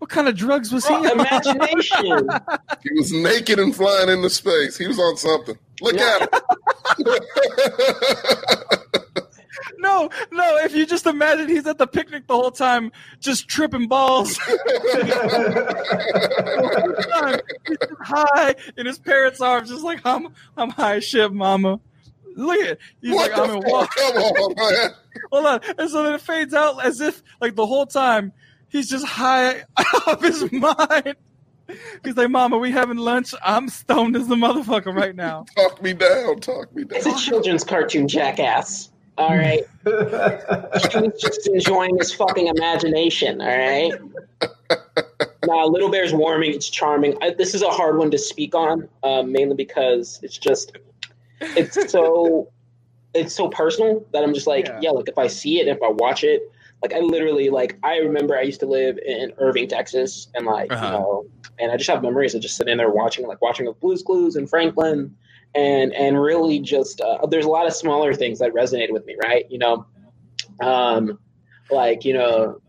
What 0.00 0.10
kind 0.10 0.28
of 0.28 0.36
drugs 0.36 0.72
was 0.72 0.86
he 0.86 0.94
on? 0.94 1.06
imagination. 1.06 2.28
He 2.82 2.90
was 2.94 3.12
naked 3.12 3.58
and 3.58 3.76
flying 3.76 4.08
into 4.08 4.30
space. 4.30 4.78
He 4.78 4.86
was 4.88 4.98
on 4.98 5.16
something. 5.18 5.58
Look 5.82 5.96
at 5.96 6.22
him. 6.22 6.28
No, 9.78 10.08
no, 10.30 10.56
if 10.58 10.74
you 10.74 10.84
just 10.86 11.06
imagine 11.06 11.48
he's 11.48 11.66
at 11.66 11.78
the 11.78 11.86
picnic 11.86 12.26
the 12.26 12.34
whole 12.34 12.50
time, 12.50 12.92
just 13.18 13.48
tripping 13.48 13.88
balls. 13.88 14.36
he's 14.36 14.46
high 18.02 18.54
in 18.76 18.84
his 18.86 18.98
parents' 18.98 19.40
arms, 19.40 19.70
just 19.70 19.82
like 19.84 20.00
I'm 20.04 20.28
I'm 20.56 20.70
high 20.70 21.00
shit, 21.00 21.32
mama. 21.32 21.80
Look 22.36 22.60
at 22.60 22.78
he's 23.00 23.14
What 23.14 23.30
like 23.30 23.38
I'm 23.40 23.56
in 23.56 23.62
water. 23.66 23.88
Come 23.96 24.16
on, 24.16 24.54
man. 24.56 24.90
Hold 25.32 25.46
on. 25.46 25.60
And 25.78 25.90
so 25.90 26.02
then 26.04 26.14
it 26.14 26.20
fades 26.20 26.54
out 26.54 26.84
as 26.84 27.00
if 27.00 27.22
like 27.40 27.54
the 27.56 27.66
whole 27.66 27.86
time 27.86 28.32
he's 28.70 28.88
just 28.88 29.06
high 29.06 29.62
off 30.06 30.22
his 30.22 30.50
mind. 30.52 31.16
He's 32.04 32.16
like, 32.16 32.30
Mama, 32.30 32.58
we 32.58 32.72
having 32.72 32.96
lunch. 32.96 33.32
I'm 33.44 33.68
stoned 33.68 34.16
as 34.16 34.28
a 34.30 34.34
motherfucker 34.34 34.94
right 34.94 35.14
now. 35.14 35.44
Talk 35.56 35.80
me 35.82 35.92
down. 35.92 36.40
Talk 36.40 36.74
me 36.74 36.84
down. 36.84 36.98
It's 36.98 37.06
a 37.06 37.14
children's 37.16 37.62
cartoon, 37.62 38.08
jackass. 38.08 38.90
All 39.18 39.36
right. 39.36 39.62
he 39.84 39.90
was 39.92 41.20
just 41.20 41.46
enjoying 41.48 41.96
his 41.98 42.12
fucking 42.12 42.46
imagination. 42.48 43.40
All 43.40 43.46
right. 43.46 43.92
Now, 45.46 45.66
Little 45.66 45.90
Bear's 45.90 46.12
warming. 46.14 46.52
It's 46.54 46.68
charming. 46.68 47.16
I, 47.22 47.30
this 47.30 47.54
is 47.54 47.62
a 47.62 47.68
hard 47.68 47.98
one 47.98 48.10
to 48.12 48.18
speak 48.18 48.54
on, 48.54 48.88
uh, 49.02 49.22
mainly 49.22 49.56
because 49.56 50.20
it's 50.22 50.38
just 50.38 50.72
it's 51.40 51.90
so 51.90 52.48
it's 53.14 53.34
so 53.34 53.48
personal 53.48 54.04
that 54.12 54.22
I'm 54.22 54.32
just 54.34 54.46
like, 54.46 54.66
Yeah. 54.66 54.78
yeah. 54.82 54.90
Like 54.90 55.08
if 55.08 55.18
I 55.18 55.26
see 55.26 55.60
it, 55.60 55.68
if 55.68 55.78
I 55.82 55.88
watch 55.88 56.24
it, 56.24 56.50
like 56.82 56.94
I 56.94 56.98
literally 57.00 57.50
like 57.50 57.78
I 57.82 57.98
remember 57.98 58.36
I 58.36 58.42
used 58.42 58.60
to 58.60 58.66
live 58.66 58.98
in 59.04 59.32
Irving, 59.38 59.68
Texas, 59.68 60.28
and 60.34 60.46
like 60.46 60.72
Uh-huh. 60.72 60.86
you 60.86 60.92
know, 60.92 61.26
and 61.58 61.70
I 61.70 61.76
just 61.76 61.90
have 61.90 62.02
memories 62.02 62.34
of 62.34 62.40
just 62.42 62.56
sitting 62.56 62.76
there 62.76 62.90
watching, 62.90 63.26
like 63.26 63.42
watching 63.42 63.66
of 63.66 63.78
Blue's 63.80 64.02
Clues 64.02 64.36
and 64.36 64.48
Franklin, 64.48 65.14
and 65.54 65.92
and 65.94 66.20
really 66.20 66.58
just 66.58 67.00
uh, 67.00 67.26
there's 67.26 67.44
a 67.44 67.50
lot 67.50 67.66
of 67.66 67.74
smaller 67.74 68.14
things 68.14 68.38
that 68.38 68.52
resonated 68.52 68.92
with 68.92 69.04
me, 69.06 69.16
right? 69.22 69.44
You 69.50 69.58
know, 69.58 69.86
um, 70.60 71.18
like 71.70 72.04
you 72.04 72.14
know. 72.14 72.60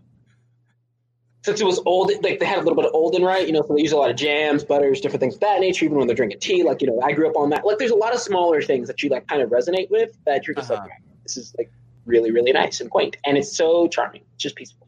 Since 1.43 1.59
it 1.59 1.65
was 1.65 1.81
old, 1.87 2.11
like 2.21 2.39
they 2.39 2.45
had 2.45 2.59
a 2.59 2.61
little 2.61 2.75
bit 2.75 2.85
of 2.85 2.91
Olden, 2.93 3.23
right? 3.23 3.47
You 3.47 3.51
know, 3.51 3.63
so 3.63 3.73
they 3.73 3.81
use 3.81 3.93
a 3.93 3.97
lot 3.97 4.11
of 4.11 4.15
jams, 4.15 4.63
butters, 4.63 5.01
different 5.01 5.21
things 5.21 5.33
of 5.33 5.39
that 5.39 5.59
nature. 5.59 5.85
Even 5.85 5.97
when 5.97 6.05
they're 6.05 6.15
drinking 6.15 6.39
tea, 6.39 6.61
like 6.61 6.81
you 6.81 6.87
know, 6.87 7.01
I 7.03 7.13
grew 7.13 7.27
up 7.27 7.35
on 7.35 7.49
that. 7.49 7.65
Like, 7.65 7.79
there's 7.79 7.89
a 7.89 7.95
lot 7.95 8.13
of 8.13 8.19
smaller 8.19 8.61
things 8.61 8.87
that 8.87 9.01
you 9.01 9.09
like 9.09 9.25
kind 9.27 9.41
of 9.41 9.49
resonate 9.49 9.89
with 9.89 10.15
that 10.27 10.45
you're 10.45 10.53
just 10.53 10.69
Uh-huh. 10.69 10.83
like, 10.83 10.91
this 11.23 11.37
is 11.37 11.55
like 11.57 11.71
really, 12.05 12.31
really 12.31 12.51
nice 12.51 12.81
and 12.81 12.89
quaint, 12.89 13.17
and 13.25 13.37
it's 13.37 13.55
so 13.55 13.87
charming. 13.87 14.21
It's 14.33 14.43
just 14.43 14.55
peaceful. 14.55 14.87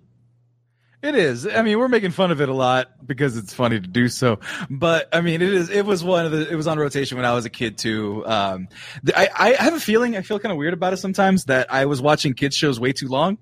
It 1.04 1.16
is. 1.16 1.46
I 1.46 1.64
mean, 1.64 1.80
we're 1.80 1.90
making 1.90 2.12
fun 2.12 2.32
of 2.32 2.40
it 2.40 2.48
a 2.48 2.54
lot 2.54 3.06
because 3.06 3.36
it's 3.36 3.54
funny 3.54 3.78
to 3.78 3.88
do 3.88 4.08
so. 4.08 4.40
But 4.70 5.10
I 5.12 5.20
mean, 5.20 5.42
it 5.42 5.54
is. 5.54 5.70
It 5.70 5.86
was 5.86 6.02
one 6.02 6.26
of 6.26 6.32
the. 6.32 6.50
It 6.50 6.56
was 6.56 6.66
on 6.66 6.80
rotation 6.80 7.18
when 7.18 7.26
I 7.26 7.34
was 7.34 7.44
a 7.44 7.50
kid 7.50 7.78
too. 7.78 8.26
Um, 8.26 8.70
I, 9.14 9.28
I 9.38 9.54
have 9.62 9.74
a 9.74 9.82
feeling. 9.82 10.16
I 10.16 10.22
feel 10.22 10.40
kind 10.40 10.54
of 10.54 10.58
weird 10.58 10.74
about 10.74 10.94
it 10.94 10.98
sometimes 10.98 11.46
that 11.46 11.74
I 11.74 11.88
was 11.88 12.02
watching 12.02 12.34
kids 12.36 12.56
shows 12.56 12.80
way 12.80 12.94
too 12.94 13.10
long. 13.10 13.38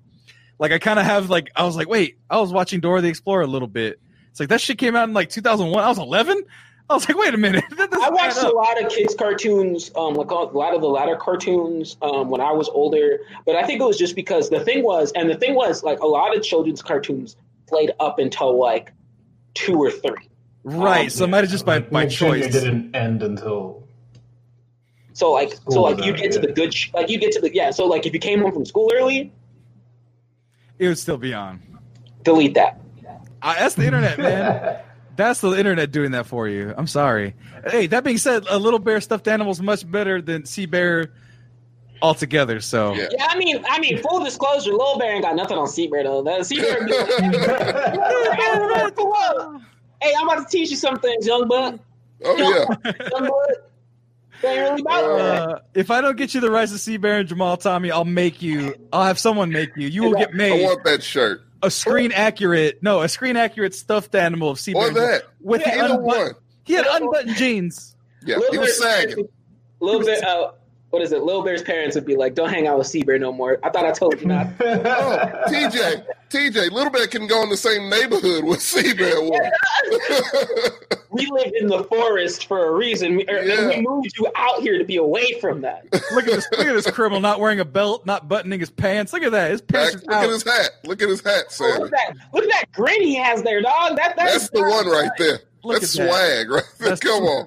Like 0.58 0.72
I 0.72 0.80
kind 0.80 0.98
of 0.98 1.04
have 1.04 1.30
like 1.30 1.52
I 1.54 1.64
was 1.64 1.76
like, 1.76 1.88
wait, 1.88 2.18
I 2.28 2.40
was 2.40 2.52
watching 2.52 2.80
Dora 2.80 3.00
the 3.00 3.08
Explorer 3.08 3.42
a 3.42 3.46
little 3.46 3.68
bit. 3.68 4.00
It's 4.32 4.40
like 4.40 4.48
that 4.48 4.60
shit 4.60 4.78
came 4.78 4.96
out 4.96 5.08
in 5.08 5.14
like 5.14 5.28
2001. 5.28 5.84
I 5.84 5.88
was 5.88 5.98
11. 5.98 6.42
I 6.90 6.94
was 6.94 7.08
like, 7.08 7.16
wait 7.16 7.32
a 7.32 7.38
minute. 7.38 7.64
I 7.78 8.10
watched 8.10 8.36
a 8.38 8.50
lot 8.50 8.82
of 8.82 8.90
kids' 8.92 9.14
cartoons, 9.14 9.90
um, 9.96 10.14
like 10.14 10.30
a 10.30 10.34
lot 10.34 10.74
of 10.74 10.82
the 10.82 10.88
latter 10.88 11.16
cartoons 11.16 11.96
um, 12.02 12.28
when 12.28 12.40
I 12.40 12.52
was 12.52 12.68
older. 12.68 13.20
But 13.46 13.56
I 13.56 13.62
think 13.64 13.80
it 13.80 13.84
was 13.84 13.96
just 13.96 14.14
because 14.14 14.50
the 14.50 14.60
thing 14.60 14.82
was, 14.82 15.10
and 15.12 15.30
the 15.30 15.36
thing 15.36 15.54
was, 15.54 15.82
like 15.82 16.00
a 16.00 16.06
lot 16.06 16.36
of 16.36 16.42
children's 16.42 16.82
cartoons 16.82 17.36
played 17.66 17.92
up 17.98 18.18
until 18.18 18.58
like 18.58 18.92
two 19.54 19.76
or 19.76 19.90
three. 19.90 20.28
Right. 20.64 21.04
Um, 21.04 21.10
so 21.10 21.24
it 21.24 21.28
might 21.30 21.44
have 21.44 21.50
just 21.50 21.64
by 21.64 21.80
by 21.80 22.02
Nick 22.04 22.10
Jr. 22.10 22.26
choice. 22.26 22.52
didn't 22.52 22.94
end 22.94 23.22
until 23.22 23.86
So 25.14 25.32
like, 25.32 25.54
so 25.70 25.82
like 25.82 26.04
you 26.04 26.12
out, 26.12 26.18
get 26.18 26.32
to 26.32 26.40
the 26.40 26.52
good, 26.52 26.74
sh- 26.74 26.90
like 26.92 27.08
you 27.08 27.18
get 27.18 27.32
to 27.32 27.40
the 27.40 27.54
yeah. 27.54 27.70
So 27.70 27.86
like 27.86 28.04
if 28.06 28.12
you 28.12 28.20
came 28.20 28.40
home 28.42 28.52
from 28.52 28.66
school 28.66 28.92
early, 28.94 29.32
It 30.78 30.88
would 30.88 30.98
still 30.98 31.16
be 31.16 31.32
on. 31.32 31.62
delete 32.22 32.54
that. 32.54 32.80
I, 33.40 33.54
that's 33.58 33.74
the 33.76 33.86
internet, 33.86 34.18
man. 34.18 34.80
That's 35.16 35.40
the 35.40 35.52
internet 35.52 35.90
doing 35.90 36.12
that 36.12 36.26
for 36.26 36.48
you. 36.48 36.72
I'm 36.76 36.86
sorry. 36.86 37.34
Hey, 37.66 37.86
that 37.88 38.04
being 38.04 38.18
said, 38.18 38.44
a 38.48 38.58
little 38.58 38.78
bear 38.78 39.00
stuffed 39.00 39.26
animal 39.28 39.52
is 39.52 39.60
much 39.60 39.90
better 39.90 40.22
than 40.22 40.46
C 40.46 40.66
Bear 40.66 41.12
altogether. 42.00 42.60
So 42.60 42.94
Yeah. 42.94 43.08
Yeah, 43.10 43.26
I 43.28 43.38
mean, 43.38 43.62
I 43.68 43.78
mean, 43.78 43.98
full 43.98 44.24
disclosure, 44.24 44.72
Lil 44.72 44.98
Bear 44.98 45.14
ain't 45.14 45.24
got 45.24 45.36
nothing 45.36 45.58
on 45.58 45.68
C 45.68 45.88
Bear 45.88 46.04
though. 46.04 46.22
That 46.22 46.46
C 46.46 46.56
Bear. 46.56 46.86
hey, 50.02 50.12
I'm 50.18 50.28
about 50.28 50.48
to 50.48 50.50
teach 50.50 50.70
you 50.70 50.76
some 50.76 50.98
things, 50.98 51.26
young 51.26 51.46
buck. 51.48 51.78
Oh 52.24 52.36
yeah. 52.36 52.92
Young 53.10 53.28
buck. 53.28 53.50
Really 54.42 54.82
uh, 54.88 55.60
if 55.72 55.92
I 55.92 56.00
don't 56.00 56.16
get 56.16 56.34
you 56.34 56.40
the 56.40 56.50
rise 56.50 56.72
of 56.72 56.80
C 56.80 56.96
Bear 56.96 57.20
and 57.20 57.28
Jamal 57.28 57.56
Tommy, 57.56 57.92
I'll 57.92 58.04
make 58.04 58.42
you. 58.42 58.74
I'll 58.92 59.04
have 59.04 59.18
someone 59.18 59.50
make 59.50 59.76
you. 59.76 59.86
You 59.86 60.02
will 60.02 60.14
get 60.14 60.34
made. 60.34 60.64
I 60.64 60.66
want 60.66 60.82
that 60.82 61.00
shirt 61.02 61.42
a 61.62 61.70
screen 61.70 62.12
accurate. 62.12 62.82
No, 62.82 63.02
a 63.02 63.08
screen 63.08 63.36
accurate 63.36 63.74
stuffed 63.74 64.14
animal 64.14 64.50
of 64.50 64.60
sea 64.60 64.74
or 64.74 64.90
that. 64.90 65.22
with 65.40 65.64
the 65.64 65.74
Either 65.74 66.00
one. 66.00 66.32
He 66.64 66.74
had 66.74 66.86
unbuttoned 66.86 67.36
jeans. 67.36 67.96
Yeah, 68.24 68.36
Lil 68.36 68.52
he 68.52 68.58
was 68.58 68.78
sagging. 68.78 69.28
A 69.80 69.84
Little 69.84 70.02
bit. 70.02 70.22
Uh, 70.22 70.52
what 70.92 71.02
is 71.02 71.10
it? 71.12 71.22
Little 71.22 71.42
Bear's 71.42 71.62
parents 71.62 71.94
would 71.96 72.04
be 72.06 72.16
like, 72.16 72.34
"Don't 72.34 72.50
hang 72.50 72.66
out 72.66 72.76
with 72.78 72.86
C 72.86 73.02
Bear 73.02 73.18
no 73.18 73.32
more." 73.32 73.58
I 73.62 73.70
thought 73.70 73.84
I 73.86 73.92
told 73.92 74.20
you 74.20 74.26
not. 74.28 74.46
Oh, 74.60 75.42
TJ, 75.48 76.04
TJ, 76.30 76.70
Little 76.70 76.90
Bear 76.90 77.06
can 77.06 77.26
go 77.26 77.42
in 77.42 77.48
the 77.50 77.56
same 77.56 77.88
neighborhood 77.90 78.44
with 78.44 78.60
C 78.60 78.92
Bear 78.94 79.20
was. 79.20 79.50
we 81.10 81.26
live 81.30 81.52
in 81.58 81.68
the 81.68 81.84
forest 81.84 82.46
for 82.46 82.66
a 82.66 82.72
reason. 82.72 83.16
We, 83.16 83.24
or, 83.28 83.36
and 83.38 83.48
Yeah. 83.48 83.68
we 83.68 83.80
moved 83.80 84.12
you 84.18 84.26
out 84.36 84.60
here 84.60 84.78
to 84.78 84.84
be 84.84 84.96
away 84.96 85.38
from 85.40 85.62
that. 85.62 85.84
Look 86.12 86.26
at 86.26 86.34
this. 86.34 86.46
Look 86.52 86.66
at 86.66 86.72
this 86.74 86.90
criminal 86.90 87.20
not 87.20 87.40
wearing 87.40 87.60
a 87.60 87.64
belt, 87.64 88.04
not 88.06 88.28
buttoning 88.28 88.60
his 88.60 88.70
pants. 88.70 89.12
Look 89.12 89.22
at 89.22 89.32
that. 89.32 89.50
His 89.50 89.62
pants 89.62 89.94
Look 89.94 90.04
are 90.10 90.14
out. 90.14 90.24
at 90.24 90.30
his 90.30 90.42
hat. 90.44 90.70
Look 90.84 91.02
at 91.02 91.08
his 91.08 91.20
hat, 91.22 91.44
Look 91.58 91.80
at 91.86 91.90
that! 91.90 92.14
Look 92.32 92.44
at 92.44 92.50
that 92.50 92.64
grin 92.72 93.02
he 93.02 93.14
has 93.16 93.42
there, 93.42 93.62
dog. 93.62 93.96
That 93.96 94.14
That's 94.16 94.50
the 94.50 94.60
one 94.62 94.86
right 94.88 95.10
there. 95.18 95.40
Look 95.64 95.80
That's 95.80 95.98
at 95.98 96.04
that. 96.06 96.10
swag 96.10 96.50
right 96.50 96.64
there. 96.78 96.88
That's 96.90 97.00
Come 97.00 97.24
on. 97.24 97.46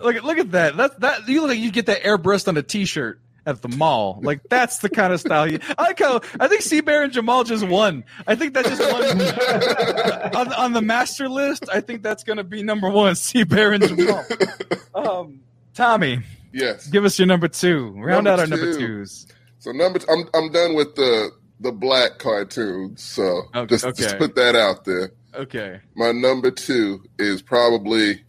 Look 0.00 0.16
at 0.16 0.24
look 0.24 0.38
at 0.38 0.50
that. 0.52 0.76
That's 0.76 0.94
that 0.96 1.28
you 1.28 1.40
look 1.42 1.50
like 1.50 1.58
you 1.58 1.70
get 1.70 1.86
that 1.86 2.02
airbrush 2.02 2.46
on 2.48 2.56
a 2.56 2.62
t-shirt 2.62 3.20
at 3.44 3.60
the 3.60 3.68
mall. 3.68 4.20
Like 4.22 4.40
that's 4.48 4.78
the 4.78 4.88
kind 4.88 5.12
of 5.12 5.20
style 5.20 5.50
you. 5.50 5.58
I 5.76 5.82
like 5.82 5.98
how 5.98 6.20
I 6.40 6.48
think 6.48 6.62
C 6.62 6.80
Bear 6.80 7.02
and 7.02 7.12
Jamal 7.12 7.44
just 7.44 7.66
won. 7.66 8.04
I 8.26 8.34
think 8.34 8.54
that 8.54 8.64
just 8.64 8.80
won 8.80 10.36
on, 10.48 10.52
on 10.54 10.72
the 10.72 10.82
master 10.82 11.28
list. 11.28 11.64
I 11.72 11.80
think 11.80 12.02
that's 12.02 12.24
going 12.24 12.36
to 12.38 12.44
be 12.44 12.62
number 12.62 12.88
one. 12.88 13.14
C 13.16 13.44
Bear 13.44 13.72
and 13.72 13.86
Jamal. 13.86 14.24
Um, 14.94 15.40
Tommy, 15.74 16.20
Yes. 16.52 16.86
give 16.88 17.04
us 17.04 17.18
your 17.18 17.26
number 17.26 17.48
two. 17.48 17.90
Round 17.96 18.24
Number 18.24 18.30
out 18.30 18.38
our 18.40 18.46
number 18.46 18.74
twos. 18.74 19.26
So 19.58 19.72
number, 19.72 19.98
t- 19.98 20.06
I'm 20.10 20.28
I'm 20.34 20.50
done 20.52 20.74
with 20.74 20.94
the 20.96 21.30
the 21.60 21.72
black 21.72 22.18
cartoons. 22.18 23.02
So 23.02 23.42
Okay, 23.54 23.66
just 23.66 23.84
okay. 23.84 24.02
just 24.02 24.18
put 24.18 24.34
that 24.36 24.56
out 24.56 24.84
there. 24.84 25.12
Okay. 25.34 25.80
My 25.94 26.12
number 26.12 26.50
two 26.50 27.02
is 27.18 27.40
probably 27.42 28.24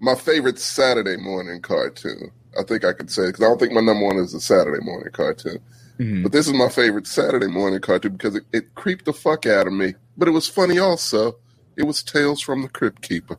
my 0.00 0.14
favorite 0.14 0.58
Saturday 0.58 1.16
morning 1.16 1.60
cartoon. 1.62 2.30
I 2.58 2.62
think 2.62 2.84
I 2.84 2.92
could 2.92 3.10
say 3.10 3.26
because 3.26 3.40
I 3.42 3.48
don't 3.48 3.58
think 3.60 3.72
my 3.72 3.80
number 3.80 4.04
one 4.06 4.16
is 4.16 4.32
a 4.34 4.40
Saturday 4.40 4.82
morning 4.84 5.12
cartoon. 5.12 5.58
Mhm. 5.98 6.22
But 6.22 6.32
this 6.32 6.46
is 6.46 6.52
my 6.52 6.68
favorite 6.68 7.06
Saturday 7.06 7.46
morning 7.48 7.80
cartoon 7.80 8.12
because 8.12 8.34
it, 8.36 8.44
it 8.52 8.74
creeped 8.74 9.04
the 9.06 9.12
fuck 9.12 9.46
out 9.46 9.66
of 9.66 9.72
me. 9.72 9.94
But 10.16 10.28
it 10.28 10.32
was 10.32 10.46
funny 10.48 10.78
also. 10.78 11.36
It 11.76 11.84
was 11.84 12.02
Tales 12.02 12.40
from 12.40 12.62
the 12.62 12.68
Crypt 12.68 13.02
Keeper. 13.02 13.38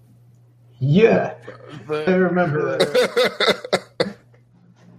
Yeah, 0.79 1.33
I 1.89 2.11
remember 2.11 2.77
that. 2.77 3.83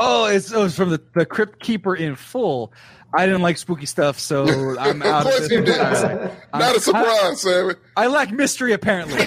Oh, 0.01 0.27
it's, 0.27 0.53
oh, 0.53 0.65
it's 0.67 0.77
from 0.77 0.91
the, 0.91 1.03
the 1.17 1.27
Crypt 1.27 1.59
Keeper 1.59 1.97
in 1.97 2.15
full. 2.15 2.73
I 3.13 3.27
didn't 3.27 3.43
like 3.43 3.59
spooky 3.59 3.87
stuff, 3.87 4.21
so 4.21 4.47
I'm 4.79 5.03
out 5.03 5.23
of 5.23 5.27
of 5.27 5.33
course 5.33 5.39
this. 5.41 5.51
you 5.51 5.59
did. 5.65 5.69
entirely. 5.71 6.25
Not 6.53 6.63
I'm- 6.63 6.77
a 6.77 6.81
surprise, 6.81 7.41
Sammy. 7.41 7.75
I, 7.97 8.05
I 8.05 8.07
lack 8.07 8.31
mystery, 8.31 8.73
apparently. 8.75 9.17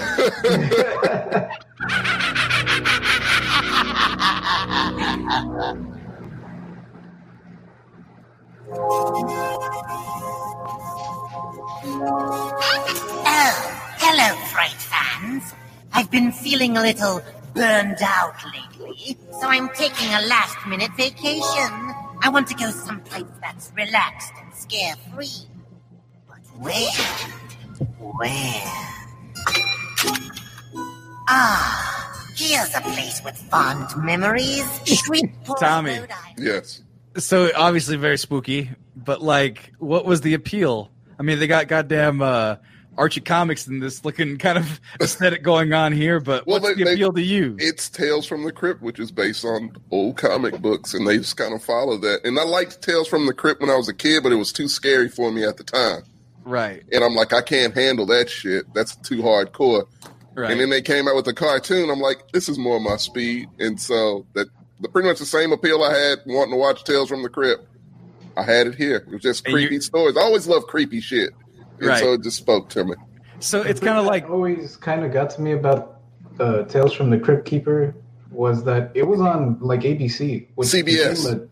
Oh, 5.34 5.40
hello, 13.96 14.36
Fright 14.52 14.72
fans. 14.72 15.54
I've 15.94 16.10
been 16.10 16.32
feeling 16.32 16.76
a 16.76 16.82
little 16.82 17.22
burned 17.54 18.02
out 18.02 18.34
lately, 18.44 19.16
so 19.40 19.48
I'm 19.48 19.70
taking 19.70 20.08
a 20.08 20.20
last 20.26 20.66
minute 20.66 20.90
vacation. 20.98 21.40
I 22.20 22.28
want 22.30 22.46
to 22.48 22.54
go 22.54 22.70
someplace 22.70 23.24
that's 23.40 23.72
relaxed 23.74 24.32
and 24.38 24.52
scare 24.54 24.96
free. 25.14 25.48
But 26.28 26.40
where? 26.58 26.90
Where? 28.18 28.62
Ah, 31.26 32.11
here's 32.42 32.74
a 32.74 32.80
place 32.80 33.22
with 33.24 33.36
fond 33.50 33.88
memories. 34.04 34.64
Shreveport, 34.84 35.58
Tommy. 35.60 35.98
Rhode 35.98 36.10
Island. 36.10 36.38
Yes. 36.38 36.82
So 37.18 37.50
obviously 37.56 37.96
very 37.96 38.18
spooky, 38.18 38.70
but 38.96 39.22
like, 39.22 39.72
what 39.78 40.04
was 40.04 40.20
the 40.22 40.34
appeal? 40.34 40.90
I 41.18 41.22
mean, 41.22 41.38
they 41.38 41.46
got 41.46 41.68
goddamn 41.68 42.22
uh, 42.22 42.56
Archie 42.96 43.20
Comics 43.20 43.66
in 43.66 43.80
this 43.80 44.04
looking 44.04 44.36
kind 44.38 44.56
of 44.58 44.80
aesthetic 45.00 45.42
going 45.42 45.72
on 45.72 45.92
here, 45.92 46.20
but 46.20 46.46
Well, 46.46 46.60
what's 46.60 46.74
they- 46.76 46.82
the 46.82 46.84
they- 46.84 46.92
appeal 46.94 47.12
to 47.12 47.22
you? 47.22 47.54
It's 47.58 47.88
Tales 47.90 48.26
from 48.26 48.44
the 48.44 48.52
Crypt, 48.52 48.80
which 48.82 48.98
is 48.98 49.10
based 49.12 49.44
on 49.44 49.72
old 49.90 50.16
comic 50.16 50.60
books, 50.60 50.94
and 50.94 51.06
they 51.06 51.18
just 51.18 51.36
kind 51.36 51.52
of 51.54 51.62
follow 51.62 51.98
that. 51.98 52.20
And 52.24 52.38
I 52.38 52.44
liked 52.44 52.80
Tales 52.82 53.08
from 53.08 53.26
the 53.26 53.34
Crypt 53.34 53.60
when 53.60 53.70
I 53.70 53.76
was 53.76 53.88
a 53.88 53.94
kid, 53.94 54.22
but 54.22 54.32
it 54.32 54.36
was 54.36 54.52
too 54.52 54.68
scary 54.68 55.08
for 55.10 55.30
me 55.30 55.44
at 55.44 55.58
the 55.58 55.64
time. 55.64 56.02
Right, 56.44 56.82
And 56.90 57.04
I'm 57.04 57.14
like, 57.14 57.32
I 57.32 57.40
can't 57.40 57.72
handle 57.72 58.04
that 58.06 58.28
shit. 58.28 58.64
That's 58.74 58.96
too 58.96 59.18
hardcore. 59.22 59.84
Right. 60.34 60.50
And 60.50 60.60
then 60.60 60.70
they 60.70 60.82
came 60.82 61.08
out 61.08 61.14
with 61.16 61.26
a 61.28 61.34
cartoon. 61.34 61.90
I'm 61.90 62.00
like, 62.00 62.30
this 62.32 62.48
is 62.48 62.58
more 62.58 62.78
my 62.80 62.96
speed. 62.96 63.48
And 63.58 63.80
so 63.80 64.26
that 64.34 64.48
the 64.80 64.88
pretty 64.88 65.08
much 65.08 65.18
the 65.18 65.26
same 65.26 65.52
appeal 65.52 65.82
I 65.82 65.94
had 65.94 66.18
wanting 66.26 66.52
to 66.52 66.56
watch 66.58 66.84
Tales 66.84 67.08
from 67.08 67.22
the 67.22 67.28
Crypt. 67.28 67.66
I 68.36 68.42
had 68.42 68.66
it 68.66 68.74
here. 68.74 68.96
It 68.96 69.08
was 69.08 69.22
just 69.22 69.44
And 69.46 69.52
you- 69.60 69.68
creepy 69.68 69.80
stories. 69.80 70.16
I 70.16 70.22
always 70.22 70.46
love 70.46 70.66
creepy 70.66 71.00
shit. 71.00 71.30
And 71.78 71.88
Right. 71.88 72.00
so 72.00 72.12
it 72.14 72.22
just 72.22 72.36
spoke 72.36 72.68
to 72.70 72.84
me. 72.84 72.94
so 73.40 73.60
it's 73.62 73.80
kind 73.80 73.98
of 73.98 74.04
like 74.06 74.30
always 74.30 74.76
kind 74.76 75.04
of 75.04 75.12
got 75.12 75.30
to 75.30 75.42
me 75.42 75.52
about 75.52 75.98
uh, 76.40 76.62
Tales 76.64 76.92
from 76.92 77.10
the 77.10 77.18
Crypt 77.18 77.44
Keeper 77.44 77.94
was 78.30 78.64
that 78.64 78.90
it 78.94 79.06
was 79.06 79.20
on 79.20 79.58
like 79.60 79.80
ABC, 79.82 80.46
which 80.54 80.68
CBS. 80.68 81.24
became 81.24 81.40
a- 81.40 81.48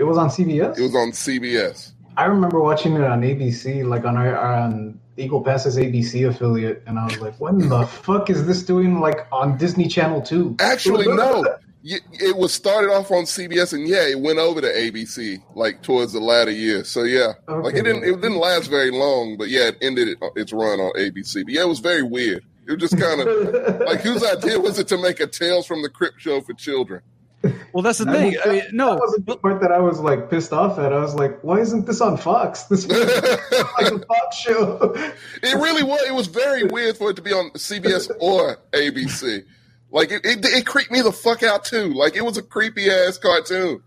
It 0.00 0.02
was 0.04 0.18
on 0.18 0.28
CBS. 0.30 0.76
It 0.78 0.82
was 0.82 0.94
on 0.94 1.12
CBS. 1.12 1.92
I 2.16 2.26
remember 2.26 2.60
watching 2.60 2.94
it 2.94 3.02
on 3.04 3.22
ABC, 3.22 3.82
like 3.84 4.04
on 4.04 4.16
our 4.16 4.36
on 4.36 4.98
Eagle 5.18 5.42
Passes 5.42 5.76
ABC 5.76 6.28
affiliate, 6.28 6.82
and 6.86 6.98
I 6.98 7.04
was 7.04 7.18
like, 7.20 7.38
"What 7.40 7.54
in 7.54 7.68
the 7.68 7.86
fuck 7.86 8.30
is 8.30 8.46
this 8.46 8.62
doing? 8.62 9.00
Like 9.00 9.26
on 9.32 9.58
Disney 9.58 9.88
Channel 9.88 10.22
2? 10.22 10.56
Actually, 10.60 11.06
no. 11.14 11.44
It 11.84 12.36
was 12.36 12.52
started 12.52 12.90
off 12.90 13.10
on 13.10 13.24
CBS, 13.24 13.72
and 13.72 13.88
yeah, 13.88 14.06
it 14.06 14.20
went 14.20 14.38
over 14.38 14.60
to 14.60 14.66
ABC 14.66 15.42
like 15.54 15.82
towards 15.82 16.12
the 16.12 16.20
latter 16.20 16.50
years. 16.50 16.88
So 16.90 17.04
yeah, 17.04 17.34
like 17.46 17.76
it 17.76 17.84
didn't 17.84 18.04
it 18.04 18.20
didn't 18.20 18.36
last 18.36 18.68
very 18.68 18.90
long, 18.90 19.36
but 19.38 19.48
yeah, 19.48 19.68
it 19.68 19.78
ended 19.80 20.08
it, 20.08 20.18
uh, 20.20 20.28
its 20.34 20.52
run 20.52 20.80
on 20.80 20.92
ABC. 20.94 21.44
But 21.44 21.54
yeah, 21.54 21.62
it 21.62 21.68
was 21.68 21.78
very 21.78 22.02
weird. 22.02 22.44
It 22.66 22.72
was 22.72 22.90
just 22.90 23.00
kind 23.00 23.20
of 23.20 23.80
like 23.86 24.00
whose 24.00 24.24
idea 24.24 24.60
was 24.60 24.78
it 24.78 24.88
to 24.88 24.98
make 24.98 25.20
a 25.20 25.26
Tales 25.26 25.66
from 25.66 25.82
the 25.82 25.88
Crypt 25.88 26.20
show 26.20 26.40
for 26.40 26.52
children? 26.52 27.00
Well, 27.72 27.82
that's 27.82 27.98
the 27.98 28.04
That 28.06 28.12
thing. 28.16 28.32
was- 28.32 28.40
I 28.44 28.48
mean, 28.50 28.62
no, 28.72 28.90
That 28.94 29.00
was 29.00 29.20
the 29.24 29.36
part 29.36 29.60
that 29.60 29.70
I 29.72 29.78
was 29.78 30.00
like 30.00 30.28
pissed 30.30 30.52
off 30.52 30.78
at. 30.78 30.92
I 30.92 30.98
was 30.98 31.14
like, 31.14 31.38
"Why 31.42 31.60
isn't 31.60 31.86
this 31.86 32.00
on 32.00 32.16
Fox? 32.16 32.64
This 32.64 32.86
was 32.88 32.98
like 32.98 33.92
a 33.92 33.98
Fox 34.06 34.36
show." 34.36 34.92
It 35.42 35.54
really 35.54 35.82
was. 35.82 36.02
It 36.02 36.14
was 36.14 36.26
very 36.26 36.64
weird 36.64 36.96
for 36.96 37.10
it 37.10 37.16
to 37.16 37.22
be 37.22 37.32
on 37.32 37.50
CBS 37.52 38.10
or 38.20 38.58
ABC. 38.72 39.44
Like 39.90 40.10
it, 40.10 40.24
it, 40.24 40.44
it 40.44 40.66
creeped 40.66 40.90
me 40.90 41.00
the 41.00 41.12
fuck 41.12 41.42
out 41.42 41.64
too. 41.64 41.94
Like 41.94 42.16
it 42.16 42.24
was 42.24 42.36
a 42.36 42.42
creepy 42.42 42.90
ass 42.90 43.16
cartoon, 43.18 43.82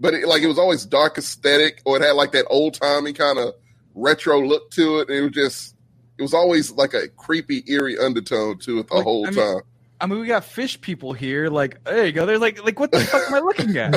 but 0.00 0.14
it, 0.14 0.26
like 0.26 0.42
it 0.42 0.48
was 0.48 0.58
always 0.58 0.84
dark 0.86 1.18
aesthetic, 1.18 1.82
or 1.84 1.96
it 1.96 2.02
had 2.02 2.12
like 2.12 2.32
that 2.32 2.46
old 2.48 2.74
timey 2.74 3.12
kind 3.12 3.38
of 3.38 3.54
retro 3.94 4.40
look 4.40 4.70
to 4.72 4.98
it. 5.00 5.08
And 5.10 5.18
it 5.18 5.22
was 5.22 5.30
just, 5.32 5.76
it 6.18 6.22
was 6.22 6.34
always 6.34 6.72
like 6.72 6.94
a 6.94 7.06
creepy, 7.08 7.62
eerie 7.68 7.96
undertone 7.98 8.58
to 8.60 8.78
it 8.80 8.88
the 8.88 8.94
Like, 8.94 9.04
whole 9.04 9.26
I 9.26 9.30
mean, 9.30 9.38
time. 9.38 9.62
I 10.04 10.06
mean, 10.06 10.20
we 10.20 10.26
got 10.26 10.44
fish 10.44 10.78
people 10.80 11.14
here. 11.14 11.48
Like, 11.48 11.82
there 11.84 12.04
you 12.04 12.12
go. 12.12 12.26
They're 12.26 12.38
like, 12.38 12.62
like, 12.62 12.78
what 12.78 12.92
the 12.92 13.00
fuck 13.00 13.26
am 13.26 13.34
I 13.34 13.40
looking 13.40 13.76
at? 13.78 13.94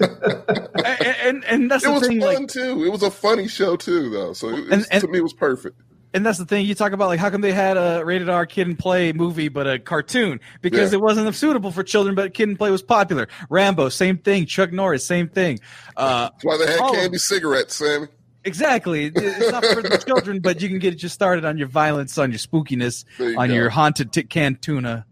and, 0.00 1.16
and 1.22 1.44
and 1.44 1.70
that's 1.70 1.84
It 1.84 1.88
the 1.88 1.92
was 1.92 2.06
thing. 2.08 2.20
fun 2.20 2.34
Like, 2.34 2.48
too. 2.48 2.84
It 2.84 2.90
was 2.90 3.02
a 3.02 3.10
funny 3.10 3.48
show 3.48 3.76
too, 3.76 4.08
though. 4.10 4.32
So 4.32 4.48
it, 4.48 4.54
it 4.60 4.72
And- 4.72 4.86
and- 4.90 5.00
to 5.02 5.08
me, 5.08 5.18
it 5.18 5.22
was 5.22 5.34
perfect. 5.34 5.78
and 6.14 6.24
that's 6.24 6.38
the 6.38 6.46
thing. 6.46 6.64
You 6.64 6.74
talk 6.74 6.92
about 6.92 7.08
like, 7.08 7.20
how 7.20 7.28
come 7.30 7.42
they 7.42 7.52
had 7.52 7.76
a 7.76 8.02
rated 8.04 8.28
R 8.30 8.46
Kid 8.46 8.66
'n 8.68 8.76
Play 8.76 9.12
movie, 9.12 9.48
but 9.48 9.66
a 9.66 9.78
cartoon 9.78 10.40
because 10.62 10.92
Yeah. 10.92 10.98
it 10.98 11.02
wasn't 11.02 11.34
suitable 11.34 11.70
for 11.70 11.82
children, 11.82 12.14
but 12.14 12.32
Kid 12.34 12.48
'n 12.48 12.56
Play 12.56 12.70
was 12.70 12.82
popular. 12.82 13.28
Rambo, 13.50 13.90
same 13.90 14.16
thing. 14.18 14.46
Chuck 14.46 14.72
Norris, 14.72 15.04
same 15.04 15.28
thing. 15.28 15.60
Uh, 15.96 16.30
That's 16.30 16.44
why 16.44 16.56
they 16.58 16.66
had 16.72 16.80
candy 16.92 17.18
cigarettes, 17.18 17.76
Sammy. 17.76 18.08
Exactly. 18.44 19.12
It's 19.14 19.52
not 19.52 19.64
for 19.64 19.82
the 19.82 19.98
children, 20.06 20.40
but 20.40 20.60
you 20.60 20.68
can 20.68 20.80
get 20.80 21.00
you 21.02 21.08
started 21.08 21.44
on 21.44 21.58
your 21.58 21.68
violence, 21.68 22.18
on 22.18 22.32
your 22.32 22.38
spookiness, 22.40 23.04
you 23.20 23.38
on 23.38 23.48
go. 23.48 23.54
your 23.54 23.70
haunted 23.70 24.10
tick 24.12 24.28
can 24.30 24.56
tuna, 24.56 25.06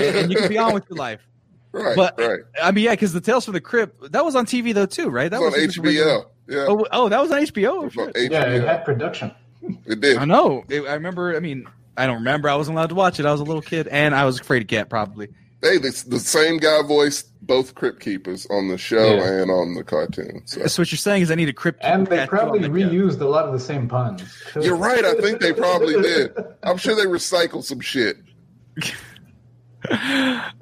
and, 0.00 0.16
and 0.16 0.30
you 0.32 0.38
can 0.38 0.48
be 0.48 0.58
on 0.58 0.74
with 0.74 0.84
your 0.90 0.96
life. 0.98 1.20
Right, 1.72 1.94
But 1.94 2.18
right. 2.18 2.40
I 2.62 2.70
mean, 2.70 2.84
yeah, 2.84 2.92
because 2.92 3.12
the 3.12 3.20
Tales 3.20 3.44
from 3.44 3.52
the 3.52 3.60
Crypt 3.60 4.10
that 4.12 4.24
was 4.24 4.34
on 4.34 4.46
TV 4.46 4.72
though 4.72 4.86
too, 4.86 5.10
right? 5.10 5.30
That 5.30 5.42
It 5.42 5.44
was 5.44 5.52
on 5.54 5.60
just 5.60 5.76
a 5.76 5.82
regular- 5.82 6.06
HBO. 6.06 6.24
Yeah, 6.48 6.64
Oh, 6.68 6.86
oh, 6.90 7.08
that 7.10 7.20
was 7.20 7.30
on 7.30 7.42
HBO. 7.42 7.82
it 7.82 7.84
was 7.84 7.96
on 7.98 8.12
Shit. 8.14 8.32
yeah, 8.32 8.44
it 8.46 8.62
had 8.62 8.84
production. 8.86 9.30
It 9.84 10.00
did. 10.00 10.16
I 10.16 10.24
know. 10.24 10.64
It, 10.70 10.82
I 10.86 10.94
remember. 10.94 11.36
I 11.36 11.40
mean, 11.40 11.66
I 11.98 12.06
don't 12.06 12.16
remember. 12.18 12.48
I 12.48 12.54
wasn't 12.54 12.78
allowed 12.78 12.90
to 12.90 12.94
watch 12.94 13.20
it. 13.20 13.26
I 13.26 13.32
was 13.32 13.40
a 13.40 13.44
little 13.44 13.60
kid, 13.60 13.88
and 13.88 14.14
I 14.14 14.24
was 14.24 14.40
afraid 14.40 14.62
of 14.62 14.68
cat 14.68 14.88
probably. 14.88 15.28
Hey, 15.60 15.76
the, 15.78 16.04
the 16.06 16.20
same 16.20 16.56
guy 16.58 16.80
voiced 16.82 17.28
both 17.44 17.74
Crypt 17.74 18.00
Keepers 18.00 18.46
on 18.48 18.68
the 18.68 18.78
show 18.78 19.16
Yeah. 19.16 19.40
and 19.42 19.50
on 19.50 19.74
the 19.74 19.82
cartoon. 19.84 20.42
So. 20.46 20.64
So 20.66 20.82
what 20.82 20.92
you're 20.92 20.98
saying 20.98 21.22
is 21.22 21.30
I 21.30 21.34
need 21.34 21.48
a 21.48 21.52
Crypt. 21.52 21.80
And 21.82 22.06
they 22.06 22.26
probably 22.26 22.60
my 22.60 22.68
chest. 22.80 22.92
reused 22.92 23.20
a 23.20 23.24
lot 23.26 23.44
of 23.46 23.52
the 23.52 23.58
same 23.60 23.88
puns. 23.88 24.22
You're 24.60 24.76
right. 24.76 25.04
I 25.04 25.14
think 25.14 25.40
they 25.40 25.52
probably 25.52 26.00
did. 26.02 26.32
I'm 26.62 26.76
sure 26.78 26.94
they 26.94 27.04
recycled 27.06 27.64
some 27.64 27.80
shit. 27.80 28.16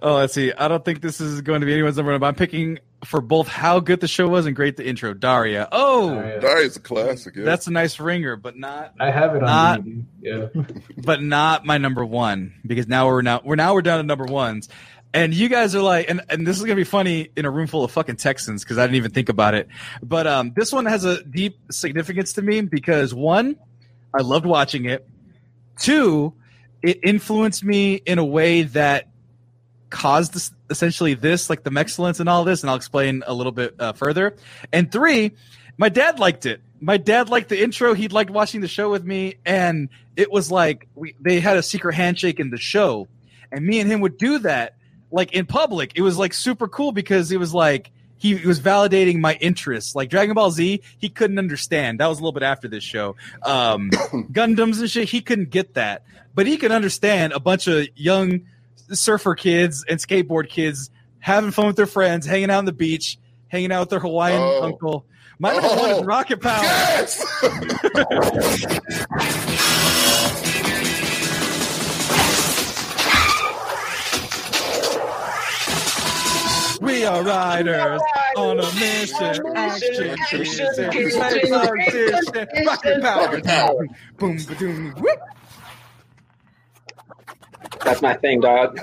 Oh, 0.02 0.14
let's 0.16 0.34
see. 0.34 0.52
I 0.52 0.68
don't 0.68 0.84
think 0.84 1.00
this 1.00 1.20
is 1.20 1.40
going 1.40 1.60
to 1.60 1.66
be 1.66 1.72
anyone's 1.72 1.96
number 1.96 2.12
one. 2.12 2.20
but 2.20 2.26
I'm 2.26 2.34
picking 2.34 2.78
for 3.04 3.20
both 3.20 3.48
how 3.48 3.80
good 3.80 4.00
the 4.00 4.08
show 4.08 4.28
was 4.28 4.46
and 4.46 4.54
great 4.56 4.76
the 4.76 4.86
intro. 4.86 5.14
Daria. 5.14 5.68
Oh, 5.72 6.10
Daria. 6.14 6.40
Daria's 6.40 6.76
a 6.76 6.80
classic. 6.80 7.36
Yeah. 7.36 7.44
that's 7.44 7.66
a 7.66 7.70
nice 7.70 7.98
ringer, 8.00 8.36
but 8.36 8.56
not 8.56 8.94
I 8.98 9.10
have 9.10 9.34
it 9.34 9.42
on 9.42 9.46
Not- 9.46 9.80
DVD. 9.82 10.04
Yeah. 10.20 10.62
but 10.98 11.22
not 11.22 11.64
my 11.66 11.78
number 11.78 12.04
one 12.04 12.54
because 12.66 12.86
now 12.88 13.06
we're 13.08 13.22
now 13.22 13.40
we're 13.44 13.56
now 13.56 13.74
we're 13.74 13.82
down 13.82 13.98
to 13.98 14.02
number 14.04 14.24
ones. 14.24 14.68
And 15.12 15.32
you 15.32 15.48
guys 15.48 15.76
are 15.76 15.82
like, 15.82 16.10
and, 16.10 16.22
and 16.28 16.44
this 16.46 16.56
is 16.56 16.62
gonna 16.64 16.74
be 16.74 16.82
funny 16.84 17.28
in 17.36 17.44
a 17.44 17.50
room 17.50 17.66
full 17.68 17.84
of 17.84 17.90
fucking 17.92 18.16
Texans 18.16 18.64
because 18.64 18.78
I 18.78 18.82
didn't 18.82 18.96
even 18.96 19.12
think 19.12 19.28
about 19.28 19.54
it. 19.54 19.68
But 20.02 20.26
um, 20.26 20.52
this 20.56 20.72
one 20.72 20.86
has 20.86 21.04
a 21.04 21.22
deep 21.22 21.58
significance 21.70 22.32
to 22.34 22.42
me 22.42 22.62
because 22.62 23.14
one, 23.14 23.56
I 24.12 24.22
loved 24.22 24.44
watching 24.46 24.86
it. 24.86 25.06
Two, 25.78 26.34
it 26.82 27.00
influenced 27.04 27.62
me 27.64 27.94
in 27.94 28.18
a 28.18 28.24
way 28.24 28.62
that 28.62 29.08
caused 29.90 30.34
this, 30.34 30.50
essentially 30.70 31.14
this, 31.14 31.48
like 31.48 31.62
the 31.62 31.72
excellence 31.76 32.20
and 32.20 32.28
all 32.28 32.44
this, 32.44 32.62
and 32.62 32.70
I'll 32.70 32.76
explain 32.76 33.22
a 33.26 33.34
little 33.34 33.52
bit 33.52 33.74
uh, 33.78 33.92
further. 33.92 34.36
And 34.72 34.90
three, 34.90 35.32
my 35.76 35.88
dad 35.88 36.18
liked 36.18 36.46
it. 36.46 36.60
My 36.80 36.96
dad 36.96 37.28
liked 37.28 37.48
the 37.48 37.62
intro. 37.62 37.94
He 37.94 38.08
liked 38.08 38.30
watching 38.30 38.60
the 38.60 38.68
show 38.68 38.90
with 38.90 39.04
me, 39.04 39.36
and 39.44 39.88
it 40.16 40.30
was 40.30 40.50
like 40.50 40.88
we 40.94 41.14
they 41.20 41.40
had 41.40 41.56
a 41.56 41.62
secret 41.62 41.94
handshake 41.94 42.40
in 42.40 42.50
the 42.50 42.58
show, 42.58 43.08
and 43.50 43.64
me 43.64 43.80
and 43.80 43.90
him 43.90 44.00
would 44.00 44.18
do 44.18 44.38
that 44.40 44.76
like 45.10 45.32
in 45.32 45.46
public. 45.46 45.92
It 45.94 46.02
was 46.02 46.18
like 46.18 46.34
super 46.34 46.68
cool 46.68 46.92
because 46.92 47.32
it 47.32 47.38
was 47.38 47.54
like 47.54 47.90
he 48.18 48.34
was 48.46 48.60
validating 48.60 49.20
my 49.20 49.34
interests. 49.34 49.94
Like 49.94 50.10
Dragon 50.10 50.34
Ball 50.34 50.50
Z, 50.50 50.82
he 50.98 51.08
couldn't 51.08 51.38
understand. 51.38 52.00
That 52.00 52.06
was 52.06 52.18
a 52.18 52.22
little 52.22 52.32
bit 52.32 52.42
after 52.42 52.68
this 52.68 52.84
show. 52.84 53.16
Um, 53.42 53.90
Gundams 54.32 54.80
and 54.80 54.90
shit, 54.90 55.08
he 55.08 55.20
couldn't 55.20 55.50
get 55.50 55.74
that, 55.74 56.04
but 56.34 56.46
he 56.46 56.56
could 56.56 56.72
understand 56.72 57.32
a 57.32 57.40
bunch 57.40 57.66
of 57.66 57.86
young 57.94 58.42
surfer 58.92 59.34
kids 59.34 59.84
and 59.88 59.98
skateboard 59.98 60.48
kids 60.48 60.90
having 61.18 61.50
fun 61.50 61.66
with 61.66 61.76
their 61.76 61.86
friends, 61.86 62.26
hanging 62.26 62.50
out 62.50 62.58
on 62.58 62.64
the 62.66 62.72
beach, 62.72 63.18
hanging 63.48 63.72
out 63.72 63.80
with 63.80 63.90
their 63.90 64.00
Hawaiian 64.00 64.40
Oh. 64.42 64.62
uncle. 64.64 65.06
My 65.38 65.52
number 65.52 65.68
one 65.68 65.90
is. 65.90 66.02
Rocket 66.04 66.40
Power. 66.40 66.62
Yes! 66.62 67.24
We 76.80 77.04
are 77.06 77.22
riders 77.22 78.00
on 78.36 78.58
a 78.58 78.62
mission. 78.74 79.46
Action, 79.56 80.10
action, 80.10 80.66
action, 80.78 81.18
rocket 81.18 83.02
power. 83.02 83.24
Rocket 83.24 83.44
power. 83.44 83.86
Boom, 84.18 84.36
ba-doom, 84.46 84.92
whoop. 84.98 85.18
That's 87.84 88.00
my 88.02 88.14
thing, 88.14 88.40
dog. 88.40 88.76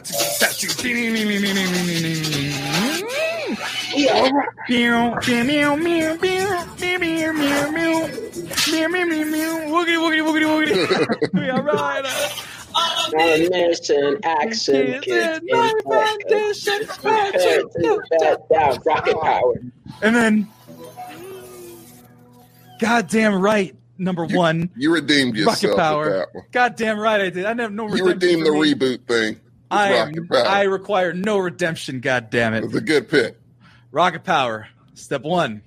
Woogity, 9.72 9.98
woogity, 9.98 10.22
woogity, 10.24 10.46
woogity. 10.46 11.34
We 11.34 11.50
are 11.50 11.62
riders. 11.62 12.48
On 12.74 13.20
a 13.20 13.50
mission, 13.50 14.18
action, 14.24 15.02
kids 15.02 15.44
in 15.46 15.72
focus. 15.84 16.64
Prepare 16.64 17.64
to 17.64 18.02
bet 18.20 18.50
down 18.50 18.80
rocket 18.86 19.20
power. 19.20 19.56
And 20.02 20.16
then, 20.16 20.48
goddamn 22.80 23.36
right, 23.42 23.76
number 24.02 24.26
one, 24.26 24.70
You 24.76 24.94
redeemed 24.94 25.36
yourself. 25.38 25.64
Rocket 25.64 25.78
Power. 25.78 26.28
one. 26.34 26.46
Goddamn 26.52 27.00
right, 27.00 27.22
I 27.22 27.30
did. 27.30 27.46
I 27.46 27.54
have 27.62 27.72
no 27.72 27.88
You 27.96 28.06
redeemed 28.08 28.46
the 28.46 28.52
me. 28.52 28.74
ReBoot 28.74 29.06
thing. 29.08 29.40
I 29.70 29.94
am, 29.94 30.14
I 30.34 30.64
require 30.64 31.14
no 31.14 31.38
redemption. 31.38 32.02
God 32.02 32.30
damn 32.30 32.54
It 32.54 32.58
it. 32.58 32.64
was 32.66 32.76
a 32.76 32.82
good 32.82 33.08
pick. 33.08 33.38
Rocket 33.92 34.24
Power, 34.26 34.68
step 34.96 35.22
one. 35.22 35.62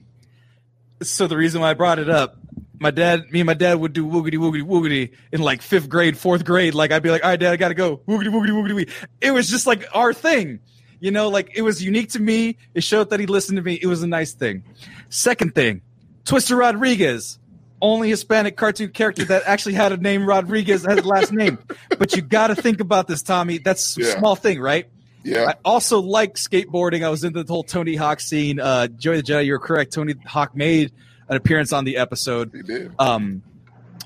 So 1.03 1.27
the 1.27 1.37
reason 1.37 1.61
why 1.61 1.71
I 1.71 1.75
brought 1.75 1.99
it 1.99 2.11
up, 2.11 2.37
my 2.79 2.91
dad, 2.91 3.31
me 3.31 3.41
and 3.41 3.47
my 3.47 3.55
dad 3.55 3.75
would 3.75 3.93
do 3.93 4.05
woogity 4.07 4.35
woogity 4.35 4.63
woogity 4.63 5.13
in 5.33 5.41
like 5.41 5.63
fifth 5.63 5.89
grade, 5.89 6.17
fourth 6.19 6.45
grade. 6.45 6.75
Like 6.75 6.93
I'd 6.93 7.03
be 7.03 7.11
like, 7.11 7.25
all 7.25 7.31
right, 7.31 7.41
dad, 7.41 7.53
I 7.53 7.57
gotta 7.57 7.75
go. 7.75 7.99
Woogity 8.09 8.29
woogity 8.29 8.51
woogity 8.51 8.73
woogity. 8.87 8.91
It 9.21 9.31
was 9.31 9.49
just 9.49 9.67
like 9.67 9.87
our 9.95 10.13
thing. 10.13 10.61
You 11.01 11.11
know, 11.11 11.29
like 11.29 11.51
it 11.55 11.63
was 11.63 11.83
unique 11.83 12.11
to 12.11 12.21
me. 12.21 12.57
It 12.75 12.83
showed 12.83 13.11
that 13.11 13.21
he 13.21 13.27
listened 13.27 13.57
to 13.57 13.63
me. 13.63 13.79
It 13.81 13.87
was 13.87 14.03
a 14.03 14.07
nice 14.07 14.33
thing. 14.33 14.65
Second 15.11 15.55
thing, 15.55 15.83
Twister 16.25 16.57
Rodriguez, 16.57 17.39
only 17.85 18.09
Hispanic 18.09 18.57
cartoon 18.57 18.89
character 18.91 19.27
that 19.27 19.43
actually 19.45 19.75
had 19.75 19.93
a 19.93 19.99
name 19.99 20.25
Rodriguez 20.27 20.85
had 20.87 20.99
a 21.01 21.03
last 21.07 21.33
name. 21.33 21.59
But 21.99 22.17
you 22.17 22.23
got 22.23 22.47
to 22.47 22.55
think 22.55 22.81
about 22.81 23.07
this, 23.09 23.23
Tommy. 23.23 23.59
That's 23.59 23.97
a 23.99 24.01
Yeah. 24.01 24.19
small 24.19 24.37
thing, 24.37 24.59
right? 24.59 24.89
Yeah. 25.23 25.51
I 25.51 25.55
also 25.65 26.01
like 26.01 26.35
skateboarding. 26.37 27.05
I 27.05 27.11
was 27.11 27.25
into 27.25 27.45
the 27.45 27.53
whole 27.53 27.63
Tony 27.63 27.95
Hawk 27.95 28.21
scene. 28.21 28.59
Uh, 28.59 28.87
Joey 28.89 29.17
the 29.19 29.23
Jedi, 29.23 29.45
you're 29.47 29.59
correct. 29.59 29.93
Tony 29.93 30.15
Hawk 30.27 30.57
made 30.57 30.93
an 31.29 31.37
appearance 31.37 31.73
on 31.75 31.85
the 31.85 31.99
episode. 31.99 32.51
He 32.55 32.63
did. 32.63 32.93
Um, 32.99 33.43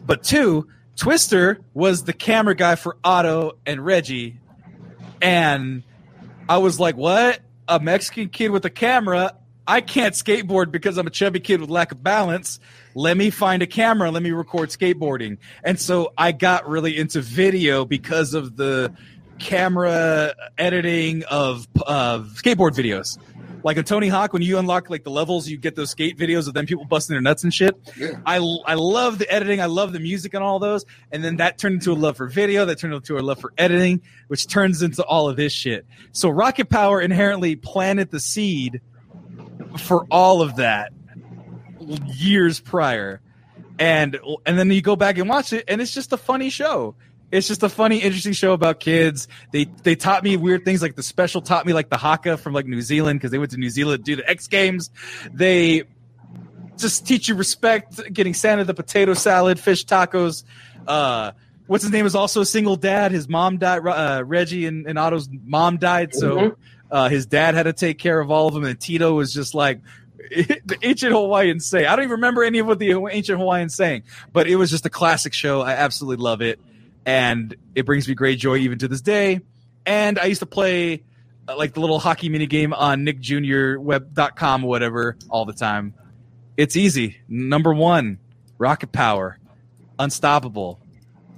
but 0.05 0.23
two, 0.25 0.67
Twister 0.97 1.61
was 1.73 2.03
the 2.03 2.13
camera 2.13 2.57
guy 2.57 2.75
for 2.75 2.97
Otto 3.05 3.53
and 3.65 3.85
Reggie, 3.85 4.39
and 5.23 5.83
I 6.49 6.59
was 6.59 6.81
like, 6.81 6.97
"What? 6.97 7.41
A 7.69 7.79
Mexican 7.79 8.29
kid 8.29 8.51
with 8.51 8.65
a 8.65 8.71
camera? 8.71 9.35
I 9.67 9.81
can't 9.83 10.15
skateboard 10.15 10.71
because 10.73 10.97
I'm 10.97 11.07
a 11.07 11.11
chubby 11.11 11.41
kid 11.41 11.61
with 11.61 11.69
lack 11.71 11.93
of 11.93 12.03
balance. 12.03 12.59
Let 12.99 13.17
me 13.17 13.31
find 13.31 13.63
a 13.63 13.67
camera. 13.67 14.11
Let 14.11 14.25
me 14.25 14.33
record 14.33 14.71
skateboarding." 14.71 15.39
And 15.63 15.79
so 15.79 16.13
I 16.19 16.33
got 16.33 16.69
really 16.69 16.99
into 16.99 17.21
video 17.21 17.85
because 17.85 18.35
of 18.35 18.57
the 18.57 18.93
camera 19.39 20.35
editing 20.59 21.23
of 21.25 21.69
of 21.87 22.33
skateboard 22.35 22.73
videos. 22.73 23.17
Like 23.65 23.77
a 23.77 23.83
Tony 23.83 24.09
Hawk, 24.09 24.33
when 24.33 24.43
you 24.43 24.59
unlock 24.59 24.91
like 24.91 25.05
the 25.05 25.11
levels, 25.11 25.49
you 25.49 25.59
get 25.59 25.77
those 25.77 25.91
skate 25.91 26.17
videos 26.17 26.49
of 26.49 26.55
them 26.55 26.67
people 26.67 26.85
busting 26.85 27.15
their 27.15 27.21
nuts 27.21 27.45
and 27.45 27.55
shit. 27.55 27.77
Yeah. 27.97 28.13
I 28.27 28.37
I 28.67 28.75
love 28.75 29.19
the 29.19 29.33
editing, 29.33 29.61
I 29.61 29.67
love 29.67 29.93
the 29.93 30.01
music 30.01 30.35
and 30.35 30.43
all 30.43 30.59
those, 30.59 30.85
and 31.13 31.23
then 31.23 31.37
that 31.37 31.59
turned 31.59 31.75
into 31.75 31.93
a 31.93 31.95
love 31.95 32.17
for 32.17 32.27
video, 32.27 32.65
that 32.65 32.79
turned 32.79 32.95
into 32.95 33.17
a 33.17 33.21
love 33.21 33.41
for 33.41 33.53
editing, 33.57 34.03
which 34.27 34.49
turns 34.49 34.83
into 34.83 35.05
all 35.05 35.29
of 35.29 35.37
this 35.37 35.53
shit. 35.53 35.87
So 36.11 36.31
Rocket 36.31 36.69
Power 36.69 37.01
inherently 37.01 37.55
planted 37.55 38.11
the 38.11 38.21
seed 38.21 38.81
for 39.77 40.05
all 40.11 40.43
of 40.43 40.57
that 40.57 40.93
years 41.81 42.61
prior, 42.61 43.21
and 43.79 44.19
and 44.47 44.59
then 44.59 44.71
you 44.71 44.83
go 44.83 44.97
back 44.97 45.19
and 45.19 45.29
watch 45.29 45.53
it, 45.53 45.65
and 45.69 45.81
it's 45.81 45.93
just 45.93 46.13
a 46.13 46.17
funny 46.17 46.51
show. 46.51 46.95
It's 47.31 47.47
just 47.47 47.63
a 47.63 47.69
funny, 47.69 47.99
interesting 47.99 48.33
show 48.33 48.53
about 48.55 48.81
kids. 48.81 49.29
They 49.53 49.65
they 49.83 49.95
taught 49.97 50.25
me 50.25 50.37
weird 50.37 50.65
things 50.65 50.81
like 50.81 50.97
the 50.97 51.03
special 51.03 51.43
taught 51.43 51.67
me 51.67 51.73
like 51.75 51.91
the 51.91 51.99
haka 51.99 52.39
from 52.39 52.55
like 52.55 52.67
New 52.67 52.81
Zealand 52.81 53.19
because 53.21 53.31
they 53.31 53.39
went 53.39 53.51
to 53.51 53.59
New 53.59 53.69
Zealand 53.71 54.05
to 54.05 54.11
do 54.13 54.17
the 54.23 54.29
X 54.29 54.47
Games. 54.49 54.91
They 55.33 55.85
just 56.79 57.07
teach 57.07 57.29
you 57.29 57.35
respect, 57.35 58.01
getting 58.13 58.35
Santa 58.35 58.65
the 58.65 58.73
potato 58.73 59.13
salad, 59.15 59.59
fish 59.61 59.85
tacos. 59.85 60.45
Uh, 60.87 61.33
what's 61.67 61.83
his 61.85 61.93
name 61.93 62.07
is 62.07 62.15
also 62.15 62.41
a 62.41 62.47
single 62.47 62.77
dad. 62.77 63.13
His 63.13 63.29
mom 63.29 63.59
died. 63.59 63.87
Uh, 63.87 64.23
Reggie 64.25 64.65
and, 64.67 64.87
and 64.87 64.99
Otto's 64.99 65.29
mom 65.45 65.77
died, 65.77 66.15
so 66.15 66.37
Mhm. 66.37 66.57
uh, 66.91 67.09
his 67.11 67.27
dad 67.27 67.55
had 67.55 67.65
to 67.65 67.73
take 67.75 67.99
care 67.99 68.19
of 68.21 68.31
all 68.31 68.49
of 68.49 68.55
them. 68.55 68.65
And 68.65 68.79
Tito 68.81 69.13
was 69.13 69.35
just 69.35 69.55
like 69.55 69.81
the 70.19 70.79
ancient 70.83 71.13
Hawaiians 71.13 71.67
say. 71.67 71.87
I 71.87 71.97
don't 71.97 72.05
even 72.05 72.13
remember 72.17 72.43
any 72.45 72.59
of 72.59 72.67
what 72.67 72.79
the 72.79 72.93
ancient 73.11 73.39
Hawaiians 73.39 73.75
saying, 73.75 74.03
but 74.33 74.47
it 74.47 74.57
was 74.57 74.71
just 74.71 74.87
a 74.87 74.91
classic 74.91 75.33
show. 75.33 75.61
I 75.61 75.73
absolutely 75.73 76.23
love 76.23 76.43
it, 76.43 76.61
and 77.07 77.55
it 77.75 77.87
brings 77.87 78.09
me 78.09 78.15
great 78.15 78.39
joy 78.39 78.57
even 78.59 78.79
to 78.79 78.89
this 78.89 79.01
day. 79.01 79.41
And 79.87 80.19
I 80.19 80.25
used 80.27 80.41
to 80.41 80.47
play 80.47 81.03
uh, 81.49 81.57
like 81.57 81.75
the 81.75 81.81
little 81.81 81.99
hockey 81.99 82.29
mini 82.29 82.47
game 82.47 82.73
on 82.75 83.07
nickjrweb.com 83.07 84.65
or 84.65 84.69
whatever 84.69 85.17
all 85.31 85.45
the 85.47 85.55
time. 85.55 85.95
It's 86.57 86.77
easy. 86.77 87.17
Number 87.29 87.73
one, 87.73 88.19
rocket 88.59 88.93
power, 88.93 89.39
unstoppable, 89.99 90.81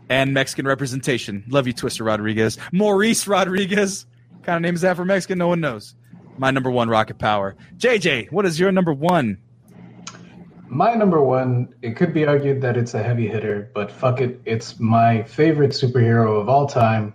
and 0.09 0.35
Mexican 0.35 0.67
representation. 0.67 1.45
Love 1.49 1.67
you, 1.67 1.73
Twister 1.73 2.05
Rodriguez. 2.05 2.59
Maurice 2.73 3.29
Rodriguez. 3.29 4.07
kind 4.43 4.57
of 4.57 4.63
name 4.63 4.75
is 4.75 4.81
that 4.81 4.97
for 4.97 5.05
Mexican? 5.05 5.39
No 5.39 5.49
one 5.49 5.61
knows. 5.61 5.95
My 6.39 6.51
number 6.51 6.71
one, 6.71 6.89
rocket 6.89 7.19
power. 7.19 7.57
JJ, 7.77 8.33
what 8.33 8.47
is 8.47 8.59
your 8.59 8.73
number 8.73 8.93
one? 8.93 9.39
My 10.69 10.95
number 10.95 11.21
one, 11.23 11.75
it 11.83 11.97
could 11.97 12.15
be 12.15 12.25
argued 12.27 12.63
that 12.63 12.77
it's 12.77 12.95
a 12.95 13.03
heavy 13.03 13.27
hitter, 13.29 13.71
but 13.75 13.91
fuck 13.91 14.21
it, 14.21 14.41
it's 14.45 14.79
my 14.79 15.25
favorite 15.25 15.73
superhero 15.73 16.41
of 16.41 16.49
all 16.49 16.67
time, 16.69 17.13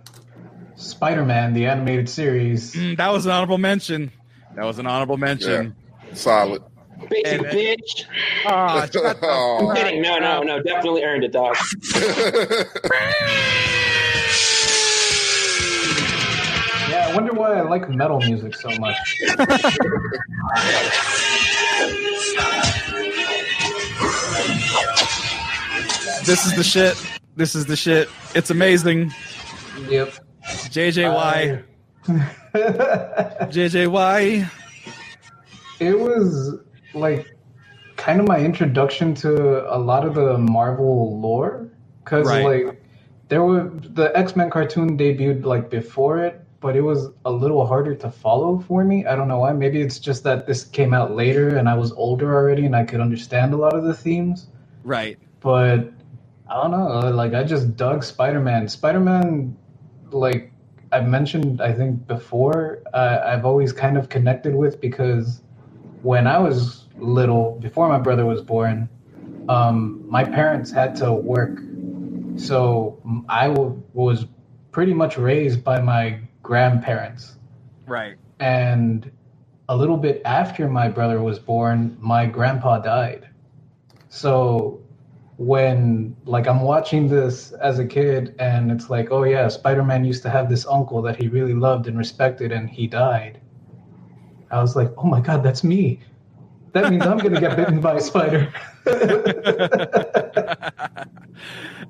Spider-Man, 0.76 1.54
the 1.54 1.66
animated 1.66 2.08
series. 2.08 2.74
Mm, 2.74 2.98
that 2.98 3.10
was 3.10 3.24
an 3.24 3.32
honorable 3.32 3.56
mention. 3.58 4.12
That 4.54 4.64
was 4.66 4.78
an 4.78 4.86
honorable 4.86 5.16
mention. 5.16 5.74
Solid. 6.12 6.62
Basic 7.10 7.40
And- 7.40 7.46
bitch. 7.46 8.04
Ah, 8.46 8.86
Oh. 9.22 9.68
I'm 9.70 9.76
kidding. 9.76 10.02
No, 10.02 10.18
no, 10.18 10.42
no. 10.42 10.62
Definitely 10.62 11.04
earned 11.04 11.24
it, 11.24 11.32
dog. 11.32 11.56
wonder 17.16 17.32
why 17.32 17.54
I 17.58 17.62
like 17.62 17.88
metal 17.88 18.18
music 18.20 18.54
so 18.54 18.68
much. 18.78 18.96
This 26.24 26.44
is 26.44 26.56
the 26.56 26.64
shit. 26.64 26.96
This 27.36 27.54
is 27.54 27.66
the 27.66 27.76
shit. 27.76 28.08
It's 28.34 28.50
amazing. 28.50 29.12
Yep. 29.88 30.12
JJY. 30.44 31.62
JJY. 32.54 34.50
It 35.80 35.98
was 35.98 36.58
like 36.94 37.36
kind 37.96 38.20
of 38.20 38.26
my 38.26 38.38
introduction 38.40 39.14
to 39.16 39.72
a 39.72 39.78
lot 39.78 40.04
of 40.06 40.14
the 40.14 40.38
Marvel 40.38 41.20
lore 41.20 41.68
because 42.04 42.26
Right. 42.26 42.66
like 42.66 42.82
there 43.28 43.42
were 43.42 43.70
the 43.70 44.10
X 44.16 44.34
Men 44.36 44.50
cartoon 44.50 44.96
debuted 44.98 45.44
like 45.44 45.70
before 45.70 46.18
it, 46.24 46.44
but 46.66 46.74
it 46.74 46.80
was 46.80 47.10
a 47.24 47.30
little 47.30 47.64
harder 47.64 47.94
to 47.94 48.10
follow 48.10 48.58
for 48.58 48.82
me. 48.82 49.06
I 49.06 49.14
don't 49.14 49.28
know 49.28 49.38
why. 49.38 49.52
Maybe 49.52 49.80
it's 49.80 50.00
just 50.00 50.24
that 50.24 50.48
this 50.48 50.64
came 50.64 50.92
out 50.92 51.14
later 51.14 51.58
and 51.58 51.68
I 51.68 51.74
was 51.74 51.92
older 51.92 52.34
already 52.34 52.66
and 52.66 52.74
I 52.74 52.82
could 52.82 52.98
understand 53.00 53.54
a 53.54 53.56
lot 53.56 53.76
of 53.76 53.84
the 53.84 53.94
themes. 53.94 54.48
Right. 54.82 55.16
But 55.38 55.92
I 56.50 56.54
don't 56.60 56.72
know. 56.72 57.10
Like 57.10 57.34
I 57.34 57.44
just 57.44 57.76
dug 57.76 58.02
Spider 58.02 58.40
Man. 58.40 58.66
Spider 58.66 58.98
Man, 58.98 59.56
like 60.10 60.52
I've 60.90 61.06
mentioned, 61.06 61.60
I 61.60 61.72
think 61.72 62.04
before, 62.08 62.82
uh, 62.92 63.20
I've 63.24 63.44
always 63.44 63.72
kind 63.72 63.96
of 63.96 64.08
connected 64.08 64.52
with 64.52 64.80
because 64.80 65.42
when 66.02 66.26
I 66.26 66.40
was 66.40 66.86
little, 66.98 67.60
before 67.60 67.88
my 67.88 68.00
brother 68.00 68.26
was 68.26 68.42
born, 68.42 68.88
um, 69.48 70.04
my 70.08 70.24
parents 70.24 70.72
had 70.72 70.96
to 70.96 71.12
work, 71.12 71.60
so 72.34 73.00
I 73.28 73.46
w- 73.46 73.80
was 73.94 74.26
pretty 74.72 74.94
much 74.94 75.16
raised 75.16 75.62
by 75.62 75.80
my 75.80 76.18
grandparents. 76.46 77.34
Right. 77.86 78.16
And 78.38 79.10
a 79.68 79.76
little 79.76 79.96
bit 79.96 80.22
after 80.24 80.68
my 80.68 80.88
brother 80.88 81.20
was 81.20 81.40
born, 81.40 81.96
my 82.00 82.24
grandpa 82.24 82.78
died. 82.78 83.28
So 84.08 84.80
when 85.38 86.16
like 86.24 86.46
I'm 86.46 86.60
watching 86.60 87.08
this 87.08 87.50
as 87.52 87.80
a 87.80 87.84
kid 87.84 88.36
and 88.38 88.70
it's 88.70 88.88
like, 88.88 89.10
oh 89.10 89.24
yeah, 89.24 89.48
Spider-Man 89.48 90.04
used 90.04 90.22
to 90.22 90.30
have 90.30 90.48
this 90.48 90.64
uncle 90.66 91.02
that 91.02 91.20
he 91.20 91.26
really 91.26 91.52
loved 91.52 91.88
and 91.88 91.98
respected 91.98 92.52
and 92.52 92.70
he 92.70 92.86
died. 92.86 93.40
I 94.52 94.60
was 94.60 94.76
like, 94.76 94.92
oh 94.96 95.04
my 95.04 95.20
god, 95.20 95.42
that's 95.42 95.64
me. 95.64 95.98
That 96.72 96.90
means 96.90 97.04
I'm 97.04 97.18
gonna 97.18 97.40
get 97.40 97.56
bitten 97.56 97.80
by 97.80 97.96
a 97.96 98.00
spider. 98.00 98.52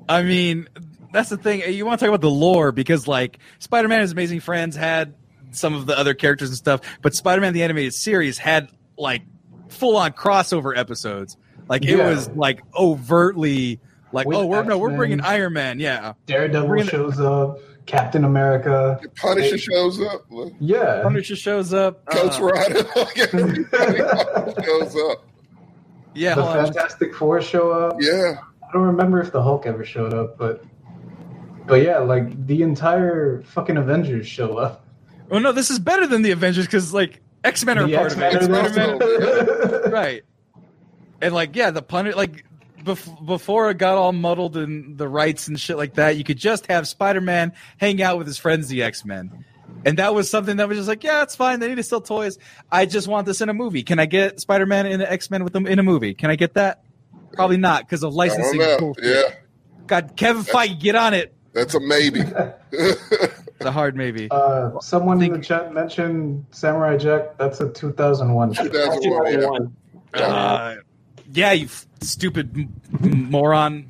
I 0.09 0.23
mean, 0.23 0.67
that's 1.13 1.29
the 1.31 1.37
thing. 1.37 1.63
You 1.73 1.87
want 1.87 1.99
to 2.01 2.07
talk 2.07 2.09
about 2.11 2.21
the 2.23 2.31
lore 2.31 2.73
because, 2.73 3.07
like, 3.09 3.39
Spider 3.59 3.89
Man 3.89 3.99
and 3.99 4.03
His 4.03 4.13
Amazing 4.13 4.41
Friends 4.41 4.77
had 4.77 5.15
some 5.53 5.75
of 5.75 5.87
the 5.87 5.99
other 5.99 6.13
characters 6.15 6.49
and 6.51 6.59
stuff, 6.59 6.81
but 7.03 7.15
Spider 7.15 7.41
Man 7.41 7.53
the 7.55 7.63
animated 7.63 7.95
series 7.95 8.37
had 8.39 8.69
like 8.99 9.23
full 9.69 9.97
on 9.97 10.13
crossover 10.13 10.77
episodes. 10.77 11.37
Like 11.69 11.85
it 11.85 11.97
Yeah. 11.97 12.11
was 12.11 12.29
like 12.31 12.61
overtly 12.77 13.81
like, 14.13 14.27
With 14.27 14.37
oh, 14.37 14.47
we're 14.47 14.63
no, 14.65 14.79
we're 14.79 14.95
bringing 14.97 15.21
Iron 15.21 15.53
Man. 15.55 15.81
Yeah, 15.81 16.13
Daredevil 16.27 16.69
Bringing- 16.69 16.89
shows 16.89 17.19
up, 17.21 17.59
Captain 17.87 18.25
America. 18.25 19.01
Punisher 19.17 19.59
shows 19.59 20.01
up. 20.01 20.25
Yeah. 20.61 21.03
Punisher 21.03 21.37
shows 21.37 21.73
up. 21.75 22.05
Ghost 22.07 22.41
uh, 22.41 22.45
Rider. 22.45 22.85
Shows 24.65 24.97
up. 24.97 25.25
Yeah, 26.15 26.35
the. 26.35 26.45
Fantastic 26.45 27.15
Four 27.15 27.41
show 27.43 27.71
up. 27.73 27.97
Yeah. 28.01 28.37
I 28.69 28.73
don't 28.73 28.83
remember 28.83 29.21
if 29.21 29.33
the 29.33 29.43
Hulk 29.43 29.67
ever 29.67 29.85
showed 29.85 30.15
up, 30.15 30.39
but 30.39 30.65
but 31.67 31.83
yeah, 31.83 31.99
like 31.99 32.47
the 32.47 32.63
entire 32.63 33.43
fucking 33.43 33.77
Avengers 33.77 34.27
show 34.27 34.57
up. 34.57 34.85
Oh 35.31 35.39
no, 35.39 35.53
this 35.53 35.71
is 35.71 35.79
better 35.79 36.07
than 36.07 36.23
the 36.23 36.31
Avengers 36.31 36.67
because 36.67 36.93
like 36.95 37.21
X 37.45 37.65
Men 37.65 37.79
are 37.79 37.87
The 37.87 37.97
part 37.97 38.13
of 38.13 38.19
it. 38.21 38.35
X-Men 38.35 38.65
are 38.65 38.69
there 38.69 38.99
Spider-Man- 38.99 39.93
right? 39.93 40.23
And 41.21 41.35
like, 41.35 41.57
yeah, 41.57 41.71
the 41.71 41.83
pun 41.83 42.11
like 42.13 42.45
bef- 42.83 43.25
before 43.27 43.71
it 43.71 43.79
got 43.79 43.97
all 43.97 44.13
muddled 44.13 44.57
in 44.57 44.97
the 44.97 45.09
rights 45.09 45.49
and 45.49 45.59
shit 45.59 45.77
like 45.77 45.95
that, 45.95 46.17
you 46.17 46.25
could 46.25 46.39
just 46.39 46.67
have 46.67 46.87
Spider 46.87 47.21
Man 47.21 47.53
hang 47.79 48.03
out 48.03 48.19
with 48.19 48.27
his 48.27 48.39
friends, 48.39 48.69
the 48.69 48.83
X 48.83 49.05
Men. 49.05 49.45
And 49.85 49.99
that 49.99 50.15
was 50.15 50.29
something 50.29 50.57
that 50.57 50.69
was 50.69 50.79
just 50.79 50.89
like, 50.89 51.05
yeah, 51.05 51.23
it's 51.23 51.37
fine. 51.37 51.61
They 51.61 51.69
need 51.69 51.77
to 51.77 51.83
sell 51.83 52.01
toys. 52.01 52.39
I 52.73 52.87
just 52.87 53.07
want 53.09 53.27
this 53.27 53.41
in 53.41 53.49
a 53.49 53.55
movie. 53.55 53.83
Can 53.83 53.99
I 53.99 54.07
get 54.07 54.41
Spider 54.41 54.67
Man 54.67 54.87
and 54.87 55.03
X 55.03 55.31
Men 55.31 55.45
with 55.45 55.53
them 55.53 55.67
in 55.67 55.79
a 55.79 55.83
movie? 55.83 56.15
Can 56.15 56.31
I 56.31 56.37
get 56.37 56.55
that? 56.55 56.83
Probably 57.33 57.57
not 57.57 57.83
because 57.83 58.03
of 58.03 58.15
licensing. 58.15 58.61
Yeah. 59.03 59.35
God, 59.87 60.13
Kevin 60.17 60.43
Feige, 60.43 60.81
get 60.81 60.95
on 60.97 61.15
it. 61.15 61.36
That's 61.57 61.75
a 61.75 61.81
maybe. 61.81 62.23
It's 63.59 63.65
a 63.65 63.73
hard 63.73 63.97
maybe. 63.97 64.29
Uh, 64.31 64.79
someone 64.81 65.23
in 65.23 65.33
the 65.33 65.39
chat 65.39 65.73
mentioned 65.73 66.45
Samurai 66.51 66.99
Jack. 66.99 67.39
That's 67.39 67.59
a 67.59 67.71
2001. 67.73 68.53
show. 68.53 68.65
2001. 68.65 69.75
Yeah. 70.15 70.21
Uh, 70.21 70.75
yeah, 71.33 71.53
you 71.53 71.65
f- 71.65 71.87
stupid 72.03 72.55
m- 72.55 72.69
m- 73.03 73.31
moron. 73.31 73.87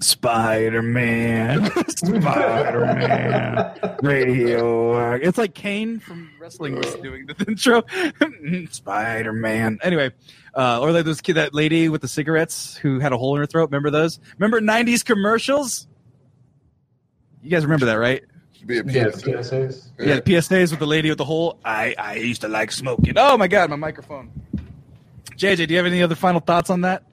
Spider 0.00 0.82
Man, 0.82 1.70
Spider 1.88 2.80
Man, 2.80 3.96
radio. 4.02 5.12
It's 5.14 5.38
like 5.38 5.54
Kane 5.54 6.00
from 6.00 6.30
wrestling 6.40 6.74
was 6.76 6.94
doing 6.96 7.26
the 7.26 7.34
intro. 7.48 7.82
Spider 8.70 9.32
Man. 9.32 9.78
Anyway, 9.82 10.12
uh, 10.54 10.80
or 10.80 10.92
like 10.92 11.06
those 11.06 11.20
kid, 11.22 11.34
that 11.34 11.54
lady 11.54 11.88
with 11.88 12.02
the 12.02 12.08
cigarettes 12.08 12.76
who 12.76 12.98
had 13.00 13.12
a 13.12 13.18
hole 13.18 13.34
in 13.36 13.40
her 13.40 13.46
throat. 13.46 13.70
Remember 13.70 13.90
those? 13.90 14.20
Remember 14.38 14.60
'90s 14.60 15.02
commercials? 15.04 15.86
You 17.42 17.50
guys 17.50 17.64
remember 17.64 17.86
that, 17.86 17.94
right? 17.94 18.22
Be 18.66 18.78
a 18.78 18.84
Yeah, 18.84 19.10
PSA. 19.10 19.30
PSAs. 19.30 19.88
Yeah, 19.98 20.16
the 20.16 20.22
PSAs 20.22 20.70
with 20.72 20.80
the 20.80 20.86
lady 20.86 21.08
with 21.08 21.18
the 21.18 21.24
hole. 21.24 21.58
I 21.64 21.94
I 21.98 22.14
used 22.16 22.42
to 22.42 22.48
like 22.48 22.70
smoking. 22.70 23.14
Oh 23.16 23.38
my 23.38 23.48
god, 23.48 23.70
my 23.70 23.76
microphone. 23.76 24.30
JJ, 25.36 25.68
do 25.68 25.72
you 25.74 25.76
have 25.78 25.86
any 25.86 26.02
other 26.02 26.14
final 26.14 26.40
thoughts 26.40 26.68
on 26.68 26.82
that? 26.82 27.04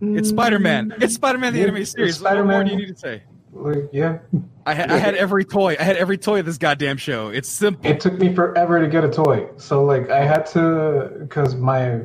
It's 0.00 0.28
Spider 0.28 0.58
Man. 0.58 0.90
Mm. 0.90 1.02
It's 1.02 1.14
Spider 1.14 1.38
Man 1.38 1.52
the 1.52 1.58
Yeah, 1.58 1.64
animated 1.64 1.82
it's 1.82 1.92
series. 1.92 2.20
What 2.20 2.34
more 2.34 2.44
Spider-Man. 2.44 2.66
do 2.66 2.72
you 2.72 2.78
need 2.78 2.88
to 2.88 2.98
say? 2.98 3.22
Like, 3.52 3.88
yeah. 3.92 4.18
I, 4.66 4.74
ha- 4.74 4.86
I 4.88 4.98
had 4.98 5.14
every 5.14 5.44
toy. 5.44 5.76
I 5.78 5.82
had 5.82 5.96
every 5.96 6.18
toy 6.18 6.40
of 6.40 6.46
this 6.46 6.58
goddamn 6.58 6.98
show. 6.98 7.28
It's 7.28 7.48
simple. 7.48 7.90
It 7.90 8.00
took 8.00 8.18
me 8.18 8.34
forever 8.34 8.80
to 8.80 8.86
get 8.86 9.04
a 9.04 9.10
toy. 9.10 9.48
So 9.56 9.84
like 9.84 10.10
I 10.10 10.24
had 10.24 10.46
to 10.46 11.10
because 11.20 11.56
my 11.56 12.02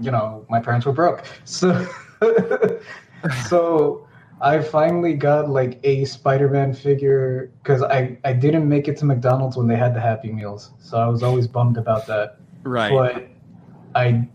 you 0.00 0.10
know, 0.10 0.46
my 0.48 0.60
parents 0.60 0.86
were 0.86 0.92
broke. 0.92 1.24
So 1.44 1.86
so 3.48 4.06
I 4.40 4.60
finally 4.60 5.14
got 5.14 5.50
like 5.50 5.80
a 5.82 6.04
Spider-Man 6.04 6.72
figure 6.72 7.50
because 7.62 7.82
I 7.82 8.16
I 8.24 8.32
didn't 8.32 8.68
make 8.68 8.88
it 8.88 8.96
to 8.98 9.04
McDonald's 9.04 9.56
when 9.56 9.66
they 9.66 9.76
had 9.76 9.94
the 9.94 10.00
Happy 10.00 10.32
Meals. 10.32 10.70
So 10.78 10.96
I 10.98 11.06
was 11.08 11.22
always 11.22 11.46
bummed 11.46 11.76
about 11.76 12.06
that. 12.06 12.38
Right. 12.62 12.90
But 12.92 13.28
I 13.94 14.28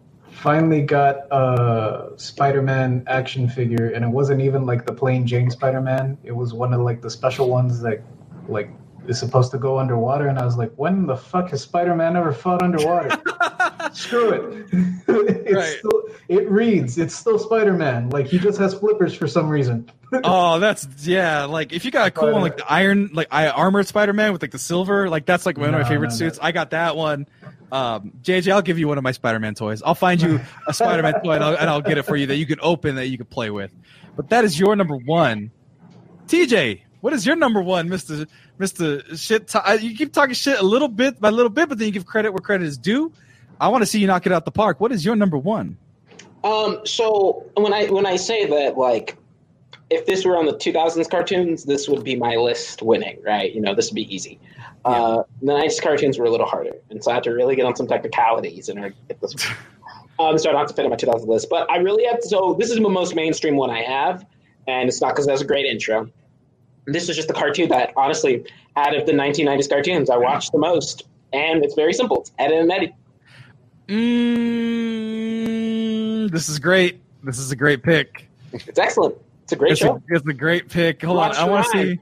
finally 0.45 0.83
got 0.83 1.25
a 1.31 2.11
Spider-Man 2.17 3.03
action 3.07 3.49
figure, 3.49 3.89
and 3.89 4.05
it 4.05 4.07
wasn't 4.07 4.39
even 4.41 4.63
like 4.67 4.85
the 4.85 4.93
plain 4.93 5.25
Jane 5.25 5.49
Spider-Man. 5.49 6.19
It 6.23 6.33
was 6.33 6.53
one 6.53 6.71
of 6.71 6.81
like 6.81 7.01
the 7.01 7.09
special 7.09 7.49
ones 7.49 7.81
that 7.81 8.03
like 8.47 8.69
is 9.07 9.17
supposed 9.17 9.49
to 9.53 9.57
go 9.57 9.79
underwater. 9.79 10.27
And 10.27 10.37
I 10.37 10.45
was 10.45 10.55
like, 10.55 10.71
when 10.75 11.07
the 11.07 11.17
fuck 11.17 11.49
has 11.49 11.63
Spider-Man 11.63 12.15
ever 12.15 12.31
fought 12.31 12.61
underwater? 12.61 13.09
Screw 13.93 14.29
it. 14.33 14.67
it's 15.07 15.51
Right. 15.51 15.77
still, 15.79 16.03
it 16.29 16.47
reads. 16.47 16.99
It's 16.99 17.15
still 17.15 17.39
Spider-Man. 17.39 18.11
Like 18.11 18.27
he 18.27 18.37
just 18.37 18.59
has 18.59 18.75
flippers 18.75 19.15
for 19.15 19.27
some 19.27 19.49
reason. 19.49 19.89
oh, 20.23 20.59
that's 20.59 20.87
yeah. 21.07 21.45
Like 21.45 21.73
if 21.73 21.85
you 21.85 21.91
got 21.91 22.07
a 22.07 22.11
cool 22.11 22.31
one, 22.31 22.43
like 22.43 22.57
the 22.57 22.71
iron, 22.71 23.09
like 23.13 23.29
I 23.31 23.47
armored 23.47 23.87
Spider 23.87 24.13
Man 24.13 24.31
with 24.31 24.43
like 24.43 24.51
the 24.51 24.59
silver, 24.59 25.09
like 25.09 25.25
that's 25.25 25.47
like 25.47 25.57
one 25.57 25.73
of 25.73 25.73
my 25.73 25.83
favorite 25.83 26.09
no, 26.09 26.13
no. 26.13 26.17
suits. 26.17 26.37
I 26.39 26.51
got 26.51 26.69
that 26.69 26.95
one. 26.95 27.25
Um, 27.75 28.13
JJ, 28.21 28.53
I'll 28.53 28.61
give 28.61 28.79
you 28.79 28.87
one 28.87 28.97
of 28.97 29.03
my 29.03 29.11
Spider 29.11 29.37
Man 29.37 29.53
toys. 29.53 29.83
I'll 29.83 29.95
find 29.95 30.21
you 30.21 30.39
a 30.65 30.73
Spider 30.73 31.03
Man 31.03 31.21
toy 31.21 31.33
and 31.33 31.43
I'll, 31.43 31.57
and 31.57 31.69
I'll 31.69 31.81
get 31.81 31.97
it 31.97 32.03
for 32.03 32.15
you 32.15 32.25
that 32.27 32.37
you 32.37 32.45
can 32.45 32.57
open 32.61 32.95
that 32.95 33.07
you 33.07 33.17
can 33.17 33.25
play 33.25 33.49
with. 33.49 33.69
But 34.15 34.29
that 34.29 34.45
is 34.45 34.57
your 34.57 34.77
number 34.77 34.95
one. 34.95 35.51
TJ, 36.27 36.83
what 37.01 37.11
is 37.11 37.25
your 37.25 37.35
number 37.35 37.61
one, 37.61 37.89
Mister 37.89 38.27
Mister 38.59 39.03
Shit? 39.17 39.53
You 39.81 39.93
keep 39.93 40.13
talking 40.13 40.33
shit 40.35 40.57
a 40.57 40.63
little 40.63 40.87
bit 40.87 41.19
by 41.19 41.31
little 41.31 41.49
bit, 41.49 41.67
but 41.67 41.77
then 41.77 41.87
you 41.87 41.91
give 41.91 42.05
credit 42.05 42.31
where 42.31 42.39
credit 42.39 42.65
is 42.65 42.77
due. 42.77 43.11
I 43.59 43.67
want 43.67 43.81
to 43.81 43.85
see 43.85 43.99
you 43.99 44.07
knock 44.07 44.25
it 44.25 44.31
out 44.31 44.45
the 44.45 44.51
park. 44.51 44.79
What 44.79 44.93
is 44.93 45.03
your 45.03 45.17
number 45.17 45.37
one? 45.37 45.77
Um, 46.45 46.79
so 46.85 47.45
when 47.57 47.73
I 47.73 47.87
when 47.87 48.05
I 48.05 48.15
say 48.15 48.45
that, 48.45 48.77
like, 48.77 49.17
if 49.89 50.05
this 50.05 50.25
were 50.25 50.37
on 50.37 50.45
the 50.45 50.53
2000s 50.53 51.09
cartoons, 51.09 51.63
this 51.63 51.87
would 51.87 52.03
be 52.03 52.15
my 52.15 52.35
list 52.35 52.81
winning, 52.81 53.21
right? 53.23 53.53
You 53.53 53.61
know, 53.61 53.75
this 53.75 53.89
would 53.89 53.95
be 53.95 54.13
easy. 54.13 54.39
Uh, 54.83 55.23
the 55.41 55.53
90s 55.53 55.81
cartoons 55.81 56.17
were 56.17 56.25
a 56.25 56.29
little 56.29 56.45
harder, 56.45 56.73
and 56.89 57.03
so 57.03 57.11
I 57.11 57.15
had 57.15 57.23
to 57.23 57.31
really 57.31 57.55
get 57.55 57.65
on 57.65 57.75
some 57.75 57.87
technicalities 57.87 58.69
in 58.69 58.77
order 58.77 58.91
to 58.91 58.95
get 59.07 59.19
this. 59.21 59.33
um, 60.19 60.37
so 60.37 60.49
I 60.49 60.51
don't 60.51 60.61
have 60.61 60.67
to 60.69 60.75
fit 60.75 60.85
on 60.85 60.91
my 60.91 60.95
2000 60.95 61.27
list, 61.27 61.49
but 61.49 61.69
I 61.69 61.77
really 61.77 62.05
have 62.05 62.21
to. 62.21 62.27
So 62.27 62.55
this 62.59 62.69
is 62.69 62.77
the 62.77 62.89
most 62.89 63.15
mainstream 63.15 63.55
one 63.57 63.69
I 63.69 63.81
have, 63.81 64.25
and 64.67 64.87
it's 64.89 65.01
not 65.01 65.13
because 65.13 65.27
it 65.27 65.31
has 65.31 65.41
a 65.41 65.45
great 65.45 65.65
intro. 65.65 66.09
This 66.87 67.09
is 67.09 67.15
just 67.15 67.27
the 67.27 67.33
cartoon 67.33 67.69
that, 67.69 67.93
honestly, 67.97 68.45
out 68.75 68.95
of 68.95 69.07
the 69.07 69.11
1990s 69.11 69.67
cartoons, 69.69 70.11
I 70.11 70.17
watched 70.17 70.51
the 70.51 70.59
most, 70.59 71.07
and 71.33 71.63
it's 71.63 71.73
very 71.73 71.93
simple. 71.93 72.21
It's 72.21 72.31
Ed 72.37 72.51
and 72.51 72.71
Eddy. 72.71 72.93
Mm, 73.87 74.61
this 76.31 76.47
is 76.49 76.59
great. 76.59 77.01
This 77.23 77.39
is 77.39 77.51
a 77.51 77.55
great 77.55 77.81
pick. 77.81 78.29
It's 78.53 78.77
excellent. 78.77 79.15
It's 79.45 79.51
a 79.51 79.55
great 79.57 79.73
it's 79.73 79.81
show. 79.81 79.97
A, 79.97 80.01
it's 80.07 80.27
a 80.27 80.33
great 80.33 80.69
pick. 80.69 81.03
Hold 81.03 81.17
Watch 81.17 81.37
on, 81.37 81.47
I 81.47 81.51
want 81.51 81.65
to 81.65 81.71
see. 81.71 81.99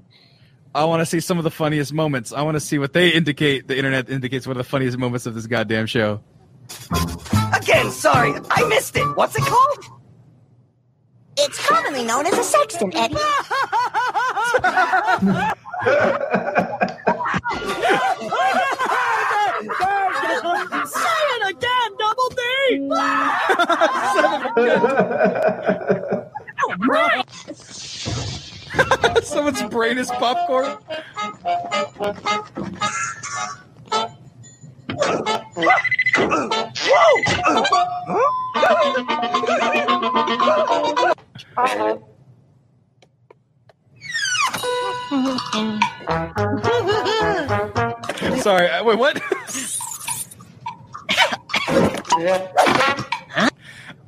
I 0.73 0.85
want 0.85 1.01
to 1.01 1.05
see 1.05 1.19
some 1.19 1.37
of 1.37 1.43
the 1.43 1.51
funniest 1.51 1.91
moments. 1.91 2.31
I 2.31 2.41
want 2.41 2.55
to 2.55 2.61
see 2.61 2.79
what 2.79 2.93
they 2.93 3.09
indicate. 3.09 3.67
The 3.67 3.75
internet 3.77 4.09
indicates 4.09 4.47
one 4.47 4.53
of 4.53 4.57
the 4.59 4.63
funniest 4.69 4.97
moments 4.97 5.25
of 5.25 5.35
this 5.35 5.45
goddamn 5.45 5.87
show. 5.87 6.21
Again, 7.53 7.91
sorry, 7.91 8.33
I 8.49 8.65
missed 8.69 8.95
it. 8.95 9.03
What's 9.17 9.35
it 9.35 9.43
called? 9.43 9.79
It's 11.37 11.67
commonly 11.67 12.05
known 12.05 12.25
as 12.27 12.37
a 12.37 12.43
sexton, 12.45 12.95
Eddie. 12.95 13.15
Say 20.85 21.19
it 21.35 21.49
again, 21.49 21.91
Double 21.99 22.29
D! 22.29 22.39
Someone's 29.23 29.61
brain 29.63 29.97
is 29.97 30.09
popcorn. 30.11 30.77
Sorry, 48.41 48.69
uh, 48.69 48.83
wait, 48.83 48.97
what? 48.97 49.21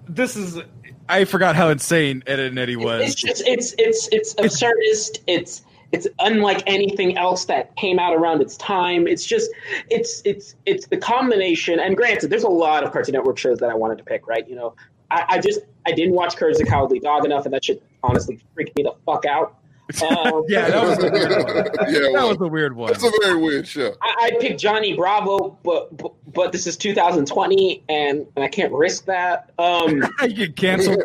this 0.09 0.35
is. 0.35 0.59
I 1.07 1.25
forgot 1.25 1.55
how 1.55 1.69
insane 1.69 2.23
Ed 2.27 2.39
and 2.39 2.57
Eddy 2.57 2.75
was. 2.75 3.01
It's 3.03 3.15
just 3.15 3.43
it's 3.45 3.75
it's 3.77 4.09
it's 4.11 4.33
absurdist. 4.35 5.19
It's 5.27 5.63
it's 5.91 6.07
unlike 6.19 6.63
anything 6.67 7.17
else 7.17 7.45
that 7.45 7.75
came 7.75 7.99
out 7.99 8.15
around 8.15 8.41
its 8.41 8.57
time. 8.57 9.07
It's 9.07 9.25
just 9.25 9.51
it's 9.89 10.21
it's 10.25 10.55
it's 10.65 10.87
the 10.87 10.97
combination. 10.97 11.79
And 11.79 11.95
granted, 11.95 12.29
there's 12.29 12.43
a 12.43 12.49
lot 12.49 12.83
of 12.83 12.91
Cartoon 12.91 13.13
Network 13.13 13.37
shows 13.37 13.59
that 13.59 13.69
I 13.69 13.75
wanted 13.75 13.97
to 13.99 14.03
pick. 14.03 14.27
Right, 14.27 14.47
you 14.47 14.55
know, 14.55 14.75
I, 15.11 15.25
I 15.29 15.39
just 15.39 15.61
I 15.85 15.91
didn't 15.91 16.15
watch 16.15 16.35
Courage 16.35 16.57
the 16.57 16.65
Cowardly 16.65 16.99
Dog 16.99 17.25
enough, 17.25 17.45
and 17.45 17.53
that 17.53 17.63
should 17.63 17.81
honestly 18.03 18.39
freak 18.53 18.75
me 18.75 18.83
the 18.83 18.93
fuck 19.05 19.25
out. 19.25 19.57
Um, 20.01 20.43
yeah, 20.47 20.69
that 20.69 20.83
was 20.83 21.03
a 21.03 21.11
weird 21.11 21.45
one. 21.45 21.65
Yeah, 21.95 21.99
that 21.99 22.11
well, 22.13 22.29
was 22.29 22.41
a 22.41 22.47
weird 22.47 22.75
one. 22.75 22.91
That's 22.91 23.03
a 23.03 23.11
very 23.21 23.37
weird 23.37 23.67
show. 23.67 23.93
I, 24.01 24.31
I 24.31 24.37
picked 24.39 24.59
Johnny 24.59 24.95
Bravo, 24.95 25.57
but, 25.63 25.95
but 25.95 26.13
but 26.33 26.51
this 26.51 26.67
is 26.67 26.75
2020, 26.77 27.83
and, 27.87 28.27
and 28.35 28.43
I 28.43 28.47
can't 28.47 28.73
risk 28.73 29.05
that. 29.05 29.51
Um, 29.57 30.03
you 30.21 30.47
get 30.47 30.55
canceled 30.55 31.01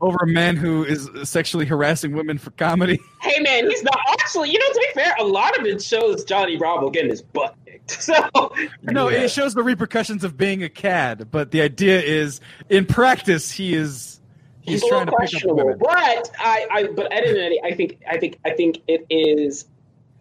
over 0.00 0.18
a 0.22 0.26
man 0.26 0.56
who 0.56 0.84
is 0.84 1.10
sexually 1.24 1.66
harassing 1.66 2.12
women 2.12 2.38
for 2.38 2.50
comedy. 2.52 3.00
hey 3.22 3.40
man, 3.40 3.68
he's 3.68 3.82
not 3.82 3.98
actually. 4.12 4.50
You 4.50 4.58
know, 4.58 4.72
to 4.72 4.78
be 4.78 5.00
fair, 5.00 5.14
a 5.18 5.24
lot 5.24 5.58
of 5.58 5.66
it 5.66 5.82
shows 5.82 6.24
Johnny 6.24 6.56
Bravo 6.56 6.90
getting 6.90 7.10
his 7.10 7.22
butt 7.22 7.56
kicked. 7.64 7.90
So 7.90 8.52
No, 8.82 9.08
it 9.08 9.30
shows 9.30 9.54
the 9.54 9.62
repercussions 9.62 10.24
of 10.24 10.36
being 10.36 10.62
a 10.62 10.68
cad, 10.68 11.30
but 11.30 11.50
the 11.50 11.62
idea 11.62 12.00
is, 12.00 12.40
in 12.68 12.86
practice, 12.86 13.50
he 13.50 13.74
is 13.74 14.20
he's, 14.64 14.80
he's, 14.80 14.88
trying 14.88 15.06
to 15.06 15.12
pick 15.12 15.12
up 15.12 15.18
questionable. 15.18 15.56
women. 15.56 15.78
But 15.78 16.30
I, 16.38 16.66
I, 16.70 16.86
but 16.88 17.12
and 17.12 17.36
Eddie, 17.36 17.60
I 17.62 17.74
think, 17.74 18.00
I 18.10 18.18
think, 18.18 18.38
I 18.44 18.50
think 18.50 18.82
it 18.88 19.06
is 19.10 19.66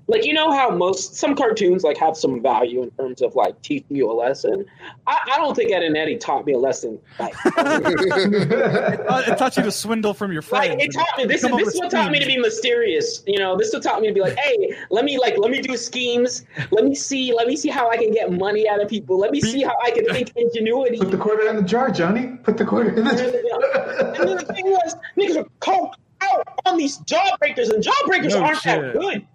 like 0.07 0.25
you 0.25 0.33
know 0.33 0.51
how 0.51 0.69
most 0.69 1.15
some 1.15 1.35
cartoons 1.35 1.83
like 1.83 1.97
have 1.97 2.17
some 2.17 2.41
value 2.41 2.83
in 2.83 2.91
terms 2.91 3.21
of 3.21 3.35
like 3.35 3.61
teaching 3.61 3.95
you 3.95 4.11
a 4.11 4.13
lesson. 4.13 4.65
I, 5.07 5.19
I 5.33 5.37
don't 5.37 5.55
think 5.55 5.71
Ed 5.71 5.83
and 5.83 5.95
Eddy 5.95 6.17
taught 6.17 6.45
me 6.45 6.53
a 6.53 6.57
lesson. 6.57 6.99
Like, 7.19 7.33
it, 7.45 9.37
taught, 9.37 9.55
you 9.55 9.63
to 9.63 9.71
swindle 9.71 10.13
from 10.13 10.33
your 10.33 10.41
friends. 10.41 10.69
like 10.69 10.81
it 10.81 10.91
taught 10.93 11.17
me 11.17 11.25
this 11.25 11.43
is 11.43 11.51
this 11.51 11.75
what 11.75 11.89
taught 11.89 12.11
me 12.11 12.19
to 12.19 12.25
be 12.25 12.37
mysterious. 12.37 13.23
You 13.25 13.39
know, 13.39 13.57
this 13.57 13.69
is 13.69 13.73
what 13.75 13.83
taught 13.83 14.01
me 14.01 14.07
to 14.07 14.13
be 14.13 14.21
like, 14.21 14.37
hey, 14.37 14.75
let 14.89 15.05
me 15.05 15.17
like 15.17 15.37
let 15.37 15.51
me 15.51 15.61
do 15.61 15.77
schemes. 15.77 16.45
Let 16.71 16.85
me 16.85 16.95
see, 16.95 17.33
let 17.33 17.47
me 17.47 17.55
see 17.55 17.69
how 17.69 17.89
I 17.89 17.97
can 17.97 18.11
get 18.11 18.31
money 18.31 18.67
out 18.67 18.81
of 18.81 18.89
people. 18.89 19.17
Let 19.17 19.31
me 19.31 19.39
see 19.39 19.63
how 19.63 19.75
I 19.83 19.91
can 19.91 20.05
think 20.05 20.31
ingenuity. 20.35 20.97
Put 20.97 21.11
the 21.11 21.17
quarter 21.17 21.47
in 21.47 21.55
the 21.55 21.61
jar, 21.61 21.89
Johnny. 21.91 22.37
Put 22.43 22.57
the 22.57 22.65
quarter 22.65 22.89
in 22.89 23.03
the 23.03 23.15
jar. 23.15 24.15
and 24.15 24.29
then 24.29 24.37
the 24.37 24.53
thing 24.53 24.65
was, 24.65 24.95
niggas 25.17 25.37
are 25.37 25.47
coked 25.61 25.95
out 26.21 26.59
on 26.65 26.77
these 26.77 26.97
jawbreakers, 26.99 27.69
and 27.69 27.83
jawbreakers 27.83 28.31
No 28.31 28.43
aren't 28.43 28.57
shit. 28.59 28.81
that 28.81 28.93
good. 28.99 29.27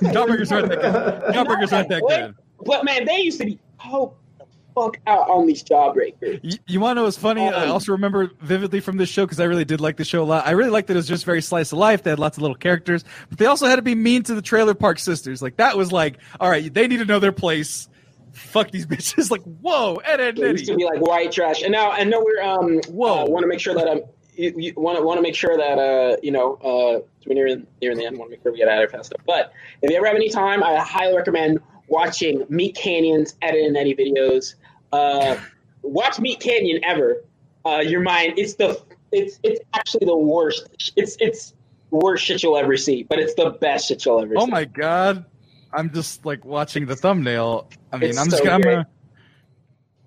That's 0.00 0.14
not 0.14 0.14
Jawbreakers 0.14 0.52
aren't 0.52 0.68
that 0.68 0.80
good. 0.80 1.34
Jawbreakers 1.34 1.72
aren't 1.72 1.88
that 1.90 2.02
good. 2.08 2.34
But 2.64 2.84
man, 2.84 3.04
they 3.04 3.20
used 3.20 3.38
to 3.40 3.46
be 3.46 3.58
coked 3.80 4.14
the 4.38 4.44
fuck 4.74 4.98
out 5.06 5.28
on 5.28 5.46
these 5.46 5.62
jawbreakers. 5.62 6.40
You, 6.42 6.58
you 6.66 6.80
want 6.80 6.96
to 6.96 7.00
know 7.00 7.04
what's 7.04 7.18
funny? 7.18 7.42
I 7.42 7.64
Um, 7.64 7.70
also 7.72 7.92
remember 7.92 8.30
vividly 8.40 8.80
from 8.80 8.96
this 8.96 9.08
show 9.08 9.24
because 9.26 9.40
I 9.40 9.44
really 9.44 9.64
did 9.64 9.80
like 9.80 9.96
the 9.96 10.04
show 10.04 10.22
a 10.22 10.24
lot. 10.24 10.46
I 10.46 10.52
really 10.52 10.70
liked 10.70 10.88
that 10.88 10.94
it 10.94 10.96
was 10.96 11.08
just 11.08 11.24
very 11.24 11.42
slice 11.42 11.72
of 11.72 11.78
life. 11.78 12.02
They 12.04 12.10
had 12.10 12.18
lots 12.18 12.36
of 12.38 12.42
little 12.42 12.56
characters, 12.56 13.04
but 13.28 13.38
they 13.38 13.46
also 13.46 13.66
had 13.66 13.76
to 13.76 13.82
be 13.82 13.94
mean 13.94 14.22
to 14.24 14.34
the 14.34 14.42
Trailer 14.42 14.74
Park 14.74 14.98
Sisters. 14.98 15.42
Like 15.42 15.56
that 15.56 15.76
was 15.76 15.92
like, 15.92 16.18
all 16.40 16.48
right, 16.48 16.72
they 16.72 16.86
need 16.88 16.98
to 16.98 17.04
know 17.04 17.18
their 17.18 17.32
place. 17.32 17.88
Fuck 18.32 18.70
these 18.70 18.86
bitches. 18.92 19.30
Like, 19.30 19.42
whoa, 19.42 19.96
Ed, 19.96 20.20
Ed, 20.20 20.38
It 20.38 20.52
used 20.52 20.66
to 20.66 20.76
be 20.76 20.84
like 20.84 21.00
white 21.00 21.32
trash, 21.32 21.62
and 21.62 21.70
now 21.72 21.90
I 21.90 22.04
know 22.04 22.20
we're 22.24 22.42
um. 22.42 22.80
Whoa. 22.88 23.26
Want 23.26 23.42
to 23.42 23.46
make 23.48 23.60
sure 23.60 23.74
that 23.74 23.88
I'm. 23.88 24.00
You, 24.34 24.54
you 24.56 24.72
want 24.76 24.96
to 24.98 25.04
want 25.04 25.18
to 25.18 25.22
make 25.22 25.34
sure 25.34 25.56
that 25.56 25.78
uh 25.78 26.16
you 26.22 26.30
know 26.32 26.54
uh 26.56 27.00
we're 27.26 27.34
near 27.34 27.62
near 27.82 27.94
the 27.94 28.04
end. 28.06 28.16
Want 28.18 28.30
to 28.30 28.36
make 28.36 28.42
sure 28.42 28.52
we 28.52 28.58
get 28.58 28.68
out 28.68 28.74
of 28.82 28.90
here 28.90 28.98
fast 28.98 29.12
enough. 29.12 29.26
But 29.26 29.52
if 29.82 29.90
you 29.90 29.96
ever 29.96 30.06
have 30.06 30.16
any 30.16 30.30
time, 30.30 30.62
I 30.64 30.76
highly 30.78 31.14
recommend 31.16 31.60
watching 31.88 32.44
Meat 32.48 32.74
Canyon's 32.74 33.34
Edit 33.42 33.64
and 33.66 33.76
Eddie 33.76 33.94
videos. 33.94 34.54
Uh, 34.92 35.36
watch 35.82 36.18
Meat 36.18 36.40
Canyon 36.40 36.80
ever. 36.84 37.24
Uh, 37.66 37.78
your 37.84 38.00
mind. 38.00 38.34
It's 38.38 38.54
the 38.54 38.82
it's 39.12 39.38
it's 39.42 39.60
actually 39.74 40.06
the 40.06 40.16
worst. 40.16 40.68
It's 40.96 41.16
it's 41.20 41.54
worst 41.90 42.24
shit 42.24 42.42
you'll 42.42 42.56
ever 42.56 42.76
see, 42.78 43.02
but 43.02 43.18
it's 43.18 43.34
the 43.34 43.50
best 43.50 43.88
shit 43.88 44.04
you'll 44.06 44.20
ever 44.20 44.34
Oh 44.38 44.46
see. 44.46 44.50
my 44.50 44.64
god, 44.64 45.26
I'm 45.74 45.92
just 45.92 46.24
like 46.24 46.42
watching 46.44 46.86
the 46.86 46.96
thumbnail. 46.96 47.68
I 47.92 47.98
mean, 47.98 48.10
It's 48.10 48.18
I'm 48.18 48.30
just 48.30 48.38
so 48.38 48.44
gonna. 48.44 48.54
I'm 48.54 48.62
gonna 48.62 48.88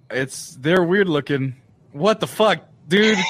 it's 0.10 0.56
they're 0.60 0.84
weird 0.84 1.10
looking. 1.10 1.56
What 1.92 2.20
the 2.20 2.28
fuck, 2.28 2.64
dude? 2.88 3.18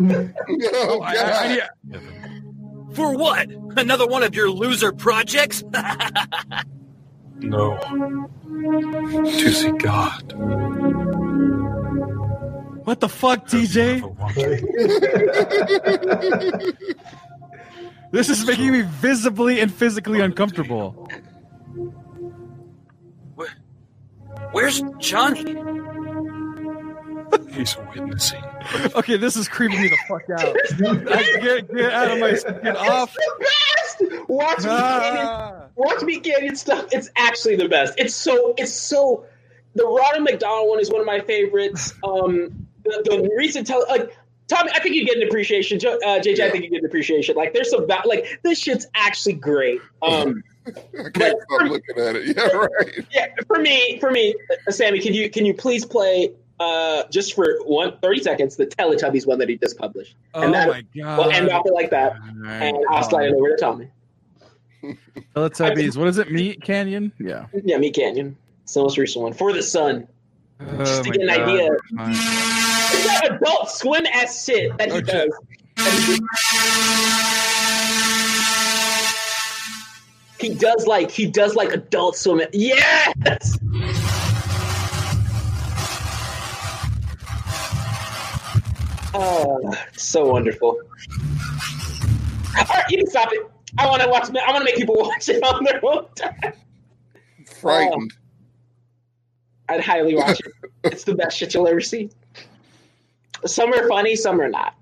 Oh, 0.00 1.00
I- 1.04 1.16
I- 1.16 1.44
I 1.44 1.48
need- 1.48 1.62
For 2.94 3.16
what? 3.16 3.48
Another 3.76 4.06
one 4.06 4.22
of 4.22 4.34
your 4.34 4.50
loser 4.50 4.92
projects? 4.92 5.62
No. 7.40 7.78
To 7.78 9.52
see 9.52 9.70
God. 9.78 10.32
What 12.84 12.98
the 12.98 13.08
fuck, 13.08 13.46
TJ? 13.46 14.02
This 18.10 18.28
is 18.28 18.44
making 18.46 18.72
me 18.72 18.80
visibly 18.82 19.60
and 19.60 19.72
physically 19.72 20.20
uncomfortable. 20.20 21.08
Where's 24.52 24.82
Johnny? 24.98 25.44
He's 27.50 27.76
witnessing. 27.76 28.42
Okay, 28.94 29.16
this 29.16 29.36
is 29.36 29.48
creeping 29.48 29.80
me 29.82 29.88
the 29.88 29.98
fuck 30.08 30.28
out. 30.30 30.54
Like, 31.06 31.42
get, 31.42 31.74
get 31.74 31.92
out 31.92 32.10
of 32.10 32.18
my 32.18 32.30
get 32.62 32.76
off. 32.76 33.14
best. 33.40 34.28
Watch 34.28 34.58
me 34.60 34.64
Ah. 34.68 35.00
Canyon. 35.02 35.70
Watch 35.76 36.02
Meat 36.02 36.22
Canyon 36.24 36.56
stuff. 36.56 36.86
It's 36.92 37.10
actually 37.16 37.56
the 37.56 37.68
best. 37.68 37.94
It's 37.98 38.14
so. 38.14 38.54
It's 38.58 38.72
so. 38.72 39.24
The 39.74 39.84
Ronald 39.84 40.24
McDonald 40.24 40.68
one 40.68 40.80
is 40.80 40.90
one 40.90 41.00
of 41.00 41.06
my 41.06 41.20
favorites. 41.20 41.94
Um, 42.04 42.66
the, 42.84 43.02
the 43.04 43.30
recent 43.36 43.66
tele, 43.66 43.84
like 43.88 44.16
Tommy, 44.48 44.70
I 44.74 44.80
think 44.80 44.94
you 44.96 45.04
get 45.04 45.16
an 45.18 45.24
appreciation. 45.28 45.78
Jo- 45.78 45.98
Uh, 46.04 46.18
JJ, 46.20 46.40
I 46.40 46.50
think 46.50 46.64
you 46.64 46.70
get 46.70 46.80
an 46.80 46.86
appreciation. 46.86 47.36
Like 47.36 47.52
there's 47.54 47.70
some 47.70 47.86
va- 47.86 48.02
like 48.06 48.40
this 48.42 48.58
shit's 48.58 48.86
actually 48.94 49.34
great. 49.34 49.80
Um, 50.02 50.42
I 50.66 51.10
can't 51.10 51.36
stop 51.42 51.62
looking 51.68 51.98
at 51.98 52.16
it. 52.16 52.36
Yeah, 52.36 52.44
right. 52.56 53.06
yeah, 53.12 53.26
for 53.46 53.58
me, 53.58 53.98
for 54.00 54.10
me, 54.10 54.34
uh, 54.66 54.70
Sammy, 54.70 55.00
can 55.00 55.14
you 55.14 55.30
can 55.30 55.44
you 55.46 55.54
please 55.54 55.84
play 55.84 56.32
uh 56.60 57.04
just 57.10 57.34
for 57.34 57.58
one 57.64 57.96
30 58.00 58.20
seconds 58.22 58.56
the 58.56 58.66
Teletubbies 58.66 59.26
one 59.26 59.38
that 59.38 59.48
he 59.48 59.56
just 59.56 59.78
published? 59.78 60.16
Oh 60.34 60.42
and 60.42 60.54
that 60.54 60.68
my 60.68 60.84
god. 60.96 61.18
will 61.18 61.30
end 61.30 61.50
off 61.50 61.64
it 61.66 61.72
like 61.72 61.90
that, 61.90 62.16
and 62.46 62.76
I'll 62.90 63.08
slide 63.08 63.26
it 63.26 63.34
over 63.34 63.50
to 63.50 63.56
Tommy. 63.56 63.90
Teletubbies. 65.36 65.96
What 65.96 66.08
is 66.08 66.18
it? 66.18 66.30
Meat 66.32 66.62
Canyon? 66.62 67.12
Yeah. 67.18 67.46
Yeah, 67.64 67.78
Meat 67.78 67.94
Canyon. 67.94 68.36
It's 68.64 68.74
the 68.74 68.80
most 68.82 68.98
recent 68.98 69.22
one 69.22 69.32
for 69.32 69.52
the 69.52 69.62
sun. 69.62 70.06
Oh 70.60 70.78
Just 70.78 71.04
to 71.04 71.10
get 71.10 71.20
an 71.22 71.28
God. 71.28 71.40
idea. 71.48 71.70
It's 71.72 73.06
that 73.06 73.38
adult 73.40 73.70
swim 73.70 74.04
ass 74.12 74.44
shit 74.44 74.76
that 74.78 74.90
he 74.92 75.00
does. 75.02 75.30
He 80.40 80.54
does 80.54 80.86
like 80.86 81.10
he 81.10 81.26
does 81.26 81.56
like 81.56 81.72
adult 81.72 82.16
swim. 82.16 82.40
Yes. 82.52 83.57
Oh, 89.14 89.74
so 89.96 90.26
wonderful. 90.26 90.80
All 92.58 92.64
right, 92.64 92.84
you 92.90 92.98
can 92.98 93.06
stop 93.06 93.28
it. 93.32 93.40
I 93.78 93.86
want 93.86 94.02
to 94.02 94.08
watch. 94.08 94.28
I 94.30 94.52
want 94.52 94.58
to 94.58 94.64
make 94.64 94.76
people 94.76 94.96
watch 94.98 95.28
it 95.28 95.42
on 95.42 95.64
their 95.64 95.80
own 95.84 96.06
time. 96.14 96.52
Frightened. 97.60 97.94
Um, 97.94 98.08
I'd 99.68 99.80
highly 99.80 100.14
watch 100.14 100.40
it. 100.40 100.52
It's 100.84 101.02
the 101.04 101.14
best 101.14 101.36
shit 101.36 101.54
you'll 101.54 101.66
ever 101.66 101.80
see. 101.80 102.08
Some 103.44 103.72
are 103.74 103.88
funny, 103.88 104.14
some 104.14 104.40
are 104.40 104.48
not. 104.48 104.74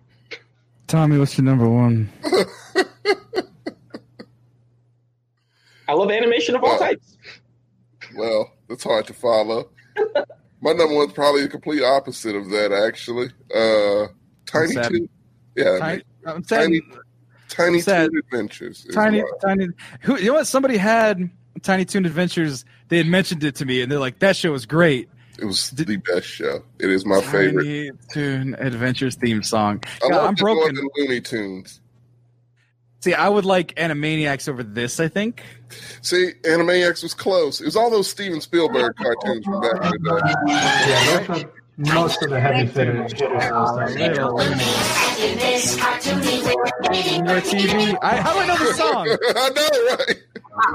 Tommy, 0.86 1.18
what's 1.18 1.38
your 1.38 1.46
number 1.46 1.66
one? 1.68 2.12
I 5.88 5.94
love 5.94 6.10
animation 6.10 6.55
of 6.55 6.62
all 6.62 6.78
types. 6.78 7.16
Well, 8.14 8.52
that's 8.68 8.84
hard 8.84 9.06
to 9.06 9.14
follow. 9.14 9.70
My 10.60 10.73
number 10.73 10.94
one's 10.94 11.12
probably 11.12 11.43
the 11.43 11.49
complete 11.49 11.83
opposite 11.83 12.35
of 12.35 12.51
that, 12.51 12.73
actually. 12.73 13.28
Uh, 13.55 14.07
Tiny. 14.47 14.75
Toon. 14.75 15.09
Yeah, 15.57 15.78
Tiny. 15.78 16.02
I'm 16.26 16.44
sad. 16.44 16.60
Tiny, 16.60 16.81
Tiny. 17.49 17.83
Toon 17.83 18.18
Adventures. 18.18 18.86
Tiny, 18.93 19.23
tiny. 19.43 19.68
Who? 20.02 20.18
You 20.18 20.26
know 20.26 20.35
what? 20.35 20.47
Somebody 20.47 20.76
had 20.76 21.31
Tiny 21.62 21.85
Toon 21.85 22.07
Adventures. 22.07 22.65
They 22.89 22.99
had 22.99 23.07
mentioned 23.07 23.44
it 23.44 23.57
to 23.57 23.65
me, 23.65 23.83
and 23.83 23.91
they're 23.91 23.99
like, 23.99 24.18
"That 24.20 24.36
show 24.36 24.52
was 24.52 24.67
great." 24.67 25.09
It 25.39 25.44
was 25.44 25.70
the 25.70 25.97
best 25.97 26.26
show. 26.26 26.62
It 26.78 26.91
is 26.91 27.05
my 27.05 27.20
favorite. 27.20 27.65
Tiny 27.65 27.91
Toon 28.12 28.55
Adventures 28.59 29.17
theme 29.17 29.43
song. 29.43 29.85
I 30.02 30.09
God, 30.09 30.17
love 30.17 30.26
I'm 30.28 30.35
broken. 30.35 30.89
Looney 30.97 31.20
Tunes. 31.20 31.81
See, 33.07 33.15
I 33.15 33.28
would 33.28 33.44
like 33.44 33.73
Animaniacs 33.76 34.49
over 34.49 34.65
this. 34.65 34.99
I 34.99 35.07
think. 35.07 35.41
See, 36.02 36.33
Animaniacs 36.43 37.05
was 37.05 37.15
close. 37.15 37.60
It 37.60 37.65
was 37.65 37.76
all 37.76 37.89
those 37.89 38.10
Steven 38.10 38.41
Spielberg 38.41 38.97
cartoons 38.97 39.44
from 39.44 39.60
back 39.60 39.94
in 39.94 40.02
the 40.02 40.20
day. 40.20 40.35
Yeah, 40.49 41.44
most 41.94 42.20
of 42.25 42.31
the 42.31 42.41
heavy 42.41 42.67
hitters. 42.67 43.12
hitters. 43.12 43.44
Your 47.23 47.41
TV. 47.43 47.97
I, 48.02 48.17
how 48.17 48.33
do 48.33 48.41
I 48.41 48.47
know 48.49 48.57
the 48.57 48.75
song? 48.75 49.07
I 49.36 49.51
know, 49.51 49.68
right? 49.94 50.20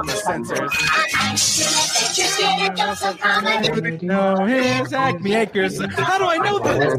The 0.05 0.13
censors. 0.23 0.71
No, 4.01 4.45
here's 4.45 4.93
Acme 4.93 5.33
Acres. 5.33 5.81
How 5.97 6.17
do 6.17 6.29
I 6.29 6.37
know 6.37 6.59
this? 6.59 6.95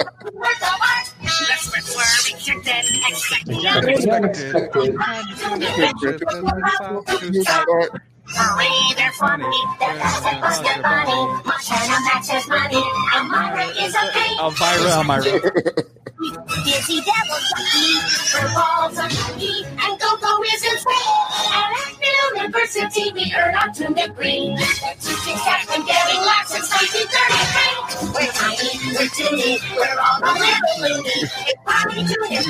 That's 0.40 1.66
what 1.70 1.84
were 1.96 2.16
expected. 2.30 2.84
Expected. 3.08 3.56
Expected. 3.56 3.94
expected. 3.94 4.54
expected. 4.54 4.80
expected. 4.80 4.96
expected. 4.96 6.22
expected. 6.22 6.22
expected. 6.62 7.36
expected. 7.36 8.00
Hurry, 8.36 8.94
they're 8.96 9.12
funny. 9.12 9.44
They're 9.80 9.94
fast 9.96 10.24
and 10.26 10.40
Buster 10.40 10.82
Bunny. 10.82 11.20
Montana 11.44 11.98
Max 12.06 12.28
has 12.28 12.46
money. 12.48 12.82
Elmyra 13.14 13.66
is 13.82 13.94
a 13.94 14.04
pain. 14.14 14.38
Elvira, 14.38 14.90
Elmyra. 15.02 16.00
Dizzy 16.20 17.00
Devil 17.00 17.40
Ducky. 17.50 17.90
Her 18.36 18.48
balls 18.54 18.98
are 18.98 19.08
lucky. 19.08 19.64
And 19.66 19.98
Go-Go 19.98 20.42
is 20.44 20.62
insane. 20.62 21.16
And 21.50 21.64
at 21.64 21.74
Acme 21.80 22.06
Looniversity, 22.36 23.14
we 23.14 23.32
earn 23.36 23.54
our 23.54 23.72
two 23.72 23.92
degree. 23.94 24.54
Teaching 25.00 25.38
staff 25.40 25.66
and 25.74 25.84
getting 25.86 26.20
laughs 26.20 26.52
since 26.52 26.70
1933. 26.70 28.14
We're 28.14 28.30
tiny, 28.30 28.78
we're 28.94 29.08
teeny, 29.10 29.58
we're 29.74 29.98
all 29.98 30.22
a 30.22 30.32
little 30.38 30.76
loony. 30.80 31.26
It's 31.48 31.62
party 31.64 32.04
to 32.04 32.14
his 32.28 32.46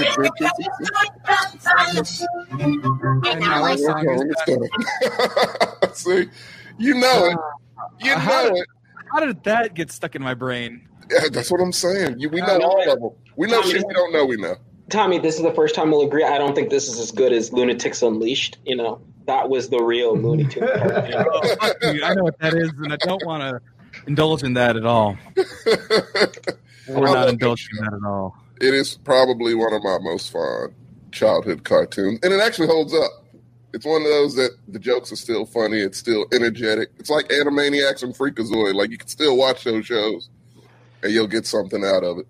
And 3.25 3.41
now 3.41 3.65
I 3.65 3.77
See, 5.95 6.29
you 6.79 6.95
know 6.95 7.27
it. 7.27 7.37
Uh, 7.37 7.89
you 8.01 8.15
how, 8.15 8.43
know 8.43 8.49
did, 8.51 8.59
it. 8.59 8.67
how 9.13 9.21
did 9.21 9.45
that 9.45 9.75
get 9.75 9.91
stuck 9.91 10.15
in 10.15 10.23
my 10.23 10.35
brain? 10.35 10.87
Yeah, 11.11 11.29
that's 11.31 11.51
what 11.51 11.61
I'm 11.61 11.73
saying. 11.73 12.21
You, 12.21 12.29
we 12.29 12.41
uh, 12.41 12.59
know 12.59 12.65
all 12.65 12.93
of 12.93 13.01
them. 13.01 13.11
We 13.37 13.49
know 13.49 13.63
shit 13.63 13.85
we 13.87 13.95
don't 13.95 14.13
know. 14.13 14.25
We 14.25 14.37
know. 14.37 14.57
Tommy, 14.91 15.19
this 15.19 15.37
is 15.37 15.43
the 15.43 15.53
first 15.53 15.75
time 15.75 15.91
we'll 15.91 16.03
agree. 16.03 16.25
I 16.25 16.37
don't 16.37 16.55
think 16.55 16.71
this 16.71 16.89
is 16.89 16.99
as 16.99 17.13
good 17.13 17.33
as 17.33 17.53
Lunatics 17.53 18.03
Unleashed. 18.03 18.59
You 18.65 18.77
know, 18.77 19.01
that 19.27 19.49
was 19.49 19.69
the 19.69 19.81
real 19.83 20.17
Looney 20.17 20.45
Tunes. 20.45 20.71
cartoon. 20.71 21.25
Oh, 21.33 21.57
fuck 21.57 21.77
you. 21.83 22.03
I 22.03 22.15
know 22.15 22.25
what 22.25 22.39
that 22.41 22.55
is, 22.55 22.71
and 22.71 22.93
I 22.93 22.97
don't 22.97 23.25
want 23.25 23.43
to 23.43 23.61
indulge 24.07 24.43
in 24.43 24.55
that 24.55 24.77
at 24.77 24.85
all. 24.85 25.17
We're 26.89 27.13
not 27.13 27.29
indulging 27.29 27.69
in 27.79 27.85
that 27.85 27.95
at 27.95 28.05
all. 28.05 28.37
It 28.61 28.75
is 28.75 28.99
probably 29.05 29.55
one 29.55 29.73
of 29.73 29.83
my 29.83 29.99
most 30.03 30.33
fond 30.33 30.75
childhood 31.13 31.65
cartoons, 31.65 32.19
and 32.23 32.33
it 32.33 32.41
actually 32.41 32.69
holds 32.69 32.93
up. 32.95 33.25
It's 33.73 33.87
one 33.87 34.03
of 34.03 34.09
those 34.09 34.35
that 34.35 34.57
the 34.69 34.79
jokes 34.79 35.13
are 35.13 35.17
still 35.17 35.47
funny. 35.47 35.79
It's 35.79 35.99
still 35.99 36.27
energetic. 36.33 36.91
It's 36.99 37.11
like 37.11 37.29
Animaniacs 37.29 38.03
and 38.03 38.15
Freakazoid. 38.15 38.75
Like 38.75 38.91
you 38.91 38.99
can 38.99 39.09
still 39.09 39.37
watch 39.37 39.65
those 39.65 39.87
shows, 39.87 40.29
and 41.03 41.13
you'll 41.13 41.29
get 41.29 41.47
something 41.47 41.85
out 41.85 42.03
of 42.03 42.19
it. 42.19 42.27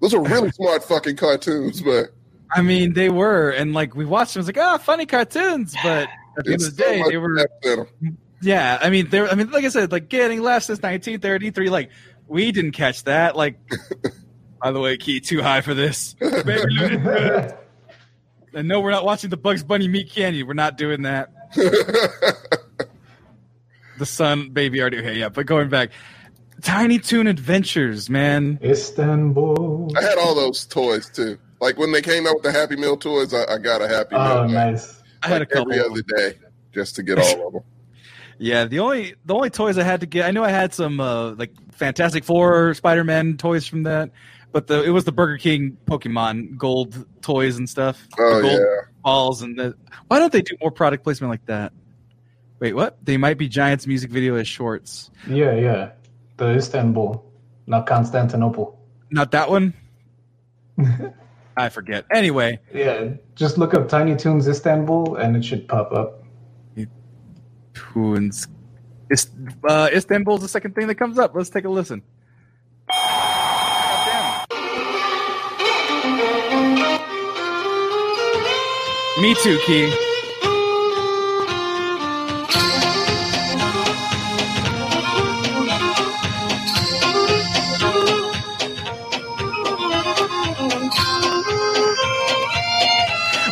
Those 0.00 0.14
are 0.14 0.22
really 0.22 0.50
smart 0.52 0.84
fucking 0.84 1.16
cartoons, 1.16 1.82
but 1.82 2.10
I 2.54 2.62
mean, 2.62 2.92
they 2.92 3.10
were, 3.10 3.50
and 3.50 3.72
like 3.72 3.96
we 3.96 4.04
watched 4.04 4.34
them, 4.34 4.40
it 4.40 4.46
was 4.46 4.56
like, 4.56 4.58
ah, 4.58 4.78
funny 4.78 5.06
cartoons, 5.06 5.74
but 5.82 6.08
at 6.38 6.44
the 6.44 6.52
end 6.52 6.62
of 6.62 6.76
the 6.76 6.82
day, 6.82 7.02
so 7.02 7.08
they 7.08 7.16
were, 7.16 7.36
depth 7.36 7.66
in 7.66 7.80
'em. 7.80 8.18
yeah. 8.42 8.78
I 8.80 8.90
mean, 8.90 9.08
they're, 9.08 9.28
I 9.28 9.34
mean, 9.34 9.50
like 9.50 9.64
I 9.64 9.68
said, 9.68 9.90
like 9.90 10.08
getting 10.08 10.40
left 10.40 10.66
since 10.66 10.78
1933. 10.78 11.68
Like 11.68 11.90
we 12.28 12.52
didn't 12.52 12.72
catch 12.72 13.04
that. 13.04 13.34
Like, 13.36 13.58
by 14.62 14.70
the 14.70 14.80
way, 14.80 14.96
key 14.96 15.20
too 15.20 15.42
high 15.42 15.62
for 15.62 15.74
this. 15.74 16.14
Baby 18.54 18.58
Looney. 18.58 18.60
and 18.60 18.68
no, 18.68 18.80
we're 18.80 18.90
not 18.90 19.04
watching 19.04 19.30
the 19.30 19.36
Bugs 19.36 19.62
Bunny 19.62 19.88
Meat 19.88 20.10
Canyon. 20.10 20.46
We're 20.46 20.54
not 20.54 20.76
doing 20.76 21.02
that. 21.02 21.30
the 23.98 24.06
sun, 24.06 24.50
baby, 24.50 24.80
already 24.80 24.98
okay, 24.98 25.14
yeah. 25.14 25.28
But 25.28 25.46
going 25.46 25.68
back, 25.68 25.90
Tiny 26.62 26.98
Toon 26.98 27.26
Adventures, 27.26 28.08
man. 28.08 28.58
Istanbul. 28.62 29.92
I 29.96 30.02
had 30.02 30.18
all 30.18 30.34
those 30.34 30.64
toys 30.66 31.10
too. 31.10 31.38
Like 31.60 31.78
when 31.78 31.92
they 31.92 32.02
came 32.02 32.26
out 32.26 32.34
with 32.34 32.42
the 32.42 32.52
Happy 32.52 32.76
Meal 32.76 32.96
toys, 32.96 33.32
I, 33.34 33.54
I 33.54 33.58
got 33.58 33.82
a 33.82 33.88
Happy 33.88 34.14
Meal. 34.14 34.22
Oh, 34.22 34.42
like, 34.42 34.50
nice. 34.50 35.00
I 35.22 35.28
had 35.28 35.42
a 35.42 35.46
couple. 35.46 35.72
every 35.72 35.84
other 35.84 36.02
day 36.02 36.38
just 36.72 36.96
to 36.96 37.02
get 37.02 37.18
all 37.18 37.46
of 37.46 37.52
them. 37.54 37.62
Yeah, 38.36 38.64
the 38.64 38.80
only 38.80 39.14
the 39.24 39.32
only 39.32 39.50
toys 39.50 39.78
I 39.78 39.84
had 39.84 40.00
to 40.00 40.06
get, 40.06 40.26
I 40.26 40.32
knew 40.32 40.42
I 40.42 40.50
had 40.50 40.74
some 40.74 40.98
uh, 40.98 41.34
like 41.34 41.52
Fantastic 41.72 42.24
Four, 42.24 42.74
Spider 42.74 43.04
Man 43.04 43.36
toys 43.36 43.64
from 43.64 43.84
that, 43.84 44.10
but 44.54 44.68
the 44.68 44.84
it 44.84 44.90
was 44.90 45.04
the 45.04 45.10
Burger 45.10 45.36
King 45.36 45.76
Pokemon 45.84 46.56
Gold 46.56 47.04
toys 47.22 47.58
and 47.58 47.68
stuff. 47.68 48.06
Oh, 48.16 48.36
the 48.36 48.42
gold 48.42 48.60
yeah. 48.60 48.90
balls 49.02 49.42
and 49.42 49.58
the. 49.58 49.74
Why 50.06 50.20
don't 50.20 50.32
they 50.32 50.42
do 50.42 50.56
more 50.60 50.70
product 50.70 51.02
placement 51.02 51.32
like 51.32 51.44
that? 51.46 51.72
Wait, 52.60 52.72
what? 52.72 53.04
They 53.04 53.16
Might 53.16 53.36
Be 53.36 53.48
Giants 53.48 53.84
music 53.88 54.12
video 54.12 54.36
as 54.36 54.46
shorts. 54.46 55.10
Yeah, 55.28 55.56
yeah. 55.56 55.90
The 56.36 56.54
Istanbul, 56.54 57.28
not 57.66 57.86
Constantinople. 57.86 58.78
Not 59.10 59.32
that 59.32 59.50
one. 59.50 59.74
I 61.56 61.68
forget. 61.68 62.04
Anyway, 62.12 62.60
Yeah, 62.72 63.14
just 63.34 63.58
look 63.58 63.74
up 63.74 63.88
Tiny 63.88 64.14
Toons 64.14 64.46
Istanbul 64.46 65.16
and 65.16 65.36
it 65.36 65.44
should 65.44 65.66
pop 65.66 65.92
up. 65.92 66.22
Toons. 67.74 68.46
Is, 69.10 69.28
uh, 69.68 69.88
Istanbul's 69.92 70.42
the 70.42 70.48
second 70.48 70.76
thing 70.76 70.86
that 70.86 70.94
comes 70.94 71.18
up. 71.18 71.34
Let's 71.34 71.50
take 71.50 71.64
a 71.64 71.68
listen. 71.68 72.02
Me 79.20 79.32
too, 79.42 79.58
Key. 79.64 79.88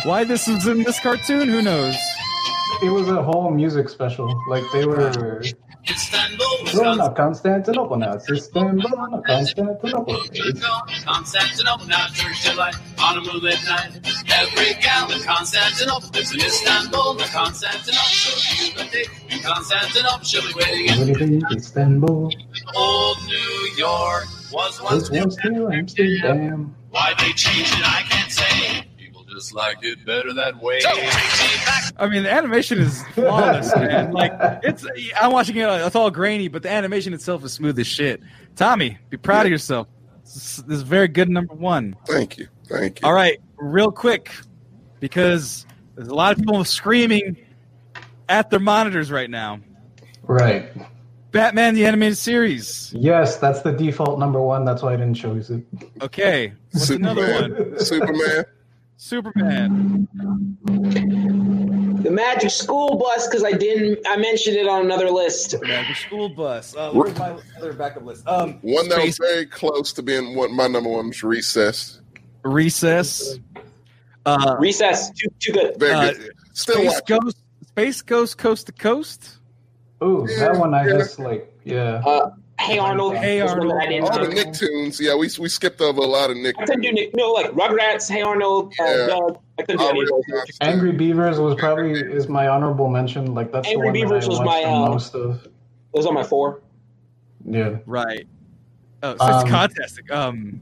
Why 0.03 0.25
this 0.25 0.47
was 0.47 0.67
in 0.67 0.83
this 0.83 0.99
cartoon? 0.99 1.47
Who 1.47 1.61
knows? 1.61 1.95
It 2.81 2.89
was 2.89 3.07
a 3.07 3.23
whole 3.23 3.49
music 3.49 3.87
special. 3.87 4.37
Like 4.49 4.63
they 4.73 4.85
were. 4.85 5.41
Not 6.73 7.15
Constantinople 7.15 7.97
now. 7.97 8.13
Istanbul, 8.15 8.89
not 8.89 9.25
Constantinople. 9.25 10.17
Constantinople 11.05 11.87
now 11.87 12.07
church 12.07 12.43
delight 12.43 12.75
on 12.99 13.17
a 13.17 13.21
moonlit 13.21 13.59
night. 13.67 13.99
Every 14.31 14.73
gal 14.81 15.11
in 15.11 15.21
Constantinople 15.21 16.09
lives 16.13 16.33
in 16.33 16.39
Istanbul, 16.41 17.17
Constantinople. 17.17 18.77
The 18.77 18.89
day 18.91 19.05
in 19.29 19.39
Constantinople, 19.41 20.23
she'll 20.23 20.41
be 20.41 20.53
waiting 20.55 21.19
in 21.19 21.43
Istanbul. 21.55 22.31
old 22.75 23.17
New 23.27 23.69
York. 23.77 24.25
Was 24.51 24.79
once 24.81 25.09
This 25.09 25.19
one's 25.19 25.33
still 25.39 25.71
Amsterdam. 25.71 26.75
why 26.91 27.13
they 27.17 27.31
changed 27.33 27.73
it, 27.73 27.83
I 27.83 28.03
can't 28.07 28.31
say. 28.31 28.85
People 29.33 29.41
just 29.41 29.53
like 29.53 29.77
it 29.81 30.05
better 30.05 30.33
that 30.33 30.61
way. 30.61 30.79
I 31.97 32.07
mean, 32.07 32.23
the 32.23 32.31
animation 32.31 32.79
is 32.79 33.03
flawless, 33.09 33.75
man. 33.75 34.11
Like 34.11 34.33
it's, 34.63 34.85
I'm 35.19 35.31
watching 35.31 35.55
it. 35.57 35.67
It's 35.67 35.95
all 35.95 36.11
grainy, 36.11 36.47
but 36.47 36.63
the 36.63 36.69
animation 36.69 37.13
itself 37.13 37.43
is 37.43 37.53
smooth 37.53 37.77
as 37.79 37.87
shit. 37.87 38.21
Tommy, 38.55 38.97
be 39.09 39.17
proud 39.17 39.45
of 39.45 39.51
yourself. 39.51 39.87
This 40.23 40.57
this 40.67 40.77
is 40.77 40.83
very 40.83 41.07
good 41.07 41.29
number 41.29 41.53
one. 41.53 41.95
Thank 42.05 42.37
you, 42.37 42.47
thank 42.67 43.01
you. 43.01 43.07
All 43.07 43.13
right, 43.13 43.39
real 43.57 43.91
quick, 43.91 44.31
because 44.99 45.65
there's 45.95 46.09
a 46.09 46.15
lot 46.15 46.33
of 46.33 46.37
people 46.37 46.63
screaming 46.63 47.37
at 48.29 48.49
their 48.49 48.59
monitors 48.59 49.11
right 49.11 49.29
now. 49.29 49.59
Right. 50.23 50.71
Batman 51.31 51.73
the 51.73 51.87
animated 51.87 52.17
series. 52.17 52.93
Yes, 52.95 53.37
that's 53.37 53.63
the 53.63 53.71
default 53.71 54.19
number 54.19 54.39
one. 54.39 54.65
That's 54.65 54.83
why 54.83 54.93
I 54.93 54.97
didn't 54.97 55.15
choose 55.15 55.49
it. 55.49 55.65
Okay, 56.01 56.53
what's 56.71 56.91
another 56.91 57.49
one? 57.49 57.79
Superman. 57.79 58.45
Superman. 59.03 60.07
The 62.03 62.09
Magic 62.09 62.51
School 62.51 62.97
Bus, 62.97 63.27
because 63.27 63.43
I 63.43 63.51
didn't, 63.51 63.99
I 64.07 64.15
mentioned 64.15 64.55
it 64.55 64.65
on 64.65 64.85
another 64.85 65.09
list. 65.09 65.55
Magic 65.61 65.97
School 65.97 66.29
Bus. 66.29 66.73
Uh, 66.73 66.91
where's 66.93 67.13
my 67.19 67.37
other 67.57 67.73
backup 67.73 68.05
list? 68.05 68.25
Um, 68.25 68.59
One 68.61 68.87
that 68.87 69.03
was 69.03 69.17
very 69.17 69.45
close 69.45 69.91
to 69.93 70.01
being 70.03 70.35
one, 70.35 70.55
my 70.55 70.67
number 70.67 70.89
one 70.89 71.09
was 71.09 71.21
Recess. 71.21 71.99
Recess. 72.45 73.39
Uh, 74.25 74.55
Recess, 74.57 75.11
too, 75.11 75.27
too 75.39 75.51
good. 75.51 75.77
Very 75.77 75.93
Uh, 75.93 76.13
good. 76.13 76.31
Still 76.53 76.75
Space 76.75 76.93
watching. 76.93 77.19
Ghost. 77.19 77.37
Space 77.67 78.01
Ghost 78.03 78.37
Coast 78.37 78.65
to 78.67 78.71
Coast. 78.71 79.39
Ooh, 80.01 80.25
that 80.39 80.55
one 80.57 80.73
I 80.73 80.87
Yeah. 80.87 80.97
just 80.97 81.19
like. 81.19 81.53
Yeah. 81.65 82.01
Uh, 82.05 82.31
hey 82.63 82.77
Arnold. 82.77 83.15
Hey 83.15 83.41
was 83.41 83.51
one 83.51 83.59
Arnold. 83.61 83.79
that 83.79 83.83
I 83.83 83.89
didn't 83.89 84.09
All 84.09 84.19
the. 84.19 84.35
Nicktoons. 84.35 84.99
Yeah, 84.99 85.15
we 85.15 85.29
we 85.39 85.49
skipped 85.49 85.81
over 85.81 86.01
a 86.01 86.05
lot 86.05 86.29
of 86.31 86.37
Nick. 86.37 86.55
I 86.59 86.65
couldn't 86.65 86.81
do 86.81 86.91
Nick. 86.91 87.15
No, 87.15 87.31
like 87.31 87.51
Rugrats. 87.51 88.09
Hey 88.09 88.21
Arnold. 88.21 88.73
Uh, 88.79 88.83
Yeah. 88.85 89.07
Doug. 89.07 89.39
I 89.59 89.61
couldn't 89.63 89.77
do 89.79 89.85
Oh, 89.85 89.89
any 89.89 90.01
of 90.01 90.07
those. 90.09 90.57
Angry 90.61 90.91
Beavers 90.91 91.39
was 91.39 91.55
probably 91.55 91.91
is 91.93 92.27
my 92.27 92.47
honorable 92.47 92.89
mention. 92.89 93.33
Like 93.33 93.51
that's 93.51 93.67
Angry 93.67 93.81
the 93.81 93.85
one 93.85 93.93
Beavers 93.93 94.25
that 94.25 94.31
I 94.33 94.39
was 94.39 94.45
my, 94.45 94.63
uh, 94.63 94.79
most 94.89 95.15
of. 95.15 95.45
It 95.45 95.51
was 95.97 96.05
on 96.05 96.13
my 96.15 96.23
four. 96.23 96.61
Yeah. 97.45 97.77
Right. 97.85 98.27
Oh, 99.03 99.15
so 99.17 99.23
Um, 99.25 99.41
it's 99.41 99.49
fantastic. 99.51 100.11
Um, 100.11 100.61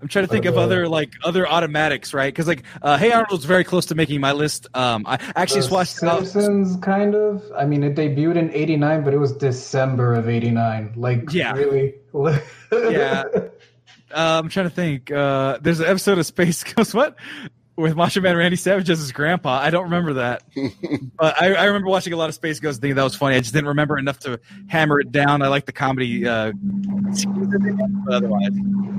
I'm 0.00 0.08
trying 0.08 0.26
to 0.26 0.30
think 0.30 0.44
of 0.44 0.56
Uh, 0.56 0.60
other 0.60 0.88
like 0.88 1.12
other 1.24 1.48
automatics, 1.48 2.14
right? 2.14 2.32
Because 2.32 2.46
like 2.46 2.62
uh, 2.82 2.96
Hey 2.98 3.10
Arnold's 3.10 3.44
very 3.44 3.64
close 3.64 3.86
to 3.86 3.94
making 3.94 4.20
my 4.20 4.32
list. 4.32 4.68
Um, 4.74 5.04
I 5.06 5.18
actually 5.34 5.62
The 5.62 5.74
watched 5.74 5.96
Simpsons, 5.96 6.76
kind 6.82 7.14
of. 7.16 7.42
I 7.56 7.64
mean, 7.64 7.82
it 7.82 7.96
debuted 7.96 8.36
in 8.36 8.50
'89, 8.52 9.02
but 9.04 9.12
it 9.12 9.18
was 9.18 9.32
December 9.32 10.14
of 10.14 10.28
'89. 10.28 10.92
Like, 10.96 11.32
Yeah. 11.32 11.52
really? 11.52 11.94
yeah. 12.72 13.24
Uh, 14.10 14.40
I'm 14.42 14.48
trying 14.48 14.66
to 14.68 14.74
think. 14.74 15.10
Uh, 15.10 15.58
there's 15.60 15.80
an 15.80 15.86
episode 15.86 16.18
of 16.18 16.26
Space 16.26 16.62
Ghost. 16.64 16.94
What? 16.98 17.16
With 17.78 17.94
Macho 17.94 18.20
Man 18.20 18.36
Randy 18.36 18.56
Savage 18.56 18.90
as 18.90 18.98
his 18.98 19.12
grandpa. 19.12 19.60
I 19.60 19.70
don't 19.70 19.84
remember 19.84 20.14
that. 20.14 20.42
but 21.16 21.40
I, 21.40 21.54
I 21.54 21.64
remember 21.66 21.86
watching 21.88 22.12
a 22.12 22.16
lot 22.16 22.28
of 22.28 22.34
Space 22.34 22.58
Ghost 22.58 22.78
and 22.78 22.82
thinking 22.82 22.96
that 22.96 23.04
was 23.04 23.14
funny. 23.14 23.36
I 23.36 23.38
just 23.38 23.54
didn't 23.54 23.68
remember 23.68 23.96
enough 23.96 24.18
to 24.20 24.40
hammer 24.66 24.98
it 24.98 25.12
down. 25.12 25.42
I 25.42 25.48
like 25.48 25.64
the 25.64 25.72
comedy 25.72 26.26
uh, 26.26 26.50
scenes 27.12 27.24
that 27.50 27.60
they 27.62 27.70
had, 27.70 28.04
but 28.04 28.14
otherwise. 28.14 28.50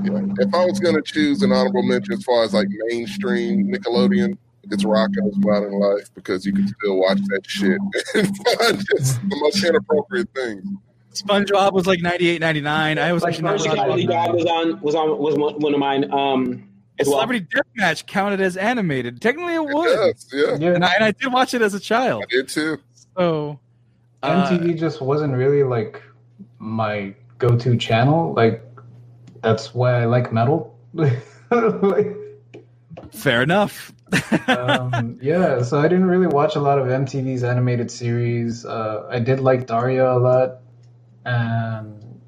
Yeah. 0.06 0.46
If 0.48 0.56
I 0.56 0.64
was 0.64 0.80
going 0.80 0.96
to 0.96 1.02
choose 1.02 1.42
an 1.42 1.52
honorable 1.52 1.84
mention 1.84 2.14
as 2.14 2.24
far 2.24 2.46
as 2.46 2.54
like 2.54 2.68
mainstream 2.88 3.70
Nickelodeon, 3.70 4.38
it's 4.72 4.86
Rocko's 4.86 5.36
Modern 5.40 5.78
Life 5.78 6.14
because 6.16 6.46
you 6.46 6.54
can 6.54 6.66
still 6.66 7.00
watch 7.00 7.20
that 7.28 7.42
shit 7.46 7.80
and 8.16 8.28
find 8.28 8.86
just 8.96 9.22
the 9.28 9.38
most 9.42 9.62
inappropriate 9.62 10.30
things. 10.34 10.64
SpongeBob 11.14 11.74
was 11.74 11.86
like 11.86 12.02
98, 12.02 12.40
99. 12.40 12.98
I 12.98 13.12
was 13.12 13.24
like, 13.24 13.42
not 13.42 13.60
First 13.60 13.66
Cowardly 13.76 14.06
Dog 14.06 14.34
was 14.36 14.46
on 14.46 14.80
was 14.80 14.96
on 14.96 15.18
was 15.18 15.36
one 15.36 15.56
one 15.56 15.74
of 15.74 15.80
mine. 15.82 16.10
Um, 16.14 16.64
as 16.64 16.69
well. 17.08 17.18
Celebrity 17.18 17.46
Deathmatch 17.46 18.06
counted 18.06 18.42
as 18.42 18.58
animated. 18.58 19.22
Technically, 19.22 19.56
it 19.56 19.64
would. 19.64 19.96
does, 19.96 20.28
yeah. 20.34 20.74
And 20.74 20.84
I, 20.84 20.94
and 20.96 21.04
I 21.04 21.12
did 21.12 21.32
watch 21.32 21.54
it 21.54 21.62
as 21.62 21.74
a 21.74 21.80
child. 21.80 22.24
I 22.24 22.36
did 22.36 22.50
too. 22.50 22.80
So, 23.18 23.60
uh, 24.24 24.50
MTV 24.50 24.78
just 24.78 25.02
wasn't 25.02 25.34
really 25.34 25.64
like 25.64 26.02
my 26.60 27.14
go-to 27.38 27.78
channel. 27.78 28.34
Like, 28.34 28.64
that's 29.42 29.74
why 29.74 30.02
I 30.02 30.06
like 30.06 30.32
metal. 30.34 30.78
Like, 31.52 32.16
fair 33.12 33.42
enough. 33.42 33.92
um, 34.48 35.18
yeah, 35.22 35.62
so 35.64 35.80
I 35.80 35.88
didn't 35.88 36.06
really 36.06 36.28
watch 36.28 36.56
a 36.56 36.60
lot 36.60 36.80
of 36.80 36.88
MTV's 36.88 37.44
animated 37.44 37.90
series. 37.90 38.66
Uh, 38.66 39.08
I 39.10 39.20
did 39.20 39.40
like 39.40 39.68
Daria 39.68 40.12
a 40.12 40.20
lot, 40.20 40.60
and 41.26 42.22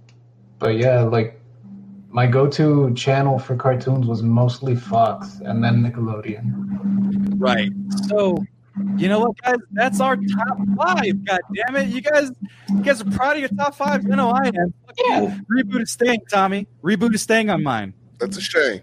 but 0.58 0.77
yeah, 0.77 1.01
like 1.01 1.41
my 2.12 2.28
go-to 2.28 2.94
channel 2.94 3.40
for 3.40 3.56
cartoons 3.56 4.06
was 4.06 4.22
mostly 4.22 4.76
Fox, 4.76 5.40
and 5.46 5.64
then 5.64 5.82
Nickelodeon. 5.82 7.34
Right. 7.38 7.72
So, 8.08 8.38
you 8.98 9.08
know 9.08 9.20
what, 9.20 9.38
guys? 9.42 9.58
That's 9.72 10.00
our 10.00 10.16
top 10.16 10.58
five. 10.78 11.26
God 11.26 11.40
damn 11.56 11.76
it! 11.78 11.88
You 11.88 12.02
guys, 12.02 12.32
you 12.70 12.82
guys 12.82 13.02
are 13.02 13.12
proud 13.12 13.34
of 13.34 13.40
your 13.40 13.50
top 13.50 13.76
five. 13.76 14.04
You 14.04 14.16
know 14.16 14.30
I 14.30 14.48
am. 14.48 14.74
Yeah. 15.06 15.38
ReBoot 15.50 15.84
is 15.84 15.92
staying, 15.92 16.22
Tommy. 16.30 16.68
ReBoot 16.84 17.16
is 17.16 17.22
staying 17.22 17.50
on 17.50 17.64
mine. 17.64 17.94
That's 18.20 18.38
a 18.38 18.42
shame. 18.42 18.82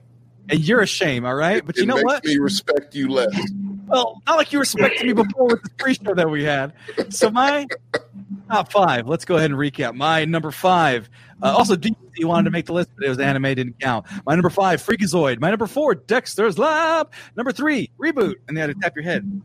And 0.48 0.60
you're 0.60 0.80
a 0.80 0.86
shame, 0.86 1.26
all 1.26 1.34
right? 1.34 1.64
But 1.64 1.76
it 1.76 1.82
you 1.82 1.86
know 1.86 1.96
makes 1.96 2.04
what? 2.04 2.24
me 2.24 2.38
respect 2.38 2.94
you 2.94 3.08
less. 3.08 3.38
Well, 3.86 4.22
not 4.26 4.36
like 4.36 4.52
you 4.52 4.58
respected 4.58 5.06
me 5.06 5.12
before 5.12 5.46
with 5.46 5.62
the 5.62 5.70
pre-show 5.78 6.14
that 6.14 6.28
we 6.28 6.44
had. 6.44 6.72
So 7.10 7.30
my 7.30 7.66
top 8.50 8.72
five. 8.72 9.08
Let's 9.08 9.24
go 9.24 9.36
ahead 9.36 9.50
and 9.50 9.58
recap. 9.58 9.94
My 9.94 10.24
number 10.24 10.50
five. 10.50 11.08
Uh, 11.42 11.54
also, 11.56 11.76
DC 11.76 11.94
wanted 12.22 12.44
to 12.44 12.50
make 12.50 12.66
the 12.66 12.72
list, 12.72 12.90
but 12.96 13.06
it 13.06 13.08
was 13.08 13.18
anime 13.18 13.42
didn't 13.42 13.78
count. 13.80 14.06
My 14.26 14.34
number 14.34 14.50
five, 14.50 14.82
Freakazoid. 14.82 15.40
My 15.40 15.50
number 15.50 15.66
four, 15.66 15.94
Dexter's 15.94 16.58
Lab. 16.58 17.12
Number 17.36 17.52
three, 17.52 17.90
ReBoot, 17.98 18.34
and 18.48 18.56
they 18.56 18.60
had 18.60 18.68
to 18.68 18.74
tap 18.74 18.94
your 18.96 19.04
head. 19.04 19.42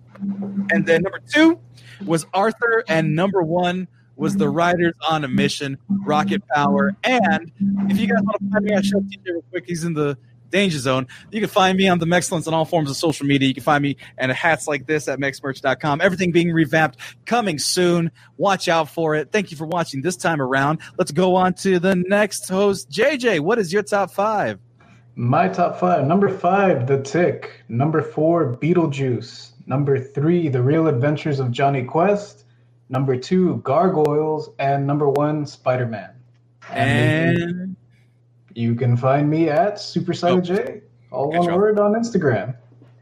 And 0.71 0.85
then 0.85 1.03
number 1.03 1.19
two 1.31 1.59
was 2.05 2.25
Arthur, 2.33 2.83
and 2.87 3.15
number 3.15 3.41
one 3.41 3.87
was 4.15 4.35
the 4.35 4.49
Riders 4.49 4.93
on 5.07 5.23
a 5.23 5.27
Mission, 5.27 5.77
Rocket 5.89 6.43
Power. 6.47 6.95
And 7.03 7.51
if 7.89 7.99
you 7.99 8.07
guys 8.07 8.21
want 8.23 8.37
to 8.39 8.49
find 8.51 8.65
me, 8.65 8.73
I 8.73 8.81
show 8.81 8.99
TJ 8.99 9.25
real 9.25 9.43
quick. 9.49 9.65
He's 9.67 9.83
in 9.83 9.93
the 9.93 10.17
danger 10.53 10.79
zone. 10.79 11.07
You 11.31 11.41
can 11.41 11.49
find 11.49 11.77
me 11.77 11.89
on 11.89 11.99
the 11.99 12.05
Mexcellence 12.05 12.47
on 12.47 12.53
all 12.53 12.63
forms 12.63 12.89
of 12.89 12.95
social 12.95 13.25
media. 13.25 13.49
You 13.49 13.53
can 13.53 13.63
find 13.63 13.81
me 13.81 13.97
and 14.17 14.31
hats 14.31 14.67
like 14.67 14.85
this 14.85 15.09
at 15.09 15.19
mexmerch.com. 15.19 15.99
Everything 15.99 16.31
being 16.31 16.53
revamped, 16.53 16.97
coming 17.25 17.59
soon. 17.59 18.11
Watch 18.37 18.69
out 18.69 18.87
for 18.87 19.15
it. 19.15 19.31
Thank 19.31 19.51
you 19.51 19.57
for 19.57 19.65
watching 19.65 20.01
this 20.01 20.15
time 20.15 20.41
around. 20.41 20.79
Let's 20.97 21.11
go 21.11 21.35
on 21.35 21.55
to 21.55 21.79
the 21.79 21.95
next 21.95 22.47
host. 22.47 22.89
JJ, 22.89 23.41
what 23.41 23.59
is 23.59 23.73
your 23.73 23.83
top 23.83 24.11
five? 24.11 24.59
My 25.15 25.47
top 25.47 25.79
five. 25.79 26.07
Number 26.07 26.29
five, 26.29 26.87
The 26.87 27.01
Tick. 27.01 27.63
Number 27.67 28.01
four, 28.01 28.55
Beetlejuice. 28.55 29.51
Number 29.65 29.99
three, 29.99 30.49
The 30.49 30.61
Real 30.61 30.87
Adventures 30.87 31.39
of 31.39 31.51
Jonny 31.51 31.83
Quest. 31.83 32.45
Number 32.89 33.15
two, 33.17 33.57
Gargoyles. 33.57 34.49
And 34.59 34.85
number 34.85 35.09
one, 35.09 35.45
Spider 35.45 35.87
Man. 35.87 36.11
And 36.71 37.62
you 38.55 38.75
can 38.75 38.97
find 38.97 39.29
me 39.29 39.49
at 39.49 39.79
Super 39.79 40.13
Saiyan 40.13 40.43
J, 40.43 40.81
all 41.11 41.31
one 41.31 41.53
word 41.53 41.79
on 41.79 41.93
Instagram. 41.93 42.55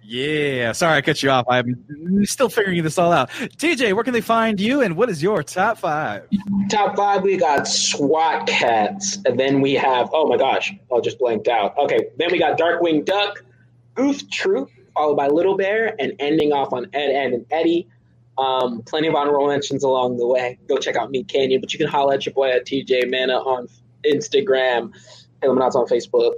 Yeah, 0.04 0.74
sorry 0.74 0.98
I 0.98 1.02
cut 1.02 1.24
you 1.24 1.30
off. 1.30 1.46
I'm 1.50 2.26
still 2.26 2.50
figuring 2.50 2.84
this 2.84 2.98
all 2.98 3.14
out. 3.14 3.30
TJ, 3.30 3.94
where 3.94 4.04
can 4.04 4.12
they 4.12 4.20
find 4.20 4.60
you 4.60 4.82
and 4.82 4.98
what 4.98 5.10
is 5.10 5.24
your 5.24 5.42
top 5.42 5.78
five? 5.78 6.28
Top 6.70 6.98
five, 6.98 7.24
we 7.24 7.38
got 7.38 7.66
SWAT 7.66 8.46
Kats, 8.46 9.20
and 9.26 9.40
then 9.40 9.62
we 9.62 9.74
have 9.76 10.10
oh 10.12 10.28
my 10.28 10.36
gosh, 10.36 10.74
I 10.94 11.00
just 11.00 11.18
blanked 11.18 11.48
out. 11.48 11.78
Okay, 11.78 12.10
then 12.18 12.30
we 12.30 12.40
got 12.40 12.60
Darkwing 12.60 13.06
Duck, 13.06 13.44
Goof 13.96 14.30
Troop, 14.30 14.70
followed 14.94 15.16
by 15.16 15.28
Little 15.28 15.56
Bear, 15.56 15.96
and 15.98 16.14
ending 16.20 16.52
off 16.52 16.74
on 16.74 16.88
Ed, 16.94 17.12
Edd, 17.12 17.34
and 17.34 17.46
Eddy. 17.50 17.88
Um, 18.38 18.82
plenty 18.82 19.08
of 19.08 19.16
honorable 19.16 19.48
mentions 19.48 19.84
along 19.84 20.18
the 20.18 20.28
way. 20.28 20.58
Go 20.68 20.78
check 20.78 20.96
out 20.96 21.12
Meat 21.12 21.28
Canyon, 21.28 21.62
but 21.62 21.72
you 21.74 21.80
can 21.80 21.88
holler 21.88 22.16
at 22.16 22.26
your 22.26 22.34
boy 22.34 22.50
at 22.50 22.66
TJ 22.66 23.10
Mana 23.10 23.38
on 23.38 23.68
Instagram, 24.06 24.92
Illuminati 25.44 25.78
on 25.78 25.88
Facebook. 25.88 26.34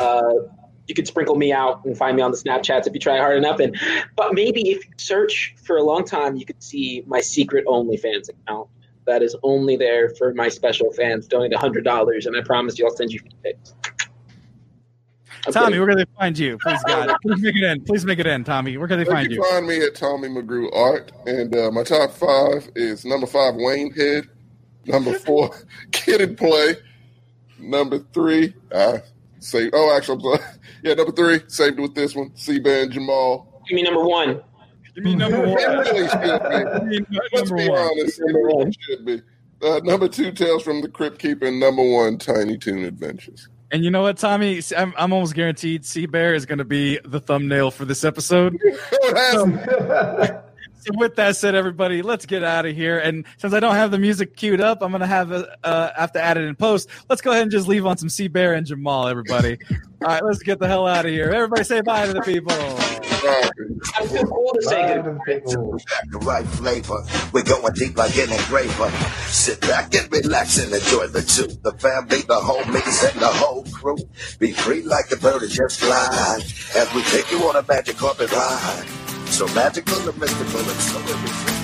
Uh, 0.00 0.48
you 0.86 0.94
can 0.94 1.04
sprinkle 1.04 1.34
me 1.34 1.52
out 1.52 1.84
and 1.84 1.96
find 1.98 2.16
me 2.16 2.22
on 2.22 2.30
the 2.30 2.36
Snapchats 2.36 2.86
if 2.86 2.94
you 2.94 3.00
try 3.00 3.18
hard 3.18 3.36
enough. 3.36 3.58
And 3.58 3.76
but 4.14 4.34
maybe 4.34 4.70
if 4.70 4.86
you 4.86 4.92
search 4.98 5.54
for 5.64 5.76
a 5.76 5.82
long 5.82 6.04
time, 6.04 6.36
you 6.36 6.46
could 6.46 6.62
see 6.62 7.02
my 7.06 7.20
secret 7.20 7.66
OnlyFans 7.66 8.28
account. 8.28 8.68
That 9.06 9.22
is 9.22 9.36
only 9.42 9.76
there 9.76 10.10
for 10.10 10.32
my 10.34 10.48
special 10.48 10.92
fans. 10.92 11.26
Donate 11.26 11.54
hundred 11.54 11.84
dollars, 11.84 12.26
and 12.26 12.36
I 12.36 12.42
promise 12.42 12.78
you, 12.78 12.86
I'll 12.86 12.94
send 12.96 13.10
you 13.12 13.20
pics. 13.42 13.74
Tommy, 15.52 15.78
where 15.78 15.86
can 15.88 15.98
they 15.98 16.06
find 16.18 16.36
you? 16.36 16.58
Please, 16.58 16.80
God, 16.86 17.16
please 17.22 17.40
make 17.40 17.54
it 17.54 17.62
in. 17.62 17.84
Please 17.84 18.04
make 18.04 18.18
it 18.18 18.26
in, 18.26 18.42
Tommy. 18.42 18.76
Where 18.76 18.88
can 18.88 18.98
they 18.98 19.04
You 19.04 19.10
find 19.10 19.28
can 19.28 19.36
you? 19.36 19.44
find 19.44 19.66
me 19.66 19.80
at 19.80 19.94
Tommy 19.94 20.28
McGrew 20.28 20.74
Art, 20.74 21.12
and 21.26 21.54
uh, 21.54 21.70
my 21.70 21.84
top 21.84 22.10
five 22.10 22.68
is 22.74 23.04
number 23.04 23.26
five 23.28 23.54
Waynehead, 23.54 24.28
number 24.86 25.12
four 25.20 25.50
Kid 25.92 26.20
'n 26.20 26.34
Play, 26.36 26.74
number 27.58 27.98
three 28.12 28.54
I 28.74 29.02
say 29.38 29.70
oh 29.72 29.94
actually 29.96 30.16
I'm 30.16 30.38
sorry. 30.38 30.50
yeah 30.82 30.94
number 30.94 31.12
three 31.12 31.40
saved 31.48 31.78
with 31.78 31.94
this 31.94 32.14
one 32.14 32.34
C 32.36 32.58
Bear 32.58 32.82
and 32.84 32.92
Jamal. 32.92 33.62
Give 33.68 33.76
me 33.76 33.82
number 33.82 34.04
one. 34.04 34.40
Give 34.94 35.04
me 35.04 35.14
number 35.16 35.40
one. 35.40 35.58
It 35.58 35.66
really 35.66 36.08
should 36.08 37.10
be. 37.10 37.16
Let's 37.32 37.50
be 37.50 37.68
one. 37.68 37.78
honest, 37.78 38.20
it 38.20 38.32
really 38.32 38.72
should 38.80 39.04
be. 39.04 39.22
Uh, 39.62 39.80
number 39.84 40.06
two 40.08 40.32
Tales 40.32 40.62
from 40.62 40.82
the 40.82 40.88
Crypt 40.88 41.18
Keeper, 41.18 41.46
and 41.46 41.58
number 41.58 41.82
one 41.82 42.18
Tiny 42.18 42.58
Toon 42.58 42.84
Adventures. 42.84 43.48
And 43.72 43.84
you 43.84 43.90
know 43.90 44.02
what, 44.02 44.16
Tommy? 44.18 44.62
I'm, 44.76 44.94
I'm 44.96 45.12
almost 45.12 45.34
guaranteed 45.34 45.84
C 45.84 46.06
Bear 46.06 46.34
is 46.34 46.46
going 46.46 46.58
to 46.58 46.64
be 46.64 47.00
the 47.04 47.18
thumbnail 47.18 47.70
for 47.70 47.84
this 47.84 48.04
episode. 48.04 48.56
so, 49.32 50.42
with 50.94 51.16
that 51.16 51.36
said, 51.36 51.54
everybody, 51.54 52.02
let's 52.02 52.26
get 52.26 52.42
out 52.44 52.66
of 52.66 52.74
here. 52.74 52.98
And 52.98 53.24
since 53.38 53.52
I 53.52 53.60
don't 53.60 53.74
have 53.74 53.90
the 53.90 53.98
music 53.98 54.36
queued 54.36 54.60
up, 54.60 54.82
I'm 54.82 54.92
to 54.92 55.06
have 55.06 55.32
a, 55.32 55.56
uh, 55.64 55.92
have 55.96 56.12
to 56.12 56.22
add 56.22 56.36
it 56.36 56.44
in 56.44 56.54
post. 56.54 56.88
Let's 57.08 57.20
go 57.20 57.30
ahead 57.30 57.42
and 57.42 57.50
just 57.50 57.68
leave 57.68 57.86
on 57.86 57.96
some 57.96 58.08
C 58.08 58.28
Bear 58.28 58.54
and 58.54 58.66
Jamal, 58.66 59.08
everybody. 59.08 59.58
All 60.02 60.08
right, 60.08 60.24
let's 60.24 60.42
get 60.42 60.58
the 60.58 60.68
hell 60.68 60.86
out 60.86 61.06
of 61.06 61.12
here. 61.12 61.30
Everybody 61.30 61.64
say 61.64 61.80
bye 61.80 62.06
to 62.06 62.12
the 62.12 62.22
people. 62.22 63.15
I'm 63.26 64.26
cool 64.26 64.52
to 64.54 64.62
say 64.62 65.02
goodbye. 65.02 65.40
The 66.10 66.18
right 66.22 66.46
flavor. 66.46 67.04
We're 67.32 67.42
going 67.44 67.72
deep 67.74 67.96
like 67.96 68.16
an 68.16 68.32
engraver. 68.32 68.90
Sit 69.28 69.60
back 69.62 69.94
and 69.94 70.10
relax 70.12 70.58
and 70.62 70.72
enjoy 70.72 71.06
the 71.08 71.22
two. 71.22 71.48
The 71.62 71.72
family, 71.78 72.22
the 72.22 72.40
homies, 72.40 73.10
and 73.10 73.20
the 73.20 73.28
whole 73.28 73.64
crew. 73.64 73.96
Be 74.38 74.52
free 74.52 74.82
like 74.82 75.08
the 75.08 75.16
bird 75.16 75.42
and 75.42 75.50
just 75.50 75.80
fly. 75.80 76.38
As 76.76 76.94
we 76.94 77.02
take 77.02 77.30
you 77.30 77.38
on 77.48 77.56
a 77.56 77.64
magic 77.66 77.96
carpet 77.96 78.30
ride. 78.32 78.84
So 79.26 79.46
magical 79.54 80.08
and 80.08 80.18
mystical 80.18 80.60
and 80.60 80.80
so 80.80 80.98
everything. 80.98 81.55